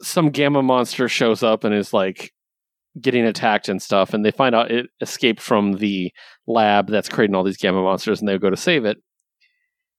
some 0.00 0.30
gamma 0.30 0.62
monster 0.62 1.08
shows 1.08 1.42
up 1.42 1.64
and 1.64 1.74
is 1.74 1.92
like 1.92 2.30
getting 3.00 3.24
attacked 3.26 3.68
and 3.68 3.82
stuff, 3.82 4.14
and 4.14 4.24
they 4.24 4.30
find 4.30 4.54
out 4.54 4.70
it 4.70 4.86
escaped 5.02 5.40
from 5.40 5.74
the 5.74 6.10
lab 6.46 6.88
that's 6.88 7.08
creating 7.10 7.34
all 7.36 7.44
these 7.44 7.58
gamma 7.58 7.82
monsters, 7.82 8.20
and 8.20 8.28
they 8.28 8.38
go 8.38 8.48
to 8.50 8.56
save 8.56 8.84
it. 8.86 8.96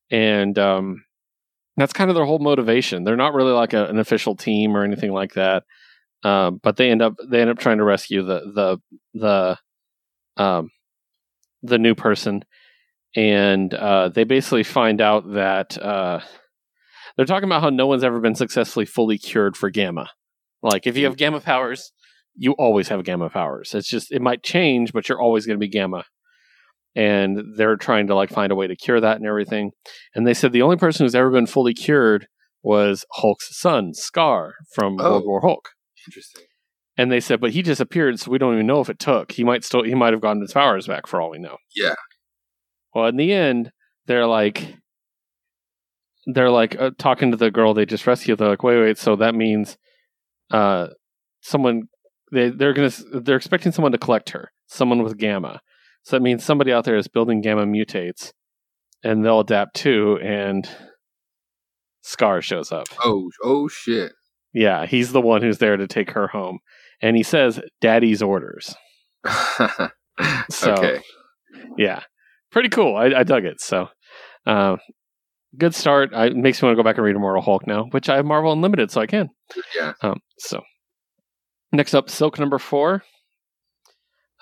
And 0.09 0.57
um, 0.57 1.03
that's 1.80 1.93
kind 1.93 2.10
of 2.10 2.15
their 2.15 2.26
whole 2.26 2.39
motivation. 2.39 3.03
They're 3.03 3.15
not 3.15 3.34
really 3.34 3.51
like 3.51 3.73
a, 3.73 3.85
an 3.85 3.99
official 3.99 4.35
team 4.35 4.76
or 4.76 4.84
anything 4.84 5.11
like 5.11 5.34
that, 5.34 5.64
um, 6.23 6.60
but 6.61 6.77
they 6.77 6.89
end 6.89 7.01
up 7.01 7.15
they 7.27 7.41
end 7.41 7.49
up 7.49 7.60
trying 7.60 7.77
to 7.77 7.84
rescue 7.84 8.23
the 8.23 8.41
the 8.53 9.57
the 10.35 10.43
um, 10.43 10.69
the 11.64 11.77
new 11.77 11.95
person, 11.95 12.43
and 13.15 13.73
uh, 13.73 14.10
they 14.10 14.23
basically 14.23 14.64
find 14.64 15.01
out 15.01 15.34
that 15.34 15.77
uh, 15.77 16.19
they're 17.15 17.26
talking 17.26 17.47
about 17.47 17.61
how 17.61 17.69
no 17.69 17.88
one's 17.88 18.03
ever 18.03 18.19
been 18.19 18.35
successfully 18.35 18.85
fully 18.85 19.18
cured 19.18 19.56
for 19.56 19.69
gamma. 19.69 20.10
Like 20.61 20.88
if 20.88 20.97
you 20.97 21.06
have 21.06 21.18
gamma 21.18 21.39
powers, 21.39 21.91
you 22.35 22.53
always 22.53 22.89
have 22.89 23.03
gamma 23.03 23.30
powers. 23.30 23.73
It's 23.73 23.88
just 23.88 24.11
it 24.11 24.22
might 24.22 24.43
change, 24.43 24.93
but 24.93 25.07
you're 25.07 25.22
always 25.22 25.45
going 25.45 25.57
to 25.57 25.65
be 25.65 25.69
gamma. 25.69 26.06
And 26.95 27.39
they're 27.55 27.77
trying 27.77 28.07
to 28.07 28.15
like 28.15 28.29
find 28.29 28.51
a 28.51 28.55
way 28.55 28.67
to 28.67 28.75
cure 28.75 28.99
that 28.99 29.17
and 29.17 29.25
everything. 29.25 29.71
And 30.15 30.25
they 30.25 30.33
said 30.33 30.51
the 30.51 30.61
only 30.63 30.77
person 30.77 31.05
who's 31.05 31.15
ever 31.15 31.29
been 31.29 31.45
fully 31.47 31.73
cured 31.73 32.27
was 32.63 33.05
Hulk's 33.13 33.57
son, 33.59 33.91
Skaar, 33.93 34.51
from 34.73 34.97
Oh. 34.99 35.11
World 35.11 35.23
War 35.25 35.41
Hulk. 35.41 35.69
Interesting. 36.07 36.43
And 36.97 37.11
they 37.11 37.19
said, 37.21 37.39
but 37.39 37.51
he 37.51 37.61
disappeared, 37.61 38.19
so 38.19 38.29
we 38.31 38.37
don't 38.37 38.55
even 38.55 38.67
know 38.67 38.81
if 38.81 38.89
it 38.89 38.99
took. 38.99 39.31
He 39.31 39.43
might 39.45 39.63
still 39.63 39.83
he 39.83 39.95
might 39.95 40.11
have 40.13 40.21
gotten 40.21 40.41
his 40.41 40.51
powers 40.51 40.87
back 40.87 41.07
for 41.07 41.21
all 41.21 41.29
we 41.29 41.37
know. 41.39 41.55
Yeah. 41.75 41.95
Well, 42.93 43.05
in 43.05 43.15
the 43.15 43.31
end, 43.31 43.71
they're 44.07 44.25
like 44.27 44.75
they're 46.25 46.49
like 46.49 46.75
uh, 46.79 46.91
talking 46.97 47.31
to 47.31 47.37
the 47.37 47.51
girl 47.51 47.73
they 47.73 47.85
just 47.85 48.05
rescued. 48.05 48.37
They're 48.39 48.49
like, 48.49 48.63
wait, 48.63 48.79
wait, 48.79 48.97
so 48.97 49.15
that 49.15 49.35
means 49.35 49.77
uh 50.51 50.87
someone 51.41 51.83
they 52.31 52.49
they're 52.49 52.73
gonna 52.73 52.91
they're 53.13 53.37
expecting 53.37 53.71
someone 53.71 53.91
to 53.93 53.97
collect 53.97 54.31
her, 54.31 54.49
someone 54.67 55.01
with 55.03 55.17
gamma. 55.17 55.61
So 56.10 56.15
that 56.15 56.23
means 56.23 56.44
somebody 56.44 56.73
out 56.73 56.86
there 56.86 56.98
is 56.98 57.07
building 57.07 57.40
gamma 57.40 57.68
mutates, 57.68 58.34
and 59.03 59.23
they'll 59.23 59.41
adapt 59.41 59.76
too. 59.76 60.18
And 60.23 60.68
Skaar 62.03 62.41
shows 62.41 62.72
up. 62.72 62.88
Oh, 63.03 63.30
oh 63.44 63.68
shit. 63.68 64.14
Yeah, 64.52 64.88
he's 64.88 65.11
the 65.11 65.22
one 65.22 65.44
who's 65.44 65.60
there 65.60 65.77
to 65.77 65.86
take 65.86 66.10
her 66.14 66.30
home. 66.30 66.61
And 66.99 67.15
he 67.15 67.22
says, 67.22 67.61
Daddy's 67.80 68.23
orders. 68.23 68.76
So, 70.49 70.73
okay. 70.73 71.02
yeah, 71.77 72.02
pretty 72.52 72.68
cool. 72.68 72.98
I, 72.98 73.19
I 73.19 73.23
dug 73.23 73.45
it. 73.45 73.61
So, 73.61 73.88
uh, 74.45 74.76
good 75.57 75.73
start. 75.73 76.10
I, 76.14 76.26
it 76.26 76.36
makes 76.36 76.61
me 76.61 76.65
want 76.65 76.76
to 76.76 76.84
go 76.84 76.86
back 76.86 76.98
and 76.98 77.06
read 77.06 77.15
Immortal 77.15 77.41
Hulk 77.41 77.65
now, 77.65 77.86
which 77.91 78.10
I 78.10 78.18
have 78.18 78.26
Marvel 78.26 78.52
Unlimited, 78.52 78.91
so 78.91 78.99
I 78.99 79.06
can. 79.06 79.30
Yeah. 79.77 79.94
Um, 80.02 80.19
so, 80.40 80.61
next 81.72 81.94
up, 81.94 82.10
Silk 82.10 82.38
number 82.38 82.60
four, 82.60 83.03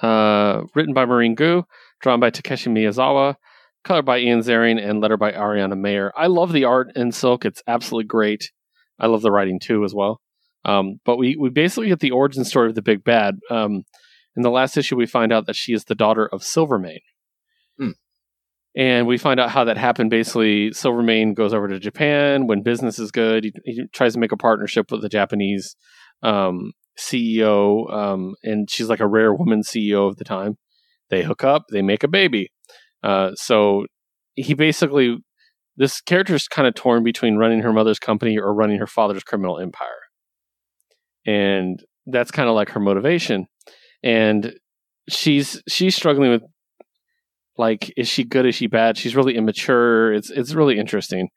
uh, 0.02 0.62
written 0.76 0.94
by 0.94 1.06
Maurene 1.06 1.36
Goo, 1.36 1.64
drawn 2.02 2.20
by 2.20 2.30
Takeshi 2.30 2.70
Miyazawa, 2.70 3.36
color 3.84 4.02
by 4.02 4.20
Ian 4.20 4.42
Zarin, 4.42 4.84
and 4.84 5.02
letter 5.02 5.18
by 5.18 5.32
Ariana 5.32 5.78
Maher. 5.78 6.12
I 6.16 6.28
love 6.28 6.54
the 6.54 6.66
art 6.66 6.92
in 6.96 7.12
Silk; 7.12 7.46
it's 7.46 7.64
absolutely 7.68 8.08
great. 8.08 8.52
I 9.00 9.08
love 9.08 9.22
the 9.22 9.32
writing 9.32 9.60
too, 9.60 9.84
as 9.84 9.94
well. 9.94 10.22
Um, 10.66 11.00
but 11.06 11.18
we 11.18 11.36
we 11.36 11.50
basically 11.50 11.88
get 11.88 12.00
the 12.00 12.12
origin 12.12 12.44
story 12.44 12.70
of 12.70 12.76
the 12.76 12.82
big 12.82 13.04
bad. 13.04 13.40
Um, 13.50 13.84
in 14.36 14.44
the 14.44 14.52
last 14.52 14.78
issue, 14.78 14.96
we 14.96 15.08
find 15.08 15.34
out 15.34 15.48
that 15.48 15.56
she 15.56 15.74
is 15.74 15.86
the 15.86 15.96
daughter 15.96 16.28
of 16.28 16.44
Silvermane. 16.44 17.00
Hmm. 17.80 17.92
And 18.76 19.08
we 19.08 19.18
find 19.18 19.40
out 19.40 19.50
how 19.50 19.64
that 19.64 19.78
happened. 19.78 20.12
Basically, 20.12 20.72
Silvermane 20.72 21.34
goes 21.34 21.54
over 21.54 21.68
to 21.68 21.80
Japan 21.80 22.46
when 22.46 22.62
business 22.62 23.00
is 23.00 23.10
good. 23.10 23.46
He, 23.46 23.54
he 23.66 23.88
tries 23.92 24.14
to 24.14 24.20
make 24.20 24.32
a 24.32 24.38
partnership 24.38 24.92
with 24.92 25.02
the 25.02 25.10
Japanese 25.10 25.76
um, 26.22 26.74
CEO, 27.00 27.92
um, 27.94 28.36
and 28.44 28.70
she's 28.70 28.90
like 28.90 29.00
a 29.00 29.08
rare 29.08 29.34
woman 29.34 29.62
CEO 29.62 30.08
of 30.08 30.18
the 30.18 30.24
time. 30.24 30.58
They 31.10 31.24
hook 31.24 31.44
up, 31.44 31.66
they 31.72 31.82
make 31.82 32.04
a 32.04 32.08
baby. 32.08 32.52
Uh, 33.04 33.32
so 33.36 33.86
he 34.36 34.54
basically, 34.54 35.18
this 35.78 36.02
character 36.02 36.36
is 36.36 36.48
kind 36.48 36.68
of 36.68 36.76
torn 36.76 37.04
between 37.04 37.38
running 37.38 37.62
her 37.62 37.72
mother's 37.72 38.00
company 38.00 38.38
or 38.38 38.54
running 38.54 38.80
her 38.80 38.88
father's 38.88 39.24
criminal 39.24 39.60
empire. 39.60 39.88
And 41.26 41.84
that's 42.06 42.32
kind 42.32 42.50
of 42.50 42.56
like 42.56 42.70
her 42.70 42.80
motivation. 42.80 43.48
And 44.04 44.54
she's 45.10 45.62
she's 45.68 45.96
struggling 45.96 46.30
with 46.32 46.44
like 47.58 47.94
is 47.98 48.08
she 48.08 48.24
good 48.24 48.46
is 48.46 48.56
she 48.56 48.68
bad 48.68 48.98
she's 48.98 49.16
really 49.16 49.36
immature 49.36 50.14
it's 50.14 50.30
it's 50.30 50.54
really 50.54 50.78
interesting 50.78 51.30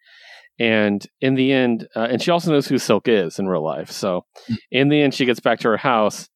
and 0.58 1.06
in 1.20 1.34
the 1.34 1.52
end 1.52 1.88
uh, 1.96 2.08
and 2.10 2.20
she 2.22 2.30
also 2.30 2.50
knows 2.50 2.66
who 2.66 2.78
silk 2.78 3.08
is 3.08 3.38
in 3.38 3.46
real 3.46 3.64
life. 3.64 3.90
So 3.90 4.24
in 4.70 4.88
the 4.88 5.00
end 5.00 5.14
she 5.14 5.24
gets 5.24 5.40
back 5.40 5.60
to 5.60 5.68
her 5.68 5.76
house 5.76 6.28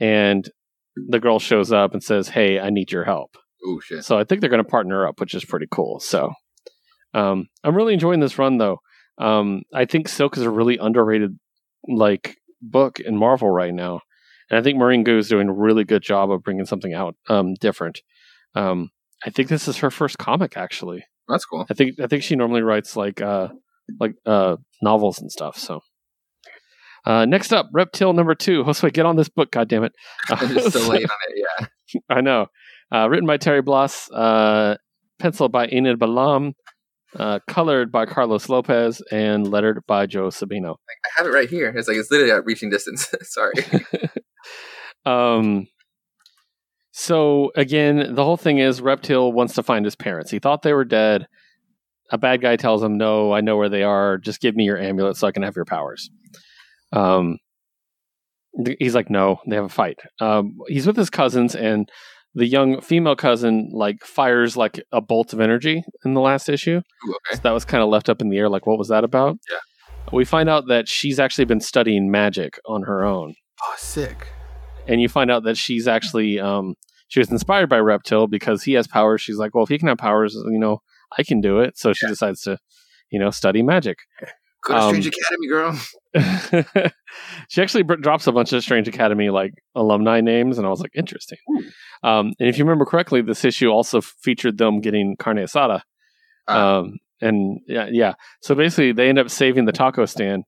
and 0.00 0.48
the 1.08 1.20
girl 1.20 1.38
shows 1.38 1.72
up 1.72 1.92
and 1.94 2.02
says 2.02 2.28
hey 2.28 2.60
i 2.60 2.70
need 2.70 2.92
your 2.92 3.04
help. 3.04 3.36
Oh 3.64 3.80
shit. 3.80 4.04
so 4.04 4.18
i 4.18 4.24
think 4.24 4.40
they're 4.40 4.50
going 4.50 4.62
to 4.62 4.68
partner 4.68 5.06
up 5.06 5.20
which 5.20 5.34
is 5.34 5.44
pretty 5.44 5.66
cool. 5.70 6.00
So 6.00 6.32
um, 7.14 7.46
i'm 7.64 7.76
really 7.76 7.94
enjoying 7.94 8.20
this 8.20 8.38
run 8.38 8.58
though. 8.58 8.78
Um, 9.18 9.62
i 9.74 9.84
think 9.84 10.08
silk 10.08 10.36
is 10.36 10.42
a 10.44 10.50
really 10.50 10.78
underrated 10.78 11.38
like 11.88 12.36
book 12.60 13.00
in 13.00 13.16
marvel 13.16 13.50
right 13.50 13.74
now. 13.74 14.00
And 14.50 14.58
i 14.58 14.62
think 14.62 14.78
Maurene 14.78 15.04
Goo 15.04 15.18
is 15.18 15.28
doing 15.28 15.48
a 15.48 15.52
really 15.52 15.84
good 15.84 16.02
job 16.02 16.30
of 16.30 16.42
bringing 16.42 16.66
something 16.66 16.94
out 16.94 17.16
um, 17.28 17.54
different. 17.54 18.00
Um, 18.54 18.90
i 19.24 19.30
think 19.30 19.48
this 19.48 19.66
is 19.66 19.78
her 19.78 19.90
first 19.90 20.18
comic 20.18 20.56
actually. 20.56 21.04
That's 21.28 21.44
cool. 21.44 21.64
I 21.70 21.74
think 21.74 22.00
I 22.00 22.06
think 22.08 22.22
she 22.22 22.36
normally 22.36 22.62
writes 22.62 22.96
like 22.96 23.20
uh 23.22 23.48
like 24.00 24.14
uh 24.26 24.56
novels 24.82 25.18
and 25.20 25.30
stuff. 25.30 25.56
So 25.58 25.80
uh 27.04 27.24
next 27.24 27.52
up, 27.52 27.68
Reptile 27.72 28.12
number 28.12 28.34
two. 28.34 28.64
Josue, 28.64 28.92
get 28.92 29.06
on 29.06 29.16
this 29.16 29.28
book, 29.28 29.50
goddammit. 29.50 29.90
I'm 30.28 30.48
just 30.48 30.72
so 30.72 30.80
late 30.88 31.04
on 31.04 31.16
it. 31.28 31.46
Yeah. 31.60 32.00
I 32.08 32.20
know. 32.20 32.46
Uh 32.94 33.08
written 33.08 33.26
by 33.26 33.36
Terry 33.36 33.62
Blas, 33.62 34.10
uh 34.10 34.76
penciled 35.18 35.52
by 35.52 35.66
Enid 35.68 35.98
Balam, 35.98 36.52
uh 37.16 37.38
colored 37.48 37.90
by 37.90 38.06
Carlos 38.06 38.48
Lopez, 38.48 39.02
and 39.10 39.50
lettered 39.50 39.80
by 39.86 40.06
Joe 40.06 40.28
Sabino. 40.28 40.76
I 40.88 41.08
have 41.18 41.26
it 41.26 41.30
right 41.30 41.48
here. 41.48 41.68
It's 41.76 41.88
like 41.88 41.96
it's 41.96 42.10
literally 42.10 42.32
at 42.32 42.44
reaching 42.44 42.70
distance. 42.70 43.12
Sorry. 43.22 43.52
um 45.04 45.66
so 46.92 47.50
again 47.56 48.14
the 48.14 48.24
whole 48.24 48.36
thing 48.36 48.58
is 48.58 48.80
reptile 48.80 49.32
wants 49.32 49.54
to 49.54 49.62
find 49.62 49.84
his 49.84 49.96
parents 49.96 50.30
he 50.30 50.38
thought 50.38 50.62
they 50.62 50.74
were 50.74 50.84
dead 50.84 51.26
a 52.10 52.18
bad 52.18 52.40
guy 52.40 52.56
tells 52.56 52.82
him 52.82 52.96
no 52.98 53.32
i 53.32 53.40
know 53.40 53.56
where 53.56 53.68
they 53.68 53.82
are 53.82 54.18
just 54.18 54.40
give 54.40 54.54
me 54.56 54.64
your 54.64 54.78
amulet 54.78 55.16
so 55.16 55.26
i 55.26 55.32
can 55.32 55.42
have 55.42 55.56
your 55.56 55.64
powers 55.64 56.10
um 56.92 57.38
th- 58.64 58.76
he's 58.80 58.94
like 58.94 59.10
no 59.10 59.40
they 59.46 59.56
have 59.56 59.64
a 59.64 59.68
fight 59.68 59.98
um 60.20 60.56
he's 60.68 60.86
with 60.86 60.96
his 60.96 61.10
cousins 61.10 61.54
and 61.54 61.88
the 62.34 62.46
young 62.46 62.80
female 62.80 63.16
cousin 63.16 63.68
like 63.72 64.02
fires 64.04 64.56
like 64.56 64.80
a 64.92 65.00
bolt 65.00 65.32
of 65.32 65.40
energy 65.40 65.82
in 66.04 66.14
the 66.14 66.20
last 66.20 66.48
issue 66.48 66.78
Ooh, 67.08 67.10
okay. 67.14 67.36
so 67.36 67.40
that 67.42 67.52
was 67.52 67.64
kind 67.64 67.82
of 67.82 67.88
left 67.88 68.08
up 68.08 68.20
in 68.20 68.28
the 68.30 68.38
air 68.38 68.48
like 68.48 68.66
what 68.66 68.78
was 68.78 68.88
that 68.88 69.04
about 69.04 69.36
Yeah. 69.50 69.58
we 70.12 70.24
find 70.24 70.48
out 70.48 70.64
that 70.68 70.88
she's 70.88 71.18
actually 71.20 71.44
been 71.44 71.60
studying 71.60 72.10
magic 72.10 72.58
on 72.66 72.82
her 72.82 73.04
own 73.04 73.34
Oh, 73.64 73.74
sick. 73.78 74.26
and 74.88 75.00
you 75.00 75.08
find 75.08 75.30
out 75.30 75.44
that 75.44 75.56
she's 75.56 75.86
actually 75.86 76.40
um 76.40 76.74
she 77.08 77.20
was 77.20 77.30
inspired 77.30 77.68
by 77.68 77.78
Reptile 77.78 78.26
because 78.26 78.62
he 78.62 78.72
has 78.72 78.86
powers. 78.88 79.20
She's 79.20 79.36
like, 79.36 79.54
well, 79.54 79.64
if 79.64 79.68
he 79.68 79.76
can 79.78 79.88
have 79.88 79.98
powers, 79.98 80.32
you 80.34 80.58
know, 80.58 80.78
I 81.18 81.22
can 81.22 81.40
do 81.40 81.60
it. 81.60 81.78
So 81.78 81.92
she 81.92 82.06
decides 82.06 82.42
to, 82.42 82.58
you 83.10 83.18
know, 83.18 83.30
study 83.30 83.62
magic. 83.62 83.98
Go 84.64 84.74
to 84.74 84.80
Um, 84.80 84.88
Strange 84.90 85.06
Academy, 85.08 85.48
girl. 85.48 86.92
she 87.48 87.62
actually 87.62 87.82
br- 87.82 87.96
drops 87.96 88.26
a 88.26 88.32
bunch 88.32 88.52
of 88.52 88.62
Strange 88.62 88.86
Academy 88.86 89.28
like 89.30 89.52
alumni 89.74 90.20
names, 90.20 90.56
and 90.56 90.66
I 90.66 90.70
was 90.70 90.80
like, 90.80 90.92
interesting. 90.94 91.38
Um, 92.04 92.32
and 92.38 92.48
if 92.48 92.58
you 92.58 92.64
remember 92.64 92.84
correctly, 92.84 93.22
this 93.22 93.44
issue 93.44 93.68
also 93.70 94.00
featured 94.00 94.58
them 94.58 94.80
getting 94.80 95.16
carne 95.18 95.38
asada. 95.38 95.80
Ah. 96.48 96.78
Um, 96.78 96.98
and 97.20 97.60
yeah, 97.66 97.88
yeah. 97.90 98.14
So 98.40 98.54
basically, 98.54 98.92
they 98.92 99.08
end 99.08 99.18
up 99.18 99.30
saving 99.30 99.64
the 99.64 99.72
taco 99.72 100.06
stand, 100.06 100.44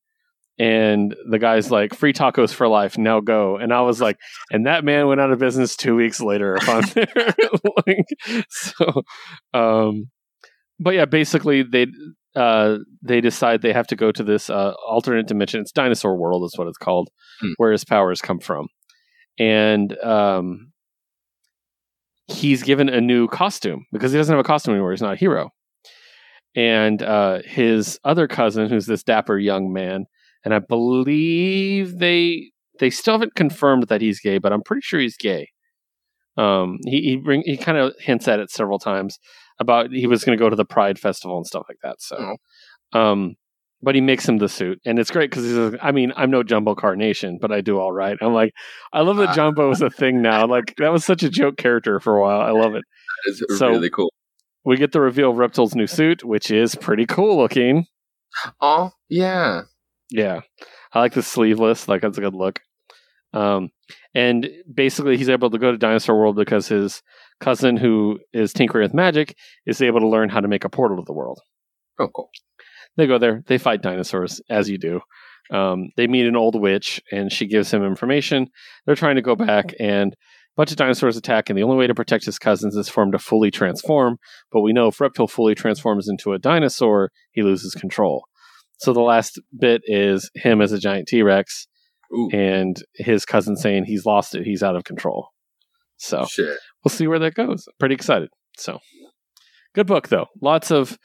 and 0.58 1.14
the 1.28 1.38
guy's 1.38 1.70
like, 1.70 1.94
"Free 1.94 2.12
tacos 2.12 2.52
for 2.52 2.68
life, 2.68 2.96
now 2.98 3.20
go." 3.20 3.56
And 3.56 3.72
I 3.72 3.80
was 3.80 4.00
like, 4.00 4.16
and 4.50 4.66
that 4.66 4.84
man 4.84 5.08
went 5.08 5.20
out 5.20 5.32
of 5.32 5.38
business 5.38 5.76
two 5.76 5.96
weeks 5.96 6.20
later. 6.20 6.54
If 6.56 6.68
I'm 6.68 6.82
there, 6.94 7.06
like, 7.86 8.04
so, 8.48 9.02
um, 9.52 10.10
but 10.84 10.94
yeah, 10.94 11.06
basically 11.06 11.62
they 11.62 11.86
uh 12.36 12.78
they 13.02 13.20
decide 13.20 13.62
they 13.62 13.72
have 13.72 13.86
to 13.88 13.96
go 13.96 14.12
to 14.12 14.22
this 14.22 14.50
uh 14.50 14.72
alternate 14.86 15.26
dimension. 15.26 15.60
It's 15.60 15.72
Dinosaur 15.72 16.16
World, 16.16 16.44
is 16.44 16.56
what 16.58 16.68
it's 16.68 16.78
called, 16.78 17.08
Hmm. 17.40 17.52
where 17.56 17.72
his 17.72 17.84
powers 17.84 18.20
come 18.20 18.38
from, 18.40 18.68
and 19.38 19.96
um. 20.02 20.70
He's 22.26 22.62
given 22.62 22.88
a 22.88 23.02
new 23.02 23.28
costume 23.28 23.84
because 23.92 24.10
he 24.12 24.16
doesn't 24.18 24.32
have 24.34 24.40
a 24.42 24.48
costume 24.48 24.72
anymore. 24.72 24.92
He's 24.92 25.02
not 25.02 25.12
a 25.12 25.16
hero 25.16 25.50
and 26.56 27.02
uh, 27.02 27.40
his 27.44 27.98
other 28.04 28.28
cousin, 28.28 28.68
who's 28.68 28.86
this 28.86 29.02
dapper 29.02 29.38
young 29.38 29.72
man, 29.72 30.06
and 30.44 30.54
I 30.54 30.60
believe 30.60 31.98
they 31.98 32.50
they 32.80 32.90
still 32.90 33.14
haven't 33.14 33.34
confirmed 33.34 33.88
that 33.88 34.00
he's 34.00 34.20
gay, 34.20 34.38
but 34.38 34.52
I'm 34.52 34.62
pretty 34.62 34.82
sure 34.82 35.00
he's 35.00 35.16
gay. 35.16 35.48
Um, 36.36 36.78
he 36.86 37.02
he 37.02 37.16
bring 37.16 37.42
he 37.44 37.56
kind 37.56 37.78
of 37.78 37.92
hints 38.00 38.26
at 38.28 38.40
it 38.40 38.50
several 38.50 38.78
times 38.78 39.18
about 39.60 39.90
he 39.90 40.06
was 40.06 40.24
going 40.24 40.36
to 40.36 40.42
go 40.42 40.50
to 40.50 40.56
the 40.56 40.64
Pride 40.64 40.98
Festival 40.98 41.36
and 41.36 41.46
stuff 41.46 41.64
like 41.68 41.78
that. 41.82 42.00
So, 42.02 42.36
um, 42.92 43.36
but 43.82 43.94
he 43.94 44.00
makes 44.00 44.26
him 44.28 44.38
the 44.38 44.48
suit, 44.48 44.80
and 44.86 44.98
it's 44.98 45.10
great 45.10 45.30
because 45.30 45.44
he's. 45.44 45.54
like, 45.54 45.80
I 45.82 45.92
mean, 45.92 46.12
I'm 46.16 46.30
no 46.30 46.42
Jumbo 46.42 46.74
Carnation, 46.74 47.38
but 47.40 47.52
I 47.52 47.60
do 47.60 47.78
all 47.78 47.92
right. 47.92 48.16
I'm 48.20 48.32
like, 48.34 48.52
I 48.92 49.00
love 49.02 49.16
that 49.18 49.34
Jumbo 49.34 49.70
is 49.70 49.82
a 49.82 49.90
thing 49.90 50.22
now. 50.22 50.46
Like 50.46 50.74
that 50.78 50.92
was 50.92 51.04
such 51.04 51.22
a 51.22 51.28
joke 51.30 51.56
character 51.56 52.00
for 52.00 52.16
a 52.16 52.20
while. 52.22 52.40
I 52.40 52.50
love 52.50 52.74
it 52.74 52.84
It's 53.26 53.58
so- 53.58 53.68
really 53.68 53.90
cool. 53.90 54.12
we 54.64 54.76
get 54.76 54.92
the 54.92 55.00
reveal 55.00 55.30
of 55.30 55.36
Reptile's 55.38 55.74
new 55.74 55.86
suit, 55.86 56.24
which 56.24 56.50
is 56.50 56.74
pretty 56.74 57.04
cool 57.06 57.36
looking. 57.36 57.86
Oh, 58.60 58.90
yeah. 59.08 59.62
Yeah, 60.10 60.40
I 60.92 61.00
like 61.00 61.12
the 61.14 61.22
sleeveless. 61.22 61.86
Like 61.88 62.00
that's 62.02 62.18
a 62.18 62.20
good 62.20 62.34
look. 62.34 62.60
Um, 63.32 63.70
and 64.14 64.48
basically, 64.72 65.16
he's 65.16 65.28
able 65.28 65.50
to 65.50 65.58
go 65.58 65.72
to 65.72 65.78
Dinosaur 65.78 66.16
World 66.16 66.36
because 66.36 66.68
his 66.68 67.02
cousin, 67.40 67.76
who 67.76 68.18
is 68.32 68.52
tinkering 68.52 68.84
with 68.84 68.94
magic, 68.94 69.36
is 69.66 69.82
able 69.82 70.00
to 70.00 70.08
learn 70.08 70.28
how 70.28 70.40
to 70.40 70.48
make 70.48 70.64
a 70.64 70.68
portal 70.68 70.98
to 70.98 71.04
the 71.04 71.12
world. 71.12 71.40
Oh, 71.98 72.08
cool. 72.08 72.30
They 72.96 73.06
go 73.06 73.18
there. 73.18 73.42
They 73.46 73.58
fight 73.58 73.82
dinosaurs, 73.82 74.40
as 74.48 74.68
you 74.70 74.78
do. 74.78 75.00
Um, 75.50 75.90
they 75.96 76.06
meet 76.06 76.26
an 76.26 76.36
old 76.36 76.60
witch, 76.60 77.02
and 77.12 77.32
she 77.32 77.46
gives 77.46 77.72
him 77.72 77.84
information. 77.84 78.48
They're 78.86 78.94
trying 78.94 79.16
to 79.16 79.22
go 79.22 79.34
back, 79.34 79.74
and 79.80 80.12
a 80.12 80.16
bunch 80.56 80.70
of 80.70 80.76
dinosaurs 80.76 81.16
attack. 81.16 81.50
And 81.50 81.58
the 81.58 81.64
only 81.64 81.76
way 81.76 81.86
to 81.86 81.94
protect 81.94 82.24
his 82.24 82.38
cousins 82.38 82.76
is 82.76 82.88
for 82.88 83.02
him 83.02 83.12
to 83.12 83.18
fully 83.18 83.50
transform. 83.50 84.18
But 84.52 84.60
we 84.60 84.72
know 84.72 84.88
if 84.88 85.00
Reptile 85.00 85.26
fully 85.26 85.54
transforms 85.54 86.08
into 86.08 86.32
a 86.32 86.38
dinosaur, 86.38 87.10
he 87.32 87.42
loses 87.42 87.74
control. 87.74 88.24
So 88.78 88.92
the 88.92 89.00
last 89.00 89.40
bit 89.58 89.82
is 89.84 90.30
him 90.34 90.60
as 90.60 90.72
a 90.72 90.78
giant 90.78 91.08
T 91.08 91.22
Rex, 91.22 91.66
Ooh, 92.14 92.30
and 92.32 92.76
his 92.94 93.24
cousin 93.24 93.56
saying 93.56 93.84
he's 93.84 94.06
lost 94.06 94.34
it. 94.34 94.44
He's 94.44 94.62
out 94.62 94.76
of 94.76 94.84
control. 94.84 95.28
So 95.96 96.24
shit. 96.26 96.58
we'll 96.84 96.90
see 96.90 97.06
where 97.06 97.18
that 97.20 97.34
goes. 97.34 97.66
Pretty 97.78 97.94
excited. 97.94 98.28
So 98.56 98.78
good 99.74 99.86
book 99.86 100.08
though. 100.08 100.26
Lots 100.40 100.70
of 100.70 100.98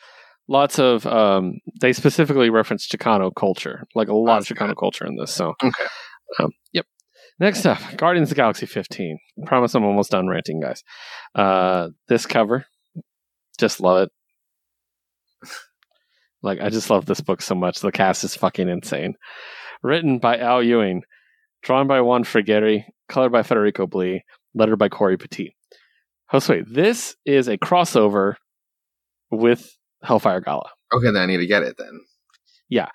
lots 0.48 0.80
of 0.80 1.06
um 1.06 1.54
they 1.82 1.94
specifically 1.94 2.50
reference 2.50 2.88
Chicano 2.88 3.32
culture. 3.36 3.86
Like 3.96 4.08
a 4.08 4.16
lot 4.16 4.40
That's 4.40 4.52
of 4.52 4.58
Chicano 4.58 4.76
culture 4.78 5.06
in 5.06 5.16
this. 5.16 5.34
So 5.34 5.54
Okay. 5.64 5.86
um 6.40 6.52
yep. 6.74 6.86
Next 7.40 7.66
up, 7.66 7.80
Guardians 7.96 8.28
of 8.30 8.36
the 8.36 8.42
Galaxy 8.42 8.66
15. 8.66 9.18
Promise 9.46 9.74
I'm 9.76 9.86
almost 9.86 10.12
done 10.12 10.28
ranting, 10.28 10.60
guys. 10.60 10.84
Uh 11.36 11.90
this 12.08 12.26
cover. 12.26 12.66
Just 13.60 13.80
love 13.80 14.04
it. 15.44 15.50
Like 16.42 16.62
I 16.62 16.70
just 16.70 16.90
love 16.90 17.06
this 17.06 17.22
book 17.22 17.42
so 17.42 17.54
much. 17.56 17.80
The 17.80 17.92
cast 17.92 18.24
is 18.24 18.36
fucking 18.36 18.70
insane. 18.70 19.16
Written 19.82 20.20
by 20.20 20.38
Al 20.38 20.62
Ewing, 20.62 21.04
drawn 21.64 21.88
by 21.88 22.02
Juan 22.02 22.24
Frigeri, 22.24 22.86
colored 23.08 23.32
by 23.32 23.44
Federico 23.44 23.88
Blee, 23.88 24.24
lettered 24.54 24.80
by 24.80 24.90
Cory 24.90 25.18
Petit. 25.18 25.56
Josue, 26.32 26.64
this 26.70 27.16
is 27.26 27.48
a 27.48 27.58
crossover 27.58 28.36
with 29.32 29.76
Hellfire 30.04 30.42
Gala. 30.42 30.70
Okay, 30.94 31.08
then 31.08 31.18
I 31.18 31.26
need 31.26 31.38
to 31.38 31.48
get 31.48 31.64
it 31.64 31.76
then. 31.78 32.02
Yeah. 32.68 32.90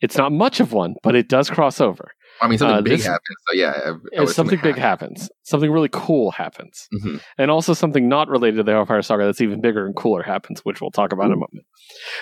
It's 0.00 0.16
not 0.16 0.32
much 0.32 0.60
of 0.60 0.72
one, 0.72 0.96
but 1.02 1.14
it 1.14 1.28
does 1.28 1.48
cross 1.48 1.80
over. 1.80 2.10
I 2.40 2.48
mean, 2.48 2.58
something 2.58 2.76
Uh, 2.78 2.82
big 2.82 2.92
this- 2.98 3.06
happens. 3.06 3.36
So 3.48 3.56
yeah, 3.56 3.92
I- 4.18 4.24
something 4.26 4.58
big 4.62 4.76
happens. 4.76 5.30
Something 5.44 5.70
really 5.70 5.88
cool 5.92 6.32
happens. 6.32 6.88
Mhm. 6.94 7.22
And 7.38 7.50
also 7.50 7.72
something 7.74 8.08
not 8.08 8.28
related 8.28 8.56
to 8.56 8.62
the 8.64 8.72
Hellfire 8.72 9.02
Saga 9.02 9.24
that's 9.24 9.40
even 9.40 9.60
bigger 9.60 9.86
and 9.86 9.94
cooler 9.94 10.22
happens, 10.22 10.60
which 10.64 10.80
we'll 10.80 10.90
talk 10.90 11.12
about 11.12 11.26
in 11.26 11.32
a 11.32 11.36
moment. 11.36 11.64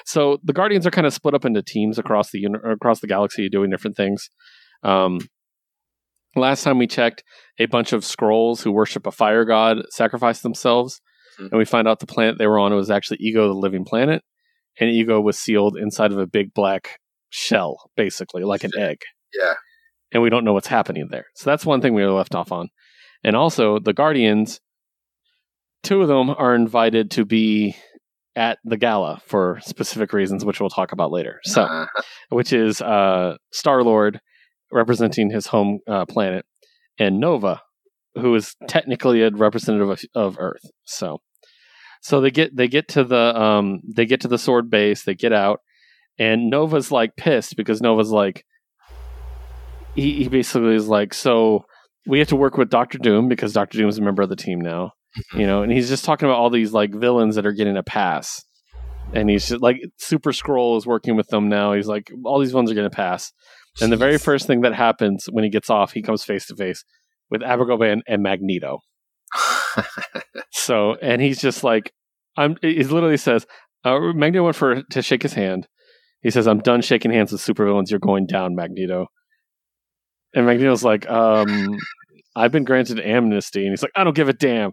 So 0.05 0.39
the 0.45 0.53
Guardians 0.53 0.87
are 0.87 0.91
kind 0.91 1.07
of 1.07 1.13
split 1.15 1.35
up 1.35 1.45
into 1.45 1.63
teams 1.63 1.99
across 1.99 2.31
the 2.31 2.45
across 2.65 3.01
the 3.01 3.07
galaxy 3.07 3.49
doing 3.49 3.71
different 3.71 3.97
things. 3.97 4.29
Um, 4.83 5.19
last 6.37 6.63
time 6.65 6.79
we 6.79 6.87
checked, 6.87 7.23
a 7.59 7.67
bunch 7.67 7.93
of 7.93 8.03
Skrulls 8.03 8.63
who 8.63 8.73
worship 8.73 9.07
a 9.07 9.13
fire 9.13 9.45
god 9.45 9.79
sacrificed 9.91 10.43
themselves, 10.43 11.01
Mhm. 11.39 11.51
and 11.51 11.59
we 11.59 11.65
find 11.65 11.89
out 11.89 12.01
the 12.01 12.07
planet 12.07 12.39
they 12.39 12.47
were 12.47 12.59
on 12.59 12.75
was 12.75 12.91
actually 12.91 13.19
Ego, 13.21 13.49
the 13.49 13.55
living 13.55 13.85
planet, 13.85 14.23
and 14.79 14.91
Ego 14.91 15.21
was 15.21 15.39
sealed 15.39 15.77
inside 15.77 16.13
of 16.13 16.19
a 16.19 16.27
big 16.27 16.53
black 16.55 16.99
shell, 17.31 17.91
basically 17.97 18.43
like 18.45 18.65
an 18.65 18.73
egg 18.77 18.99
Yeah. 19.35 19.55
And 20.13 20.23
we 20.23 20.31
don't 20.31 20.45
know 20.45 20.53
what's 20.53 20.69
happening 20.69 21.09
there. 21.11 21.27
So 21.35 21.51
that's 21.51 21.67
one 21.67 21.81
thing 21.81 21.95
we 21.95 22.05
were 22.05 22.13
left 22.13 22.35
off 22.35 22.53
on. 22.53 22.69
And 23.25 23.37
also, 23.37 23.79
the 23.79 23.93
Guardians, 23.93 24.61
two 25.83 26.03
of 26.03 26.09
them 26.09 26.31
are 26.31 26.55
invited 26.55 27.11
to 27.13 27.25
be 27.25 27.77
at 28.35 28.59
the 28.65 28.77
gala 28.77 29.21
for 29.27 29.61
specific 29.63 30.13
reasons, 30.13 30.45
which 30.45 30.61
we'll 30.61 30.71
talk 30.71 30.93
about 30.93 31.13
later. 31.13 31.41
So, 31.45 31.63
Uh, 31.63 31.87
which 32.31 32.53
is 32.53 32.81
uh, 32.81 33.37
Star 33.53 33.83
Lord 33.83 34.21
representing 34.71 35.31
his 35.31 35.49
home 35.49 35.81
uh, 35.87 36.07
planet, 36.07 36.47
and 36.99 37.21
Nova, 37.21 37.61
who 38.15 38.35
is 38.35 38.55
technically 38.69 39.23
a 39.23 39.31
representative 39.31 39.91
of, 39.91 40.03
of 40.15 40.37
Earth. 40.39 40.65
So, 40.85 41.21
so 42.01 42.21
they 42.21 42.31
get 42.31 42.57
they 42.57 42.69
get 42.69 42.89
to 42.89 43.05
the 43.05 43.39
um 43.41 43.81
they 43.87 44.07
get 44.07 44.23
to 44.23 44.29
the 44.29 44.39
sword 44.39 44.71
base, 44.71 45.05
they 45.05 45.15
get 45.15 45.33
out, 45.33 45.61
and 46.19 46.51
Nova's 46.51 46.91
like 46.91 47.17
pissed 47.17 47.57
because 47.57 47.81
Nova's 47.81 48.11
like 48.11 48.45
he, 49.95 50.23
he 50.23 50.29
basically 50.29 50.75
is 50.75 50.89
like 50.89 51.15
so 51.15 51.65
we 52.07 52.19
have 52.19 52.29
to 52.29 52.37
work 52.37 52.57
with 52.57 52.71
Doctor 52.71 52.99
Doom 52.99 53.29
because 53.29 53.53
Doctor 53.53 53.79
Doom 53.79 53.89
is 53.89 53.99
a 53.99 54.03
member 54.03 54.23
of 54.23 54.29
the 54.29 54.37
team 54.37 54.61
now, 54.61 54.93
you 55.35 55.47
know, 55.47 55.63
and 55.63 55.71
he's 55.71 55.89
just 55.89 56.05
talking 56.05 56.29
about 56.29 56.39
all 56.39 56.51
these 56.51 56.73
like 56.73 56.95
villains 56.95 57.37
that 57.37 57.47
are 57.47 57.53
getting 57.53 57.77
a 57.77 57.83
pass. 57.83 58.45
And 59.15 59.29
he's 59.29 59.49
just 59.49 59.63
like 59.63 59.77
Super 59.99 60.33
Skrull 60.33 60.79
is 60.79 60.87
working 60.87 61.17
with 61.17 61.29
them 61.29 61.49
now. 61.49 61.75
He's 61.75 61.87
like, 61.87 62.11
all 62.25 62.39
these 62.39 62.55
ones 62.55 62.71
are 62.71 62.75
going 62.75 62.89
to 62.89 62.97
pass. 62.97 63.31
And 63.81 63.93
the 63.93 63.97
very 63.97 64.17
first 64.17 64.47
thing 64.47 64.63
that 64.63 64.75
happens 64.75 65.27
when 65.31 65.45
he 65.45 65.51
gets 65.51 65.69
off, 65.69 65.93
he 65.93 66.03
comes 66.03 66.25
face 66.25 66.47
to 66.47 66.57
face 66.57 66.85
with 67.31 67.43
Abigail 67.43 67.77
Brand 67.77 68.03
and 68.07 68.23
Magneto. 68.23 68.79
So, 70.63 70.95
and 71.03 71.21
he's 71.21 71.41
just 71.41 71.65
like, 71.65 71.93
I'm. 72.37 72.57
He 72.63 72.83
literally 72.85 73.17
says, 73.17 73.47
uh, 73.85 73.99
Magneto 73.99 74.45
went 74.45 74.57
for 74.57 74.83
to 74.83 75.03
shake 75.03 75.23
his 75.23 75.35
hand. 75.35 75.67
He 76.23 76.31
says, 76.31 76.47
"I'm 76.47 76.61
done 76.61 76.83
shaking 76.83 77.11
hands 77.11 77.33
with 77.33 77.41
supervillains. 77.41 77.91
You're 77.91 77.99
going 77.99 78.27
down, 78.27 78.55
Magneto." 78.55 79.09
And 80.35 80.47
Magneto's 80.47 80.85
like, 80.85 81.09
um, 81.11 81.79
"I've 82.35 82.53
been 82.53 82.65
granted 82.65 83.01
amnesty," 83.01 83.63
and 83.63 83.71
he's 83.71 83.83
like, 83.83 83.93
"I 83.95 84.05
don't 84.05 84.17
give 84.17 84.29
a 84.29 84.33
damn." 84.33 84.73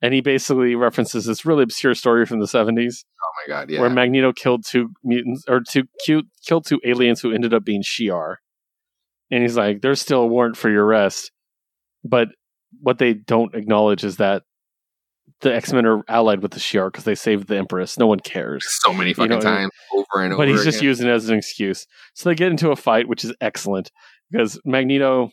And 0.00 0.14
he 0.14 0.20
basically 0.20 0.76
references 0.76 1.24
this 1.24 1.44
really 1.44 1.64
obscure 1.64 1.94
story 1.94 2.24
from 2.24 2.38
the 2.38 2.46
70s 2.46 3.04
oh 3.20 3.30
my 3.40 3.52
god, 3.52 3.68
yeah. 3.68 3.80
where 3.80 3.90
Magneto 3.90 4.32
killed 4.32 4.64
two 4.64 4.90
mutants 5.02 5.44
or 5.48 5.60
two 5.60 5.84
cute, 6.04 6.26
killed 6.46 6.66
two 6.66 6.80
aliens 6.84 7.20
who 7.20 7.32
ended 7.32 7.52
up 7.52 7.64
being 7.64 7.82
Shi'ar. 7.82 8.36
And 9.30 9.42
he's 9.42 9.56
like, 9.56 9.82
"There's 9.82 10.00
still 10.00 10.22
a 10.22 10.26
warrant 10.26 10.56
for 10.56 10.70
your 10.70 10.86
arrest," 10.86 11.32
but 12.04 12.28
what 12.80 12.98
they 12.98 13.14
don't 13.14 13.54
acknowledge 13.54 14.04
is 14.04 14.16
that 14.18 14.42
the 15.40 15.54
X 15.54 15.72
Men 15.72 15.86
are 15.86 16.02
allied 16.08 16.42
with 16.42 16.52
the 16.52 16.60
Shi'ar 16.60 16.90
because 16.90 17.04
they 17.04 17.14
saved 17.14 17.48
the 17.48 17.56
Empress. 17.56 17.98
No 17.98 18.06
one 18.06 18.20
cares. 18.20 18.66
so 18.82 18.92
many 18.92 19.12
fucking 19.12 19.30
know, 19.30 19.40
times 19.40 19.70
over 19.92 20.24
and 20.24 20.32
over. 20.32 20.42
But 20.42 20.48
he's 20.48 20.64
just 20.64 20.82
using 20.82 21.06
it 21.06 21.12
as 21.12 21.28
an 21.28 21.36
excuse. 21.36 21.86
So 22.14 22.28
they 22.28 22.34
get 22.34 22.50
into 22.50 22.70
a 22.70 22.76
fight, 22.76 23.08
which 23.08 23.24
is 23.24 23.34
excellent 23.40 23.90
because 24.30 24.60
Magneto, 24.64 25.30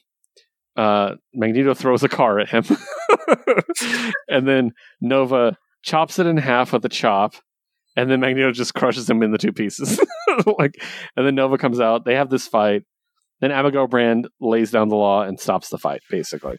uh, 0.76 1.16
Magneto 1.34 1.74
throws 1.74 2.04
a 2.04 2.10
car 2.10 2.40
at 2.40 2.50
him, 2.50 2.64
and 4.28 4.48
then 4.48 4.72
Nova 5.02 5.58
chops 5.84 6.20
it 6.20 6.28
in 6.28 6.38
half 6.38 6.74
with 6.74 6.86
a 6.86 6.90
chop, 6.90 7.36
and 7.96 8.10
then 8.10 8.20
Magneto 8.20 8.52
just 8.52 8.74
crushes 8.74 9.10
him 9.10 9.24
in 9.24 9.32
the 9.32 9.38
two 9.38 9.54
pieces. 9.54 10.00
like, 10.60 10.76
and 11.16 11.26
then 11.26 11.36
Nova 11.36 11.58
comes 11.58 11.80
out. 11.80 12.06
They 12.06 12.16
have 12.16 12.30
this 12.30 12.48
fight. 12.48 12.84
Then 13.42 13.52
Abigail 13.52 13.88
Brand 13.88 14.28
lays 14.40 14.72
down 14.72 14.90
the 14.90 14.96
law 14.96 15.24
and 15.24 15.40
stops 15.40 15.70
the 15.70 15.78
fight, 15.78 16.02
basically. 16.10 16.58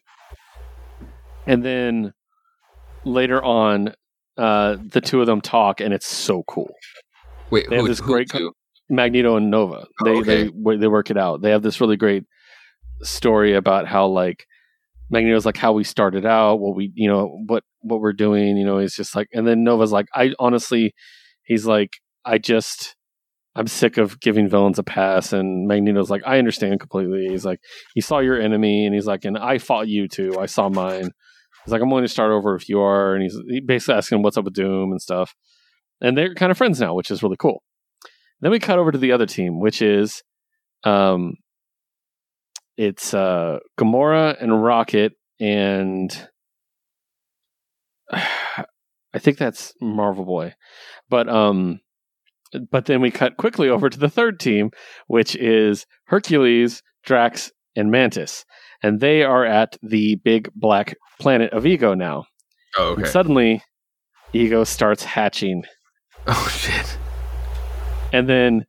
And 1.46 1.64
then 1.64 2.12
later 3.04 3.42
on, 3.42 3.94
uh, 4.36 4.76
the 4.92 5.00
two 5.00 5.20
of 5.20 5.26
them 5.26 5.40
talk, 5.40 5.80
and 5.80 5.94
it's 5.94 6.06
so 6.06 6.42
cool. 6.46 6.74
Wait, 7.50 7.68
they 7.70 7.76
have 7.76 7.84
who, 7.84 7.88
this 7.88 8.00
who 8.00 8.06
great? 8.06 8.30
Magneto 8.88 9.36
and 9.36 9.50
Nova. 9.50 9.86
Oh, 10.00 10.04
They 10.04 10.16
okay. 10.18 10.50
they 10.64 10.76
they 10.76 10.88
work 10.88 11.10
it 11.10 11.16
out. 11.16 11.42
They 11.42 11.50
have 11.50 11.62
this 11.62 11.80
really 11.80 11.96
great 11.96 12.24
story 13.02 13.54
about 13.54 13.86
how 13.86 14.06
like 14.06 14.46
Magneto's 15.10 15.46
like 15.46 15.56
how 15.56 15.72
we 15.72 15.84
started 15.84 16.24
out, 16.26 16.56
what 16.56 16.76
we 16.76 16.92
you 16.94 17.08
know 17.08 17.42
what 17.46 17.64
what 17.80 18.00
we're 18.00 18.12
doing. 18.12 18.56
You 18.56 18.66
know, 18.66 18.78
he's 18.78 18.94
just 18.94 19.14
like, 19.14 19.28
and 19.32 19.46
then 19.46 19.64
Nova's 19.64 19.92
like, 19.92 20.06
I 20.14 20.32
honestly, 20.38 20.94
he's 21.44 21.66
like, 21.66 21.90
I 22.24 22.38
just. 22.38 22.94
I'm 23.58 23.68
sick 23.68 23.96
of 23.96 24.20
giving 24.20 24.50
villains 24.50 24.78
a 24.78 24.82
pass, 24.82 25.32
and 25.32 25.66
Magneto's 25.66 26.10
like, 26.10 26.20
I 26.26 26.38
understand 26.38 26.78
completely. 26.78 27.28
He's 27.30 27.46
like, 27.46 27.58
he 27.94 28.02
saw 28.02 28.18
your 28.18 28.38
enemy, 28.38 28.84
and 28.84 28.94
he's 28.94 29.06
like, 29.06 29.24
and 29.24 29.38
I 29.38 29.56
fought 29.56 29.88
you 29.88 30.08
too. 30.08 30.38
I 30.38 30.44
saw 30.44 30.68
mine. 30.68 31.10
He's 31.64 31.72
like, 31.72 31.80
I'm 31.80 31.88
willing 31.88 32.04
to 32.04 32.12
start 32.12 32.32
over 32.32 32.54
if 32.54 32.68
you 32.68 32.80
are, 32.80 33.14
and 33.14 33.22
he's 33.22 33.62
basically 33.64 33.94
asking 33.94 34.16
him 34.18 34.22
what's 34.22 34.36
up 34.36 34.44
with 34.44 34.52
Doom 34.52 34.90
and 34.90 35.00
stuff. 35.00 35.34
And 36.02 36.18
they're 36.18 36.34
kind 36.34 36.52
of 36.52 36.58
friends 36.58 36.80
now, 36.80 36.92
which 36.92 37.10
is 37.10 37.22
really 37.22 37.38
cool. 37.38 37.62
Then 38.40 38.50
we 38.50 38.58
cut 38.58 38.78
over 38.78 38.92
to 38.92 38.98
the 38.98 39.12
other 39.12 39.26
team, 39.26 39.60
which 39.60 39.80
is 39.82 40.22
um 40.84 41.34
it's 42.76 43.14
uh 43.14 43.58
Gamora 43.78 44.36
and 44.40 44.62
Rocket 44.62 45.12
and 45.40 46.28
I 48.12 49.18
think 49.18 49.38
that's 49.38 49.72
Marvel 49.80 50.24
Boy. 50.24 50.54
But 51.08 51.28
um 51.28 51.80
but 52.70 52.86
then 52.86 53.00
we 53.00 53.10
cut 53.10 53.36
quickly 53.36 53.68
over 53.68 53.88
to 53.90 53.98
the 53.98 54.08
third 54.08 54.38
team, 54.38 54.70
which 55.08 55.34
is 55.36 55.84
Hercules, 56.06 56.82
Drax, 57.04 57.50
and 57.74 57.90
Mantis. 57.90 58.44
And 58.82 59.00
they 59.00 59.22
are 59.22 59.44
at 59.44 59.76
the 59.82 60.16
big 60.24 60.50
black 60.54 60.94
planet 61.18 61.52
of 61.52 61.66
Ego 61.66 61.94
now. 61.94 62.24
Oh, 62.76 62.92
And 62.94 63.02
okay. 63.02 63.10
suddenly 63.10 63.62
Ego 64.32 64.64
starts 64.64 65.02
hatching 65.02 65.64
oh 66.26 66.48
shit. 66.52 66.98
And 68.12 68.28
then 68.28 68.66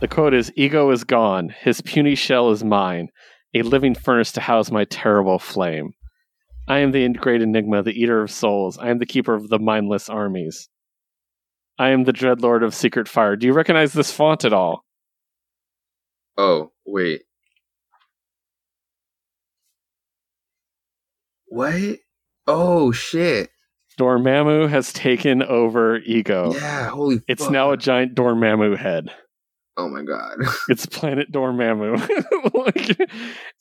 the 0.00 0.08
quote 0.08 0.34
is 0.34 0.52
Ego 0.56 0.90
is 0.90 1.04
gone. 1.04 1.54
His 1.60 1.80
puny 1.80 2.14
shell 2.14 2.50
is 2.50 2.64
mine, 2.64 3.08
a 3.54 3.62
living 3.62 3.94
furnace 3.94 4.32
to 4.32 4.40
house 4.40 4.70
my 4.70 4.84
terrible 4.84 5.38
flame. 5.38 5.92
I 6.68 6.78
am 6.78 6.92
the 6.92 7.08
great 7.10 7.42
enigma, 7.42 7.82
the 7.82 7.92
eater 7.92 8.22
of 8.22 8.30
souls. 8.30 8.78
I 8.78 8.90
am 8.90 8.98
the 8.98 9.06
keeper 9.06 9.34
of 9.34 9.48
the 9.48 9.58
mindless 9.58 10.08
armies. 10.08 10.68
I 11.78 11.90
am 11.90 12.04
the 12.04 12.12
dread 12.12 12.42
lord 12.42 12.62
of 12.62 12.74
secret 12.74 13.08
fire. 13.08 13.36
Do 13.36 13.46
you 13.46 13.52
recognize 13.52 13.92
this 13.92 14.12
font 14.12 14.44
at 14.44 14.52
all? 14.52 14.84
Oh 16.36 16.72
wait. 16.84 17.22
What? 21.46 21.98
Oh 22.46 22.90
shit. 22.90 23.51
Dormammu 24.02 24.68
has 24.68 24.92
taken 24.92 25.42
over 25.44 25.98
Ego. 25.98 26.52
Yeah. 26.54 26.88
Holy. 26.88 27.20
It's 27.28 27.44
fuck. 27.44 27.52
now 27.52 27.70
a 27.70 27.76
giant 27.76 28.14
Dormammu 28.16 28.76
head. 28.76 29.06
Oh 29.76 29.88
my 29.88 30.02
god. 30.02 30.38
It's 30.68 30.86
Planet 30.86 31.30
Dormammu, 31.32 31.96
Like, 32.54 33.10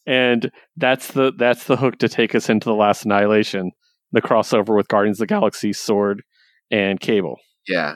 and 0.08 0.52
that's 0.78 1.10
the 1.14 1.32
that's 1.38 1.66
the 1.66 1.78
hook 1.78 2.00
to 2.00 2.10
take 2.10 2.34
us 2.34 2.50
into 2.50 2.66
the 2.70 2.74
last 2.76 3.06
annihilation, 3.06 3.72
the 4.12 4.22
crossover 4.22 4.76
with 4.76 4.88
Guardians 4.88 5.18
of 5.22 5.28
the 5.28 5.34
Galaxy, 5.34 5.74
Sword, 5.74 6.24
and 6.72 7.00
Cable. 7.00 7.38
yeah. 7.68 7.96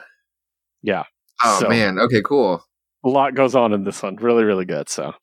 Yeah. 0.84 1.04
Oh 1.44 1.60
So- 1.62 1.68
man. 1.70 1.98
Okay. 2.00 2.22
Cool. 2.24 2.64
A 3.04 3.10
lot 3.10 3.34
goes 3.36 3.56
on 3.56 3.74
in 3.74 3.84
this 3.86 4.02
one. 4.04 4.16
Really, 4.18 4.44
really 4.44 4.66
good. 4.66 4.88
So, 4.90 5.14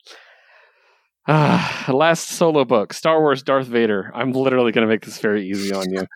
ah, 1.28 1.84
last 1.92 2.28
solo 2.30 2.64
book, 2.64 2.92
Star 2.92 3.20
Wars 3.20 3.42
Darth 3.42 3.66
Vader. 3.66 4.10
I'm 4.14 4.32
literally 4.32 4.72
going 4.72 4.86
to 4.86 4.92
make 4.92 5.04
this 5.04 5.18
very 5.18 5.48
easy 5.48 5.72
on 5.72 5.86
you. 5.90 6.06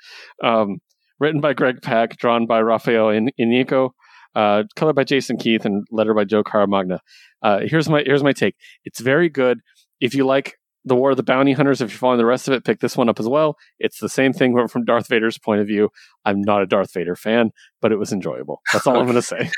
Um, 0.44 0.78
written 1.18 1.40
by 1.40 1.54
Greg 1.54 1.82
Pak, 1.82 2.16
drawn 2.16 2.46
by 2.46 2.60
Rafael 2.60 3.10
In- 3.10 3.30
Inico, 3.38 3.90
uh, 4.34 4.64
colored 4.74 4.96
by 4.96 5.04
Jason 5.04 5.36
Keith, 5.36 5.64
and 5.64 5.86
lettered 5.90 6.16
by 6.16 6.24
Joe 6.24 6.44
Caramagna. 6.44 6.98
Uh, 7.42 7.60
here's 7.64 7.88
my 7.88 8.02
here's 8.04 8.22
my 8.22 8.32
take. 8.32 8.56
It's 8.84 9.00
very 9.00 9.28
good. 9.28 9.60
If 10.00 10.14
you 10.14 10.26
like 10.26 10.58
the 10.86 10.94
War 10.94 11.10
of 11.10 11.16
the 11.16 11.22
Bounty 11.24 11.52
Hunters, 11.52 11.80
if 11.80 11.90
you're 11.90 11.98
following 11.98 12.18
the 12.18 12.24
rest 12.24 12.46
of 12.46 12.54
it, 12.54 12.64
pick 12.64 12.78
this 12.78 12.96
one 12.96 13.08
up 13.08 13.18
as 13.18 13.28
well. 13.28 13.56
It's 13.80 13.98
the 13.98 14.08
same 14.08 14.32
thing, 14.32 14.54
but 14.54 14.70
from 14.70 14.84
Darth 14.84 15.08
Vader's 15.08 15.36
point 15.36 15.60
of 15.60 15.66
view. 15.66 15.90
I'm 16.24 16.40
not 16.40 16.62
a 16.62 16.66
Darth 16.66 16.92
Vader 16.92 17.16
fan, 17.16 17.50
but 17.80 17.90
it 17.90 17.96
was 17.96 18.12
enjoyable. 18.12 18.60
That's 18.72 18.86
all 18.86 18.96
I'm 18.96 19.04
going 19.04 19.16
to 19.16 19.22
say. 19.22 19.50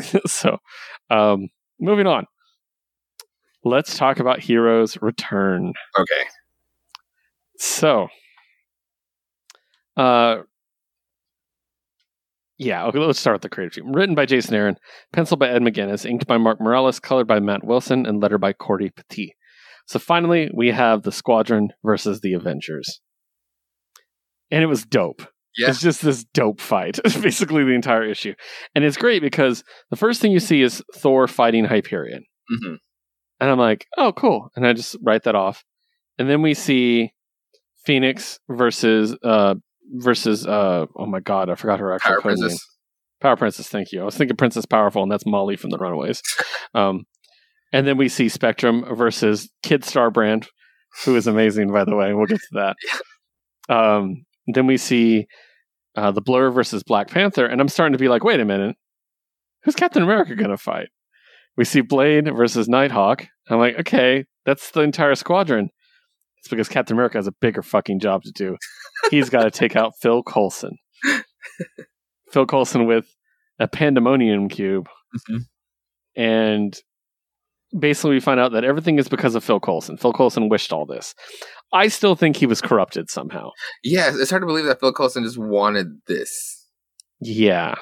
so, 0.26 0.58
um, 1.08 1.48
moving 1.80 2.06
on. 2.06 2.26
let's 3.64 3.96
talk 3.96 4.20
about 4.20 4.40
Heroes 4.40 4.98
Return. 5.00 5.72
Okay. 5.98 6.28
So, 7.56 8.08
uh, 9.96 10.38
yeah, 12.60 12.84
okay, 12.84 12.98
let's 12.98 13.18
start 13.18 13.36
with 13.36 13.42
the 13.42 13.48
creative 13.48 13.72
team. 13.72 13.90
Written 13.90 14.14
by 14.14 14.26
Jason 14.26 14.54
Aaron, 14.54 14.76
penciled 15.14 15.40
by 15.40 15.48
Ed 15.48 15.62
McGuinness, 15.62 16.04
inked 16.04 16.26
by 16.26 16.36
Mark 16.36 16.60
Morales, 16.60 17.00
colored 17.00 17.26
by 17.26 17.40
Matt 17.40 17.64
Wilson, 17.64 18.04
and 18.04 18.20
lettered 18.20 18.42
by 18.42 18.52
Cory 18.52 18.90
Petit. 18.90 19.34
So 19.86 19.98
finally, 19.98 20.50
we 20.54 20.68
have 20.68 21.02
the 21.02 21.10
Squadron 21.10 21.70
versus 21.82 22.20
the 22.20 22.34
Avengers. 22.34 23.00
And 24.50 24.62
it 24.62 24.66
was 24.66 24.84
dope. 24.84 25.22
Yeah. 25.56 25.70
It's 25.70 25.80
just 25.80 26.02
this 26.02 26.24
dope 26.34 26.60
fight. 26.60 26.98
It's 27.02 27.16
basically 27.22 27.64
the 27.64 27.70
entire 27.70 28.04
issue. 28.04 28.34
And 28.74 28.84
it's 28.84 28.98
great 28.98 29.22
because 29.22 29.64
the 29.88 29.96
first 29.96 30.20
thing 30.20 30.30
you 30.30 30.38
see 30.38 30.60
is 30.60 30.82
Thor 30.94 31.26
fighting 31.26 31.64
Hyperion. 31.64 32.26
hmm 32.46 32.74
And 33.40 33.50
I'm 33.50 33.58
like, 33.58 33.86
oh, 33.96 34.12
cool. 34.12 34.50
And 34.54 34.66
I 34.66 34.74
just 34.74 34.96
write 35.02 35.22
that 35.22 35.34
off. 35.34 35.64
And 36.18 36.28
then 36.28 36.42
we 36.42 36.52
see 36.52 37.14
Phoenix 37.86 38.38
versus 38.50 39.16
uh 39.24 39.54
versus 39.90 40.46
uh 40.46 40.86
oh 40.96 41.06
my 41.06 41.20
god, 41.20 41.50
I 41.50 41.54
forgot 41.54 41.80
her 41.80 41.92
actual 41.92 42.10
Power 42.10 42.20
code 42.20 42.32
name. 42.32 42.38
Princess. 42.40 42.66
Power 43.20 43.36
Princess, 43.36 43.68
thank 43.68 43.92
you. 43.92 44.00
I 44.00 44.04
was 44.04 44.16
thinking 44.16 44.36
Princess 44.36 44.64
Powerful, 44.64 45.02
and 45.02 45.12
that's 45.12 45.26
Molly 45.26 45.56
from 45.56 45.70
the 45.70 45.78
Runaways. 45.78 46.22
um, 46.74 47.04
and 47.72 47.86
then 47.86 47.96
we 47.96 48.08
see 48.08 48.28
Spectrum 48.28 48.84
versus 48.94 49.48
Kid 49.62 49.82
Starbrand, 49.82 50.46
who 51.04 51.16
is 51.16 51.26
amazing, 51.26 51.70
by 51.72 51.84
the 51.84 51.94
way. 51.94 52.14
We'll 52.14 52.26
get 52.26 52.40
to 52.40 52.74
that. 53.68 53.74
Um, 53.74 54.24
then 54.46 54.66
we 54.66 54.76
see 54.76 55.26
uh, 55.96 56.10
the 56.10 56.22
Blur 56.22 56.50
versus 56.50 56.82
Black 56.82 57.08
Panther, 57.08 57.46
and 57.46 57.60
I'm 57.60 57.68
starting 57.68 57.92
to 57.92 57.98
be 57.98 58.08
like, 58.08 58.24
wait 58.24 58.40
a 58.40 58.44
minute, 58.44 58.76
who's 59.64 59.76
Captain 59.76 60.02
America 60.02 60.34
going 60.34 60.50
to 60.50 60.56
fight? 60.56 60.88
We 61.56 61.64
see 61.64 61.82
Blade 61.82 62.28
versus 62.34 62.68
Nighthawk. 62.68 63.26
I'm 63.48 63.58
like, 63.58 63.78
okay, 63.80 64.24
that's 64.46 64.70
the 64.70 64.80
entire 64.80 65.14
squadron. 65.14 65.68
It's 66.38 66.48
because 66.48 66.68
Captain 66.68 66.96
America 66.96 67.18
has 67.18 67.26
a 67.26 67.34
bigger 67.40 67.62
fucking 67.62 68.00
job 68.00 68.22
to 68.22 68.32
do. 68.32 68.56
He's 69.10 69.30
got 69.30 69.44
to 69.44 69.50
take 69.50 69.76
out 69.76 69.94
Phil 70.00 70.22
Coulson. 70.22 70.76
Phil 72.32 72.46
Coulson 72.46 72.86
with 72.86 73.06
a 73.58 73.68
pandemonium 73.68 74.48
cube. 74.48 74.88
Mhm. 75.28 75.40
And 76.16 76.78
basically, 77.78 78.12
we 78.12 78.20
find 78.20 78.40
out 78.40 78.52
that 78.52 78.64
everything 78.64 78.98
is 78.98 79.08
because 79.08 79.34
of 79.34 79.44
Phil 79.44 79.60
Coulson. 79.60 79.96
Phil 79.96 80.12
Coulson 80.12 80.48
wished 80.48 80.72
all 80.72 80.86
this. 80.86 81.14
I 81.72 81.88
still 81.88 82.16
think 82.16 82.36
he 82.36 82.46
was 82.46 82.60
corrupted 82.60 83.10
somehow. 83.10 83.50
Yeah, 83.84 84.10
it's 84.12 84.30
hard 84.30 84.42
to 84.42 84.46
believe 84.46 84.64
that 84.64 84.80
Phil 84.80 84.92
Coulson 84.92 85.24
just 85.24 85.38
wanted 85.38 85.86
this. 86.06 86.66
Yeah. 87.20 87.76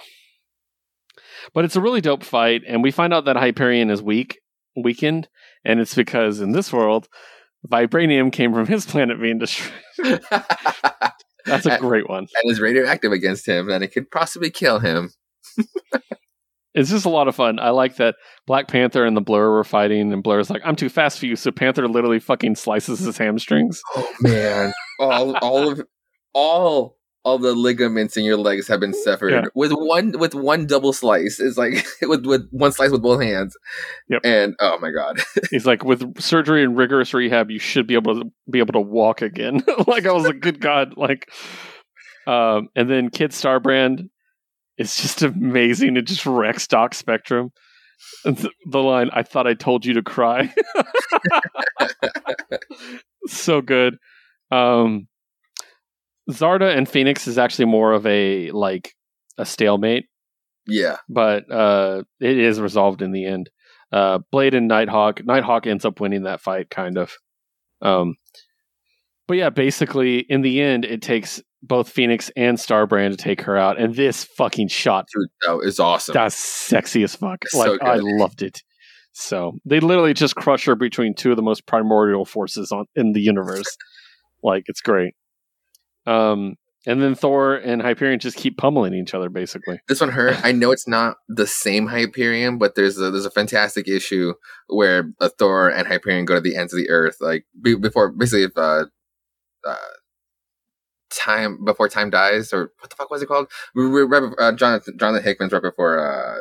But 1.55 1.65
it's 1.65 1.77
a 1.77 1.81
really 1.81 2.01
dope 2.01 2.25
fight, 2.25 2.63
and 2.67 2.83
we 2.83 2.91
find 2.91 3.15
out 3.15 3.25
that 3.25 3.37
Hyperion 3.37 3.91
is 3.91 4.03
weak, 4.03 4.39
weakened, 4.77 5.29
and 5.65 5.81
it's 5.81 5.95
because 5.95 6.41
in 6.41 6.53
this 6.53 6.73
world, 6.73 7.09
vibranium 7.67 8.33
came 8.33 8.53
from 8.53 8.67
his 8.67 8.87
planet 8.87 9.21
being 9.21 9.39
destroyed. 9.39 9.73
That's 11.47 11.67
a 11.67 11.79
great 11.79 12.09
one. 12.09 12.27
and 12.43 12.53
is 12.53 12.61
radioactive 12.61 13.13
against 13.13 13.47
him, 13.47 13.71
and 13.71 13.83
it 13.83 13.89
could 13.89 14.11
possibly 14.11 14.51
kill 14.51 14.79
him. 14.79 15.11
It's 16.75 16.91
just 16.91 17.07
a 17.07 17.09
lot 17.09 17.27
of 17.27 17.35
fun. 17.35 17.59
I 17.59 17.71
like 17.71 17.97
that 17.97 18.15
Black 18.47 18.69
Panther 18.69 19.05
and 19.05 19.17
the 19.17 19.21
Blur 19.21 19.51
were 19.51 19.65
fighting, 19.65 20.13
and 20.13 20.23
Blur's 20.23 20.49
like, 20.49 20.63
"I'm 20.65 20.77
too 20.77 20.89
fast 20.89 21.19
for 21.19 21.27
you," 21.27 21.35
so 21.35 21.51
Panther 21.51 21.89
literally 21.89 22.21
fucking 22.21 22.55
slices 22.55 23.01
his 23.01 23.19
hamstrings. 23.19 23.81
Oh 23.97 24.15
man, 24.21 24.73
all 25.01 25.37
all 25.39 25.73
of 25.73 25.83
all 26.35 26.98
all 27.25 27.39
the 27.39 27.53
ligaments 27.53 28.17
in 28.17 28.25
your 28.25 28.37
legs 28.37 28.69
have 28.69 28.81
been 28.81 28.95
severed 28.95 29.33
Yeah. 29.33 29.45
with 29.55 29.73
one 29.73 30.13
with 30.19 30.35
one 30.35 30.67
double 30.67 30.93
slice. 30.93 31.41
It's 31.41 31.59
like 31.59 31.85
with 32.03 32.25
with 32.25 32.49
one 32.51 32.73
slice 32.73 32.91
with 32.91 33.03
both 33.03 33.21
hands. 33.21 33.57
Yep. 34.09 34.21
And 34.25 34.55
oh 34.61 34.79
my 34.81 34.91
god, 34.91 35.21
He's 35.51 35.67
like, 35.67 35.85
"With 35.85 36.21
surgery 36.21 36.63
and 36.65 36.77
rigorous 36.77 37.13
rehab, 37.13 37.51
you 37.51 37.59
should 37.59 37.87
be 37.87 37.95
able 37.95 38.21
to 38.21 38.31
be 38.51 38.61
able 38.61 38.73
to 38.75 38.81
walk 38.81 39.21
again." 39.23 39.63
like 39.87 40.07
I 40.07 40.13
was 40.13 40.25
like, 40.25 40.41
"Good 40.41 40.61
God!" 40.61 40.95
Like, 40.97 41.31
um, 42.27 42.69
and 42.77 42.91
then 42.91 43.11
Kid 43.11 43.33
Starbrand 43.33 44.09
is 44.79 44.97
just 44.97 45.23
amazing. 45.23 45.97
It 45.97 46.03
just 46.07 46.25
wrecks 46.25 46.67
Doc 46.67 46.95
Spectrum. 46.95 47.51
Th- 48.25 48.47
the 48.71 48.79
line, 48.79 49.11
"I 49.13 49.25
thought 49.25 49.47
I 49.49 49.55
told 49.55 49.85
you 49.85 49.95
to 49.95 50.03
cry." 50.03 50.55
so 53.27 53.61
good. 53.61 53.97
Um, 54.51 55.09
Zarda 56.31 56.77
and 56.77 56.89
Phoenix 56.89 57.27
is 57.27 57.39
actually 57.39 57.67
more 57.67 57.93
of 57.93 58.07
a 58.07 58.51
like 58.51 58.95
a 59.39 59.47
stalemate, 59.47 60.07
yeah, 60.67 60.97
but 61.09 61.51
uh, 61.51 62.03
it 62.21 62.39
is 62.39 62.61
resolved 62.61 63.03
in 63.03 63.13
the 63.13 63.25
end. 63.27 63.51
Uh, 63.91 64.19
Blade 64.31 64.55
and 64.55 64.69
Nighthawk. 64.69 65.25
Nighthawk 65.25 65.67
ends 65.67 65.85
up 65.85 66.01
winning 66.01 66.25
that 66.25 66.41
fight, 66.41 66.69
kind 66.69 66.99
of. 66.99 67.13
Um, 67.81 68.17
but 69.27 69.39
yeah, 69.39 69.51
basically, 69.51 70.19
in 70.29 70.43
the 70.43 70.61
end, 70.61 70.85
it 70.85 71.01
takes 71.01 71.41
both 71.63 71.89
Phoenix 71.89 72.31
and 72.37 72.59
Starbrand 72.59 73.11
to 73.11 73.17
take 73.17 73.41
her 73.43 73.57
out, 73.57 73.81
and 73.81 73.95
this 73.95 74.25
fucking 74.25 74.69
shot 74.69 75.07
dude, 75.15 75.29
that 75.43 75.67
is 75.67 75.81
awesome. 75.81 76.13
that's 76.13 76.37
sexy 76.37 77.03
as 77.03 77.17
fuck. 77.17 77.39
It's 77.43 77.55
Like 77.55 77.81
so 77.81 77.87
I 77.87 77.97
loved 77.97 78.43
it. 78.43 78.63
So 79.13 79.59
they 79.65 79.81
literally 79.81 80.15
just 80.15 80.37
crush 80.37 80.67
her 80.67 80.77
between 80.77 81.15
two 81.15 81.31
of 81.31 81.37
the 81.37 81.43
most 81.43 81.67
primordial 81.67 82.25
forces 82.25 82.71
on 82.71 82.85
in 82.95 83.13
the 83.13 83.21
universe. 83.21 83.77
like 84.43 84.65
it's 84.67 84.81
great. 84.81 85.15
Um, 86.09 86.57
and 86.87 87.03
then 87.03 87.15
Thor 87.15 87.55
and 87.57 87.83
Hyperion 87.83 88.19
just 88.19 88.37
keep 88.37 88.57
pummeling 88.57 88.95
each 88.95 89.13
other, 89.13 89.29
basically. 89.29 89.81
This 89.89 90.01
one 90.01 90.11
hurt. 90.11 90.43
I 90.43 90.53
know 90.53 90.71
it's 90.71 90.89
not 90.89 91.17
the 91.29 91.47
same 91.47 91.89
Hyperion, 91.89 92.57
but 92.57 92.77
there's 92.77 92.99
a, 92.99 93.11
there's 93.11 93.27
a 93.27 93.31
fantastic 93.31 93.89
issue 93.89 94.33
where 94.69 95.13
uh, 95.21 95.29
Thor 95.39 95.69
and 95.69 95.87
Hyperion 95.87 96.25
go 96.25 96.37
to 96.37 96.41
the 96.41 96.57
ends 96.57 96.73
of 96.73 96.79
the 96.79 96.89
earth, 96.89 97.17
like 97.21 97.45
be, 97.61 97.75
before 97.75 98.11
basically 98.11 98.45
if 98.45 98.53
uh, 98.57 98.87
uh, 99.67 99.77
time 101.11 101.63
before 101.65 101.89
time 101.89 102.11
dies, 102.11 102.53
or 102.53 102.73
what 102.79 102.89
the 102.89 102.97
fuck 102.97 103.11
was 103.11 103.23
it 103.23 103.27
called? 103.27 103.51
Uh, 103.77 104.53
Jonathan 104.53 104.97
Jonathan 104.99 105.25
Hickman's 105.25 105.53
right 105.53 105.63
before 105.63 105.99
uh, 105.99 106.39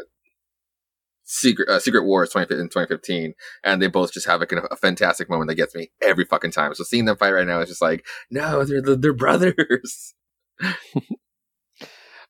Secret 1.30 1.68
uh, 1.68 1.80
Secret 1.80 2.06
Wars 2.06 2.30
20, 2.30 2.54
in 2.56 2.70
2015, 2.70 3.34
and 3.64 3.82
they 3.82 3.88
both 3.88 4.14
just 4.14 4.28
have 4.28 4.42
a, 4.42 4.48
a 4.72 4.78
fantastic 4.78 5.30
moment 5.30 5.50
that 5.50 5.56
gets 5.56 5.76
me 5.76 5.92
every 6.02 6.24
fucking 6.24 6.52
time. 6.52 6.74
So 6.74 6.84
seeing 6.84 7.06
them 7.06 7.18
fight 7.18 7.34
right 7.34 7.46
now 7.46 7.60
is 7.60 7.70
just 7.70 7.82
like, 7.82 8.06
no, 8.32 8.64
they're 8.64 8.96
they're 8.96 9.14
brothers. 9.14 10.14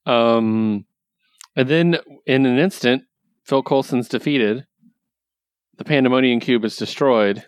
Um, 0.08 0.85
and 1.56 1.67
then 1.67 1.98
in 2.26 2.45
an 2.45 2.58
instant, 2.58 3.03
Phil 3.43 3.61
Coulson's 3.61 4.08
defeated. 4.08 4.66
The 5.77 5.84
Pandemonium 5.84 6.40
Cube 6.40 6.66
is 6.66 6.77
destroyed, 6.77 7.45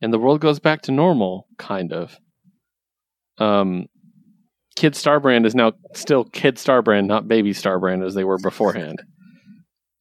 and 0.00 0.12
the 0.12 0.18
world 0.18 0.40
goes 0.40 0.58
back 0.58 0.82
to 0.82 0.92
normal, 0.92 1.46
kind 1.58 1.92
of. 1.92 2.18
Um, 3.36 3.86
Kid 4.74 4.94
Starbrand 4.94 5.46
is 5.46 5.54
now 5.54 5.74
still 5.94 6.24
Kid 6.24 6.56
Starbrand, 6.56 7.06
not 7.06 7.28
Baby 7.28 7.52
Starbrand 7.52 8.04
as 8.04 8.14
they 8.14 8.24
were 8.24 8.38
beforehand, 8.38 9.02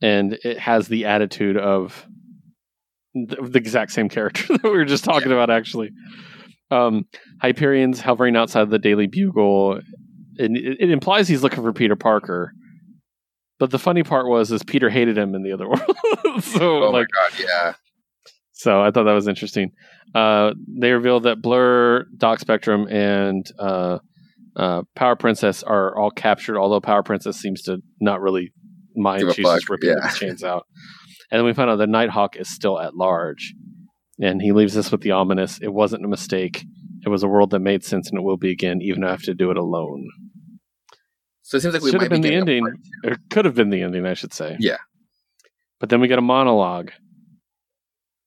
and 0.01 0.33
it 0.43 0.59
has 0.59 0.87
the 0.87 1.05
attitude 1.05 1.57
of 1.57 2.05
the, 3.13 3.37
the 3.41 3.57
exact 3.57 3.91
same 3.91 4.09
character 4.09 4.45
that 4.57 4.63
we 4.63 4.69
were 4.71 4.85
just 4.85 5.03
talking 5.03 5.31
about. 5.31 5.49
Actually, 5.49 5.89
um, 6.71 7.05
Hyperion's 7.41 7.99
hovering 8.01 8.35
outside 8.35 8.69
the 8.69 8.79
Daily 8.79 9.07
Bugle 9.07 9.79
and 10.37 10.57
it, 10.57 10.77
it 10.79 10.91
implies 10.91 11.27
he's 11.27 11.43
looking 11.43 11.63
for 11.63 11.73
Peter 11.73 11.95
Parker. 11.95 12.53
But 13.59 13.71
the 13.71 13.79
funny 13.79 14.03
part 14.03 14.27
was, 14.27 14.51
is 14.51 14.61
Peter 14.63 14.89
hated 14.89 15.17
him 15.17 15.33
in 15.33 15.41
the 15.43 15.51
other 15.51 15.67
world. 15.67 16.43
so 16.43 16.83
Oh 16.83 16.91
like, 16.91 17.07
my 17.13 17.29
god, 17.29 17.39
yeah. 17.39 17.73
so 18.51 18.81
I 18.81 18.91
thought 18.91 19.05
that 19.05 19.13
was 19.13 19.27
interesting. 19.27 19.71
Uh, 20.13 20.51
they 20.79 20.91
revealed 20.91 21.23
that 21.23 21.41
Blur, 21.41 22.05
Doc 22.15 22.39
Spectrum, 22.39 22.87
and 22.87 23.45
uh, 23.57 23.97
uh, 24.55 24.83
Power 24.95 25.15
Princess 25.15 25.63
are 25.63 25.97
all 25.97 26.11
captured. 26.11 26.57
Although 26.59 26.81
Power 26.81 27.01
Princess 27.01 27.37
seems 27.37 27.63
to 27.63 27.79
not 27.99 28.21
really 28.21 28.53
mind, 28.97 29.21
Give 29.21 29.29
a 29.29 29.33
she's 29.33 29.45
just 29.45 29.69
ripping 29.69 29.89
yeah. 29.89 29.95
the 30.07 30.15
chains 30.17 30.43
out. 30.43 30.65
And 31.31 31.39
then 31.39 31.45
we 31.45 31.53
find 31.53 31.69
out 31.69 31.77
that 31.77 31.89
Nighthawk 31.89 32.35
is 32.35 32.49
still 32.49 32.79
at 32.79 32.95
large, 32.95 33.53
and 34.19 34.41
he 34.41 34.51
leaves 34.51 34.77
us 34.77 34.91
with 34.91 35.01
the 35.01 35.11
ominous. 35.11 35.59
It 35.61 35.73
wasn't 35.73 36.05
a 36.05 36.07
mistake. 36.07 36.65
It 37.05 37.09
was 37.09 37.23
a 37.23 37.27
world 37.27 37.51
that 37.51 37.59
made 37.59 37.83
sense, 37.83 38.09
and 38.09 38.17
it 38.17 38.23
will 38.23 38.37
be 38.37 38.51
again, 38.51 38.79
even 38.81 39.03
if 39.03 39.07
I 39.07 39.11
have 39.11 39.21
to 39.23 39.33
do 39.33 39.51
it 39.51 39.57
alone. 39.57 40.07
So 41.41 41.57
it 41.57 41.61
seems 41.61 41.73
like 41.73 41.83
we 41.83 41.91
Should 41.91 42.01
might 42.01 42.11
have 42.11 42.21
be 42.21 42.29
been 42.29 42.31
the 42.31 42.35
ending. 42.35 42.67
It 43.03 43.19
could 43.29 43.45
have 43.45 43.55
been 43.55 43.69
the 43.69 43.81
ending, 43.81 44.05
I 44.05 44.13
should 44.13 44.33
say. 44.33 44.57
Yeah. 44.59 44.77
But 45.79 45.89
then 45.89 46.01
we 46.01 46.07
get 46.07 46.19
a 46.19 46.21
monologue 46.21 46.91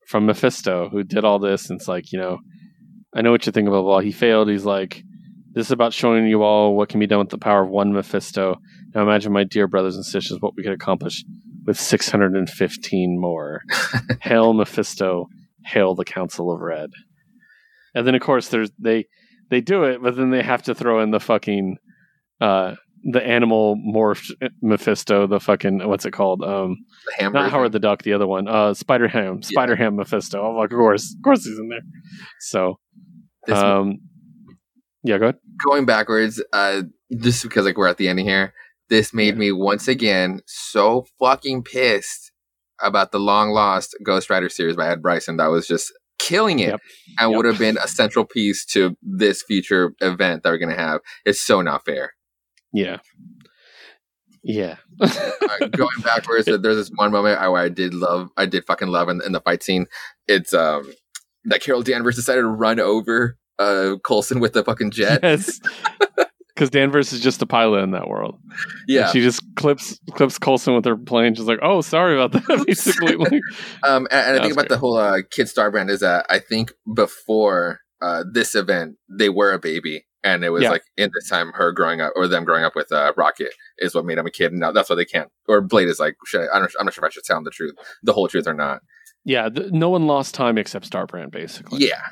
from 0.06 0.26
Mephisto, 0.26 0.88
who 0.90 1.02
did 1.04 1.24
all 1.24 1.38
this, 1.38 1.68
and 1.68 1.78
it's 1.78 1.88
like, 1.88 2.12
you 2.12 2.18
know, 2.18 2.38
I 3.14 3.22
know 3.22 3.30
what 3.30 3.46
you 3.46 3.52
think 3.52 3.68
about 3.68 3.84
Well, 3.84 3.98
He 3.98 4.12
failed. 4.12 4.48
He's 4.48 4.64
like, 4.64 5.02
this 5.52 5.66
is 5.66 5.72
about 5.72 5.92
showing 5.92 6.26
you 6.26 6.42
all 6.42 6.76
what 6.76 6.88
can 6.88 7.00
be 7.00 7.06
done 7.06 7.18
with 7.20 7.30
the 7.30 7.38
power 7.38 7.62
of 7.64 7.70
one 7.70 7.92
Mephisto. 7.92 8.56
Now 8.94 9.02
imagine, 9.02 9.32
my 9.32 9.44
dear 9.44 9.66
brothers 9.66 9.96
and 9.96 10.04
sisters, 10.04 10.38
what 10.40 10.54
we 10.56 10.62
could 10.62 10.72
accomplish 10.72 11.24
with 11.66 11.78
615 11.78 13.20
more. 13.20 13.62
hail 14.20 14.52
Mephisto, 14.52 15.26
hail 15.64 15.94
the 15.94 16.04
Council 16.04 16.52
of 16.52 16.60
Red. 16.60 16.90
And 17.94 18.06
then, 18.06 18.14
of 18.14 18.20
course, 18.20 18.48
there's 18.48 18.70
they 18.78 19.06
they 19.50 19.60
do 19.60 19.84
it, 19.84 20.02
but 20.02 20.16
then 20.16 20.30
they 20.30 20.42
have 20.42 20.62
to 20.62 20.74
throw 20.74 21.00
in 21.02 21.10
the 21.10 21.20
fucking 21.20 21.76
uh, 22.40 22.74
the 23.02 23.22
animal 23.26 23.76
morphed 23.76 24.30
Mephisto, 24.62 25.26
the 25.26 25.40
fucking 25.40 25.86
what's 25.88 26.04
it 26.06 26.12
called? 26.12 26.42
Um, 26.42 26.76
not 27.32 27.50
Howard 27.50 27.72
the 27.72 27.78
Duck, 27.80 28.02
the 28.02 28.12
other 28.12 28.26
one, 28.26 28.46
uh, 28.46 28.74
Spider 28.74 29.08
Ham, 29.08 29.42
Spider 29.42 29.74
Ham 29.76 29.96
Mephisto. 29.96 30.40
I'm 30.42 30.62
of 30.62 30.70
course, 30.70 31.14
of 31.16 31.22
course 31.22 31.44
he's 31.44 31.58
in 31.58 31.68
there. 31.68 31.80
So, 32.40 32.78
This- 33.46 33.58
um, 33.58 33.98
yeah, 35.02 35.18
go 35.18 35.24
ahead. 35.26 35.36
going 35.64 35.84
backwards, 35.86 36.42
uh, 36.52 36.82
just 37.20 37.42
because 37.42 37.64
like 37.64 37.76
we're 37.76 37.88
at 37.88 37.96
the 37.96 38.08
ending 38.08 38.26
here, 38.26 38.52
this 38.88 39.12
made 39.14 39.36
me 39.36 39.52
once 39.52 39.88
again 39.88 40.40
so 40.46 41.06
fucking 41.18 41.62
pissed 41.62 42.32
about 42.82 43.12
the 43.12 43.20
long 43.20 43.50
lost 43.50 43.96
Ghost 44.04 44.30
Rider 44.30 44.48
series 44.48 44.76
by 44.76 44.88
Ed 44.88 45.02
Brisson. 45.02 45.36
That 45.36 45.48
was 45.50 45.66
just 45.66 45.92
killing 46.18 46.58
it 46.58 46.68
Yep. 46.70 46.80
and 47.18 47.30
Yep. 47.30 47.36
would 47.36 47.46
have 47.46 47.58
been 47.58 47.78
a 47.78 47.88
central 47.88 48.24
piece 48.24 48.64
to 48.66 48.96
this 49.02 49.42
future 49.42 49.94
event 50.00 50.42
that 50.42 50.50
we're 50.50 50.58
gonna 50.58 50.76
have. 50.76 51.00
It's 51.24 51.40
so 51.40 51.60
not 51.62 51.84
fair. 51.84 52.12
Yeah, 52.72 52.98
yeah, 54.42 54.76
uh, 55.00 55.66
going 55.70 56.00
backwards, 56.02 56.46
there's 56.46 56.60
this 56.62 56.90
one 56.94 57.12
moment 57.12 57.38
I, 57.40 57.50
I 57.52 57.68
did 57.68 57.92
love, 57.92 58.30
I 58.38 58.46
did 58.46 58.64
fucking 58.64 58.88
love 58.88 59.08
in, 59.10 59.20
in 59.24 59.32
the 59.32 59.40
fight 59.40 59.62
scene. 59.62 59.86
It's 60.26 60.54
um 60.54 60.92
that 61.44 61.62
Carol 61.62 61.82
Danvers 61.82 62.16
decided 62.16 62.42
to 62.42 62.46
run 62.48 62.80
over 62.80 63.36
uh 63.60 63.96
Coulson 64.04 64.40
with 64.40 64.54
the 64.54 64.64
fucking 64.64 64.90
jet. 64.90 65.20
yes. 65.22 65.60
Because 66.52 66.68
Danvers 66.70 67.10
is 67.14 67.20
just 67.20 67.40
a 67.40 67.46
pilot 67.46 67.78
in 67.84 67.92
that 67.92 68.06
world. 68.08 68.38
Yeah, 68.86 69.10
she 69.12 69.22
just 69.22 69.40
clips 69.54 69.98
clips 70.10 70.36
Coulson 70.38 70.74
with 70.74 70.84
her 70.84 70.96
plane. 70.96 71.34
She's 71.34 71.46
like, 71.46 71.60
"Oh, 71.62 71.80
sorry 71.80 72.14
about 72.20 72.32
that." 72.32 72.64
Basically, 72.66 73.16
like, 73.16 73.32
Um, 73.82 74.06
and, 74.10 74.26
and 74.26 74.36
I 74.38 74.42
think 74.42 74.52
about 74.52 74.68
the 74.68 74.76
whole 74.76 74.98
uh, 74.98 75.22
kid 75.30 75.48
star 75.48 75.70
brand 75.70 75.88
is 75.88 76.00
that 76.00 76.26
I 76.28 76.38
think 76.38 76.72
before 76.94 77.80
uh, 78.02 78.24
this 78.30 78.54
event 78.54 78.96
they 79.08 79.30
were 79.30 79.52
a 79.52 79.58
baby, 79.58 80.04
and 80.22 80.44
it 80.44 80.50
was 80.50 80.62
Yeah. 80.64 80.70
like 80.72 80.82
in 80.98 81.10
this 81.14 81.30
time 81.30 81.50
her 81.54 81.72
growing 81.72 82.02
up 82.02 82.12
or 82.14 82.28
them 82.28 82.44
growing 82.44 82.64
up 82.64 82.74
with 82.76 82.92
uh, 82.92 83.14
Rocket 83.16 83.54
is 83.78 83.94
what 83.94 84.04
made 84.04 84.18
them 84.18 84.26
a 84.26 84.30
kid, 84.30 84.50
and 84.52 84.60
now 84.60 84.70
that's 84.72 84.90
why 84.90 84.96
they 84.96 85.06
can't. 85.06 85.30
Or 85.48 85.62
Blade 85.62 85.88
is 85.88 85.98
like, 86.00 86.16
should 86.26 86.42
I, 86.42 86.56
I 86.56 86.58
don't, 86.58 86.70
I'm 86.78 86.84
not 86.84 86.92
sure 86.92 87.02
if 87.06 87.08
I 87.10 87.12
should 87.12 87.24
tell 87.24 87.36
them 87.38 87.44
the 87.44 87.50
truth, 87.52 87.72
the 88.02 88.12
whole 88.12 88.28
truth 88.28 88.46
or 88.46 88.54
not. 88.54 88.82
yeah, 89.24 89.48
th- 89.48 89.70
no 89.72 89.88
one 89.88 90.06
lost 90.06 90.34
time 90.34 90.58
except 90.58 90.90
Starbrand, 90.90 91.30
basically. 91.30 91.86
Yeah, 91.86 92.02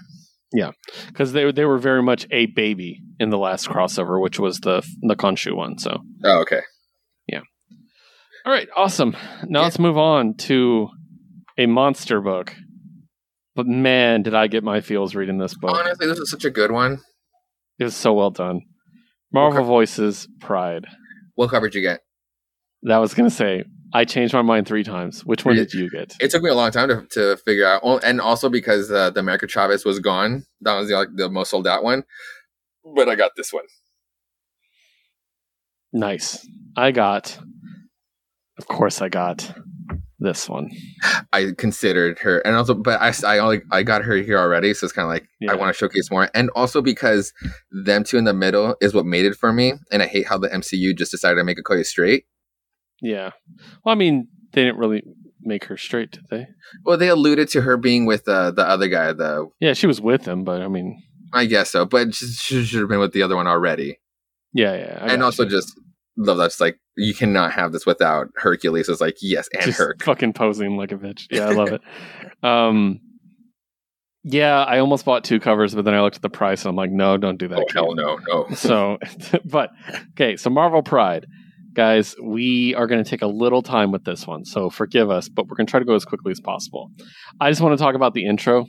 because 1.08 1.32
they 1.32 1.50
they 1.52 1.64
were 1.64 1.78
very 1.78 2.02
much 2.02 2.26
a 2.30 2.46
baby 2.46 3.00
in 3.20 3.30
the 3.30 3.38
last 3.38 3.68
crossover, 3.68 4.20
which 4.20 4.38
was 4.38 4.60
the 4.60 4.82
the 5.02 5.14
Khonshu 5.16 5.54
one. 5.54 5.78
So, 5.78 5.98
oh, 6.24 6.40
okay. 6.42 6.60
Yeah. 7.26 7.40
All 8.46 8.52
right, 8.52 8.68
awesome. 8.76 9.16
Now 9.46 9.60
Yeah. 9.60 9.64
let's 9.64 9.78
move 9.78 9.98
on 9.98 10.34
to 10.48 10.88
a 11.58 11.66
monster 11.66 12.20
book. 12.20 12.54
But 13.54 13.66
man, 13.66 14.22
did 14.22 14.34
I 14.34 14.46
get 14.46 14.62
my 14.62 14.80
feels 14.80 15.14
reading 15.14 15.38
this 15.38 15.54
book! 15.54 15.76
Honestly, 15.76 16.06
this 16.06 16.18
is 16.18 16.30
such 16.30 16.44
a 16.44 16.50
good 16.50 16.70
one. 16.70 16.98
It 17.78 17.84
was 17.84 17.96
so 17.96 18.12
well 18.14 18.30
done. 18.30 18.60
Marvel 19.32 19.60
Okay. 19.60 19.66
Voices 19.66 20.28
Pride. 20.40 20.86
What 21.34 21.50
coverage 21.50 21.74
you 21.74 21.82
get? 21.82 22.00
That 22.84 22.98
was 22.98 23.14
gonna 23.14 23.30
say. 23.30 23.64
I 23.92 24.04
changed 24.04 24.34
my 24.34 24.42
mind 24.42 24.66
three 24.66 24.84
times. 24.84 25.24
Which 25.24 25.44
one 25.44 25.56
did 25.56 25.72
you 25.72 25.88
get? 25.90 26.14
It 26.20 26.30
took 26.30 26.42
me 26.42 26.50
a 26.50 26.54
long 26.54 26.70
time 26.70 26.88
to, 26.88 27.06
to 27.12 27.36
figure 27.38 27.66
out, 27.66 27.80
oh, 27.82 27.98
and 27.98 28.20
also 28.20 28.48
because 28.48 28.90
uh, 28.90 29.10
the 29.10 29.20
America 29.20 29.46
Chavez 29.46 29.84
was 29.84 29.98
gone. 29.98 30.44
That 30.60 30.74
was 30.74 30.88
the, 30.88 30.94
like, 30.94 31.08
the 31.14 31.28
most 31.28 31.50
sold 31.50 31.66
out 31.66 31.82
one. 31.82 32.04
But 32.94 33.08
I 33.08 33.14
got 33.14 33.32
this 33.36 33.52
one. 33.52 33.64
Nice. 35.92 36.46
I 36.76 36.90
got. 36.90 37.38
Of 38.58 38.66
course, 38.66 39.00
I 39.00 39.08
got 39.08 39.54
this 40.18 40.48
one. 40.48 40.70
I 41.32 41.52
considered 41.56 42.18
her, 42.20 42.38
and 42.40 42.56
also, 42.56 42.74
but 42.74 43.00
I, 43.00 43.12
I 43.26 43.38
only 43.38 43.62
I 43.70 43.82
got 43.84 44.02
her 44.02 44.16
here 44.16 44.38
already, 44.38 44.74
so 44.74 44.84
it's 44.84 44.92
kind 44.92 45.04
of 45.04 45.10
like 45.10 45.28
Yeah. 45.40 45.52
I 45.52 45.54
want 45.54 45.72
to 45.72 45.78
showcase 45.78 46.10
more, 46.10 46.28
and 46.34 46.50
also 46.56 46.82
because 46.82 47.32
them 47.70 48.04
two 48.04 48.18
in 48.18 48.24
the 48.24 48.34
middle 48.34 48.76
is 48.80 48.94
what 48.94 49.06
made 49.06 49.24
it 49.26 49.36
for 49.36 49.52
me, 49.52 49.74
and 49.92 50.02
I 50.02 50.06
hate 50.06 50.26
how 50.26 50.38
the 50.38 50.48
MCU 50.48 50.96
just 50.96 51.12
decided 51.12 51.36
to 51.36 51.44
make 51.44 51.58
Okoye 51.58 51.86
straight. 51.86 52.24
Yeah. 53.00 53.30
Well, 53.84 53.92
I 53.92 53.96
mean, 53.96 54.28
they 54.52 54.64
didn't 54.64 54.78
really 54.78 55.02
make 55.40 55.64
her 55.64 55.76
straight, 55.76 56.12
did 56.12 56.24
they? 56.30 56.46
Well, 56.84 56.98
they 56.98 57.08
alluded 57.08 57.48
to 57.50 57.62
her 57.62 57.76
being 57.76 58.06
with 58.06 58.28
uh, 58.28 58.50
the 58.50 58.66
other 58.66 58.88
guy, 58.88 59.12
though. 59.12 59.54
Yeah, 59.60 59.74
she 59.74 59.86
was 59.86 60.00
with 60.00 60.26
him, 60.26 60.44
but 60.44 60.62
I 60.62 60.68
mean, 60.68 61.02
I 61.32 61.46
guess 61.46 61.70
so, 61.70 61.84
but 61.84 62.14
she, 62.14 62.26
she 62.26 62.64
should 62.64 62.80
have 62.80 62.88
been 62.88 63.00
with 63.00 63.12
the 63.12 63.22
other 63.22 63.36
one 63.36 63.46
already, 63.46 63.98
yeah, 64.52 64.74
yeah. 64.74 64.98
I 65.02 65.12
and 65.12 65.22
also 65.22 65.44
you. 65.44 65.50
just 65.50 65.78
love 66.16 66.38
that's 66.38 66.60
like 66.60 66.78
you 66.96 67.14
cannot 67.14 67.52
have 67.52 67.72
this 67.72 67.86
without 67.86 68.28
Hercules. 68.36 68.88
It's 68.88 69.00
like 69.00 69.16
yes, 69.20 69.48
and 69.58 69.72
her 69.74 69.96
fucking 70.00 70.32
posing 70.32 70.76
like 70.76 70.92
a 70.92 70.96
bitch. 70.96 71.26
Yeah, 71.30 71.46
I 71.46 71.52
love 71.52 71.68
it. 71.68 71.80
Um, 72.40 73.00
yeah, 74.22 74.62
I 74.62 74.78
almost 74.78 75.04
bought 75.04 75.24
two 75.24 75.40
covers, 75.40 75.74
but 75.74 75.84
then 75.84 75.92
I 75.92 76.00
looked 76.02 76.14
at 76.14 76.22
the 76.22 76.30
price 76.30 76.62
and 76.62 76.70
I'm 76.70 76.76
like, 76.76 76.92
no, 76.92 77.16
don't 77.16 77.36
do 77.36 77.48
that. 77.48 77.58
Oh 77.58 77.64
hell 77.72 77.94
no, 77.96 78.16
no. 78.28 78.46
So, 78.54 78.98
but 79.44 79.70
okay, 80.12 80.36
so 80.36 80.48
Marvel 80.48 80.84
Pride, 80.84 81.26
guys, 81.78 82.16
we 82.20 82.74
are 82.74 82.88
going 82.88 83.02
to 83.02 83.08
take 83.08 83.22
a 83.22 83.26
little 83.28 83.62
time 83.62 83.92
with 83.92 84.02
this 84.04 84.26
one, 84.26 84.44
so 84.44 84.68
forgive 84.68 85.10
us, 85.10 85.28
but 85.28 85.46
we're 85.46 85.54
going 85.54 85.66
to 85.68 85.70
try 85.70 85.78
to 85.78 85.86
go 85.86 85.94
as 85.94 86.04
quickly 86.04 86.32
as 86.32 86.40
possible. 86.40 86.90
I 87.40 87.50
just 87.50 87.60
want 87.60 87.78
to 87.78 87.82
talk 87.82 87.94
about 87.94 88.14
the 88.14 88.26
intro. 88.26 88.66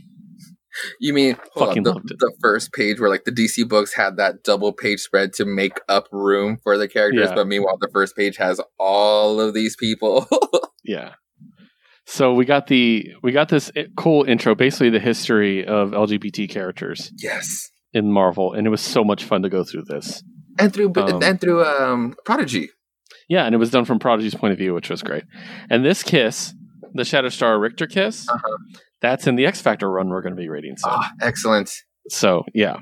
You 0.99 1.13
mean 1.15 1.35
Fucking 1.57 1.87
on, 1.87 2.03
the, 2.05 2.13
the 2.19 2.31
first 2.39 2.71
page 2.71 2.99
where 2.99 3.09
like 3.09 3.23
the 3.25 3.31
DC 3.31 3.67
books 3.67 3.95
had 3.95 4.17
that 4.17 4.43
double 4.43 4.71
page 4.71 4.99
spread 4.99 5.33
to 5.33 5.45
make 5.45 5.79
up 5.89 6.07
room 6.11 6.59
for 6.61 6.77
the 6.77 6.87
characters, 6.87 7.29
Yeah. 7.29 7.35
but 7.35 7.47
meanwhile 7.47 7.77
the 7.81 7.89
first 7.91 8.15
page 8.15 8.37
has 8.37 8.61
all 8.79 9.41
of 9.41 9.53
these 9.55 9.75
people. 9.75 10.27
Yeah. 10.85 11.13
So 12.05 12.33
we 12.33 12.45
got 12.45 12.65
the 12.67 13.09
we 13.21 13.31
got 13.31 13.49
this 13.49 13.71
cool 13.95 14.23
intro, 14.23 14.55
basically 14.55 14.89
the 14.89 14.99
history 14.99 15.65
of 15.65 15.91
LGBT 15.91 16.49
characters 16.49 17.11
yes, 17.17 17.69
in 17.93 18.11
Marvel, 18.11 18.53
and 18.53 18.65
it 18.65 18.71
was 18.71 18.81
so 18.81 19.03
much 19.03 19.23
fun 19.23 19.43
to 19.43 19.49
go 19.49 19.63
through 19.63 19.83
this. 19.83 20.23
and 20.57 20.73
through 20.73 20.91
Um, 20.95 21.21
and 21.21 21.39
through 21.39 21.63
um 21.65 22.15
Prodigy. 22.25 22.69
Yeah, 23.29 23.45
and 23.45 23.53
it 23.55 23.59
was 23.59 23.69
done 23.71 23.85
from 23.85 23.99
Prodigy's 23.99 24.35
point 24.35 24.51
of 24.53 24.57
view, 24.57 24.73
which 24.73 24.89
was 24.89 25.01
great. 25.03 25.23
And 25.69 25.85
this 25.85 26.03
kiss, 26.03 26.53
the 26.93 27.05
Shadow 27.05 27.29
Star 27.29 27.59
Rictor 27.59 27.87
kiss, 27.87 28.27
Uh-huh. 28.27 28.57
that's 29.01 29.27
in 29.27 29.35
the 29.35 29.45
X 29.45 29.61
Factor 29.61 29.89
run 29.89 30.09
we're 30.09 30.21
going 30.21 30.35
to 30.35 30.41
be 30.41 30.49
reading 30.49 30.75
So 30.77 30.89
Ah, 30.91 31.11
excellent. 31.21 31.71
So 32.09 32.43
yeah, 32.55 32.77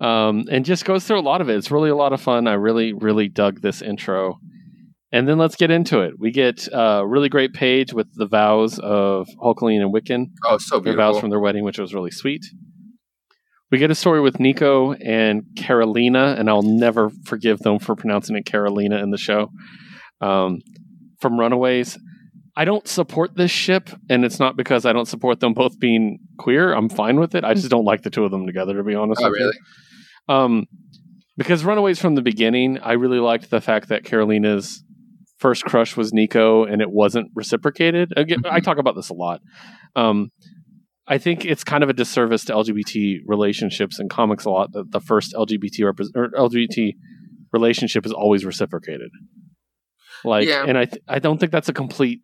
um, 0.00 0.44
and 0.50 0.64
just 0.66 0.84
goes 0.84 1.04
through 1.06 1.18
a 1.18 1.22
lot 1.22 1.40
of 1.40 1.48
it. 1.48 1.56
It's 1.56 1.70
really 1.70 1.88
a 1.90 1.96
lot 1.96 2.12
of 2.12 2.20
fun. 2.20 2.46
I 2.46 2.52
really, 2.54 2.92
really 2.92 3.28
dug 3.28 3.62
this 3.62 3.80
intro. 3.82 4.38
And 5.12 5.26
then 5.26 5.38
let's 5.38 5.56
get 5.56 5.70
into 5.72 6.00
it. 6.02 6.14
We 6.20 6.30
get 6.30 6.68
a 6.72 7.04
really 7.06 7.28
great 7.28 7.52
page 7.52 7.92
with 7.92 8.06
the 8.14 8.26
vows 8.26 8.78
of 8.78 9.26
Hulkling 9.42 9.80
and 9.82 9.92
Wiccan. 9.92 10.26
Oh, 10.44 10.58
so 10.58 10.76
beautiful. 10.78 10.82
their 10.82 10.94
vows 10.96 11.18
from 11.20 11.30
their 11.30 11.40
wedding, 11.40 11.64
which 11.64 11.78
was 11.78 11.92
really 11.94 12.12
sweet. 12.12 12.44
We 13.70 13.78
get 13.78 13.90
a 13.90 13.94
story 13.94 14.20
with 14.20 14.40
Nico 14.40 14.94
and 14.94 15.44
Carolina, 15.56 16.34
and 16.38 16.48
I'll 16.48 16.62
never 16.62 17.10
forgive 17.24 17.60
them 17.60 17.78
for 17.78 17.94
pronouncing 17.94 18.36
it 18.36 18.44
Carolina 18.44 18.98
in 19.02 19.10
the 19.10 19.18
show. 19.18 19.50
Um, 20.20 20.58
from 21.20 21.38
Runaways, 21.38 21.98
I 22.56 22.64
don't 22.64 22.86
support 22.88 23.36
this 23.36 23.50
ship, 23.50 23.90
and 24.08 24.24
it's 24.24 24.40
not 24.40 24.56
because 24.56 24.84
I 24.84 24.92
don't 24.92 25.06
support 25.06 25.40
them 25.40 25.54
both 25.54 25.78
being 25.78 26.18
queer. 26.38 26.72
I'm 26.72 26.88
fine 26.88 27.20
with 27.20 27.34
it. 27.34 27.44
I 27.44 27.54
just 27.54 27.70
don't 27.70 27.84
like 27.84 28.02
the 28.02 28.10
two 28.10 28.24
of 28.24 28.30
them 28.30 28.46
together, 28.46 28.74
to 28.74 28.82
be 28.82 28.94
honest. 28.94 29.22
Oh, 29.22 29.30
with 29.30 29.38
you. 29.38 29.44
really? 29.46 29.58
Um, 30.28 30.66
because 31.36 31.64
Runaways 31.64 32.00
from 32.00 32.16
the 32.16 32.22
beginning, 32.22 32.78
I 32.80 32.92
really 32.92 33.20
liked 33.20 33.50
the 33.50 33.60
fact 33.60 33.88
that 33.88 34.04
Carolina's 34.04 34.82
first 35.38 35.64
crush 35.64 35.96
was 35.96 36.12
Nico, 36.12 36.64
and 36.64 36.82
it 36.82 36.90
wasn't 36.90 37.30
reciprocated. 37.34 38.12
Again, 38.16 38.42
I 38.44 38.60
talk 38.60 38.78
about 38.78 38.94
this 38.94 39.08
a 39.08 39.14
lot. 39.14 39.40
Um, 39.96 40.30
I 41.10 41.18
think 41.18 41.44
it's 41.44 41.64
kind 41.64 41.82
of 41.82 41.90
a 41.90 41.92
disservice 41.92 42.44
to 42.46 42.52
LGBT 42.54 43.18
relationships 43.26 43.98
in 44.00 44.08
comics 44.08 44.44
a 44.44 44.50
lot 44.50 44.72
that 44.72 44.92
the 44.92 45.00
first 45.00 45.34
LGBT 45.34 45.80
repre- 45.80 46.14
or 46.14 46.30
LGBT 46.30 46.92
relationship 47.52 48.06
is 48.06 48.12
always 48.12 48.44
reciprocated. 48.44 49.10
Like, 50.24 50.46
Yeah. 50.48 50.64
and 50.68 50.78
I 50.78 50.84
th- 50.84 51.02
I 51.08 51.18
don't 51.18 51.38
think 51.38 51.50
that's 51.52 51.68
a 51.68 51.72
complete 51.72 52.20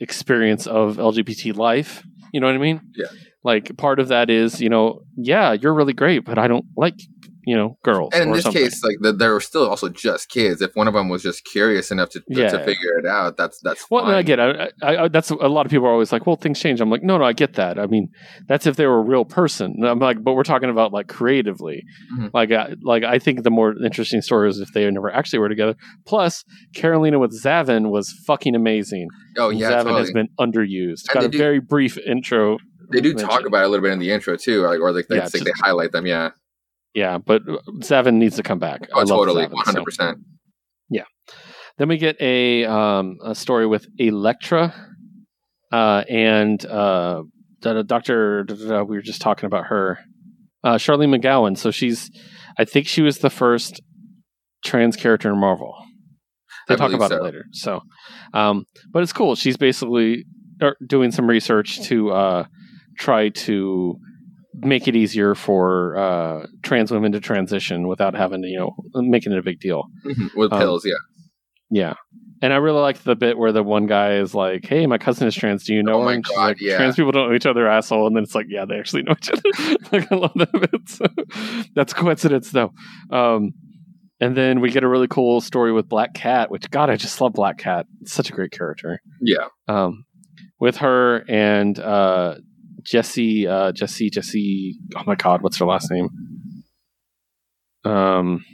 experience 0.00 0.66
of 0.66 0.96
LGBT 0.96 1.56
life. 1.56 2.02
You 2.32 2.40
know 2.40 2.46
what 2.48 2.56
I 2.56 2.58
mean? 2.58 2.80
Yeah. 2.96 3.06
Like 3.44 3.76
part 3.76 4.00
of 4.00 4.08
that 4.08 4.30
is, 4.30 4.60
you 4.60 4.68
know, 4.68 5.02
yeah, 5.16 5.52
you're 5.52 5.74
really 5.74 5.92
great, 5.92 6.24
but 6.24 6.36
I 6.38 6.48
don't 6.48 6.64
like, 6.76 6.94
you 7.46 7.56
know, 7.56 7.78
girls. 7.84 8.10
And 8.14 8.24
in 8.24 8.32
this 8.32 8.42
something. 8.44 8.62
case, 8.62 8.82
like 8.82 8.96
the, 9.00 9.12
they 9.12 9.28
were 9.28 9.40
still 9.40 9.68
also 9.68 9.88
just 9.88 10.28
kids. 10.28 10.60
If 10.62 10.74
one 10.74 10.88
of 10.88 10.94
them 10.94 11.08
was 11.08 11.22
just 11.22 11.44
curious 11.44 11.90
enough 11.90 12.10
to 12.10 12.20
to, 12.20 12.24
Yeah. 12.28 12.48
to 12.50 12.58
figure 12.64 12.98
it 12.98 13.06
out, 13.06 13.36
that's 13.36 13.60
that's 13.62 13.84
Well, 13.90 14.04
I 14.06 14.22
get 14.22 14.38
it. 14.38 14.72
I, 14.82 14.96
I, 15.04 15.08
that's 15.08 15.30
a 15.30 15.34
lot 15.34 15.66
of 15.66 15.70
people 15.70 15.86
are 15.86 15.92
always 15.92 16.12
like, 16.12 16.26
"Well, 16.26 16.36
things 16.36 16.60
change." 16.60 16.80
I'm 16.80 16.90
like, 16.90 17.02
"No, 17.02 17.18
no, 17.18 17.24
I 17.24 17.32
get 17.32 17.54
that. 17.54 17.78
I 17.78 17.86
mean, 17.86 18.08
that's 18.48 18.66
if 18.66 18.76
they 18.76 18.86
were 18.86 18.98
a 18.98 19.04
real 19.04 19.24
person." 19.24 19.74
And 19.78 19.86
I'm 19.86 19.98
like, 19.98 20.22
"But 20.22 20.34
we're 20.34 20.42
talking 20.42 20.70
about 20.70 20.92
like 20.92 21.08
creatively. 21.08 21.82
Mhm. 22.18 22.30
Like, 22.34 22.50
I, 22.52 22.74
like 22.82 23.04
I 23.04 23.18
think 23.18 23.42
the 23.42 23.50
more 23.50 23.74
interesting 23.84 24.20
story 24.22 24.48
is 24.48 24.58
if 24.60 24.68
they 24.72 24.90
never 24.90 25.10
actually 25.12 25.38
were 25.40 25.48
together. 25.48 25.74
Plus, 26.06 26.44
Carolina 26.74 27.18
with 27.18 27.32
Xavin 27.32 27.90
was 27.90 28.12
fucking 28.26 28.54
amazing. 28.54 29.08
Oh 29.38 29.50
yeah, 29.50 29.70
Xavin 29.70 29.82
totally. 29.84 30.00
has 30.00 30.10
been 30.12 30.28
underused. 30.38 31.12
Got 31.12 31.24
a 31.24 31.28
do- 31.28 31.38
very 31.38 31.60
brief 31.60 31.98
intro. 31.98 32.58
they 32.92 33.00
do 33.00 33.14
talk 33.14 33.46
about 33.46 33.62
it 33.62 33.66
a 33.66 33.68
little 33.68 33.82
bit 33.82 33.92
in 33.92 33.98
the 33.98 34.10
intro 34.12 34.36
too, 34.36 34.60
like, 34.62 34.78
or 34.78 34.92
like 34.92 35.06
they, 35.08 35.16
Yeah, 35.16 35.22
like, 35.24 35.32
they 35.44 35.52
highlight 35.62 35.92
them. 35.92 36.06
Yeah. 36.06 36.30
Yeah, 36.94 37.18
but 37.18 37.42
Xavin 37.80 38.14
needs 38.14 38.36
to 38.36 38.42
come 38.42 38.60
back. 38.60 38.82
I 38.94 39.00
Oh, 39.00 39.04
totally, 39.04 39.46
one 39.46 39.64
hundred 39.64 39.84
percent. 39.84 40.18
Yeah. 40.88 41.04
Then 41.76 41.88
we 41.88 41.96
get 41.98 42.16
a 42.20 42.64
um, 42.64 43.18
a 43.24 43.34
story 43.34 43.66
with 43.66 43.86
Elektra 43.98 44.72
uh, 45.72 46.04
and 46.08 46.64
uh, 46.66 47.24
Doctor. 47.60 48.46
We 48.48 48.96
were 48.96 49.02
just 49.02 49.20
talking 49.20 49.46
about 49.48 49.66
her, 49.66 49.98
uh, 50.62 50.74
Charlene 50.74 51.18
McGowan. 51.18 51.58
So 51.58 51.72
she's, 51.72 52.10
I 52.58 52.64
think 52.64 52.86
she 52.86 53.02
was 53.02 53.18
the 53.18 53.30
first 53.30 53.80
trans 54.64 54.94
character 54.94 55.32
in 55.32 55.40
Marvel. 55.40 55.74
They 56.68 56.74
I 56.74 56.78
talk 56.78 56.92
about 56.92 57.10
so. 57.10 57.16
it 57.16 57.22
later. 57.22 57.44
So, 57.50 57.80
um, 58.32 58.66
but 58.92 59.02
it's 59.02 59.12
cool. 59.12 59.34
She's 59.34 59.56
basically 59.56 60.24
er, 60.62 60.76
doing 60.86 61.10
some 61.10 61.28
research 61.28 61.82
to 61.88 62.10
uh, 62.12 62.44
try 62.98 63.30
to 63.30 63.96
make 64.60 64.86
it 64.88 64.94
easier 64.96 65.34
for 65.34 65.96
uh, 65.96 66.46
trans 66.62 66.90
women 66.90 67.12
to 67.12 67.20
transition 67.20 67.88
without 67.88 68.14
having 68.14 68.42
to, 68.42 68.48
you 68.48 68.58
know, 68.58 68.74
making 68.94 69.32
it 69.32 69.38
a 69.38 69.42
big 69.42 69.60
deal. 69.60 69.84
Mhm, 70.04 70.34
With 70.36 70.52
Um, 70.52 70.58
pills, 70.60 70.84
yeah. 70.86 70.94
Yeah. 71.70 71.94
And 72.42 72.52
I 72.52 72.56
really 72.56 72.80
liked 72.80 73.04
the 73.04 73.16
bit 73.16 73.38
where 73.38 73.52
the 73.52 73.62
one 73.62 73.86
guy 73.86 74.14
is 74.16 74.34
like, 74.34 74.66
"Hey, 74.66 74.86
my 74.86 74.98
cousin 74.98 75.26
is 75.26 75.34
trans. 75.34 75.64
Do 75.64 75.72
you 75.74 75.82
know 75.82 75.94
Oh 75.94 76.00
her?" 76.00 76.04
my 76.04 76.16
God, 76.18 76.34
like, 76.36 76.60
yeah. 76.60 76.76
"Trans 76.76 76.94
people 76.96 77.10
don't 77.10 77.30
know 77.30 77.34
each 77.34 77.46
other, 77.46 77.66
asshole." 77.66 78.06
And 78.06 78.14
then 78.14 78.22
it's 78.22 78.34
like, 78.34 78.46
"Yeah, 78.50 78.64
they 78.66 78.74
actually 78.78 79.02
know 79.04 79.12
each 79.12 79.30
other." 79.30 79.42
like, 79.92 80.12
I 80.12 80.14
love 80.14 80.32
that 80.34 80.52
bit. 80.52 80.70
So, 80.88 81.06
that's 81.74 81.94
coincidence, 81.94 82.50
though. 82.50 82.72
Um, 83.10 83.52
and 84.20 84.36
then 84.36 84.60
we 84.60 84.70
get 84.70 84.84
a 84.84 84.88
really 84.88 85.08
cool 85.08 85.40
story 85.40 85.72
with 85.72 85.88
Black 85.88 86.12
Cat, 86.14 86.50
which 86.50 86.70
God, 86.70 86.90
I 86.90 86.96
just 86.96 87.18
love 87.20 87.32
Black 87.32 87.56
Cat. 87.58 87.86
It's 88.02 88.12
such 88.12 88.28
a 88.30 88.32
great 88.32 88.50
character. 88.52 89.00
Yeah. 89.22 89.46
Um, 89.66 90.04
with 90.60 90.76
her 90.78 91.24
and 91.28 91.78
uh, 91.78 92.34
Jesse, 92.84 93.46
uh, 93.46 93.72
Jesse, 93.72 94.10
Jesse. 94.10 94.76
Oh 94.96 95.02
my 95.06 95.14
God, 95.14 95.42
what's 95.42 95.58
her 95.58 95.66
last 95.66 95.90
name? 95.90 96.08
Um, 97.84 98.44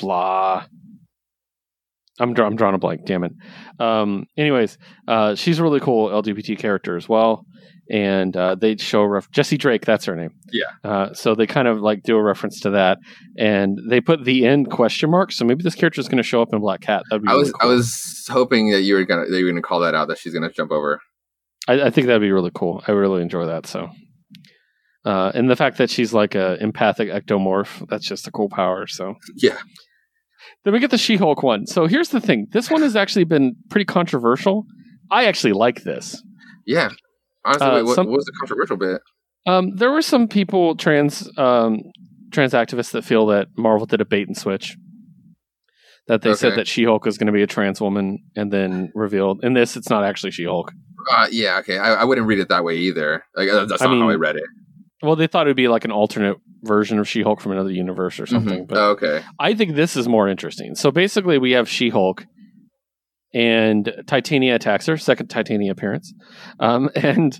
blah. 0.00 0.64
I'm 2.20 2.34
draw- 2.34 2.46
I'm 2.46 2.56
drawing 2.56 2.74
a 2.74 2.78
blank. 2.78 3.04
Damn 3.06 3.22
it. 3.24 3.32
Um, 3.78 4.26
anyways, 4.36 4.76
uh, 5.06 5.34
she's 5.36 5.60
a 5.60 5.62
really 5.62 5.78
cool 5.80 6.08
LGBT 6.08 6.58
character 6.58 6.96
as 6.96 7.08
well, 7.08 7.44
and 7.92 8.36
uh, 8.36 8.56
they 8.56 8.76
show 8.76 9.04
ref- 9.04 9.30
Jesse 9.30 9.56
Drake. 9.56 9.84
That's 9.84 10.04
her 10.06 10.16
name. 10.16 10.30
Yeah. 10.52 10.64
Uh, 10.90 11.14
so 11.14 11.36
they 11.36 11.46
kind 11.46 11.68
of 11.68 11.80
like 11.80 12.02
do 12.02 12.16
a 12.16 12.22
reference 12.22 12.58
to 12.62 12.70
that, 12.70 12.98
and 13.38 13.78
they 13.88 14.00
put 14.00 14.24
the 14.24 14.46
end 14.46 14.68
question 14.68 15.10
mark. 15.10 15.30
So 15.30 15.44
maybe 15.44 15.62
this 15.62 15.76
character 15.76 16.00
is 16.00 16.08
going 16.08 16.16
to 16.16 16.24
show 16.24 16.42
up 16.42 16.48
in 16.52 16.58
Black 16.58 16.80
Cat. 16.80 17.04
I 17.12 17.16
really 17.16 17.38
was 17.38 17.52
I 17.60 17.66
was 17.66 18.26
hoping 18.28 18.72
that 18.72 18.82
you 18.82 18.94
were 18.94 19.04
gonna 19.04 19.26
that 19.26 19.38
you 19.38 19.44
were 19.44 19.52
gonna 19.52 19.62
call 19.62 19.78
that 19.80 19.94
out 19.94 20.08
that 20.08 20.18
she's 20.18 20.34
gonna 20.34 20.50
jump 20.50 20.72
over. 20.72 21.00
I, 21.68 21.82
I 21.86 21.90
think 21.90 22.06
that'd 22.06 22.20
be 22.22 22.32
really 22.32 22.50
cool. 22.54 22.82
I 22.88 22.92
really 22.92 23.22
enjoy 23.22 23.46
that. 23.46 23.66
So, 23.66 23.88
uh, 25.04 25.32
and 25.34 25.48
the 25.50 25.56
fact 25.56 25.78
that 25.78 25.90
she's 25.90 26.12
like 26.12 26.34
a 26.34 26.56
empathic 26.62 27.08
ectomorph, 27.10 27.86
that's 27.88 28.06
just 28.06 28.26
a 28.26 28.30
cool 28.30 28.48
power. 28.48 28.86
So, 28.86 29.14
Yeah. 29.36 29.58
then 30.64 30.72
we 30.72 30.80
get 30.80 30.90
the 30.90 30.98
She-Hulk 30.98 31.42
one. 31.42 31.66
So 31.66 31.86
here's 31.86 32.08
the 32.08 32.20
thing: 32.20 32.46
this 32.52 32.70
one 32.70 32.82
has 32.82 32.96
actually 32.96 33.24
been 33.24 33.54
pretty 33.70 33.84
controversial. 33.84 34.64
I 35.10 35.26
actually 35.26 35.52
like 35.52 35.84
this. 35.84 36.22
Yeah. 36.66 36.90
Honestly, 37.44 37.66
Uh, 37.66 37.84
what, 37.84 37.94
some- 37.94 38.06
what 38.06 38.16
was 38.16 38.24
the 38.26 38.32
controversial 38.38 38.76
bit? 38.76 39.00
Um, 39.46 39.76
there 39.76 39.90
were 39.90 40.02
some 40.02 40.28
people, 40.28 40.76
trans 40.76 41.26
um, 41.38 41.78
trans 42.32 42.52
activists, 42.52 42.90
that 42.92 43.04
feel 43.04 43.24
that 43.26 43.46
Marvel 43.56 43.86
did 43.86 44.00
a 44.02 44.04
bait 44.04 44.26
and 44.26 44.36
switch. 44.36 44.76
That 46.08 46.22
they 46.22 46.34
said 46.34 46.56
that 46.56 46.66
She-Hulk 46.66 47.06
is 47.06 47.18
going 47.18 47.26
to 47.26 47.32
be 47.32 47.42
a 47.42 47.46
trans 47.46 47.80
woman, 47.80 48.18
and 48.34 48.50
then 48.50 48.90
revealed 48.94 49.44
in 49.44 49.52
this 49.52 49.76
it's 49.76 49.90
not 49.90 50.04
actually 50.04 50.30
She-Hulk. 50.30 50.72
Uh, 51.10 51.28
yeah, 51.30 51.58
okay. 51.58 51.78
I, 51.78 51.94
I 51.94 52.04
wouldn't 52.04 52.26
read 52.26 52.38
it 52.38 52.48
that 52.48 52.64
way 52.64 52.76
either. 52.76 53.24
Like 53.36 53.48
uh, 53.50 53.66
that's 53.66 53.82
I 53.82 53.86
not 53.86 53.98
how 53.98 54.10
I 54.10 54.14
read 54.14 54.36
it. 54.36 54.44
Well, 55.02 55.16
they 55.16 55.26
thought 55.26 55.46
it 55.46 55.50
would 55.50 55.56
be 55.56 55.68
like 55.68 55.84
an 55.84 55.92
alternate 55.92 56.38
version 56.62 56.98
of 56.98 57.06
She-Hulk 57.08 57.40
from 57.40 57.52
another 57.52 57.70
universe 57.70 58.18
or 58.18 58.26
something. 58.26 58.64
Mhm. 58.64 58.68
But 58.68 58.78
Oh, 58.78 58.90
okay. 58.90 59.22
I 59.38 59.54
think 59.54 59.76
this 59.76 59.96
is 59.96 60.08
more 60.08 60.28
interesting. 60.28 60.74
So 60.74 60.90
basically, 60.90 61.38
we 61.38 61.52
have 61.52 61.68
She 61.68 61.90
Hulk, 61.90 62.24
and 63.34 63.92
Titania 64.06 64.54
attacks 64.54 64.86
her, 64.86 64.96
second 64.96 65.28
Titania 65.28 65.70
appearance. 65.72 66.12
Um, 66.58 66.88
and 66.96 67.38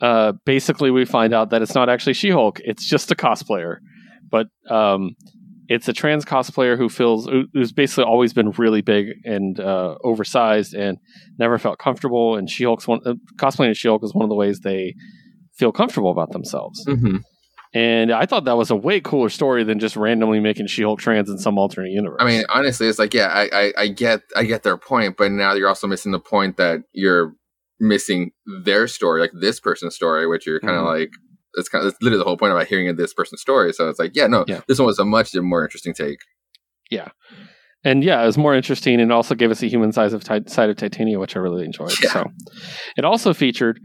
uh, 0.00 0.32
basically, 0.44 0.90
we 0.90 1.04
find 1.04 1.34
out 1.34 1.50
that 1.50 1.62
it's 1.62 1.74
not 1.74 1.88
actually 1.88 2.14
She 2.14 2.30
Hulk, 2.30 2.60
it's 2.64 2.88
just 2.88 3.10
a 3.12 3.14
cosplayer. 3.14 3.76
But 4.28 4.48
um, 4.68 5.10
it's 5.68 5.88
a 5.88 5.92
trans 5.92 6.24
cosplayer 6.24 6.76
who 6.76 6.88
feels, 6.88 7.28
who's 7.52 7.72
basically 7.72 8.04
always 8.04 8.32
been 8.32 8.50
really 8.52 8.82
big 8.82 9.08
and 9.24 9.58
uh, 9.58 9.96
oversized 10.04 10.74
and 10.74 10.98
never 11.38 11.58
felt 11.58 11.78
comfortable. 11.78 12.36
And 12.36 12.48
She 12.48 12.64
Hulk's 12.64 12.86
one, 12.86 13.00
uh, 13.04 13.14
cosplaying 13.38 13.70
as 13.70 13.78
She 13.78 13.88
Hulk 13.88 14.02
is 14.04 14.14
one 14.14 14.24
of 14.24 14.28
the 14.28 14.36
ways 14.36 14.60
they 14.60 14.94
feel 15.58 15.72
comfortable 15.72 16.10
about 16.10 16.32
themselves. 16.32 16.84
hmm 16.86 17.16
And 17.74 18.12
I 18.12 18.26
thought 18.26 18.44
that 18.44 18.56
was 18.56 18.70
a 18.70 18.76
way 18.76 19.00
cooler 19.00 19.28
story 19.28 19.64
than 19.64 19.78
just 19.78 19.96
randomly 19.96 20.40
making 20.40 20.66
She 20.68 20.82
Hulk 20.82 21.00
trans 21.00 21.28
in 21.28 21.38
some 21.38 21.58
alternate 21.58 21.90
universe. 21.90 22.18
I 22.20 22.26
mean, 22.26 22.44
honestly, 22.48 22.86
it's 22.88 22.98
like, 22.98 23.12
yeah, 23.14 23.28
I, 23.28 23.48
I, 23.52 23.72
I 23.76 23.88
get, 23.88 24.20
I 24.36 24.44
get 24.44 24.62
their 24.62 24.76
point, 24.76 25.16
but 25.16 25.32
now 25.32 25.54
you're 25.54 25.68
also 25.68 25.86
missing 25.86 26.12
the 26.12 26.20
point 26.20 26.56
that 26.58 26.80
you're 26.92 27.34
missing 27.80 28.30
their 28.64 28.86
story, 28.88 29.20
like 29.20 29.32
this 29.38 29.60
person's 29.60 29.94
story, 29.94 30.26
which 30.26 30.46
you're 30.46 30.60
kind 30.60 30.76
of 30.76 30.84
Mhm. 30.84 30.98
like, 30.98 31.10
it's 31.56 31.68
kind 31.68 31.84
of 31.84 31.92
it's 31.92 32.02
literally 32.02 32.18
the 32.22 32.24
whole 32.28 32.36
point 32.36 32.52
about 32.52 32.66
hearing 32.66 32.94
this 32.96 33.12
person's 33.14 33.40
story. 33.40 33.72
So 33.72 33.88
it's 33.88 33.98
like, 33.98 34.14
yeah, 34.14 34.26
no, 34.26 34.44
Yeah. 34.46 34.60
this 34.68 34.78
one 34.78 34.86
was 34.86 34.98
a 34.98 35.04
much 35.04 35.34
more 35.34 35.64
interesting 35.64 35.94
take. 35.94 36.18
Yeah. 36.90 37.08
And 37.84 38.02
yeah, 38.04 38.22
it 38.22 38.26
was 38.26 38.38
more 38.38 38.54
interesting 38.54 39.00
and 39.00 39.12
also 39.12 39.34
gave 39.34 39.50
us 39.50 39.62
a 39.62 39.66
human 39.68 39.92
size 39.92 40.12
of 40.12 40.24
ti- 40.24 40.48
side 40.48 40.70
of 40.70 40.76
Titania, 40.76 41.18
which 41.18 41.36
I 41.36 41.40
really 41.40 41.64
enjoyed. 41.64 41.92
Yeah. 42.02 42.10
So 42.10 42.30
it 42.96 43.04
also 43.04 43.32
featured 43.32 43.78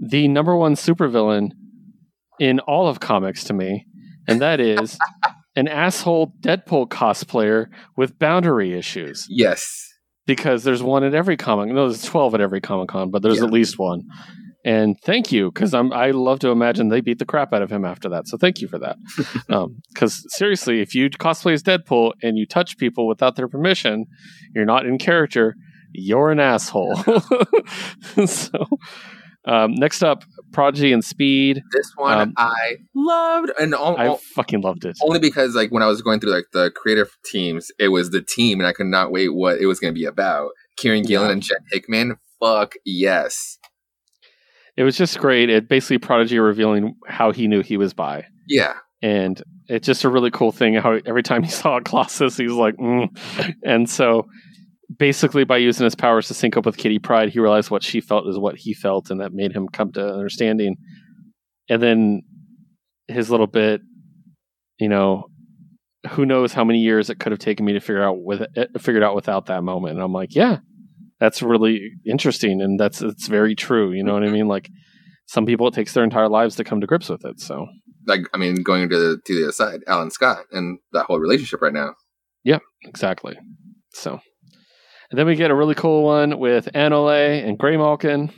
the 0.00 0.28
number 0.28 0.56
one 0.56 0.74
supervillain 0.74 1.50
in 2.38 2.60
all 2.60 2.86
of 2.88 3.00
comics 3.00 3.42
to 3.44 3.52
me, 3.52 3.84
and 4.28 4.40
that 4.40 4.60
is 4.60 4.96
an 5.56 5.66
asshole 5.66 6.32
Deadpool 6.40 6.88
cosplayer 6.88 7.66
with 7.96 8.16
boundary 8.18 8.78
issues. 8.78 9.26
Yes. 9.28 9.86
Because 10.26 10.62
there's 10.62 10.82
one 10.82 11.02
at 11.04 11.14
every 11.14 11.36
comic. 11.36 11.68
No, 11.74 11.88
there's 11.88 12.04
twelve 12.04 12.34
at 12.34 12.40
every 12.40 12.60
comic 12.60 12.88
con, 12.90 13.10
but 13.10 13.22
there's 13.22 13.38
Yeah. 13.38 13.44
at 13.46 13.50
least 13.50 13.78
one. 13.78 14.02
And 14.68 14.96
thank 15.04 15.32
you, 15.32 15.50
because 15.50 15.72
I'm 15.72 15.92
I 15.92 16.10
love 16.10 16.40
to 16.40 16.48
imagine 16.50 16.88
they 16.88 17.00
beat 17.00 17.18
the 17.18 17.24
crap 17.32 17.52
out 17.54 17.62
of 17.62 17.70
him 17.70 17.84
after 17.84 18.08
that. 18.10 18.28
So 18.28 18.36
thank 18.36 18.60
you 18.60 18.68
for 18.68 18.78
that. 18.78 18.96
Because 19.94 20.14
seriously, 20.36 20.80
if 20.80 20.94
you 20.94 21.08
cosplay 21.10 21.52
as 21.54 21.62
Deadpool 21.62 22.12
and 22.22 22.36
you 22.38 22.46
touch 22.46 22.76
people 22.76 23.08
without 23.08 23.34
their 23.36 23.48
permission, 23.48 24.04
you're 24.54 24.66
not 24.74 24.84
in 24.86 24.98
character. 24.98 25.54
You're 25.92 26.30
an 26.30 26.38
asshole. 26.40 26.94
so 28.26 28.66
um, 29.46 29.74
next 29.74 30.02
up, 30.02 30.24
Prodigy 30.52 30.92
and 30.92 31.02
Speed. 31.04 31.62
This 31.72 31.90
one 31.96 32.18
Um, 32.20 32.32
I 32.36 32.76
loved, 32.94 33.50
and 33.58 33.74
all, 33.74 33.96
I 33.96 34.08
all- 34.08 34.20
fucking 34.34 34.60
loved 34.60 34.84
it. 34.84 34.96
only 35.02 35.18
because 35.20 35.54
like 35.54 35.70
when 35.70 35.82
I 35.82 35.86
was 35.86 36.02
going 36.02 36.20
through 36.20 36.32
like 36.32 36.46
the 36.52 36.70
creative 36.70 37.10
teams, 37.24 37.68
it 37.78 37.88
was 37.88 38.10
the 38.10 38.22
team, 38.22 38.60
and 38.60 38.66
I 38.66 38.72
could 38.72 38.86
not 38.86 39.10
wait 39.12 39.30
what 39.34 39.58
it 39.58 39.66
was 39.66 39.80
going 39.80 39.94
to 39.94 39.98
be 39.98 40.04
about. 40.04 40.50
Kieron 40.78 41.06
Gillen 41.06 41.28
Yeah. 41.28 41.32
and 41.32 41.42
Jen 41.42 41.58
Hickman, 41.72 42.16
fuck 42.40 42.74
yes, 42.84 43.57
It 44.78 44.84
was 44.84 44.96
just 44.96 45.18
great. 45.18 45.50
It 45.50 45.68
basically 45.68 45.98
Prodigy 45.98 46.38
revealing 46.38 46.94
how 47.08 47.32
he 47.32 47.48
knew 47.48 47.62
he 47.62 47.76
was 47.76 47.92
bi. 47.92 48.26
yeah, 48.46 48.74
and 49.02 49.42
it's 49.66 49.84
just 49.84 50.04
a 50.04 50.08
really 50.08 50.30
cool 50.30 50.52
thing 50.52 50.74
how 50.74 51.00
every 51.04 51.24
time 51.24 51.42
he 51.42 51.50
saw 51.60 51.78
a 51.78 51.82
Colossus, 51.82 52.36
he's 52.36 52.52
like, 52.52 52.76
mm. 52.76 53.08
and 53.64 53.90
so 53.90 54.28
basically 54.96 55.42
by 55.42 55.56
using 55.56 55.82
his 55.82 55.96
powers 55.96 56.28
to 56.28 56.34
sync 56.34 56.56
up 56.56 56.64
with 56.64 56.76
Kitty 56.76 57.00
Pryde, 57.00 57.30
he 57.30 57.40
realized 57.40 57.72
what 57.72 57.82
she 57.82 58.00
felt 58.00 58.28
is 58.28 58.38
what 58.38 58.56
he 58.56 58.72
felt, 58.72 59.10
and 59.10 59.20
that 59.20 59.32
made 59.32 59.52
him 59.52 59.68
come 59.68 59.90
to 59.94 60.14
understanding. 60.14 60.76
And 61.68 61.82
then 61.82 62.22
his 63.08 63.32
little 63.32 63.48
bit, 63.48 63.80
you 64.78 64.88
know, 64.88 65.26
who 66.10 66.24
knows 66.24 66.52
how 66.52 66.62
many 66.62 66.78
years 66.78 67.10
it 67.10 67.18
could 67.18 67.32
have 67.32 67.40
taken 67.40 67.66
me 67.66 67.72
to 67.72 67.80
figure 67.80 68.04
out 68.04 68.22
with 68.22 68.46
it, 68.54 68.80
figured 68.80 69.02
out 69.02 69.16
without 69.16 69.46
that 69.46 69.64
moment. 69.64 69.94
And 69.94 70.02
I'm 70.04 70.12
like, 70.12 70.36
yeah, 70.36 70.58
that's 71.20 71.42
really 71.42 71.90
interesting, 72.06 72.60
and 72.60 72.78
that's 72.78 73.02
it's 73.02 73.28
very 73.28 73.54
true. 73.54 73.92
You 73.92 74.04
know 74.04 74.14
what 74.14 74.24
I 74.24 74.30
mean? 74.30 74.48
Like 74.48 74.70
some 75.26 75.46
people, 75.46 75.68
it 75.68 75.74
takes 75.74 75.92
their 75.94 76.04
entire 76.04 76.28
lives 76.28 76.56
to 76.56 76.64
come 76.64 76.80
to 76.80 76.86
grips 76.86 77.08
with 77.08 77.24
it. 77.24 77.40
So. 77.40 77.66
like 78.06 78.22
I 78.32 78.38
mean, 78.38 78.62
going 78.62 78.88
to 78.88 78.98
the 78.98 79.20
to 79.24 79.34
the 79.34 79.44
other 79.44 79.52
side, 79.52 79.80
Alan 79.86 80.10
Scott 80.10 80.44
and 80.52 80.78
that 80.92 81.06
whole 81.06 81.18
relationship 81.18 81.62
right 81.62 81.72
now. 81.72 81.94
Yeah 82.44 82.58
exactly. 82.84 83.38
So, 83.92 84.20
and 85.10 85.18
then 85.18 85.26
we 85.26 85.36
get 85.36 85.50
a 85.50 85.54
really 85.54 85.74
cool 85.74 86.04
one 86.04 86.38
with 86.38 86.68
Anole 86.74 87.46
and 87.46 87.58
Grey 87.58 87.76
Malkin. 87.76 88.30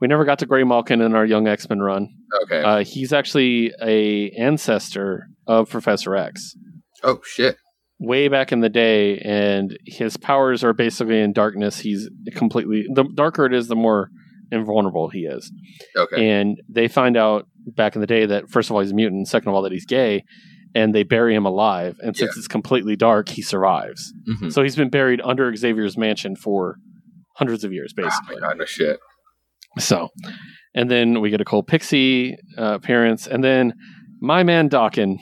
We 0.00 0.08
never 0.08 0.24
got 0.24 0.40
to 0.40 0.46
Grey 0.46 0.64
Malkin 0.64 1.00
in 1.00 1.14
our 1.14 1.24
Young 1.24 1.46
X 1.46 1.68
Men 1.68 1.80
run. 1.80 2.08
Okay. 2.44 2.62
Uh, 2.62 2.84
he's 2.84 3.12
actually 3.12 3.72
a 3.80 4.30
ancestor 4.30 5.28
of 5.46 5.68
Professor 5.70 6.16
X, 6.16 6.54
oh 7.02 7.20
shit. 7.24 7.56
Way 8.04 8.26
back 8.28 8.50
in 8.52 8.60
the 8.60 8.68
day, 8.68 9.18
and 9.18 9.76
his 9.86 10.16
powers 10.16 10.64
are 10.64 10.72
basically 10.72 11.20
in 11.20 11.32
darkness. 11.32 11.78
He's 11.78 12.08
completely 12.34 12.84
the 12.92 13.04
darker 13.14 13.46
it 13.46 13.54
is, 13.54 13.68
the 13.68 13.76
more 13.76 14.08
invulnerable 14.50 15.08
he 15.08 15.20
is. 15.20 15.50
Okay. 15.96 16.30
And 16.30 16.58
they 16.68 16.88
find 16.88 17.16
out 17.16 17.46
back 17.76 17.94
in 17.94 18.00
the 18.00 18.06
day 18.06 18.26
that 18.26 18.50
first 18.50 18.68
of 18.68 18.74
all 18.74 18.82
he's 18.82 18.90
a 18.90 18.94
mutant, 18.94 19.28
second 19.28 19.48
of 19.48 19.54
all 19.54 19.62
that 19.62 19.72
he's 19.72 19.86
gay, 19.86 20.24
and 20.74 20.94
they 20.94 21.04
bury 21.04 21.34
him 21.34 21.46
alive. 21.46 21.96
And 22.00 22.16
since 22.16 22.32
Yeah. 22.34 22.38
it's 22.40 22.48
completely 22.48 22.96
dark, 22.96 23.28
he 23.28 23.40
survives. 23.42 24.12
Mhm. 24.28 24.52
So 24.52 24.62
he's 24.62 24.76
been 24.76 24.90
buried 24.90 25.20
under 25.22 25.54
Xavier's 25.54 25.96
mansion 25.96 26.34
for 26.36 26.76
hundreds 27.36 27.62
of 27.64 27.72
years, 27.72 27.94
Oh 27.98 28.02
basically. 28.02 28.36
my 28.40 28.48
god, 28.48 28.58
no 28.58 28.64
shit. 28.66 28.98
so, 29.78 30.08
and 30.74 30.90
then 30.90 31.20
we 31.22 31.30
get 31.30 31.40
a 31.40 31.44
cool 31.46 31.62
Pixie 31.62 32.36
uh, 32.58 32.74
appearance, 32.74 33.26
and 33.26 33.42
then 33.44 33.72
my 34.20 34.42
man 34.42 34.68
Dawkin 34.68 35.16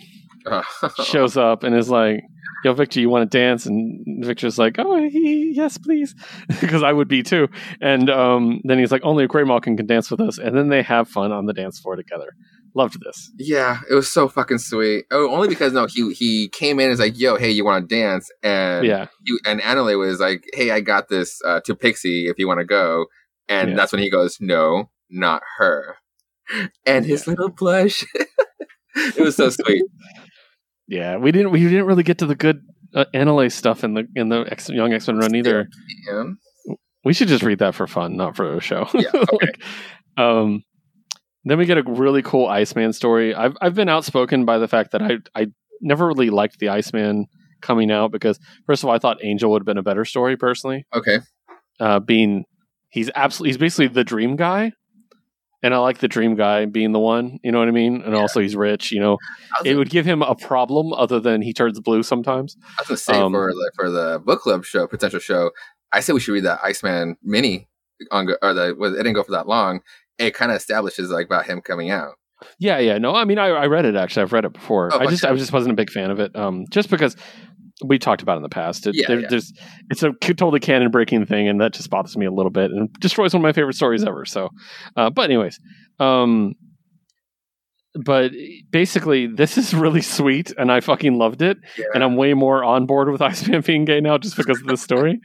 shows 1.05 1.37
up 1.37 1.63
and 1.63 1.75
is 1.77 1.89
like, 1.91 2.21
"Yo, 2.65 2.73
Victor, 2.75 3.01
you 3.01 3.09
want 3.09 3.31
to 3.31 3.39
dance?" 3.39 3.67
And 3.67 4.25
Victor's 4.25 4.59
like, 4.59 4.77
"Oh, 4.79 4.97
he, 5.09 5.53
yes, 5.55 5.79
please," 5.79 6.15
because 6.61 6.83
I 6.83 6.93
would 6.93 7.09
be 7.09 7.23
too. 7.23 7.49
And 7.81 8.11
um, 8.11 8.61
then 8.65 8.79
he's 8.79 8.93
like, 8.93 9.05
"Only 9.05 9.25
a 9.25 9.29
Grey 9.29 9.45
Malkin 9.45 9.77
can 9.77 9.87
dance 9.87 10.11
with 10.11 10.21
us," 10.21 10.39
and 10.39 10.57
then 10.57 10.69
they 10.69 10.83
have 10.83 11.09
fun 11.09 11.33
on 11.33 11.47
the 11.47 11.53
dance 11.53 11.79
floor 11.81 11.97
together. 11.97 12.33
Loved 12.75 12.99
this. 13.05 13.33
Yeah, 13.37 13.81
it 13.91 13.95
was 13.95 14.11
so 14.11 14.29
fucking 14.29 14.59
sweet. 14.59 15.05
Oh, 15.11 15.29
only 15.35 15.49
because 15.49 15.73
no, 15.73 15.87
he 15.87 16.13
he 16.13 16.49
came 16.51 16.79
in 16.79 16.85
and 16.85 16.91
was 16.91 17.01
like, 17.01 17.19
"Yo, 17.19 17.37
hey, 17.37 17.51
you 17.51 17.65
want 17.65 17.89
to 17.89 17.95
dance?" 17.95 18.31
And 18.45 18.87
Yeah. 18.87 19.07
you, 19.25 19.41
and 19.45 19.61
Anole 19.61 19.99
was 19.99 20.21
like, 20.21 20.45
"Hey, 20.53 20.71
I 20.71 20.81
got 20.81 21.09
this 21.09 21.41
uh, 21.45 21.61
to 21.65 21.75
Pixie 21.75 22.27
if 22.27 22.39
you 22.39 22.47
want 22.47 22.61
to 22.61 22.65
go." 22.65 23.07
And 23.49 23.71
Yeah. 23.71 23.77
that's 23.77 23.93
when 23.93 24.03
he 24.03 24.09
goes, 24.11 24.37
"No, 24.41 24.91
not 25.11 25.43
her." 25.59 25.97
And 26.87 27.05
his 27.05 27.27
little 27.27 27.49
blush. 27.49 28.05
it 28.95 29.19
was 29.21 29.37
so 29.37 29.51
sweet. 29.51 29.83
Yeah, 30.91 31.19
we 31.19 31.31
didn't 31.31 31.53
we 31.53 31.63
didn't 31.63 31.87
really 31.87 32.03
get 32.03 32.19
to 32.19 32.27
the 32.27 32.35
good 32.35 32.63
uh, 32.95 33.49
stuff 33.49 33.85
in 33.85 33.95
the 33.95 34.09
in 34.17 34.29
the 34.29 34.41
X, 34.51 34.69
Young 34.69 34.93
X 34.93 35.07
Men 35.07 35.19
run 35.19 35.37
either. 35.37 35.69
We 37.05 37.15
should 37.15 37.29
just 37.29 37.45
read 37.45 37.61
that 37.61 37.77
for 37.77 37.87
fun, 37.87 38.17
not 38.17 38.37
for 38.37 38.57
a 38.57 38.61
show. 38.61 38.89
Yeah, 38.93 39.09
okay. 39.15 39.37
Like, 39.41 39.63
um, 40.19 40.65
then 41.45 41.59
we 41.59 41.65
get 41.65 41.79
a 41.79 41.85
really 41.87 42.23
cool 42.23 42.47
Iceman 42.47 42.93
story. 42.93 43.33
I've 43.37 43.57
I've 43.61 43.77
been 43.77 43.89
outspoken 43.89 44.45
by 44.45 44.59
the 44.59 44.67
fact 44.67 44.91
that 44.91 45.01
I 45.01 45.19
I 45.35 45.47
never 45.81 46.09
really 46.09 46.29
liked 46.29 46.59
the 46.59 46.71
Iceman 46.71 47.27
coming 47.63 47.93
out 47.93 48.11
because 48.11 48.41
first 48.67 48.83
of 48.83 48.89
all 48.89 48.95
I 48.95 48.99
thought 48.99 49.19
Angel 49.23 49.53
would 49.53 49.63
have 49.63 49.67
been 49.67 49.79
a 49.79 49.85
better 49.85 50.05
story 50.05 50.37
personally. 50.37 50.87
Okay. 50.93 51.21
Uh, 51.79 52.01
being 52.01 52.45
he's 52.91 53.11
absolutely 53.15 53.51
he's 53.51 53.59
basically 53.59 53.87
the 53.87 54.03
dream 54.03 54.35
guy, 54.35 54.73
and 55.63 55.75
I 55.75 55.79
like 55.79 55.99
the 55.99 56.09
dream 56.09 56.35
guy 56.35 56.65
being 56.67 56.93
the 56.93 56.99
one. 56.99 57.39
You 57.43 57.53
know 57.53 57.59
what 57.59 57.69
I 57.69 57.73
mean? 57.73 58.03
And 58.03 58.15
Yeah. 58.15 58.21
also 58.21 58.41
he's 58.41 58.57
rich. 58.57 58.93
You 58.93 59.01
know, 59.01 59.19
it 59.65 59.75
would 59.77 59.91
give 59.91 60.07
him 60.07 60.23
a 60.23 60.35
problem 60.35 60.93
other 60.93 61.21
than 61.21 61.43
he 61.43 61.53
turns 61.53 61.79
blue 61.81 62.03
sometimes. 62.03 62.57
I 62.79 62.83
was 62.83 62.89
gonna 62.89 62.97
say 62.99 63.15
um, 63.15 63.33
for 63.33 63.53
the 63.53 63.73
for 63.77 63.91
the 63.91 64.21
book 64.25 64.41
club 64.41 64.65
show, 64.65 64.87
potential 64.87 65.21
show, 65.21 65.51
I 65.93 66.01
said 66.01 66.15
we 66.15 66.21
should 66.21 66.33
read 66.33 66.45
that 66.45 66.61
Iceman 66.63 67.17
mini 67.23 67.69
on 68.11 68.29
or 68.43 68.55
the 68.55 68.75
it 68.81 68.97
didn't 68.97 69.13
go 69.15 69.23
for 69.23 69.33
that 69.33 69.47
long. 69.47 69.81
It 70.19 70.35
kind 70.35 70.51
of 70.51 70.57
establishes 70.57 71.11
like 71.11 71.27
about 71.27 71.47
him 71.47 71.61
coming 71.61 71.91
out. 71.91 72.15
Yeah, 72.59 72.79
yeah. 72.79 72.99
No, 72.99 73.15
I 73.15 73.25
mean, 73.25 73.39
I, 73.39 73.49
I 73.49 73.67
read 73.67 73.85
it 73.85 73.97
actually. 73.97 74.23
I've 74.23 74.33
read 74.33 74.45
it 74.47 74.53
before. 74.55 74.91
Oh, 74.93 74.99
I 74.99 75.07
just. 75.07 75.25
I 75.25 75.35
just 75.35 75.53
wasn't 75.53 75.73
a 75.73 75.77
big 75.77 75.91
fan 75.91 76.11
of 76.11 76.21
it. 76.21 76.35
Um, 76.35 76.65
just 76.71 76.89
because 76.91 77.17
we 77.85 77.99
talked 77.99 78.23
about 78.23 78.37
in 78.37 78.43
the 78.43 78.49
past. 78.49 78.87
It, 78.87 78.95
Yeah, 78.95 79.07
there- 79.09 79.21
yeah. 79.21 79.27
There's, 79.31 79.53
it's 79.91 80.03
a 80.03 80.13
totally 80.13 80.61
canon 80.61 80.91
breaking 80.91 81.27
thing, 81.27 81.49
and 81.49 81.61
that 81.61 81.73
just 81.73 81.91
bothers 81.91 82.17
me 82.17 82.27
a 82.27 82.31
little 82.33 82.51
bit 82.51 82.71
and 82.71 82.93
destroys 83.01 83.33
one 83.33 83.41
of 83.41 83.43
my 83.43 83.53
favorite 83.53 83.75
stories 83.77 84.05
ever. 84.05 84.25
So, 84.25 84.51
uh, 84.97 85.11
but 85.11 85.23
anyways, 85.31 85.59
um, 85.99 86.55
but 88.05 88.31
basically, 88.71 89.27
this 89.27 89.59
is 89.59 89.75
really 89.75 90.01
sweet, 90.01 90.53
and 90.57 90.71
I 90.71 90.79
fucking 90.81 91.19
loved 91.19 91.43
it, 91.43 91.57
Yeah, 91.77 91.87
and 91.93 92.05
I'm 92.05 92.17
way 92.17 92.35
more 92.35 92.63
on 92.63 92.87
board 92.87 93.11
with 93.11 93.21
Iceman 93.31 93.63
being 93.63 93.85
gay 93.85 94.01
now 94.01 94.17
just 94.17 94.37
because 94.37 94.61
of 94.61 94.67
this 94.69 94.81
story. 94.83 95.19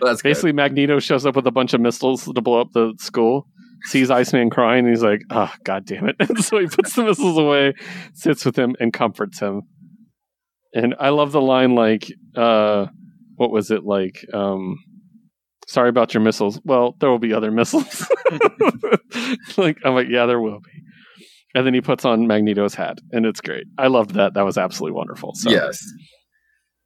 well, 0.00 0.10
that's 0.12 0.22
good. 0.22 0.28
Basically, 0.28 0.52
Magneto 0.52 1.00
shows 1.00 1.26
up 1.26 1.34
with 1.34 1.46
a 1.48 1.50
bunch 1.50 1.74
of 1.74 1.80
missiles 1.80 2.24
to 2.24 2.40
blow 2.40 2.60
up 2.60 2.68
the 2.72 2.94
school. 3.00 3.48
Sees 3.86 4.12
Iceman 4.12 4.50
crying, 4.50 4.84
and 4.84 4.90
he's 4.94 5.02
like, 5.02 5.22
"Oh, 5.30 5.52
god 5.64 5.84
damn 5.86 6.08
it!" 6.08 6.14
And 6.20 6.44
so 6.44 6.60
he 6.60 6.68
puts 6.68 6.94
the 6.94 7.02
missiles 7.02 7.36
away, 7.36 7.72
sits 8.14 8.44
with 8.44 8.54
him, 8.56 8.76
and 8.78 8.92
comforts 8.92 9.40
him. 9.40 9.62
And 10.74 10.94
I 10.98 11.10
love 11.10 11.32
the 11.32 11.40
line, 11.40 11.74
like, 11.74 12.12
uh, 12.36 12.86
"What 13.36 13.50
was 13.50 13.70
it 13.70 13.84
like?" 13.84 14.24
Um, 14.32 14.78
Sorry 15.66 15.88
about 15.88 16.12
your 16.12 16.22
missiles. 16.22 16.60
Well, 16.64 16.96
there 16.98 17.08
will 17.08 17.18
be 17.18 17.32
other 17.32 17.50
missiles. 17.50 18.06
like 19.56 19.78
I'm 19.84 19.94
like, 19.94 20.08
yeah, 20.08 20.26
there 20.26 20.40
will 20.40 20.60
be. 20.60 20.70
And 21.54 21.66
then 21.66 21.74
he 21.74 21.80
puts 21.80 22.04
on 22.04 22.26
Magneto's 22.26 22.74
hat, 22.74 22.98
and 23.12 23.26
it's 23.26 23.40
great. 23.40 23.64
I 23.78 23.86
loved 23.86 24.14
that. 24.14 24.34
That 24.34 24.44
was 24.44 24.58
absolutely 24.58 24.96
wonderful. 24.96 25.34
So 25.34 25.50
yes. 25.50 25.82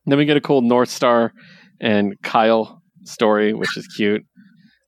then 0.06 0.18
we 0.18 0.24
get 0.24 0.36
a 0.36 0.40
cool 0.40 0.60
North 0.60 0.88
Star 0.88 1.32
and 1.80 2.14
Kyle 2.22 2.82
story, 3.04 3.54
which 3.54 3.76
is 3.76 3.86
cute. 3.86 4.22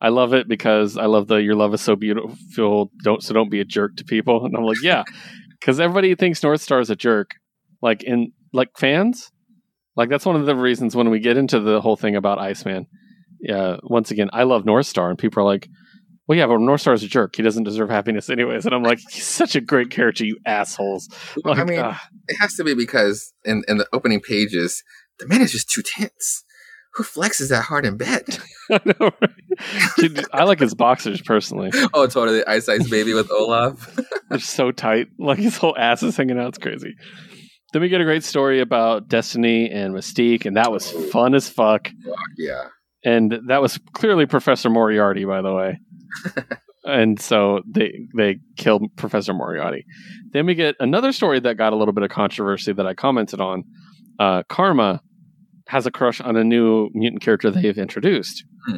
I 0.01 0.10
love 0.10 0.35
it 0.35 0.49
because 0.49 0.97
I 0.97 1.07
love 1.07 1.28
the 1.28 1.36
your 1.36 1.55
love 1.57 1.75
is 1.75 1.81
so 1.81 1.97
beautiful. 1.97 2.91
Don't 3.02 3.23
so 3.23 3.35
don't 3.35 3.51
be 3.51 3.60
a 3.60 3.65
jerk 3.65 3.97
to 3.97 4.05
people. 4.05 4.44
And 4.44 4.57
I'm 4.57 4.65
like, 4.65 4.83
yeah, 4.83 5.05
because 5.59 5.81
everybody 5.81 6.15
thinks 6.15 6.43
North 6.43 6.60
Star 6.60 6.81
is 6.81 6.91
a 6.91 6.97
jerk. 6.97 7.33
Like 7.81 8.02
in 8.02 8.33
like 8.52 8.70
fans, 8.77 9.31
like 9.97 10.09
that's 10.09 10.27
one 10.27 10.36
of 10.36 10.47
the 10.47 10.57
reasons 10.57 10.94
when 10.94 11.10
we 11.10 11.18
get 11.20 11.36
into 11.36 11.60
the 11.60 11.81
whole 11.81 11.97
thing 11.97 12.17
about 12.17 12.39
Iceman. 12.39 12.86
Yeah, 13.41 13.77
once 13.83 14.10
again, 14.10 14.31
I 14.33 14.43
love 14.44 14.65
North 14.65 14.86
Star, 14.86 15.10
and 15.10 15.18
people 15.18 15.43
are 15.43 15.47
like, 15.47 15.68
well, 16.28 16.36
yeah, 16.36 16.47
but 16.47 16.59
North 16.59 16.83
Star's 16.83 17.02
a 17.02 17.09
jerk. 17.09 17.35
He 17.36 17.43
doesn't 17.43 17.65
deserve 17.65 17.89
happiness 17.89 18.28
anyways. 18.28 18.67
And 18.67 18.75
I'm 18.75 18.83
like, 18.83 18.99
he's 19.10 19.27
such 19.27 19.57
a 19.57 19.62
great 19.62 19.91
character, 19.91 20.27
you 20.27 20.39
assholes. 20.44 21.09
Well, 21.43 21.55
Like, 21.55 21.62
I 21.62 21.65
mean, 21.65 21.81
ah. 21.83 22.01
it 22.28 22.36
has 22.39 22.55
to 22.57 22.65
be 22.65 22.75
because 22.75 23.33
in 23.47 23.65
in 23.67 23.78
the 23.78 23.89
opening 23.94 24.20
pages, 24.20 24.85
the 25.18 25.27
man 25.27 25.41
is 25.41 25.52
just 25.52 25.70
too 25.70 25.83
tense. 25.83 26.44
Who 26.94 27.02
flexes 27.02 27.49
that 27.49 27.62
hard 27.62 27.86
in 27.86 27.97
bed? 27.97 28.25
I 28.70 28.81
know, 28.85 29.10
right? 29.23 29.31
Dude, 29.97 30.25
I 30.33 30.44
like 30.44 30.60
his 30.60 30.75
boxers 30.75 31.23
personally. 31.23 31.70
oh, 31.94 32.07
totally. 32.07 32.44
Ice 32.47 32.68
Ice 32.68 32.89
Baby 32.91 33.15
with 33.15 33.31
Olaf. 33.31 33.99
They're 34.28 34.39
so 34.39 34.70
tight. 34.70 35.09
Like 35.18 35.39
his 35.39 35.57
whole 35.57 35.77
ass 35.78 36.02
is 36.02 36.17
hanging 36.17 36.39
out. 36.39 36.49
It's 36.49 36.59
crazy. 36.59 36.94
Then 37.73 37.83
we 37.83 37.89
get 37.89 38.01
a 38.01 38.05
great 38.05 38.25
story 38.25 38.61
about 38.61 39.09
Destiny 39.09 39.71
and 39.71 39.95
Mystique, 39.95 40.47
and 40.47 40.57
that 40.57 40.73
was 40.73 40.91
fun 41.11 41.35
as 41.35 41.49
fuck. 41.49 41.91
yeah. 42.37 42.69
And 43.05 43.39
that 43.47 43.63
was 43.63 43.79
clearly 43.93 44.27
Professor 44.27 44.69
Moriarty, 44.71 45.25
by 45.25 45.41
the 45.43 45.53
way. 45.55 45.79
and 46.85 47.21
so 47.21 47.61
they 47.71 47.93
they 48.17 48.39
killed 48.57 48.83
Professor 48.97 49.33
Moriarty. 49.33 49.85
Then 50.33 50.47
we 50.47 50.55
get 50.55 50.75
another 50.81 51.13
story 51.13 51.39
that 51.41 51.57
got 51.57 51.73
a 51.73 51.77
little 51.77 51.95
bit 51.95 52.03
of 52.03 52.11
controversy 52.11 52.73
that 52.73 52.87
I 52.87 52.95
commented 52.95 53.41
on. 53.41 53.65
Uh, 54.19 54.43
Karma 54.49 55.01
has 55.69 55.87
a 55.87 55.91
crush 55.91 56.21
on 56.21 56.37
a 56.37 56.43
new 56.43 56.89
mutant 56.93 57.23
character 57.23 57.51
they've 57.51 57.79
introduced. 57.79 58.43
Hmm. 58.67 58.77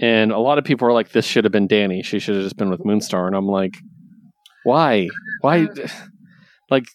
And 0.00 0.32
a 0.32 0.38
lot 0.38 0.58
of 0.58 0.64
people 0.64 0.88
are 0.88 0.92
like, 0.92 1.12
this 1.12 1.24
should 1.24 1.44
have 1.44 1.52
been 1.52 1.68
Dani. 1.68 2.04
She 2.04 2.18
should 2.18 2.34
have 2.34 2.42
just 2.42 2.56
been 2.56 2.70
with 2.70 2.80
Moonstar. 2.80 3.26
And 3.26 3.36
I'm 3.36 3.46
like, 3.46 3.76
why? 4.64 5.08
Why? 5.40 5.68
Like, 6.70 6.86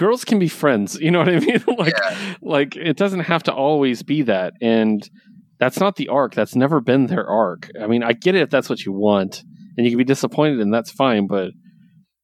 girls 0.00 0.24
can 0.24 0.38
be 0.38 0.48
friends. 0.48 0.96
You 1.00 1.10
know 1.10 1.18
what 1.20 1.28
I 1.28 1.38
mean? 1.38 1.62
like, 1.78 1.94
Yeah. 1.96 2.34
like 2.40 2.76
it 2.76 2.96
doesn't 2.96 3.20
have 3.20 3.42
to 3.44 3.52
always 3.52 4.02
be 4.02 4.22
that. 4.22 4.54
And 4.62 5.08
that's 5.58 5.78
not 5.78 5.96
the 5.96 6.08
arc. 6.08 6.34
That's 6.34 6.56
never 6.56 6.80
been 6.80 7.06
their 7.06 7.26
arc. 7.28 7.68
I 7.80 7.86
mean, 7.86 8.02
I 8.02 8.12
get 8.14 8.34
it 8.34 8.42
if 8.42 8.50
that's 8.50 8.70
what 8.70 8.84
you 8.86 8.92
want, 8.92 9.42
and 9.76 9.84
you 9.86 9.90
can 9.92 9.98
be 9.98 10.04
disappointed, 10.04 10.58
and 10.60 10.72
that's 10.72 10.90
fine. 10.90 11.26
But 11.26 11.50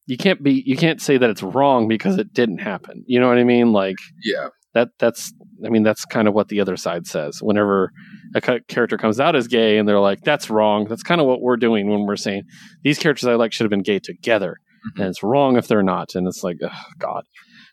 you 0.06 0.16
can't 0.16 0.42
be. 0.42 0.62
You 0.64 0.76
can't 0.76 1.00
say 1.02 1.18
that 1.18 1.30
it's 1.30 1.42
wrong 1.42 1.86
because 1.88 2.16
it 2.18 2.32
didn't 2.32 2.58
happen. 2.58 3.04
You 3.06 3.20
know 3.20 3.28
what 3.28 3.38
I 3.38 3.44
mean? 3.44 3.72
Like 3.72 3.96
Yeah. 4.24 4.48
that. 4.74 4.88
That's. 4.98 5.32
I 5.64 5.68
mean, 5.70 5.82
that's 5.82 6.04
kind 6.04 6.28
of 6.28 6.34
what 6.34 6.48
the 6.48 6.60
other 6.60 6.76
side 6.76 7.06
says. 7.06 7.38
Whenever 7.42 7.90
a 8.34 8.40
character 8.42 8.96
comes 8.98 9.18
out 9.20 9.34
as 9.36 9.48
gay, 9.48 9.78
and 9.78 9.88
they're 9.88 10.00
like, 10.10 10.20
"That's 10.22 10.48
wrong." 10.50 10.86
That's 10.88 11.02
kind 11.02 11.20
of 11.20 11.26
what 11.26 11.40
we're 11.40 11.56
doing 11.56 11.88
when 11.90 12.04
we're 12.06 12.16
saying 12.16 12.42
these 12.84 12.98
characters 12.98 13.26
I 13.26 13.34
like 13.34 13.52
should 13.52 13.64
have 13.64 13.70
been 13.70 13.82
gay 13.82 13.98
together, 13.98 14.56
Mhm. 14.94 15.00
and 15.00 15.08
it's 15.08 15.22
wrong 15.22 15.56
if 15.56 15.66
they're 15.66 15.82
not. 15.82 16.14
And 16.14 16.26
it's 16.28 16.42
like, 16.44 16.58
oh, 16.62 16.70
God. 16.98 17.24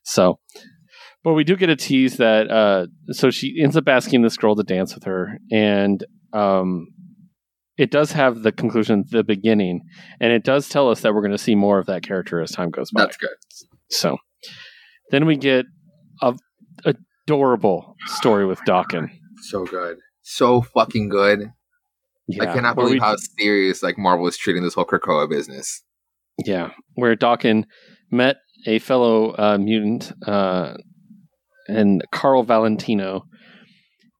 So, 0.03 0.39
but 1.23 1.33
we 1.33 1.43
do 1.43 1.55
get 1.55 1.69
a 1.69 1.75
tease 1.75 2.17
that 2.17 2.49
uh, 2.51 2.87
so 3.11 3.29
she 3.31 3.61
ends 3.61 3.77
up 3.77 3.87
asking 3.87 4.21
this 4.21 4.37
girl 4.37 4.55
to 4.55 4.63
dance 4.63 4.93
with 4.93 5.05
her, 5.05 5.37
and 5.51 6.03
um, 6.33 6.87
it 7.77 7.89
does 7.91 8.11
have 8.11 8.43
the 8.43 8.51
conclusion 8.51 9.05
the 9.09 9.23
beginning, 9.23 9.81
and 10.19 10.31
it 10.31 10.43
does 10.43 10.69
tell 10.69 10.89
us 10.89 11.01
that 11.01 11.13
we're 11.13 11.21
going 11.21 11.31
to 11.31 11.37
see 11.37 11.55
more 11.55 11.79
of 11.79 11.85
that 11.87 12.03
character 12.03 12.41
as 12.41 12.51
time 12.51 12.69
goes 12.69 12.91
by. 12.91 13.03
That's 13.03 13.17
good. 13.17 13.29
So, 13.89 14.17
then 15.11 15.25
we 15.25 15.37
get 15.37 15.65
a 16.21 16.35
adorable 17.25 17.95
story 18.05 18.45
with 18.45 18.59
Daken. 18.67 19.09
So 19.43 19.65
good. 19.65 19.97
So 20.21 20.61
fucking 20.61 21.09
good. 21.09 21.51
Yeah, 22.27 22.43
I 22.43 22.53
cannot 22.53 22.75
believe 22.75 22.93
we- 22.93 22.99
how 22.99 23.15
serious 23.37 23.83
like 23.83 23.97
Marvel 23.97 24.27
is 24.27 24.37
treating 24.37 24.63
this 24.63 24.73
whole 24.73 24.85
Krakoa 24.85 25.29
business. 25.29 25.83
Yeah, 26.45 26.71
where 26.95 27.15
Daken 27.15 27.65
met 28.11 28.37
a 28.65 28.79
fellow 28.79 29.35
uh, 29.37 29.57
mutant 29.59 30.11
uh, 30.27 30.75
and 31.67 32.03
Carl 32.11 32.43
Valentino, 32.43 33.25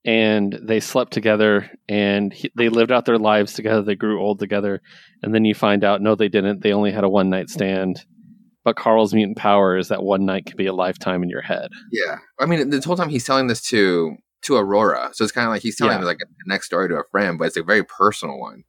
and 0.06 0.60
they 0.62 0.80
slept 0.80 1.14
together 1.14 1.70
and 1.88 2.34
he, 2.34 2.52
they 2.56 2.70
lived 2.70 2.92
out 2.92 3.06
their 3.06 3.18
lives 3.18 3.54
together. 3.54 3.82
They 3.82 3.96
grew 3.96 4.22
old 4.22 4.40
together, 4.40 4.82
and 5.22 5.34
then 5.34 5.46
you 5.46 5.56
find 5.56 5.84
out 5.84 6.02
no, 6.02 6.16
they 6.16 6.30
didn't. 6.30 6.62
They 6.62 6.74
only 6.74 6.92
had 6.92 7.04
a 7.04 7.10
one 7.10 7.30
night 7.30 7.50
stand. 7.50 8.04
But 8.66 8.78
Carl's 8.78 9.14
mutant 9.14 9.38
power 9.38 9.78
is 9.78 9.90
that 9.90 10.04
one 10.04 10.26
night 10.26 10.46
can 10.46 10.56
be 10.56 10.68
a 10.68 10.74
lifetime 10.74 11.22
in 11.22 11.28
your 11.30 11.42
head. 11.42 11.68
Yeah. 11.92 12.20
I 12.40 12.46
mean, 12.46 12.70
the 12.70 12.80
whole 12.80 12.96
time 12.96 13.10
he's 13.10 13.26
telling 13.26 13.48
this 13.48 13.62
to 13.70 14.16
to 14.44 14.56
Aurora, 14.56 15.10
so 15.14 15.24
it's 15.24 15.32
kind 15.34 15.46
of 15.48 15.52
like 15.52 15.62
he's 15.62 15.78
telling 15.78 16.00
Yeah. 16.00 16.06
like 16.06 16.20
a 16.22 16.50
next 16.50 16.66
story 16.68 16.90
to 16.90 16.96
a 16.96 17.04
friend, 17.12 17.38
but 17.38 17.48
it's 17.48 17.58
a 17.58 17.64
very 17.64 17.84
personal 17.84 18.40
one. 18.40 18.64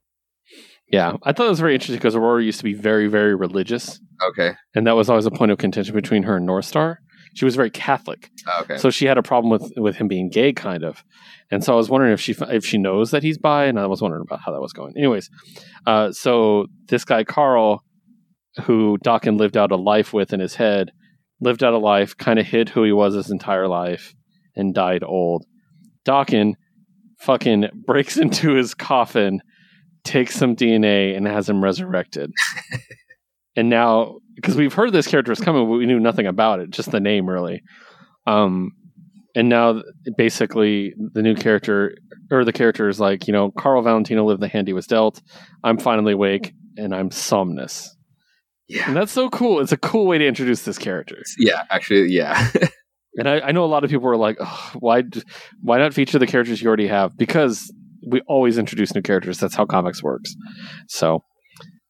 Yeah, 0.88 1.16
I 1.22 1.32
thought 1.32 1.46
it 1.46 1.50
was 1.50 1.60
very 1.60 1.74
interesting 1.74 1.96
because 1.96 2.14
Aurora 2.14 2.42
used 2.42 2.58
to 2.58 2.64
be 2.64 2.74
very, 2.74 3.06
very 3.08 3.34
religious, 3.34 3.98
Okay. 4.28 4.52
and 4.74 4.86
that 4.86 4.94
was 4.96 5.08
always 5.10 5.26
a 5.26 5.30
point 5.30 5.50
of 5.50 5.58
contention 5.58 5.94
between 5.94 6.22
her 6.24 6.36
and 6.36 6.46
North 6.46 6.66
Star. 6.66 6.98
She 7.34 7.44
was 7.44 7.56
very 7.56 7.70
Catholic, 7.70 8.30
Oh, 8.46 8.60
okay. 8.62 8.76
So 8.76 8.90
she 8.90 9.06
had 9.06 9.18
a 9.18 9.22
problem 9.22 9.50
with 9.50 9.72
with 9.76 9.96
him 9.96 10.06
being 10.08 10.28
gay, 10.30 10.52
kind 10.52 10.84
of, 10.84 11.02
and 11.50 11.64
so 11.64 11.72
I 11.72 11.76
was 11.76 11.88
wondering 11.90 12.12
if 12.12 12.20
she 12.20 12.34
if 12.48 12.64
she 12.64 12.78
knows 12.78 13.10
that 13.10 13.22
he's 13.24 13.38
bi, 13.38 13.64
and 13.64 13.78
I 13.80 13.86
was 13.86 14.00
wondering 14.02 14.22
about 14.26 14.40
how 14.44 14.52
that 14.52 14.60
was 14.60 14.72
going. 14.72 14.94
Anyways, 14.96 15.28
uh, 15.86 16.12
so 16.12 16.66
this 16.88 17.04
guy 17.04 17.24
Carl, 17.24 17.82
who 18.64 18.98
Daken 19.04 19.36
lived 19.38 19.56
out 19.56 19.72
a 19.72 19.76
life 19.76 20.12
with 20.12 20.32
in 20.32 20.38
his 20.38 20.54
head, 20.54 20.92
lived 21.40 21.64
out 21.64 21.72
a 21.72 21.78
life, 21.78 22.16
kind 22.16 22.38
of 22.38 22.46
hid 22.46 22.68
who 22.68 22.84
he 22.84 22.92
was 22.92 23.14
his 23.14 23.30
entire 23.32 23.66
life, 23.66 24.14
and 24.54 24.72
died 24.72 25.02
old. 25.02 25.44
Daken 26.06 26.52
fucking 27.18 27.64
breaks 27.86 28.16
into 28.24 28.52
his 28.54 28.74
coffin, 28.74 29.40
takes 30.04 30.34
some 30.34 30.56
DNA, 30.56 31.16
and 31.16 31.26
has 31.26 31.48
him 31.48 31.62
resurrected. 31.62 32.32
and 33.56 33.68
now 33.68 34.18
because 34.34 34.56
we've 34.56 34.74
heard 34.74 34.92
this 34.92 35.06
character 35.06 35.32
is 35.32 35.40
coming, 35.40 35.64
but 35.64 35.76
we 35.76 35.86
knew 35.86 36.00
nothing 36.00 36.26
about 36.26 36.60
it, 36.60 36.70
just 36.70 36.90
the 36.90 37.00
name 37.00 37.28
really. 37.28 37.62
Um, 38.26 38.72
and 39.34 39.48
now 39.48 39.82
basically 40.16 40.94
the 41.12 41.22
new 41.22 41.34
character 41.34 41.96
or 42.30 42.44
the 42.44 42.52
character 42.52 42.88
is 42.88 43.00
like, 43.00 43.26
you 43.26 43.32
know, 43.32 43.50
Carl 43.52 43.82
Valentino 43.82 44.24
lived 44.24 44.40
the 44.40 44.48
hand 44.48 44.66
he 44.66 44.72
was 44.72 44.86
dealt. 44.86 45.20
I'm 45.62 45.78
finally 45.78 46.12
awake 46.12 46.52
and 46.76 46.94
I'm 46.94 47.10
Somnus. 47.10 47.90
Yeah. 48.68 48.88
And 48.88 48.96
that's 48.96 49.12
so 49.12 49.28
cool. 49.28 49.60
It's 49.60 49.72
a 49.72 49.76
cool 49.76 50.06
way 50.06 50.18
to 50.18 50.26
introduce 50.26 50.62
this 50.62 50.78
character. 50.78 51.22
Yeah, 51.38 51.62
actually, 51.70 52.10
yeah. 52.10 52.50
And 53.16 53.28
I, 53.28 53.38
I 53.38 53.52
know 53.52 53.64
a 53.64 53.66
lot 53.66 53.84
of 53.84 53.90
people 53.90 54.08
are 54.08 54.16
like, 54.16 54.38
why, 54.74 55.04
why 55.62 55.78
not 55.78 55.94
feature 55.94 56.18
the 56.18 56.26
characters 56.26 56.60
you 56.60 56.66
already 56.66 56.88
have? 56.88 57.16
Because 57.16 57.72
we 58.06 58.20
always 58.26 58.58
introduce 58.58 58.94
new 58.94 59.02
characters. 59.02 59.38
That's 59.38 59.54
how 59.54 59.66
comics 59.66 60.02
works. 60.02 60.34
So, 60.88 61.24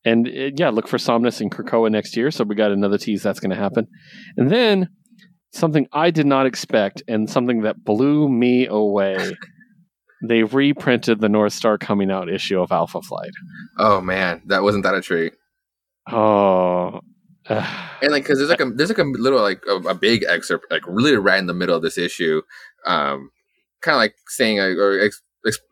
and 0.05 0.27
uh, 0.27 0.51
yeah, 0.57 0.71
look 0.71 0.89
for 0.89 0.99
Somnus 0.99 1.41
and 1.41 1.51
Krakoa 1.51 1.91
next 1.91 2.17
year. 2.17 2.31
So 2.31 2.45
we 2.45 2.55
got 2.55 2.73
another 2.73 2.99
tease 2.99 3.23
that's 3.23 3.41
going 3.41 3.51
to 3.51 3.57
happen. 3.57 3.87
And 4.37 4.51
then 4.51 4.89
something 5.53 5.87
I 5.93 6.11
did 6.11 6.27
not 6.27 6.47
expect 6.47 7.03
and 7.09 7.29
something 7.29 7.63
that 7.63 7.85
blew 7.85 8.29
me 8.29 8.67
away. 8.67 9.33
they 10.29 10.43
reprinted 10.43 11.21
the 11.21 11.29
North 11.29 11.53
Star 11.53 11.79
coming 11.79 12.11
out 12.11 12.29
issue 12.29 12.61
of 12.61 12.73
Alpha 12.73 13.01
Flight. 13.03 13.33
oh 13.79 14.01
man, 14.01 14.43
that 14.47 14.63
wasn't 14.63 14.85
that 14.85 14.95
a 14.95 15.03
treat. 15.03 15.35
Oh, 16.11 17.01
And 18.01 18.13
like, 18.13 18.25
because 18.25 18.39
there's 18.39 18.51
like 18.51 18.61
a 18.61 18.67
there's 18.67 18.89
like 18.89 18.99
a 18.99 19.05
little 19.05 19.41
like 19.41 19.63
a, 19.69 19.77
a 19.89 19.95
big 19.95 20.25
excerpt 20.29 20.67
like 20.71 20.83
really 20.87 21.17
right 21.17 21.39
in 21.39 21.47
the 21.47 21.55
middle 21.55 21.77
of 21.77 21.83
this 21.83 21.99
issue, 21.99 22.43
um, 22.87 23.31
kind 23.83 23.95
of 23.95 23.99
like 23.99 24.15
saying 24.29 24.59
like, 24.59 24.77
or 24.77 24.99
ex, 24.99 25.05
ex, 25.07 25.23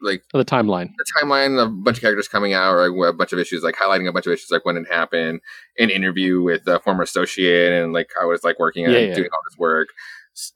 like 0.01 0.23
the 0.33 0.45
timeline. 0.45 0.91
the 0.99 1.05
timeline 1.21 1.61
of 1.61 1.69
a 1.69 1.71
bunch 1.71 1.99
of 1.99 2.03
characters 2.03 2.29
coming 2.29 2.53
out 2.53 2.73
or 2.75 2.91
like, 2.91 3.09
a 3.15 3.17
bunch 3.17 3.33
of 3.33 3.39
issues, 3.39 3.63
like 3.63 3.77
highlighting 3.77 4.09
a 4.09 4.13
bunch 4.13 4.27
of 4.27 4.33
issues, 4.33 4.51
like 4.51 4.65
when 4.65 4.77
it 4.77 4.87
happened, 4.91 5.41
an 5.79 5.91
interview 5.91 6.43
with 6.43 6.67
a 6.67 6.79
former 6.81 7.03
associate, 7.03 7.73
and 7.73 7.93
like 7.93 8.11
I 8.21 8.25
was 8.27 8.45
like 8.45 8.59
working 8.59 8.85
and 8.85 8.93
Yeah, 8.95 9.01
yeah. 9.01 9.15
doing 9.15 9.31
all 9.33 9.41
this 9.49 9.59
work. 9.59 9.89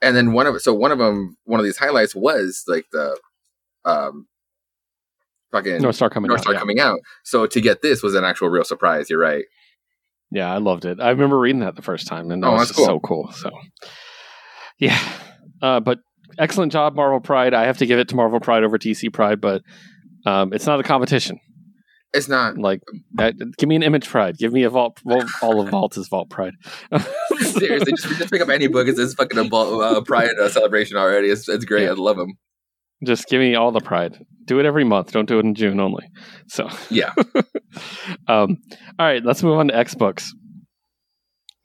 And 0.02 0.16
then 0.16 0.32
one 0.32 0.46
of 0.46 0.60
so 0.62 0.72
one 0.74 0.92
of 0.92 0.98
them, 0.98 1.36
one 1.44 1.60
of 1.60 1.64
these 1.64 1.76
highlights 1.78 2.14
was 2.14 2.64
like 2.66 2.86
the 2.92 3.18
um 3.84 4.26
fucking 5.52 5.80
North 5.82 5.96
Star 5.96 6.10
coming 6.10 6.28
North 6.28 6.40
out. 6.40 6.44
Star 6.44 6.54
yeah. 6.54 6.58
coming 6.60 6.80
out. 6.80 6.98
So 7.24 7.46
to 7.46 7.60
get 7.60 7.82
this 7.82 8.02
was 8.02 8.14
an 8.14 8.24
actual 8.24 8.48
real 8.48 8.64
surprise. 8.64 9.08
You're 9.10 9.20
right. 9.20 9.44
Yeah, 10.30 10.52
I 10.52 10.58
loved 10.58 10.84
it. 10.84 10.98
I 11.00 11.10
remember 11.10 11.38
reading 11.38 11.60
that 11.60 11.76
the 11.76 11.82
first 11.82 12.06
time, 12.08 12.30
and 12.32 12.42
that 12.42 12.48
Oh, 12.48 12.52
was 12.52 12.68
that's 12.68 12.76
just 12.76 12.84
so 12.86 12.98
cool. 13.00 13.30
So, 13.32 13.50
yeah, 14.78 14.98
uh, 15.62 15.78
but 15.80 16.00
excellent 16.38 16.72
job, 16.72 16.94
Marvel 16.94 17.20
Pride. 17.20 17.54
I 17.54 17.64
have 17.64 17.78
to 17.78 17.86
give 17.86 17.98
it 17.98 18.08
to 18.08 18.16
Marvel 18.16 18.40
Pride 18.40 18.64
over 18.64 18.78
DC 18.78 19.12
Pride, 19.12 19.40
but 19.40 19.62
um, 20.24 20.52
it's 20.52 20.66
not 20.66 20.80
a 20.80 20.82
competition. 20.82 21.40
It's 22.12 22.28
not 22.28 22.56
Like, 22.56 22.80
that, 23.14 23.34
give 23.58 23.68
me 23.68 23.76
an 23.76 23.82
Image 23.82 24.08
Pride. 24.08 24.38
Give 24.38 24.52
me 24.52 24.62
a 24.62 24.70
Vault. 24.70 25.00
Well, 25.04 25.26
all 25.42 25.60
of 25.60 25.68
Vault 25.68 25.96
is 25.98 26.08
Vault 26.08 26.30
Pride. 26.30 26.54
seriously. 27.40 27.92
Just, 27.92 28.18
just 28.18 28.30
pick 28.32 28.40
up 28.40 28.48
any 28.48 28.68
book. 28.68 28.88
It's, 28.88 28.98
it's 28.98 29.14
fucking 29.14 29.38
a 29.38 29.44
ball, 29.44 29.82
uh, 29.82 30.00
pride 30.00 30.30
uh, 30.40 30.48
celebration 30.48 30.96
already. 30.96 31.28
It's 31.28 31.48
it's 31.48 31.64
great. 31.64 31.84
Yeah. 31.84 31.90
I 31.90 31.94
love 31.94 32.16
them. 32.16 32.34
Just 33.04 33.28
give 33.28 33.40
me 33.40 33.54
all 33.54 33.72
the 33.72 33.80
Pride. 33.80 34.24
Do 34.46 34.58
it 34.58 34.64
every 34.64 34.84
month. 34.84 35.12
Don't 35.12 35.28
do 35.28 35.38
it 35.38 35.44
in 35.44 35.54
June 35.54 35.80
only. 35.80 36.08
So, 36.48 36.68
Yeah. 36.88 37.12
um, 38.26 38.56
all 38.98 39.06
right, 39.06 39.22
let's 39.22 39.42
move 39.42 39.58
on 39.58 39.68
to 39.68 39.76
X 39.76 39.94
books. 39.94 40.32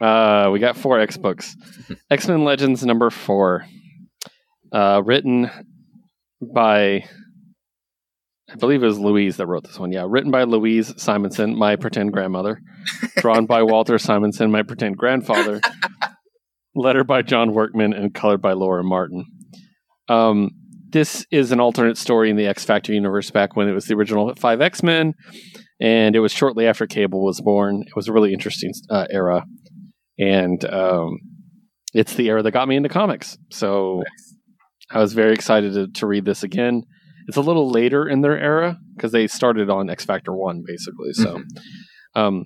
Uh, 0.02 0.50
we 0.52 0.60
got 0.60 0.76
four 0.76 1.00
X 1.00 1.16
books. 1.16 1.56
X 2.10 2.28
Men 2.28 2.44
Legends 2.44 2.84
number 2.86 3.10
four, 3.10 3.66
uh, 4.72 5.01
written 5.03 5.50
by, 6.41 7.03
I 8.50 8.56
believe 8.59 8.83
it 8.83 8.88
was 8.88 9.00
Louise 9.00 9.38
that 9.38 9.48
wrote 9.48 9.64
this 9.64 9.80
one. 9.80 9.91
Yeah, 9.91 10.06
written 10.08 10.32
by 10.32 10.43
Louise 10.43 10.93
Simonson, 11.01 11.58
my 11.58 11.75
pretend 11.75 12.14
grandmother. 12.14 12.59
Drawn 13.17 13.45
by 13.45 13.64
Walter 13.64 13.98
Simonson, 13.98 14.51
my 14.51 14.64
pretend 14.64 14.98
grandfather. 14.98 15.61
Letter 16.75 17.03
by 17.03 17.22
John 17.22 17.53
Workman 17.53 17.93
and 17.93 18.14
colored 18.14 18.41
by 18.41 18.53
Laura 18.53 18.83
Martin. 18.83 19.25
Um, 20.08 20.51
this 20.91 21.25
is 21.32 21.51
an 21.51 21.59
alternate 21.59 21.98
story 21.98 22.30
in 22.30 22.35
the 22.35 22.48
X 22.48 22.64
Factor 22.64 22.93
universe 22.93 23.32
back 23.32 23.56
when 23.56 23.67
it 23.67 23.74
was 23.74 23.85
the 23.85 23.95
original 23.95 24.33
five 24.35 24.61
X 24.61 24.83
Men, 24.83 25.14
and 25.80 26.16
it 26.16 26.19
was 26.19 26.32
shortly 26.32 26.67
after 26.67 26.85
Cable 26.88 27.24
was 27.24 27.41
born. 27.41 27.83
It 27.85 27.95
was 27.95 28.08
a 28.08 28.14
really 28.14 28.33
interesting 28.33 28.72
uh, 28.90 29.06
era, 29.09 29.45
and 30.19 30.64
um, 30.66 31.17
it's 31.93 32.14
the 32.16 32.27
era 32.27 32.43
that 32.43 32.51
got 32.51 32.67
me 32.67 32.75
into 32.75 32.90
comics. 32.90 33.38
So 33.51 34.03
I 34.94 35.00
was 35.00 35.14
very 35.14 35.34
excited 35.34 35.74
to, 35.74 35.88
to 35.88 36.08
read 36.08 36.26
this 36.26 36.44
again. 36.44 36.84
It's 37.28 37.38
a 37.38 37.42
little 37.42 37.70
later 37.70 38.08
in 38.10 38.22
their 38.22 38.38
era 38.38 38.78
because 38.95 39.11
they 39.11 39.28
started 39.28 39.70
on 39.70 39.90
X 39.90 40.03
Factor 40.06 40.34
One, 40.34 40.64
basically. 40.66 41.14
So, 41.14 41.42
um, 42.16 42.45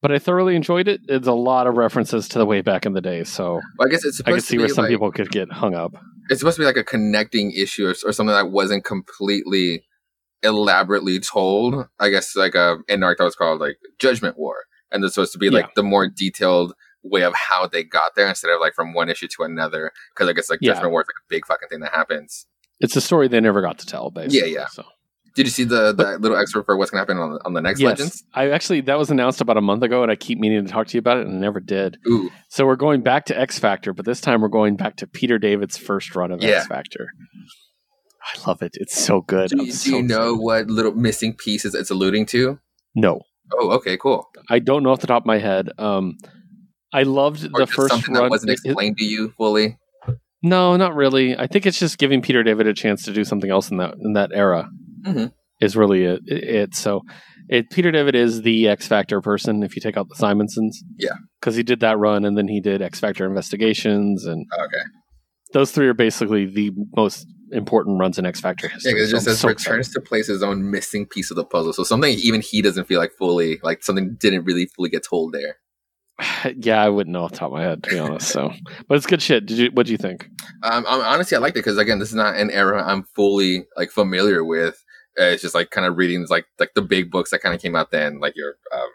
but 0.00 0.10
I 0.12 0.18
thoroughly 0.18 0.56
enjoyed 0.56 0.88
it. 0.88 1.00
It's 1.08 1.26
a 1.28 1.32
lot 1.32 1.66
of 1.66 1.76
references 1.76 2.28
to 2.30 2.38
the 2.38 2.46
way 2.46 2.60
back 2.62 2.86
in 2.86 2.92
the 2.94 3.00
day, 3.00 3.24
so 3.24 3.60
Well, 3.78 3.88
I 3.88 3.90
guess 3.90 4.04
it's 4.04 4.20
I 4.24 4.30
could 4.30 4.40
to 4.40 4.46
see 4.46 4.56
be 4.56 4.62
where 4.64 4.68
some 4.68 4.84
like, 4.84 4.90
people 4.90 5.10
could 5.12 5.30
get 5.30 5.50
hung 5.52 5.74
up. 5.74 5.92
it's 6.30 6.40
supposed 6.40 6.56
to 6.56 6.62
be 6.62 6.66
like 6.66 6.76
a 6.76 6.84
connecting 6.84 7.52
issue 7.52 7.86
or, 7.86 7.90
or 8.04 8.12
something 8.12 8.34
that 8.34 8.50
wasn't 8.50 8.84
completely 8.84 9.84
elaborately 10.42 11.20
told. 11.20 11.86
I 11.98 12.08
guess 12.10 12.34
like 12.36 12.54
a 12.54 12.78
in 12.88 13.02
arc 13.02 13.18
that 13.18 13.24
was 13.24 13.34
called 13.36 13.60
like 13.60 13.76
Judgment 13.98 14.38
War, 14.38 14.56
and 14.90 15.04
it's 15.04 15.14
supposed 15.14 15.32
to 15.32 15.38
be 15.38 15.50
like 15.50 15.66
Yeah. 15.66 15.70
the 15.76 15.82
more 15.82 16.08
detailed 16.08 16.74
way 17.02 17.22
of 17.22 17.34
how 17.34 17.66
they 17.66 17.82
got 17.84 18.14
there 18.16 18.28
instead 18.28 18.50
of 18.50 18.60
like 18.60 18.74
from 18.74 18.92
one 18.94 19.08
issue 19.08 19.28
to 19.36 19.42
another. 19.44 19.92
Because 20.14 20.28
I 20.28 20.32
guess 20.32 20.50
like 20.50 20.58
Yeah. 20.62 20.72
Judgment 20.74 20.92
War 20.92 21.02
is 21.02 21.06
like 21.08 21.22
a 21.22 21.28
big 21.28 21.46
fucking 21.46 21.68
thing 21.68 21.80
that 21.80 21.92
happens. 21.94 22.46
It's 22.80 22.94
a 22.96 23.00
story 23.00 23.28
they 23.28 23.40
never 23.40 23.60
got 23.62 23.78
to 23.80 23.86
tell, 23.86 24.10
basically. 24.10 24.52
yeah. 24.54 24.66
So. 24.66 24.84
Did 25.34 25.46
you 25.46 25.50
see 25.52 25.62
the 25.64 25.92
that 25.94 26.20
little 26.20 26.36
excerpt 26.36 26.66
for 26.66 26.76
what's 26.76 26.90
gonna 26.90 27.00
happen 27.02 27.18
on 27.18 27.34
the, 27.34 27.44
on 27.44 27.52
the 27.52 27.60
next 27.60 27.78
Yes, 27.78 27.90
Legends? 27.90 28.24
I 28.34 28.50
actually 28.50 28.80
that 28.82 28.98
was 28.98 29.08
announced 29.10 29.40
about 29.40 29.56
a 29.56 29.60
month 29.60 29.84
ago, 29.84 30.02
and 30.02 30.10
I 30.10 30.16
keep 30.16 30.38
meaning 30.40 30.64
to 30.66 30.72
talk 30.72 30.88
to 30.88 30.96
you 30.96 30.98
about 30.98 31.18
it, 31.18 31.26
and 31.28 31.36
I 31.36 31.38
never 31.40 31.60
did. 31.60 31.96
Ooh, 32.08 32.28
So 32.48 32.66
we're 32.66 32.74
going 32.76 33.02
back 33.02 33.26
to 33.26 33.38
X 33.38 33.56
Factor, 33.58 33.92
but 33.92 34.04
this 34.04 34.20
time 34.20 34.40
we're 34.40 34.48
going 34.48 34.74
back 34.76 34.96
to 34.96 35.06
Peter 35.06 35.38
David's 35.38 35.76
first 35.76 36.16
run 36.16 36.32
of 36.32 36.42
Yeah. 36.42 36.56
X 36.56 36.66
Factor. 36.66 37.08
I 38.22 38.48
love 38.48 38.62
it. 38.62 38.72
It's 38.74 38.98
so 39.00 39.20
good. 39.20 39.50
do, 39.50 39.58
you- 39.58 39.66
do 39.66 39.72
so 39.72 39.90
you 39.98 40.02
know 40.02 40.34
excited. 40.34 40.38
what 40.42 40.66
little 40.66 40.92
missing 40.94 41.34
pieces 41.34 41.74
it's 41.74 41.90
alluding 41.90 42.26
to? 42.26 42.58
No, 42.96 43.20
Oh, 43.52 43.70
okay, 43.72 43.96
cool. 43.96 44.28
I 44.50 44.58
don't 44.58 44.82
know 44.82 44.90
off 44.90 45.00
the 45.00 45.06
top 45.06 45.22
of 45.22 45.26
my 45.26 45.38
head. 45.38 45.70
Um, 45.78 46.18
I 46.92 47.02
loved 47.02 47.44
Or 47.54 47.60
the 47.60 47.66
first 47.66 47.90
something 47.92 48.14
run. 48.14 48.24
that 48.24 48.30
wasn't 48.30 48.50
it- 48.50 48.60
it- 48.64 48.68
explained 48.70 48.96
to 48.98 49.04
you 49.04 49.32
fully. 49.36 49.76
no, 50.42 50.76
not 50.76 50.94
really. 50.94 51.36
I 51.36 51.46
think 51.46 51.66
it's 51.66 51.78
just 51.78 51.98
giving 51.98 52.22
Peter 52.22 52.42
David 52.42 52.66
a 52.66 52.74
chance 52.74 53.02
to 53.04 53.12
do 53.12 53.24
something 53.24 53.50
else 53.50 53.70
in 53.70 53.76
that 53.78 53.94
in 54.00 54.12
that 54.14 54.30
era. 54.32 54.68
Mhm. 55.06 55.32
Is 55.60 55.76
really 55.76 56.04
it, 56.04 56.20
it. 56.26 56.74
So, 56.74 57.02
it 57.48 57.68
Peter 57.70 57.90
David 57.90 58.14
is 58.14 58.42
the 58.42 58.68
X 58.68 58.86
Factor 58.86 59.20
person. 59.20 59.62
If 59.64 59.74
you 59.74 59.82
take 59.82 59.96
out 59.96 60.08
the 60.08 60.14
Simonsons, 60.14 60.82
Yeah. 60.98 61.14
because 61.40 61.56
he 61.56 61.62
did 61.64 61.80
that 61.80 61.98
run, 61.98 62.24
and 62.24 62.38
then 62.38 62.46
he 62.48 62.60
did 62.60 62.80
X 62.80 63.00
Factor 63.00 63.26
Investigations, 63.26 64.24
and 64.24 64.46
Okay. 64.60 64.82
those 65.52 65.72
three 65.72 65.88
are 65.88 65.94
basically 65.94 66.46
the 66.46 66.70
most 66.96 67.26
important 67.50 67.98
runs 67.98 68.18
in 68.18 68.26
X 68.26 68.40
Factor 68.40 68.68
Yeah, 68.84 68.92
it 68.92 68.98
just 68.98 69.14
I'm 69.14 69.20
says 69.20 69.40
so 69.40 69.48
returns 69.48 69.90
to 69.94 70.00
place 70.00 70.26
his 70.28 70.42
own 70.42 70.70
missing 70.70 71.06
piece 71.06 71.30
of 71.30 71.36
the 71.36 71.44
puzzle. 71.44 71.72
So 71.72 71.82
something 71.82 72.16
even 72.22 72.40
he 72.42 72.60
doesn't 72.62 72.86
feel 72.86 73.00
like 73.00 73.12
fully, 73.18 73.58
like 73.62 73.82
something 73.82 74.16
didn't 74.20 74.44
really 74.44 74.66
fully 74.76 74.90
get 74.90 75.02
told 75.08 75.32
there. 75.32 75.56
yeah, 76.56 76.82
I 76.82 76.88
wouldn't 76.88 77.12
know 77.12 77.24
off 77.24 77.32
the 77.32 77.38
top 77.38 77.48
of 77.48 77.52
my 77.58 77.62
head 77.62 77.82
to 77.84 77.90
be 77.90 77.98
honest. 77.98 78.28
So, 78.28 78.52
but 78.88 78.96
it's 78.96 79.06
good 79.06 79.22
shit. 79.22 79.46
Did 79.46 79.58
you? 79.58 79.70
What 79.72 79.86
do 79.86 79.92
you 79.92 79.98
think? 79.98 80.28
Um, 80.62 80.84
I'm, 80.88 81.00
honestly, 81.00 81.36
I 81.36 81.40
liked 81.40 81.56
it 81.56 81.60
because 81.60 81.78
again, 81.78 81.98
this 81.98 82.08
is 82.08 82.14
not 82.14 82.36
an 82.36 82.50
era 82.50 82.82
I'm 82.84 83.04
fully 83.14 83.66
like 83.76 83.90
familiar 83.90 84.44
with. 84.44 84.82
Uh, 85.20 85.24
it's 85.24 85.42
just 85.42 85.54
like 85.54 85.70
kind 85.70 85.86
of 85.86 85.96
reading 85.96 86.26
like 86.28 86.46
like 86.58 86.74
the 86.74 86.82
big 86.82 87.10
books 87.10 87.30
that 87.30 87.40
kind 87.40 87.54
of 87.54 87.60
came 87.60 87.76
out 87.76 87.90
then, 87.90 88.20
like 88.20 88.34
your 88.36 88.54
um, 88.74 88.88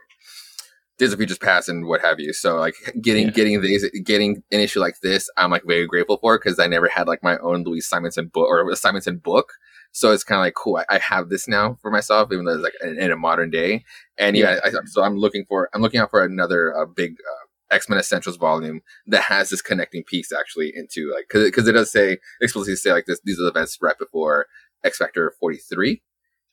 Days 0.98 1.12
of 1.12 1.18
Futures 1.20 1.38
Past 1.38 1.70
and 1.70 1.86
what 1.86 2.02
have 2.02 2.20
you. 2.20 2.34
So 2.34 2.58
like 2.58 2.76
getting 3.02 3.26
Yeah. 3.28 3.32
getting 3.32 3.62
these 3.62 3.90
getting 4.04 4.44
an 4.52 4.60
issue 4.60 4.80
like 4.80 4.96
this, 5.02 5.30
I'm 5.38 5.52
like 5.52 5.64
very 5.66 5.88
grateful 5.88 6.18
for 6.18 6.38
because 6.38 6.60
I 6.60 6.68
never 6.68 6.88
had 6.88 7.08
like 7.08 7.24
my 7.24 7.38
own 7.40 7.64
Louise 7.64 7.88
Simonson 7.88 8.28
book 8.28 8.48
or 8.48 8.70
a 8.70 8.76
Simonson 8.76 9.18
book. 9.18 9.54
So 9.96 10.12
it's 10.12 10.24
kind 10.24 10.40
of 10.40 10.44
like 10.44 10.56
cool. 10.56 10.78
I, 10.78 10.96
I 10.96 10.98
have 11.00 11.30
this 11.30 11.48
now 11.48 11.78
for 11.82 11.92
myself, 11.92 12.32
even 12.32 12.46
though 12.46 12.56
it's 12.56 12.64
like 12.64 12.74
in, 12.84 13.00
in 13.00 13.12
a 13.12 13.16
modern 13.16 13.52
day. 13.52 13.86
And 14.18 14.36
yeah, 14.36 14.60
I, 14.64 14.72
so 14.86 15.04
I'm 15.04 15.18
looking 15.18 15.46
for 15.46 15.70
I'm 15.74 15.82
looking 15.82 16.00
out 16.00 16.10
for 16.10 16.24
another 16.24 16.76
uh, 16.76 16.86
big 16.86 17.14
uh, 17.22 17.76
X 17.76 17.88
Men 17.88 18.00
Essentials 18.00 18.38
volume 18.38 18.82
that 19.06 19.22
has 19.22 19.52
this 19.52 19.62
connecting 19.62 20.04
piece 20.04 20.32
actually 20.32 20.74
into 20.76 21.12
like 21.14 21.26
because 21.30 21.46
because 21.46 21.68
it 21.68 21.74
does 21.74 21.92
say 21.92 22.18
explicitly 22.42 22.76
say 22.76 22.92
like 22.92 23.06
this 23.06 23.22
these 23.24 23.40
are 23.40 23.44
the 23.44 23.50
events 23.50 23.78
right 23.82 23.98
before 23.98 24.48
X 24.84 24.98
Factor 24.98 25.34
43. 25.40 26.02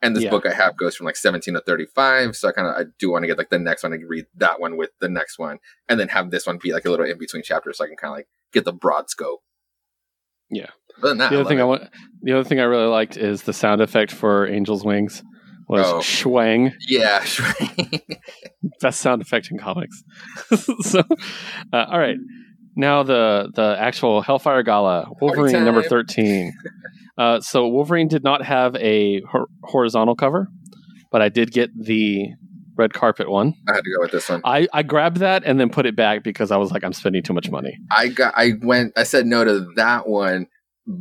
And 0.03 0.17
this 0.17 0.25
Yeah. 0.25 0.31
book 0.31 0.47
I 0.47 0.53
have 0.53 0.77
goes 0.79 0.97
from 0.97 1.07
like 1.07 1.17
17 1.17 1.55
to 1.55 1.61
35. 1.61 2.37
So 2.37 2.49
I 2.49 2.53
kind 2.53 2.69
of 2.69 2.75
I 2.75 2.85
do 2.99 3.11
want 3.11 3.23
to 3.23 3.27
get 3.27 3.39
like 3.39 3.51
the 3.51 3.59
next 3.59 3.83
one 3.83 3.93
and 3.93 4.09
read 4.09 4.27
that 4.37 4.61
one 4.61 4.77
with 4.77 4.91
the 5.01 5.09
next 5.09 5.39
one, 5.39 5.59
and 5.89 5.99
then 5.99 6.09
have 6.09 6.31
this 6.31 6.47
one 6.47 6.59
be 6.63 6.73
like 6.73 6.85
a 6.85 6.91
little 6.91 7.07
in 7.07 7.19
between 7.19 7.43
chapter 7.43 7.73
so 7.73 7.85
I 7.85 7.89
can 7.89 7.97
kind 7.97 8.13
of 8.13 8.19
like 8.19 8.29
get 8.53 8.65
the 8.65 8.73
broad 8.73 9.09
scope. 9.11 9.41
Yeah. 10.51 10.71
Other 11.03 11.09
than 11.11 11.19
that, 11.19 11.31
The 11.31 11.41
other 11.41 11.49
thing 11.49 11.61
I 11.61 11.65
want, 11.65 11.83
the 12.23 12.33
other 12.33 12.45
thing 12.45 12.61
I 12.61 12.65
really 12.65 12.87
liked 12.87 13.17
is 13.17 13.43
the 13.43 13.53
sound 13.53 13.81
effect 13.81 14.13
for 14.13 14.47
Angel's 14.47 14.85
Wings 14.85 15.23
was 15.69 15.87
Oh. 15.87 15.99
schwang. 16.01 16.73
yeah, 16.89 17.21
Schwang. 17.25 18.01
best 18.81 19.01
sound 19.01 19.23
effect 19.23 19.51
in 19.51 19.59
comics. 19.59 20.03
so, 20.81 21.01
uh, 21.73 21.85
all 21.91 21.99
right. 21.99 22.17
Now 22.77 23.03
the 23.03 23.51
the 23.55 23.77
actual 23.79 24.23
Hellfire 24.23 24.63
Gala, 24.63 25.07
Wolverine 25.21 25.65
number 25.65 25.83
thirteen. 25.83 26.53
Uh, 27.19 27.41
so 27.41 27.69
Wolverine 27.69 28.09
did 28.09 28.23
not 28.25 28.43
have 28.45 28.75
a 28.77 29.21
hor- 29.23 29.49
horizontal 29.65 30.15
cover, 30.15 30.49
but 31.13 31.21
I 31.21 31.29
did 31.29 31.51
get 31.53 31.71
the 31.79 32.29
red 32.77 32.95
carpet 32.95 33.29
one. 33.29 33.53
I 33.69 33.75
had 33.75 33.85
to 33.85 33.91
go 33.95 34.01
with 34.03 34.13
this 34.13 34.29
one. 34.31 34.41
I, 34.45 34.67
I 34.73 34.83
grabbed 34.83 35.19
that 35.19 35.43
and 35.45 35.61
then 35.61 35.69
put 35.69 35.85
it 35.85 35.95
back 35.95 36.23
because 36.23 36.51
I 36.51 36.57
was 36.57 36.71
like, 36.71 36.83
I'm 36.83 36.95
spending 36.95 37.23
too 37.23 37.35
much 37.35 37.51
money. 37.51 37.77
I 37.95 38.09
got 38.09 38.33
I 38.37 38.53
went 38.63 38.93
I 38.97 39.03
said 39.03 39.27
no 39.27 39.45
to 39.45 39.67
that 39.77 40.09
one 40.09 40.47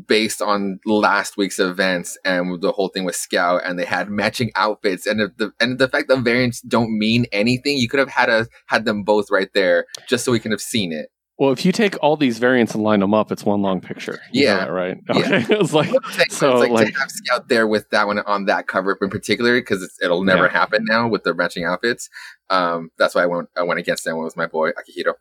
based 0.08 0.42
on 0.42 0.80
last 0.86 1.38
week's 1.38 1.58
events 1.60 2.18
and 2.26 2.62
the 2.62 2.72
whole 2.72 2.90
thing 2.90 3.06
with 3.06 3.16
Scout 3.16 3.62
and 3.66 3.80
they 3.80 3.86
had 3.86 4.10
matching 4.10 4.52
outfits 4.56 5.06
and 5.08 5.20
the 5.38 5.52
and 5.60 5.80
the 5.80 5.88
fact 5.88 6.08
that 6.10 6.20
variants 6.20 6.62
don't 6.62 6.98
mean 6.98 7.26
anything, 7.32 7.78
you 7.78 7.88
could 7.90 8.00
have 8.00 8.10
had 8.10 8.30
a 8.30 8.48
had 8.68 8.86
them 8.86 9.04
both 9.04 9.32
right 9.32 9.50
there 9.54 9.86
just 10.08 10.26
so 10.26 10.32
we 10.32 10.40
can 10.40 10.52
have 10.52 10.62
seen 10.62 10.92
it. 10.92 11.08
Well, 11.38 11.52
if 11.54 11.66
you 11.66 11.72
take 11.72 11.96
all 12.04 12.18
these 12.18 12.38
variants 12.38 12.76
and 12.76 12.84
line 12.84 13.00
them 13.00 13.14
up, 13.14 13.32
it's 13.32 13.46
one 13.46 13.62
long 13.62 13.80
picture. 13.80 14.20
You 14.34 14.44
Yeah. 14.44 14.58
that, 14.58 14.72
right. 14.74 14.98
Yeah. 15.08 15.18
Okay. 15.20 15.46
it 15.54 15.58
was 15.58 15.74
like, 15.74 15.88
So, 16.30 16.52
it's 16.52 16.60
like, 16.60 16.70
like- 16.72 16.94
to 16.94 17.00
have 17.00 17.10
Scout 17.10 17.48
there 17.48 17.66
with 17.66 17.90
that 17.92 18.08
one 18.08 18.20
on 18.20 18.44
that 18.46 18.68
cover 18.68 18.98
in 19.02 19.10
particular 19.10 19.58
because 19.62 19.90
it'll 20.04 20.26
never 20.26 20.48
Yeah. 20.48 20.52
happen 20.52 20.84
now 20.86 21.08
with 21.08 21.24
the 21.24 21.34
matching 21.34 21.64
outfits. 21.64 22.10
Um, 22.50 22.90
that's 22.98 23.16
why 23.16 23.24
I 23.24 23.26
went 23.28 23.48
I 23.58 23.64
went 23.64 23.80
against 23.80 24.04
that 24.04 24.16
one 24.18 24.26
with 24.26 24.36
my 24.36 24.48
boy 24.48 24.72
Akihiro. 24.72 25.14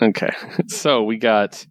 Okay. 0.00 0.30
So 0.68 1.02
we 1.02 1.16
got 1.18 1.66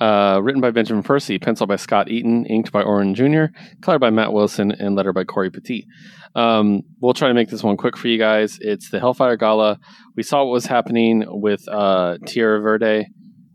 uh, 0.00 0.40
written 0.42 0.60
by 0.60 0.70
Benjamin 0.70 1.02
Percy, 1.02 1.38
penciled 1.38 1.68
by 1.68 1.76
Scott 1.76 2.10
Eaton, 2.10 2.44
inked 2.46 2.72
by 2.72 2.82
Oren 2.82 3.14
Jr., 3.14 3.46
colored 3.80 4.00
by 4.00 4.10
Matt 4.10 4.32
Wilson, 4.32 4.72
and 4.72 4.94
letter 4.94 5.12
by 5.12 5.24
Cory 5.24 5.50
Petit. 5.50 5.86
Um, 6.34 6.82
we'll 7.00 7.14
try 7.14 7.28
to 7.28 7.34
make 7.34 7.48
this 7.48 7.62
one 7.62 7.78
quick 7.78 7.96
for 7.96 8.08
you 8.08 8.18
guys. 8.18 8.58
It's 8.60 8.90
the 8.90 9.00
Hellfire 9.00 9.36
Gala. 9.36 9.78
We 10.14 10.22
saw 10.22 10.44
what 10.44 10.52
was 10.52 10.66
happening 10.66 11.24
with 11.26 11.66
uh, 11.68 12.18
Tierra 12.26 12.60
Verde, 12.60 13.06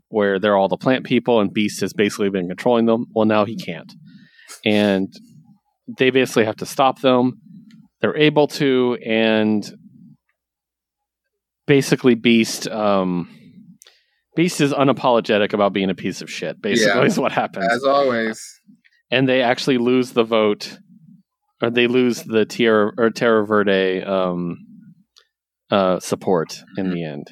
where 0.08 0.40
they're 0.40 0.56
all 0.56 0.68
the 0.68 0.76
plant 0.76 1.04
people, 1.04 1.40
and 1.40 1.52
Beast 1.52 1.80
has 1.80 1.92
basically 1.92 2.30
been 2.30 2.48
controlling 2.48 2.86
them. 2.86 3.06
Well, 3.14 3.24
now 3.24 3.44
he 3.44 3.56
can't. 3.56 3.92
And 4.64 5.12
they 5.98 6.10
basically 6.10 6.44
have 6.44 6.56
to 6.56 6.66
stop 6.66 7.00
them. 7.00 7.40
They're 8.00 8.16
able 8.16 8.48
to, 8.48 8.98
and 9.06 9.64
basically, 11.66 12.16
Beast. 12.16 12.66
Um, 12.66 13.28
Beast 14.34 14.60
is 14.60 14.72
unapologetic 14.72 15.52
about 15.52 15.72
being 15.72 15.90
a 15.90 15.94
piece 15.94 16.22
of 16.22 16.30
shit. 16.30 16.60
Basically, 16.62 17.00
Yeah. 17.00 17.04
is 17.06 17.18
what 17.18 17.32
happens, 17.32 17.66
As 17.70 17.84
always. 17.84 18.42
and 19.10 19.28
they 19.28 19.42
actually 19.42 19.78
lose 19.78 20.12
the 20.12 20.24
vote, 20.24 20.78
or 21.62 21.70
they 21.70 21.86
lose 21.86 22.22
the 22.22 22.44
Tierra 22.46 22.92
or 22.96 23.10
Terra 23.10 23.46
Verde 23.46 24.02
um, 24.02 24.56
uh, 25.70 26.00
support 26.00 26.58
in 26.76 26.90
the 26.90 27.04
end, 27.04 27.26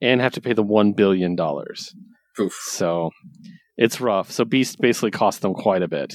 and 0.00 0.20
have 0.20 0.32
to 0.34 0.40
pay 0.40 0.52
the 0.52 0.62
one 0.62 0.92
billion 0.92 1.34
dollars. 1.36 1.92
So 2.60 3.10
it's 3.76 4.00
rough. 4.00 4.30
So 4.30 4.44
Beast 4.44 4.78
basically 4.80 5.10
cost 5.12 5.42
them 5.42 5.54
quite 5.54 5.82
a 5.82 5.88
bit, 5.88 6.14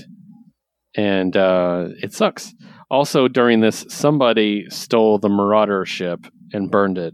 and 0.95 1.35
uh, 1.35 1.87
it 2.01 2.13
sucks. 2.13 2.53
Also, 2.91 3.27
during 3.27 3.59
this, 3.59 3.85
somebody 3.89 4.65
stole 4.69 5.19
the 5.19 5.29
Marauder 5.29 5.85
ship 5.85 6.25
and 6.53 6.71
burned 6.71 6.97
it 6.97 7.13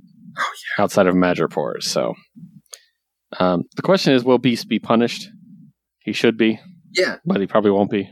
outside 0.79 1.05
of 1.07 1.15
Madripoor. 1.15 1.81
So 1.83 2.13
um, 3.39 3.63
the 3.75 3.81
question 3.81 4.13
is, 4.13 4.23
will 4.23 4.37
Beast 4.37 4.67
be 4.67 4.79
punished? 4.79 5.27
He 5.99 6.13
should 6.13 6.37
be, 6.37 6.59
Yeah. 6.93 7.17
but 7.25 7.39
he 7.41 7.47
probably 7.47 7.71
won't 7.71 7.89
be. 7.91 8.09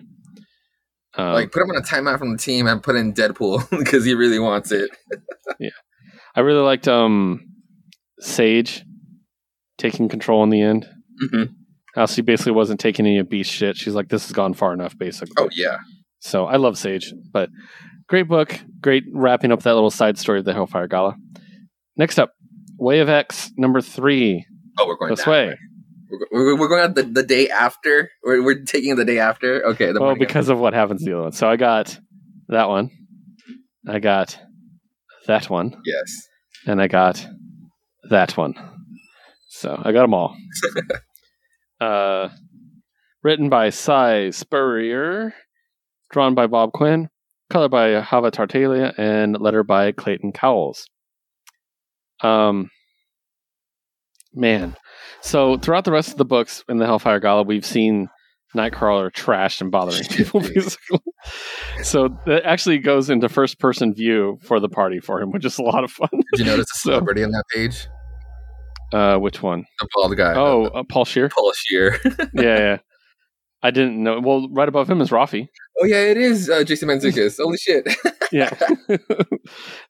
Um, 1.15 1.33
like 1.33 1.51
put 1.51 1.61
him 1.61 1.69
on 1.69 1.77
a 1.77 1.81
timeout 1.81 2.17
from 2.17 2.31
the 2.31 2.37
team 2.39 2.65
and 2.65 2.81
put 2.81 2.95
in 2.95 3.13
Deadpool 3.13 3.69
because 3.77 4.03
he 4.05 4.13
really 4.15 4.39
wants 4.39 4.71
it. 4.71 4.89
Yeah, 5.59 5.69
I 6.35 6.39
really 6.39 6.61
liked 6.63 6.87
um, 6.87 7.41
Sage 8.19 8.83
taking 9.77 10.09
control 10.09 10.41
in 10.43 10.49
the 10.49 10.61
end. 10.61 10.87
Mhm. 11.23 11.49
How 11.95 12.07
she 12.07 12.21
basically 12.23 12.53
wasn't 12.53 12.79
taking 12.79 13.05
any 13.05 13.19
of 13.19 13.29
Beast 13.29 13.51
shit. 13.51 13.77
She's 13.77 13.93
like, 13.93 14.09
this 14.09 14.23
has 14.25 14.31
gone 14.31 14.53
far 14.55 14.73
enough, 14.73 14.97
basically. 14.97 15.33
Oh 15.37 15.49
yeah. 15.51 15.77
So 16.19 16.45
I 16.45 16.55
love 16.55 16.77
Sage, 16.77 17.13
but 17.31 17.49
great 18.07 18.27
book, 18.27 18.57
great 18.81 19.03
wrapping 19.13 19.51
up 19.51 19.61
that 19.63 19.73
little 19.75 19.91
side 19.91 20.17
story 20.17 20.39
of 20.39 20.45
the 20.45 20.53
Hellfire 20.53 20.87
Gala. 20.87 21.15
Next 21.97 22.17
up, 22.17 22.31
Way 22.79 22.99
of 23.01 23.09
X 23.09 23.51
number 23.57 23.81
three. 23.81 24.45
Oh, 24.77 24.87
we're 24.87 24.97
going 24.97 25.09
This 25.11 25.25
that 25.25 25.31
way. 25.31 25.47
way. 25.49 25.57
We're, 26.31 26.59
we're, 26.59 26.67
going 26.67 26.83
out 26.83 26.95
the, 26.95 27.03
the 27.03 27.23
day 27.23 27.49
after. 27.49 28.11
We're, 28.23 28.43
we're 28.43 28.63
taking 28.63 28.95
the 28.95 29.05
day 29.05 29.19
after. 29.19 29.65
Okay. 29.69 29.91
The 29.91 29.99
Well, 29.99 30.15
because 30.15 30.49
of 30.49 30.59
what 30.59 30.73
happens 30.73 31.01
to 31.03 31.09
the 31.09 31.15
other 31.15 31.23
one. 31.23 31.31
So 31.31 31.49
I 31.49 31.55
got 31.55 31.99
that 32.49 32.69
one. 32.69 32.91
I 33.87 33.99
got 33.99 34.39
that 35.27 35.49
one, 35.49 35.75
yes. 35.85 36.27
and 36.65 36.81
I 36.81 36.87
got 36.87 37.25
that 38.09 38.37
one. 38.37 38.53
So 39.49 39.79
I 39.83 39.91
got 39.91 40.01
them 40.01 40.13
all. 40.13 40.35
uh, 41.81 42.29
written 43.23 43.49
by 43.49 43.69
Si 43.69 44.31
Spurrier, 44.31 45.33
drawn 46.11 46.33
by 46.33 46.47
Bob 46.47 46.71
Quinn, 46.71 47.09
color 47.49 47.69
by 47.69 48.01
Java 48.01 48.31
Tartaglia, 48.31 48.93
and 48.97 49.39
letter 49.39 49.63
by 49.63 49.91
Clayton 49.91 50.31
Cowles. 50.31 50.87
Um, 52.21 52.69
man. 54.33 54.75
So 55.21 55.57
throughout 55.57 55.85
the 55.85 55.91
rest 55.91 56.11
of 56.11 56.17
the 56.17 56.25
books 56.25 56.63
in 56.67 56.77
the 56.77 56.85
Hellfire 56.85 57.19
Gala, 57.19 57.43
we've 57.43 57.65
seen 57.65 58.09
Nightcrawler 58.55 59.11
trashed 59.11 59.61
and 59.61 59.71
bothering 59.71 60.03
people. 60.09 60.41
Basically. 60.41 60.99
so 61.81 62.09
that 62.25 62.43
actually 62.45 62.77
goes 62.79 63.09
into 63.09 63.29
first 63.29 63.59
person 63.59 63.93
view 63.93 64.37
for 64.43 64.59
the 64.59 64.69
party 64.69 64.99
for 64.99 65.21
him, 65.21 65.31
which 65.31 65.45
is 65.45 65.57
a 65.57 65.63
lot 65.63 65.83
of 65.83 65.91
fun. 65.91 66.09
Did 66.33 66.39
you 66.39 66.45
notice 66.45 66.65
a 66.75 66.77
So- 66.77 66.89
celebrity 66.91 67.23
on 67.23 67.31
that 67.31 67.45
page? 67.53 67.87
Uh, 68.91 69.17
which 69.17 69.41
one? 69.41 69.65
The 69.79 69.87
bald 69.95 70.15
guy. 70.17 70.33
Oh, 70.35 70.65
uh, 70.65 70.83
Paul 70.83 71.05
Scheer. 71.05 71.29
Paul 71.29 71.51
Scheer. 71.55 71.99
yeah, 72.35 72.57
yeah. 72.59 72.77
I 73.63 73.71
didn't 73.71 74.03
know. 74.03 74.19
Well, 74.19 74.47
right 74.51 74.67
above 74.69 74.87
him 74.87 75.01
is 75.01 75.09
Rafi. 75.09 75.47
oh 75.81 75.85
yeah, 75.85 76.01
it 76.01 76.17
is 76.17 76.47
uh, 76.47 76.63
Jason 76.63 76.89
Mantzoukas. 76.89 77.37
Holy 77.41 77.57
shit. 77.57 77.87
Yeah, 78.31 78.49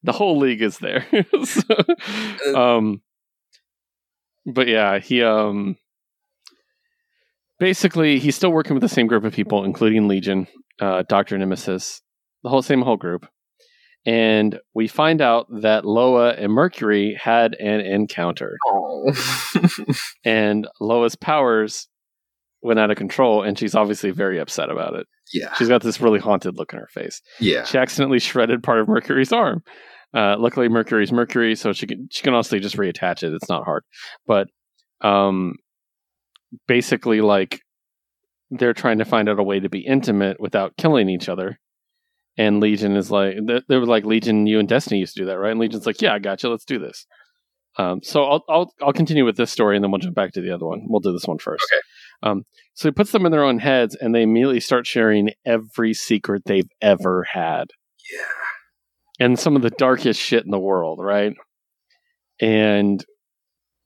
the 0.03 0.11
whole 0.11 0.37
league 0.37 0.61
is 0.61 0.77
there. 0.77 1.05
So, 1.43 2.55
um, 2.55 3.01
but 4.45 4.67
yeah, 4.67 4.99
he 4.99 5.23
um, 5.23 5.77
basically 7.59 8.19
he's 8.19 8.35
still 8.35 8.51
working 8.51 8.73
with 8.73 8.81
the 8.81 8.89
same 8.89 9.07
group 9.07 9.23
of 9.23 9.33
people, 9.33 9.63
including 9.63 10.07
Legion, 10.07 10.47
uh, 10.79 11.03
Doctor 11.07 11.37
Nemesis, 11.37 12.01
the 12.43 12.49
whole 12.49 12.61
same 12.61 12.81
whole 12.81 12.97
group. 12.97 13.27
And 14.05 14.59
we 14.73 14.89
find 14.89 15.21
out 15.21 15.47
that 15.61 15.85
Loa 15.85 16.31
and 16.31 16.51
Mercury 16.51 17.17
had 17.17 17.55
an 17.55 17.79
encounter, 17.79 18.57
oh. 18.67 19.13
and 20.25 20.67
Loa's 20.81 21.15
powers 21.15 21.87
went 22.61 22.79
out 22.79 22.91
of 22.91 22.97
control, 22.97 23.43
and 23.43 23.57
she's 23.57 23.75
obviously 23.75 24.11
very 24.11 24.39
upset 24.39 24.69
about 24.69 24.95
it. 24.95 25.07
yeah. 25.33 25.53
She's 25.53 25.69
got 25.69 25.83
this 25.83 26.01
really 26.01 26.19
haunted 26.19 26.57
look 26.57 26.73
in 26.73 26.79
her 26.79 26.89
face. 26.91 27.21
Yeah. 27.39 27.63
She 27.63 27.77
accidentally 27.77 28.19
shredded 28.19 28.61
part 28.61 28.79
of 28.79 28.89
Mercury's 28.89 29.31
arm. 29.31 29.63
Uh, 30.13 30.35
luckily, 30.37 30.69
Mercury's 30.69 31.11
Mercury, 31.11 31.55
so 31.55 31.73
she 31.73 31.87
can 31.87 32.07
she 32.11 32.21
can 32.21 32.33
honestly 32.33 32.59
just 32.59 32.77
reattach 32.77 33.23
it. 33.23 33.33
It's 33.33 33.49
not 33.49 33.63
hard, 33.63 33.83
but 34.27 34.47
um, 35.01 35.55
basically, 36.67 37.21
like 37.21 37.61
they're 38.51 38.73
trying 38.73 38.99
to 38.99 39.05
find 39.05 39.27
out 39.27 39.39
a 39.39 39.43
way 39.43 39.59
to 39.59 39.69
be 39.69 39.79
intimate 39.79 40.39
without 40.39 40.77
killing 40.77 41.09
each 41.09 41.29
other. 41.29 41.59
And 42.37 42.59
Legion 42.59 42.95
is 42.95 43.11
like 43.11 43.35
they, 43.67 43.77
were 43.77 43.85
like 43.85 44.05
Legion, 44.05 44.47
you 44.47 44.59
and 44.59 44.67
Destiny 44.67 44.99
used 44.99 45.15
to 45.15 45.21
do 45.21 45.25
that, 45.27 45.37
right? 45.37 45.51
And 45.51 45.59
Legion's 45.59 45.85
like, 45.85 46.01
yeah, 46.01 46.13
I 46.13 46.19
got 46.19 46.41
you. 46.41 46.49
Let's 46.49 46.65
do 46.65 46.79
this. 46.79 47.05
Um, 47.77 48.01
so 48.03 48.23
I'll 48.23 48.43
I'll 48.49 48.73
I'll 48.81 48.93
continue 48.93 49.25
with 49.25 49.37
this 49.37 49.51
story, 49.51 49.75
and 49.75 49.83
then 49.83 49.91
we'll 49.91 49.99
jump 49.99 50.15
back 50.15 50.31
to 50.33 50.41
the 50.41 50.53
other 50.53 50.65
one. 50.65 50.81
We'll 50.87 50.99
do 50.99 51.11
this 51.11 51.27
one 51.27 51.39
first. 51.39 51.65
Okay. 51.71 52.31
Um, 52.31 52.43
so 52.75 52.87
he 52.87 52.91
puts 52.91 53.11
them 53.11 53.25
in 53.25 53.31
their 53.31 53.43
own 53.43 53.59
heads, 53.59 53.95
and 53.99 54.13
they 54.13 54.21
immediately 54.21 54.59
start 54.59 54.85
sharing 54.85 55.31
every 55.45 55.93
secret 55.93 56.43
they've 56.45 56.69
ever 56.81 57.25
had 57.31 57.71
Yeah. 58.11 58.42
And 59.19 59.37
some 59.37 59.55
of 59.55 59.61
the 59.61 59.69
darkest 59.71 60.19
shit 60.19 60.45
in 60.45 60.51
the 60.51 60.59
world, 60.59 60.99
right? 61.01 61.33
And 62.41 63.03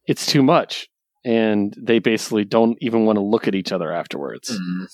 it's 0.05 0.25
too 0.25 0.41
much. 0.41 0.87
And 1.25 1.73
they 1.77 1.99
basically 1.99 2.45
don't 2.45 2.77
even 2.81 3.05
want 3.05 3.17
to 3.17 3.23
look 3.23 3.47
at 3.47 3.55
each 3.55 3.71
other 3.71 3.91
afterwards. 3.91 4.49
Mm. 4.49 4.87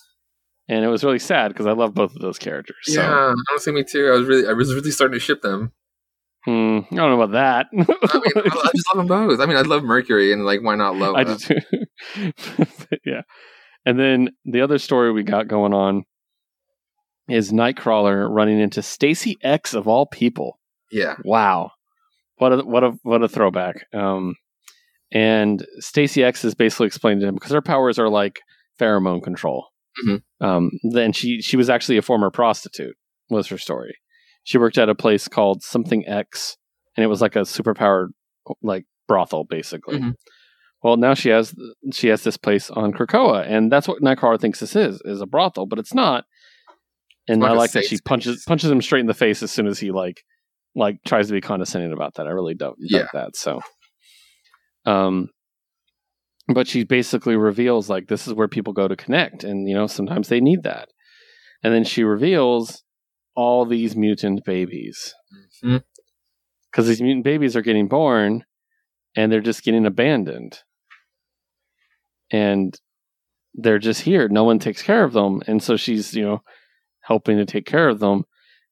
And 0.70 0.86
it 0.86 0.88
was 0.88 1.03
really 1.03 1.20
sad 1.20 1.50
because 1.50 1.68
I 1.68 1.74
love 1.74 1.94
both 1.94 2.16
of 2.16 2.22
those 2.22 2.40
characters. 2.40 2.78
So 2.84 3.02
Yeah. 3.02 3.34
Honestly, 3.52 3.74
me 3.74 3.84
too. 3.84 4.08
I 4.08 4.18
was 4.18 4.28
really, 4.28 4.48
I 4.48 4.53
was 4.53 4.74
really 4.74 4.92
starting 4.92 5.14
to 5.14 5.20
ship 5.20 5.42
them. 5.42 5.72
hmm, 6.45 6.80
I 6.92 6.95
don't 6.95 7.12
know 7.18 7.22
about 7.22 7.34
that. 7.34 7.68
I 7.72 7.76
mean, 7.76 7.86
I, 8.36 8.72
just 8.76 8.95
love 8.95 8.98
them 8.98 9.08
both. 9.08 9.40
I 9.40 9.45
mean, 9.45 9.58
I 9.58 9.62
love 9.62 9.84
Mercury, 9.84 10.34
and 10.34 10.45
like, 10.45 10.62
why 10.64 10.76
not 10.76 10.95
love? 10.95 11.16
I 11.16 11.24
do. 11.24 12.34
Yeah. 13.06 13.22
And 13.86 14.00
then 14.00 14.30
the 14.45 14.62
other 14.62 14.78
story 14.78 15.12
we 15.12 15.24
got 15.24 15.48
going 15.48 15.74
on 15.74 16.06
is 17.34 17.52
Nightcrawler 17.52 18.28
running 18.30 18.60
into 18.60 18.82
Stacy 18.82 19.38
X 19.42 19.74
of 19.74 19.88
all 19.88 20.06
people. 20.06 20.60
Yeah. 20.92 21.16
Wow. 21.24 21.72
What 22.38 22.53
a 22.53 22.58
what 22.64 22.84
a 22.84 22.92
what 23.03 23.24
a 23.24 23.28
throwback. 23.28 23.88
Um 23.94 24.36
and 25.12 25.66
Stacy 25.80 26.24
X 26.24 26.44
is 26.44 26.56
basically 26.56 26.88
explained 26.88 27.22
to 27.22 27.28
him 27.28 27.36
because 27.36 27.52
her 27.52 27.62
powers 27.62 28.00
are 28.00 28.10
like 28.10 28.42
pheromone 28.80 29.24
control. 29.24 29.68
Mhm. 30.06 30.22
Um 30.42 30.72
then 30.92 31.14
she 31.14 31.42
she 31.42 31.58
was 31.58 31.70
actually 31.70 31.98
a 31.98 32.02
former 32.02 32.30
prostitute 32.32 32.95
was 33.30 33.48
her 33.48 33.58
story. 33.58 33.95
She 34.44 34.58
worked 34.58 34.78
at 34.78 34.90
a 34.90 34.95
place 34.95 35.28
called 35.28 35.64
something 35.64 36.08
X 36.08 36.58
and 36.95 37.03
it 37.03 37.08
was 37.08 37.22
like 37.22 37.36
a 37.36 37.40
superpowered 37.42 38.10
like 38.62 38.86
brothel 39.08 39.44
basically. 39.45 40.00
Mhm. 40.00 40.14
Well, 40.84 40.98
now 40.98 41.14
she 41.14 41.30
has 41.30 41.56
she 41.94 42.08
has 42.10 42.24
this 42.24 42.36
place 42.36 42.70
on 42.70 42.92
Krakoa, 42.92 43.45
and 43.48 43.72
that's 43.72 43.88
what 43.88 44.02
Nightcrawler 44.02 44.38
thinks 44.40 44.60
this 44.60 44.76
is 44.76 45.02
is 45.06 45.22
a 45.22 45.26
brothel, 45.26 45.66
but 45.66 45.80
it's 45.80 45.94
not. 45.94 46.26
And 47.27 47.43
I 47.43 47.53
like 47.53 47.72
that 47.72 47.85
she 47.85 47.98
punches 48.00 48.35
space. 48.35 48.45
punches 48.45 48.69
him 48.69 48.82
straight 48.82 49.02
in 49.02 49.08
the 49.08 49.14
face 49.14 49.42
as 49.43 49.52
soon 49.52 49.68
as 49.68 49.80
he 49.80 49.92
like 49.92 50.24
like 50.76 50.98
tries 51.06 51.27
to 51.27 51.34
be 51.34 51.42
condescending 51.42 51.93
about 51.93 52.16
that. 52.16 52.27
I 52.27 52.32
really 52.32 52.56
don't 52.56 52.76
Yeah. 52.80 53.08
that. 53.14 53.35
So, 53.35 53.61
um, 54.85 55.30
but 56.48 56.68
she 56.68 56.84
basically 56.84 57.35
reveals 57.35 57.90
like 57.90 58.08
this 58.08 58.27
is 58.27 58.34
where 58.34 58.48
people 58.48 58.74
go 58.74 58.88
to 58.88 58.95
connect, 58.95 59.43
and 59.43 59.68
you 59.69 59.76
know 59.76 59.88
sometimes 59.88 60.27
they 60.27 60.42
need 60.42 60.64
that. 60.64 60.90
And 61.64 61.74
then 61.74 61.85
she 61.85 62.03
reveals 62.03 62.84
all 63.35 63.66
these 63.66 63.95
mutant 63.95 64.43
babies 64.43 65.14
because 66.72 66.88
these 66.88 67.02
mutant 67.02 67.24
babies 67.24 67.56
are 67.56 67.61
getting 67.61 67.88
born, 67.88 68.43
and 69.16 69.32
they're 69.32 69.40
just 69.40 69.64
getting 69.64 69.85
abandoned, 69.85 70.60
and 72.32 72.77
they're 73.53 73.80
just 73.80 74.02
here. 74.02 74.27
No 74.27 74.43
one 74.43 74.60
takes 74.60 74.82
care 74.82 75.03
of 75.03 75.14
them, 75.14 75.42
and 75.48 75.64
so 75.64 75.77
she's 75.77 76.14
you 76.14 76.24
know 76.24 76.42
helping 77.04 77.38
to 77.38 77.46
take 77.46 77.66
care 77.66 77.90
of 77.90 78.00
them. 78.00 78.24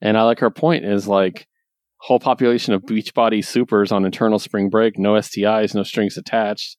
And 0.02 0.18
I 0.18 0.24
like 0.24 0.40
her 0.40 0.50
point 0.50 0.86
is 0.86 1.08
like 1.08 1.48
whole 1.98 2.20
population 2.20 2.74
of 2.74 2.82
Beachbody 2.84 3.46
supers 3.46 3.92
on 3.92 4.06
internal 4.06 4.40
spring 4.40 4.70
break, 4.70 4.98
no 4.98 5.14
STIs, 5.14 5.76
no 5.76 5.84
strings 5.84 6.18
attached. 6.18 6.78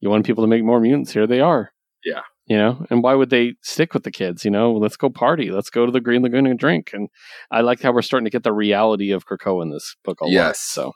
You 0.00 0.10
want 0.10 0.26
people 0.26 0.44
to 0.44 0.48
make 0.48 0.62
more 0.62 0.80
mutants? 0.80 1.12
Here 1.12 1.26
they 1.26 1.40
are. 1.40 1.72
Yeah. 2.04 2.20
You 2.46 2.56
know, 2.56 2.86
and 2.90 3.02
why 3.02 3.14
would 3.14 3.30
they 3.30 3.54
stick 3.62 3.92
with 3.92 4.04
the 4.04 4.12
kids? 4.12 4.44
You 4.44 4.52
know, 4.52 4.72
let's 4.72 4.96
go 4.96 5.10
party. 5.10 5.50
Let's 5.50 5.70
go 5.70 5.84
to 5.84 5.90
the 5.90 6.00
Green 6.00 6.22
Lagoon 6.22 6.46
and 6.46 6.58
drink. 6.58 6.90
And 6.92 7.08
I 7.50 7.62
like 7.62 7.82
how 7.82 7.92
we're 7.92 8.02
starting 8.02 8.26
to 8.26 8.30
get 8.30 8.44
the 8.44 8.52
reality 8.52 9.10
of 9.10 9.26
Krakoa 9.26 9.62
in 9.62 9.70
this 9.70 9.96
book 10.04 10.20
a 10.20 10.26
lot. 10.26 10.32
Yes. 10.32 10.60
So, 10.60 10.92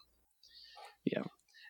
yeah. 1.04 1.22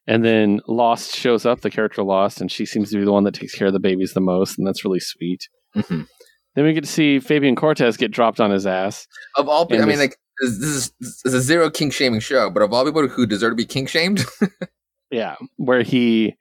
And 0.07 0.23
then 0.23 0.61
Lost 0.69 1.17
shows 1.17 1.47
up, 1.47 1.63
the 1.63 1.71
character 1.71 2.03
Lost, 2.03 2.43
and 2.43 2.53
she 2.53 2.67
seems 2.67 2.91
to 2.91 2.99
be 2.99 3.05
the 3.05 3.13
one 3.13 3.25
that 3.25 3.33
takes 3.33 3.55
care 3.55 3.69
of 3.69 3.73
the 3.73 3.79
babies 3.79 4.13
the 4.13 4.21
most, 4.21 4.59
and 4.59 4.67
that's 4.67 4.85
really 4.85 5.01
sweet. 5.01 5.49
Mhm. 5.75 6.09
Then 6.55 6.65
we 6.65 6.73
get 6.73 6.85
to 6.85 6.91
see 6.91 7.21
Fabian 7.21 7.55
Cortez 7.57 7.97
get 7.97 8.11
dropped 8.11 8.41
on 8.41 8.51
his 8.51 8.67
ass. 8.67 9.07
Of 9.37 9.49
all 9.49 9.67
people, 9.67 9.85
I 9.85 9.87
mean, 9.87 9.99
like 9.99 10.17
this, 10.41 10.51
is 10.53 10.93
this 11.01 11.23
is 11.25 11.35
a 11.35 11.41
zero 11.41 11.71
kink 11.71 11.93
shaming 11.93 12.21
show, 12.21 12.51
but 12.51 12.63
of 12.63 12.73
all 12.73 12.85
people 12.85 13.07
who 13.07 13.27
deserve 13.27 13.53
to 13.53 13.57
be 13.57 13.65
kink 13.67 13.89
shamed, 13.89 14.25
Yeah, 15.11 15.37
where 15.57 15.83
he 15.83 16.37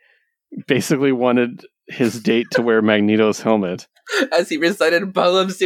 basically 0.68 1.12
wanted 1.12 1.66
his 1.88 2.22
date 2.22 2.48
to 2.52 2.62
wear 2.62 2.82
Magneto's 2.82 3.42
helmet. 3.42 3.88
as 4.32 4.50
he 4.50 4.58
recited 4.58 5.14
poems 5.14 5.58
to 5.58 5.66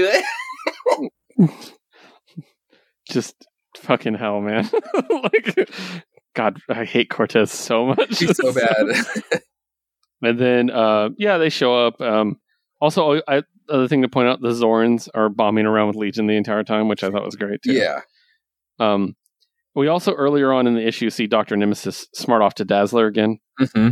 it. 1.39 1.51
Just 3.09 3.47
fucking 3.77 4.13
hell, 4.15 4.39
man. 4.41 4.69
like, 5.09 5.69
God, 6.35 6.59
I 6.69 6.85
hate 6.85 7.09
Cortez 7.09 7.51
so 7.51 7.87
much. 7.87 8.15
She's 8.15 8.37
so 8.37 8.53
bad. 8.53 9.05
and 10.21 10.39
then, 10.39 10.69
uh, 10.69 11.09
yeah, 11.17 11.37
they 11.37 11.49
show 11.49 11.87
up. 11.87 11.99
Um, 11.99 12.39
also, 12.79 13.21
I, 13.27 13.43
other 13.69 13.87
thing 13.87 14.01
to 14.01 14.09
point 14.09 14.27
out: 14.27 14.41
the 14.41 14.49
Zorns 14.49 15.09
are 15.13 15.29
bombing 15.29 15.65
around 15.65 15.87
with 15.87 15.95
Legion 15.95 16.27
the 16.27 16.37
entire 16.37 16.63
time, 16.63 16.87
which 16.87 17.03
I 17.03 17.09
thought 17.09 17.25
was 17.25 17.35
great. 17.35 17.61
Too. 17.63 17.73
yeah. 17.73 18.01
Um, 18.79 19.15
we 19.75 19.87
also 19.87 20.13
earlier 20.13 20.51
on 20.53 20.67
in 20.67 20.75
the 20.75 20.87
issue 20.87 21.09
see 21.09 21.27
Doctor 21.27 21.55
Nemesis 21.55 22.07
smart 22.13 22.41
off 22.41 22.55
to 22.55 22.65
Dazzler 22.65 23.07
again. 23.07 23.39
hmm 23.57 23.89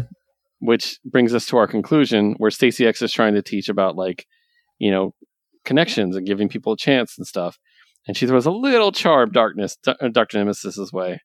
which 0.61 0.99
brings 1.03 1.33
us 1.33 1.47
to 1.47 1.57
our 1.57 1.67
conclusion 1.67 2.35
where 2.37 2.51
Stacy 2.51 2.85
X 2.85 3.01
is 3.01 3.11
trying 3.11 3.33
to 3.33 3.41
teach 3.41 3.67
about 3.67 3.95
like, 3.95 4.27
you 4.77 4.91
know, 4.91 5.13
connections 5.65 6.15
and 6.15 6.25
giving 6.25 6.49
people 6.49 6.73
a 6.73 6.77
chance 6.77 7.17
and 7.17 7.25
stuff. 7.25 7.57
And 8.07 8.15
she 8.15 8.27
throws 8.27 8.45
a 8.45 8.51
little 8.51 8.91
charm 8.91 9.31
darkness, 9.31 9.77
uh, 9.85 9.93
Dr. 10.11 10.37
Nemesis's 10.37 10.93
way. 10.93 11.19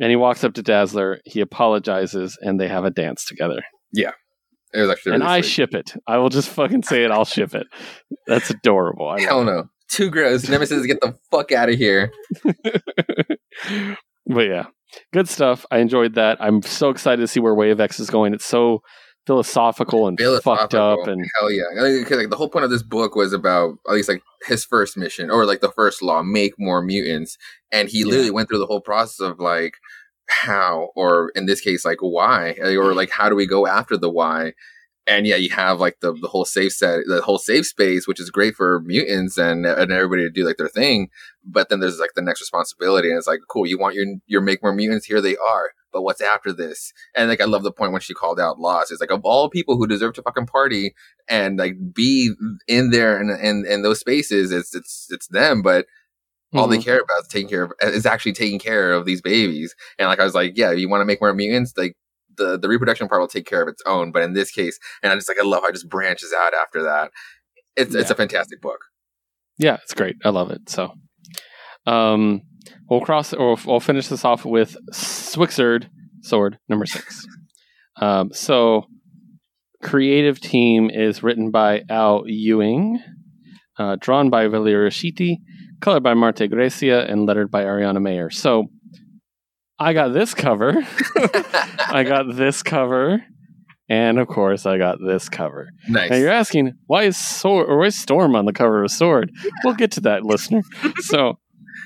And 0.00 0.10
he 0.10 0.16
walks 0.16 0.42
up 0.42 0.54
to 0.54 0.62
Dazzler, 0.62 1.20
he 1.26 1.40
apologizes, 1.40 2.38
and 2.40 2.58
they 2.58 2.68
have 2.68 2.84
a 2.84 2.90
dance 2.90 3.26
together. 3.26 3.62
It 4.74 4.80
was 4.80 4.90
actually 4.90 5.12
and 5.14 5.22
really 5.22 5.34
I 5.34 5.40
sweet. 5.42 5.50
ship 5.50 5.74
it. 5.74 5.92
I 6.06 6.16
will 6.18 6.28
just 6.30 6.48
fucking 6.48 6.82
say 6.84 7.04
it, 7.04 7.10
I'll 7.10 7.24
ship 7.24 7.54
it. 7.54 7.66
That's 8.26 8.50
adorable. 8.50 9.08
I 9.08 9.20
Hell 9.20 9.38
love 9.38 9.46
no. 9.46 9.64
Too 9.90 10.10
gross. 10.10 10.48
Nemesis, 10.48 10.86
get 10.86 11.00
the 11.02 11.18
fuck 11.30 11.52
out 11.52 11.68
of 11.68 11.74
here. 11.76 12.10
but 14.26 14.46
yeah, 14.46 14.64
good 15.12 15.28
stuff. 15.28 15.66
I 15.70 15.78
enjoyed 15.78 16.14
that. 16.14 16.38
I'm 16.40 16.62
so 16.62 16.90
excited 16.90 17.20
to 17.20 17.26
see 17.28 17.40
where 17.40 17.54
Wave 17.54 17.80
X 17.80 18.00
is 18.00 18.10
going. 18.10 18.34
It's 18.34 18.44
so 18.46 18.82
philosophical 19.26 20.08
and 20.08 20.18
fucked 20.42 20.74
up 20.74 21.06
and 21.06 21.24
hell 21.38 21.50
yeah. 21.52 21.62
Like, 21.76 22.28
the 22.30 22.36
whole 22.36 22.48
point 22.48 22.64
of 22.64 22.70
this 22.70 22.82
book 22.82 23.14
was 23.14 23.32
about 23.32 23.74
at 23.86 23.94
least 23.94 24.08
like 24.08 24.22
his 24.48 24.64
first 24.64 24.96
mission 24.96 25.30
or 25.30 25.44
like 25.46 25.60
the 25.60 25.70
first 25.70 26.02
law, 26.02 26.22
make 26.22 26.54
more 26.58 26.82
mutants. 26.82 27.36
And 27.70 27.88
he 27.88 28.00
Yeah. 28.00 28.06
literally 28.06 28.30
went 28.32 28.48
through 28.48 28.58
the 28.58 28.66
whole 28.66 28.80
process 28.80 29.20
of 29.20 29.38
like 29.38 29.74
how, 30.28 30.90
or 30.94 31.30
in 31.34 31.46
this 31.46 31.60
case, 31.60 31.84
like 31.84 31.98
why, 32.00 32.56
eh, 32.62 32.76
or 32.76 32.94
like 32.94 33.10
how 33.10 33.28
do 33.28 33.36
we 33.36 33.46
go 33.46 33.66
after 33.66 33.96
the 33.96 34.10
why? 34.10 34.52
And 35.06 35.26
yeah, 35.26 35.36
you 35.36 35.50
have 35.50 35.80
like 35.80 35.98
the, 36.00 36.12
the 36.12 36.28
whole 36.28 36.44
safe 36.44 36.72
set, 36.72 37.00
the 37.08 37.22
whole 37.22 37.38
safe 37.38 37.66
space, 37.66 38.06
which 38.06 38.20
is 38.20 38.30
great 38.30 38.54
for 38.54 38.80
mutants 38.80 39.36
and, 39.36 39.66
and 39.66 39.90
everybody 39.90 40.22
to 40.22 40.30
do 40.30 40.44
like 40.44 40.58
their 40.58 40.68
thing. 40.68 41.08
But 41.44 41.68
then 41.68 41.80
there's 41.80 41.98
like 41.98 42.12
the 42.14 42.22
next 42.22 42.40
responsibility, 42.40 43.08
and 43.08 43.18
it's 43.18 43.26
like, 43.26 43.40
cool, 43.48 43.66
you 43.66 43.78
want 43.78 43.96
your 43.96 44.06
your 44.26 44.40
make 44.40 44.62
more 44.62 44.72
mutants? 44.72 45.06
Here 45.06 45.20
they 45.20 45.36
are. 45.36 45.70
But 45.92 46.02
what's 46.02 46.22
after 46.22 46.52
this? 46.52 46.92
And 47.14 47.28
like, 47.28 47.40
I 47.40 47.44
love 47.44 47.64
the 47.64 47.72
point 47.72 47.92
when 47.92 48.00
she 48.00 48.14
called 48.14 48.40
out 48.40 48.58
Lost. 48.58 48.90
It's 48.90 49.00
like 49.00 49.10
of 49.10 49.20
all 49.24 49.50
people 49.50 49.76
who 49.76 49.86
deserve 49.86 50.14
to 50.14 50.22
fucking 50.22 50.46
party 50.46 50.94
and 51.28 51.58
like 51.58 51.74
be 51.92 52.32
in 52.66 52.90
there 52.90 53.18
and 53.18 53.66
in 53.66 53.82
those 53.82 54.00
spaces, 54.00 54.52
it's 54.52 54.74
it's 54.74 55.08
it's 55.10 55.26
them. 55.26 55.62
But 55.62 55.86
all 56.54 56.66
they 56.68 56.78
Mhm. 56.78 56.84
care 56.84 56.96
about 57.00 57.22
is 57.22 57.28
taking 57.28 57.48
care 57.48 57.62
of 57.64 57.72
is 57.82 58.06
actually 58.06 58.32
taking 58.34 58.58
care 58.58 58.92
of 58.92 59.04
these 59.06 59.20
babies. 59.22 59.74
And 59.98 60.08
like 60.08 60.20
I 60.20 60.24
was 60.24 60.34
like, 60.34 60.52
yeah, 60.56 60.70
you 60.72 60.88
want 60.88 61.00
to 61.00 61.04
make 61.06 61.20
more 61.20 61.32
mutants, 61.34 61.72
like 61.76 61.94
the 62.36 62.58
the 62.58 62.68
reproduction 62.68 63.08
part 63.08 63.20
will 63.20 63.28
take 63.28 63.46
care 63.46 63.62
of 63.62 63.68
its 63.68 63.82
own. 63.86 64.12
But 64.12 64.22
in 64.22 64.32
this 64.34 64.50
case, 64.50 64.78
and 65.02 65.12
I 65.12 65.14
just 65.16 65.28
like 65.28 65.38
I 65.38 65.44
love 65.44 65.62
how 65.62 65.68
it 65.68 65.72
just 65.72 65.88
branches 65.88 66.32
out 66.36 66.52
after 66.54 66.82
that. 66.82 67.10
It's 67.76 67.94
it's 67.94 68.10
a 68.10 68.14
fantastic 68.14 68.60
book. 68.60 68.80
Yeah, 69.58 69.76
it's 69.82 69.94
great. 69.94 70.16
I 70.24 70.30
love 70.30 70.50
it. 70.50 70.68
So, 70.68 70.92
um, 71.86 72.42
we'll 72.88 73.00
cross 73.00 73.32
or 73.32 73.56
we'll 73.66 73.80
finish 73.80 74.08
this 74.08 74.24
off 74.24 74.44
with 74.44 74.76
Swixard 74.92 75.88
Sword 76.22 76.58
number 76.68 76.86
six. 76.86 77.26
Um, 78.00 78.30
so, 78.32 78.86
creative 79.82 80.40
team 80.40 80.88
is 80.90 81.22
written 81.22 81.50
by 81.50 81.82
Al 81.90 82.22
Ewing, 82.26 83.00
uh, 83.78 83.96
drawn 84.00 84.30
by 84.30 84.48
Valerio 84.48 84.88
Schiti, 84.88 85.36
colored 85.82 86.02
by 86.02 86.14
Marte 86.14 86.48
Gracia, 86.48 87.04
and 87.08 87.26
lettered 87.26 87.50
by 87.50 87.64
Ariana 87.64 88.00
Maher. 88.00 88.30
So, 88.30 88.68
I 89.78 89.92
got 89.92 90.14
this 90.14 90.32
cover. 90.32 90.74
I 91.90 92.04
got 92.06 92.34
this 92.34 92.62
cover. 92.62 93.22
And 93.88 94.18
of 94.18 94.28
course, 94.28 94.64
I 94.64 94.78
got 94.78 94.98
this 95.04 95.28
cover. 95.28 95.68
nice. 95.88 96.08
Now 96.08 96.16
you're 96.16 96.30
asking 96.30 96.72
why 96.86 97.02
is 97.02 97.16
Sword 97.18 97.68
or 97.68 97.78
why 97.78 97.86
is 97.86 97.98
Storm 97.98 98.34
on 98.36 98.46
the 98.46 98.52
cover 98.52 98.82
of 98.84 98.90
Sword? 98.90 99.30
We'll 99.64 99.74
get 99.74 99.90
to 99.92 100.00
that, 100.02 100.22
listener. 100.24 100.62
So 101.00 101.38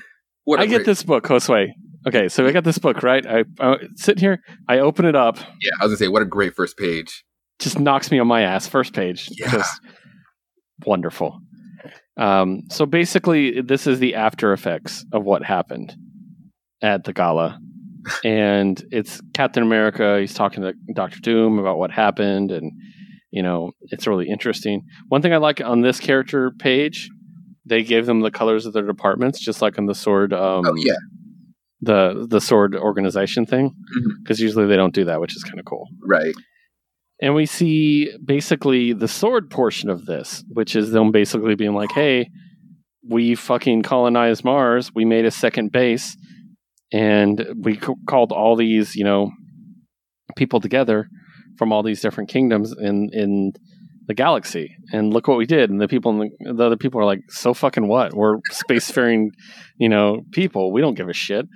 I 0.57 0.67
get 0.67 0.75
great- 0.77 0.85
this 0.85 1.03
book, 1.03 1.25
Josue. 1.25 1.67
Okay, 2.07 2.29
so 2.29 2.45
I 2.47 2.51
got 2.53 2.63
this 2.63 2.77
book, 2.77 3.03
right? 3.03 3.25
I, 3.25 3.43
I 3.59 3.75
sit 3.95 4.19
here, 4.19 4.39
I 4.69 4.79
open 4.79 5.03
it 5.05 5.15
up, 5.15 5.37
Yeah, 5.59 5.71
I 5.81 5.83
was 5.85 5.91
gonna 5.91 5.97
say, 5.97 6.07
what 6.07 6.21
a 6.21 6.25
great 6.25 6.53
first 6.55 6.77
page. 6.77 7.25
just 7.59 7.77
knocks 7.79 8.11
me 8.11 8.19
on 8.19 8.27
my 8.27 8.41
ass. 8.43 8.65
First 8.67 8.93
page, 8.93 9.27
Yeah. 9.31 9.51
just 9.51 9.81
wonderful. 10.85 11.41
Um, 12.17 12.63
so 12.69 12.85
basically, 12.85 13.61
this 13.61 13.87
is 13.87 13.99
the 13.99 14.15
after 14.15 14.53
effects 14.53 15.05
of 15.11 15.23
what 15.23 15.43
happened 15.43 15.95
at 16.81 17.03
the 17.03 17.13
gala, 17.13 17.59
and 18.23 18.83
it's 18.91 19.21
Captain 19.33 19.63
America. 19.63 20.19
He's 20.19 20.33
talking 20.33 20.63
to 20.63 20.73
Doctor 20.93 21.19
Doom 21.19 21.59
about 21.59 21.77
what 21.77 21.91
happened, 21.91 22.51
and 22.51 22.71
you 23.31 23.43
know 23.43 23.71
it's 23.81 24.07
really 24.07 24.27
interesting. 24.27 24.83
One 25.09 25.21
thing 25.21 25.33
I 25.33 25.37
like 25.37 25.61
on 25.61 25.81
this 25.81 25.99
character 25.99 26.51
page, 26.57 27.09
they 27.65 27.83
gave 27.83 28.05
them 28.05 28.21
the 28.21 28.31
colors 28.31 28.65
of 28.65 28.73
their 28.73 28.85
departments, 28.85 29.39
just 29.39 29.61
like 29.61 29.77
on 29.77 29.85
the 29.85 29.95
sword. 29.95 30.33
Um, 30.33 30.65
oh 30.65 30.75
yeah, 30.75 30.97
the 31.81 32.25
the 32.27 32.41
sword 32.41 32.75
organization 32.75 33.45
thing, 33.45 33.73
because 34.23 34.39
usually 34.39 34.65
they 34.65 34.75
don't 34.75 34.93
do 34.93 35.05
that, 35.05 35.21
which 35.21 35.35
is 35.35 35.43
kind 35.43 35.59
of 35.59 35.65
cool. 35.65 35.87
right. 36.07 36.33
And 37.21 37.33
we 37.33 37.45
see 37.45 38.15
basically 38.23 38.93
the 38.93 39.07
sword 39.07 39.49
portion 39.49 39.89
of 39.89 40.05
this, 40.05 40.43
which 40.49 40.75
is 40.75 40.91
them 40.91 41.11
basically 41.11 41.55
being 41.55 41.73
like, 41.73 41.91
hey, 41.91 42.29
we 43.09 43.35
fucking 43.35 43.81
colonized 43.83 44.43
Mars. 44.43 44.91
We 44.93 45.05
made 45.05 45.25
a 45.25 45.31
second 45.31 45.71
base 45.71 46.15
and 46.91 47.43
we 47.59 47.75
c- 47.75 47.93
called 48.07 48.31
all 48.31 48.55
these, 48.55 48.95
you 48.95 49.03
know, 49.03 49.31
people 50.35 50.59
together 50.59 51.07
from 51.57 51.71
all 51.71 51.81
these 51.81 52.01
different 52.01 52.29
kingdoms 52.29 52.73
in, 52.79 53.09
in 53.13 53.53
the 54.07 54.13
galaxy. 54.13 54.75
And 54.93 55.11
look 55.11 55.27
what 55.27 55.37
we 55.37 55.45
did. 55.45 55.69
And 55.69 55.81
the 55.81 55.87
people, 55.87 56.17
the, 56.17 56.53
the 56.53 56.63
other 56.63 56.77
people 56.77 57.01
are 57.01 57.05
like, 57.05 57.21
so 57.29 57.53
fucking 57.53 57.87
what? 57.87 58.13
We're 58.13 58.37
spacefaring, 58.51 59.29
you 59.77 59.89
know, 59.89 60.21
people. 60.31 60.71
We 60.71 60.81
don't 60.81 60.95
give 60.95 61.09
a 61.09 61.13
shit. 61.13 61.47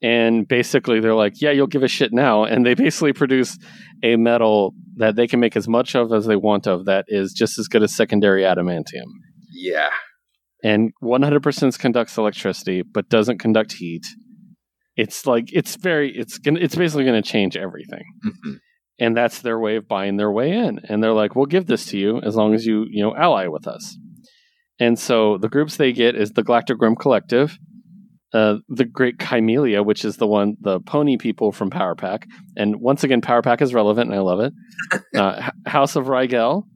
And 0.00 0.46
basically, 0.46 1.00
they're 1.00 1.14
like, 1.14 1.40
yeah, 1.40 1.50
you'll 1.50 1.66
give 1.66 1.82
a 1.82 1.88
shit 1.88 2.12
now. 2.12 2.44
And 2.44 2.64
they 2.64 2.74
basically 2.74 3.12
produce 3.12 3.58
a 4.02 4.14
metal 4.16 4.72
that 4.96 5.16
they 5.16 5.26
can 5.26 5.40
make 5.40 5.56
as 5.56 5.66
much 5.66 5.96
of 5.96 6.12
as 6.12 6.26
they 6.26 6.36
want 6.36 6.66
of 6.68 6.84
that 6.86 7.04
is 7.08 7.32
just 7.32 7.58
as 7.58 7.66
good 7.66 7.82
as 7.82 7.94
secondary 7.94 8.42
adamantium. 8.42 9.08
Yeah, 9.52 9.90
And 10.62 10.92
100% 11.02 11.78
conducts 11.78 12.16
electricity, 12.18 12.82
but 12.82 13.08
doesn't 13.08 13.38
conduct 13.38 13.72
heat. 13.72 14.04
It's 14.96 15.26
like 15.26 15.44
it's 15.52 15.76
very 15.76 16.10
it's 16.16 16.38
gonna 16.38 16.58
it's 16.60 16.74
basically 16.74 17.04
going 17.04 17.22
to 17.22 17.28
change 17.28 17.56
everything, 17.56 18.02
Mhm. 18.26 18.58
and 18.98 19.16
that's 19.16 19.40
their 19.42 19.58
way 19.58 19.76
of 19.76 19.86
buying 19.86 20.16
their 20.16 20.30
way 20.32 20.50
in. 20.52 20.80
And 20.88 21.00
they're 21.02 21.12
like, 21.12 21.36
"We'll 21.36 21.46
give 21.46 21.66
this 21.66 21.86
to 21.86 21.98
you 21.98 22.20
as 22.22 22.34
long 22.34 22.52
as 22.54 22.66
you 22.66 22.84
you 22.90 23.02
know 23.04 23.14
ally 23.16 23.46
with 23.46 23.68
us." 23.68 23.96
And 24.80 24.98
so 24.98 25.38
the 25.38 25.48
groups 25.48 25.76
they 25.76 25.92
get 25.92 26.16
is 26.16 26.32
the 26.32 26.42
Galactic 26.42 26.78
Grim 26.78 26.96
Collective, 26.96 27.56
uh, 28.32 28.56
the 28.68 28.84
Great 28.84 29.18
Chimelia, 29.18 29.82
which 29.82 30.04
is 30.04 30.16
the 30.16 30.26
one, 30.26 30.56
the 30.60 30.80
pony 30.80 31.16
people 31.16 31.52
from 31.52 31.70
Power 31.70 31.94
Pack. 31.94 32.26
And 32.56 32.76
once 32.80 33.04
again, 33.04 33.20
Power 33.20 33.42
Pack 33.42 33.62
is 33.62 33.72
relevant, 33.74 34.10
and 34.10 34.18
I 34.18 34.22
love 34.22 34.40
it. 34.40 34.52
uh, 35.16 35.50
House 35.66 35.96
of 35.96 36.08
Rigel. 36.08 36.66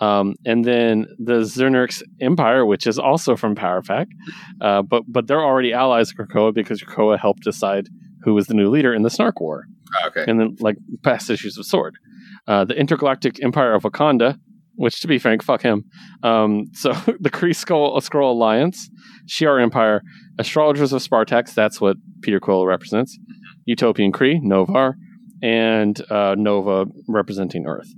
Um, 0.00 0.34
and 0.44 0.64
then 0.64 1.06
the 1.18 1.40
Zn'rx 1.42 2.02
Empire, 2.20 2.66
which 2.66 2.86
is 2.88 2.98
also 2.98 3.36
from 3.36 3.54
Power 3.54 3.82
Pack, 3.82 4.08
uh, 4.60 4.82
but 4.82 5.04
but 5.06 5.28
they're 5.28 5.44
already 5.44 5.72
allies 5.72 6.10
of 6.10 6.16
Krakoa 6.16 6.52
because 6.52 6.82
Krakoa 6.82 7.18
helped 7.18 7.44
decide 7.44 7.86
who 8.24 8.34
was 8.34 8.46
the 8.48 8.54
new 8.54 8.68
leader 8.68 8.92
in 8.92 9.02
the 9.02 9.10
Snark 9.10 9.40
War 9.40 9.64
Oh, 10.02 10.08
okay. 10.08 10.24
and 10.28 10.40
then 10.40 10.56
like 10.60 10.76
past 11.04 11.30
issues 11.30 11.56
of 11.56 11.66
Sword. 11.66 11.94
Uh, 12.48 12.64
the 12.64 12.74
Intergalactic 12.74 13.40
Empire 13.44 13.74
of 13.74 13.82
Wakanda, 13.84 14.38
which 14.74 15.00
to 15.00 15.08
be 15.08 15.18
frank, 15.18 15.42
fuck 15.42 15.62
him. 15.62 15.84
Um, 16.22 16.66
so 16.72 16.92
the 17.20 17.30
Kree 17.30 17.54
Skull 17.54 18.00
Scroll 18.00 18.32
Alliance, 18.32 18.88
Shi'ar 19.26 19.62
Empire, 19.62 20.02
Astrologers 20.38 20.92
of 20.92 21.02
Spartax, 21.02 21.54
that's 21.54 21.80
what 21.80 21.96
Peter 22.22 22.40
Quill 22.40 22.66
represents. 22.66 23.18
Utopian 23.66 24.12
Kree, 24.12 24.40
Novar, 24.42 24.94
and 25.42 26.00
uh, 26.10 26.34
Nova 26.36 26.86
representing 27.08 27.66
Earth. 27.66 27.88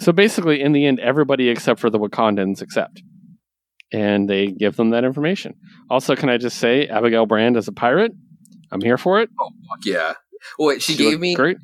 So 0.00 0.12
basically, 0.12 0.60
in 0.60 0.72
the 0.72 0.86
end, 0.86 1.00
everybody 1.00 1.48
except 1.48 1.80
for 1.80 1.90
the 1.90 1.98
Wakandans 1.98 2.62
accept. 2.62 3.02
And 3.92 4.28
they 4.28 4.48
give 4.48 4.76
them 4.76 4.90
that 4.90 5.04
information. 5.04 5.54
Also, 5.88 6.14
can 6.14 6.28
I 6.28 6.36
just 6.36 6.58
say, 6.58 6.86
Abigail 6.88 7.24
Brand 7.24 7.56
as 7.56 7.68
a 7.68 7.72
pirate? 7.72 8.12
I'm 8.70 8.82
here 8.82 8.98
for 8.98 9.20
it. 9.20 9.30
Oh, 9.40 9.50
fuck 9.70 9.84
yeah. 9.86 10.12
Wait, 10.58 10.82
she, 10.82 10.92
She 10.92 10.98
gave 11.10 11.18
me 11.18 11.34
great. 11.34 11.56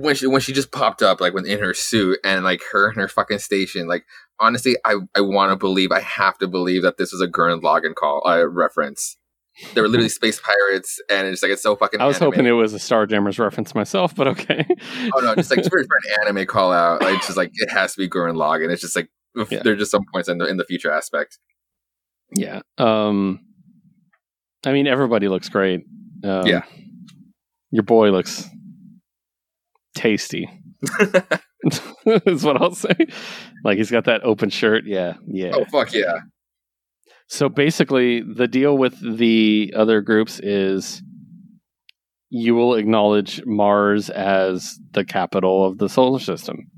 When 0.00 0.14
she 0.14 0.26
when 0.28 0.40
she 0.40 0.52
just 0.52 0.70
popped 0.70 1.02
up 1.02 1.20
like 1.20 1.34
when 1.34 1.44
in 1.44 1.58
her 1.58 1.74
suit 1.74 2.18
and 2.22 2.44
like 2.44 2.62
her 2.72 2.88
and 2.88 2.96
her 2.98 3.08
fucking 3.08 3.38
station. 3.40 3.88
Like 3.88 4.04
honestly, 4.38 4.76
I 4.84 4.96
I 5.16 5.20
want 5.22 5.50
to 5.50 5.56
believe 5.56 5.90
I 5.90 6.00
have 6.00 6.38
to 6.38 6.46
believe 6.46 6.82
that 6.82 6.98
this 6.98 7.10
was 7.12 7.20
a 7.20 7.26
Gurren 7.26 7.60
Lagann 7.62 7.94
call 7.96 8.22
uh, 8.24 8.46
reference. 8.46 9.16
They 9.74 9.80
were 9.80 9.88
literally 9.88 10.08
space 10.20 10.40
pirates, 10.40 11.00
and 11.10 11.26
it's 11.26 11.42
like 11.42 11.50
it's 11.50 11.62
so 11.62 11.74
fucking. 11.74 12.00
I 12.00 12.06
was 12.06 12.18
anime. 12.18 12.30
hoping 12.32 12.46
it 12.46 12.52
was 12.52 12.74
a 12.74 12.78
Starjammers 12.78 13.40
reference 13.40 13.74
myself, 13.74 14.14
but 14.14 14.28
okay. 14.28 14.64
Oh 15.14 15.18
no, 15.20 15.34
just 15.34 15.50
like 15.50 15.64
for, 15.68 15.70
for 15.70 15.78
an 15.80 16.28
anime 16.28 16.46
call 16.46 16.72
out, 16.72 17.02
like 17.02 17.16
it's 17.16 17.26
just 17.26 17.36
like 17.36 17.50
it 17.54 17.68
has 17.70 17.94
to 17.94 17.98
be 17.98 18.08
Gurren 18.08 18.34
Lagann 18.36 18.70
It's 18.70 18.82
just 18.82 18.94
like 18.94 19.08
Yeah. 19.50 19.62
there's 19.64 19.80
just 19.80 19.90
some 19.90 20.04
points 20.14 20.28
in 20.28 20.38
the 20.38 20.46
in 20.46 20.58
the 20.58 20.64
future 20.64 20.92
aspect. 20.92 21.38
Yeah. 22.36 22.60
Um 22.78 23.40
I 24.64 24.72
mean 24.72 24.86
everybody 24.86 25.26
looks 25.26 25.48
great. 25.48 25.80
Um, 26.22 26.46
Yeah. 26.46 26.62
Your 27.72 27.82
boy 27.82 28.10
looks 28.10 28.48
tasty. 29.98 30.48
is 32.06 32.44
what 32.44 32.60
I'll 32.60 32.74
say. 32.74 32.94
Like 33.64 33.78
he's 33.78 33.90
got 33.90 34.04
that 34.04 34.22
open 34.24 34.50
shirt. 34.50 34.84
Yeah. 34.86 35.14
Yeah. 35.26 35.50
Oh 35.54 35.64
fuck 35.64 35.92
yeah! 35.92 36.20
So 37.26 37.48
basically 37.48 38.22
the 38.22 38.46
deal 38.46 38.78
with 38.78 38.94
the 39.00 39.72
other 39.76 40.00
groups 40.00 40.40
is 40.40 41.02
you 42.30 42.54
will 42.54 42.74
acknowledge 42.74 43.42
Mars 43.44 44.10
as 44.10 44.78
the 44.92 45.04
capital 45.04 45.64
of 45.64 45.78
the 45.78 45.88
solar 45.88 46.20
system. 46.20 46.70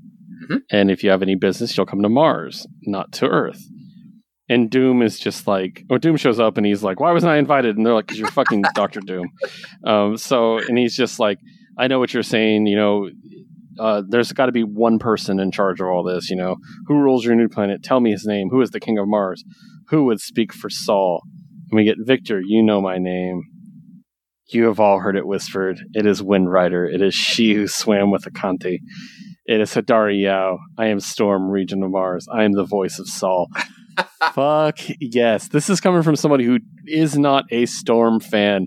Mhm. 0.49 0.61
And 0.71 0.91
if 0.91 1.03
you 1.03 1.11
have 1.11 1.21
any 1.21 1.35
business, 1.35 1.75
you'll 1.77 1.85
come 1.85 2.01
to 2.01 2.09
Mars, 2.09 2.65
not 2.83 3.11
to 3.13 3.27
Earth. 3.27 3.61
And 4.49 4.69
Doom 4.69 5.01
is 5.01 5.19
just 5.19 5.47
like, 5.47 5.83
or 5.89 5.99
Doom 5.99 6.17
shows 6.17 6.39
up 6.39 6.57
and 6.57 6.65
he's 6.65 6.83
like, 6.83 6.99
why 6.99 7.11
wasn't 7.11 7.31
I 7.31 7.37
invited? 7.37 7.77
And 7.77 7.85
they're 7.85 7.93
like, 7.93 8.07
because 8.07 8.19
you're 8.19 8.31
fucking 8.31 8.63
Doctor 8.75 8.99
Doom. 8.99 9.29
Um, 9.85 10.17
so, 10.17 10.57
and 10.57 10.77
he's 10.77 10.95
just 10.95 11.19
like, 11.19 11.39
I 11.81 11.87
know 11.87 11.97
what 11.97 12.13
you're 12.13 12.21
saying. 12.21 12.67
You 12.67 12.75
know, 12.75 13.09
uh, 13.79 14.03
there's 14.07 14.31
got 14.33 14.45
to 14.45 14.51
be 14.51 14.63
one 14.63 14.99
person 14.99 15.39
in 15.39 15.51
charge 15.51 15.81
of 15.81 15.87
all 15.87 16.03
this. 16.03 16.29
You 16.29 16.35
know, 16.35 16.57
who 16.85 16.93
rules 16.93 17.25
your 17.25 17.35
new 17.35 17.49
planet? 17.49 17.81
Tell 17.81 17.99
me 17.99 18.11
his 18.11 18.23
name. 18.23 18.49
Who 18.51 18.61
is 18.61 18.69
the 18.69 18.79
king 18.79 18.99
of 18.99 19.07
Mars? 19.07 19.43
Who 19.87 20.03
would 20.05 20.21
speak 20.21 20.53
for 20.53 20.69
Sol? 20.69 21.23
And 21.71 21.77
we 21.77 21.83
get 21.83 21.97
Victor. 21.99 22.39
You 22.39 22.61
know 22.61 22.81
my 22.81 22.99
name. 22.99 23.41
You 24.53 24.65
have 24.65 24.79
all 24.79 24.99
heard 24.99 25.15
it 25.15 25.25
whispered. 25.25 25.79
It 25.93 26.05
is 26.05 26.21
Wind 26.21 26.51
Rider. 26.51 26.85
It 26.85 27.01
is 27.01 27.15
she 27.15 27.55
who 27.55 27.67
swam 27.67 28.11
with 28.11 28.25
Akanti. 28.25 28.77
It 29.47 29.59
is 29.59 29.73
Hadari 29.73 30.21
Yao. 30.21 30.59
I 30.77 30.87
am 30.87 30.99
Storm, 30.99 31.49
region 31.49 31.81
of 31.81 31.89
Mars. 31.89 32.27
I 32.31 32.43
am 32.43 32.51
the 32.51 32.63
voice 32.63 32.99
of 32.99 33.07
Sol. 33.07 33.47
Fuck 34.33 34.77
yes. 34.99 35.47
This 35.47 35.67
is 35.67 35.81
coming 35.81 36.03
from 36.03 36.15
somebody 36.15 36.45
who 36.45 36.59
is 36.85 37.17
not 37.17 37.45
a 37.49 37.65
Storm 37.65 38.19
fan. 38.19 38.65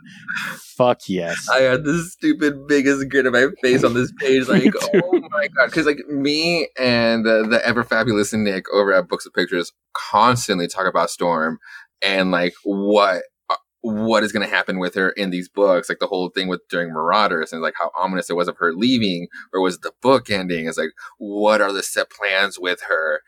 Fuck 0.76 1.08
yes. 1.08 1.48
I 1.48 1.58
had 1.58 1.84
this 1.84 2.12
stupid 2.12 2.66
biggest 2.66 3.08
grin 3.08 3.26
on 3.26 3.32
my 3.32 3.46
face 3.62 3.84
on 3.84 3.94
this 3.94 4.12
page, 4.18 4.48
like, 4.48 4.72
oh 4.82 5.20
my 5.30 5.48
god, 5.48 5.66
because 5.66 5.86
like 5.86 6.06
me 6.08 6.68
and 6.78 7.24
the, 7.24 7.46
the 7.48 7.64
ever 7.66 7.84
fabulous 7.84 8.32
Nick 8.32 8.64
over 8.72 8.92
at 8.92 9.08
Books 9.08 9.26
of 9.26 9.32
Pictures 9.32 9.72
constantly 9.92 10.66
talk 10.66 10.86
about 10.86 11.10
Storm 11.10 11.58
and 12.02 12.30
like 12.30 12.54
what 12.64 13.22
uh, 13.50 13.56
what 13.82 14.24
is 14.24 14.32
going 14.32 14.46
to 14.46 14.52
happen 14.54 14.78
with 14.78 14.94
her 14.94 15.10
in 15.10 15.30
these 15.30 15.48
books, 15.48 15.88
like 15.88 16.00
the 16.00 16.06
whole 16.06 16.30
thing 16.30 16.48
with 16.48 16.62
during 16.68 16.92
Marauders 16.92 17.52
and 17.52 17.62
like 17.62 17.74
how 17.78 17.90
ominous 17.96 18.28
it 18.28 18.36
was 18.36 18.48
of 18.48 18.56
her 18.58 18.72
leaving, 18.72 19.28
or 19.52 19.60
was 19.60 19.78
the 19.78 19.92
book 20.02 20.30
ending? 20.30 20.66
It's 20.66 20.78
like 20.78 20.92
what 21.18 21.60
are 21.60 21.72
the 21.72 21.82
set 21.82 22.10
plans 22.10 22.58
with 22.58 22.82
her? 22.88 23.20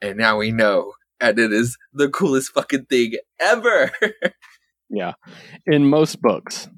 And 0.00 0.16
now 0.16 0.38
we 0.38 0.52
know, 0.52 0.92
and 1.20 1.38
it 1.38 1.52
is 1.52 1.76
the 1.92 2.08
coolest 2.08 2.52
fucking 2.52 2.86
thing 2.86 3.14
ever. 3.40 3.90
Yeah. 4.90 5.14
In 5.66 5.88
most 5.88 6.20
books, 6.22 6.68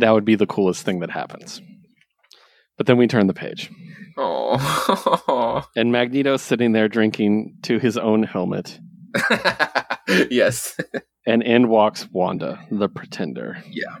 that 0.00 0.10
would 0.12 0.24
be 0.24 0.34
the 0.36 0.46
coolest 0.46 0.84
thing 0.84 1.00
that 1.00 1.10
happens. 1.10 1.60
But 2.76 2.86
then 2.86 2.96
we 2.96 3.06
turn 3.08 3.26
the 3.26 3.34
page, 3.34 3.70
Oh. 4.16 5.64
and 5.76 5.90
Magneto's 5.92 6.42
sitting 6.42 6.72
there 6.72 6.88
drinking 6.88 7.56
to 7.62 7.78
his 7.78 7.96
own 7.98 8.22
helmet, 8.22 8.78
yes. 10.30 10.76
and 11.26 11.42
in 11.42 11.68
walks 11.68 12.08
Wanda, 12.12 12.58
the 12.70 12.88
pretender. 12.88 13.62
Yeah. 13.70 13.96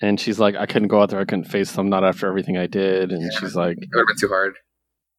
And 0.00 0.18
she's 0.18 0.40
like, 0.40 0.56
I 0.56 0.66
couldn't 0.66 0.88
go 0.88 1.00
out 1.00 1.10
there, 1.10 1.20
I 1.20 1.24
couldn't 1.24 1.44
face 1.44 1.72
them, 1.72 1.88
not 1.88 2.04
after 2.04 2.26
everything 2.26 2.56
I 2.58 2.66
did. 2.66 3.12
And 3.12 3.22
Yeah. 3.22 3.38
she's 3.38 3.54
like, 3.54 3.76
It 3.80 3.88
would 3.94 4.00
have 4.00 4.06
been 4.08 4.16
too 4.18 4.28
hard. 4.28 4.54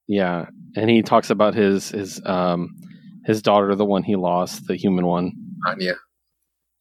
Yeah. 0.07 0.47
And 0.75 0.89
he 0.89 1.01
talks 1.01 1.29
about 1.29 1.53
his 1.55 1.89
his 1.89 2.21
um 2.25 2.69
his 3.25 3.41
daughter, 3.41 3.73
the 3.75 3.85
one 3.85 4.03
he 4.03 4.15
lost, 4.17 4.67
the 4.67 4.75
human 4.75 5.05
one. 5.05 5.31
Anya. 5.65 5.95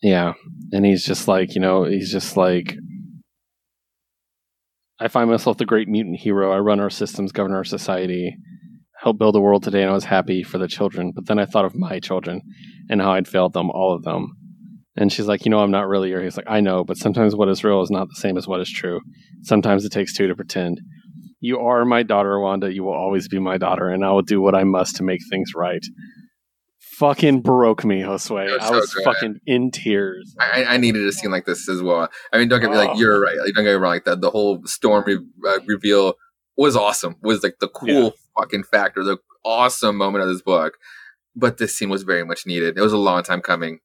Yeah. 0.02 0.32
And 0.72 0.84
he's 0.84 1.04
just 1.04 1.28
like, 1.28 1.54
you 1.54 1.60
know, 1.60 1.84
he's 1.84 2.10
just 2.10 2.36
like 2.36 2.76
I 5.02 5.08
find 5.08 5.28
myself 5.28 5.58
the 5.58 5.64
great 5.64 5.88
mutant 5.88 6.20
hero. 6.20 6.52
I 6.52 6.58
run 6.58 6.78
our 6.78 6.90
systems, 6.90 7.32
govern 7.32 7.52
our 7.54 7.64
society, 7.64 8.36
help 9.02 9.18
build 9.18 9.34
the 9.34 9.40
world 9.40 9.64
today, 9.64 9.82
and 9.82 9.90
I 9.90 9.94
was 9.94 10.04
happy 10.04 10.44
for 10.44 10.58
the 10.58 10.68
children. 10.68 11.10
But 11.12 11.26
then 11.26 11.40
I 11.40 11.44
thought 11.44 11.64
of 11.64 11.74
my 11.74 11.98
children 11.98 12.40
and 12.88 13.00
how 13.00 13.12
I'd 13.12 13.26
failed 13.26 13.52
them, 13.52 13.68
all 13.70 13.92
of 13.94 14.04
them. 14.04 14.36
And 14.96 15.12
she's 15.12 15.26
like, 15.26 15.44
you 15.44 15.50
know, 15.50 15.58
I'm 15.58 15.72
not 15.72 15.88
really 15.88 16.10
here. 16.10 16.22
He's 16.22 16.36
like, 16.36 16.48
I 16.48 16.60
know, 16.60 16.84
but 16.84 16.98
sometimes 16.98 17.34
what 17.34 17.48
is 17.48 17.64
real 17.64 17.82
is 17.82 17.90
not 17.90 18.08
the 18.08 18.20
same 18.20 18.36
as 18.36 18.46
what 18.46 18.60
is 18.60 18.70
true. 18.70 19.00
Sometimes 19.42 19.84
it 19.84 19.90
takes 19.90 20.14
two 20.14 20.28
to 20.28 20.36
pretend. 20.36 20.80
You 21.40 21.58
are 21.58 21.84
my 21.84 22.04
daughter, 22.04 22.38
Wanda. 22.38 22.72
You 22.72 22.84
will 22.84 22.94
always 22.94 23.26
be 23.26 23.40
my 23.40 23.58
daughter, 23.58 23.88
and 23.88 24.04
I 24.04 24.12
will 24.12 24.22
do 24.22 24.40
what 24.40 24.54
I 24.54 24.62
must 24.62 24.96
to 24.96 25.02
make 25.02 25.20
things 25.28 25.50
right. 25.56 25.84
Fucking 26.98 27.40
broke 27.40 27.84
me, 27.84 28.00
Josue. 28.02 28.52
Was 28.52 28.62
I 28.62 28.68
so 28.68 28.74
was 28.74 28.92
fucking 29.04 29.40
in 29.46 29.70
tears. 29.70 30.34
I, 30.38 30.64
I 30.64 30.76
needed 30.76 31.06
a 31.06 31.12
scene 31.12 31.30
like 31.30 31.46
this 31.46 31.68
as 31.68 31.82
well. 31.82 32.08
I 32.32 32.38
mean, 32.38 32.48
don't 32.48 32.60
get 32.60 32.70
me 32.70 32.76
like 32.76 32.90
Oh. 32.90 32.98
you're 32.98 33.20
right. 33.20 33.36
Like, 33.38 33.54
don't 33.54 33.64
get 33.64 33.70
me 33.70 33.76
wrong. 33.76 33.92
Like 33.92 34.04
the 34.04 34.16
the 34.16 34.30
whole 34.30 34.60
storm 34.66 35.04
re- 35.06 35.18
uh, 35.48 35.58
reveal 35.66 36.14
was 36.56 36.76
awesome. 36.76 37.16
Was 37.22 37.42
like 37.42 37.56
the 37.60 37.68
cool 37.68 37.88
Yeah. 37.88 38.10
fucking 38.38 38.64
factor, 38.64 39.02
the 39.02 39.18
awesome 39.44 39.96
moment 39.96 40.22
of 40.22 40.28
this 40.28 40.42
book. 40.42 40.74
But 41.34 41.56
this 41.58 41.76
scene 41.76 41.88
was 41.88 42.02
very 42.02 42.24
much 42.24 42.46
needed. 42.46 42.76
It 42.76 42.82
was 42.82 42.92
a 42.92 42.98
long 42.98 43.22
time 43.22 43.40
coming. 43.40 43.78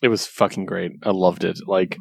It 0.00 0.08
was 0.08 0.26
fucking 0.26 0.66
great. 0.66 0.92
I 1.02 1.10
loved 1.10 1.42
it. 1.42 1.58
Like, 1.66 1.96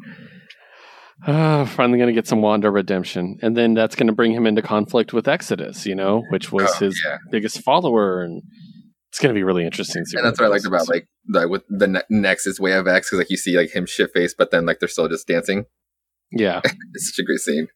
uh, 1.25 1.66
finally 1.66 1.98
going 1.98 2.08
to 2.09 2.14
get 2.14 2.27
some 2.27 2.42
Wanda 2.42 2.69
redemption, 2.69 3.38
and 3.42 3.56
then 3.56 3.74
that's 3.74 3.95
going 3.95 4.08
to 4.08 4.14
bring 4.14 4.34
him 4.34 4.45
into 4.45 4.61
conflict 4.61 5.14
with 5.14 5.27
Exodus, 5.27 5.85
you 5.85 5.95
know, 5.95 6.24
which 6.30 6.51
was 6.51 6.69
Oh, 6.75 6.85
his 6.85 7.01
yeah. 7.06 7.17
biggest 7.32 7.61
follower, 7.61 8.22
and 8.22 8.43
it's 9.16 9.22
going 9.22 9.34
to 9.34 9.40
be 9.40 9.44
really 9.44 9.64
interesting. 9.66 10.03
to 10.11 10.18
And 10.18 10.26
that's 10.26 10.38
what 10.42 10.48
I 10.48 10.50
liked 10.50 10.66
about 10.66 10.90
like 10.90 11.08
the 11.26 11.48
with 11.48 11.64
the 11.69 11.88
ne- 11.88 12.02
Nexus 12.10 12.60
Way 12.60 12.74
of 12.74 12.85
X 12.85 13.08
because 13.10 13.19
like 13.19 13.30
you 13.30 13.38
see 13.38 13.56
like 13.56 13.74
him 13.74 13.85
shit 13.85 14.11
face, 14.14 14.35
but 14.38 14.52
then 14.52 14.66
like 14.66 14.80
they're 14.80 14.90
still 14.90 15.08
just 15.08 15.26
dancing. 15.26 15.64
yeah, 16.32 16.60
It's 16.94 17.08
such 17.16 17.19
a 17.19 17.24
great 17.24 17.40
scene. 17.40 17.68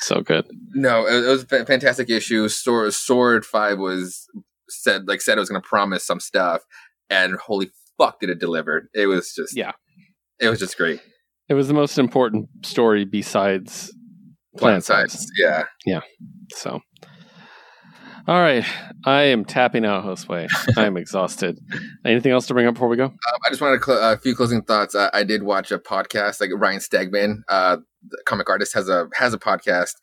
so 0.00 0.20
good. 0.20 0.46
No, 0.74 1.06
it, 1.06 1.24
it 1.24 1.28
was 1.28 1.44
a 1.44 1.64
fantastic 1.64 2.10
issue. 2.10 2.48
Sword, 2.48 2.92
Sword 2.92 3.44
Five 3.46 3.78
was 3.78 4.26
said 4.68 5.06
like 5.06 5.20
said 5.20 5.36
it 5.38 5.40
was 5.40 5.48
going 5.48 5.62
to 5.62 5.68
promise 5.68 6.04
some 6.04 6.18
stuff, 6.18 6.62
and 7.08 7.36
holy 7.36 7.70
fuck, 7.96 8.18
did 8.18 8.28
it 8.30 8.40
deliver! 8.40 8.90
It 8.92 9.06
was 9.06 9.32
just 9.32 9.56
Yeah. 9.56 9.72
it 10.40 10.48
was 10.48 10.58
just 10.58 10.76
great. 10.76 11.00
It 11.48 11.54
was 11.54 11.68
the 11.68 11.74
most 11.74 11.98
important 11.98 12.48
story 12.64 13.04
besides 13.04 13.94
Plant 14.58 14.82
Size. 14.82 15.12
Size, 15.12 15.26
yeah. 15.86 16.00
So, 16.54 16.80
all 18.30 18.40
right, 18.40 18.64
I 19.04 19.22
am 19.24 19.44
tapping 19.44 19.84
out, 19.84 20.04
Josue. 20.04 20.48
I 20.78 20.86
am 20.86 20.96
exhausted. 20.96 21.58
Anything 22.04 22.30
else 22.30 22.46
to 22.46 22.54
bring 22.54 22.66
up 22.66 22.74
before 22.74 22.88
we 22.88 22.96
go? 22.96 23.06
Um, 23.06 23.18
I 23.44 23.50
just 23.50 23.60
wanted 23.60 23.78
to 23.78 23.84
cl- 23.84 24.12
a 24.12 24.16
few 24.16 24.36
closing 24.36 24.62
thoughts. 24.62 24.94
Uh, 24.94 25.10
I 25.12 25.24
did 25.24 25.42
watch 25.42 25.72
a 25.72 25.78
podcast, 25.80 26.40
like 26.40 26.50
Ryan 26.54 26.78
Stegman, 26.78 27.40
uh, 27.48 27.78
the 28.08 28.18
comic 28.26 28.48
artist, 28.48 28.72
has 28.74 28.88
a 28.88 29.08
has 29.16 29.34
a 29.34 29.38
podcast. 29.38 29.94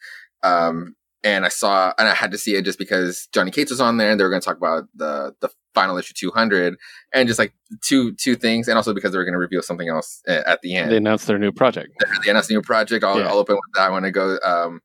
Um, 0.44 0.96
and 1.24 1.46
I 1.46 1.50
saw, 1.50 1.94
and 1.98 2.08
I 2.08 2.14
had 2.14 2.32
to 2.32 2.38
see 2.38 2.56
it 2.56 2.64
just 2.66 2.78
because 2.78 3.28
Donny 3.32 3.50
Cates 3.50 3.72
was 3.72 3.82
on 3.82 3.96
there, 3.98 4.12
and 4.12 4.20
they 4.20 4.24
were 4.24 4.30
going 4.30 4.42
to 4.42 4.46
talk 4.46 4.58
about 4.58 4.84
the 4.94 5.34
the 5.40 5.50
final 5.74 5.96
issue 5.98 6.14
200 6.18 6.76
and 7.14 7.28
just 7.28 7.38
like 7.38 7.54
two 7.84 8.12
two 8.16 8.34
things 8.36 8.68
and 8.68 8.78
also 8.78 8.96
because 8.96 9.12
they 9.12 9.18
were 9.20 9.24
going 9.24 9.34
to 9.34 9.38
reveal 9.38 9.62
something 9.62 9.90
else 9.90 10.24
uh, 10.28 10.42
at 10.48 10.60
the 10.64 10.74
end 10.76 10.92
They 10.92 10.98
announced 10.98 11.28
their 11.28 11.38
new 11.38 11.52
project. 11.52 11.92
they 12.26 12.32
announced 12.32 12.50
a 12.50 12.54
new 12.54 12.64
project 12.64 13.04
i'll, 13.04 13.20
Yeah. 13.20 13.28
I'll 13.28 13.38
open 13.38 13.54
with 13.58 13.76
that 13.76 13.92
one 13.92 14.02
to 14.02 14.10
go 14.10 14.40
um 14.44 14.82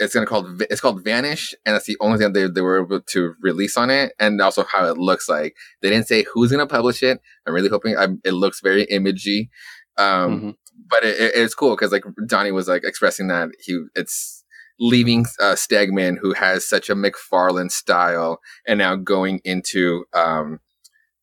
it's 0.00 0.14
gonna 0.14 0.26
called 0.26 0.62
it's 0.70 0.80
called 0.80 1.02
vanish 1.04 1.54
and 1.66 1.74
that's 1.74 1.86
the 1.86 1.96
only 2.00 2.18
thing 2.18 2.32
they, 2.32 2.46
they 2.48 2.60
were 2.60 2.82
able 2.84 3.00
to 3.00 3.34
release 3.42 3.76
on 3.76 3.90
it 3.90 4.12
and 4.18 4.40
also 4.40 4.64
how 4.64 4.84
it 4.86 4.96
looks 4.98 5.28
like 5.28 5.56
they 5.82 5.90
didn't 5.90 6.06
say 6.06 6.24
who's 6.32 6.50
gonna 6.50 6.66
publish 6.66 7.02
it 7.02 7.20
i'm 7.46 7.54
really 7.54 7.68
hoping 7.68 7.96
i 7.96 8.06
it 8.24 8.32
looks 8.32 8.60
very 8.60 8.86
imagey 8.86 9.48
um 9.96 10.40
Mhm. 10.40 10.54
but 10.88 11.04
it, 11.04 11.18
it- 11.20 11.32
it's 11.34 11.54
cool 11.54 11.70
because 11.76 11.92
like 11.92 12.04
Donny 12.26 12.52
was 12.52 12.68
like 12.68 12.84
expressing 12.84 13.28
that 13.28 13.48
he 13.60 13.78
it's 13.94 14.44
leaving 14.80 15.26
uh, 15.40 15.54
Stegman 15.54 16.18
who 16.20 16.32
has 16.34 16.68
such 16.68 16.88
a 16.88 16.94
McFarlane 16.94 17.70
style 17.70 18.38
and 18.66 18.78
now 18.78 18.94
going 18.94 19.40
into 19.44 20.04
um 20.14 20.60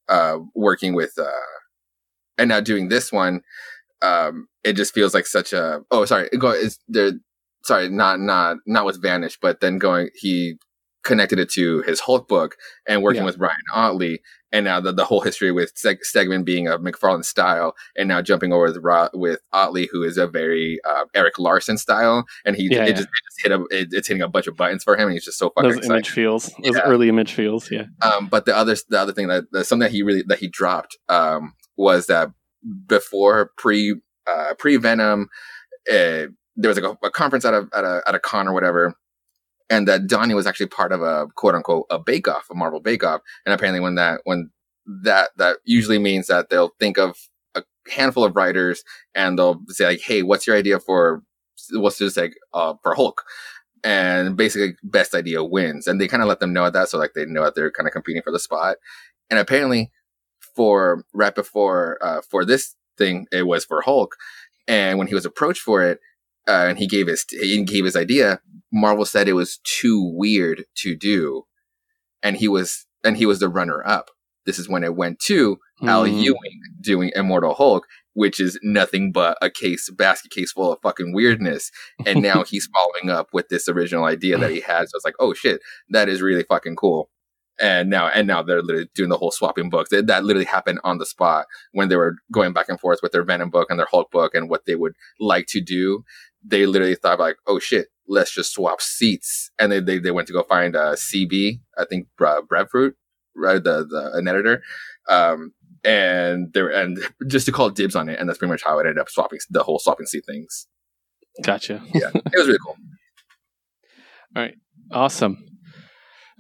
uh 0.09 0.37
working 0.53 0.93
with 0.93 1.13
uh 1.17 1.29
and 2.37 2.49
now 2.49 2.59
doing 2.59 2.89
this 2.89 3.11
one 3.13 3.41
um 4.01 4.47
it 4.63 4.73
just 4.73 4.93
feels 4.93 5.13
like 5.13 5.25
such 5.25 5.53
a 5.53 5.79
oh 5.91 6.03
sorry 6.05 6.27
go 6.37 6.51
is 6.51 6.79
there 6.89 7.13
sorry 7.65 7.89
not 7.89 8.19
not 8.19 8.57
not 8.65 8.85
with 8.85 9.01
Vanish 9.01 9.37
but 9.41 9.59
then 9.61 9.77
going 9.77 10.09
he 10.15 10.55
connected 11.03 11.37
it 11.37 11.49
to 11.51 11.81
his 11.83 11.99
Hulk 11.99 12.27
book 12.27 12.55
and 12.87 13.03
working 13.03 13.21
Yeah. 13.21 13.25
with 13.25 13.37
Ryan 13.37 13.57
Ottley 13.73 14.21
and 14.51 14.63
now 14.65 14.79
the, 14.79 14.91
the 14.91 15.05
whole 15.05 15.21
history 15.21 15.51
with 15.51 15.71
Steg- 15.75 15.99
Stegman 16.03 16.43
being 16.45 16.67
a 16.67 16.79
McFarlane 16.79 17.23
style 17.25 17.75
and 17.95 18.07
now 18.07 18.21
jumping 18.23 18.51
over 18.53 18.65
with 18.65 18.77
Ro- 18.81 19.09
with 19.13 19.39
Ottley, 19.53 19.87
who 19.91 20.01
is 20.01 20.17
a 20.17 20.25
very 20.27 20.79
uh, 20.87 21.03
Erik 21.13 21.37
Larsen 21.37 21.77
style, 21.77 22.25
and 22.45 22.55
he 22.55 22.69
Yeah, 22.71 22.83
it 22.85 22.87
yeah. 22.87 22.93
just, 22.93 23.03
it 23.03 23.09
just 23.27 23.43
hit 23.43 23.51
a 23.51 23.63
it, 23.69 23.87
it's 23.91 24.07
hitting 24.07 24.23
a 24.23 24.29
bunch 24.29 24.47
of 24.47 24.55
buttons 24.55 24.83
for 24.83 24.95
him, 24.95 25.03
and 25.09 25.11
he's 25.13 25.25
just 25.25 25.37
so 25.37 25.49
fucking 25.49 25.69
Those 25.71 25.77
excited. 25.79 25.93
image 25.95 26.09
feels, 26.09 26.51
those 26.63 26.77
early 26.79 27.09
image 27.09 27.33
feels. 27.33 27.69
Yeah. 27.69 27.83
Um, 28.01 28.27
but 28.27 28.45
the 28.45 28.55
other 28.55 28.75
the 28.89 28.99
other 28.99 29.11
thing 29.11 29.27
that, 29.27 29.43
that 29.51 29.65
something 29.65 29.85
that 29.87 29.91
he 29.91 30.01
really 30.03 30.23
that 30.27 30.39
he 30.39 30.47
dropped 30.47 30.97
um, 31.09 31.53
was 31.75 32.07
that 32.07 32.29
before 32.87 33.51
pre 33.57 33.95
uh, 34.25 34.53
pre 34.57 34.77
Venom, 34.77 35.27
uh, 35.91 36.27
there 36.55 36.69
was 36.69 36.79
like 36.79 36.91
a, 37.01 37.05
a 37.07 37.11
conference 37.11 37.45
at 37.45 37.53
a 37.53 37.67
at 37.73 37.83
a 37.83 38.01
at 38.07 38.15
a 38.15 38.19
con 38.19 38.47
or 38.47 38.53
whatever. 38.53 38.95
And 39.69 39.87
that 39.87 40.05
Donny 40.07 40.35
was 40.35 40.45
actually 40.45 40.67
part 40.67 40.91
of 40.91 41.01
a 41.01 41.27
quote 41.35 41.55
unquote 41.55 41.85
a 41.89 41.97
bake 41.97 42.27
off, 42.27 42.47
a 42.51 42.55
Marvel 42.55 42.79
bake 42.79 43.03
off. 43.03 43.21
And 43.45 43.53
apparently 43.53 43.79
when 43.79 43.95
that 43.95 44.21
when 44.23 44.51
that 45.03 45.31
that 45.37 45.57
usually 45.65 45.99
means 45.99 46.27
that 46.27 46.49
they'll 46.49 46.73
think 46.79 46.97
of 46.97 47.17
a 47.55 47.63
handful 47.89 48.23
of 48.23 48.35
writers 48.35 48.83
and 49.15 49.37
they'll 49.37 49.61
say 49.69 49.85
like, 49.85 50.01
"Hey, 50.01 50.21
what's 50.21 50.45
your 50.45 50.55
idea 50.55 50.79
for 50.79 51.23
what's 51.71 51.97
just 51.97 52.17
like 52.17 52.35
uh, 52.53 52.75
for 52.83 52.95
Hulk?" 52.95 53.23
And 53.83 54.35
basically, 54.35 54.75
best 54.83 55.13
idea 55.15 55.43
wins. 55.43 55.87
And 55.87 56.01
they 56.01 56.07
kind 56.07 56.23
of 56.23 56.29
let 56.29 56.39
them 56.39 56.53
know 56.53 56.69
that, 56.69 56.89
so 56.89 56.97
like 56.97 57.13
they 57.13 57.25
know 57.25 57.43
that 57.43 57.55
they're 57.55 57.71
kind 57.71 57.87
of 57.87 57.93
competing 57.93 58.21
for 58.23 58.31
the 58.31 58.39
spot. 58.39 58.77
And 59.29 59.39
apparently, 59.39 59.91
for 60.55 61.05
right 61.13 61.33
before 61.33 61.97
uh, 62.01 62.21
for 62.29 62.45
this 62.45 62.75
thing, 62.97 63.27
it 63.31 63.43
was 63.43 63.65
for 63.65 63.81
Hulk. 63.81 64.15
And 64.67 64.97
when 64.97 65.07
he 65.07 65.15
was 65.15 65.25
approached 65.25 65.61
for 65.61 65.83
it, 65.83 65.99
uh, 66.47 66.65
and 66.69 66.77
he 66.77 66.87
gave 66.87 67.07
his 67.07 67.25
he 67.29 67.63
gave 67.63 67.85
his 67.85 67.95
idea, 67.95 68.39
Marvel 68.71 69.05
said 69.05 69.27
it 69.27 69.33
was 69.33 69.59
too 69.63 70.01
weird 70.15 70.65
to 70.77 70.95
do, 70.95 71.43
and 72.21 72.37
he 72.37 72.47
was 72.47 72.85
and 73.03 73.17
he 73.17 73.25
was 73.25 73.39
the 73.39 73.49
runner 73.49 73.85
up. 73.85 74.11
This 74.45 74.59
is 74.59 74.69
when 74.69 74.83
it 74.83 74.95
went 74.95 75.19
to 75.21 75.57
Al 75.83 76.03
Mm. 76.05 76.23
Ewing 76.23 76.61
doing 76.81 77.11
Immortal 77.15 77.55
Hulk, 77.55 77.85
which 78.13 78.39
is 78.39 78.59
nothing 78.63 79.11
but 79.11 79.37
a 79.41 79.49
case 79.49 79.89
basket 79.89 80.31
case 80.31 80.51
full 80.51 80.71
of 80.71 80.79
fucking 80.81 81.13
weirdness. 81.13 81.71
And 82.05 82.21
now 82.23 82.43
he's 82.43 82.67
following 82.67 83.15
up 83.15 83.29
with 83.33 83.49
this 83.49 83.67
original 83.67 84.05
idea 84.05 84.37
that 84.37 84.51
he 84.51 84.61
had. 84.61 84.87
So 84.87 84.95
it's 84.95 85.05
like, 85.05 85.15
oh 85.19 85.33
shit, 85.33 85.61
that 85.89 86.09
is 86.09 86.21
really 86.21 86.43
fucking 86.43 86.75
cool. 86.75 87.09
And 87.61 87.89
now, 87.89 88.07
and 88.07 88.27
now 88.27 88.43
they're 88.43 88.61
literally 88.61 88.89
doing 88.93 89.09
the 89.09 89.17
whole 89.17 89.31
swapping 89.31 89.69
books. 89.69 89.89
That, 89.89 90.07
that 90.07 90.25
literally 90.25 90.45
happened 90.45 90.79
on 90.83 90.97
the 90.97 91.05
spot 91.05 91.45
when 91.71 91.87
they 91.89 91.95
were 91.95 92.15
going 92.31 92.53
back 92.53 92.67
and 92.67 92.79
forth 92.79 92.99
with 93.01 93.11
their 93.11 93.23
Venom 93.23 93.49
book 93.49 93.69
and 93.69 93.79
their 93.79 93.87
Hulk 93.89 94.11
book 94.11 94.35
and 94.35 94.49
what 94.49 94.65
they 94.65 94.75
would 94.75 94.93
like 95.19 95.45
to 95.49 95.61
do. 95.61 96.03
They 96.43 96.65
literally 96.65 96.95
thought 96.95 97.19
like, 97.19 97.37
oh 97.47 97.59
shit, 97.59 97.87
let's 98.07 98.31
just 98.33 98.53
swap 98.53 98.81
seats. 98.81 99.51
And 99.57 99.71
they, 99.71 99.79
they, 99.79 99.99
they 99.99 100.11
went 100.11 100.27
to 100.27 100.33
go 100.33 100.43
find 100.43 100.75
uh, 100.75 100.95
CB, 100.95 101.59
I 101.77 101.85
think 101.85 102.07
Bre- 102.17 102.41
Brevoort, 102.47 102.95
right? 103.35 103.63
The, 103.63 103.85
the, 103.85 104.11
an 104.13 104.27
editor. 104.27 104.61
Um, 105.09 105.53
and 105.85 106.51
there, 106.53 106.69
and 106.69 106.99
just 107.27 107.45
to 107.45 107.51
call 107.51 107.69
dibs 107.69 107.95
on 107.95 108.09
it. 108.09 108.19
And 108.19 108.27
that's 108.27 108.37
pretty 108.37 108.51
much 108.51 108.63
how 108.63 108.79
it 108.79 108.85
ended 108.85 108.99
up 108.99 109.09
swapping 109.09 109.39
the 109.49 109.63
whole 109.63 109.79
swapping 109.79 110.07
seat 110.07 110.25
things. 110.25 110.67
Gotcha. 111.43 111.81
Yeah. 111.93 112.11
It 112.13 112.37
was 112.37 112.47
really 112.47 112.59
cool. 112.65 112.75
All 114.35 114.43
right, 114.43 114.55
awesome. 114.91 115.54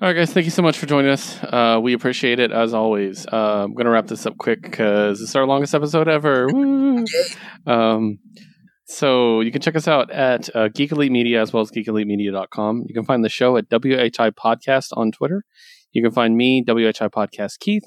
All 0.05 0.11
right, 0.11 0.17
guys, 0.17 0.31
thank 0.31 0.45
you 0.45 0.51
so 0.51 0.61
much 0.61 0.77
for 0.77 0.85
joining 0.85 1.09
us. 1.09 1.35
Uh, 1.41 1.79
we 1.81 1.93
appreciate 1.93 2.39
it 2.39 2.51
as 2.51 2.75
always. 2.75 3.25
Uh, 3.25 3.63
I'm 3.63 3.73
going 3.73 3.85
to 3.85 3.89
wrap 3.89 4.05
this 4.05 4.27
up 4.27 4.37
quick 4.37 4.61
because 4.61 5.19
it's 5.19 5.35
our 5.35 5.47
longest 5.47 5.73
episode 5.73 6.07
ever. 6.07 6.47
Um, 7.65 8.19
so 8.85 9.41
you 9.41 9.51
can 9.51 9.61
check 9.61 9.75
us 9.75 9.87
out 9.87 10.11
at 10.11 10.55
uh, 10.55 10.67
Geek 10.67 10.91
Elite 10.91 11.11
Media 11.11 11.41
as 11.41 11.51
well 11.51 11.61
as 11.61 11.71
geekelitemedia.com. 11.71 12.83
You 12.87 12.93
can 12.93 13.03
find 13.03 13.25
the 13.25 13.29
show 13.29 13.57
at 13.57 13.67
WHI 13.71 14.29
Podcast 14.29 14.89
on 14.93 15.11
Twitter. 15.11 15.43
You 15.91 16.03
can 16.03 16.11
find 16.11 16.37
me, 16.37 16.63
WHI 16.67 17.09
Podcast 17.09 17.57
Keith, 17.59 17.85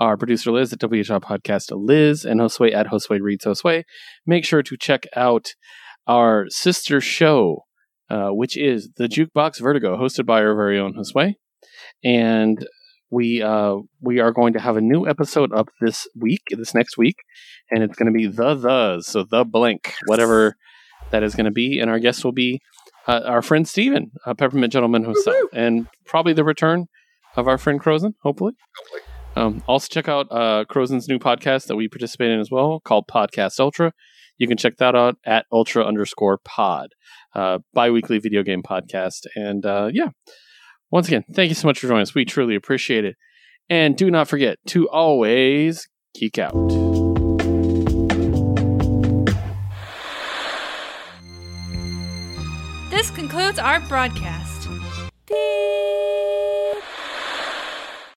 our 0.00 0.16
producer 0.16 0.50
Liz 0.50 0.72
at 0.72 0.80
WHI 0.80 1.20
Podcast 1.20 1.70
Liz, 1.70 2.24
and 2.24 2.40
Josue 2.40 2.74
at 2.74 2.88
Josue 2.88 3.20
Reads 3.20 3.44
Josue. 3.44 3.84
Make 4.26 4.44
sure 4.44 4.64
to 4.64 4.76
check 4.76 5.06
out 5.14 5.54
our 6.08 6.46
sister 6.48 7.00
show, 7.00 7.66
uh, 8.10 8.30
which 8.30 8.56
is 8.56 8.90
the 8.96 9.06
Jukebox 9.06 9.60
Vertigo, 9.60 9.96
hosted 9.96 10.26
by 10.26 10.42
our 10.42 10.56
very 10.56 10.80
own 10.80 10.94
Josue. 10.94 11.36
And 12.04 12.66
we 13.10 13.42
uh, 13.42 13.76
we 14.00 14.20
are 14.20 14.32
going 14.32 14.54
to 14.54 14.60
have 14.60 14.76
a 14.76 14.80
new 14.80 15.06
episode 15.06 15.52
up 15.52 15.68
this 15.80 16.06
week, 16.16 16.42
this 16.50 16.74
next 16.74 16.96
week, 16.96 17.16
and 17.70 17.82
it's 17.82 17.96
going 17.96 18.12
to 18.12 18.16
be 18.16 18.26
the 18.26 18.54
the 18.54 19.02
so 19.02 19.24
the 19.30 19.44
blank 19.44 19.94
whatever 20.06 20.56
that 21.10 21.22
is 21.22 21.34
going 21.34 21.44
to 21.44 21.52
be, 21.52 21.78
and 21.78 21.90
our 21.90 21.98
guest 21.98 22.24
will 22.24 22.32
be 22.32 22.60
uh, 23.06 23.20
our 23.24 23.42
friend 23.42 23.68
Steven, 23.68 24.10
a 24.26 24.34
peppermint 24.34 24.72
gentleman 24.72 25.04
himself, 25.04 25.36
and 25.52 25.86
probably 26.06 26.32
the 26.32 26.44
return 26.44 26.86
of 27.36 27.48
our 27.48 27.58
friend 27.58 27.80
Crozen, 27.80 28.14
hopefully. 28.22 28.52
Hopefully. 28.76 29.02
Um, 29.34 29.62
also 29.66 29.88
check 29.90 30.08
out 30.08 30.26
uh, 30.30 30.64
Crozen's 30.68 31.08
new 31.08 31.18
podcast 31.18 31.66
that 31.66 31.76
we 31.76 31.88
participate 31.88 32.30
in 32.30 32.40
as 32.40 32.50
well, 32.50 32.80
called 32.80 33.06
Podcast 33.08 33.58
Ultra. 33.60 33.92
You 34.38 34.46
can 34.46 34.56
check 34.56 34.76
that 34.78 34.94
out 34.94 35.16
at 35.24 35.46
ultra 35.52 35.84
underscore 35.84 36.38
pod, 36.44 36.90
uh, 37.34 37.58
bi-weekly 37.72 38.18
video 38.18 38.42
game 38.42 38.62
podcast. 38.62 39.26
And 39.34 39.64
uh, 39.64 39.90
yeah, 39.92 40.08
once 40.92 41.08
again, 41.08 41.24
thank 41.32 41.48
you 41.48 41.54
so 41.54 41.66
much 41.66 41.78
for 41.78 41.88
joining 41.88 42.02
us. 42.02 42.14
We 42.14 42.26
truly 42.26 42.54
appreciate 42.54 43.06
it. 43.06 43.16
And 43.70 43.96
do 43.96 44.10
not 44.10 44.28
forget 44.28 44.58
to 44.66 44.88
always 44.90 45.88
geek 46.14 46.38
out. 46.38 46.52
This 52.90 53.10
concludes 53.10 53.58
our 53.58 53.80
broadcast. 53.80 54.68
Beep. 55.26 55.38